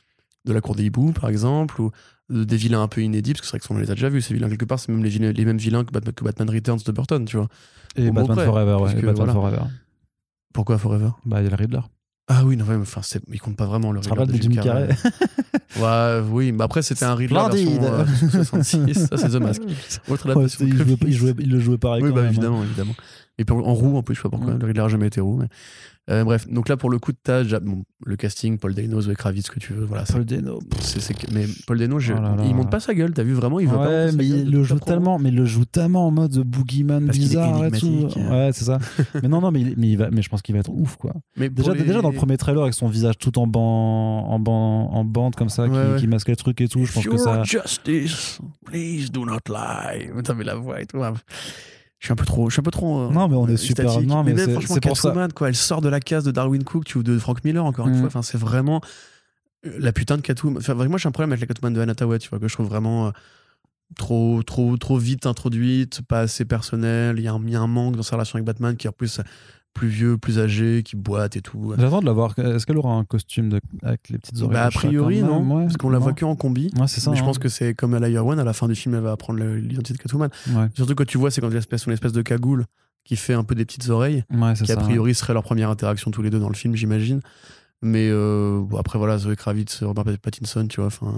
de 0.46 0.52
la 0.52 0.60
cour 0.60 0.74
des 0.74 0.84
hiboux, 0.84 1.12
par 1.12 1.28
exemple, 1.28 1.80
ou 1.82 1.90
de- 2.30 2.44
des 2.44 2.56
vilains 2.56 2.82
un 2.82 2.88
peu 2.88 3.02
inédits, 3.02 3.32
parce 3.32 3.42
que 3.42 3.46
c'est 3.46 3.58
vrai 3.58 3.66
qu'on 3.66 3.78
les 3.78 3.90
a 3.90 3.94
déjà 3.94 4.08
vus, 4.08 4.22
ces 4.22 4.32
vilains 4.34 4.48
quelque 4.48 4.64
part, 4.64 4.78
c'est 4.78 4.90
même 4.90 5.02
les, 5.04 5.10
vilains- 5.10 5.32
les 5.32 5.44
mêmes 5.44 5.58
vilains 5.58 5.84
que 5.84 5.92
Batman, 5.92 6.14
que 6.14 6.24
Batman 6.24 6.48
Returns 6.50 6.78
de 6.86 6.92
Burton, 6.92 7.24
tu 7.26 7.36
vois. 7.36 7.48
Et 7.96 8.10
Batman 8.10 8.36
près, 8.36 8.46
Forever, 8.46 8.76
ouais. 8.82 8.92
et 8.92 9.00
que 9.00 9.06
Batman 9.06 9.26
voilà. 9.26 9.32
Forever. 9.32 9.62
Pourquoi 10.54 10.78
Forever? 10.78 11.10
Bah, 11.26 11.40
il 11.40 11.44
y 11.44 11.46
a 11.46 11.50
le 11.50 11.56
Riddler. 11.56 11.80
Ah 12.32 12.44
oui, 12.44 12.56
non, 12.56 12.64
mais 12.68 12.76
enfin, 12.76 13.00
c'est- 13.02 13.20
il 13.32 13.40
compte 13.40 13.56
pas 13.56 13.66
vraiment 13.66 13.90
le 13.90 13.98
Riddler 13.98 14.26
de 14.26 14.40
Jim 14.40 14.50
Carrey 14.62 14.88
Ouais, 15.80 16.20
oui, 16.30 16.52
mais 16.52 16.62
après, 16.62 16.80
c'était 16.82 17.04
un 17.04 17.14
Riddler 17.16 17.34
version 17.50 17.74
Splendide. 17.74 17.82
euh, 18.34 18.44
66, 18.44 19.06
ça 19.08 19.16
c'est 19.16 19.28
The 19.30 19.34
Mask. 19.40 19.62
Autre 20.08 20.32
Ouais, 20.34 20.44
il, 20.60 20.68
jouait, 20.76 20.78
comics. 20.84 20.98
il, 21.06 21.12
jouait, 21.12 21.34
il 21.40 21.50
le 21.50 21.58
jouait 21.60 21.78
pareil. 21.78 22.02
Oui, 22.04 22.10
quand 22.10 22.14
bah 22.16 22.22
même, 22.22 22.28
hein. 22.30 22.32
évidemment, 22.32 22.62
évidemment. 22.62 22.94
Et 23.38 23.44
pour- 23.44 23.66
en 23.66 23.74
roux, 23.74 23.96
en 23.96 24.02
plus, 24.02 24.14
je 24.14 24.20
sais 24.20 24.28
pas 24.28 24.36
pourquoi. 24.36 24.54
Le 24.54 24.64
Riddler 24.64 24.82
a 24.82 24.88
jamais 24.88 25.06
été 25.08 25.20
roux. 25.20 25.38
Mais... 25.38 25.46
Euh, 26.10 26.24
bref, 26.24 26.48
donc 26.48 26.68
là, 26.68 26.76
pour 26.76 26.90
le 26.90 26.98
coup 26.98 27.12
de 27.12 27.18
tas, 27.22 27.42
déjà, 27.44 27.60
bon, 27.60 27.84
le 28.04 28.16
casting, 28.16 28.58
Paul 28.58 28.74
Dano, 28.74 29.00
Zoé 29.00 29.14
Kravitz, 29.14 29.46
ce 29.46 29.50
que 29.52 29.60
tu 29.60 29.72
veux, 29.72 29.84
voilà. 29.84 30.02
Paul 30.04 30.24
Dano. 30.24 30.58
c'est- 30.80 30.98
c'est- 31.00 31.30
Mais 31.32 31.46
Paul 31.66 31.78
Dano, 31.78 31.98
je- 32.00 32.12
Oh 32.12 32.20
là 32.20 32.34
là. 32.36 32.42
il 32.44 32.54
monte 32.54 32.70
pas 32.70 32.80
sa 32.80 32.94
gueule, 32.94 33.12
t'as 33.12 33.22
vu 33.22 33.32
vraiment, 33.32 33.60
il 33.60 33.68
veut 33.68 33.76
pas 33.76 33.88
ouais, 33.88 34.10
sa 34.10 34.16
mais 34.16 34.26
gueule 34.26 34.38
il 34.40 34.50
le 34.50 34.62
joue 34.64 34.78
tellement, 34.80 35.18
mais 35.20 35.30
le 35.30 35.44
joue 35.44 35.64
tellement 35.64 36.06
en 36.06 36.10
mode 36.10 36.36
boogeyman 36.38 37.06
Parce 37.06 37.16
bizarre 37.18 37.64
et 37.64 37.70
tout. 37.70 37.86
énigmatique. 37.86 38.16
Ouais, 38.28 38.50
c'est 38.52 38.64
ça. 38.64 38.78
mais 39.22 39.28
non, 39.28 39.40
non, 39.40 39.50
mais, 39.52 39.60
il- 39.60 39.74
mais, 39.76 39.88
il 39.88 39.96
va, 39.96 40.10
mais 40.10 40.22
je 40.22 40.28
pense 40.28 40.42
qu'il 40.42 40.54
va 40.54 40.58
être 40.60 40.70
ouf, 40.72 40.96
quoi. 40.96 41.12
Mais 41.36 41.48
Déjà, 41.48 41.74
les- 41.74 41.84
déjà 41.84 42.02
dans 42.02 42.10
le 42.10 42.16
premier 42.16 42.36
trailer 42.36 42.62
avec 42.62 42.74
son 42.74 42.88
visage 42.88 43.16
tout 43.18 43.38
en 43.38 43.46
ban, 43.46 43.60
en 44.26 44.38
ban, 44.40 44.88
en 44.90 45.04
bande 45.04 45.36
comme 45.36 45.48
ça, 45.48 45.66
qui, 45.68 45.70
Ouais, 45.74 45.92
ouais. 45.92 46.00
qui 46.00 46.06
masque 46.08 46.28
les 46.28 46.36
trucs 46.36 46.60
et 46.60 46.66
tout, 46.68 46.84
je 46.86 46.92
pense 46.92 47.06
que 47.06 47.16
ça. 47.18 47.44
justice, 47.44 48.40
please 48.64 49.10
do 49.12 49.24
not 49.24 49.38
lie. 49.48 50.08
Putain, 50.16 50.34
mais 50.34 50.44
la 50.44 50.56
voix 50.56 50.80
et 50.80 50.86
tout. 50.86 50.96
ouais. 50.98 51.08
Je 52.00 52.06
suis 52.06 52.12
un 52.12 52.16
peu 52.16 52.24
trop. 52.24 52.48
Je 52.50 52.54
suis 52.54 52.60
un 52.60 52.64
peu 52.64 52.70
trop. 52.72 53.02
euh, 53.02 53.10
Non, 53.12 53.28
mais 53.28 53.36
on 53.36 53.46
est 53.46 53.56
super- 53.56 54.00
non, 54.00 54.24
mais 54.24 54.32
même, 54.34 54.46
c'est- 54.46 54.52
franchement. 54.52 54.76
Catwoman, 54.76 55.32
quoi. 55.32 55.48
Elle 55.48 55.54
sort 55.54 55.80
de 55.82 55.88
la 55.88 56.00
case 56.00 56.24
de 56.24 56.30
Darwin 56.32 56.64
Cook 56.64 56.84
tu, 56.84 56.98
ou 56.98 57.02
de 57.02 57.18
Frank 57.18 57.44
Miller, 57.44 57.64
encore 57.64 57.86
une 57.88 57.94
Mm. 57.94 57.98
fois. 57.98 58.06
Enfin, 58.08 58.22
c'est 58.22 58.38
vraiment 58.38 58.80
euh, 59.66 59.70
la 59.78 59.92
putain 59.92 60.16
de 60.16 60.22
Catwoman. 60.22 60.56
Enfin, 60.58 60.74
moi, 60.74 60.96
j'ai 60.98 61.06
un 61.08 61.12
problème 61.12 61.30
avec 61.32 61.40
la 61.42 61.46
Catwoman 61.46 61.74
de 61.74 61.80
Anna 61.82 61.94
Tawai, 61.94 62.18
tu 62.18 62.30
vois, 62.30 62.38
que 62.38 62.48
je 62.48 62.54
trouve 62.54 62.66
vraiment 62.68 63.08
euh, 63.08 63.10
trop, 63.98 64.42
trop, 64.42 64.76
trop 64.78 64.96
vite 64.96 65.26
introduite, 65.26 66.00
pas 66.08 66.20
assez 66.20 66.44
personnelle. 66.46 67.16
Il 67.18 67.24
y, 67.24 67.28
a 67.28 67.32
un- 67.34 67.42
il 67.44 67.50
y 67.50 67.56
a 67.56 67.60
un 67.60 67.66
manque 67.66 67.96
dans 67.96 68.02
sa 68.02 68.16
relation 68.16 68.36
avec 68.36 68.46
Batman 68.46 68.76
qui, 68.76 68.88
en 68.88 68.92
plus, 68.92 69.20
plus 69.74 69.88
vieux, 69.88 70.18
plus 70.18 70.38
âgé, 70.38 70.82
qui 70.84 70.96
boite 70.96 71.36
et 71.36 71.40
tout. 71.42 71.72
J'attends 71.78 72.00
de 72.00 72.06
la 72.06 72.12
voir. 72.12 72.38
Est-ce 72.38 72.66
qu'elle 72.66 72.76
aura 72.78 72.92
un 72.94 73.04
costume 73.04 73.48
de- 73.50 73.60
avec 73.82 74.08
les 74.08 74.18
petites 74.18 74.38
oreilles 74.42 74.52
Bah, 74.54 74.64
a 74.64 74.68
de 74.68 74.72
chat 74.72 74.78
priori, 74.80 75.22
non, 75.22 75.42
Ouais, 75.56 75.64
parce 75.64 75.76
qu'on 75.76 75.90
la 75.90 75.98
voit 75.98 76.12
que 76.12 76.24
en 76.24 76.34
combi. 76.36 76.70
Ouais, 76.76 76.86
c'est 76.88 77.00
ça. 77.00 77.10
mais 77.10 77.16
je 77.16 77.22
hein. 77.22 77.26
pense 77.26 77.38
que 77.38 77.48
c'est 77.48 77.74
comme 77.74 77.94
à 77.94 77.98
la 78.00 78.08
Year 78.08 78.26
One, 78.26 78.38
à 78.40 78.44
la 78.44 78.52
fin 78.52 78.68
du 78.68 78.74
film, 78.74 78.94
elle 78.94 79.02
va 79.02 79.12
apprendre 79.12 79.38
l'identité 79.42 79.96
de 79.96 80.02
Catwoman. 80.02 80.30
Ouais, 80.48 80.68
Surtout 80.74 80.94
quand 80.94 81.06
tu 81.06 81.18
vois, 81.18 81.30
c'est 81.30 81.40
quand 81.40 81.48
l'espèce, 81.48 81.82
son 81.82 81.90
espèce 81.92 82.12
de 82.12 82.22
cagoule 82.22 82.66
qui 83.04 83.16
fait 83.16 83.34
un 83.34 83.44
peu 83.44 83.54
des 83.54 83.64
petites 83.64 83.88
oreilles, 83.88 84.24
qui 84.64 84.72
a 84.72 84.76
priori 84.76 85.14
serait 85.14 85.32
leur 85.32 85.42
première 85.42 85.70
interaction 85.70 86.10
tous 86.10 86.22
les 86.22 86.30
deux 86.30 86.38
dans 86.40 86.48
le 86.50 86.54
film, 86.54 86.74
j'imagine. 86.74 87.20
Mais 87.82 88.08
euh, 88.10 88.60
bon, 88.62 88.76
après, 88.76 88.98
voilà, 88.98 89.16
Zoé 89.18 89.36
Kravitz, 89.36 89.82
Robert 89.82 90.04
Pattinson, 90.18 90.66
tu 90.66 90.80
vois, 90.80 90.88
enfin. 90.88 91.14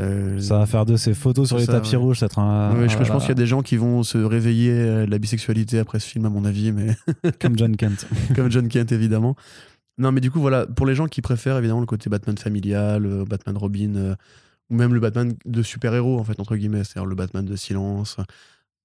Euh, 0.00 0.40
Ça 0.40 0.58
va 0.58 0.66
faire 0.66 0.86
de 0.86 0.96
ces 0.96 1.14
photos 1.14 1.48
sur 1.48 1.58
les 1.58 1.66
ça, 1.66 1.72
tapis 1.72 1.90
ouais. 1.90 1.96
rouges, 1.96 2.18
ça 2.18 2.28
un. 2.36 2.74
ouais, 2.74 2.88
je, 2.88 2.92
je 2.92 2.96
voilà, 2.96 3.12
pense 3.12 3.22
qu'il 3.22 3.30
y 3.30 3.32
a 3.32 3.34
des 3.34 3.46
gens 3.46 3.62
qui 3.62 3.76
vont 3.76 4.02
se 4.02 4.18
réveiller 4.18 4.80
à 4.88 5.06
la 5.06 5.18
bisexualité 5.18 5.78
après 5.78 6.00
ce 6.00 6.06
film, 6.06 6.24
à 6.24 6.30
mon 6.30 6.44
avis, 6.44 6.72
mais 6.72 6.96
Comme 7.40 7.58
John 7.58 7.76
Kent. 7.76 8.06
comme 8.34 8.50
John 8.50 8.68
Kent, 8.68 8.92
évidemment. 8.92 9.36
Non, 9.98 10.10
mais 10.12 10.20
du 10.20 10.30
coup, 10.30 10.40
voilà, 10.40 10.66
pour 10.66 10.86
les 10.86 10.94
gens 10.94 11.06
qui 11.06 11.20
préfèrent 11.20 11.58
évidemment 11.58 11.80
le 11.80 11.86
côté 11.86 12.08
Batman 12.08 12.36
familial, 12.38 13.04
euh, 13.04 13.24
Batman 13.24 13.56
Robin, 13.56 13.94
euh, 13.96 14.14
ou 14.70 14.76
même 14.76 14.94
le 14.94 15.00
Batman 15.00 15.34
de 15.44 15.62
super-héros, 15.62 16.18
en 16.18 16.24
fait, 16.24 16.40
entre 16.40 16.56
guillemets, 16.56 16.84
c'est-à-dire 16.84 17.06
le 17.06 17.14
Batman 17.14 17.44
de 17.44 17.56
silence, 17.56 18.16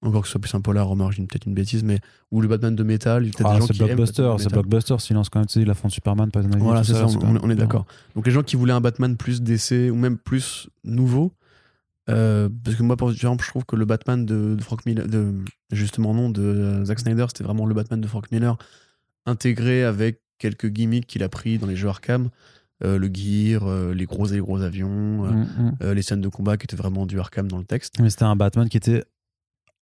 encore 0.03 0.21
que 0.21 0.27
ce 0.27 0.33
soit 0.33 0.41
plus 0.41 0.53
un 0.53 0.61
polar, 0.61 0.87
remarque, 0.87 1.13
j'ai 1.13 1.25
peut-être 1.25 1.45
une 1.47 1.53
bêtise, 1.55 1.83
mais 1.83 1.99
ou 2.31 2.41
le 2.41 2.47
Batman 2.47 2.75
de 2.75 2.83
métal, 2.83 3.23
il 3.23 3.27
y 3.27 3.29
a 3.29 3.33
peut-être 3.33 3.49
Ah, 3.49 3.53
des 3.55 3.59
gens 3.61 3.67
c'est 3.67 3.73
qui 3.73 3.79
blockbuster, 3.79 4.35
c'est 4.37 4.51
blockbuster. 4.51 4.95
Silence 4.99 5.29
quand 5.29 5.39
même, 5.39 5.47
tu 5.47 5.59
sais, 5.59 5.65
la 5.65 5.73
font 5.73 5.89
Superman, 5.89 6.29
pas 6.31 6.41
Voilà, 6.41 6.83
c'est 6.83 6.93
ça, 6.93 7.07
on, 7.07 7.49
est 7.49 7.55
d'accord. 7.55 7.85
Donc 8.15 8.25
les 8.25 8.31
gens 8.31 8.43
qui 8.43 8.55
voulaient 8.55 8.73
un 8.73 8.81
Batman 8.81 9.17
plus 9.17 9.41
DC 9.41 9.89
ou 9.91 9.95
même 9.95 10.17
plus 10.17 10.69
nouveau, 10.83 11.33
euh, 12.09 12.47
parce 12.63 12.77
que 12.77 12.83
moi, 12.83 12.95
par 12.95 13.09
exemple, 13.11 13.43
je 13.43 13.49
trouve 13.49 13.65
que 13.65 13.75
le 13.75 13.85
Batman 13.85 14.25
de, 14.25 14.55
de 14.55 14.63
Frank 14.63 14.85
Miller, 14.85 15.07
de, 15.07 15.33
justement 15.71 16.13
non, 16.13 16.29
de 16.29 16.41
euh, 16.41 16.85
Zack 16.85 16.99
Snyder, 16.99 17.25
c'était 17.27 17.43
vraiment 17.43 17.65
le 17.65 17.73
Batman 17.73 17.99
de 17.99 18.07
Frank 18.07 18.31
Miller 18.31 18.55
intégré 19.25 19.83
avec 19.83 20.21
quelques 20.37 20.67
gimmicks 20.67 21.07
qu'il 21.07 21.23
a 21.23 21.29
pris 21.29 21.57
dans 21.57 21.67
les 21.67 21.75
jeux 21.75 21.89
Arkham, 21.89 22.29
Euh, 22.83 22.99
le 22.99 23.09
gear, 23.11 23.63
euh, 23.65 23.91
les 23.95 24.05
gros 24.05 24.27
et 24.27 24.33
les 24.35 24.39
gros 24.39 24.61
avions, 24.61 25.23
Mm, 25.25 25.47
mm. 25.81 25.91
les 25.93 26.01
scènes 26.03 26.21
de 26.21 26.27
combat 26.27 26.57
qui 26.57 26.65
étaient 26.65 26.75
vraiment 26.75 27.07
du 27.07 27.19
Arkham 27.19 27.47
dans 27.47 27.57
le 27.57 27.63
texte. 27.63 27.99
Mais 27.99 28.11
c'était 28.11 28.25
un 28.25 28.35
Batman 28.35 28.69
qui 28.69 28.77
était 28.77 29.03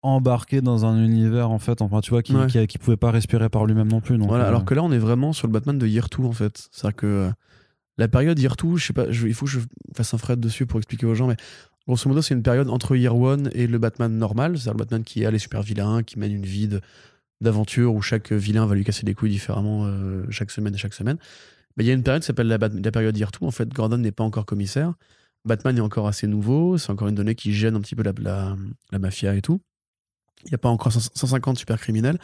embarqué 0.03 0.61
dans 0.61 0.85
un 0.85 1.01
univers 1.03 1.49
en 1.49 1.59
fait 1.59 1.81
enfin 1.81 2.01
tu 2.01 2.09
vois 2.11 2.21
qui, 2.21 2.35
Ouais. 2.35 2.47
qui, 2.47 2.67
qui 2.67 2.77
pouvait 2.77 2.97
pas 2.97 3.09
respirer 3.11 3.49
par 3.49 3.65
lui-même 3.65 3.87
non 3.87 4.01
plus 4.01 4.17
donc 4.17 4.27
voilà, 4.27 4.43
euh, 4.45 4.47
alors 4.49 4.65
que 4.65 4.73
là, 4.73 4.83
on 4.83 4.91
est 4.91 4.97
vraiment 4.97 5.33
sur 5.33 5.47
le 5.47 5.53
Batman 5.53 5.77
de 5.77 5.87
Year 5.87 6.07
2 6.15 6.23
en 6.25 6.31
fait. 6.33 6.67
C'est-à-dire 6.71 6.95
que 6.97 7.05
euh, 7.07 7.29
la 7.97 8.07
période 8.07 8.37
Year 8.37 8.55
2, 8.55 8.75
je 8.77 8.85
sais 8.87 8.93
pas, 8.93 9.09
je- 9.11 9.27
il 9.27 9.33
faut 9.33 9.45
que 9.45 9.51
je 9.51 9.59
fasse 9.95 10.13
un 10.13 10.17
thread 10.17 10.39
dessus 10.39 10.65
pour 10.65 10.79
expliquer 10.79 11.05
aux 11.05 11.15
gens, 11.15 11.27
mais 11.27 11.37
grosso 11.87 12.07
modo, 12.09 12.21
c'est 12.21 12.33
une 12.33 12.43
période 12.43 12.69
entre 12.69 12.95
Year 12.95 13.13
1 13.15 13.45
et 13.53 13.65
le 13.67 13.77
Batman 13.77 14.15
normal, 14.17 14.57
c'est-à-dire 14.57 14.73
le 14.73 14.79
Batman 14.79 15.03
qui 15.03 15.25
a 15.25 15.31
les 15.31 15.39
super 15.39 15.61
vilains, 15.61 16.03
qui 16.03 16.19
mène 16.19 16.31
une 16.33 16.45
vie 16.45 16.69
d'aventure 17.41 17.93
où 17.93 18.01
chaque 18.01 18.31
vilain 18.31 18.65
va 18.65 18.75
lui 18.75 18.83
casser 18.83 19.05
les 19.05 19.13
couilles 19.13 19.29
différemment 19.31 19.85
euh, 19.85 20.25
chaque 20.29 20.51
semaine 20.51 20.73
et 20.73 20.77
chaque 20.77 20.93
semaine. 20.93 21.17
Mais 21.75 21.83
il 21.83 21.87
y 21.87 21.91
a 21.91 21.93
une 21.93 22.03
période 22.03 22.21
qui 22.21 22.27
s'appelle 22.27 22.47
la, 22.47 22.57
la 22.57 22.91
période 22.91 23.17
Year 23.17 23.31
2. 23.39 23.45
En 23.45 23.51
fait, 23.51 23.67
Gordon 23.73 23.97
n'est 23.97 24.11
pas 24.11 24.23
encore 24.23 24.45
commissaire. 24.45 24.93
Batman 25.45 25.77
est 25.77 25.81
encore 25.81 26.07
assez 26.07 26.27
nouveau. 26.27 26.77
C'est 26.77 26.91
encore 26.91 27.07
une 27.09 27.15
donnée 27.15 27.35
qui 27.35 27.51
gêne 27.53 27.75
un 27.75 27.81
petit 27.81 27.95
peu 27.95 28.03
la, 28.03 28.13
la, 28.19 28.55
la 28.91 28.99
mafia 28.99 29.35
et 29.35 29.41
tout. 29.41 29.59
Il 30.45 30.49
n'y 30.49 30.55
a 30.55 30.59
pas 30.59 30.69
encore 30.69 30.91
150 30.91 31.57
super 31.57 31.79
criminels. 31.79 32.17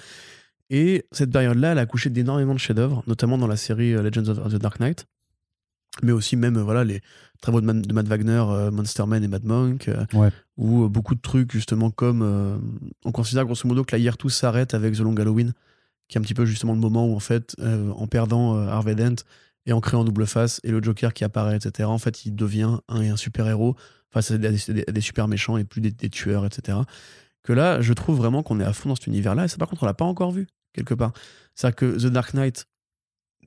Et 0.69 1.05
cette 1.11 1.31
période-là, 1.31 1.71
elle 1.71 1.77
a 1.79 1.81
accouché 1.81 2.09
d'énormément 2.09 2.53
de 2.53 2.59
chefs-d'œuvre, 2.59 3.03
notamment 3.07 3.37
dans 3.37 3.47
la 3.47 3.57
série 3.57 3.93
euh, 3.95 4.03
Legends 4.03 4.27
of 4.29 4.53
the 4.53 4.57
Dark 4.57 4.79
Knight, 4.79 5.05
mais 6.03 6.11
aussi 6.11 6.35
même 6.35 6.57
euh, 6.57 6.63
voilà 6.63 6.83
les 6.83 7.01
travaux 7.41 7.59
de, 7.61 7.65
Man- 7.65 7.81
de 7.81 7.93
Matt 7.93 8.07
Wagner, 8.07 8.43
euh, 8.49 8.69
Monster 8.69 9.05
Man 9.07 9.23
et 9.23 9.27
Mad 9.27 9.43
Monk, 9.45 9.87
euh, 9.87 10.05
Ouais. 10.13 10.29
ou 10.57 10.83
euh, 10.83 10.87
beaucoup 10.89 11.15
de 11.15 11.21
trucs 11.21 11.51
justement 11.51 11.89
comme 11.89 12.21
on 13.05 13.11
considère 13.11 13.45
grosso 13.45 13.67
modo 13.67 13.83
que 13.83 13.95
la 13.95 13.99
Year 13.99 14.15
2 14.15 14.29
s'arrête 14.29 14.73
avec 14.75 14.93
The 14.95 14.99
Long 14.99 15.15
Halloween, 15.15 15.53
qui 16.07 16.17
est 16.17 16.19
un 16.19 16.21
petit 16.21 16.35
peu 16.35 16.45
justement 16.45 16.73
le 16.73 16.79
moment 16.79 17.07
où 17.07 17.15
en 17.15 17.19
fait, 17.19 17.55
en 17.61 18.05
perdant 18.07 18.55
Harvey 18.67 18.93
Dent 18.95 19.23
et 19.65 19.73
en 19.73 19.79
créant 19.81 20.03
double 20.03 20.25
face 20.27 20.59
et 20.63 20.71
le 20.71 20.81
Joker 20.83 21.13
qui 21.13 21.23
apparaît, 21.23 21.55
etc. 21.55 21.87
En 21.89 21.97
fait, 21.99 22.25
il 22.25 22.35
devient 22.35 22.77
un, 22.87 23.01
un 23.01 23.15
super 23.17 23.47
héros 23.47 23.75
face 24.11 24.31
à 24.31 24.37
des, 24.37 24.57
super 25.01 25.27
méchants 25.27 25.57
et 25.57 25.63
plus 25.63 25.81
des, 25.81 25.91
des 25.91 26.09
tueurs, 26.09 26.45
etc. 26.45 26.79
Que 27.43 27.53
là, 27.53 27.81
je 27.81 27.93
trouve 27.93 28.17
vraiment 28.17 28.43
qu'on 28.43 28.59
est 28.59 28.63
à 28.65 28.73
fond 28.73 28.89
dans 28.89 28.95
cet 28.95 29.07
univers-là. 29.07 29.45
Et 29.45 29.47
ça, 29.47 29.57
par 29.57 29.67
contre, 29.69 29.83
on 29.83 29.85
l'a 29.85 29.93
pas 29.93 30.05
encore 30.05 30.31
vu 30.31 30.47
quelque 30.73 30.93
part. 30.93 31.13
C'est-à-dire 31.55 31.75
que 31.75 31.97
The 31.97 32.07
Dark 32.11 32.33
Knight, 32.33 32.65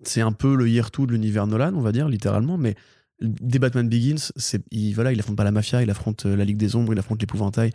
c'est 0.02 0.20
un 0.22 0.32
peu 0.32 0.54
le 0.56 0.68
year 0.68 0.90
2 0.90 1.06
de 1.06 1.12
l'univers 1.12 1.46
Nolan, 1.46 1.74
on 1.74 1.80
va 1.82 1.92
dire, 1.92 2.08
littéralement, 2.08 2.58
mais 2.58 2.74
dès 3.20 3.58
Batman 3.58 3.88
Begins, 3.88 4.32
il, 4.70 4.92
voilà, 4.94 5.12
il 5.12 5.20
affronte 5.20 5.36
pas 5.36 5.44
la 5.44 5.52
mafia, 5.52 5.82
il 5.82 5.90
affronte 5.90 6.26
euh, 6.26 6.34
la 6.36 6.44
Ligue 6.44 6.56
des 6.56 6.74
Ombres, 6.74 6.92
il 6.92 6.98
affronte 6.98 7.20
l'épouvantail. 7.20 7.70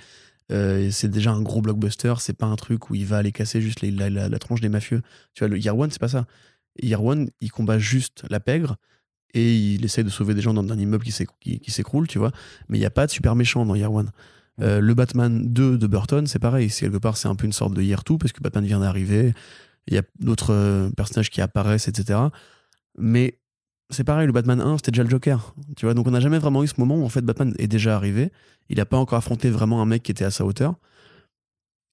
Euh, 0.52 0.90
c'est 0.92 1.08
déjà 1.10 1.32
un 1.32 1.42
gros 1.42 1.62
blockbuster, 1.62 2.16
c'est 2.20 2.34
pas 2.38 2.46
un 2.46 2.56
truc 2.56 2.90
où 2.90 2.96
il 2.96 3.06
va 3.06 3.18
aller 3.18 3.32
casser 3.32 3.62
juste 3.62 3.82
la, 3.82 4.10
la- 4.10 4.40
tronche 4.40 4.62
des 4.62 4.70
mafieux. 4.70 5.02
Tu 5.34 5.40
vois, 5.44 5.48
le 5.50 5.58
Year 5.60 5.78
One, 5.78 5.92
c'est 5.92 6.00
pas 6.00 6.08
ça. 6.10 6.26
Year 6.82 7.04
One, 7.04 7.30
il 7.42 7.52
combat 7.52 7.80
juste 7.80 8.24
la 8.30 8.40
pègre 8.40 8.76
et 9.34 9.56
il 9.56 9.84
essaye 9.86 10.04
de 10.04 10.10
sauver 10.10 10.34
des 10.34 10.42
gens 10.42 10.54
dans 10.54 10.70
un 10.72 10.78
immeuble 10.80 11.06
qui 11.06 11.72
s'écroule, 11.72 12.08
tu 12.08 12.18
vois. 12.18 12.32
Mais 12.70 12.78
il 12.78 12.82
n'y 12.82 12.86
a 12.86 12.90
pas 12.92 13.06
de 13.08 13.12
super 13.12 13.36
méchant 13.36 13.66
dans 13.66 13.76
Year 13.76 13.92
One. 13.92 14.12
Euh, 14.62 14.80
le 14.80 14.94
Batman 14.94 15.54
2 15.54 15.78
de 15.78 15.88
Burton, 15.88 16.26
c'est 16.28 16.40
pareil. 16.40 16.70
Quelque 16.70 16.98
part, 16.98 17.18
c'est 17.18 17.28
un 17.28 17.36
peu 17.36 17.46
une 17.46 17.54
sorte 17.54 17.74
de 17.74 17.82
Year 17.82 18.04
2 18.04 18.18
parce 18.18 18.32
que 18.32 18.42
Batman 18.42 18.66
vient 18.66 18.80
d'arriver. 18.80 19.34
Il 19.88 19.94
y 19.94 19.98
a 19.98 20.04
d'autres 20.20 20.54
euh, 20.54 20.90
personnages 20.92 21.30
qui 21.30 21.42
apparaissent, 21.42 21.88
etc. 21.88 22.20
Mais 22.98 23.40
c'est 23.90 24.04
pareil, 24.04 24.28
le 24.28 24.34
Batman 24.34 24.60
1, 24.60 24.78
c'était 24.78 24.92
déjà 24.92 25.04
le 25.04 25.10
Joker. 25.10 25.56
Tu 25.76 25.86
vois, 25.86 25.94
donc 25.94 26.08
on 26.08 26.12
n'a 26.12 26.20
jamais 26.20 26.40
vraiment 26.40 26.64
eu 26.64 26.68
ce 26.68 26.76
moment 26.78 26.98
où 26.98 27.06
en 27.06 27.10
fait 27.10 27.22
Batman 27.22 27.54
est 27.58 27.68
déjà 27.68 27.96
arrivé. 27.96 28.32
Il 28.70 28.78
n'a 28.78 28.86
pas 28.86 28.98
encore 28.98 29.18
affronté 29.18 29.50
vraiment 29.50 29.82
un 29.82 29.86
mec 29.86 30.04
qui 30.04 30.12
était 30.12 30.26
à 30.26 30.32
sa 30.32 30.46
hauteur. 30.46 30.76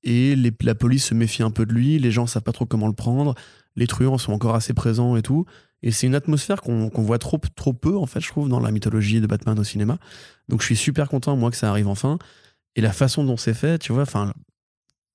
Et 0.03 0.37
la 0.37 0.75
police 0.75 1.07
se 1.07 1.15
méfie 1.15 1.43
un 1.43 1.51
peu 1.51 1.65
de 1.65 1.73
lui, 1.73 1.99
les 1.99 2.11
gens 2.11 2.27
savent 2.27 2.43
pas 2.43 2.53
trop 2.53 2.67
comment 2.67 2.89
le 2.89 2.93
prendre, 2.93 3.35
les 3.75 3.87
truands 3.87 4.19
sont 4.19 4.33
encore 4.33 4.55
assez 4.55 4.75
présents 4.75 5.17
et 5.17 5.23
tout. 5.23 5.47
Et 5.83 5.93
c'est 5.93 6.07
une 6.07 6.15
atmosphère 6.15 6.61
qu'on 6.61 6.91
qu'on 6.91 7.03
voit 7.03 7.19
trop, 7.19 7.39
trop 7.57 7.73
peu, 7.73 7.97
en 7.97 8.07
fait, 8.07 8.21
je 8.21 8.29
trouve, 8.29 8.49
dans 8.49 8.61
la 8.61 8.71
mythologie 8.71 9.21
de 9.21 9.27
Batman 9.27 9.59
au 9.59 9.65
cinéma. 9.65 9.99
Donc 10.49 10.61
je 10.61 10.67
suis 10.67 10.77
super 10.77 11.09
content, 11.09 11.37
moi, 11.37 11.51
que 11.51 11.57
ça 11.57 11.71
arrive 11.71 11.89
enfin. 11.89 12.19
Et 12.77 12.81
la 12.81 12.93
façon 12.93 13.25
dont 13.25 13.37
c'est 13.37 13.55
fait, 13.55 13.79
tu 13.79 13.93
vois, 13.93 14.03
enfin, 14.03 14.33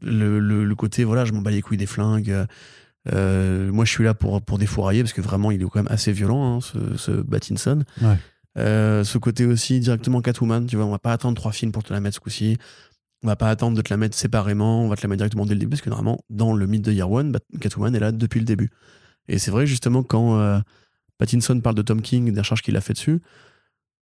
le, 0.01 0.39
le- 0.39 0.63
le 0.65 0.75
côté, 0.75 1.03
voilà, 1.03 1.25
je 1.25 1.33
m'en 1.33 1.41
bats 1.41 1.51
les 1.51 1.61
couilles 1.61 1.77
des 1.77 1.85
flingues. 1.85 2.45
euh, 3.13 3.71
moi, 3.71 3.85
je 3.85 3.91
suis 3.91 4.03
là 4.03 4.13
pour, 4.13 4.41
pour 4.41 4.57
défourailler, 4.57 5.03
parce 5.03 5.13
que 5.13 5.21
vraiment, 5.21 5.51
il 5.51 5.61
est 5.61 5.65
quand 5.65 5.75
même 5.83 5.87
assez 5.91 6.11
violent, 6.11 6.57
hein, 6.57 6.61
ce, 6.61 6.97
ce 6.97 7.11
Battinson. 7.11 7.83
Ouais. 8.01 8.17
Euh, 8.57 9.03
ce 9.03 9.17
côté 9.17 9.45
aussi 9.45 9.79
directement 9.79 10.21
Catwoman, 10.21 10.65
tu 10.65 10.75
vois, 10.75 10.85
on 10.85 10.91
va 10.91 10.99
pas 10.99 11.13
attendre 11.13 11.35
trois 11.35 11.51
films 11.51 11.71
pour 11.71 11.83
te 11.83 11.93
la 11.93 11.99
mettre 11.99 12.15
ce 12.15 12.19
coup-ci. 12.19 12.57
On 13.23 13.27
va 13.27 13.35
pas 13.35 13.49
attendre 13.49 13.75
de 13.75 13.81
te 13.81 13.91
la 13.93 13.97
mettre 13.97 14.15
séparément, 14.17 14.81
on 14.83 14.87
va 14.87 14.95
te 14.95 15.01
la 15.01 15.09
mettre 15.09 15.19
directement 15.19 15.45
dès 15.45 15.53
le 15.53 15.59
début, 15.59 15.71
parce 15.71 15.81
que 15.81 15.89
normalement, 15.89 16.19
dans 16.29 16.53
le 16.53 16.65
mythe 16.65 16.83
de 16.85 16.91
Year 16.93 17.09
One, 17.11 17.37
Catwoman 17.59 17.93
est 17.95 17.99
là 17.99 18.11
depuis 18.13 18.39
le 18.39 18.45
début. 18.45 18.69
Et 19.27 19.37
c'est 19.37 19.51
vrai, 19.51 19.67
justement, 19.67 20.01
quand 20.03 20.39
euh, 20.39 20.59
Pattinson 21.17 21.59
parle 21.59 21.75
de 21.75 21.81
Tom 21.81 22.01
King, 22.01 22.31
des 22.31 22.39
recherches 22.39 22.61
qu'il 22.61 22.77
a 22.77 22.81
fait 22.81 22.93
dessus, 22.93 23.21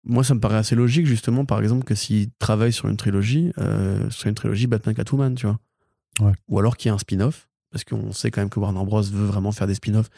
moi, 0.07 0.23
ça 0.23 0.33
me 0.33 0.39
paraît 0.39 0.57
assez 0.57 0.75
logique, 0.75 1.05
justement, 1.05 1.45
par 1.45 1.59
exemple, 1.61 1.83
que 1.83 1.95
s'il 1.95 2.29
travaille 2.39 2.73
sur 2.73 2.87
une 2.87 2.97
trilogie, 2.97 3.51
euh, 3.59 4.09
sur 4.09 4.27
une 4.29 4.35
trilogie 4.35 4.67
Batman-Catwoman, 4.67 5.35
tu 5.35 5.45
vois. 5.47 5.59
Ouais. 6.19 6.33
Ou 6.47 6.59
alors 6.59 6.77
qu'il 6.77 6.89
y 6.89 6.91
a 6.91 6.95
un 6.95 6.97
spin-off, 6.97 7.47
parce 7.71 7.83
qu'on 7.83 8.11
sait 8.13 8.31
quand 8.31 8.41
même 8.41 8.49
que 8.49 8.59
Warner 8.59 8.83
Bros. 8.85 9.01
veut 9.03 9.25
vraiment 9.25 9.51
faire 9.51 9.67
des 9.67 9.75
spin-offs 9.75 10.09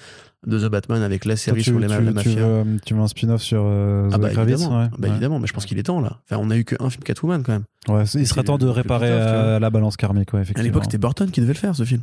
de 0.45 0.60
The 0.60 0.70
Batman 0.72 1.02
avec 1.02 1.26
la 1.26 1.34
Toi, 1.34 1.38
série 1.38 1.57
tu, 1.64 1.72
sur 1.72 1.80
les 1.80 1.88
tu- 1.88 1.91
la 2.03 2.22
tu 2.24 2.30
veux, 2.30 2.64
tu 2.86 2.94
veux 2.94 2.99
un 3.02 3.07
spin-off 3.07 3.41
sur 3.41 3.64
euh, 3.66 4.10
Ah 4.14 4.18
bah 4.18 4.30
Kravitz 4.30 4.53
évidemment, 4.61 4.80
ouais. 4.82 4.90
bah 4.90 4.98
Ouais. 5.02 5.10
évidemment, 5.10 5.40
mais 5.40 5.48
je 5.48 5.53
pense 5.53 5.66
qu'il 5.66 5.78
est 5.80 5.84
temps 5.84 5.99
là. 5.99 6.22
Enfin, 6.30 6.40
on 6.41 6.49
a 6.52 6.57
eu 6.57 6.64
qu'un 6.64 6.90
film 6.90 7.03
Catwoman 7.03 7.41
quand 7.44 7.52
même. 7.53 8.06
Il 8.16 8.28
serait 8.28 8.44
temps 8.44 8.57
de 8.60 8.68
réparer 8.68 9.10
euh, 9.10 9.60
la 9.60 9.70
balance 9.72 9.98
karmique 9.98 10.32
ouais, 10.34 10.40
À 10.40 10.41
effectivement 10.44 10.64
l'époque, 10.66 10.84
c'était 10.86 10.99
Burton 10.99 11.32
qui 11.32 11.41
devait 11.41 11.53
le 11.53 11.60
faire 11.60 11.76
ce 11.76 11.84
film. 11.84 12.02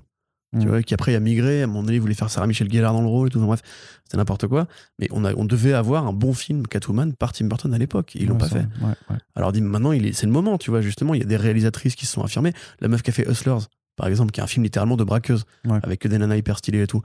Mm. 0.53 0.61
Tu 0.61 0.69
vois, 0.69 0.83
qui 0.83 0.95
après 0.95 1.15
a 1.15 1.21
migré, 1.21 1.61
à 1.61 1.65
un 1.65 1.67
moment 1.67 1.83
donné, 1.83 1.95
il 1.97 2.01
voulait 2.01 2.15
faire 2.15 2.31
Sarah 2.31 2.47
Michelle 2.47 2.71
Gellar 2.73 2.93
dans 2.93 3.01
le 3.03 3.09
rôle 3.09 3.29
et 3.29 3.31
tout. 3.31 3.41
Bref, 3.41 3.61
c'était 4.05 4.17
n'importe 4.17 4.47
quoi. 4.47 4.69
Mais 4.99 5.09
on, 5.11 5.25
a, 5.25 5.35
on 5.35 5.45
devait 5.45 5.73
avoir 5.73 6.07
un 6.07 6.13
bon 6.13 6.33
film 6.35 6.67
Catwoman 6.67 7.13
par 7.15 7.33
Tim 7.33 7.47
Burton 7.47 7.75
à 7.75 7.79
l'époque. 7.79 8.15
Ils 8.15 8.27
l'ont 8.29 8.35
Ouais, 8.35 8.41
pas 8.41 8.49
ça, 8.49 8.61
fait. 8.61 8.67
ouais, 8.85 8.95
ouais. 9.11 9.17
Alors 9.35 9.53
maintenant, 9.55 9.93
est- 9.93 10.13
c'est 10.13 10.27
le 10.27 10.33
moment, 10.33 10.57
tu 10.59 10.71
vois, 10.71 10.81
justement. 10.81 11.15
Il 11.15 11.21
y 11.21 11.25
a 11.25 11.27
des 11.27 11.37
réalisatrices 11.37 11.97
qui 11.97 12.07
se 12.07 12.13
sont 12.13 12.23
affirmées. 12.23 12.53
La 12.81 12.89
meuf 12.89 13.03
qui 13.03 13.11
a 13.11 13.13
fait 13.13 13.29
Hustlers, 13.29 13.59
par 13.97 14.07
exemple, 14.07 14.31
qui 14.31 14.41
est 14.41 14.43
un 14.45 14.47
film 14.47 14.63
littéralement 14.63 14.97
de 14.97 15.05
braqueuse, 15.05 15.45
avec 15.83 16.01
que 16.01 16.09
des 16.09 16.19
nanas 16.19 16.37
hyper 16.37 16.59
stylées 16.59 16.83
et 16.83 16.87
tout. 16.87 17.03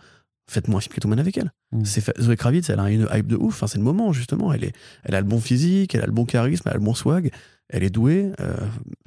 Faites-moi 0.50 0.78
un 0.78 0.82
film 0.82 0.94
Catwoman 0.94 1.20
avec 1.20 1.38
elle. 1.38 1.52
Mm. 1.72 1.86
C'est 1.86 2.20
Zoé 2.22 2.36
Kravitz, 2.36 2.70
elle 2.70 2.80
a 2.80 2.90
une 2.92 3.08
hype 3.14 3.28
de 3.28 3.38
ouf. 3.38 3.56
Enfin, 3.56 3.68
c'est 3.68 3.78
le 3.78 3.84
moment, 3.84 4.12
justement. 4.14 4.52
Elle, 4.54 4.66
est, 4.66 4.74
elle 5.04 5.16
a 5.16 5.22
le 5.22 5.28
bon 5.28 5.40
physique, 5.40 5.96
elle 5.96 6.02
a 6.02 6.06
le 6.06 6.12
bon 6.12 6.26
charisme, 6.26 6.64
elle 6.66 6.74
a 6.74 6.78
le 6.78 6.84
bon 6.84 6.94
swag. 6.94 7.32
Elle 7.70 7.84
est 7.84 7.90
douée. 7.90 8.32
Euh, 8.42 8.56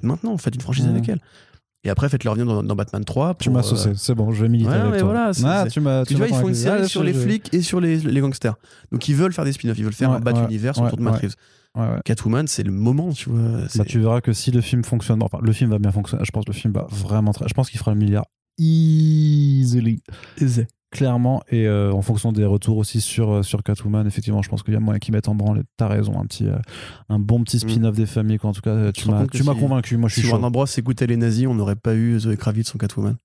maintenant, 0.02 0.36
faites 0.39 0.55
une 0.55 0.61
franchise 0.62 0.86
Mm. 0.86 0.90
avec 0.90 1.09
elle. 1.09 1.20
Et 1.85 1.90
après, 1.90 2.09
faites-le 2.09 2.31
revenir 2.31 2.47
dans, 2.47 2.62
dans 2.62 2.74
Batman 2.77 3.05
3. 3.05 3.35
tu 3.39 3.51
m'as 3.51 3.61
euh, 3.61 3.62
saucé 3.62 3.93
c'est 3.94 4.15
bon 4.15 4.32
je 4.32 4.43
vais 4.43 4.48
militer 4.48 4.70
ouais, 4.70 4.77
avec 4.77 4.93
mais 4.93 4.98
toi 5.01 5.09
voilà, 5.09 5.31
ah, 5.44 5.66
tu 5.69 5.81
m'as 5.81 6.05
tu 6.06 6.15
vois, 6.15 6.28
ils 6.28 6.35
font 6.35 6.48
une 6.48 6.55
série 6.55 6.81
Ah, 6.82 6.89
sur 6.89 7.02
je- 7.02 7.06
les 7.06 7.12
flics 7.15 7.52
et 7.52 7.61
sur 7.62 7.81
les, 7.81 7.98
les 7.98 8.20
gangsters. 8.20 8.55
Donc 8.90 9.06
ils 9.09 9.15
veulent 9.15 9.32
faire 9.35 9.44
des 9.44 9.52
spin-offs, 9.52 9.77
ils 9.78 9.85
veulent 9.85 9.93
faire 9.93 10.11
Ouais, 10.11 10.16
un 10.16 10.20
Bat 10.20 10.32
ouais, 10.32 10.44
Univers 10.44 10.78
ouais, 10.78 10.86
autour 10.86 10.97
de 10.98 11.02
Matt. 11.02 11.20
Reeves. 11.20 11.35
ouais, 11.77 11.82
ouais. 11.82 12.01
Catwoman, 12.05 12.47
c'est 12.47 12.62
le 12.62 12.73
moment, 12.73 13.12
tu 13.12 13.28
vois. 13.31 13.40
Bah, 13.77 13.85
tu 13.85 13.98
verras 14.01 14.20
que 14.23 14.32
si 14.32 14.51
le 14.51 14.61
film 14.62 14.82
fonctionne, 14.85 15.23
enfin 15.23 15.39
le 15.43 15.52
film 15.52 15.70
va 15.70 15.78
bien 15.78 15.93
fonctionner, 15.93 16.24
je 16.24 16.31
pense 16.31 16.44
que 16.47 16.51
le 16.52 16.56
film 16.56 16.73
va 16.73 16.86
vraiment 16.90 17.32
très, 17.32 17.47
je 17.48 17.55
pense 17.55 17.69
qu'il 17.70 17.78
fera 17.78 17.93
le 17.93 17.98
milliard 17.98 18.24
easily, 18.59 20.01
clairement, 20.95 21.43
et 21.51 21.66
euh, 21.66 21.93
en 21.93 22.01
fonction 22.03 22.33
des 22.33 22.45
retours 22.47 22.77
aussi 22.79 23.01
sur, 23.01 23.31
euh, 23.31 23.43
sur 23.43 23.62
Catwoman, 23.62 24.07
effectivement, 24.07 24.41
je 24.43 24.49
pense 24.49 24.62
qu'il 24.62 24.73
y 24.73 24.77
a 24.77 24.81
moyen 24.81 24.99
qu'ils 24.99 25.12
mettent 25.12 25.29
en 25.29 25.35
branle, 25.35 25.62
t'as 25.77 25.89
raison, 25.89 26.19
un, 26.19 26.25
petit, 26.25 26.47
euh, 26.47 26.57
un 27.09 27.19
bon 27.19 27.43
petit 27.45 27.59
spin-off 27.59 27.95
des 27.97 28.07
familles, 28.07 28.39
quoi. 28.39 28.51
en 28.51 28.53
tout 28.55 28.62
cas, 28.62 28.93
tu 28.93 29.09
m'as 29.11 29.19
compte 29.21 29.31
que 29.31 29.37
tu 29.37 29.43
m'as 29.45 29.55
si- 29.55 29.61
convaincu, 29.61 29.97
moi 29.97 30.09
je 30.09 30.15
suis 30.15 30.23
Si 30.23 30.29
chaud. 30.29 30.35
Warner 30.35 30.51
Bros 30.51 30.65
écoutait 30.66 31.07
les 31.07 31.16
nazis, 31.16 31.47
on 31.47 31.55
n'aurait 31.55 31.77
pas 31.77 31.95
eu 31.95 32.19
Zoé 32.19 32.37
Kravitz 32.37 32.75
en 32.75 32.79
Catwoman. 32.79 33.16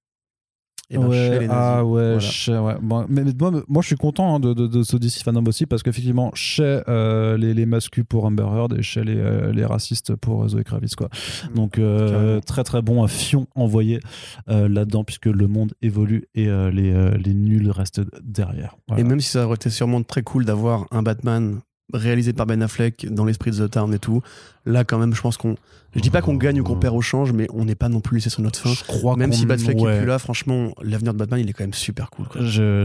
Et 0.91 0.97
ben, 0.97 1.05
ouais, 1.07 1.15
chez 1.17 1.29
les 1.39 1.47
nazis. 1.47 1.49
ah 1.51 1.85
ouais, 1.85 2.01
Voilà. 2.03 2.19
chez- 2.19 2.57
ouais. 2.57 2.75
Bon, 2.81 3.05
mais, 3.09 3.23
mais 3.23 3.31
moi, 3.39 3.51
moi, 3.67 3.81
je 3.83 3.87
suis 3.87 3.95
content 3.95 4.35
hein, 4.35 4.39
de, 4.39 4.53
de, 4.53 4.65
de 4.65 4.81
ce 4.83 4.97
DC 4.97 5.21
fandom 5.23 5.43
aussi 5.47 5.67
parce 5.67 5.83
qu'effectivement, 5.83 6.31
chez 6.33 6.81
euh, 6.87 7.37
les, 7.37 7.53
les 7.53 7.65
mascus 7.67 8.03
pour 8.09 8.25
Amber 8.25 8.43
Heard 8.51 8.73
et 8.77 8.81
chez 8.81 9.03
les, 9.03 9.17
euh, 9.17 9.51
les 9.51 9.65
racistes 9.65 10.15
pour 10.15 10.43
euh, 10.43 10.47
Zoé 10.47 10.63
Kravitz. 10.63 10.95
Quoi. 10.95 11.09
Donc, 11.53 11.77
euh, 11.77 12.09
Carrément. 12.09 12.41
très 12.41 12.63
très 12.63 12.81
bon 12.81 13.03
euh, 13.03 13.07
fion 13.07 13.45
envoyé 13.55 13.99
là-dedans 14.47 15.03
puisque 15.03 15.27
le 15.27 15.47
monde 15.47 15.73
évolue 15.81 16.25
et 16.33 16.47
les, 16.47 17.17
les 17.17 17.33
nuls 17.33 17.69
restent 17.71 18.01
derrière. 18.23 18.75
Voilà. 18.87 19.01
Et 19.01 19.05
même 19.05 19.19
si 19.19 19.29
ça 19.29 19.45
aurait 19.45 19.55
été 19.55 19.69
sûrement 19.69 20.01
très 20.01 20.23
cool 20.23 20.45
d'avoir 20.45 20.85
un 20.91 21.03
Batman 21.03 21.59
réalisé 21.93 22.33
par 22.33 22.45
Ben 22.45 22.61
Affleck 22.61 23.07
dans 23.11 23.25
l'esprit 23.25 23.51
de 23.51 23.65
The 23.67 23.71
Town 23.71 23.93
et 23.93 23.99
tout, 23.99 24.21
là 24.65 24.83
quand 24.83 24.97
même 24.97 25.13
je 25.13 25.21
pense 25.21 25.37
qu'on... 25.37 25.55
Je 25.95 26.01
dis 26.01 26.11
pas 26.11 26.21
qu'on 26.21 26.35
gagne 26.35 26.61
ou 26.61 26.63
qu'on 26.63 26.75
perd 26.75 26.95
au 26.95 27.01
change, 27.01 27.33
mais 27.33 27.47
on 27.51 27.65
n'est 27.65 27.73
pas 27.73 27.89
non 27.89 27.99
plus 27.99 28.17
laissé 28.17 28.29
sur 28.29 28.43
notre 28.43 28.59
fin. 28.59 28.69
je 28.69 28.83
crois 28.83 29.15
Même 29.15 29.33
si 29.33 29.47
Batfleck 29.47 29.79
ouais. 29.81 29.95
est 29.95 29.97
plus 30.01 30.05
là, 30.05 30.19
franchement, 30.19 30.71
l'avenir 30.83 31.13
de 31.13 31.17
Batman 31.17 31.39
il 31.39 31.49
est 31.49 31.53
quand 31.53 31.63
même 31.63 31.73
super 31.73 32.11
cool. 32.11 32.27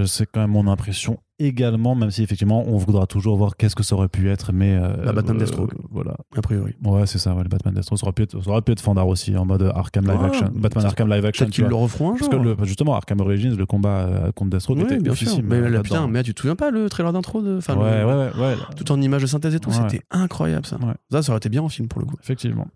c'est 0.06 0.24
quand 0.32 0.40
même 0.40 0.51
mon 0.52 0.66
impression 0.68 1.18
également, 1.40 1.94
même 1.96 2.10
si 2.12 2.22
effectivement 2.22 2.64
on 2.66 2.76
voudra 2.78 3.06
toujours 3.06 3.36
voir 3.36 3.56
qu'est-ce 3.56 3.74
que 3.74 3.82
ça 3.82 3.96
aurait 3.96 4.09
pu 4.09 4.30
être, 4.30 4.52
mais 4.52 4.76
euh, 4.80 5.05
Bah, 5.05 5.12
Batman 5.12 5.36
euh, 5.36 5.40
Deathstroke. 5.40 5.72
voilà. 5.90 6.14
A 6.36 6.40
priori. 6.40 6.74
Ouais, 6.84 7.06
c'est 7.06 7.18
ça, 7.18 7.34
ouais, 7.34 7.42
le 7.42 7.48
Batman 7.48 7.74
Deathstroke. 7.74 7.98
Ça 7.98 8.06
aurait 8.06 8.12
pu 8.12 8.22
être, 8.22 8.40
ça 8.42 8.51
aurait 8.51 8.62
pu 8.62 8.70
être 8.72 8.80
Fandar 8.80 9.06
aussi, 9.09 9.36
en 9.36 9.44
mode 9.44 9.70
Arkham 9.74 10.06
Live 10.06 10.16
Ah, 10.22 10.26
Action. 10.26 10.51
Batman 10.55 10.86
Arkham 10.86 11.10
Live 11.10 11.24
Action. 11.26 11.44
Peut-être 11.46 11.55
qu'ils 11.56 11.64
le 11.66 11.74
referont 11.74 12.16
Parce 12.16 12.28
que 12.30 12.36
le- 12.36 12.56
justement, 12.62 12.94
Arkham 12.94 13.20
Origins, 13.20 13.55
le 13.56 13.66
combat 13.66 14.06
euh, 14.06 14.32
contre 14.32 14.51
Deathstroke 14.51 14.78
Oui, 14.78 14.84
était 14.84 14.98
bien 14.98 15.14
sûr. 15.14 15.28
Mais 15.42 15.56
euh, 15.56 15.68
là, 15.68 15.82
putain, 15.82 16.06
mais 16.06 16.22
tu 16.22 16.32
te 16.34 16.40
souviens 16.40 16.55
pas 16.56 16.70
le 16.70 16.88
trailer 16.88 17.12
d'intro 17.12 17.42
de. 17.42 17.59
Enfin, 17.59 17.74
ouais, 17.76 18.01
le- 18.01 18.06
ouais, 18.06 18.14
ouais, 18.14 18.30
ouais, 18.40 18.55
Tout 18.76 18.90
en 18.92 19.01
images 19.02 19.22
de 19.22 19.26
synthèse 19.26 19.55
et 19.56 19.60
tout, 19.60 19.70
Ouais. 19.70 19.76
c'était 19.90 20.05
incroyable 20.12 20.64
ça. 20.66 20.76
Ouais. 20.76 20.94
Ça, 21.10 21.22
ça 21.22 21.32
aurait 21.32 21.38
été 21.38 21.48
bien 21.48 21.62
film 21.69 21.89
pour 21.89 22.01
le 22.01 22.07
coup. 22.07 22.16
Effectivement. 22.23 22.66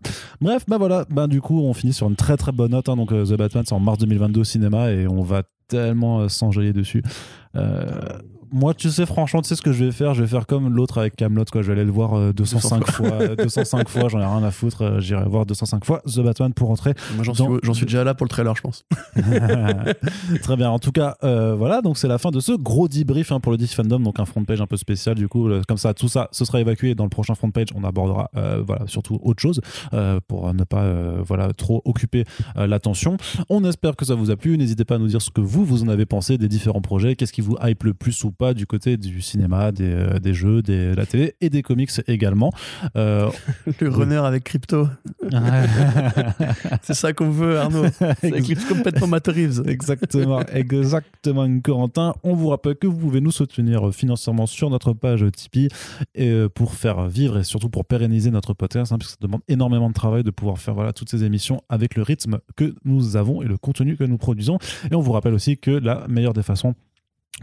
Bref, 0.40 0.65
bah 0.69 0.78
voilà, 0.78 1.05
bah 1.10 1.27
du 1.27 1.40
coup, 1.40 1.60
on 1.60 1.73
finit 1.74 1.93
sur 1.93 2.09
une 2.09 2.16
très 2.16 2.36
très 2.36 2.52
bonne 2.52 2.73
note. 2.73 2.89
hein. 2.89 2.97
donc, 2.97 3.12
euh, 3.12 3.24
The 3.24 3.35
Batman, 3.36 3.65
c'est 3.66 3.74
en 3.74 3.81
mars 3.81 3.98
2022 3.98 4.40
au 4.40 4.44
cinéma 4.44 4.90
et 4.90 5.06
on 5.06 5.23
va 5.23 5.43
tellement 5.69 6.20
euh, 6.20 6.28
s'enjailler 6.28 6.73
dessus. 6.73 7.02
Euh, 7.56 8.19
moi, 8.52 8.74
tu 8.74 8.90
sais, 8.90 9.06
franchement, 9.06 9.42
tu 9.42 9.48
sais 9.48 9.56
ce 9.56 9.62
que 9.62 9.72
je 9.72 9.84
vais 9.84 9.92
faire? 9.92 10.14
Je 10.14 10.22
vais 10.22 10.28
faire 10.28 10.46
comme 10.46 10.74
l'autre 10.74 10.98
avec 10.98 11.16
Camelot, 11.16 11.44
quoi. 11.50 11.62
Je 11.62 11.66
vais 11.68 11.72
aller 11.74 11.84
le 11.84 11.90
voir 11.90 12.14
euh, 12.14 12.32
205 12.32 12.86
fois. 12.90 13.06
euh, 13.06 13.36
205 13.36 13.88
fois, 13.88 14.08
j'en 14.08 14.20
ai 14.20 14.24
rien 14.26 14.42
à 14.42 14.50
foutre. 14.50 14.82
euh, 14.82 15.00
J'irai 15.00 15.24
voir 15.24 15.46
205 15.46 15.84
fois 15.84 16.00
The 16.06 16.20
Batman 16.20 16.52
pour 16.54 16.68
rentrer 16.68 16.94
Moi, 17.14 17.24
j'en 17.24 17.32
Dans- 17.32 17.74
suis, 17.74 17.86
déjà 17.86 18.04
là 18.04 18.14
pour 18.14 18.24
le 18.24 18.30
trailer, 18.30 18.54
je 18.56 18.62
pense. 18.62 18.84
Très 20.42 20.56
bien. 20.56 20.70
En 20.70 20.78
tout 20.78 20.92
cas, 20.92 21.16
euh, 21.24 21.54
voilà. 21.54 21.80
Donc 21.82 21.98
c'est 21.98 22.08
la 22.08 22.18
fin 22.18 22.30
de 22.30 22.40
ce 22.40 22.52
gros 22.52 22.88
debrief 22.88 23.32
hein, 23.32 23.40
pour 23.40 23.52
le 23.52 23.58
DC 23.58 23.70
Fandom. 23.74 24.00
Donc 24.00 24.20
un 24.20 24.24
front 24.24 24.44
page 24.44 24.60
un 24.60 24.66
peu 24.66 24.76
spécial. 24.76 25.14
Du 25.16 25.28
coup, 25.28 25.48
euh, 25.48 25.62
comme 25.66 25.78
ça, 25.78 25.94
tout 25.94 26.08
ça, 26.08 26.28
ce 26.32 26.44
sera 26.44 26.60
évacué. 26.60 26.94
Dans 26.94 27.04
le 27.04 27.10
prochain 27.10 27.34
front 27.34 27.50
page, 27.50 27.68
on 27.74 27.84
abordera, 27.84 28.30
euh, 28.36 28.62
voilà, 28.66 28.86
surtout 28.86 29.18
autre 29.22 29.40
chose 29.40 29.60
euh, 29.94 30.20
pour 30.26 30.52
ne 30.54 30.64
pas, 30.64 30.82
euh, 30.82 31.18
voilà, 31.24 31.52
trop 31.52 31.82
occuper 31.84 32.24
euh, 32.56 32.66
l'attention. 32.66 33.16
On 33.48 33.64
espère 33.64 33.96
que 33.96 34.04
ça 34.04 34.14
vous 34.14 34.30
a 34.30 34.36
plu. 34.36 34.56
N'hésitez 34.58 34.84
pas 34.84 34.96
à 34.96 34.98
nous 34.98 35.06
dire 35.08 35.22
ce 35.22 35.30
que 35.30 35.40
vous, 35.40 35.64
vous 35.64 35.82
en 35.82 35.88
avez 35.88 36.06
pensé 36.06 36.38
des 36.38 36.48
différents 36.48 36.80
projets. 36.80 37.16
Qu'est-ce 37.16 37.32
qui 37.32 37.40
vous 37.40 37.56
hype 37.62 37.82
le 37.84 37.94
plus 37.94 38.24
ou 38.24 38.30
pas 38.39 38.55
du 38.55 38.66
côté 38.66 38.97
du 38.97 39.20
cinéma, 39.20 39.73
des, 39.73 39.93
euh, 39.93 40.19
des 40.20 40.32
jeux, 40.32 40.62
de 40.62 40.94
la 40.97 41.06
télé 41.06 41.35
et 41.40 41.51
des 41.51 41.62
comics 41.62 41.90
également. 42.06 42.52
Euh, 42.97 43.28
Le 43.81 43.89
runner 43.89 44.16
avec 44.16 44.44
crypto. 44.44 44.89
C'est 46.82 46.94
ça 46.94 47.12
qu'on 47.12 47.31
veut, 47.31 47.59
Arnaud. 47.59 47.86
Éclipse 48.23 48.65
complètement 48.65 49.09
Matt 49.09 49.27
Reeves. 49.27 49.62
Exactement, 49.66 50.40
exactement, 50.52 51.47
Corentin. 51.60 52.15
On 52.23 52.35
vous 52.35 52.48
rappelle 52.48 52.77
que 52.77 52.86
vous 52.86 52.97
pouvez 52.97 53.20
nous 53.20 53.32
soutenir 53.32 53.93
financièrement 53.93 54.47
sur 54.47 54.70
notre 54.70 54.93
page 54.93 55.24
Tipeee 55.35 55.69
et 56.15 56.31
euh, 56.31 56.48
pour 56.48 56.74
faire 56.74 57.09
vivre 57.09 57.39
et 57.39 57.44
surtout 57.44 57.69
pour 57.69 57.85
pérenniser 57.85 58.31
notre 58.31 58.55
podcast, 58.55 58.93
hein, 58.93 58.98
parce 58.98 59.12
que 59.15 59.19
ça 59.20 59.27
demande 59.27 59.43
énormément 59.48 59.89
de 59.89 59.94
travail 59.94 60.23
de 60.23 60.31
pouvoir 60.31 60.59
faire 60.59 60.74
voilà, 60.74 60.93
toutes 60.93 61.10
ces 61.10 61.24
émissions 61.24 61.60
avec 61.69 61.97
le 61.97 62.02
rythme 62.02 62.39
que 62.56 62.74
nous 62.85 63.16
avons 63.16 63.43
et 63.43 63.47
le 63.47 63.59
contenu 63.59 63.97
que 63.97 64.05
nous 64.05 64.19
produisons. 64.19 64.59
Et 64.90 64.94
on 64.94 65.01
vous 65.01 65.12
rappelle 65.12 65.35
aussi 65.35 65.59
que 65.59 65.73
la 65.73 66.06
meilleure 66.09 66.35
des 66.35 66.44
façons 66.44 66.74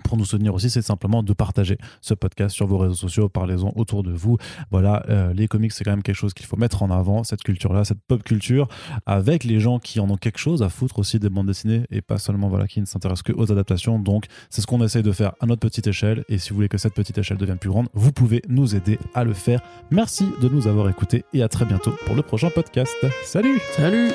pour 0.03 0.17
nous 0.17 0.25
soutenir 0.25 0.53
aussi, 0.53 0.69
c'est 0.69 0.81
simplement 0.81 1.23
de 1.23 1.33
partager 1.33 1.77
ce 2.01 2.13
podcast 2.13 2.55
sur 2.55 2.67
vos 2.67 2.77
réseaux 2.77 2.95
sociaux, 2.95 3.29
parlez-en 3.29 3.71
autour 3.75 4.03
de 4.03 4.11
vous. 4.11 4.37
Voilà, 4.71 5.03
euh, 5.09 5.33
les 5.33 5.47
comics, 5.47 5.71
c'est 5.71 5.83
quand 5.83 5.91
même 5.91 6.03
quelque 6.03 6.15
chose 6.15 6.33
qu'il 6.33 6.45
faut 6.45 6.57
mettre 6.57 6.83
en 6.83 6.91
avant, 6.91 7.23
cette 7.23 7.43
culture-là, 7.43 7.85
cette 7.85 8.01
pop 8.07 8.21
culture, 8.23 8.67
avec 9.05 9.43
les 9.43 9.59
gens 9.59 9.79
qui 9.79 9.99
en 9.99 10.09
ont 10.09 10.17
quelque 10.17 10.37
chose 10.37 10.61
à 10.63 10.69
foutre 10.69 10.99
aussi 10.99 11.19
des 11.19 11.29
bandes 11.29 11.47
dessinées 11.47 11.85
et 11.91 12.01
pas 12.01 12.17
seulement 12.17 12.49
voilà, 12.49 12.67
qui 12.67 12.81
ne 12.81 12.85
s'intéressent 12.85 13.23
que 13.23 13.33
aux 13.33 13.51
adaptations. 13.51 13.99
Donc, 13.99 14.25
c'est 14.49 14.61
ce 14.61 14.67
qu'on 14.67 14.83
essaye 14.83 15.03
de 15.03 15.11
faire 15.11 15.33
à 15.39 15.45
notre 15.45 15.61
petite 15.61 15.87
échelle. 15.87 16.23
Et 16.29 16.37
si 16.37 16.49
vous 16.49 16.55
voulez 16.55 16.69
que 16.69 16.77
cette 16.77 16.93
petite 16.93 17.17
échelle 17.17 17.37
devienne 17.37 17.57
plus 17.57 17.69
grande, 17.69 17.87
vous 17.93 18.11
pouvez 18.11 18.41
nous 18.49 18.75
aider 18.75 18.99
à 19.13 19.23
le 19.23 19.33
faire. 19.33 19.61
Merci 19.91 20.27
de 20.41 20.49
nous 20.49 20.67
avoir 20.67 20.89
écoutés 20.89 21.25
et 21.33 21.41
à 21.41 21.47
très 21.47 21.65
bientôt 21.65 21.95
pour 22.05 22.15
le 22.15 22.21
prochain 22.21 22.49
podcast. 22.49 22.93
Salut 23.23 23.59
Salut 23.75 24.11